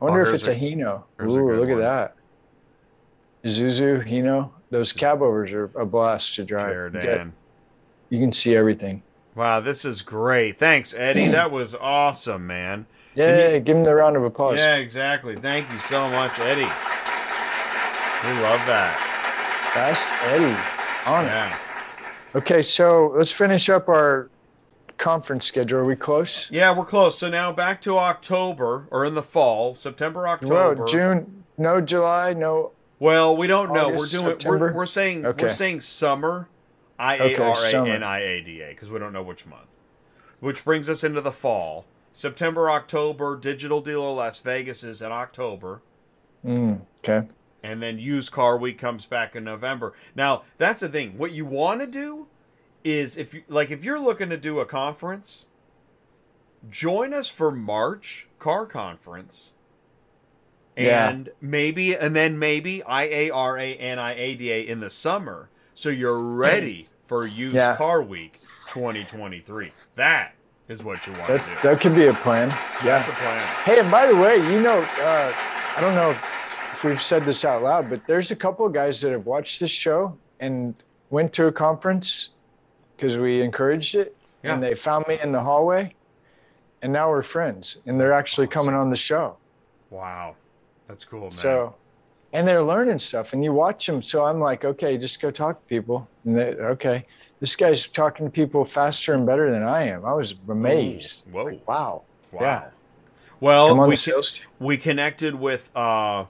I 0.01 0.05
wonder 0.05 0.25
Oh, 0.25 0.29
if 0.29 0.35
it's 0.35 0.47
a, 0.47 0.51
a- 0.51 0.55
Hino. 0.55 1.03
Ooh, 1.21 1.53
look 1.55 1.69
one. 1.69 1.81
at 1.81 1.81
that. 1.81 2.15
Isuzu, 3.43 4.07
Hino. 4.09 4.49
Those 4.71 4.91
cab 4.93 5.21
overs 5.21 5.51
are 5.51 5.65
a 5.77 5.85
blast 5.85 6.35
to 6.35 6.45
drive. 6.45 6.95
You 6.95 7.01
get-. 7.01 7.27
You 8.09 8.19
can 8.19 8.31
see 8.33 8.55
everything. 8.55 9.03
Wow, 9.35 9.59
this 9.59 9.83
is 9.83 10.01
great. 10.01 10.57
Thanks, 10.57 10.93
Eddie. 10.93 11.27
That 11.31 11.51
was 11.51 11.75
awesome, 11.75 12.47
man. 12.47 12.85
Yeah, 13.13 13.59
give 13.59 13.75
him 13.77 13.83
the 13.83 13.93
round 13.95 14.15
of 14.15 14.23
applause. 14.23 14.57
Yeah, 14.57 14.75
exactly. 14.75 15.35
Thank 15.35 15.69
you 15.71 15.79
so 15.79 16.09
much, 16.09 16.39
Eddie. 16.39 16.61
We 18.23 18.41
love 18.41 18.59
that. 18.67 19.11
That's 19.75 20.01
Eddie. 20.23 20.57
On 21.05 21.25
it. 21.25 21.53
Okay, 22.33 22.63
so 22.63 23.13
let's 23.17 23.31
finish 23.31 23.69
up 23.69 23.89
our 23.89 24.29
conference 24.97 25.45
schedule. 25.45 25.79
Are 25.79 25.85
we 25.85 25.97
close? 25.97 26.49
Yeah, 26.49 26.75
we're 26.75 26.85
close. 26.85 27.19
So 27.19 27.29
now 27.29 27.51
back 27.51 27.81
to 27.81 27.97
October 27.97 28.87
or 28.89 29.03
in 29.05 29.15
the 29.15 29.21
fall, 29.21 29.75
September, 29.75 30.29
October. 30.29 30.75
Well, 30.75 30.87
June, 30.87 31.43
no 31.57 31.81
July, 31.81 32.31
no. 32.33 32.71
Well, 32.99 33.35
we 33.35 33.47
don't 33.47 33.73
know. 33.73 33.89
We're 33.89 34.05
doing. 34.05 34.23
We're, 34.23 34.31
September? 34.31 34.73
we're 34.73 34.85
saying 34.85 35.23
we're 35.23 35.53
saying 35.53 35.81
summer, 35.81 36.47
I 36.97 37.17
A 37.17 37.37
R 37.37 37.65
A. 37.65 37.89
N 37.89 38.01
I 38.01 38.19
A 38.19 38.41
D 38.41 38.61
A 38.61 38.69
because 38.69 38.89
we 38.89 38.97
don't 38.97 39.11
know 39.11 39.23
which 39.23 39.45
month. 39.45 39.67
Which 40.39 40.63
brings 40.63 40.87
us 40.87 41.03
into 41.03 41.19
the 41.19 41.33
fall. 41.33 41.85
September, 42.13 42.71
October. 42.71 43.35
Digital 43.35 43.81
Dealer 43.81 44.13
Las 44.13 44.39
Vegas 44.39 44.83
is 44.85 45.01
in 45.01 45.11
October, 45.11 45.81
Mm, 46.45 46.81
okay. 46.99 47.27
And 47.65 47.81
then 47.81 47.97
used 47.97 48.31
car 48.31 48.57
week 48.57 48.77
comes 48.77 49.05
back 49.05 49.35
in 49.35 49.43
November. 49.43 49.93
Now, 50.15 50.43
that's 50.59 50.81
the 50.81 50.87
thing. 50.87 51.17
What 51.17 51.31
you 51.31 51.45
want 51.45 51.81
to 51.81 51.87
do 51.87 52.27
is 52.83 53.17
if 53.17 53.33
you 53.33 53.41
like 53.47 53.71
if 53.71 53.83
you're 53.83 53.99
looking 53.99 54.29
to 54.29 54.37
do 54.37 54.59
a 54.59 54.65
conference, 54.65 55.45
join 56.69 57.11
us 57.11 57.27
for 57.27 57.49
March 57.51 58.27
car 58.37 58.67
conference. 58.67 59.53
Yeah. 60.77 61.09
And 61.09 61.29
maybe 61.41 61.95
and 61.95 62.15
then 62.15 62.37
maybe 62.37 62.83
IARA 62.87 63.77
and 63.79 63.99
IADA 63.99 64.67
in 64.67 64.79
the 64.81 64.89
summer 64.89 65.49
so 65.73 65.89
you're 65.89 66.19
ready 66.19 66.87
for 67.07 67.25
used 67.25 67.55
Yeah. 67.55 67.75
car 67.77 68.03
week 68.03 68.41
2023. 68.67 69.71
That 69.95 70.35
is 70.67 70.83
what 70.83 71.07
you 71.07 71.13
want 71.13 71.27
to 71.27 71.37
do. 71.37 71.43
that 71.63 71.81
could 71.81 71.95
be 71.95 72.07
a 72.07 72.13
plan. 72.13 72.49
Yeah. 72.49 72.99
That's 72.99 73.07
the 73.07 73.13
plan. 73.13 73.47
Hey, 73.63 73.79
and 73.79 73.89
by 73.89 74.05
the 74.05 74.15
way, 74.15 74.35
you 74.35 74.61
know, 74.61 74.81
uh, 74.99 75.33
I 75.77 75.81
don't 75.81 75.95
know 75.95 76.11
if 76.11 76.44
we've 76.85 77.01
said 77.01 77.23
this 77.23 77.43
out 77.43 77.63
loud, 77.63 77.89
but 77.89 78.05
there's 78.07 78.31
a 78.31 78.35
couple 78.35 78.65
of 78.65 78.73
guys 78.73 79.01
that 79.01 79.11
have 79.11 79.25
watched 79.25 79.59
this 79.59 79.71
show 79.71 80.17
and 80.39 80.75
went 81.09 81.33
to 81.33 81.47
a 81.47 81.51
conference 81.51 82.29
because 82.95 83.17
we 83.17 83.41
encouraged 83.41 83.95
it, 83.95 84.15
and 84.43 84.61
they 84.61 84.75
found 84.75 85.05
me 85.07 85.19
in 85.21 85.31
the 85.31 85.39
hallway, 85.39 85.93
and 86.81 86.93
now 86.93 87.09
we're 87.09 87.23
friends, 87.23 87.77
and 87.85 87.99
they're 87.99 88.09
That's 88.09 88.19
actually 88.19 88.47
coming 88.47 88.75
on 88.75 88.89
the 88.89 88.95
show. 88.95 89.37
Wow. 89.89 90.35
That's 90.87 91.03
cool, 91.03 91.31
man. 91.31 91.39
So, 91.39 91.75
and 92.33 92.47
they're 92.47 92.63
learning 92.63 92.99
stuff, 92.99 93.33
and 93.33 93.43
you 93.43 93.53
watch 93.53 93.85
them. 93.85 94.03
So 94.03 94.25
I'm 94.25 94.39
like, 94.39 94.65
okay, 94.65 94.97
just 94.97 95.19
go 95.19 95.31
talk 95.31 95.59
to 95.61 95.67
people. 95.67 96.07
And 96.25 96.37
they, 96.37 96.53
okay, 96.55 97.05
this 97.39 97.55
guy's 97.55 97.87
talking 97.87 98.25
to 98.25 98.31
people 98.31 98.65
faster 98.65 99.13
and 99.13 99.25
better 99.25 99.51
than 99.51 99.63
I 99.63 99.87
am. 99.87 100.05
I 100.05 100.13
was 100.13 100.35
amazed. 100.47 101.23
Ooh, 101.27 101.31
whoa. 101.31 101.43
Like, 101.45 101.67
wow. 101.67 102.03
Wow. 102.31 102.41
Yeah. 102.41 102.65
Well, 103.39 103.87
we 103.87 103.95
the 103.95 104.01
sales 104.01 104.31
team. 104.33 104.45
we 104.59 104.77
connected 104.77 105.35
with 105.35 105.69
uh, 105.75 106.25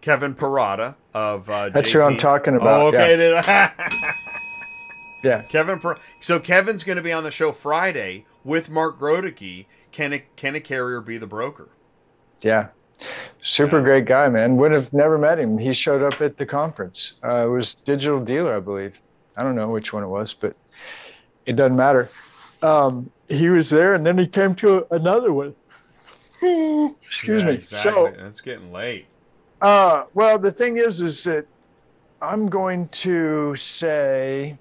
Kevin 0.00 0.34
Parada 0.34 0.94
of 1.14 1.48
uh, 1.50 1.68
That's 1.70 1.90
JP. 1.90 1.92
who 1.92 2.00
I'm 2.02 2.16
talking 2.16 2.56
about. 2.56 2.80
Oh, 2.80 2.86
okay. 2.88 3.30
Yeah. 3.30 3.72
yeah. 5.24 5.42
Kevin. 5.42 5.78
Par- 5.78 5.98
so 6.20 6.40
Kevin's 6.40 6.84
going 6.84 6.96
to 6.96 7.02
be 7.02 7.12
on 7.12 7.24
the 7.24 7.30
show 7.30 7.52
Friday 7.52 8.24
with 8.44 8.70
Mark 8.70 8.98
Grodicke. 8.98 9.66
Can 9.92 10.12
a 10.12 10.20
can 10.36 10.54
a 10.54 10.60
carrier 10.60 11.00
be 11.00 11.18
the 11.18 11.26
broker? 11.26 11.68
Yeah. 12.40 12.68
Super 13.42 13.78
Yeah. 13.78 13.84
great 13.84 14.04
guy, 14.06 14.28
man. 14.28 14.56
Would 14.56 14.72
have 14.72 14.92
never 14.92 15.18
met 15.18 15.38
him. 15.38 15.58
He 15.58 15.72
showed 15.72 16.02
up 16.02 16.20
at 16.20 16.36
the 16.38 16.46
conference. 16.46 17.14
Uh, 17.24 17.46
it 17.46 17.48
was 17.50 17.74
Digital 17.84 18.22
Dealer, 18.24 18.56
I 18.56 18.60
believe. 18.60 18.98
I 19.36 19.42
don't 19.42 19.54
know 19.54 19.68
which 19.68 19.92
one 19.92 20.02
it 20.02 20.08
was, 20.08 20.32
but 20.34 20.54
it 21.46 21.54
doesn't 21.56 21.76
matter. 21.76 22.10
Um, 22.62 23.10
he 23.28 23.48
was 23.48 23.70
there, 23.70 23.94
and 23.94 24.04
then 24.04 24.18
he 24.18 24.26
came 24.26 24.54
to 24.56 24.86
another 24.90 25.32
one. 25.32 25.54
Excuse 27.06 27.42
Yeah, 27.42 27.48
me. 27.50 27.54
Exactly. 27.54 27.90
So, 27.90 28.06
it's 28.06 28.40
getting 28.42 28.70
late. 28.72 29.06
Uh, 29.60 30.04
well, 30.14 30.38
the 30.38 30.52
thing 30.52 30.76
is, 30.78 31.00
is 31.02 31.22
that 31.24 31.46
I'm 32.20 32.48
going 32.48 32.88
to 32.88 33.54
say 33.56 34.58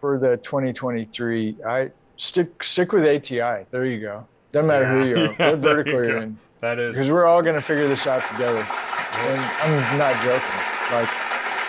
for 0.00 0.18
the 0.18 0.36
2023, 0.38 1.58
I 1.66 1.90
stick 2.16 2.62
stick 2.64 2.92
with 2.92 3.04
ATI. 3.04 3.66
There 3.70 3.86
you 3.86 4.00
go. 4.00 4.26
Doesn't 4.52 4.66
matter 4.66 4.86
who 4.88 5.06
you 5.06 5.16
are, 5.16 5.36
Yeah. 5.38 5.50
what 5.50 5.58
vertical 5.60 6.02
you 6.02 6.08
you're 6.10 6.22
in, 6.22 6.38
That 6.60 6.76
because 6.76 7.10
we're 7.10 7.24
all 7.24 7.40
going 7.42 7.54
to 7.56 7.62
figure 7.62 7.88
this 7.88 8.06
out 8.06 8.22
together. 8.30 8.58
And 8.58 9.40
I'm 9.40 9.98
not 9.98 10.14
joking. 10.24 10.60
Like, 10.92 11.08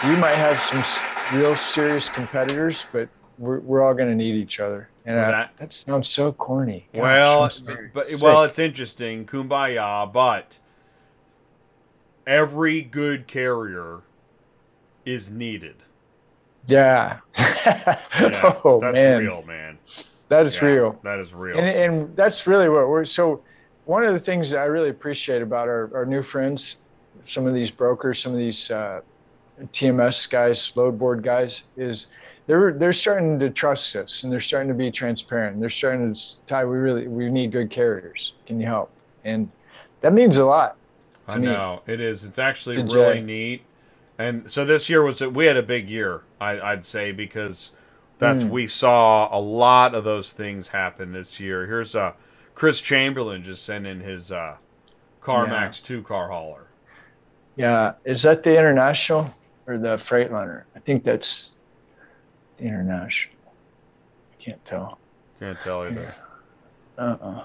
you 0.05 0.17
might 0.17 0.35
have 0.35 0.59
some 0.59 1.39
real 1.39 1.55
serious 1.55 2.09
competitors, 2.09 2.85
but 2.91 3.07
we're, 3.37 3.59
we're 3.59 3.81
all 3.83 3.93
going 3.93 4.09
to 4.09 4.15
need 4.15 4.35
each 4.35 4.59
other. 4.59 4.89
And 5.05 5.15
Well, 5.17 5.25
I- 5.25 5.31
that- 5.31 5.57
that, 5.57 5.73
sounds 5.73 6.09
so 6.09 6.31
corny. 6.31 6.87
Gosh, 6.93 7.01
Well, 7.01 7.51
but 7.93 8.07
Sick. 8.07 8.21
well, 8.21 8.43
it's 8.43 8.59
interesting, 8.59 9.25
kumbaya, 9.25 10.11
but 10.11 10.59
every 12.25 12.81
good 12.81 13.27
carrier 13.27 14.01
is 15.05 15.31
needed. 15.31 15.75
yeah. 16.67 17.19
Yeah, 17.37 18.59
oh 18.63 18.79
that's 18.81 18.93
man, 18.93 19.19
real, 19.19 19.41
man. 19.43 19.77
that 20.29 20.45
is 20.45 20.55
Yeah, 20.55 20.65
real. 20.65 20.99
That 21.03 21.19
is 21.19 21.33
real. 21.33 21.57
And, 21.57 21.67
and 21.67 22.15
that's 22.15 22.47
really 22.47 22.69
what 22.69 22.87
we're 22.87 23.05
so 23.05 23.41
one 23.85 24.05
of 24.05 24.13
the 24.13 24.19
things 24.19 24.49
that 24.51 24.59
I 24.59 24.65
really 24.65 24.89
appreciate 24.89 25.41
about 25.41 25.67
our, 25.67 25.89
our 25.93 26.05
new 26.05 26.23
friends, 26.23 26.77
some 27.27 27.45
of 27.47 27.53
these 27.53 27.69
brokers, 27.71 28.21
some 28.21 28.31
of 28.31 28.37
these 28.37 28.71
uh, 28.71 29.01
TMS 29.73 30.29
guys, 30.29 30.71
load 30.75 30.97
board 30.97 31.21
guys, 31.23 31.63
is 31.75 32.07
they're 32.47 32.73
they're 32.73 32.93
starting 32.93 33.39
to 33.39 33.49
trust 33.49 33.95
us 33.95 34.23
and 34.23 34.31
they're 34.31 34.41
starting 34.41 34.67
to 34.69 34.73
be 34.75 34.91
transparent. 34.91 35.59
They're 35.59 35.69
starting 35.69 36.13
to 36.13 36.21
Ty, 36.47 36.65
we 36.65 36.77
really 36.77 37.07
we 37.07 37.29
need 37.29 37.51
good 37.51 37.69
carriers. 37.69 38.33
Can 38.45 38.59
you 38.59 38.67
help? 38.67 38.91
And 39.23 39.49
that 40.01 40.13
means 40.13 40.37
a 40.37 40.45
lot. 40.45 40.75
I 41.27 41.37
me. 41.37 41.45
know 41.47 41.81
it 41.87 42.01
is. 42.01 42.23
It's 42.25 42.39
actually 42.39 42.75
To 42.77 42.83
really 42.83 43.15
Jay. 43.15 43.21
neat. 43.21 43.61
And 44.19 44.49
so 44.49 44.65
this 44.65 44.89
year 44.89 45.03
was 45.03 45.21
we 45.21 45.45
had 45.45 45.57
a 45.57 45.63
big 45.63 45.89
year, 45.89 46.21
I, 46.39 46.59
I'd 46.59 46.85
say, 46.85 47.11
because 47.11 47.71
that's 48.19 48.43
Mm. 48.43 48.49
we 48.49 48.67
saw 48.67 49.27
a 49.35 49.39
lot 49.39 49.95
of 49.95 50.03
those 50.03 50.33
things 50.33 50.67
happen 50.67 51.11
this 51.13 51.39
year. 51.39 51.65
Here's 51.65 51.95
uh, 51.95 52.11
Chris 52.55 52.79
Chamberlain 52.79 53.43
just 53.43 53.65
sent 53.65 53.87
in 53.87 54.01
his 54.01 54.31
uh, 54.31 54.57
CarMax 55.21 55.81
two 55.81 56.03
car 56.03 56.29
hauler. 56.29 56.67
Yeah, 57.55 57.93
is 58.03 58.21
that 58.23 58.43
the 58.43 58.57
international 58.57 59.29
or 59.67 59.77
the 59.77 59.95
Freightliner? 59.97 60.63
I 60.75 60.79
think 60.79 61.03
that's 61.03 61.53
international. 62.63 63.35
I 64.31 64.43
can't 64.43 64.63
tell. 64.65 64.99
Can't 65.39 65.59
tell 65.61 65.83
either. 65.85 66.15
Uh-uh. 66.97 67.43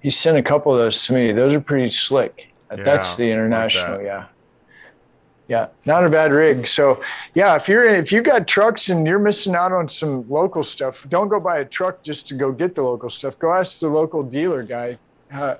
He 0.00 0.10
sent 0.10 0.36
a 0.36 0.42
couple 0.42 0.72
of 0.72 0.78
those 0.78 1.04
to 1.06 1.14
me. 1.14 1.32
Those 1.32 1.54
are 1.54 1.60
pretty 1.60 1.90
slick. 1.90 2.52
Uh, 2.70 2.76
That's 2.76 3.18
Yeah, 3.18 3.24
the 3.24 3.30
like 3.30 3.38
international, 3.38 3.98
that. 3.98 4.04
yeah. 4.04 4.26
Yeah, 5.48 5.68
not 5.84 6.04
a 6.06 6.08
bad 6.08 6.32
rig. 6.32 6.66
So, 6.66 7.02
yeah, 7.34 7.56
if 7.56 7.68
you're 7.68 7.84
in, 7.84 7.96
if 8.02 8.10
you 8.12 8.22
got 8.22 8.46
trucks 8.48 8.88
and 8.88 9.06
you're 9.06 9.18
missing 9.18 9.54
out 9.54 9.72
on 9.72 9.88
some 9.88 10.26
local 10.28 10.62
stuff, 10.62 11.04
don't 11.08 11.28
go 11.28 11.40
buy 11.40 11.58
a 11.58 11.64
truck 11.64 12.02
just 12.02 12.26
to 12.28 12.34
go 12.34 12.52
get 12.52 12.74
the 12.74 12.82
local 12.82 13.10
stuff. 13.10 13.38
Go 13.38 13.52
ask 13.52 13.78
the 13.80 13.88
local 13.88 14.22
dealer 14.22 14.62
guy 14.62 14.98
how, 15.30 15.58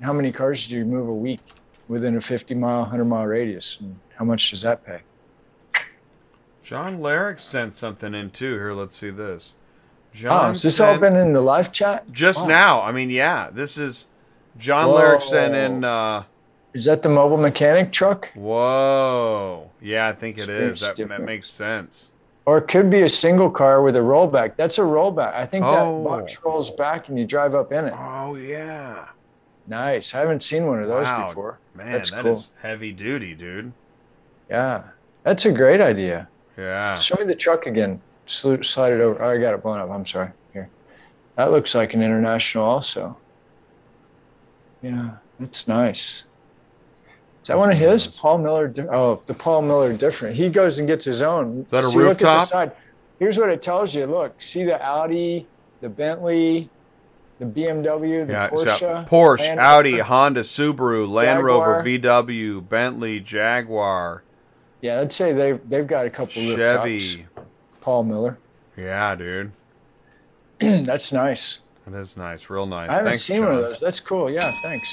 how 0.00 0.12
many 0.12 0.30
cars 0.30 0.66
do 0.66 0.76
you 0.76 0.84
move 0.84 1.08
a 1.08 1.14
week 1.14 1.40
within 1.88 2.16
a 2.16 2.20
50 2.20 2.54
mile, 2.54 2.80
100 2.82 3.04
mile 3.04 3.24
radius, 3.26 3.78
and 3.80 3.98
how 4.16 4.24
much 4.24 4.50
does 4.50 4.62
that 4.62 4.84
pay? 4.84 5.00
John 6.66 6.98
Larrick 6.98 7.38
sent 7.38 7.74
something 7.76 8.12
in 8.12 8.30
too. 8.30 8.54
Here, 8.54 8.72
let's 8.72 8.96
see 8.96 9.10
this. 9.10 9.54
Oh, 9.56 10.16
John 10.18 10.52
has 10.54 10.62
this 10.64 10.80
all 10.80 10.98
been 10.98 11.14
in 11.14 11.32
the 11.32 11.40
live 11.40 11.70
chat? 11.70 12.10
just 12.10 12.44
now. 12.48 12.82
I 12.82 12.90
mean, 12.90 13.08
yeah, 13.08 13.50
this 13.52 13.78
is 13.78 14.08
John 14.58 14.88
Whoa. 14.88 14.94
Larrick 14.98 15.22
sent 15.22 15.54
in. 15.54 15.84
Uh, 15.84 16.24
Is 16.74 16.84
that 16.86 17.02
the 17.04 17.08
mobile 17.08 17.36
mechanic 17.36 17.92
truck? 17.92 18.30
whoa, 18.34 19.70
yeah, 19.80 20.08
I 20.08 20.12
think 20.12 20.38
it 20.38 20.48
It's 20.48 20.80
is. 20.82 20.96
That, 20.96 21.08
that 21.08 21.22
makes 21.22 21.48
sense. 21.48 22.10
Or 22.46 22.58
it 22.58 22.66
could 22.66 22.90
be 22.90 23.02
a 23.02 23.08
single 23.08 23.48
car 23.50 23.82
with 23.82 23.94
a 23.94 24.00
rollback. 24.00 24.56
That's 24.56 24.78
a 24.78 24.82
rollback. 24.82 25.34
I 25.34 25.46
think 25.46 25.64
Oh. 25.64 26.02
that 26.02 26.08
box 26.08 26.36
rolls 26.44 26.70
back 26.70 27.08
and 27.08 27.16
you 27.16 27.26
drive 27.26 27.54
up 27.54 27.70
in 27.72 27.84
it. 27.84 27.94
Oh 27.96 28.34
yeah, 28.34 29.04
Nice. 29.68 30.14
I 30.14 30.18
haven't 30.18 30.42
seen 30.42 30.66
one 30.66 30.82
of 30.82 30.88
those 30.88 31.06
Wow. 31.06 31.28
before. 31.28 31.58
man, 31.76 31.92
That's 31.92 32.10
that 32.10 32.26
is 32.26 32.46
cool. 32.46 32.52
heavy 32.62 32.92
duty, 32.92 33.34
dude. 33.36 33.72
Yeah. 34.50 34.82
That's 35.22 35.44
a 35.44 35.52
great 35.52 35.80
idea. 35.80 36.26
Yeah, 36.56 36.94
Show 36.96 37.16
me 37.16 37.24
the 37.24 37.34
truck 37.34 37.66
again. 37.66 38.00
Sli- 38.28 38.64
Slide 38.64 38.94
it 38.94 39.00
over. 39.00 39.22
Oh, 39.22 39.30
I 39.30 39.38
got 39.38 39.54
it 39.54 39.62
blown 39.62 39.78
up. 39.78 39.90
I'm 39.90 40.06
sorry. 40.06 40.30
Here. 40.52 40.70
That 41.36 41.50
looks 41.50 41.74
like 41.74 41.94
an 41.94 42.02
international 42.02 42.64
also. 42.64 43.20
Yeah, 44.82 45.16
that's 45.38 45.68
nice. 45.68 46.24
Is 47.42 47.48
that 47.48 47.58
one 47.58 47.70
of 47.70 47.78
his? 47.78 48.08
Paul 48.08 48.38
Miller. 48.38 48.72
Oh, 48.90 49.22
the 49.26 49.34
Paul 49.34 49.62
Miller 49.62 49.92
different. 49.96 50.34
He 50.36 50.48
goes 50.48 50.78
and 50.78 50.88
gets 50.88 51.04
his 51.04 51.22
own. 51.22 51.60
Is 51.64 51.70
that 51.70 51.84
a 51.84 51.88
See, 51.88 51.98
look 51.98 52.12
at 52.12 52.18
the 52.18 52.26
rooftop? 52.26 52.48
side. 52.48 52.72
Here's 53.18 53.38
what 53.38 53.50
it 53.50 53.62
tells 53.62 53.94
you. 53.94 54.06
Look, 54.06 54.42
see 54.42 54.64
the 54.64 54.82
Audi, 54.84 55.48
the 55.80 55.88
Bentley, 55.88 56.70
the 57.38 57.46
BMW, 57.46 58.26
the 58.26 58.32
yeah. 58.32 58.50
Porsche. 58.50 58.78
so 58.78 59.04
Porsche, 59.08 59.40
Land 59.40 59.60
Audi, 59.60 59.92
Rover. 59.92 60.02
Honda, 60.04 60.40
Subaru, 60.40 61.08
Land 61.08 61.44
Rover, 61.44 61.82
VW, 61.82 62.68
Bentley, 62.68 63.20
Jaguar, 63.20 64.25
Yeah, 64.86 65.00
I'd 65.00 65.12
say 65.12 65.32
they 65.32 65.52
they've 65.68 65.86
got 65.86 66.06
a 66.06 66.10
couple 66.10 66.40
rooftops. 66.42 66.84
Chevy. 66.88 67.26
Paul 67.80 68.04
Miller. 68.04 68.38
Yeah, 68.76 69.14
dude, 69.16 69.50
that's 70.60 71.12
nice. 71.12 71.58
that 71.86 71.98
is 71.98 72.16
nice, 72.16 72.48
real 72.50 72.66
nice. 72.66 72.90
I 72.90 72.94
haven't 72.94 73.08
Thanks, 73.10 73.22
seen 73.24 73.36
John. 73.38 73.46
one 73.46 73.54
of 73.56 73.62
those. 73.62 73.80
That's 73.80 74.00
cool. 74.00 74.30
Yeah, 74.30 74.40
thanks. 74.62 74.88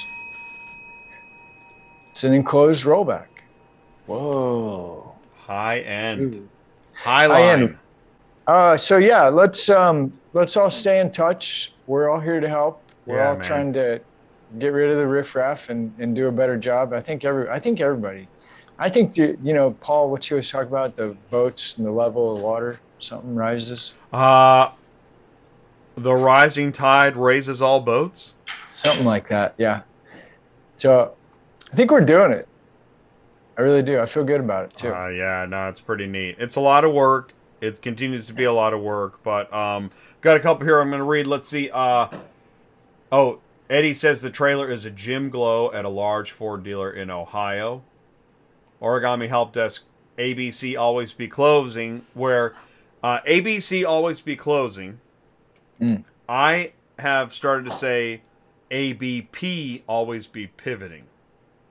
It's 2.11 2.23
an 2.23 2.33
enclosed 2.33 2.83
rollback. 2.85 3.25
Whoa. 4.05 5.11
High 5.37 5.79
end, 5.79 6.33
Ooh. 6.35 6.49
high 6.93 7.23
High 7.23 7.27
line. 7.27 7.61
end. 7.63 7.77
Uh, 8.47 8.77
so 8.77 8.97
yeah, 8.97 9.27
let's 9.27 9.69
um, 9.69 10.13
let's 10.33 10.55
all 10.57 10.71
stay 10.71 10.99
in 10.99 11.11
touch. 11.11 11.71
We're 11.87 12.09
all 12.09 12.19
here 12.19 12.39
to 12.39 12.47
help. 12.49 12.81
We're 13.05 13.17
Yeah, 13.17 13.29
all 13.29 13.35
man. 13.37 13.45
trying 13.45 13.73
to 13.73 14.01
get 14.59 14.67
rid 14.67 14.91
of 14.91 14.97
the 14.97 15.07
riffraff 15.07 15.69
and, 15.69 15.93
and 15.99 16.15
do 16.15 16.27
a 16.27 16.31
better 16.31 16.57
job. 16.57 16.93
I 16.93 17.01
think 17.01 17.25
every 17.25 17.49
I 17.49 17.59
think 17.59 17.81
everybody. 17.81 18.27
I 18.79 18.89
think 18.89 19.17
you 19.17 19.37
know 19.41 19.71
Paul, 19.81 20.09
what 20.09 20.29
you 20.29 20.35
always 20.35 20.49
talk 20.49 20.67
about 20.67 20.95
the 20.95 21.15
boats 21.29 21.77
and 21.77 21.85
the 21.85 21.91
level 21.91 22.35
of 22.35 22.41
water. 22.41 22.79
Something 22.99 23.35
rises. 23.35 23.93
Uh, 24.11 24.71
the 25.95 26.13
rising 26.13 26.71
tide 26.71 27.15
raises 27.15 27.61
all 27.61 27.81
boats. 27.81 28.33
Something 28.77 29.05
like 29.05 29.29
that. 29.29 29.53
Yeah. 29.57 29.81
So 30.77 31.13
I 31.71 31.75
think 31.75 31.91
we're 31.91 32.01
doing 32.01 32.31
it. 32.31 32.47
I 33.57 33.61
really 33.61 33.83
do. 33.83 33.99
I 33.99 34.05
feel 34.05 34.23
good 34.23 34.39
about 34.39 34.65
it 34.65 34.77
too. 34.77 34.93
Uh, 34.93 35.09
yeah, 35.09 35.45
no, 35.47 35.69
it's 35.69 35.81
pretty 35.81 36.07
neat. 36.07 36.37
It's 36.39 36.55
a 36.55 36.61
lot 36.61 36.83
of 36.83 36.93
work. 36.93 37.33
It 37.61 37.81
continues 37.81 38.25
to 38.27 38.33
be 38.33 38.43
a 38.45 38.51
lot 38.51 38.73
of 38.73 38.81
work, 38.81 39.23
but 39.23 39.53
um, 39.53 39.91
got 40.21 40.35
a 40.35 40.39
couple 40.39 40.65
here 40.65 40.79
I'm 40.79 40.89
going 40.89 40.99
to 40.99 41.05
read. 41.05 41.27
Let's 41.27 41.49
see. 41.49 41.69
Uh, 41.71 42.07
oh, 43.11 43.39
Eddie 43.69 43.93
says 43.93 44.21
the 44.21 44.29
trailer 44.29 44.69
is 44.69 44.85
a 44.85 44.91
Jim 44.91 45.29
Glow 45.29 45.71
at 45.71 45.85
a 45.85 45.89
large 45.89 46.31
Ford 46.31 46.63
dealer 46.63 46.91
in 46.91 47.09
Ohio. 47.09 47.83
Origami 48.83 49.29
Help 49.29 49.53
Desk, 49.53 49.83
ABC 50.17 50.77
Always 50.77 51.13
Be 51.13 51.27
Closing, 51.27 52.05
where 52.13 52.53
uh, 53.01 53.21
ABC 53.21 53.87
Always 53.87 54.21
Be 54.21 54.35
Closing. 54.35 54.99
Mm. 55.81 56.03
I 56.27 56.73
have 56.99 57.33
started 57.33 57.65
to 57.65 57.71
say 57.71 58.21
ABP 58.69 59.83
Always 59.87 60.27
Be 60.27 60.47
Pivoting. 60.47 61.05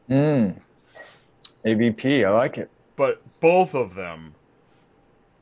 Mm. 0.09 0.57
ABP, 1.65 2.25
I 2.25 2.31
like 2.31 2.57
it. 2.57 2.71
But 2.97 3.23
both 3.41 3.75
of 3.75 3.95
them 3.95 4.35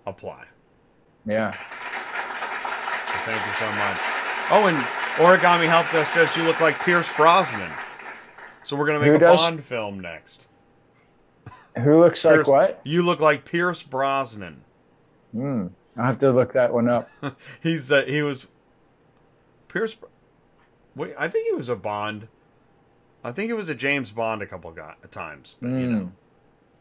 apply. 0.07 0.44
Yeah. 1.24 1.52
So 1.52 3.18
thank 3.24 3.47
you 3.47 3.52
so 3.55 3.70
much. 3.73 3.99
Oh, 4.52 4.66
and 4.66 4.76
Origami 5.16 5.68
Help 5.68 5.90
Desk 5.92 6.12
says 6.12 6.36
you 6.36 6.42
look 6.42 6.60
like 6.60 6.78
Pierce 6.81 7.08
Brosnan. 7.16 7.70
So 8.65 8.76
we're 8.76 8.86
gonna 8.86 9.00
make 9.00 9.08
Who 9.08 9.16
a 9.16 9.18
does? 9.18 9.40
Bond 9.40 9.65
film 9.65 10.00
next. 10.00 10.47
Who 11.78 11.99
looks 11.99 12.23
Pierce- 12.23 12.47
like 12.47 12.68
what? 12.68 12.81
You 12.84 13.02
look 13.02 13.20
like 13.20 13.44
Pierce 13.44 13.82
Brosnan. 13.82 14.62
Hmm. 15.32 15.68
I'll 15.97 16.05
have 16.07 16.18
to 16.20 16.31
look 16.32 16.52
that 16.55 16.73
one 16.73 16.89
up. 16.89 17.08
He's 17.62 17.90
uh, 17.92 18.02
he 18.07 18.23
was 18.23 18.47
Pierce. 19.68 19.97
Wait, 20.97 21.15
I 21.18 21.28
think 21.28 21.47
he 21.49 21.55
was 21.55 21.68
a 21.68 21.76
Bond. 21.76 22.28
I 23.23 23.32
think 23.32 23.50
it 23.50 23.55
was 23.55 23.68
a 23.68 23.74
James 23.74 24.10
Bond 24.10 24.40
a 24.42 24.47
couple 24.47 24.70
got, 24.73 25.10
times, 25.12 25.57
but 25.60 25.68
you 25.68 25.86
know, 25.86 26.12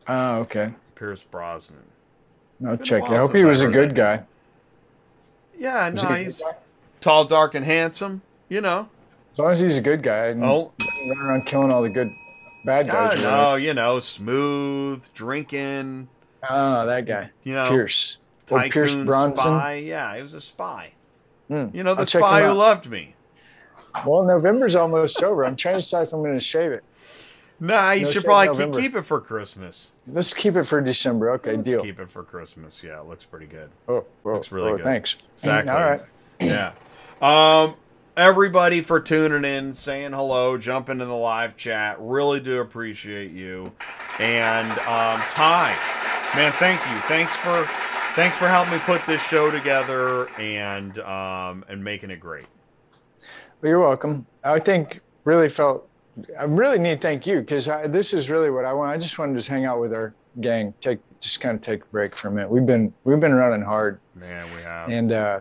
Oh, 0.08 0.38
okay. 0.40 0.72
Pierce 0.96 1.22
Brosnan. 1.24 1.84
A 2.66 2.78
check 2.78 3.04
I 3.04 3.18
hope 3.18 3.36
he 3.36 3.44
was 3.46 3.62
a 3.62 3.68
good 3.68 3.94
guy. 3.94 4.24
Yeah, 5.58 5.90
Was 5.90 6.04
no, 6.04 6.10
he 6.14 6.24
he's 6.24 6.42
guy? 6.42 6.56
tall, 7.02 7.26
dark, 7.26 7.56
and 7.56 7.66
handsome. 7.66 8.22
You 8.48 8.62
know. 8.62 8.90
As 9.34 9.40
long 9.40 9.52
as 9.52 9.60
he's 9.60 9.78
a 9.78 9.82
good 9.82 10.02
guy. 10.02 10.28
and 10.28 10.44
Oh, 10.44 10.72
Running 10.80 11.22
around 11.30 11.46
killing 11.46 11.72
all 11.72 11.82
the 11.84 11.90
good 11.90 12.10
bad 12.66 12.88
God, 12.88 13.16
guys. 13.16 13.22
no, 13.22 13.56
you 13.56 13.74
know, 13.74 14.00
smooth, 14.00 15.04
drinking. 15.14 16.08
Oh, 16.50 16.86
that 16.86 17.06
guy. 17.06 17.30
You 17.44 17.54
know, 17.54 17.70
Pierce. 17.70 18.18
Tycoon 18.46 18.72
Pierce 18.72 18.96
Bronson. 18.96 19.38
spy. 19.38 19.76
Yeah, 19.76 20.16
he 20.16 20.22
was 20.22 20.34
a 20.34 20.42
spy. 20.42 20.92
Hmm. 21.48 21.68
You 21.74 21.84
know, 21.84 21.94
the 21.94 22.02
I'll 22.02 22.06
spy 22.06 22.44
who 22.44 22.54
loved 22.54 22.90
me. 22.90 23.16
Well, 24.06 24.24
November's 24.24 24.76
almost 24.76 25.24
over. 25.24 25.46
I'm 25.46 25.56
trying 25.56 25.76
to 25.76 25.80
decide 25.80 26.08
if 26.08 26.14
I'm 26.14 26.22
going 26.22 26.38
to 26.38 26.40
shave 26.40 26.72
it. 26.72 26.84
Nah, 27.60 27.92
you 27.92 28.06
No 28.06 28.12
should 28.12 28.24
probably 28.24 28.66
keep, 28.66 28.74
keep 28.74 28.96
it 28.96 29.02
for 29.02 29.20
Christmas. 29.20 29.92
Let's 30.08 30.34
keep 30.34 30.56
it 30.56 30.64
for 30.64 30.80
December. 30.80 31.32
Okay, 31.32 31.52
deal. 31.52 31.58
Let's 31.58 31.72
deal. 31.72 31.82
keep 31.82 32.00
it 32.00 32.10
for 32.10 32.24
Christmas. 32.24 32.82
Yeah, 32.82 33.02
it 33.02 33.08
looks 33.08 33.26
pretty 33.26 33.48
good. 33.48 33.70
Oh, 33.88 34.06
oh, 34.26 34.34
Looks 34.34 34.52
really 34.52 34.72
oh, 34.72 34.78
good. 34.78 34.86
Thanks. 34.86 35.18
Exactly. 35.38 35.74
All 35.74 35.82
right. 35.82 36.02
Yeah. 36.40 36.74
Um, 37.22 37.76
everybody 38.20 38.82
for 38.82 39.00
tuning 39.00 39.46
in, 39.46 39.74
saying 39.74 40.12
hello, 40.12 40.58
jumping 40.58 41.00
in 41.00 41.08
the 41.08 41.16
live 41.16 41.56
chat. 41.56 41.96
Really 42.00 42.42
do 42.42 42.60
appreciate 42.60 43.32
you. 43.32 43.72
And 44.20 44.70
um, 44.70 45.22
Ty, 45.32 45.78
man, 46.36 46.52
thank 46.54 46.82
you. 46.82 46.98
Thanks 47.08 47.34
for 47.38 47.66
thanks 48.16 48.36
for 48.36 48.50
helping 48.50 48.74
me 48.74 48.80
put 48.80 49.06
this 49.06 49.24
show 49.26 49.50
together 49.50 50.28
and 50.38 51.00
um, 51.00 51.64
and 51.70 51.82
making 51.82 52.12
it 52.12 52.20
great. 52.20 52.46
Well, 53.62 53.70
you're 53.70 53.80
welcome. 53.80 54.26
I 54.44 54.60
think 54.60 55.00
really 55.24 55.48
felt 55.48 55.88
I 56.38 56.44
really 56.44 56.78
need 56.78 56.96
to 56.96 57.02
thank 57.02 57.26
you 57.26 57.40
because 57.40 57.68
this 57.88 58.14
is 58.14 58.30
really 58.30 58.50
what 58.50 58.66
I 58.66 58.74
want. 58.74 58.92
I 58.92 58.98
just 58.98 59.18
want 59.18 59.32
to 59.32 59.40
just 59.40 59.48
hang 59.48 59.64
out 59.64 59.80
with 59.80 59.94
our 59.94 60.14
gang, 60.42 60.74
take 60.82 61.00
just 61.22 61.40
kind 61.40 61.56
of 61.56 61.62
take 61.62 61.84
a 61.84 61.88
break 61.88 62.16
for 62.16 62.28
a 62.28 62.32
minute. 62.32 62.50
We've 62.50 62.66
been 62.66 62.94
we've 63.06 63.20
been 63.22 63.34
running 63.34 63.62
hard, 63.62 64.02
Man, 64.14 64.54
we 64.54 64.62
have. 64.62 64.90
and 64.90 65.14
uh, 65.14 65.40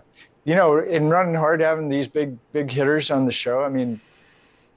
you 0.49 0.55
know, 0.55 0.79
in 0.79 1.11
running 1.11 1.35
hard, 1.35 1.61
having 1.61 1.89
these 1.91 2.09
big 2.09 2.39
big 2.53 2.71
hitters 2.71 3.11
on 3.11 3.27
the 3.27 3.33
show. 3.33 3.63
I 3.63 3.69
mean, 3.69 4.01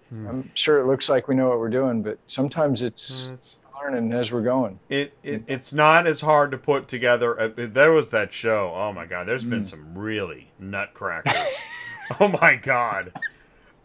Hmm. 0.10 0.28
I'm 0.28 0.52
sure 0.56 0.80
it 0.82 0.88
looks 0.88 1.08
like 1.08 1.30
we 1.30 1.36
know 1.36 1.48
what 1.48 1.60
we're 1.60 1.70
doing, 1.70 2.02
but 2.02 2.18
sometimes 2.28 2.84
it's 2.84 3.28
It's- 3.28 3.56
learning 3.82 4.12
as 4.12 4.30
we're 4.30 4.42
going. 4.42 4.78
It, 4.90 5.14
it 5.24 5.44
it's 5.48 5.72
not 5.74 6.06
as 6.06 6.20
hard 6.20 6.52
to 6.52 6.58
put 6.58 6.90
together. 6.90 7.40
Uh, 7.40 7.50
there 7.56 7.94
was 7.94 8.10
that 8.10 8.34
show. 8.34 8.74
Oh 8.76 8.92
my 8.92 9.06
god, 9.06 9.26
there's 9.28 9.46
been 9.46 9.64
some 9.64 9.98
really 9.98 10.50
nutcrackers. 10.60 11.56
oh 12.20 12.28
my 12.42 12.56
god. 12.56 13.14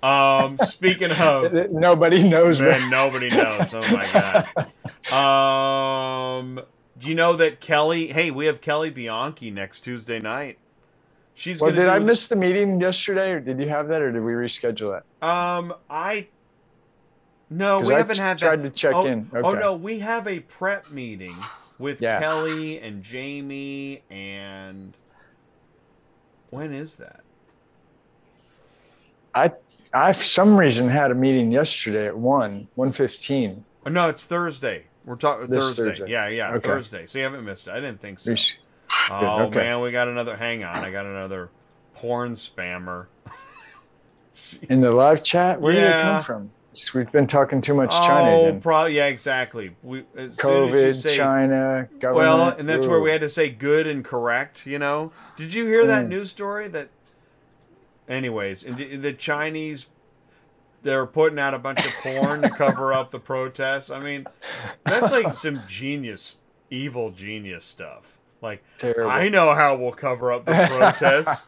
Um, 0.02 0.58
speaking 0.65 1.12
of, 1.12 1.52
Nobody 1.70 2.28
knows. 2.28 2.60
man, 2.60 2.90
nobody 2.90 3.31
knows. 3.31 3.73
Oh 3.73 3.81
my 3.82 4.08
god. 4.12 4.47
Um, 5.12 6.60
do 6.98 7.08
you 7.08 7.15
know 7.15 7.34
that 7.36 7.60
Kelly? 7.60 8.08
Hey, 8.08 8.32
we 8.32 8.47
have 8.47 8.60
Kelly 8.60 8.90
Bianchi 8.90 9.52
next 9.52 9.81
Tuesday 9.82 10.18
night. 10.18 10.58
She's 11.39 11.60
Well, 11.60 11.70
did 11.70 11.86
I 11.86 11.98
miss 11.98 12.28
the 12.28 12.34
meeting 12.34 12.81
yesterday, 12.81 13.31
or 13.32 13.40
did 13.40 13.60
you 13.60 13.68
have 13.68 13.89
that, 13.89 14.00
or 14.00 14.10
did 14.10 14.23
we 14.23 14.32
reschedule 14.32 14.98
that? 14.98 15.28
Um, 15.28 15.74
I. 15.89 16.28
No, 17.50 17.81
we 17.81 17.94
I 17.94 17.98
haven't 17.98 18.16
had 18.16 18.39
tried 18.39 18.62
that. 18.62 18.70
to 18.70 18.70
check 18.70 18.94
oh, 18.94 19.05
in. 19.05 19.31
Oh 19.34 19.52
no, 19.52 19.76
we 19.76 19.98
have 19.98 20.26
a 20.26 20.40
prep 20.40 20.90
meeting 20.90 21.36
with 21.78 22.00
Yeah. 22.00 22.18
Kelly 22.20 22.81
and 22.81 23.02
Jamie 23.02 24.02
and 24.10 24.94
when 26.48 26.73
is 26.73 26.97
that? 26.97 27.20
I, 29.34 29.52
I 29.92 30.15
for 30.15 30.24
some 30.24 30.58
reason 30.58 30.89
had 30.89 31.10
a 31.10 31.15
meeting 31.15 31.52
yesterday 31.52 32.06
at 32.06 32.16
one, 32.16 32.66
one 32.76 32.92
fifteen. 32.92 33.62
Oh, 33.84 33.90
no, 33.90 34.08
it's 34.08 34.24
Thursday. 34.24 34.84
We're 35.05 35.16
talking 35.16 35.48
Thursday. 35.48 35.82
Thursday. 35.82 36.10
Yeah, 36.10 36.28
yeah, 36.28 36.55
Okay. 36.55 36.66
Thursday. 36.66 37.06
So 37.06 37.18
you 37.18 37.24
haven't 37.24 37.44
missed 37.44 37.68
it. 37.68 37.73
I 37.73 37.81
didn't 37.81 38.00
think 38.00 38.20
so. 38.20 38.34
Oh 39.10 39.44
okay. 39.47 39.57
man, 39.58 39.81
we 39.81 39.92
got 39.92 40.08
another. 40.08 40.36
Hang 40.36 40.65
on, 40.65 40.76
I 40.78 40.91
got 40.91 41.07
another 41.07 41.50
porn 41.94 42.33
spammer. 42.34 43.07
In 44.68 44.81
the 44.81 44.91
live 44.92 45.23
chat, 45.25 45.60
where 45.60 45.73
did 45.73 45.83
it 45.84 46.02
come 46.02 46.23
from? 46.23 46.50
We've 46.92 47.10
been 47.10 47.26
talking 47.26 47.62
too 47.62 47.73
much 47.73 47.91
China. 47.91 48.31
oh, 48.36 48.60
probably 48.60 48.97
yeah, 48.97 49.07
exactly. 49.07 49.75
We 49.83 50.00
as 50.00 50.05
soon 50.15 50.25
as 50.25 50.36
you 50.36 50.42
COVID, 50.42 50.94
say- 50.94 51.16
China, 51.16 51.89
government. 52.00 52.15
Well, 52.28 52.49
and 52.58 52.68
that's 52.68 52.84
where 52.86 53.00
we 53.00 53.10
had 53.10 53.23
to 53.23 53.31
say 53.31 53.49
good 53.49 53.86
and 53.86 54.05
correct, 54.05 54.66
you 54.66 54.78
know? 54.78 55.10
Did 55.36 55.55
you 55.55 55.65
hear 55.66 55.86
that 55.86 56.05
Mm. 56.05 56.08
news 56.08 56.31
story 56.31 56.68
that 56.68 56.91
anyways, 58.08 58.62
the 58.62 59.12
Chinese 59.15 59.86
they're 60.83 61.07
putting 61.07 61.39
out 61.39 61.52
a 61.55 61.58
bunch 61.58 61.84
of 61.84 61.92
porn 62.02 62.42
to 62.42 62.50
cover 62.50 62.92
up 62.92 63.10
the 63.10 63.18
protests. 63.18 63.91
I 63.91 63.99
mean, 63.99 64.25
that's 64.84 65.10
like 65.10 65.34
some 65.47 65.62
genius 65.66 66.36
evil 66.70 67.10
genius 67.10 67.65
stuff. 67.65 68.15
Like 68.42 68.62
Terrible. 68.78 69.10
I 69.10 69.28
know 69.28 69.55
how 69.55 69.76
we'll 69.76 69.92
cover 69.92 70.32
up 70.32 70.44
the 70.44 70.52
protests. 70.68 71.42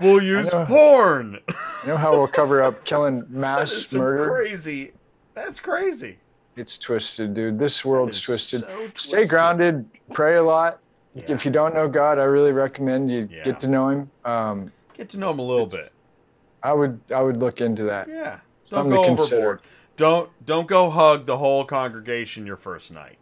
We'll 0.00 0.22
use 0.22 0.52
know. 0.52 0.64
porn. 0.66 1.38
You 1.82 1.88
know 1.88 1.96
how 1.96 2.12
we'll 2.12 2.26
cover 2.28 2.62
up 2.62 2.84
killing 2.84 3.24
mass 3.28 3.92
murder? 3.92 4.28
crazy. 4.30 4.92
That's 5.34 5.60
crazy. 5.60 6.18
It's 6.56 6.78
twisted, 6.78 7.34
dude. 7.34 7.58
This 7.58 7.84
world's 7.84 8.20
twisted. 8.20 8.62
so 8.62 8.90
Stay 8.96 9.24
grounded. 9.26 9.88
Pray 10.12 10.36
a 10.36 10.42
lot. 10.42 10.78
Yeah. 11.14 11.24
If 11.28 11.44
you 11.44 11.50
don't 11.50 11.74
know 11.74 11.88
God, 11.88 12.18
I 12.18 12.24
really 12.24 12.52
recommend 12.52 13.10
you 13.10 13.28
Yeah. 13.30 13.44
get 13.44 13.60
to 13.60 13.68
know 13.68 13.88
Him. 13.88 14.10
Um, 14.24 14.72
Get 14.96 15.08
to 15.10 15.18
know 15.18 15.30
Him 15.30 15.38
a 15.40 15.42
little 15.42 15.66
bit. 15.66 15.92
I 16.62 16.72
would 16.72 17.00
I 17.14 17.20
would 17.22 17.36
look 17.36 17.60
into 17.60 17.84
that. 17.84 18.08
Yeah. 18.08 18.38
Don't 18.70 18.90
Something 18.90 18.92
go 18.92 19.04
consider. 19.16 19.36
overboard. 19.36 19.60
Don't 19.96 20.30
don't 20.46 20.66
go 20.66 20.90
hug 20.90 21.26
the 21.26 21.36
whole 21.36 21.64
congregation 21.64 22.46
your 22.46 22.56
first 22.56 22.90
night. 22.90 23.18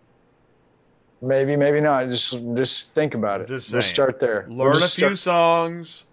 Maybe, 1.23 1.55
maybe 1.57 1.81
not. 1.81 2.11
Just 2.11 2.37
just 2.57 2.93
think 2.95 3.15
about 3.15 3.41
it. 3.43 3.49
Just 3.49 3.73
We'll 3.73 3.83
start 3.83 4.19
there. 4.21 4.45
We'll 4.49 4.59
Learn 4.59 4.77
a 4.77 4.81
just 4.81 4.97
few 4.97 5.05
start- 5.15 5.19
songs. 5.19 6.07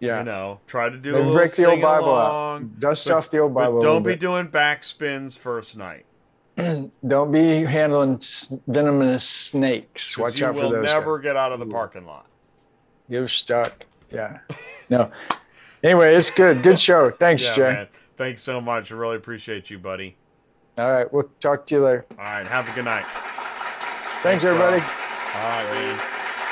Yeah. 0.00 0.20
You 0.20 0.24
know, 0.24 0.60
try 0.66 0.88
to 0.88 0.96
do 0.96 1.10
a 1.10 1.12
Maybe 1.14 1.24
little 1.24 1.34
break 1.34 1.52
the 1.54 1.64
old 1.66 1.80
Bible 1.82 2.06
along, 2.10 2.62
out. 2.62 2.80
Dust 2.80 3.06
but- 3.08 3.14
off 3.14 3.30
the 3.30 3.38
old 3.38 3.52
Bible. 3.52 3.80
But 3.80 3.82
don't 3.86 4.02
be 4.02 4.10
little 4.12 4.32
doing 4.32 4.48
backspins 4.48 5.36
first 5.36 5.76
night. 5.76 6.06
don't 7.06 7.30
be 7.32 7.64
handling 7.64 8.20
venomous 8.66 9.28
snakes. 9.28 10.16
Watch 10.16 10.40
you 10.40 10.46
out 10.46 10.54
for 10.54 10.62
will 10.62 10.70
those. 10.70 10.84
never 10.84 11.18
guys. 11.18 11.24
get 11.24 11.36
out 11.36 11.52
of 11.52 11.58
the 11.60 11.66
parking 11.66 12.06
lot. 12.06 12.26
You're 13.08 13.28
stuck. 13.28 13.84
Yeah. 14.10 14.38
No. 14.90 15.10
Anyway, 15.84 16.14
it's 16.14 16.30
good. 16.30 16.62
Good 16.62 16.80
show. 16.80 17.10
Thanks, 17.10 17.42
yeah, 17.42 17.54
Jay. 17.54 17.62
man. 17.74 17.88
Thanks 18.16 18.40
so 18.40 18.58
much. 18.58 18.90
I 18.90 18.94
really 18.94 19.16
appreciate 19.16 19.68
you, 19.68 19.78
buddy. 19.78 20.16
All 20.78 20.90
right. 20.90 21.12
We'll 21.12 21.28
talk 21.40 21.66
to 21.66 21.74
you 21.74 21.84
later. 21.84 22.06
All 22.12 22.24
right. 22.24 22.46
Have 22.46 22.66
a 22.70 22.72
good 22.72 22.86
night. 22.86 23.04
Thanks, 24.22 24.42
bro. 24.42 24.52
everybody. 24.52 24.82
All 24.82 25.42
right, 25.42 25.70
man. 25.72 26.00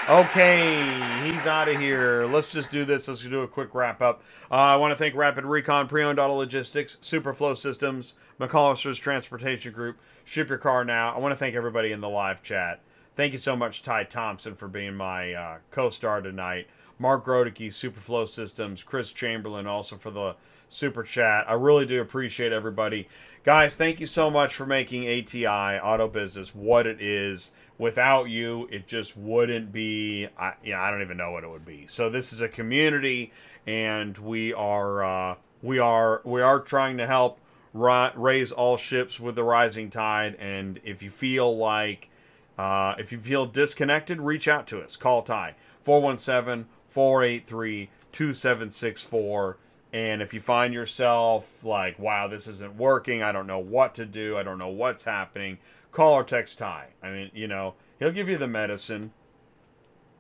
Okay, 0.08 1.28
he's 1.28 1.46
out 1.48 1.68
of 1.68 1.80
here. 1.80 2.26
Let's 2.26 2.52
just 2.52 2.70
do 2.70 2.84
this. 2.84 3.08
Let's 3.08 3.22
do 3.22 3.42
a 3.42 3.48
quick 3.48 3.74
wrap 3.74 4.00
up. 4.00 4.22
Uh, 4.48 4.54
I 4.54 4.76
want 4.76 4.92
to 4.92 4.96
thank 4.96 5.16
Rapid 5.16 5.44
Recon, 5.44 5.88
Pre-Owned 5.88 6.20
Auto 6.20 6.34
Logistics, 6.34 6.96
Superflow 7.02 7.56
Systems, 7.56 8.14
McCollister's 8.38 8.98
Transportation 8.98 9.72
Group, 9.72 9.98
Ship 10.24 10.48
Your 10.48 10.58
Car 10.58 10.84
Now. 10.84 11.12
I 11.12 11.18
want 11.18 11.32
to 11.32 11.36
thank 11.36 11.56
everybody 11.56 11.90
in 11.90 12.00
the 12.00 12.08
live 12.08 12.40
chat. 12.40 12.82
Thank 13.16 13.32
you 13.32 13.38
so 13.38 13.56
much, 13.56 13.82
Ty 13.82 14.04
Thompson, 14.04 14.54
for 14.54 14.68
being 14.68 14.94
my 14.94 15.34
uh, 15.34 15.56
co-star 15.72 16.20
tonight. 16.20 16.68
Mark 17.00 17.24
Grodicke, 17.26 17.66
Superflow 17.66 18.28
Systems, 18.28 18.84
Chris 18.84 19.10
Chamberlain, 19.10 19.66
also 19.66 19.96
for 19.96 20.12
the 20.12 20.36
super 20.76 21.02
chat. 21.02 21.48
I 21.48 21.55
really 21.55 21.86
do 21.86 22.00
appreciate 22.00 22.52
everybody. 22.52 23.08
Guys, 23.44 23.76
thank 23.76 23.98
you 23.98 24.06
so 24.06 24.30
much 24.30 24.55
for 24.55 24.66
making 24.66 25.08
ATI 25.08 25.78
Auto 25.78 26.06
Business 26.06 26.55
what 26.55 26.86
it 26.86 27.00
is. 27.00 27.52
Without 27.78 28.24
you, 28.24 28.68
it 28.70 28.86
just 28.86 29.16
wouldn't 29.16 29.72
be. 29.72 30.28
I, 30.38 30.55
I 30.74 30.90
don't 30.90 31.02
even 31.02 31.16
know 31.16 31.30
what 31.30 31.44
it 31.44 31.50
would 31.50 31.64
be. 31.64 31.86
So 31.88 32.10
this 32.10 32.32
is 32.32 32.40
a 32.40 32.48
community, 32.48 33.32
and 33.66 34.16
we 34.18 34.52
are 34.52 35.05
uh, 35.05 35.34
we 35.62 35.78
are 35.78 36.20
we 36.24 36.42
are 36.42 36.60
trying 36.60 36.98
to 36.98 37.06
help 37.06 37.38
raise 37.72 38.52
all 38.52 38.76
ships 38.76 39.20
with 39.20 39.34
the 39.34 39.44
rising 39.44 39.90
tide. 39.90 40.34
And 40.36 40.80
if 40.84 41.02
you 41.02 41.10
feel 41.10 41.56
like 41.56 42.10
uh, 42.58 42.94
if 42.98 43.12
you 43.12 43.20
feel 43.20 43.46
disconnected, 43.46 44.20
reach 44.20 44.48
out 44.48 44.66
to 44.68 44.80
us. 44.80 44.96
Call 44.96 45.22
Ty 45.22 45.55
417 45.84 46.66
483 46.88 47.90
2764. 48.12 49.58
And 49.97 50.20
if 50.20 50.34
you 50.34 50.42
find 50.42 50.75
yourself 50.75 51.49
like, 51.65 51.99
wow, 51.99 52.28
this 52.28 52.47
isn't 52.47 52.76
working, 52.76 53.23
I 53.23 53.33
don't 53.33 53.47
know 53.47 53.60
what 53.60 53.94
to 53.94 54.05
do, 54.05 54.36
I 54.36 54.42
don't 54.42 54.58
know 54.58 54.68
what's 54.68 55.05
happening, 55.05 55.57
call 55.91 56.12
or 56.12 56.23
text 56.23 56.58
Ty. 56.58 56.89
I 57.02 57.10
mean, 57.10 57.31
you 57.33 57.49
know, 57.49 57.73
he'll 57.99 58.12
give 58.12 58.28
you 58.28 58.36
the 58.36 58.47
medicine. 58.47 59.12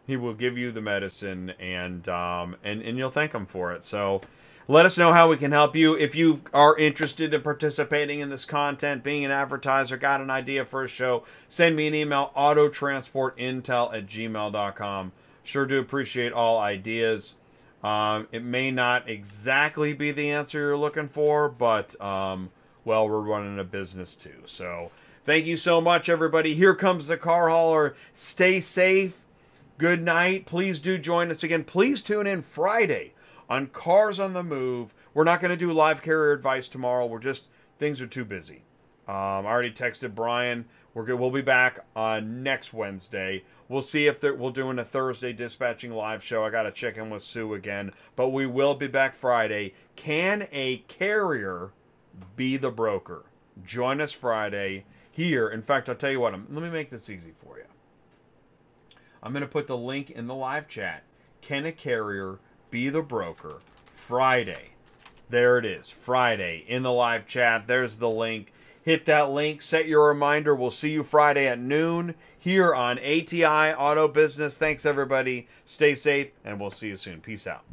He 0.06 0.16
will 0.16 0.32
give 0.32 0.56
you 0.56 0.72
the 0.72 0.80
medicine, 0.80 1.50
and 1.60 2.08
um, 2.08 2.56
and 2.64 2.80
and 2.80 2.96
you'll 2.96 3.10
thank 3.10 3.32
him 3.32 3.44
for 3.44 3.74
it. 3.74 3.84
So, 3.84 4.22
let 4.66 4.86
us 4.86 4.96
know 4.96 5.12
how 5.12 5.28
we 5.28 5.36
can 5.36 5.52
help 5.52 5.76
you. 5.76 5.94
If 5.94 6.14
you 6.14 6.40
are 6.54 6.74
interested 6.78 7.34
in 7.34 7.42
participating 7.42 8.20
in 8.20 8.30
this 8.30 8.46
content, 8.46 9.04
being 9.04 9.26
an 9.26 9.30
advertiser, 9.30 9.98
got 9.98 10.22
an 10.22 10.30
idea 10.30 10.64
for 10.64 10.84
a 10.84 10.88
show, 10.88 11.24
send 11.50 11.76
me 11.76 11.86
an 11.86 11.94
email, 11.94 12.32
autotransportintel 12.34 13.94
at 13.94 14.06
gmail.com. 14.06 15.12
Sure 15.44 15.66
do 15.66 15.78
appreciate 15.78 16.32
all 16.32 16.60
ideas. 16.60 17.34
Um, 17.86 18.26
it 18.32 18.42
may 18.42 18.72
not 18.72 19.08
exactly 19.08 19.92
be 19.92 20.10
the 20.10 20.30
answer 20.32 20.58
you're 20.58 20.76
looking 20.76 21.08
for, 21.08 21.48
but, 21.48 21.98
um, 22.00 22.50
well, 22.84 23.08
we're 23.08 23.20
running 23.20 23.60
a 23.60 23.64
business 23.64 24.16
too. 24.16 24.42
So 24.44 24.90
thank 25.24 25.46
you 25.46 25.56
so 25.56 25.80
much, 25.80 26.08
everybody. 26.08 26.56
Here 26.56 26.74
comes 26.74 27.06
the 27.06 27.16
car 27.16 27.48
hauler. 27.48 27.94
Stay 28.12 28.58
safe. 28.58 29.22
Good 29.78 30.02
night. 30.02 30.46
Please 30.46 30.80
do 30.80 30.98
join 30.98 31.30
us 31.30 31.44
again. 31.44 31.62
Please 31.62 32.02
tune 32.02 32.26
in 32.26 32.42
Friday 32.42 33.12
on 33.48 33.68
Cars 33.68 34.18
on 34.18 34.32
the 34.32 34.42
Move. 34.42 34.92
We're 35.14 35.22
not 35.22 35.40
going 35.40 35.52
to 35.52 35.56
do 35.56 35.72
live 35.72 36.02
carrier 36.02 36.32
advice 36.32 36.66
tomorrow. 36.66 37.06
We're 37.06 37.20
just, 37.20 37.46
things 37.78 38.00
are 38.00 38.08
too 38.08 38.24
busy. 38.24 38.62
Um, 39.06 39.46
I 39.46 39.50
already 39.50 39.70
texted 39.70 40.12
Brian. 40.12 40.64
We're 40.96 41.04
good. 41.04 41.20
We'll 41.20 41.30
be 41.30 41.42
back 41.42 41.80
on 41.94 42.42
next 42.42 42.72
Wednesday. 42.72 43.44
We'll 43.68 43.82
see 43.82 44.06
if 44.06 44.22
we're 44.22 44.50
doing 44.50 44.78
a 44.78 44.84
Thursday 44.84 45.34
dispatching 45.34 45.92
live 45.92 46.24
show. 46.24 46.42
I 46.42 46.48
got 46.48 46.62
to 46.62 46.72
check 46.72 46.96
in 46.96 47.10
with 47.10 47.22
Sue 47.22 47.52
again, 47.52 47.92
but 48.16 48.30
we 48.30 48.46
will 48.46 48.74
be 48.74 48.86
back 48.86 49.14
Friday. 49.14 49.74
Can 49.94 50.48
a 50.52 50.78
carrier 50.88 51.72
be 52.34 52.56
the 52.56 52.70
broker? 52.70 53.26
Join 53.62 54.00
us 54.00 54.14
Friday 54.14 54.86
here. 55.10 55.50
In 55.50 55.60
fact, 55.60 55.90
I'll 55.90 55.96
tell 55.96 56.10
you 56.10 56.20
what. 56.20 56.32
I'm, 56.32 56.46
let 56.50 56.62
me 56.62 56.70
make 56.70 56.88
this 56.88 57.10
easy 57.10 57.34
for 57.44 57.58
you. 57.58 57.66
I'm 59.22 59.32
going 59.32 59.42
to 59.42 59.48
put 59.48 59.66
the 59.66 59.76
link 59.76 60.08
in 60.08 60.26
the 60.26 60.34
live 60.34 60.66
chat. 60.66 61.02
Can 61.42 61.66
a 61.66 61.72
carrier 61.72 62.38
be 62.70 62.88
the 62.88 63.02
broker? 63.02 63.60
Friday. 63.94 64.70
There 65.28 65.58
it 65.58 65.66
is. 65.66 65.90
Friday 65.90 66.64
in 66.66 66.82
the 66.82 66.92
live 66.92 67.26
chat. 67.26 67.66
There's 67.66 67.98
the 67.98 68.08
link. 68.08 68.50
Hit 68.86 69.04
that 69.06 69.30
link, 69.30 69.62
set 69.62 69.88
your 69.88 70.06
reminder. 70.06 70.54
We'll 70.54 70.70
see 70.70 70.90
you 70.90 71.02
Friday 71.02 71.48
at 71.48 71.58
noon 71.58 72.14
here 72.38 72.72
on 72.72 73.00
ATI 73.00 73.74
Auto 73.74 74.06
Business. 74.06 74.56
Thanks, 74.56 74.86
everybody. 74.86 75.48
Stay 75.64 75.96
safe, 75.96 76.28
and 76.44 76.60
we'll 76.60 76.70
see 76.70 76.86
you 76.86 76.96
soon. 76.96 77.20
Peace 77.20 77.48
out. 77.48 77.64